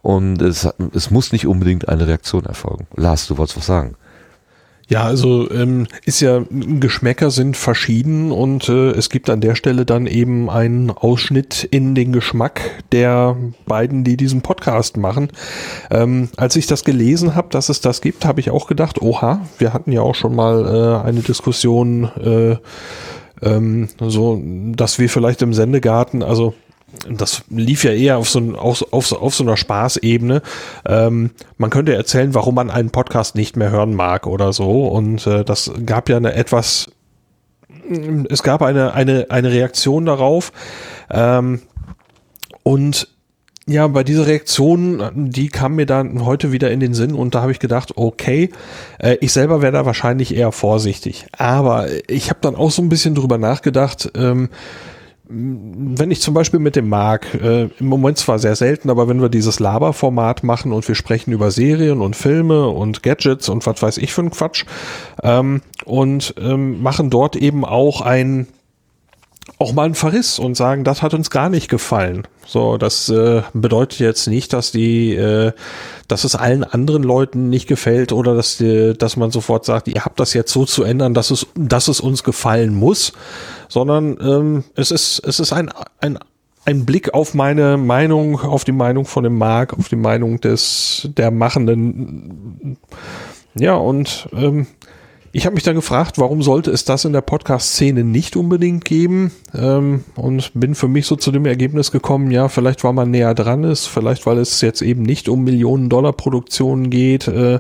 Und 0.02 0.42
es, 0.42 0.68
es 0.94 1.12
muss 1.12 1.32
nicht 1.32 1.48
unbedingt 1.48 1.90
eine 1.90 2.08
Reaktion 2.08 2.46
erfolgen. 2.46 2.88
Lars, 2.96 3.28
du 3.28 3.38
wolltest 3.38 3.58
was 3.58 3.66
sagen. 3.66 3.96
Ja, 4.90 5.04
also 5.04 5.50
ähm, 5.52 5.86
ist 6.04 6.20
ja, 6.20 6.44
Geschmäcker 6.50 7.30
sind 7.30 7.56
verschieden 7.56 8.32
und 8.32 8.70
äh, 8.70 8.90
es 8.90 9.12
gibt 9.12 9.30
an 9.30 9.40
der 9.40 9.54
Stelle 9.54 9.86
dann 9.86 10.08
eben 10.08 10.50
einen 10.50 10.90
Ausschnitt 10.90 11.64
in 11.64 11.94
den 11.94 12.12
Geschmack 12.12 12.62
der 12.92 13.38
beiden, 13.68 14.04
die 14.04 14.18
diesen 14.18 14.42
Podcast 14.42 14.98
machen. 14.98 15.30
Ähm, 15.92 16.30
als 16.38 16.56
ich 16.56 16.66
das 16.66 16.84
gelesen 16.84 17.36
habe, 17.36 17.50
dass 17.52 17.70
es 17.70 17.82
das 17.82 18.02
gibt, 18.02 18.26
habe 18.26 18.40
ich 18.40 18.50
auch 18.50 18.66
gedacht, 18.66 19.00
oha, 19.00 19.46
wir 19.60 19.74
hatten 19.74 19.92
ja 19.92 20.02
auch 20.02 20.16
schon 20.16 20.36
mal 20.36 20.66
äh, 20.66 21.08
eine 21.08 21.22
Diskussion, 21.22 22.06
äh, 22.20 22.58
ähm, 23.46 23.90
so, 24.00 24.42
dass 24.76 24.98
wir 24.98 25.08
vielleicht 25.08 25.44
im 25.44 25.54
Sendegarten, 25.54 26.24
also 26.24 26.56
das 27.10 27.44
lief 27.50 27.84
ja 27.84 27.92
eher 27.92 28.18
auf 28.18 28.30
so, 28.30 28.40
auf, 28.56 28.86
auf, 28.92 29.12
auf 29.12 29.36
so 29.36 29.44
einer 29.44 29.58
Spaßebene. 29.58 30.42
Ähm, 30.86 31.32
man 31.58 31.70
könnte 31.70 31.96
erzählen, 31.96 32.34
warum 32.34 32.56
man 32.56 32.70
einen 32.70 32.90
Podcast 32.90 33.36
nicht 33.36 33.56
mehr 33.56 33.72
hören 33.72 33.94
mag 33.94 34.28
oder 34.28 34.54
so. 34.54 34.88
Und 34.88 35.26
äh, 35.28 35.44
das 35.44 35.72
gab 35.86 36.10
ja 36.10 36.18
eine 36.18 36.34
etwas, 36.34 36.92
es 38.30 38.44
gab 38.44 38.62
eine, 38.62 38.94
eine, 38.94 39.28
eine 39.30 39.52
Reaktion 39.52 40.06
darauf. 40.06 40.52
Ähm, 41.10 41.62
und 42.64 43.08
ja, 43.70 43.86
bei 43.88 44.04
dieser 44.04 44.26
Reaktion, 44.26 45.12
die 45.14 45.50
kam 45.50 45.76
mir 45.76 45.86
dann 45.86 46.26
heute 46.26 46.52
wieder 46.52 46.72
in 46.72 46.80
den 46.80 46.96
Sinn 46.96 47.14
und 47.14 47.36
da 47.36 47.44
habe 47.44 47.52
ich 47.52 47.60
gedacht, 47.60 47.94
okay, 47.98 48.50
äh, 48.98 49.18
ich 49.22 49.32
selber 49.32 49.62
wäre 49.62 49.72
da 49.72 49.86
wahrscheinlich 49.86 50.36
eher 50.36 50.52
vorsichtig. 50.52 51.28
Aber 51.38 51.88
ich 52.08 52.32
habe 52.32 52.40
dann 52.42 52.56
auch 52.56 52.72
so 52.72 52.82
ein 52.82 52.90
bisschen 52.90 53.14
drüber 53.14 53.38
nachgedacht, 53.38 54.12
ähm, 54.16 54.50
wenn 55.32 56.10
ich 56.10 56.22
zum 56.22 56.34
Beispiel 56.34 56.60
mit 56.60 56.76
dem 56.76 56.90
Marc, 56.90 57.36
äh, 57.36 57.70
im 57.80 57.86
Moment 57.86 58.18
zwar 58.18 58.40
sehr 58.40 58.56
selten, 58.56 58.90
aber 58.90 59.08
wenn 59.08 59.22
wir 59.22 59.30
dieses 59.30 59.60
Laberformat 59.60 60.44
machen 60.44 60.72
und 60.74 60.88
wir 60.88 60.96
sprechen 60.96 61.32
über 61.32 61.52
Serien 61.52 62.02
und 62.02 62.16
Filme 62.16 62.68
und 62.68 63.04
Gadgets 63.04 63.48
und 63.48 63.66
was 63.68 63.80
weiß 63.80 64.00
ich 64.00 64.12
für 64.12 64.24
ein 64.24 64.32
Quatsch 64.32 64.66
ähm, 65.22 65.62
und 65.86 66.34
ähm, 66.40 66.82
machen 66.82 67.12
dort 67.12 67.36
eben 67.36 67.64
auch 67.64 68.02
ein 68.02 68.48
auch 69.60 69.74
mal 69.74 69.84
einen 69.84 69.96
Verriss 69.96 70.40
und 70.40 70.56
sagen, 70.56 70.86
das 70.86 71.02
hat 71.02 71.14
uns 71.14 71.30
gar 71.30 71.50
nicht 71.50 71.70
gefallen. 71.70 72.24
So, 72.48 72.78
das 72.78 73.10
äh, 73.10 73.44
bedeutet 73.54 74.00
jetzt 74.00 74.28
nicht, 74.28 74.54
dass 74.54 74.72
die, 74.72 75.14
äh, 75.14 75.52
dass 76.08 76.24
es 76.24 76.36
allen 76.36 76.64
anderen 76.64 77.04
Leuten 77.04 77.50
nicht 77.50 77.68
gefällt 77.68 78.14
oder 78.14 78.36
dass 78.36 78.58
die, 78.58 78.94
dass 78.98 79.18
man 79.18 79.32
sofort 79.32 79.66
sagt, 79.66 79.90
ihr 79.90 80.06
habt 80.06 80.20
das 80.20 80.34
jetzt 80.34 80.54
so 80.54 80.64
zu 80.64 80.84
ändern, 80.84 81.14
dass 81.14 81.30
es, 81.30 81.46
dass 81.56 81.90
es 81.90 82.00
uns 82.00 82.24
gefallen 82.24 82.74
muss, 82.74 83.12
sondern 83.68 84.18
ähm, 84.22 84.64
es 84.76 84.92
ist, 84.92 85.22
es 85.26 85.40
ist 85.40 85.52
ein, 85.52 85.70
ein 86.00 86.18
ein 86.66 86.86
Blick 86.86 87.14
auf 87.14 87.34
meine 87.34 87.78
Meinung, 87.78 88.40
auf 88.42 88.64
die 88.64 88.74
Meinung 88.74 89.06
von 89.06 89.24
dem 89.24 89.38
Marc, 89.38 89.74
auf 89.74 89.90
die 89.90 89.96
Meinung 89.96 90.40
des 90.40 91.10
der 91.18 91.32
Machenden. 91.32 92.78
Ja, 93.56 93.74
und 93.74 94.30
ähm, 94.34 94.68
ich 95.32 95.46
habe 95.46 95.54
mich 95.54 95.64
dann 95.64 95.76
gefragt, 95.76 96.18
warum 96.18 96.42
sollte 96.42 96.72
es 96.72 96.86
das 96.86 97.06
in 97.06 97.14
der 97.14 97.22
Podcast-Szene 97.22 98.04
nicht 98.04 98.36
unbedingt 98.36 98.84
geben? 98.84 99.32
Ähm, 99.54 100.04
und 100.16 100.52
bin 100.56 100.74
für 100.74 100.88
mich 100.88 101.06
so 101.06 101.16
zu 101.16 101.32
dem 101.32 101.46
Ergebnis 101.46 101.92
gekommen, 101.92 102.32
ja, 102.32 102.48
vielleicht 102.48 102.84
weil 102.84 102.94
man 102.94 103.12
näher 103.12 103.36
dran 103.36 103.64
ist, 103.64 103.86
vielleicht 103.86 104.26
weil 104.26 104.40
es 104.40 104.62
jetzt 104.62 104.82
eben 104.82 105.04
nicht 105.04 105.30
um 105.30 105.44
Millionen-Dollar-Produktionen 105.44 106.90
geht. 106.90 107.28
Äh, 107.28 107.60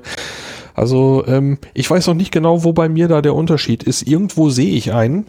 also 0.74 1.24
ähm, 1.28 1.60
ich 1.74 1.90
weiß 1.90 2.08
noch 2.08 2.16
nicht 2.16 2.32
genau, 2.32 2.64
wo 2.64 2.74
bei 2.74 2.90
mir 2.90 3.08
da 3.08 3.22
der 3.22 3.36
Unterschied 3.36 3.84
ist. 3.84 4.08
Irgendwo 4.08 4.50
sehe 4.50 4.76
ich 4.76 4.94
einen. 4.94 5.28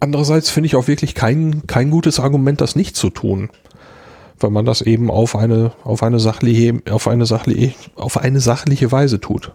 Andererseits 0.00 0.50
finde 0.50 0.66
ich 0.66 0.76
auch 0.76 0.88
wirklich 0.88 1.14
kein, 1.14 1.66
kein 1.66 1.90
gutes 1.90 2.18
Argument, 2.18 2.60
das 2.60 2.76
nicht 2.76 2.96
zu 2.96 3.10
tun 3.10 3.50
weil 4.40 4.50
man 4.50 4.66
das 4.66 4.82
eben 4.82 5.10
auf 5.10 5.36
eine 5.36 5.72
auf 5.84 6.02
eine 6.02 6.18
sachliche 6.18 6.82
auf 6.90 7.08
eine 7.08 7.24
sachliche 7.24 7.72
auf 7.94 8.18
eine 8.18 8.40
sachliche 8.40 8.92
Weise 8.92 9.20
tut. 9.20 9.52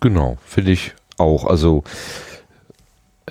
Genau, 0.00 0.36
finde 0.44 0.72
ich 0.72 0.94
auch. 1.18 1.46
Also 1.46 1.82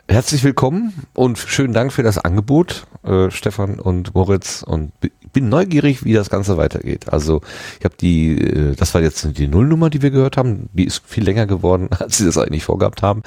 herzlich 0.07 0.43
willkommen 0.43 1.05
und 1.13 1.37
schönen 1.37 1.73
Dank 1.73 1.93
für 1.93 2.03
das 2.03 2.17
Angebot, 2.17 2.87
äh, 3.03 3.29
Stefan 3.29 3.79
und 3.79 4.15
Moritz. 4.15 4.63
Und 4.63 4.91
bin 5.31 5.49
neugierig, 5.49 6.05
wie 6.05 6.13
das 6.13 6.29
Ganze 6.29 6.57
weitergeht. 6.57 7.11
Also 7.11 7.41
ich 7.79 7.85
habe 7.85 7.95
die, 7.99 8.39
äh, 8.39 8.75
das 8.75 8.93
war 8.93 9.01
jetzt 9.01 9.37
die 9.37 9.47
Nullnummer, 9.47 9.89
die 9.89 10.01
wir 10.01 10.09
gehört 10.09 10.37
haben. 10.37 10.69
Die 10.73 10.85
ist 10.85 11.03
viel 11.05 11.23
länger 11.23 11.45
geworden, 11.45 11.89
als 11.99 12.17
sie 12.17 12.25
das 12.25 12.37
eigentlich 12.37 12.63
vorgehabt 12.63 13.03
haben. 13.03 13.21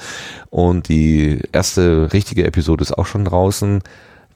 Und 0.49 0.89
die 0.89 1.39
erste 1.51 2.11
richtige 2.11 2.45
Episode 2.45 2.81
ist 2.81 2.97
auch 2.97 3.05
schon 3.05 3.25
draußen. 3.25 3.83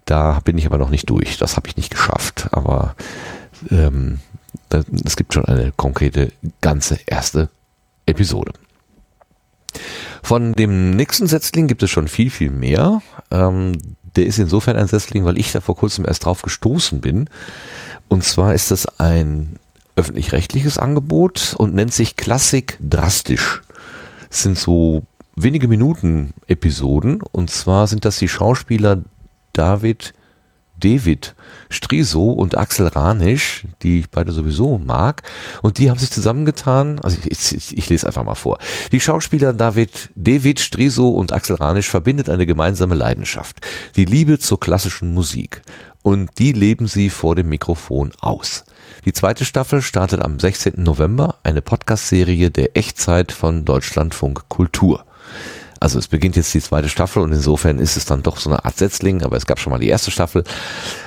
Da 0.06 0.40
bin 0.46 0.58
ich 0.58 0.66
aber 0.66 0.78
noch 0.78 0.90
nicht 0.90 1.10
durch. 1.10 1.38
Das 1.38 1.58
habe 1.58 1.68
ich 1.68 1.76
nicht 1.76 1.90
geschafft. 1.90 2.48
Aber 2.52 2.96
ähm, 3.72 4.20
es 5.04 5.16
gibt 5.16 5.34
schon 5.34 5.46
eine 5.46 5.74
konkrete 5.76 6.32
ganze 6.62 7.00
erste 7.06 7.50
Episode. 8.06 8.54
Von 10.22 10.54
dem 10.54 10.92
nächsten 10.92 11.28
Setzling 11.28 11.68
gibt 11.68 11.84
es 11.84 11.90
schon 11.90 12.08
viel, 12.08 12.30
viel 12.30 12.52
mehr. 12.52 13.02
Ähm, 13.32 13.74
der 14.16 14.26
ist 14.26 14.40
insofern 14.40 14.78
ein 14.78 14.88
Setzling, 14.88 15.26
weil 15.26 15.38
ich 15.38 15.52
da 15.52 15.62
vor 15.62 15.76
kurzem 15.76 16.06
erst 16.06 16.26
drauf 16.26 16.42
gestoßen 16.42 17.02
bin. 17.02 17.30
Und 18.08 18.24
zwar 18.24 18.54
ist 18.54 18.72
das 18.72 19.00
ein 19.00 19.58
öffentlich-rechtliches 19.96 20.78
Angebot 20.78 21.56
und 21.58 21.74
nennt 21.74 21.94
sich 21.94 22.16
Klassik 22.16 22.78
Drastisch. 22.82 23.62
Es 24.30 24.44
sind 24.44 24.58
so 24.58 25.04
wenige 25.36 25.68
Minuten 25.68 26.34
Episoden 26.48 27.22
und 27.32 27.50
zwar 27.50 27.88
sind 27.88 28.06
das 28.06 28.18
die 28.18 28.28
Schauspieler 28.28 29.04
David 29.54 30.14
David 30.84 31.34
Striso 31.70 32.32
und 32.32 32.58
Axel 32.58 32.88
Ranisch, 32.88 33.66
die 33.82 34.00
ich 34.00 34.10
beide 34.10 34.34
sowieso 34.34 34.78
mag. 34.78 35.24
Und 35.62 35.78
die 35.78 35.90
haben 35.90 35.98
sich 35.98 36.12
zusammengetan, 36.12 37.00
also 37.00 37.18
ich, 37.26 37.56
ich, 37.56 37.78
ich 37.78 37.90
lese 37.90 38.06
einfach 38.06 38.26
mal 38.26 38.36
vor. 38.36 38.58
Die 38.92 39.00
Schauspieler 39.00 39.54
David, 39.54 40.10
David 40.16 40.60
Striso 40.60 41.10
und 41.10 41.32
Axel 41.32 41.56
Ranisch 41.56 41.90
verbindet 41.90 42.30
eine 42.30 42.46
gemeinsame 42.46 42.96
Leidenschaft. 42.96 43.62
Die 43.96 44.06
Liebe 44.06 44.40
zur 44.40 44.60
klassischen 44.60 45.14
Musik. 45.14 45.62
Und 46.02 46.38
die 46.38 46.52
leben 46.52 46.88
sie 46.88 47.10
vor 47.10 47.36
dem 47.36 47.48
Mikrofon 47.48 48.12
aus. 48.20 48.66
Die 49.06 49.14
zweite 49.14 49.46
Staffel 49.46 49.82
startet 49.82 50.22
am 50.22 50.38
16. 50.38 50.74
November, 50.78 51.38
eine 51.44 51.62
Podcast-Serie 51.62 52.52
der 52.52 52.76
Echtzeit 52.76 53.32
von 53.32 53.64
Deutschlandfunk 53.64 54.50
Kultur. 54.50 55.06
Also 55.84 56.00
es 56.00 56.08
beginnt 56.08 56.38
jetzt 56.38 56.54
die 56.54 56.62
zweite 56.62 56.88
Staffel 56.88 57.22
und 57.24 57.34
insofern 57.34 57.78
ist 57.78 57.98
es 57.98 58.06
dann 58.06 58.24
doch 58.24 58.38
so 58.38 58.50
eine 58.50 58.64
Art 58.64 58.78
Setzling, 58.78 59.22
aber 59.22 59.36
es 59.36 59.46
gab 59.46 59.60
schon 59.60 59.72
mal 59.72 59.80
die 59.80 59.90
erste 59.90 60.12
Staffel. 60.12 60.46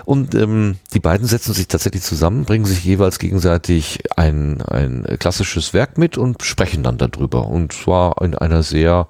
Und 0.05 0.35
ähm, 0.35 0.77
die 0.93 1.01
beiden 1.01 1.27
setzen 1.27 1.55
sich 1.55 1.67
tatsächlich 1.67 2.03
zusammen, 2.03 2.45
bringen 2.45 2.67
sich 2.67 2.85
jeweils 2.85 3.19
gegenseitig 3.19 4.01
ein, 4.17 4.61
ein 4.61 5.17
klassisches 5.19 5.73
Werk 5.73 5.97
mit 5.97 6.19
und 6.19 6.43
sprechen 6.43 6.83
dann 6.83 6.99
darüber. 6.99 7.47
Und 7.47 7.73
zwar 7.73 8.21
in 8.21 8.35
einer 8.35 8.63
sehr 8.63 9.09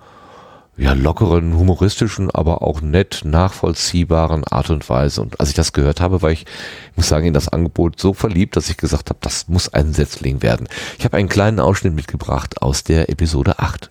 ja, 0.76 0.92
lockeren, 0.92 1.58
humoristischen, 1.58 2.30
aber 2.30 2.62
auch 2.62 2.80
nett 2.80 3.22
nachvollziehbaren 3.24 4.44
Art 4.44 4.70
und 4.70 4.88
Weise. 4.88 5.20
Und 5.20 5.40
als 5.40 5.48
ich 5.48 5.56
das 5.56 5.72
gehört 5.72 6.00
habe, 6.00 6.22
war 6.22 6.30
ich, 6.30 6.42
ich 6.92 6.96
muss 6.96 7.08
sagen, 7.08 7.26
in 7.26 7.34
das 7.34 7.48
Angebot 7.48 7.98
so 7.98 8.14
verliebt, 8.14 8.54
dass 8.54 8.70
ich 8.70 8.76
gesagt 8.76 9.10
habe, 9.10 9.18
das 9.20 9.48
muss 9.48 9.74
ein 9.74 9.92
Setzling 9.92 10.42
werden. 10.42 10.68
Ich 10.96 11.04
habe 11.04 11.16
einen 11.16 11.28
kleinen 11.28 11.58
Ausschnitt 11.58 11.94
mitgebracht 11.94 12.62
aus 12.62 12.84
der 12.84 13.10
Episode 13.10 13.58
8. 13.58 13.90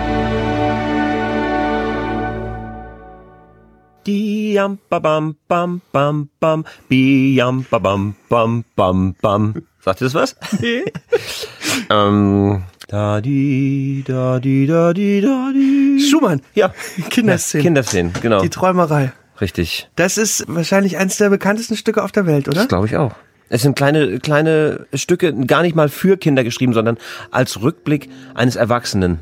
Diam 4.05 4.79
bam 4.89 5.35
bam 5.47 5.81
bam 5.91 6.29
bam 6.39 6.65
biam 6.89 7.65
bam 7.69 8.15
bam 8.29 8.63
bam 8.75 9.15
bam. 9.21 9.53
Sagt 9.79 10.01
ihr 10.01 10.05
das 10.05 10.13
was? 10.13 10.35
ähm, 11.89 12.63
da 12.87 13.21
di 13.21 14.03
da 14.05 14.39
di 14.39 14.67
da 14.67 14.93
di 14.93 15.21
da 15.21 15.51
di. 15.53 15.99
Schumann. 15.99 16.41
Ja, 16.53 16.73
Kinderszenen. 17.09 17.63
Kinderszenen, 17.63 18.13
genau. 18.21 18.41
Die 18.41 18.49
Träumerei. 18.49 19.13
Richtig. 19.39 19.89
Das 19.95 20.17
ist 20.17 20.45
wahrscheinlich 20.47 20.97
eines 20.97 21.17
der 21.17 21.29
bekanntesten 21.29 21.75
Stücke 21.75 22.03
auf 22.03 22.11
der 22.11 22.25
Welt, 22.27 22.47
oder? 22.47 22.57
Das 22.57 22.67
glaube 22.67 22.87
ich 22.87 22.95
auch. 22.95 23.13
Es 23.49 23.63
sind 23.63 23.75
kleine, 23.75 24.19
kleine 24.19 24.85
Stücke, 24.93 25.33
gar 25.33 25.61
nicht 25.61 25.75
mal 25.75 25.89
für 25.89 26.15
Kinder 26.15 26.43
geschrieben, 26.43 26.73
sondern 26.73 26.97
als 27.31 27.61
Rückblick 27.61 28.09
eines 28.33 28.55
Erwachsenen. 28.55 29.19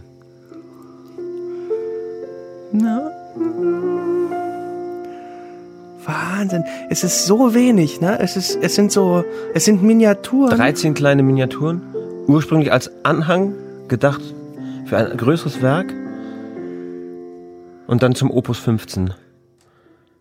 Na? 2.72 3.10
Wahnsinn. 6.06 6.64
Es 6.90 7.04
ist 7.04 7.26
so 7.26 7.54
wenig, 7.54 8.02
ne? 8.02 8.20
Es 8.20 8.38
ist, 8.38 8.58
es 8.62 8.76
sind 8.76 8.92
so, 8.92 9.24
es 9.54 9.66
sind 9.66 9.84
Miniaturen. 9.84 10.58
13 10.58 10.94
kleine 10.94 11.24
Miniaturen, 11.24 11.82
ursprünglich 12.28 12.72
als 12.72 12.92
Anhang 13.04 13.54
gedacht 13.88 14.22
für 14.86 14.98
ein 14.98 15.18
größeres 15.18 15.62
Werk 15.62 15.94
und 17.88 18.04
dann 18.04 18.16
zum 18.16 18.32
Opus 18.32 18.60
15 18.60 19.14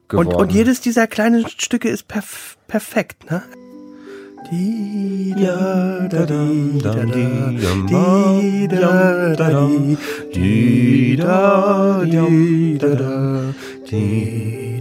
geworden. 0.09 0.29
Und, 0.29 0.35
und 0.35 0.53
jedes 0.53 0.81
dieser 0.81 1.07
kleinen 1.07 1.47
Stücke 1.49 1.89
ist 1.89 2.09
perf 2.09 2.57
perfekt, 2.67 3.31
ne? 3.31 3.43
Di 4.51 5.35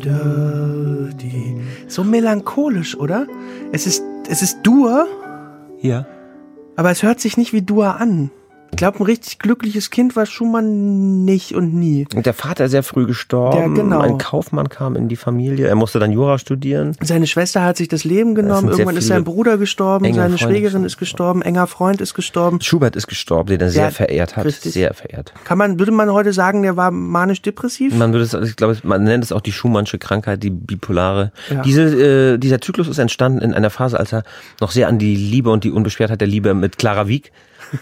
da 0.07 1.09
di 1.21 1.55
so 1.87 2.03
melancholisch, 2.03 2.97
oder? 2.97 3.27
Es 3.71 3.85
ist 3.87 4.03
es 4.29 4.41
ist 4.41 4.59
Dur, 4.63 5.07
ja. 5.79 6.05
aber 6.75 6.91
es 6.91 7.03
hört 7.03 7.19
sich 7.19 7.37
nicht 7.37 7.53
wie 7.53 7.61
Dur 7.61 7.99
an. 7.99 8.31
Ich 8.71 8.77
glaube, 8.77 8.99
ein 8.99 9.03
richtig 9.03 9.39
glückliches 9.39 9.89
Kind 9.89 10.15
war 10.15 10.25
Schumann 10.25 11.25
nicht 11.25 11.53
und 11.55 11.73
nie. 11.73 12.05
Und 12.15 12.25
der 12.25 12.33
Vater 12.33 12.69
sehr 12.69 12.83
früh 12.83 13.05
gestorben. 13.05 13.57
Ja, 13.75 13.81
genau. 13.81 14.01
Ein 14.01 14.17
Kaufmann 14.17 14.69
kam 14.69 14.95
in 14.95 15.07
die 15.07 15.15
Familie. 15.15 15.67
Er 15.67 15.75
musste 15.75 15.99
dann 15.99 16.11
Jura 16.11 16.37
studieren. 16.37 16.95
Seine 17.01 17.27
Schwester 17.27 17.63
hat 17.63 17.77
sich 17.77 17.87
das 17.87 18.03
Leben 18.03 18.35
genommen. 18.35 18.67
sehr 18.67 18.71
Irgendwann 18.71 18.97
ist 18.97 19.07
sein 19.07 19.23
Bruder 19.23 19.57
gestorben. 19.57 20.05
Seine 20.05 20.37
Freunde 20.37 20.37
Schwägerin 20.37 20.83
ist 20.83 20.97
gestorben. 20.97 21.41
Enger 21.41 21.65
Freund 21.67 22.01
ist 22.01 22.13
gestorben. 22.13 22.61
Schubert 22.61 22.95
ist 22.95 23.07
gestorben, 23.07 23.49
den 23.49 23.61
er 23.61 23.71
sehr 23.71 23.91
verehrt 23.91 24.35
hat. 24.37 24.45
richtig. 24.45 24.73
Sehr 24.73 24.93
verehrt. 24.93 25.33
Kann 25.43 25.57
man, 25.57 25.79
würde 25.79 25.91
man 25.91 26.11
heute 26.11 26.33
sagen, 26.33 26.61
der 26.61 26.77
war 26.77 26.91
manisch-depressiv? 26.91 27.95
Man 27.95 28.13
würde 28.13 28.25
es, 28.25 28.33
ich 28.33 28.57
glaube, 28.57 28.77
man 28.83 29.03
nennt 29.03 29.23
es 29.23 29.31
auch 29.31 29.41
die 29.41 29.51
Schumannsche 29.53 29.97
Krankheit, 29.97 30.43
die 30.43 30.49
bipolare. 30.49 31.31
Ja. 31.49 31.61
Diese, 31.61 32.33
äh, 32.33 32.37
dieser 32.37 32.61
Zyklus 32.61 32.87
ist 32.87 32.99
entstanden 32.99 33.41
in 33.41 33.53
einer 33.53 33.69
Phase, 33.69 33.99
als 33.99 34.13
er 34.13 34.23
noch 34.61 34.71
sehr 34.71 34.87
an 34.87 34.99
die 34.99 35.15
Liebe 35.15 35.49
und 35.49 35.63
die 35.63 35.71
Unbeschwertheit 35.71 36.21
der 36.21 36.27
Liebe 36.27 36.53
mit 36.53 36.77
Clara 36.77 37.07
Wieck 37.07 37.31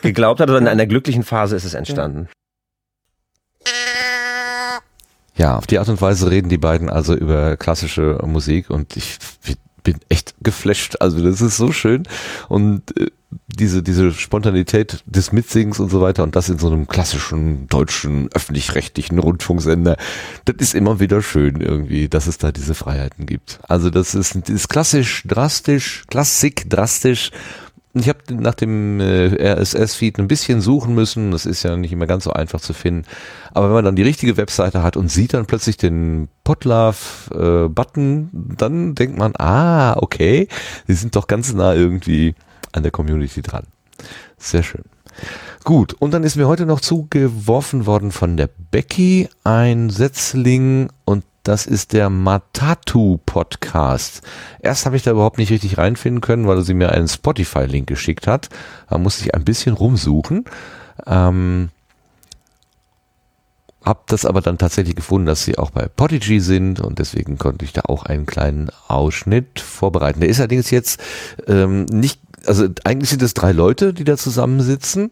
geglaubt 0.01 0.39
hat. 0.39 0.49
Also 0.49 0.57
in 0.59 0.67
einer 0.67 0.85
glücklichen 0.85 1.23
Phase 1.23 1.55
ist 1.55 1.65
es 1.65 1.73
entstanden. 1.73 2.27
Ja, 5.37 5.57
auf 5.57 5.67
die 5.67 5.79
Art 5.79 5.89
und 5.89 6.01
Weise 6.01 6.31
reden 6.31 6.49
die 6.49 6.57
beiden 6.57 6.89
also 6.89 7.13
über 7.13 7.57
klassische 7.57 8.19
Musik 8.25 8.69
und 8.69 8.95
ich 8.95 9.17
bin 9.83 9.97
echt 10.09 10.33
geflasht. 10.41 10.95
Also 10.99 11.21
das 11.23 11.41
ist 11.41 11.57
so 11.57 11.71
schön 11.71 12.03
und 12.47 12.97
äh, 12.97 13.11
diese 13.47 13.83
diese 13.83 14.11
Spontanität 14.11 15.03
des 15.05 15.31
Mitsingens 15.31 15.79
und 15.79 15.89
so 15.89 16.01
weiter 16.01 16.23
und 16.23 16.35
das 16.35 16.49
in 16.49 16.57
so 16.57 16.67
einem 16.67 16.87
klassischen 16.87 17.67
deutschen 17.67 18.29
öffentlich-rechtlichen 18.33 19.19
Rundfunksender, 19.19 19.97
das 20.45 20.55
ist 20.59 20.73
immer 20.73 20.99
wieder 20.99 21.21
schön 21.21 21.61
irgendwie, 21.61 22.07
dass 22.07 22.27
es 22.27 22.37
da 22.37 22.51
diese 22.51 22.73
Freiheiten 22.73 23.25
gibt. 23.25 23.59
Also 23.67 23.89
das 23.89 24.15
ist, 24.15 24.35
das 24.35 24.49
ist 24.49 24.69
klassisch, 24.69 25.23
drastisch, 25.27 26.03
Klassik, 26.07 26.69
drastisch 26.69 27.31
ich 27.97 28.09
habe 28.09 28.19
nach 28.33 28.55
dem 28.55 28.99
äh, 28.99 29.53
RSS-Feed 29.53 30.19
ein 30.19 30.27
bisschen 30.27 30.59
suchen 30.59 30.93
müssen. 30.93 31.31
Das 31.31 31.45
ist 31.45 31.63
ja 31.63 31.77
nicht 31.77 31.93
immer 31.93 32.07
ganz 32.07 32.25
so 32.25 32.31
einfach 32.31 32.59
zu 32.59 32.73
finden. 32.73 33.05
Aber 33.53 33.67
wenn 33.67 33.75
man 33.75 33.85
dann 33.85 33.95
die 33.95 34.03
richtige 34.03 34.35
Webseite 34.35 34.83
hat 34.83 34.97
und 34.97 35.09
sieht 35.09 35.33
dann 35.33 35.45
plötzlich 35.45 35.77
den 35.77 36.27
Podlove-Button, 36.43 38.29
dann 38.57 38.95
denkt 38.95 39.17
man, 39.17 39.33
ah, 39.37 39.95
okay, 39.97 40.49
die 40.89 40.93
sind 40.93 41.15
doch 41.15 41.27
ganz 41.27 41.53
nah 41.53 41.73
irgendwie 41.73 42.35
an 42.73 42.83
der 42.83 42.91
Community 42.91 43.41
dran. 43.41 43.65
Sehr 44.37 44.63
schön. 44.63 44.83
Gut, 45.63 45.93
und 45.93 46.11
dann 46.11 46.23
ist 46.23 46.35
mir 46.35 46.47
heute 46.47 46.65
noch 46.65 46.81
zugeworfen 46.81 47.85
worden 47.85 48.11
von 48.11 48.35
der 48.35 48.49
Becky 48.71 49.29
ein 49.45 49.89
Setzling 49.89 50.89
und 51.05 51.23
das 51.47 51.67
ist 51.67 51.93
der 51.93 52.09
Matatu 52.09 53.19
Podcast. 53.23 54.23
Erst 54.59 54.85
habe 54.87 54.95
ich 54.95 55.03
da 55.03 55.11
überhaupt 55.11 55.37
nicht 55.37 55.51
richtig 55.51 55.77
reinfinden 55.77 56.19
können, 56.19 56.47
weil 56.47 56.63
sie 56.63 56.73
mir 56.73 56.91
einen 56.91 57.07
Spotify-Link 57.07 57.87
geschickt 57.87 58.25
hat. 58.25 58.49
Da 58.89 58.97
musste 58.97 59.25
ich 59.25 59.35
ein 59.35 59.45
bisschen 59.45 59.75
rumsuchen. 59.75 60.45
Ähm, 61.05 61.69
hab 63.83 64.07
das 64.07 64.25
aber 64.25 64.41
dann 64.41 64.57
tatsächlich 64.57 64.95
gefunden, 64.95 65.27
dass 65.27 65.45
sie 65.45 65.59
auch 65.59 65.69
bei 65.69 65.87
Podigy 65.87 66.39
sind 66.39 66.79
und 66.79 66.97
deswegen 66.97 67.37
konnte 67.37 67.63
ich 67.63 67.73
da 67.73 67.81
auch 67.81 68.03
einen 68.05 68.25
kleinen 68.25 68.71
Ausschnitt 68.87 69.59
vorbereiten. 69.59 70.21
Der 70.21 70.29
ist 70.29 70.39
allerdings 70.39 70.71
jetzt 70.71 70.99
ähm, 71.47 71.85
nicht, 71.85 72.19
also 72.47 72.67
eigentlich 72.83 73.11
sind 73.11 73.21
es 73.21 73.35
drei 73.35 73.51
Leute, 73.51 73.93
die 73.93 74.03
da 74.03 74.17
zusammensitzen. 74.17 75.11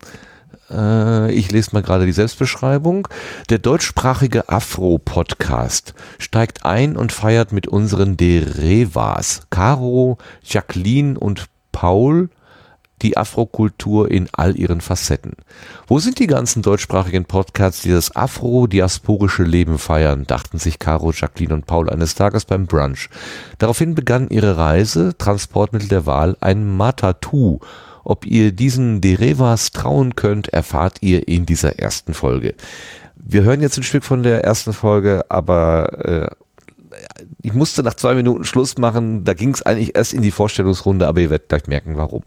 Äh, 0.70 1.32
ich 1.34 1.52
lese 1.52 1.72
mal 1.74 1.84
gerade 1.84 2.06
die 2.06 2.12
Selbstbeschreibung. 2.12 3.08
Der 3.50 3.60
deutschsprachige 3.60 4.50
Afro-Podcast 4.50 5.94
steigt 6.20 6.66
ein 6.66 6.96
und 6.96 7.12
feiert 7.12 7.52
mit 7.52 7.68
unseren 7.68 8.18
Derevas, 8.18 9.42
Caro, 9.50 10.18
Jacqueline 10.44 11.20
und 11.20 11.46
Paul, 11.72 12.30
die 13.04 13.18
Afrokultur 13.18 14.10
in 14.10 14.30
all 14.32 14.58
ihren 14.58 14.82
Facetten. 14.82 15.34
Wo 15.88 16.00
sind 16.00 16.20
die 16.20 16.28
ganzen 16.28 16.62
deutschsprachigen 16.62 17.26
Podcasts, 17.26 17.82
die 17.82 17.92
das 17.92 18.16
afro-diasporische 18.16 19.44
Leben 19.44 19.78
feiern, 19.78 20.26
dachten 20.26 20.58
sich 20.58 20.80
Caro, 20.80 21.12
Jacqueline 21.12 21.54
und 21.54 21.66
Paul 21.66 21.90
eines 21.90 22.16
Tages 22.16 22.46
beim 22.46 22.66
Brunch. 22.66 23.10
Daraufhin 23.58 23.94
begann 23.94 24.30
ihre 24.30 24.58
Reise, 24.58 25.18
Transportmittel 25.18 25.90
der 25.90 26.06
Wahl, 26.06 26.38
ein 26.40 26.66
Matatu. 26.76 27.60
Ob 28.04 28.26
ihr 28.26 28.52
diesen 28.52 29.02
Derevas 29.02 29.72
trauen 29.72 30.16
könnt, 30.16 30.50
erfahrt 30.50 30.98
ihr 31.02 31.28
in 31.28 31.46
dieser 31.46 31.80
ersten 31.80 32.14
Folge. 32.14 32.56
Wir 33.16 33.44
hören 33.44 33.62
jetzt 33.62 33.78
ein 33.78 33.84
Stück 33.84 34.04
von 34.04 34.24
der 34.24 34.44
ersten 34.44 34.74
Folge, 34.74 35.26
aber 35.30 36.06
äh, 36.06 36.36
ich 37.42 37.54
musste 37.54 37.84
nach 37.84 37.94
zwei 37.94 38.16
Minuten 38.16 38.44
Schluss 38.44 38.78
machen. 38.78 39.24
Da 39.24 39.34
ging 39.34 39.54
es 39.54 39.62
eigentlich 39.62 39.96
erst 39.96 40.14
in 40.14 40.22
die 40.22 40.32
Vorstellungsrunde, 40.32 41.08
aber 41.08 41.22
ihr 41.22 41.30
werdet 41.30 41.50
gleich 41.50 41.68
merken, 41.68 41.96
warum. 41.96 42.24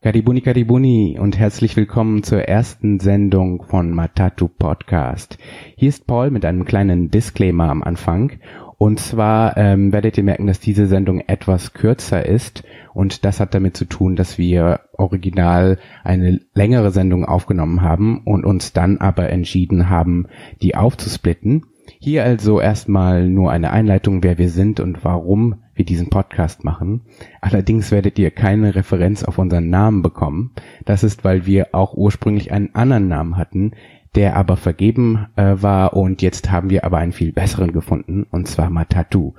Karibuni 0.00 0.40
Karibuni 0.40 1.18
und 1.20 1.36
herzlich 1.36 1.76
willkommen 1.76 2.22
zur 2.22 2.42
ersten 2.42 3.00
Sendung 3.00 3.64
von 3.64 3.90
Matatu 3.90 4.46
Podcast. 4.46 5.38
Hier 5.76 5.88
ist 5.88 6.06
Paul 6.06 6.30
mit 6.30 6.44
einem 6.44 6.64
kleinen 6.64 7.10
Disclaimer 7.10 7.68
am 7.68 7.82
Anfang. 7.82 8.38
Und 8.78 9.00
zwar 9.00 9.56
ähm, 9.56 9.92
werdet 9.92 10.16
ihr 10.16 10.24
merken, 10.24 10.46
dass 10.46 10.60
diese 10.60 10.86
Sendung 10.86 11.20
etwas 11.26 11.74
kürzer 11.74 12.24
ist 12.24 12.62
und 12.94 13.24
das 13.24 13.40
hat 13.40 13.52
damit 13.52 13.76
zu 13.76 13.84
tun, 13.86 14.14
dass 14.14 14.38
wir 14.38 14.80
original 14.92 15.78
eine 16.04 16.40
längere 16.54 16.92
Sendung 16.92 17.24
aufgenommen 17.24 17.82
haben 17.82 18.22
und 18.24 18.44
uns 18.44 18.72
dann 18.72 18.98
aber 18.98 19.30
entschieden 19.30 19.88
haben, 19.90 20.26
die 20.62 20.76
aufzusplitten. 20.76 21.64
Hier 21.98 22.22
also 22.22 22.60
erstmal 22.60 23.28
nur 23.28 23.50
eine 23.50 23.70
Einleitung, 23.72 24.22
wer 24.22 24.38
wir 24.38 24.50
sind 24.50 24.78
und 24.78 25.04
warum 25.04 25.62
wir 25.74 25.84
diesen 25.84 26.10
Podcast 26.10 26.64
machen. 26.64 27.02
Allerdings 27.40 27.90
werdet 27.90 28.18
ihr 28.18 28.30
keine 28.30 28.74
Referenz 28.74 29.24
auf 29.24 29.38
unseren 29.38 29.70
Namen 29.70 30.02
bekommen. 30.02 30.52
Das 30.84 31.02
ist, 31.02 31.24
weil 31.24 31.46
wir 31.46 31.68
auch 31.72 31.94
ursprünglich 31.94 32.52
einen 32.52 32.74
anderen 32.74 33.08
Namen 33.08 33.36
hatten, 33.36 33.72
der 34.14 34.36
aber 34.36 34.56
vergeben 34.56 35.26
äh, 35.36 35.54
war 35.56 35.94
und 35.94 36.22
jetzt 36.22 36.50
haben 36.50 36.70
wir 36.70 36.84
aber 36.84 36.98
einen 36.98 37.12
viel 37.12 37.32
besseren 37.32 37.72
gefunden 37.72 38.26
und 38.30 38.48
zwar 38.48 38.70
Matatu. 38.70 39.34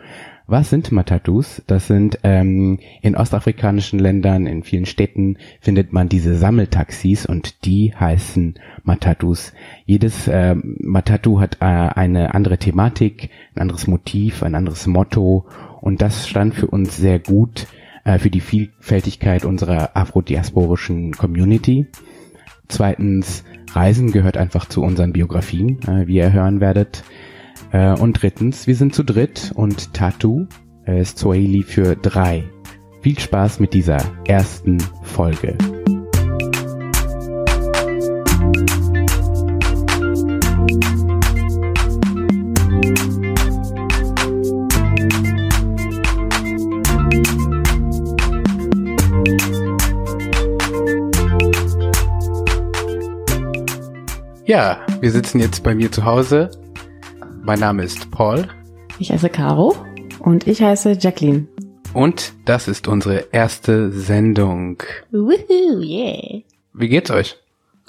Was 0.51 0.71
sind 0.71 0.91
Matatus? 0.91 1.61
Das 1.67 1.85
sind 1.85 2.19
ähm, 2.23 2.79
in 3.03 3.15
ostafrikanischen 3.15 3.99
Ländern, 3.99 4.47
in 4.47 4.63
vielen 4.63 4.87
Städten 4.87 5.37
findet 5.61 5.93
man 5.93 6.09
diese 6.09 6.35
Sammeltaxis 6.35 7.27
und 7.27 7.65
die 7.65 7.93
heißen 7.93 8.55
Matatus. 8.83 9.53
Jedes 9.85 10.27
äh, 10.27 10.55
Matatu 10.55 11.39
hat 11.39 11.57
äh, 11.59 11.65
eine 11.65 12.33
andere 12.33 12.57
Thematik, 12.57 13.29
ein 13.53 13.61
anderes 13.61 13.85
Motiv, 13.85 14.41
ein 14.41 14.55
anderes 14.55 14.87
Motto 14.87 15.45
und 15.81 16.01
das 16.01 16.27
stand 16.27 16.55
für 16.55 16.67
uns 16.67 16.97
sehr 16.97 17.19
gut 17.19 17.67
äh, 18.03 18.17
für 18.17 18.31
die 18.31 18.41
Vielfältigkeit 18.41 19.45
unserer 19.45 19.95
afrodiasporischen 19.95 21.11
Community. 21.11 21.85
Zweitens, 22.67 23.43
Reisen 23.73 24.11
gehört 24.11 24.37
einfach 24.37 24.65
zu 24.65 24.81
unseren 24.81 25.13
Biografien, 25.13 25.79
äh, 25.83 26.07
wie 26.07 26.15
ihr 26.15 26.33
hören 26.33 26.59
werdet. 26.59 27.03
Äh, 27.71 27.93
und 27.93 28.21
drittens, 28.21 28.67
wir 28.67 28.75
sind 28.75 28.95
zu 28.95 29.03
dritt 29.03 29.51
und 29.55 29.93
Tattoo 29.93 30.47
äh, 30.85 31.01
ist 31.01 31.19
Swahili 31.19 31.63
für 31.63 31.95
drei. 31.95 32.43
Viel 33.01 33.19
Spaß 33.19 33.59
mit 33.59 33.73
dieser 33.73 33.99
ersten 34.25 34.79
Folge. 35.03 35.57
Ja, 54.49 54.79
wir 54.99 55.11
sitzen 55.11 55.39
jetzt 55.39 55.63
bei 55.63 55.75
mir 55.75 55.91
zu 55.91 56.05
Hause. 56.05 56.49
Mein 57.43 57.59
Name 57.59 57.83
ist 57.83 58.09
Paul. 58.09 58.47
Ich 58.97 59.11
heiße 59.11 59.29
Caro. 59.29 59.75
Und 60.21 60.47
ich 60.47 60.59
heiße 60.59 60.93
Jacqueline. 60.99 61.45
Und 61.93 62.33
das 62.45 62.67
ist 62.67 62.87
unsere 62.87 63.27
erste 63.31 63.91
Sendung. 63.91 64.81
Woohoo, 65.11 65.83
yeah. 65.83 66.41
Wie 66.73 66.89
geht's 66.89 67.11
euch? 67.11 67.37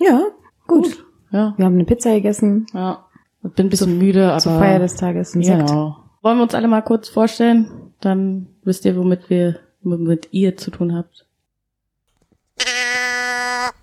Ja, 0.01 0.21
gut. 0.67 0.83
gut. 0.85 1.07
Ja. 1.31 1.55
Wir 1.57 1.65
haben 1.65 1.77
eine 1.77 1.87
Pizza 1.87 2.13
gegessen. 2.13 2.67
Ja. 2.75 3.07
Ich 3.43 3.53
bin 3.53 3.69
ein 3.69 3.71
bisschen 3.71 3.97
müde, 3.97 4.29
aber. 4.29 4.41
Zur 4.41 4.59
Feier 4.59 4.81
des 4.81 4.97
Tages 4.97 5.35
ein 5.35 5.43
Sekt. 5.43 5.67
Genau. 5.67 5.97
Wollen 6.21 6.37
wir 6.37 6.43
uns 6.43 6.55
alle 6.55 6.69
mal 6.69 6.83
kurz 6.83 7.09
vorstellen? 7.09 7.71
Dann 8.03 8.49
wisst 8.65 8.85
ihr, 8.85 8.99
womit 8.99 9.31
wir, 9.31 9.61
womit 9.81 10.29
ihr 10.33 10.59
zu 10.59 10.71
tun 10.71 10.95
habt 10.95 11.25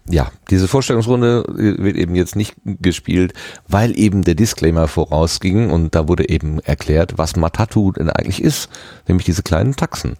ja, 0.09 0.31
diese 0.49 0.67
Vorstellungsrunde 0.67 1.43
wird 1.47 1.97
eben 1.97 2.15
jetzt 2.15 2.35
nicht 2.35 2.55
gespielt, 2.65 3.33
weil 3.67 3.97
eben 3.97 4.23
der 4.23 4.35
Disclaimer 4.35 4.87
vorausging 4.87 5.69
und 5.69 5.95
da 5.95 6.07
wurde 6.07 6.29
eben 6.29 6.59
erklärt, 6.59 7.17
was 7.17 7.35
Matatu 7.35 7.91
denn 7.91 8.09
eigentlich 8.09 8.41
ist, 8.41 8.69
nämlich 9.07 9.25
diese 9.25 9.43
kleinen 9.43 9.75
Taxen. 9.75 10.15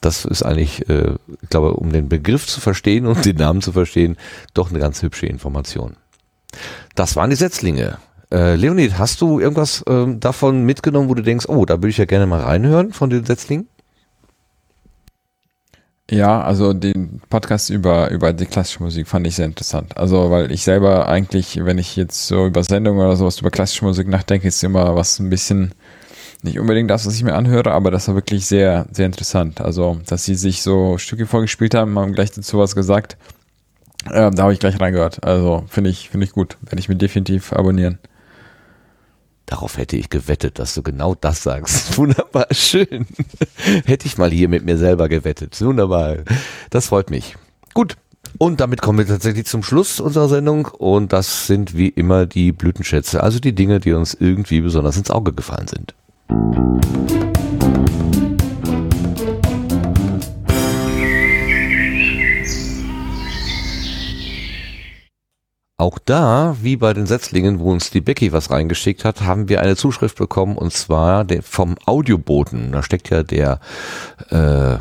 Das 0.00 0.24
ist 0.24 0.42
eigentlich, 0.42 0.88
äh, 0.88 1.16
ich 1.42 1.48
glaube, 1.50 1.74
um 1.74 1.92
den 1.92 2.08
Begriff 2.08 2.46
zu 2.46 2.60
verstehen 2.60 3.06
und 3.06 3.24
den 3.24 3.36
Namen 3.36 3.60
zu 3.60 3.72
verstehen, 3.72 4.16
doch 4.54 4.70
eine 4.70 4.78
ganz 4.78 5.02
hübsche 5.02 5.26
Information. 5.26 5.96
Das 6.94 7.16
waren 7.16 7.30
die 7.30 7.36
Setzlinge. 7.36 7.98
Äh, 8.30 8.54
Leonid, 8.54 8.98
hast 8.98 9.20
du 9.20 9.40
irgendwas 9.40 9.82
äh, 9.82 10.06
davon 10.16 10.64
mitgenommen, 10.64 11.08
wo 11.08 11.14
du 11.14 11.22
denkst, 11.22 11.46
oh, 11.48 11.64
da 11.64 11.74
würde 11.74 11.88
ich 11.88 11.98
ja 11.98 12.04
gerne 12.04 12.26
mal 12.26 12.40
reinhören 12.40 12.92
von 12.92 13.10
den 13.10 13.24
Setzlingen? 13.24 13.68
Ja, 16.10 16.40
also 16.40 16.72
den 16.72 17.20
Podcast 17.28 17.68
über, 17.68 18.10
über 18.10 18.32
die 18.32 18.46
klassische 18.46 18.82
Musik 18.82 19.06
fand 19.08 19.26
ich 19.26 19.34
sehr 19.36 19.44
interessant. 19.44 19.96
Also, 19.98 20.30
weil 20.30 20.50
ich 20.50 20.62
selber 20.62 21.06
eigentlich, 21.06 21.62
wenn 21.62 21.76
ich 21.76 21.96
jetzt 21.96 22.26
so 22.26 22.46
über 22.46 22.62
Sendungen 22.64 23.04
oder 23.04 23.14
sowas 23.14 23.40
über 23.40 23.50
klassische 23.50 23.84
Musik 23.84 24.08
nachdenke, 24.08 24.48
ist 24.48 24.64
immer 24.64 24.96
was 24.96 25.18
ein 25.18 25.28
bisschen, 25.28 25.72
nicht 26.42 26.58
unbedingt 26.58 26.90
das, 26.90 27.06
was 27.06 27.14
ich 27.14 27.24
mir 27.24 27.34
anhöre, 27.34 27.72
aber 27.72 27.90
das 27.90 28.08
war 28.08 28.14
wirklich 28.14 28.46
sehr, 28.46 28.86
sehr 28.90 29.04
interessant. 29.04 29.60
Also, 29.60 30.00
dass 30.06 30.24
sie 30.24 30.34
sich 30.34 30.62
so 30.62 30.96
Stücke 30.96 31.26
vorgespielt 31.26 31.74
haben, 31.74 31.98
haben 31.98 32.14
gleich 32.14 32.30
dazu 32.30 32.58
was 32.58 32.74
gesagt. 32.74 33.18
Äh, 34.06 34.30
da 34.30 34.44
habe 34.44 34.54
ich 34.54 34.60
gleich 34.60 34.80
reingehört. 34.80 35.24
Also, 35.24 35.64
finde 35.68 35.90
ich, 35.90 36.08
finde 36.08 36.24
ich 36.24 36.32
gut. 36.32 36.56
Werde 36.62 36.78
ich 36.78 36.88
mir 36.88 36.96
definitiv 36.96 37.52
abonnieren. 37.52 37.98
Darauf 39.48 39.78
hätte 39.78 39.96
ich 39.96 40.10
gewettet, 40.10 40.58
dass 40.58 40.74
du 40.74 40.82
genau 40.82 41.14
das 41.14 41.42
sagst. 41.42 41.96
Wunderbar, 41.96 42.46
schön. 42.50 43.06
hätte 43.86 44.06
ich 44.06 44.18
mal 44.18 44.30
hier 44.30 44.46
mit 44.46 44.62
mir 44.62 44.76
selber 44.76 45.08
gewettet. 45.08 45.58
Wunderbar. 45.62 46.16
Das 46.68 46.88
freut 46.88 47.08
mich. 47.08 47.36
Gut. 47.72 47.96
Und 48.36 48.60
damit 48.60 48.82
kommen 48.82 48.98
wir 48.98 49.06
tatsächlich 49.06 49.46
zum 49.46 49.62
Schluss 49.62 50.00
unserer 50.00 50.28
Sendung. 50.28 50.66
Und 50.66 51.14
das 51.14 51.46
sind 51.46 51.74
wie 51.74 51.88
immer 51.88 52.26
die 52.26 52.52
Blütenschätze, 52.52 53.22
also 53.22 53.38
die 53.38 53.54
Dinge, 53.54 53.80
die 53.80 53.94
uns 53.94 54.12
irgendwie 54.12 54.60
besonders 54.60 54.98
ins 54.98 55.10
Auge 55.10 55.32
gefallen 55.32 55.66
sind. 55.66 55.94
Auch 65.80 66.00
da, 66.04 66.56
wie 66.60 66.74
bei 66.74 66.92
den 66.92 67.06
Setzlingen, 67.06 67.60
wo 67.60 67.70
uns 67.70 67.90
die 67.90 68.00
Becky 68.00 68.32
was 68.32 68.50
reingeschickt 68.50 69.04
hat, 69.04 69.20
haben 69.20 69.48
wir 69.48 69.60
eine 69.60 69.76
Zuschrift 69.76 70.18
bekommen 70.18 70.56
und 70.58 70.72
zwar 70.72 71.24
vom 71.42 71.76
Audioboten. 71.86 72.72
Da 72.72 72.82
steckt 72.82 73.10
ja 73.10 73.22
der, 73.22 73.60
äh, 74.30 74.74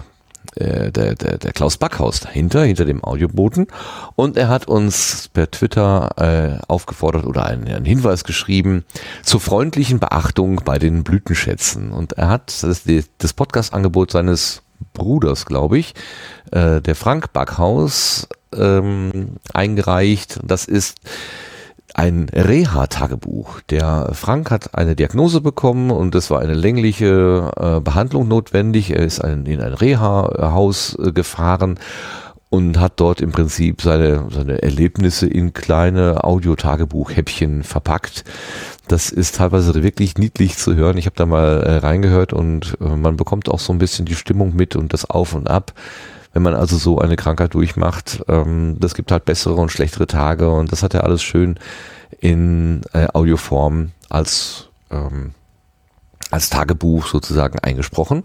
äh, 0.56 0.92
der, 0.92 1.14
der, 1.14 1.38
der 1.38 1.54
Klaus 1.54 1.78
Backhaus 1.78 2.22
dahinter, 2.22 2.64
hinter 2.64 2.86
dem 2.86 3.04
Audioboten. 3.04 3.68
Und 4.16 4.38
er 4.38 4.48
hat 4.48 4.68
uns 4.68 5.30
per 5.32 5.52
Twitter 5.52 6.10
äh, 6.18 6.66
aufgefordert 6.68 7.28
oder 7.28 7.46
einen, 7.46 7.68
einen 7.68 7.86
Hinweis 7.86 8.24
geschrieben 8.24 8.84
zur 9.22 9.40
freundlichen 9.40 10.00
Beachtung 10.00 10.62
bei 10.66 10.80
den 10.80 11.04
Blütenschätzen. 11.04 11.92
Und 11.92 12.14
er 12.14 12.30
hat 12.30 12.64
das, 12.64 12.86
das 13.20 13.34
Podcast-Angebot 13.34 14.10
seines 14.10 14.64
Bruders, 14.98 15.46
glaube 15.46 15.78
ich, 15.78 15.94
äh, 16.52 16.82
der 16.82 16.96
Frank 16.96 17.32
Backhaus, 17.32 18.28
ähm, 18.54 19.38
eingereicht. 19.54 20.40
Das 20.44 20.66
ist 20.66 20.98
ein 21.94 22.28
Reha-Tagebuch. 22.30 23.62
Der 23.70 24.10
Frank 24.14 24.52
hat 24.52 24.76
eine 24.76 24.96
Diagnose 24.96 25.42
bekommen 25.42 25.92
und 25.92 26.14
es 26.16 26.30
war 26.30 26.42
eine 26.42 26.54
längliche 26.54 27.52
äh, 27.56 27.80
Behandlung 27.80 28.28
notwendig. 28.28 28.92
Er 28.92 29.00
ist 29.00 29.20
ein, 29.20 29.46
in 29.46 29.62
ein 29.62 29.74
Reha-Haus 29.74 30.98
äh, 31.00 31.12
gefahren 31.12 31.80
und 32.50 32.80
hat 32.80 33.00
dort 33.00 33.20
im 33.20 33.32
Prinzip 33.32 33.82
seine, 33.82 34.28
seine 34.32 34.62
Erlebnisse 34.62 35.28
in 35.28 35.54
kleine 35.54 36.24
Audio-Tagebuch-Häppchen 36.24 37.64
verpackt. 37.64 38.24
Das 38.88 39.10
ist 39.10 39.36
teilweise 39.36 39.84
wirklich 39.84 40.18
niedlich 40.18 40.58
zu 40.58 40.76
hören. 40.76 40.98
Ich 40.98 41.06
habe 41.06 41.16
da 41.16 41.26
mal 41.26 41.64
äh, 41.64 41.78
reingehört 41.78 42.34
und 42.34 42.78
äh, 42.80 42.96
man 42.96 43.18
bekommt 43.18 43.50
auch 43.50 43.60
so 43.60 43.74
ein 43.74 43.80
bisschen 43.80 44.06
die 44.06 44.16
Stimmung 44.16 44.56
mit 44.56 44.76
und 44.76 44.94
das 44.94 45.10
Auf 45.10 45.34
und 45.34 45.50
Ab 45.50 45.74
wenn 46.38 46.44
man 46.44 46.54
also 46.54 46.78
so 46.78 47.00
eine 47.00 47.16
Krankheit 47.16 47.56
durchmacht, 47.56 48.24
ähm, 48.28 48.78
das 48.80 48.94
gibt 48.94 49.12
halt 49.12 49.26
bessere 49.26 49.56
und 49.56 49.72
schlechtere 49.72 50.06
Tage 50.06 50.52
und 50.52 50.72
das 50.72 50.84
hat 50.84 50.94
er 50.94 51.04
alles 51.04 51.24
schön 51.24 51.58
in 52.20 52.82
äh, 52.94 53.08
Audioform 53.12 53.90
als, 54.08 54.68
ähm, 54.92 55.32
als 56.30 56.52
Tagebuch 56.52 57.08
sozusagen 57.08 57.58
eingesprochen. 57.58 58.22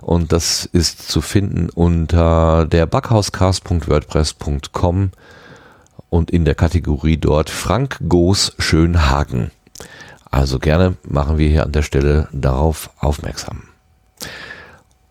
Und 0.00 0.32
das 0.32 0.64
ist 0.64 1.08
zu 1.08 1.20
finden 1.20 1.70
unter 1.70 2.66
der 2.66 2.86
backhauscast.wordpress.com 2.86 5.10
und 6.08 6.30
in 6.30 6.44
der 6.44 6.54
Kategorie 6.54 7.16
dort 7.16 7.50
Frank 7.50 7.98
Goos 8.08 8.54
Schönhagen. 8.60 9.50
Also 10.30 10.58
gerne 10.58 10.96
machen 11.08 11.38
wir 11.38 11.48
hier 11.48 11.64
an 11.64 11.72
der 11.72 11.82
Stelle 11.82 12.28
darauf 12.32 12.90
aufmerksam. 12.98 13.64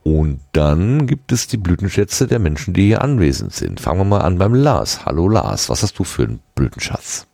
Und 0.04 0.40
dann 0.54 1.08
gibt 1.08 1.32
es 1.32 1.48
die 1.48 1.58
Blütenschätze 1.58 2.26
der 2.26 2.40
Menschen, 2.40 2.74
die 2.74 2.88
hier 2.88 3.02
anwesend 3.02 3.54
sind. 3.54 3.80
Fangen 3.80 4.00
wir 4.00 4.06
mal 4.06 4.22
an 4.22 4.38
beim 4.38 4.54
Lars. 4.54 5.06
Hallo 5.06 5.28
Lars, 5.28 5.70
was 5.70 5.84
hast 5.84 6.00
du 6.00 6.04
für 6.04 6.24
einen 6.24 6.40
Blütenschatz? 6.56 7.28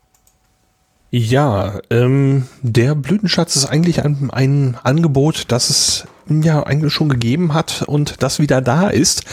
Ja, 1.18 1.80
ähm, 1.92 2.44
der 2.62 2.94
Blütenschatz 2.94 3.56
ist 3.56 3.68
eigentlich 3.68 4.04
ein, 4.04 4.32
ein 4.34 4.78
Angebot, 4.84 5.46
das 5.48 5.70
es 5.70 6.08
ja 6.28 6.64
eigentlich 6.64 6.92
schon 6.92 7.08
gegeben 7.08 7.54
hat 7.54 7.84
und 7.88 8.22
das 8.22 8.40
wieder 8.40 8.60
da 8.60 8.90
ist, 8.90 9.24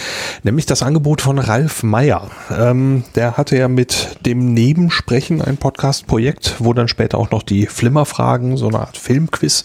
nämlich 0.44 0.64
das 0.64 0.84
Angebot 0.84 1.22
von 1.22 1.40
Ralf 1.40 1.82
Meyer. 1.82 2.30
Ähm, 2.56 3.02
der 3.16 3.36
hatte 3.36 3.56
ja 3.56 3.66
mit 3.66 4.16
dem 4.24 4.54
Nebensprechen 4.54 5.42
ein 5.42 5.56
Podcast-Projekt, 5.56 6.54
wo 6.60 6.72
dann 6.72 6.86
später 6.86 7.18
auch 7.18 7.32
noch 7.32 7.42
die 7.42 7.66
Flimmerfragen, 7.66 8.56
so 8.56 8.68
eine 8.68 8.78
Art 8.78 8.96
Filmquiz, 8.96 9.64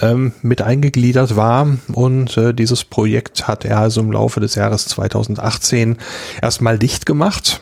ähm, 0.00 0.32
mit 0.40 0.62
eingegliedert 0.62 1.36
war. 1.36 1.68
Und 1.92 2.34
äh, 2.38 2.54
dieses 2.54 2.82
Projekt 2.82 3.46
hat 3.46 3.66
er 3.66 3.78
also 3.78 4.00
im 4.00 4.10
Laufe 4.10 4.40
des 4.40 4.54
Jahres 4.54 4.86
2018 4.86 5.98
erstmal 6.40 6.78
dicht 6.78 7.04
gemacht 7.04 7.60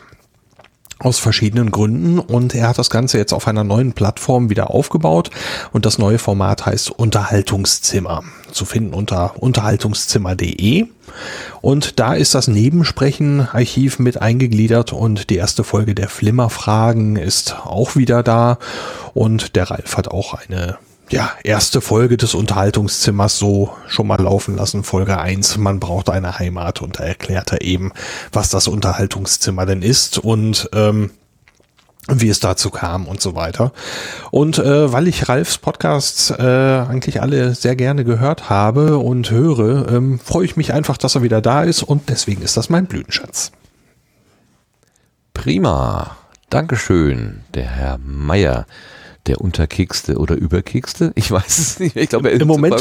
aus 1.01 1.19
verschiedenen 1.19 1.71
Gründen. 1.71 2.19
Und 2.19 2.55
er 2.55 2.69
hat 2.69 2.77
das 2.77 2.89
Ganze 2.89 3.17
jetzt 3.17 3.33
auf 3.33 3.47
einer 3.47 3.63
neuen 3.63 3.93
Plattform 3.93 4.49
wieder 4.49 4.71
aufgebaut. 4.71 5.29
Und 5.71 5.85
das 5.85 5.97
neue 5.97 6.19
Format 6.19 6.65
heißt 6.65 6.91
Unterhaltungszimmer. 6.91 8.23
Zu 8.51 8.65
finden 8.65 8.93
unter 8.93 9.41
unterhaltungszimmer.de 9.41 10.87
und 11.61 11.99
da 11.99 12.13
ist 12.13 12.35
das 12.35 12.47
Nebensprechen-Archiv 12.47 13.99
mit 13.99 14.21
eingegliedert. 14.21 14.93
Und 14.93 15.29
die 15.29 15.35
erste 15.35 15.63
Folge 15.63 15.95
der 15.95 16.09
Flimmerfragen 16.09 17.15
ist 17.15 17.55
auch 17.63 17.95
wieder 17.95 18.23
da. 18.23 18.57
Und 19.13 19.55
der 19.55 19.69
Ralf 19.69 19.97
hat 19.97 20.07
auch 20.07 20.33
eine 20.33 20.77
ja, 21.11 21.31
erste 21.43 21.81
Folge 21.81 22.17
des 22.17 22.33
Unterhaltungszimmers 22.33 23.37
so 23.37 23.75
schon 23.87 24.07
mal 24.07 24.19
laufen 24.19 24.55
lassen. 24.55 24.83
Folge 24.83 25.19
1, 25.19 25.57
man 25.57 25.79
braucht 25.79 26.09
eine 26.09 26.39
Heimat 26.39 26.81
und 26.81 26.99
da 26.99 27.03
erklärt 27.03 27.51
er 27.51 27.61
eben, 27.61 27.91
was 28.31 28.49
das 28.49 28.67
Unterhaltungszimmer 28.67 29.65
denn 29.65 29.81
ist 29.81 30.19
und 30.19 30.69
ähm, 30.73 31.11
wie 32.07 32.29
es 32.29 32.39
dazu 32.39 32.69
kam 32.69 33.07
und 33.07 33.21
so 33.21 33.35
weiter. 33.35 33.73
Und 34.31 34.57
äh, 34.57 34.91
weil 34.91 35.07
ich 35.07 35.27
Ralfs 35.27 35.57
Podcasts 35.57 36.31
äh, 36.31 36.41
eigentlich 36.41 37.21
alle 37.21 37.55
sehr 37.55 37.75
gerne 37.75 38.03
gehört 38.05 38.49
habe 38.49 38.97
und 38.97 39.29
höre, 39.29 39.91
ähm, 39.91 40.19
freue 40.19 40.45
ich 40.45 40.55
mich 40.55 40.73
einfach, 40.73 40.97
dass 40.97 41.15
er 41.15 41.23
wieder 41.23 41.41
da 41.41 41.63
ist 41.63 41.83
und 41.83 42.09
deswegen 42.09 42.41
ist 42.41 42.57
das 42.57 42.69
mein 42.69 42.85
Blütenschatz. 42.85 43.51
Prima. 45.33 46.17
Dankeschön, 46.49 47.41
der 47.53 47.63
Herr 47.63 47.97
Meier 47.97 48.65
der 49.27 49.41
Unterkekste 49.41 50.17
oder 50.17 50.35
Überkekste? 50.35 51.11
Ich 51.15 51.31
weiß 51.31 51.57
es 51.57 51.79
nicht. 51.79 51.95
Ich 51.95 52.09
glaube, 52.09 52.29
im 52.29 52.47
Moment 52.47 52.75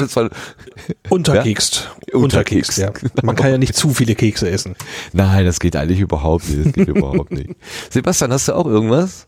unterkekst. 1.08 1.90
Ja? 2.08 2.18
Unterkekst. 2.18 2.78
Ja. 2.78 2.92
Man 3.22 3.36
kann 3.36 3.50
ja 3.50 3.58
nicht 3.58 3.74
zu 3.74 3.90
viele 3.90 4.14
Kekse 4.14 4.50
essen. 4.50 4.76
Nein, 5.12 5.44
das 5.44 5.60
geht 5.60 5.76
eigentlich 5.76 6.00
überhaupt 6.00 6.48
nicht. 6.48 6.66
Das 6.66 6.72
geht 6.72 6.88
überhaupt 6.88 7.30
nicht. 7.30 7.50
Sebastian, 7.90 8.32
hast 8.32 8.48
du 8.48 8.54
auch 8.54 8.66
irgendwas? 8.66 9.26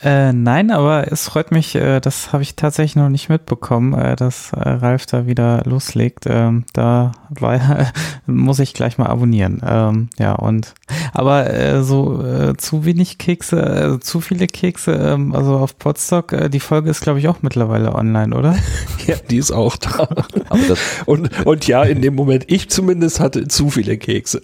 Äh, 0.00 0.32
nein, 0.32 0.70
aber 0.70 1.12
es 1.12 1.28
freut 1.28 1.50
mich, 1.50 1.74
äh, 1.74 2.00
das 2.00 2.32
habe 2.32 2.42
ich 2.42 2.56
tatsächlich 2.56 2.96
noch 2.96 3.10
nicht 3.10 3.28
mitbekommen, 3.28 3.92
äh, 3.92 4.16
dass 4.16 4.52
äh, 4.52 4.68
Ralf 4.68 5.04
da 5.06 5.26
wieder 5.26 5.62
loslegt. 5.64 6.24
Ähm, 6.26 6.64
da 6.72 7.12
war, 7.28 7.92
muss 8.26 8.58
ich 8.58 8.72
gleich 8.72 8.96
mal 8.96 9.08
abonnieren. 9.08 9.60
Ähm, 9.66 10.08
ja, 10.18 10.32
und 10.32 10.74
aber 11.12 11.52
äh, 11.52 11.82
so 11.82 12.24
äh, 12.24 12.56
zu 12.56 12.84
wenig 12.86 13.18
Kekse, 13.18 13.62
also 13.62 13.98
zu 13.98 14.20
viele 14.20 14.46
Kekse, 14.46 14.92
ähm, 14.92 15.34
also 15.34 15.56
auf 15.56 15.78
Podstock, 15.78 16.50
die 16.50 16.60
Folge 16.60 16.88
ist, 16.88 17.02
glaube 17.02 17.18
ich, 17.18 17.28
auch 17.28 17.42
mittlerweile 17.42 17.94
online, 17.94 18.34
oder? 18.34 18.56
ja, 19.06 19.16
die 19.28 19.36
ist 19.36 19.52
auch 19.52 19.76
da. 19.76 20.08
und, 21.06 21.46
und 21.46 21.66
ja, 21.66 21.82
in 21.82 22.00
dem 22.00 22.14
Moment, 22.14 22.44
ich 22.46 22.70
zumindest 22.70 23.20
hatte 23.20 23.46
zu 23.48 23.68
viele 23.68 23.98
Kekse. 23.98 24.42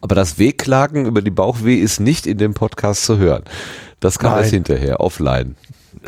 aber 0.00 0.14
das 0.14 0.38
Wehklagen 0.38 1.04
über 1.04 1.20
die 1.20 1.30
Bauchweh 1.30 1.76
ist 1.76 2.00
nicht 2.00 2.26
in 2.26 2.38
dem 2.38 2.54
Podcast 2.54 3.04
zu 3.04 3.18
hören. 3.18 3.42
Das 4.00 4.18
kam 4.18 4.32
Nein. 4.32 4.40
erst 4.40 4.52
hinterher, 4.52 5.00
offline. 5.00 5.56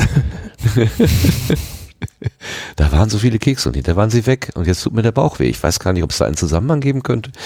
da 2.77 2.91
waren 2.93 3.11
so 3.11 3.19
viele 3.19 3.39
Kekse 3.39 3.69
und 3.69 3.75
hinterher 3.75 3.97
waren 3.97 4.11
sie 4.11 4.27
weg 4.27 4.51
und 4.55 4.67
jetzt 4.67 4.83
tut 4.83 4.95
mir 4.95 5.03
der 5.03 5.13
Bauch 5.13 5.39
weh. 5.39 5.49
Ich 5.49 5.63
weiß 5.63 5.79
gar 5.79 5.93
nicht, 5.93 6.03
ob 6.03 6.11
es 6.11 6.19
da 6.19 6.25
einen 6.27 6.37
Zusammenhang 6.37 6.81
geben 6.81 7.03
könnte. 7.03 7.31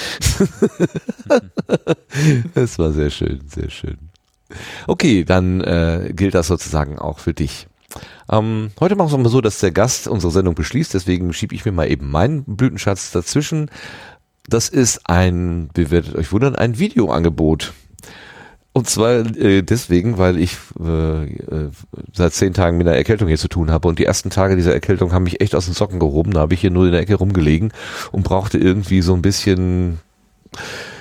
Es 2.54 2.78
war 2.78 2.92
sehr 2.92 3.10
schön, 3.10 3.40
sehr 3.46 3.68
schön. 3.68 3.98
Okay, 4.86 5.24
dann 5.24 5.60
äh, 5.60 6.12
gilt 6.14 6.34
das 6.34 6.46
sozusagen 6.46 6.98
auch 6.98 7.18
für 7.18 7.34
dich. 7.34 7.66
Ähm, 8.30 8.70
heute 8.80 8.96
machen 8.96 9.10
wir 9.10 9.18
es 9.18 9.22
mal 9.24 9.28
so, 9.28 9.40
dass 9.40 9.58
der 9.58 9.72
Gast 9.72 10.08
unsere 10.08 10.32
Sendung 10.32 10.54
beschließt, 10.54 10.94
deswegen 10.94 11.32
schiebe 11.32 11.54
ich 11.54 11.64
mir 11.64 11.72
mal 11.72 11.90
eben 11.90 12.10
meinen 12.10 12.44
Blütenschatz 12.44 13.10
dazwischen. 13.10 13.70
Das 14.48 14.68
ist 14.68 15.08
ein, 15.10 15.70
wie 15.74 15.90
werdet 15.90 16.14
euch 16.14 16.32
wundern, 16.32 16.54
ein 16.54 16.78
Videoangebot. 16.78 17.74
Und 18.76 18.90
zwar 18.90 19.20
äh, 19.38 19.62
deswegen, 19.62 20.18
weil 20.18 20.38
ich 20.38 20.58
äh, 20.78 21.24
äh, 21.24 21.70
seit 22.12 22.34
zehn 22.34 22.52
Tagen 22.52 22.76
mit 22.76 22.86
einer 22.86 22.98
Erkältung 22.98 23.26
hier 23.26 23.38
zu 23.38 23.48
tun 23.48 23.70
habe. 23.70 23.88
Und 23.88 23.98
die 23.98 24.04
ersten 24.04 24.28
Tage 24.28 24.54
dieser 24.54 24.74
Erkältung 24.74 25.14
haben 25.14 25.22
mich 25.22 25.40
echt 25.40 25.54
aus 25.54 25.64
den 25.64 25.72
Socken 25.72 25.98
gehoben. 25.98 26.32
Da 26.32 26.40
habe 26.40 26.52
ich 26.52 26.60
hier 26.60 26.70
nur 26.70 26.84
in 26.84 26.92
der 26.92 27.00
Ecke 27.00 27.14
rumgelegen 27.14 27.72
und 28.12 28.24
brauchte 28.24 28.58
irgendwie 28.58 29.00
so 29.00 29.14
ein 29.14 29.22
bisschen 29.22 30.00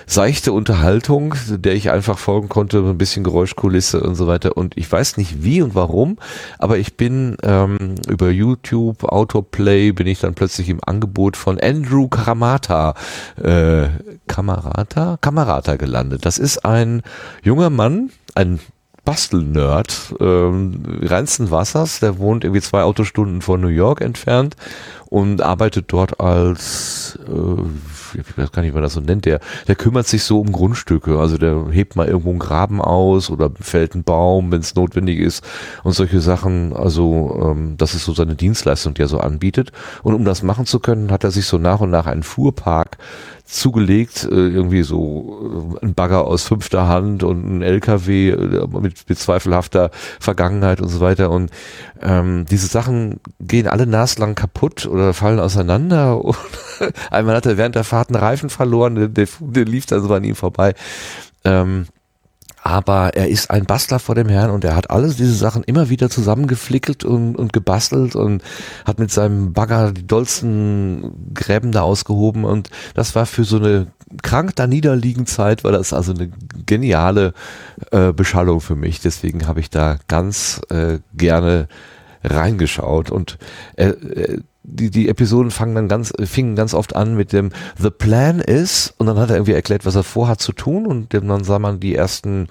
seichte 0.05 0.53
Unterhaltung, 0.53 1.35
der 1.49 1.73
ich 1.73 1.91
einfach 1.91 2.17
folgen 2.17 2.49
konnte, 2.49 2.79
ein 2.79 2.97
bisschen 2.97 3.23
Geräuschkulisse 3.23 4.01
und 4.01 4.15
so 4.15 4.27
weiter. 4.27 4.57
Und 4.57 4.77
ich 4.77 4.91
weiß 4.91 5.17
nicht 5.17 5.43
wie 5.43 5.61
und 5.61 5.75
warum, 5.75 6.17
aber 6.59 6.77
ich 6.77 6.97
bin 6.97 7.37
ähm, 7.43 7.95
über 8.07 8.29
YouTube, 8.29 9.03
Autoplay, 9.03 9.91
bin 9.91 10.07
ich 10.07 10.19
dann 10.19 10.35
plötzlich 10.35 10.69
im 10.69 10.79
Angebot 10.85 11.37
von 11.37 11.59
Andrew 11.59 12.07
Karamata, 12.07 12.93
äh, 13.41 13.87
Kamarata? 14.27 15.17
Kamarata 15.21 15.75
gelandet. 15.75 16.25
Das 16.25 16.37
ist 16.37 16.65
ein 16.65 17.01
junger 17.43 17.69
Mann, 17.69 18.11
ein 18.35 18.59
Bastelnerd 19.05 20.15
ähm, 20.19 20.81
reinsten 21.03 21.51
Wassers, 21.51 21.99
der 21.99 22.17
wohnt 22.17 22.43
irgendwie 22.43 22.61
zwei 22.61 22.81
Autostunden 22.81 23.41
von 23.41 23.61
New 23.61 23.67
York 23.67 24.01
entfernt 24.01 24.55
und 25.05 25.41
arbeitet 25.41 25.85
dort 25.89 26.19
als 26.19 27.19
äh, 27.27 27.61
ich 28.15 28.37
weiß 28.37 28.51
gar 28.51 28.61
nicht, 28.61 28.71
wie 28.71 28.75
man 28.75 28.83
das 28.83 28.93
so 28.93 29.01
nennt, 29.01 29.25
der, 29.25 29.39
der 29.67 29.75
kümmert 29.75 30.07
sich 30.07 30.23
so 30.23 30.39
um 30.39 30.51
Grundstücke. 30.51 31.19
Also 31.19 31.37
der 31.37 31.67
hebt 31.71 31.95
mal 31.95 32.07
irgendwo 32.07 32.29
einen 32.29 32.39
Graben 32.39 32.81
aus 32.81 33.29
oder 33.29 33.51
fällt 33.59 33.93
einen 33.93 34.03
Baum, 34.03 34.51
wenn 34.51 34.61
es 34.61 34.75
notwendig 34.75 35.19
ist 35.19 35.45
und 35.83 35.93
solche 35.93 36.21
Sachen. 36.21 36.73
Also 36.73 37.39
ähm, 37.41 37.75
das 37.77 37.95
ist 37.95 38.05
so 38.05 38.13
seine 38.13 38.35
Dienstleistung, 38.35 38.93
die 38.93 39.01
er 39.01 39.07
so 39.07 39.19
anbietet. 39.19 39.71
Und 40.03 40.15
um 40.15 40.25
das 40.25 40.43
machen 40.43 40.65
zu 40.65 40.79
können, 40.79 41.11
hat 41.11 41.23
er 41.23 41.31
sich 41.31 41.45
so 41.45 41.57
nach 41.57 41.81
und 41.81 41.89
nach 41.89 42.05
einen 42.05 42.23
Fuhrpark 42.23 42.97
zugelegt, 43.45 44.23
äh, 44.23 44.35
irgendwie 44.35 44.83
so 44.83 45.77
äh, 45.81 45.85
ein 45.85 45.93
Bagger 45.93 46.25
aus 46.25 46.43
fünfter 46.43 46.87
Hand 46.87 47.23
und 47.23 47.45
ein 47.45 47.61
LKW 47.61 48.31
äh, 48.31 48.67
mit, 48.81 49.07
mit 49.07 49.19
zweifelhafter 49.19 49.91
Vergangenheit 50.19 50.81
und 50.81 50.89
so 50.89 50.99
weiter. 50.99 51.29
Und 51.29 51.51
ähm, 52.01 52.45
diese 52.49 52.67
Sachen 52.67 53.19
gehen 53.39 53.67
alle 53.67 53.85
naslang 53.85 54.35
kaputt 54.35 54.87
oder 54.87 55.13
fallen 55.13 55.39
auseinander. 55.39 56.21
einmal 57.11 57.35
hat 57.35 57.45
er 57.45 57.57
während 57.57 57.75
der 57.75 57.83
Fahrt 57.83 58.09
einen 58.09 58.19
Reifen 58.19 58.49
verloren, 58.49 58.95
der, 58.95 59.07
der, 59.07 59.27
der 59.39 59.65
lief 59.65 59.85
dann 59.85 60.01
so 60.01 60.13
an 60.13 60.23
ihm 60.23 60.35
vorbei. 60.35 60.73
Ähm, 61.43 61.85
aber 62.65 63.15
er 63.15 63.29
ist 63.29 63.51
ein 63.51 63.65
Bastler 63.65 63.99
vor 63.99 64.15
dem 64.15 64.27
Herrn 64.27 64.49
und 64.49 64.63
er 64.63 64.75
hat 64.75 64.89
alles 64.89 65.17
diese 65.17 65.35
Sachen 65.35 65.63
immer 65.63 65.91
wieder 65.91 66.09
zusammengeflickelt 66.09 67.05
und, 67.05 67.35
und 67.35 67.53
gebastelt 67.53 68.15
und 68.15 68.41
hat 68.85 68.97
mit 68.97 69.11
seinem 69.11 69.53
Bagger 69.53 69.91
die 69.91 70.07
dollsten 70.07 71.31
Gräben 71.35 71.71
da 71.71 71.83
ausgehoben 71.83 72.43
und 72.43 72.71
das 72.95 73.13
war 73.13 73.27
für 73.27 73.43
so 73.43 73.57
eine 73.57 73.85
krank 74.23 74.55
da 74.55 74.65
niederliegen 74.65 75.27
Zeit, 75.27 75.63
war 75.63 75.71
das 75.71 75.93
also 75.93 76.13
eine 76.13 76.31
geniale 76.65 77.33
äh, 77.91 78.11
Beschallung 78.13 78.61
für 78.61 78.75
mich. 78.75 78.99
Deswegen 78.99 79.45
habe 79.45 79.59
ich 79.59 79.69
da 79.69 79.97
ganz 80.07 80.59
äh, 80.69 80.97
gerne 81.13 81.67
reingeschaut 82.23 83.11
und 83.11 83.37
äh, 83.75 83.89
äh 83.89 84.39
die, 84.67 84.89
die 84.89 85.09
Episoden 85.09 85.51
fangen 85.51 85.75
dann 85.75 85.87
ganz, 85.87 86.11
fingen 86.25 86.55
ganz 86.55 86.73
oft 86.73 86.95
an 86.95 87.15
mit 87.15 87.33
dem 87.33 87.51
The 87.77 87.89
Plan 87.89 88.39
is 88.39 88.93
und 88.97 89.07
dann 89.07 89.17
hat 89.17 89.29
er 89.29 89.37
irgendwie 89.37 89.53
erklärt, 89.53 89.85
was 89.85 89.95
er 89.95 90.03
vorhat 90.03 90.41
zu 90.41 90.51
tun 90.51 90.85
und 90.85 91.13
dann 91.13 91.43
sah 91.43 91.59
man 91.59 91.79
die 91.79 91.95
ersten 91.95 92.47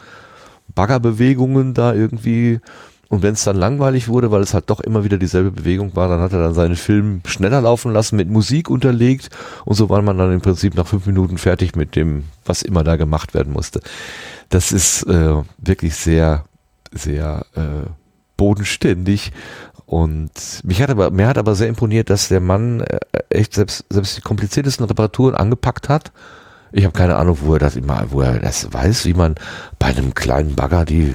Baggerbewegungen 0.74 1.74
da 1.74 1.92
irgendwie 1.92 2.60
und 3.08 3.22
wenn 3.22 3.34
es 3.34 3.44
dann 3.44 3.56
langweilig 3.56 4.08
wurde, 4.08 4.30
weil 4.30 4.42
es 4.42 4.54
halt 4.54 4.70
doch 4.70 4.80
immer 4.80 5.04
wieder 5.04 5.18
dieselbe 5.18 5.50
Bewegung 5.50 5.94
war, 5.94 6.08
dann 6.08 6.20
hat 6.20 6.32
er 6.32 6.42
dann 6.42 6.54
seinen 6.54 6.76
Film 6.76 7.20
schneller 7.26 7.60
laufen 7.60 7.92
lassen, 7.92 8.16
mit 8.16 8.28
Musik 8.28 8.70
unterlegt 8.70 9.30
und 9.64 9.74
so 9.74 9.88
war 9.88 10.02
man 10.02 10.18
dann 10.18 10.32
im 10.32 10.40
Prinzip 10.40 10.74
nach 10.74 10.86
fünf 10.86 11.06
Minuten 11.06 11.38
fertig 11.38 11.76
mit 11.76 11.96
dem, 11.96 12.24
was 12.44 12.62
immer 12.62 12.82
da 12.82 12.96
gemacht 12.96 13.34
werden 13.34 13.52
musste. 13.52 13.80
Das 14.48 14.72
ist 14.72 15.04
äh, 15.04 15.42
wirklich 15.58 15.94
sehr, 15.94 16.44
sehr 16.92 17.44
äh, 17.54 17.88
bodenständig 18.36 19.32
und 19.86 20.30
mich 20.64 20.80
hat 20.82 20.90
aber, 20.90 21.10
mir 21.10 21.26
hat 21.26 21.38
aber 21.38 21.54
sehr 21.54 21.68
imponiert, 21.68 22.10
dass 22.10 22.28
der 22.28 22.40
Mann 22.40 22.80
äh, 22.80 22.98
echt 23.28 23.54
selbst, 23.54 23.84
selbst 23.90 24.16
die 24.16 24.22
kompliziertesten 24.22 24.86
Reparaturen 24.86 25.34
angepackt 25.34 25.88
hat. 25.88 26.12
Ich 26.72 26.84
habe 26.84 26.96
keine 26.96 27.16
Ahnung, 27.16 27.38
wo 27.42 27.52
er 27.52 27.58
das 27.58 27.76
immer, 27.76 28.06
wo 28.08 28.20
er 28.22 28.38
das 28.40 28.72
weiß, 28.72 29.04
wie 29.04 29.14
man 29.14 29.36
bei 29.78 29.88
einem 29.88 30.14
kleinen 30.14 30.56
Bagger 30.56 30.84
die, 30.84 31.14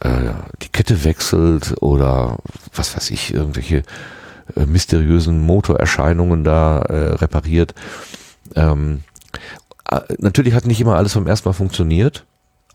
äh, 0.00 0.32
die 0.62 0.68
Kette 0.68 1.04
wechselt 1.04 1.74
oder 1.82 2.38
was 2.74 2.96
weiß 2.96 3.10
ich, 3.10 3.34
irgendwelche 3.34 3.82
äh, 4.56 4.66
mysteriösen 4.66 5.40
Motorerscheinungen 5.40 6.44
da 6.44 6.80
äh, 6.82 7.14
repariert. 7.14 7.74
Ähm, 8.54 9.02
äh, 9.90 10.00
natürlich 10.18 10.54
hat 10.54 10.66
nicht 10.66 10.80
immer 10.80 10.96
alles 10.96 11.12
vom 11.12 11.26
ersten 11.26 11.48
Mal 11.48 11.54
funktioniert. 11.54 12.24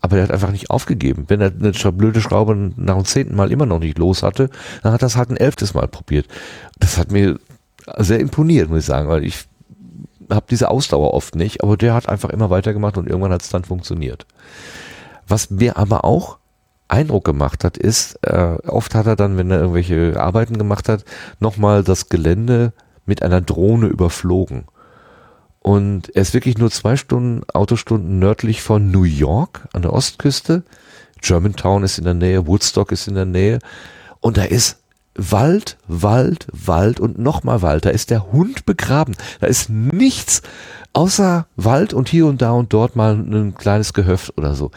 Aber 0.00 0.16
der 0.16 0.24
hat 0.24 0.30
einfach 0.30 0.50
nicht 0.50 0.70
aufgegeben. 0.70 1.24
Wenn 1.28 1.40
er 1.40 1.52
eine 1.52 1.72
blöde 1.92 2.20
Schraube 2.20 2.72
nach 2.76 2.96
dem 2.96 3.04
zehnten 3.04 3.36
Mal 3.36 3.52
immer 3.52 3.66
noch 3.66 3.78
nicht 3.78 3.98
los 3.98 4.22
hatte, 4.22 4.48
dann 4.82 4.92
hat 4.92 5.02
er 5.02 5.06
es 5.06 5.16
halt 5.16 5.30
ein 5.30 5.36
elftes 5.36 5.74
Mal 5.74 5.88
probiert. 5.88 6.26
Das 6.78 6.96
hat 6.96 7.12
mir 7.12 7.38
sehr 7.98 8.20
imponiert, 8.20 8.70
muss 8.70 8.80
ich 8.80 8.84
sagen, 8.86 9.08
weil 9.08 9.24
ich 9.24 9.46
habe 10.30 10.46
diese 10.48 10.70
Ausdauer 10.70 11.12
oft 11.12 11.34
nicht, 11.34 11.62
aber 11.62 11.76
der 11.76 11.94
hat 11.94 12.08
einfach 12.08 12.30
immer 12.30 12.50
weitergemacht 12.50 12.96
und 12.96 13.08
irgendwann 13.08 13.32
hat 13.32 13.42
es 13.42 13.50
dann 13.50 13.64
funktioniert. 13.64 14.26
Was 15.26 15.50
mir 15.50 15.76
aber 15.76 16.04
auch 16.04 16.38
Eindruck 16.88 17.24
gemacht 17.24 17.64
hat, 17.64 17.76
ist, 17.76 18.18
äh, 18.22 18.56
oft 18.66 18.94
hat 18.94 19.06
er 19.06 19.16
dann, 19.16 19.36
wenn 19.36 19.50
er 19.50 19.60
irgendwelche 19.60 20.20
Arbeiten 20.20 20.58
gemacht 20.58 20.88
hat, 20.88 21.04
nochmal 21.38 21.84
das 21.84 22.08
Gelände 22.08 22.72
mit 23.06 23.22
einer 23.22 23.40
Drohne 23.40 23.86
überflogen 23.86 24.64
Und 25.60 26.14
er 26.16 26.22
ist 26.22 26.34
wirklich 26.34 26.58
nur 26.58 26.70
zwei 26.70 26.96
Stunden, 26.96 27.48
Autostunden 27.52 28.18
nördlich 28.18 28.62
von 28.62 28.90
New 28.90 29.04
York 29.04 29.68
an 29.72 29.82
der 29.82 29.92
Ostküste. 29.92 30.62
Germantown 31.20 31.84
ist 31.84 31.98
in 31.98 32.04
der 32.04 32.14
Nähe, 32.14 32.46
Woodstock 32.46 32.92
ist 32.92 33.08
in 33.08 33.14
der 33.14 33.26
Nähe. 33.26 33.58
Und 34.20 34.38
da 34.38 34.44
ist 34.44 34.78
Wald, 35.14 35.76
Wald, 35.86 36.46
Wald 36.52 36.98
und 36.98 37.18
nochmal 37.18 37.62
Wald. 37.62 37.84
Da 37.84 37.90
ist 37.90 38.10
der 38.10 38.32
Hund 38.32 38.64
begraben. 38.64 39.16
Da 39.40 39.46
ist 39.46 39.68
nichts 39.68 40.42
außer 40.92 41.46
Wald 41.56 41.92
und 41.92 42.08
hier 42.08 42.26
und 42.26 42.40
da 42.40 42.52
und 42.52 42.72
dort 42.72 42.96
mal 42.96 43.14
ein 43.14 43.54
kleines 43.54 43.92
Gehöft 43.92 44.36
oder 44.38 44.54
so. 44.54 44.70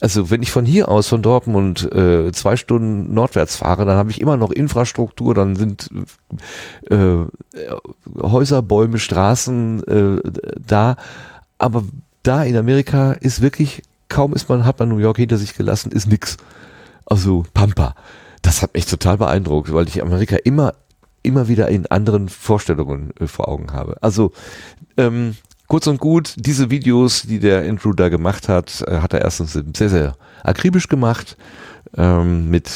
Also 0.00 0.30
wenn 0.30 0.42
ich 0.42 0.50
von 0.50 0.66
hier 0.66 0.88
aus, 0.88 1.06
von 1.06 1.22
Dortmund, 1.22 1.90
äh, 1.92 2.32
zwei 2.32 2.56
Stunden 2.56 3.14
nordwärts 3.14 3.56
fahre, 3.56 3.84
dann 3.84 3.96
habe 3.96 4.10
ich 4.10 4.20
immer 4.20 4.36
noch 4.36 4.50
Infrastruktur, 4.50 5.32
dann 5.32 5.54
sind 5.54 5.90
äh, 6.90 7.18
Häuser, 8.20 8.62
Bäume, 8.62 8.98
Straßen 8.98 9.84
äh, 9.86 10.30
da. 10.58 10.96
Aber 11.58 11.84
da 12.24 12.42
in 12.42 12.56
Amerika 12.56 13.12
ist 13.12 13.42
wirklich, 13.42 13.82
kaum 14.08 14.34
ist 14.34 14.48
man, 14.48 14.64
hat 14.64 14.80
man 14.80 14.88
New 14.88 14.98
York 14.98 15.18
hinter 15.18 15.38
sich 15.38 15.54
gelassen, 15.54 15.92
ist 15.92 16.08
nix. 16.08 16.36
Also 17.06 17.44
Pampa. 17.54 17.94
Das 18.42 18.60
hat 18.60 18.74
mich 18.74 18.86
total 18.86 19.18
beeindruckt, 19.18 19.72
weil 19.72 19.86
ich 19.86 20.02
Amerika 20.02 20.36
immer, 20.36 20.74
immer 21.22 21.46
wieder 21.46 21.68
in 21.68 21.86
anderen 21.86 22.28
Vorstellungen 22.28 23.12
äh, 23.20 23.28
vor 23.28 23.46
Augen 23.46 23.72
habe. 23.72 23.98
Also 24.00 24.32
ähm, 24.96 25.36
Kurz 25.72 25.86
und 25.86 26.00
gut, 26.00 26.34
diese 26.36 26.68
Videos, 26.68 27.22
die 27.22 27.38
der 27.38 27.62
Andrew 27.62 27.94
da 27.94 28.10
gemacht 28.10 28.50
hat, 28.50 28.84
äh, 28.86 28.98
hat 28.98 29.14
er 29.14 29.22
erstens 29.22 29.58
sehr, 29.74 29.88
sehr 29.88 30.16
akribisch 30.42 30.86
gemacht, 30.86 31.38
ähm, 31.96 32.50
mit 32.50 32.70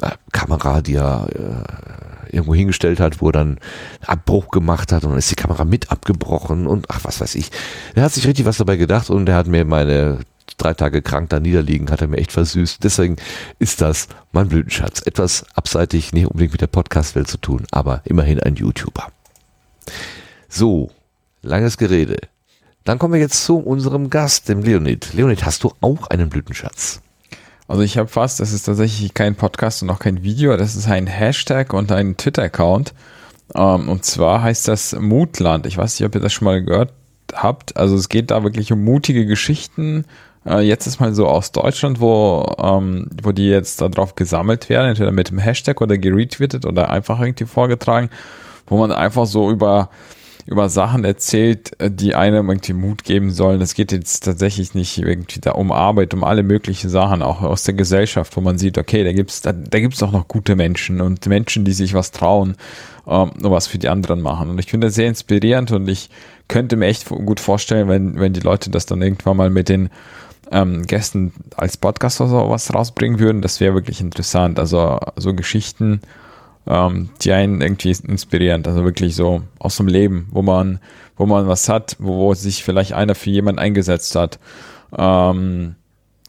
äh, 0.00 0.10
Kamera, 0.32 0.80
die 0.80 0.96
er 0.96 1.28
äh, 1.32 2.34
irgendwo 2.34 2.56
hingestellt 2.56 2.98
hat, 2.98 3.20
wo 3.20 3.28
er 3.28 3.34
dann 3.34 3.60
Abbruch 4.04 4.48
gemacht 4.48 4.90
hat 4.90 5.04
und 5.04 5.10
dann 5.10 5.18
ist 5.20 5.30
die 5.30 5.36
Kamera 5.36 5.64
mit 5.64 5.92
abgebrochen 5.92 6.66
und 6.66 6.86
ach, 6.88 6.98
was 7.04 7.20
weiß 7.20 7.36
ich. 7.36 7.52
Er 7.94 8.02
hat 8.02 8.12
sich 8.12 8.26
richtig 8.26 8.46
was 8.46 8.56
dabei 8.56 8.74
gedacht 8.74 9.08
und 9.08 9.28
er 9.28 9.36
hat 9.36 9.46
mir 9.46 9.64
meine 9.64 10.18
drei 10.56 10.74
Tage 10.74 11.02
krank 11.02 11.30
da 11.30 11.38
niederliegen, 11.38 11.88
hat 11.88 12.00
er 12.00 12.08
mir 12.08 12.18
echt 12.18 12.32
versüßt. 12.32 12.82
Deswegen 12.82 13.14
ist 13.60 13.80
das 13.80 14.08
mein 14.32 14.48
Blütenschatz. 14.48 15.02
Etwas 15.06 15.46
abseitig, 15.54 16.12
nicht 16.12 16.26
unbedingt 16.26 16.50
mit 16.50 16.62
der 16.62 16.66
Podcast-Welt 16.66 17.28
zu 17.28 17.38
tun, 17.38 17.64
aber 17.70 18.02
immerhin 18.06 18.40
ein 18.40 18.56
YouTuber. 18.56 19.06
So, 20.48 20.90
Langes 21.42 21.76
Gerede. 21.76 22.18
Dann 22.84 22.98
kommen 22.98 23.14
wir 23.14 23.20
jetzt 23.20 23.44
zu 23.44 23.58
unserem 23.58 24.10
Gast, 24.10 24.48
dem 24.48 24.62
Leonid. 24.62 25.12
Leonid, 25.12 25.44
hast 25.44 25.64
du 25.64 25.72
auch 25.80 26.06
einen 26.08 26.28
Blütenschatz? 26.28 27.00
Also 27.68 27.82
ich 27.82 27.98
habe 27.98 28.08
fast, 28.08 28.40
das 28.40 28.52
ist 28.52 28.64
tatsächlich 28.64 29.14
kein 29.14 29.34
Podcast 29.34 29.82
und 29.82 29.90
auch 29.90 29.98
kein 29.98 30.22
Video, 30.22 30.56
das 30.56 30.76
ist 30.76 30.88
ein 30.88 31.06
Hashtag 31.06 31.72
und 31.72 31.90
ein 31.90 32.16
Twitter-Account. 32.16 32.94
Ähm, 33.54 33.88
und 33.88 34.04
zwar 34.04 34.42
heißt 34.42 34.68
das 34.68 34.94
Mutland. 34.98 35.66
Ich 35.66 35.76
weiß 35.76 35.98
nicht, 35.98 36.06
ob 36.06 36.14
ihr 36.14 36.20
das 36.20 36.32
schon 36.32 36.46
mal 36.46 36.62
gehört 36.62 36.92
habt. 37.32 37.76
Also 37.76 37.96
es 37.96 38.08
geht 38.08 38.30
da 38.30 38.42
wirklich 38.42 38.72
um 38.72 38.84
mutige 38.84 39.26
Geschichten. 39.26 40.04
Äh, 40.46 40.60
jetzt 40.60 40.86
ist 40.86 41.00
mal 41.00 41.14
so 41.14 41.26
aus 41.26 41.52
Deutschland, 41.52 42.00
wo, 42.00 42.54
ähm, 42.58 43.08
wo 43.22 43.32
die 43.32 43.48
jetzt 43.48 43.80
darauf 43.80 44.14
gesammelt 44.14 44.68
werden, 44.68 44.90
entweder 44.90 45.12
mit 45.12 45.30
dem 45.30 45.38
Hashtag 45.38 45.80
oder 45.80 45.98
geretweetet 45.98 46.66
oder 46.66 46.90
einfach 46.90 47.20
irgendwie 47.20 47.46
vorgetragen, 47.46 48.10
wo 48.66 48.78
man 48.78 48.92
einfach 48.92 49.26
so 49.26 49.50
über 49.50 49.90
über 50.46 50.68
Sachen 50.68 51.04
erzählt, 51.04 51.80
äh, 51.80 51.90
die 51.90 52.14
einem 52.14 52.48
irgendwie 52.48 52.72
Mut 52.72 53.04
geben 53.04 53.30
sollen. 53.30 53.60
Es 53.60 53.74
geht 53.74 53.92
jetzt 53.92 54.24
tatsächlich 54.24 54.74
nicht 54.74 54.98
irgendwie 54.98 55.40
da 55.40 55.52
um 55.52 55.72
Arbeit, 55.72 56.14
um 56.14 56.24
alle 56.24 56.42
möglichen 56.42 56.90
Sachen, 56.90 57.22
auch 57.22 57.42
aus 57.42 57.64
der 57.64 57.74
Gesellschaft, 57.74 58.36
wo 58.36 58.40
man 58.40 58.58
sieht, 58.58 58.78
okay, 58.78 59.04
da 59.04 59.12
gibt's 59.12 59.40
da, 59.42 59.52
da 59.52 59.80
gibt's 59.80 60.02
auch 60.02 60.12
noch 60.12 60.28
gute 60.28 60.56
Menschen 60.56 61.00
und 61.00 61.26
Menschen, 61.26 61.64
die 61.64 61.72
sich 61.72 61.94
was 61.94 62.10
trauen, 62.10 62.56
ähm, 63.06 63.30
was 63.38 63.66
für 63.66 63.78
die 63.78 63.88
anderen 63.88 64.20
machen. 64.20 64.50
Und 64.50 64.58
ich 64.58 64.66
finde 64.66 64.88
das 64.88 64.94
sehr 64.94 65.08
inspirierend 65.08 65.70
und 65.72 65.88
ich 65.88 66.10
könnte 66.48 66.76
mir 66.76 66.86
echt 66.86 67.08
gut 67.08 67.40
vorstellen, 67.40 67.88
wenn, 67.88 68.18
wenn 68.18 68.32
die 68.32 68.40
Leute 68.40 68.70
das 68.70 68.86
dann 68.86 69.00
irgendwann 69.00 69.36
mal 69.36 69.50
mit 69.50 69.68
den 69.68 69.90
ähm, 70.50 70.86
Gästen 70.86 71.32
als 71.56 71.76
Podcast 71.76 72.20
oder 72.20 72.30
sowas 72.30 72.72
rausbringen 72.74 73.18
würden, 73.18 73.42
das 73.42 73.60
wäre 73.60 73.74
wirklich 73.74 74.00
interessant. 74.00 74.58
Also 74.58 74.98
so 75.16 75.34
Geschichten, 75.34 76.02
ähm, 76.66 77.10
die 77.22 77.32
einen 77.32 77.60
irgendwie 77.60 77.90
inspirierend, 77.90 78.68
also 78.68 78.84
wirklich 78.84 79.14
so 79.14 79.42
aus 79.58 79.76
dem 79.76 79.88
Leben, 79.88 80.28
wo 80.30 80.42
man, 80.42 80.80
wo 81.16 81.26
man 81.26 81.46
was 81.46 81.68
hat, 81.68 81.96
wo, 81.98 82.16
wo 82.18 82.34
sich 82.34 82.64
vielleicht 82.64 82.92
einer 82.92 83.14
für 83.14 83.30
jemanden 83.30 83.58
eingesetzt 83.58 84.14
hat. 84.14 84.38
Ähm, 84.96 85.76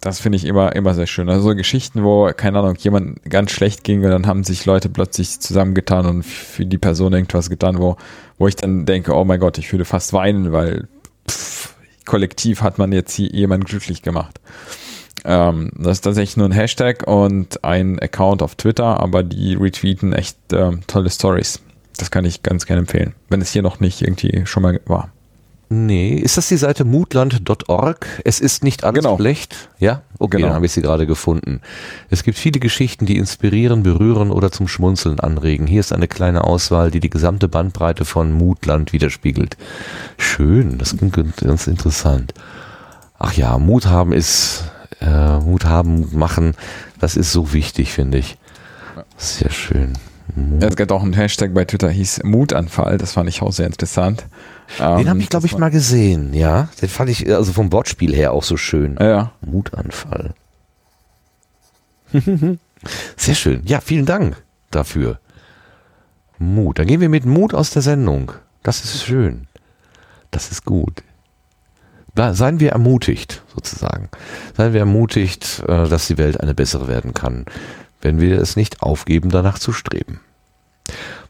das 0.01 0.19
finde 0.19 0.35
ich 0.35 0.43
immer, 0.45 0.75
immer 0.75 0.93
sehr 0.93 1.07
schön. 1.07 1.29
Also 1.29 1.49
so 1.49 1.55
Geschichten, 1.55 2.03
wo, 2.03 2.29
keine 2.35 2.59
Ahnung, 2.59 2.75
jemand 2.77 3.23
ganz 3.23 3.51
schlecht 3.51 3.85
ging 3.85 4.03
und 4.03 4.11
dann 4.11 4.27
haben 4.27 4.43
sich 4.43 4.65
Leute 4.65 4.89
plötzlich 4.89 5.39
zusammengetan 5.39 6.05
und 6.05 6.23
für 6.23 6.65
die 6.65 6.77
Person 6.77 7.13
irgendwas 7.13 7.49
getan, 7.49 7.77
wo, 7.77 7.95
wo 8.37 8.47
ich 8.47 8.55
dann 8.57 8.85
denke, 8.85 9.13
oh 9.13 9.23
mein 9.23 9.39
Gott, 9.39 9.57
ich 9.57 9.71
würde 9.71 9.85
fast 9.85 10.11
weinen, 10.11 10.51
weil 10.51 10.89
pff, 11.29 11.75
kollektiv 12.05 12.61
hat 12.61 12.79
man 12.79 12.91
jetzt 12.91 13.13
hier 13.13 13.29
jemanden 13.29 13.65
glücklich 13.65 14.01
gemacht. 14.01 14.41
Ähm, 15.25 15.71
das 15.77 15.97
ist 15.97 16.01
tatsächlich 16.01 16.37
nur 16.37 16.47
ein 16.47 16.51
Hashtag 16.51 17.07
und 17.07 17.63
ein 17.63 17.99
Account 17.99 18.41
auf 18.41 18.55
Twitter, 18.55 18.99
aber 18.99 19.23
die 19.23 19.55
retweeten 19.55 20.13
echt 20.13 20.37
ähm, 20.51 20.81
tolle 20.87 21.09
Stories. 21.09 21.59
Das 21.97 22.11
kann 22.11 22.25
ich 22.25 22.43
ganz 22.43 22.65
gerne 22.65 22.81
empfehlen, 22.81 23.13
wenn 23.29 23.41
es 23.41 23.51
hier 23.51 23.61
noch 23.61 23.79
nicht 23.79 24.01
irgendwie 24.01 24.45
schon 24.45 24.63
mal 24.63 24.79
war. 24.85 25.09
Nee, 25.69 26.15
ist 26.17 26.37
das 26.37 26.49
die 26.49 26.57
Seite 26.57 26.85
mutland.org? 26.85 28.05
Es 28.25 28.39
ist 28.41 28.63
nicht 28.63 28.83
alles 28.83 29.01
Genau. 29.03 29.15
schlecht. 29.17 29.69
Ja? 29.79 30.01
Okay, 30.19 30.37
Genau. 30.37 30.47
dann 30.47 30.55
habe 30.57 30.65
ich 30.67 30.71
sie 30.71 30.81
gerade 30.83 31.07
gefunden. 31.07 31.61
Es 32.11 32.23
gibt 32.23 32.37
viele 32.37 32.59
Geschichten, 32.59 33.07
die 33.07 33.17
inspirieren, 33.17 33.81
berühren 33.81 34.29
oder 34.29 34.51
zum 34.51 34.67
Schmunzeln 34.67 35.19
anregen. 35.19 35.65
Hier 35.65 35.79
ist 35.79 35.91
eine 35.91 36.07
kleine 36.07 36.43
Auswahl, 36.43 36.91
die 36.91 36.99
die 36.99 37.09
gesamte 37.09 37.47
Bandbreite 37.47 38.05
von 38.05 38.31
Mutland 38.33 38.93
widerspiegelt. 38.93 39.57
Schön, 40.17 40.77
das 40.77 40.95
klingt 40.95 41.37
ganz 41.37 41.65
interessant. 41.65 42.33
Ach 43.17 43.33
ja, 43.33 43.57
Mut 43.57 43.87
haben 43.87 44.11
ist, 44.13 44.65
äh, 45.03 45.39
Mut 45.39 45.65
haben, 45.65 45.99
Mut 45.99 46.13
machen, 46.13 46.55
das 46.99 47.15
ist 47.17 47.31
so 47.31 47.53
wichtig, 47.53 47.91
finde 47.91 48.17
ich. 48.19 48.37
Sehr 49.17 49.49
schön. 49.51 49.93
Ja, 50.59 50.67
Es 50.69 50.75
gibt 50.75 50.91
auch 50.91 51.03
einen 51.03 51.13
Hashtag 51.13 51.53
bei 51.53 51.65
Twitter, 51.65 51.89
hieß 51.89 52.23
Mutanfall. 52.23 52.97
Das 52.97 53.11
fand 53.13 53.27
ich 53.29 53.41
auch 53.41 53.51
sehr 53.51 53.65
interessant. 53.67 54.25
Den 54.79 54.99
Ähm, 54.99 55.09
habe 55.09 55.19
ich, 55.19 55.29
glaube 55.29 55.45
ich, 55.45 55.57
mal 55.57 55.69
gesehen, 55.69 56.33
ja. 56.33 56.69
Den 56.81 56.89
fand 56.89 57.09
ich 57.09 57.29
also 57.31 57.51
vom 57.51 57.71
Wortspiel 57.71 58.15
her 58.15 58.31
auch 58.31 58.43
so 58.43 58.55
schön. 58.57 58.97
Ja. 58.99 59.31
Mutanfall. 59.41 60.33
Sehr 63.17 63.35
schön. 63.35 63.61
Ja, 63.65 63.81
vielen 63.81 64.05
Dank 64.05 64.41
dafür. 64.71 65.19
Mut. 66.37 66.79
Dann 66.79 66.87
gehen 66.87 67.01
wir 67.01 67.09
mit 67.09 67.25
Mut 67.25 67.53
aus 67.53 67.71
der 67.71 67.81
Sendung. 67.81 68.31
Das 68.61 68.83
ist 68.83 69.03
schön. 69.03 69.47
Das 70.31 70.51
ist 70.51 70.65
gut. 70.65 71.03
Seien 72.15 72.59
wir 72.59 72.71
ermutigt, 72.71 73.41
sozusagen. 73.55 74.09
Seien 74.55 74.73
wir 74.73 74.81
ermutigt, 74.81 75.63
äh, 75.67 75.87
dass 75.87 76.07
die 76.07 76.17
Welt 76.17 76.39
eine 76.39 76.53
bessere 76.53 76.87
werden 76.87 77.13
kann, 77.13 77.45
wenn 78.01 78.21
wir 78.21 78.39
es 78.39 78.55
nicht 78.55 78.81
aufgeben, 78.83 79.29
danach 79.29 79.57
zu 79.57 79.73
streben. 79.73 80.19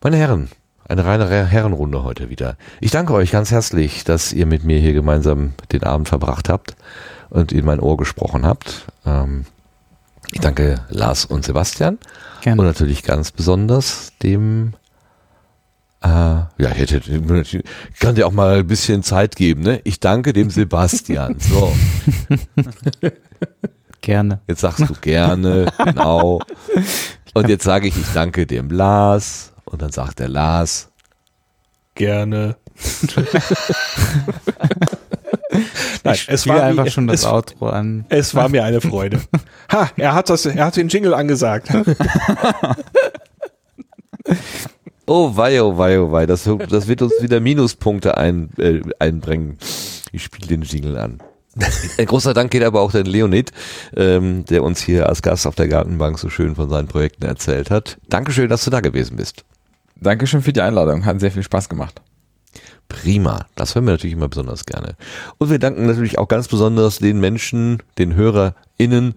Meine 0.02 0.18
Herren, 0.18 0.50
eine 0.88 1.06
reine 1.06 1.30
Re- 1.30 1.46
Herrenrunde 1.46 2.04
heute 2.04 2.30
wieder. 2.30 2.58
Ich 2.82 2.92
danke 2.92 3.14
euch 3.14 3.32
ganz 3.32 3.52
herzlich, 3.52 4.04
dass 4.04 4.34
ihr 4.34 4.46
mit 4.46 4.66
mir 4.66 4.80
hier 4.80 4.94
gemeinsam 4.94 5.54
den 5.72 5.84
Abend 5.84 6.10
verbracht 6.10 6.50
habt 6.50 6.76
und 7.30 7.54
in 7.54 7.64
mein 7.64 7.80
Ohr 7.80 7.96
gesprochen 7.96 8.46
habt. 8.46 8.86
Ähm, 9.06 9.46
ich 10.32 10.42
danke 10.42 10.82
Lars 10.90 11.26
und 11.26 11.46
Sebastian 11.46 11.98
Gerne. 12.42 12.62
und 12.62 12.68
natürlich 12.68 13.04
ganz 13.04 13.32
besonders 13.32 14.12
dem 14.22 14.74
äh, 16.04 16.08
ja, 16.08 16.50
ich 16.58 16.78
hätte, 16.78 16.98
ich 16.98 18.00
kann 18.00 18.16
dir 18.16 18.28
auch 18.28 18.32
mal 18.32 18.60
ein 18.60 18.68
bisschen 18.68 19.04
Zeit 19.04 19.36
geben, 19.36 19.62
ne? 19.64 19.80
Ich 19.86 20.00
danke 20.00 20.34
dem 20.34 20.50
Sebastian. 20.50 21.38
So, 21.40 21.74
Gerne. 24.02 24.42
jetzt 24.48 24.62
sagst 24.62 24.82
du 24.82 24.94
gerne, 25.00 25.72
genau. 25.84 26.42
Und 27.34 27.48
jetzt 27.50 27.64
sage 27.64 27.88
ich, 27.88 27.96
ich 27.98 28.12
danke 28.14 28.46
dem 28.46 28.70
Lars. 28.70 29.54
Und 29.66 29.82
dann 29.82 29.92
sagt 29.92 30.20
der 30.20 30.28
Lars, 30.30 30.90
Gerne. 31.96 32.58
Nein, 36.04 36.16
Ich 36.16 36.28
es 36.28 36.48
war 36.48 36.64
einfach 36.64 36.84
mir- 36.86 36.92
schon 36.92 37.08
das 37.08 37.22
es, 37.22 37.26
Outro 37.26 37.70
an. 37.70 38.06
Es 38.10 38.34
war 38.36 38.50
mir 38.50 38.64
eine 38.66 38.82
Freude. 38.82 39.22
Ha, 39.72 39.90
er 39.96 40.14
hat 40.14 40.30
das, 40.30 40.46
er 40.46 40.66
hat 40.66 40.76
den 40.76 40.88
Jingle 40.90 41.14
angesagt. 41.16 41.70
Oh 45.06 45.36
wei, 45.36 45.62
oh 45.62 45.78
wei, 45.78 46.00
oh 46.00 46.12
wei, 46.12 46.26
das, 46.26 46.50
das 46.70 46.88
wird 46.88 47.02
uns 47.02 47.14
wieder 47.22 47.40
Minuspunkte 47.40 48.18
ein, 48.18 48.50
äh, 48.58 48.82
einbringen. 49.00 49.58
Ich 50.12 50.24
spiele 50.24 50.48
den 50.48 50.62
Jingle 50.62 50.98
an. 50.98 51.20
Ein 51.98 52.06
großer 52.06 52.34
Dank 52.34 52.52
geht 52.52 52.64
aber 52.64 52.82
auch 52.82 52.92
den 52.92 53.06
Leonid, 53.06 53.52
ähm, 53.96 54.44
der 54.46 54.64
uns 54.64 54.82
hier 54.82 55.08
als 55.08 55.22
Gast 55.22 55.46
auf 55.46 55.56
der 55.56 55.68
Gartenbank 55.68 56.18
so 56.18 56.30
schön 56.30 56.56
von 56.56 56.70
seinen 56.70 56.88
Projekten 56.88 57.26
erzählt 57.26 57.70
hat. 57.70 57.98
Dankeschön, 58.10 58.50
dass 58.50 58.64
du 58.64 58.72
da 58.72 58.80
gewesen 58.80 59.18
bist. 59.18 59.44
Dankeschön 59.96 60.42
für 60.42 60.54
die 60.54 60.62
Einladung. 60.62 61.06
Hat 61.06 61.20
sehr 61.20 61.32
viel 61.32 61.44
Spaß 61.44 61.70
gemacht. 61.70 62.02
Prima, 62.90 63.46
das 63.56 63.74
hören 63.74 63.86
wir 63.86 63.94
natürlich 63.94 64.14
immer 64.14 64.28
besonders 64.28 64.66
gerne. 64.66 64.96
Und 65.38 65.50
wir 65.50 65.60
danken 65.60 65.86
natürlich 65.86 66.20
auch 66.20 66.28
ganz 66.28 66.48
besonders 66.48 67.00
den 67.00 67.20
Menschen, 67.20 67.82
den 67.98 68.16
HörerInnen, 68.16 69.16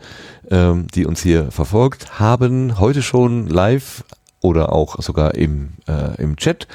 ähm, 0.50 0.86
die 0.94 1.04
uns 1.04 1.22
hier 1.22 1.50
verfolgt 1.50 2.18
haben. 2.18 2.78
Heute 2.78 3.02
schon 3.02 3.46
live 3.48 4.04
oder 4.40 4.72
auch 4.72 5.00
sogar 5.02 5.34
im, 5.34 5.74
äh, 5.88 6.20
im 6.20 6.36
Chat, 6.36 6.68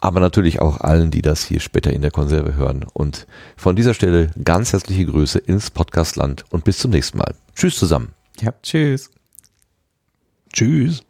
aber 0.00 0.20
natürlich 0.20 0.60
auch 0.60 0.80
allen, 0.80 1.10
die 1.10 1.22
das 1.22 1.44
hier 1.44 1.60
später 1.60 1.92
in 1.92 2.02
der 2.02 2.10
Konserve 2.10 2.54
hören. 2.54 2.84
Und 2.92 3.26
von 3.56 3.76
dieser 3.76 3.94
Stelle 3.94 4.30
ganz 4.42 4.72
herzliche 4.72 5.06
Grüße 5.06 5.38
ins 5.38 5.70
Podcastland 5.70 6.44
und 6.50 6.64
bis 6.64 6.78
zum 6.78 6.90
nächsten 6.90 7.18
Mal. 7.18 7.34
Tschüss 7.54 7.76
zusammen. 7.76 8.14
Ja, 8.40 8.52
tschüss. 8.62 9.10
Tschüss. 10.52 11.07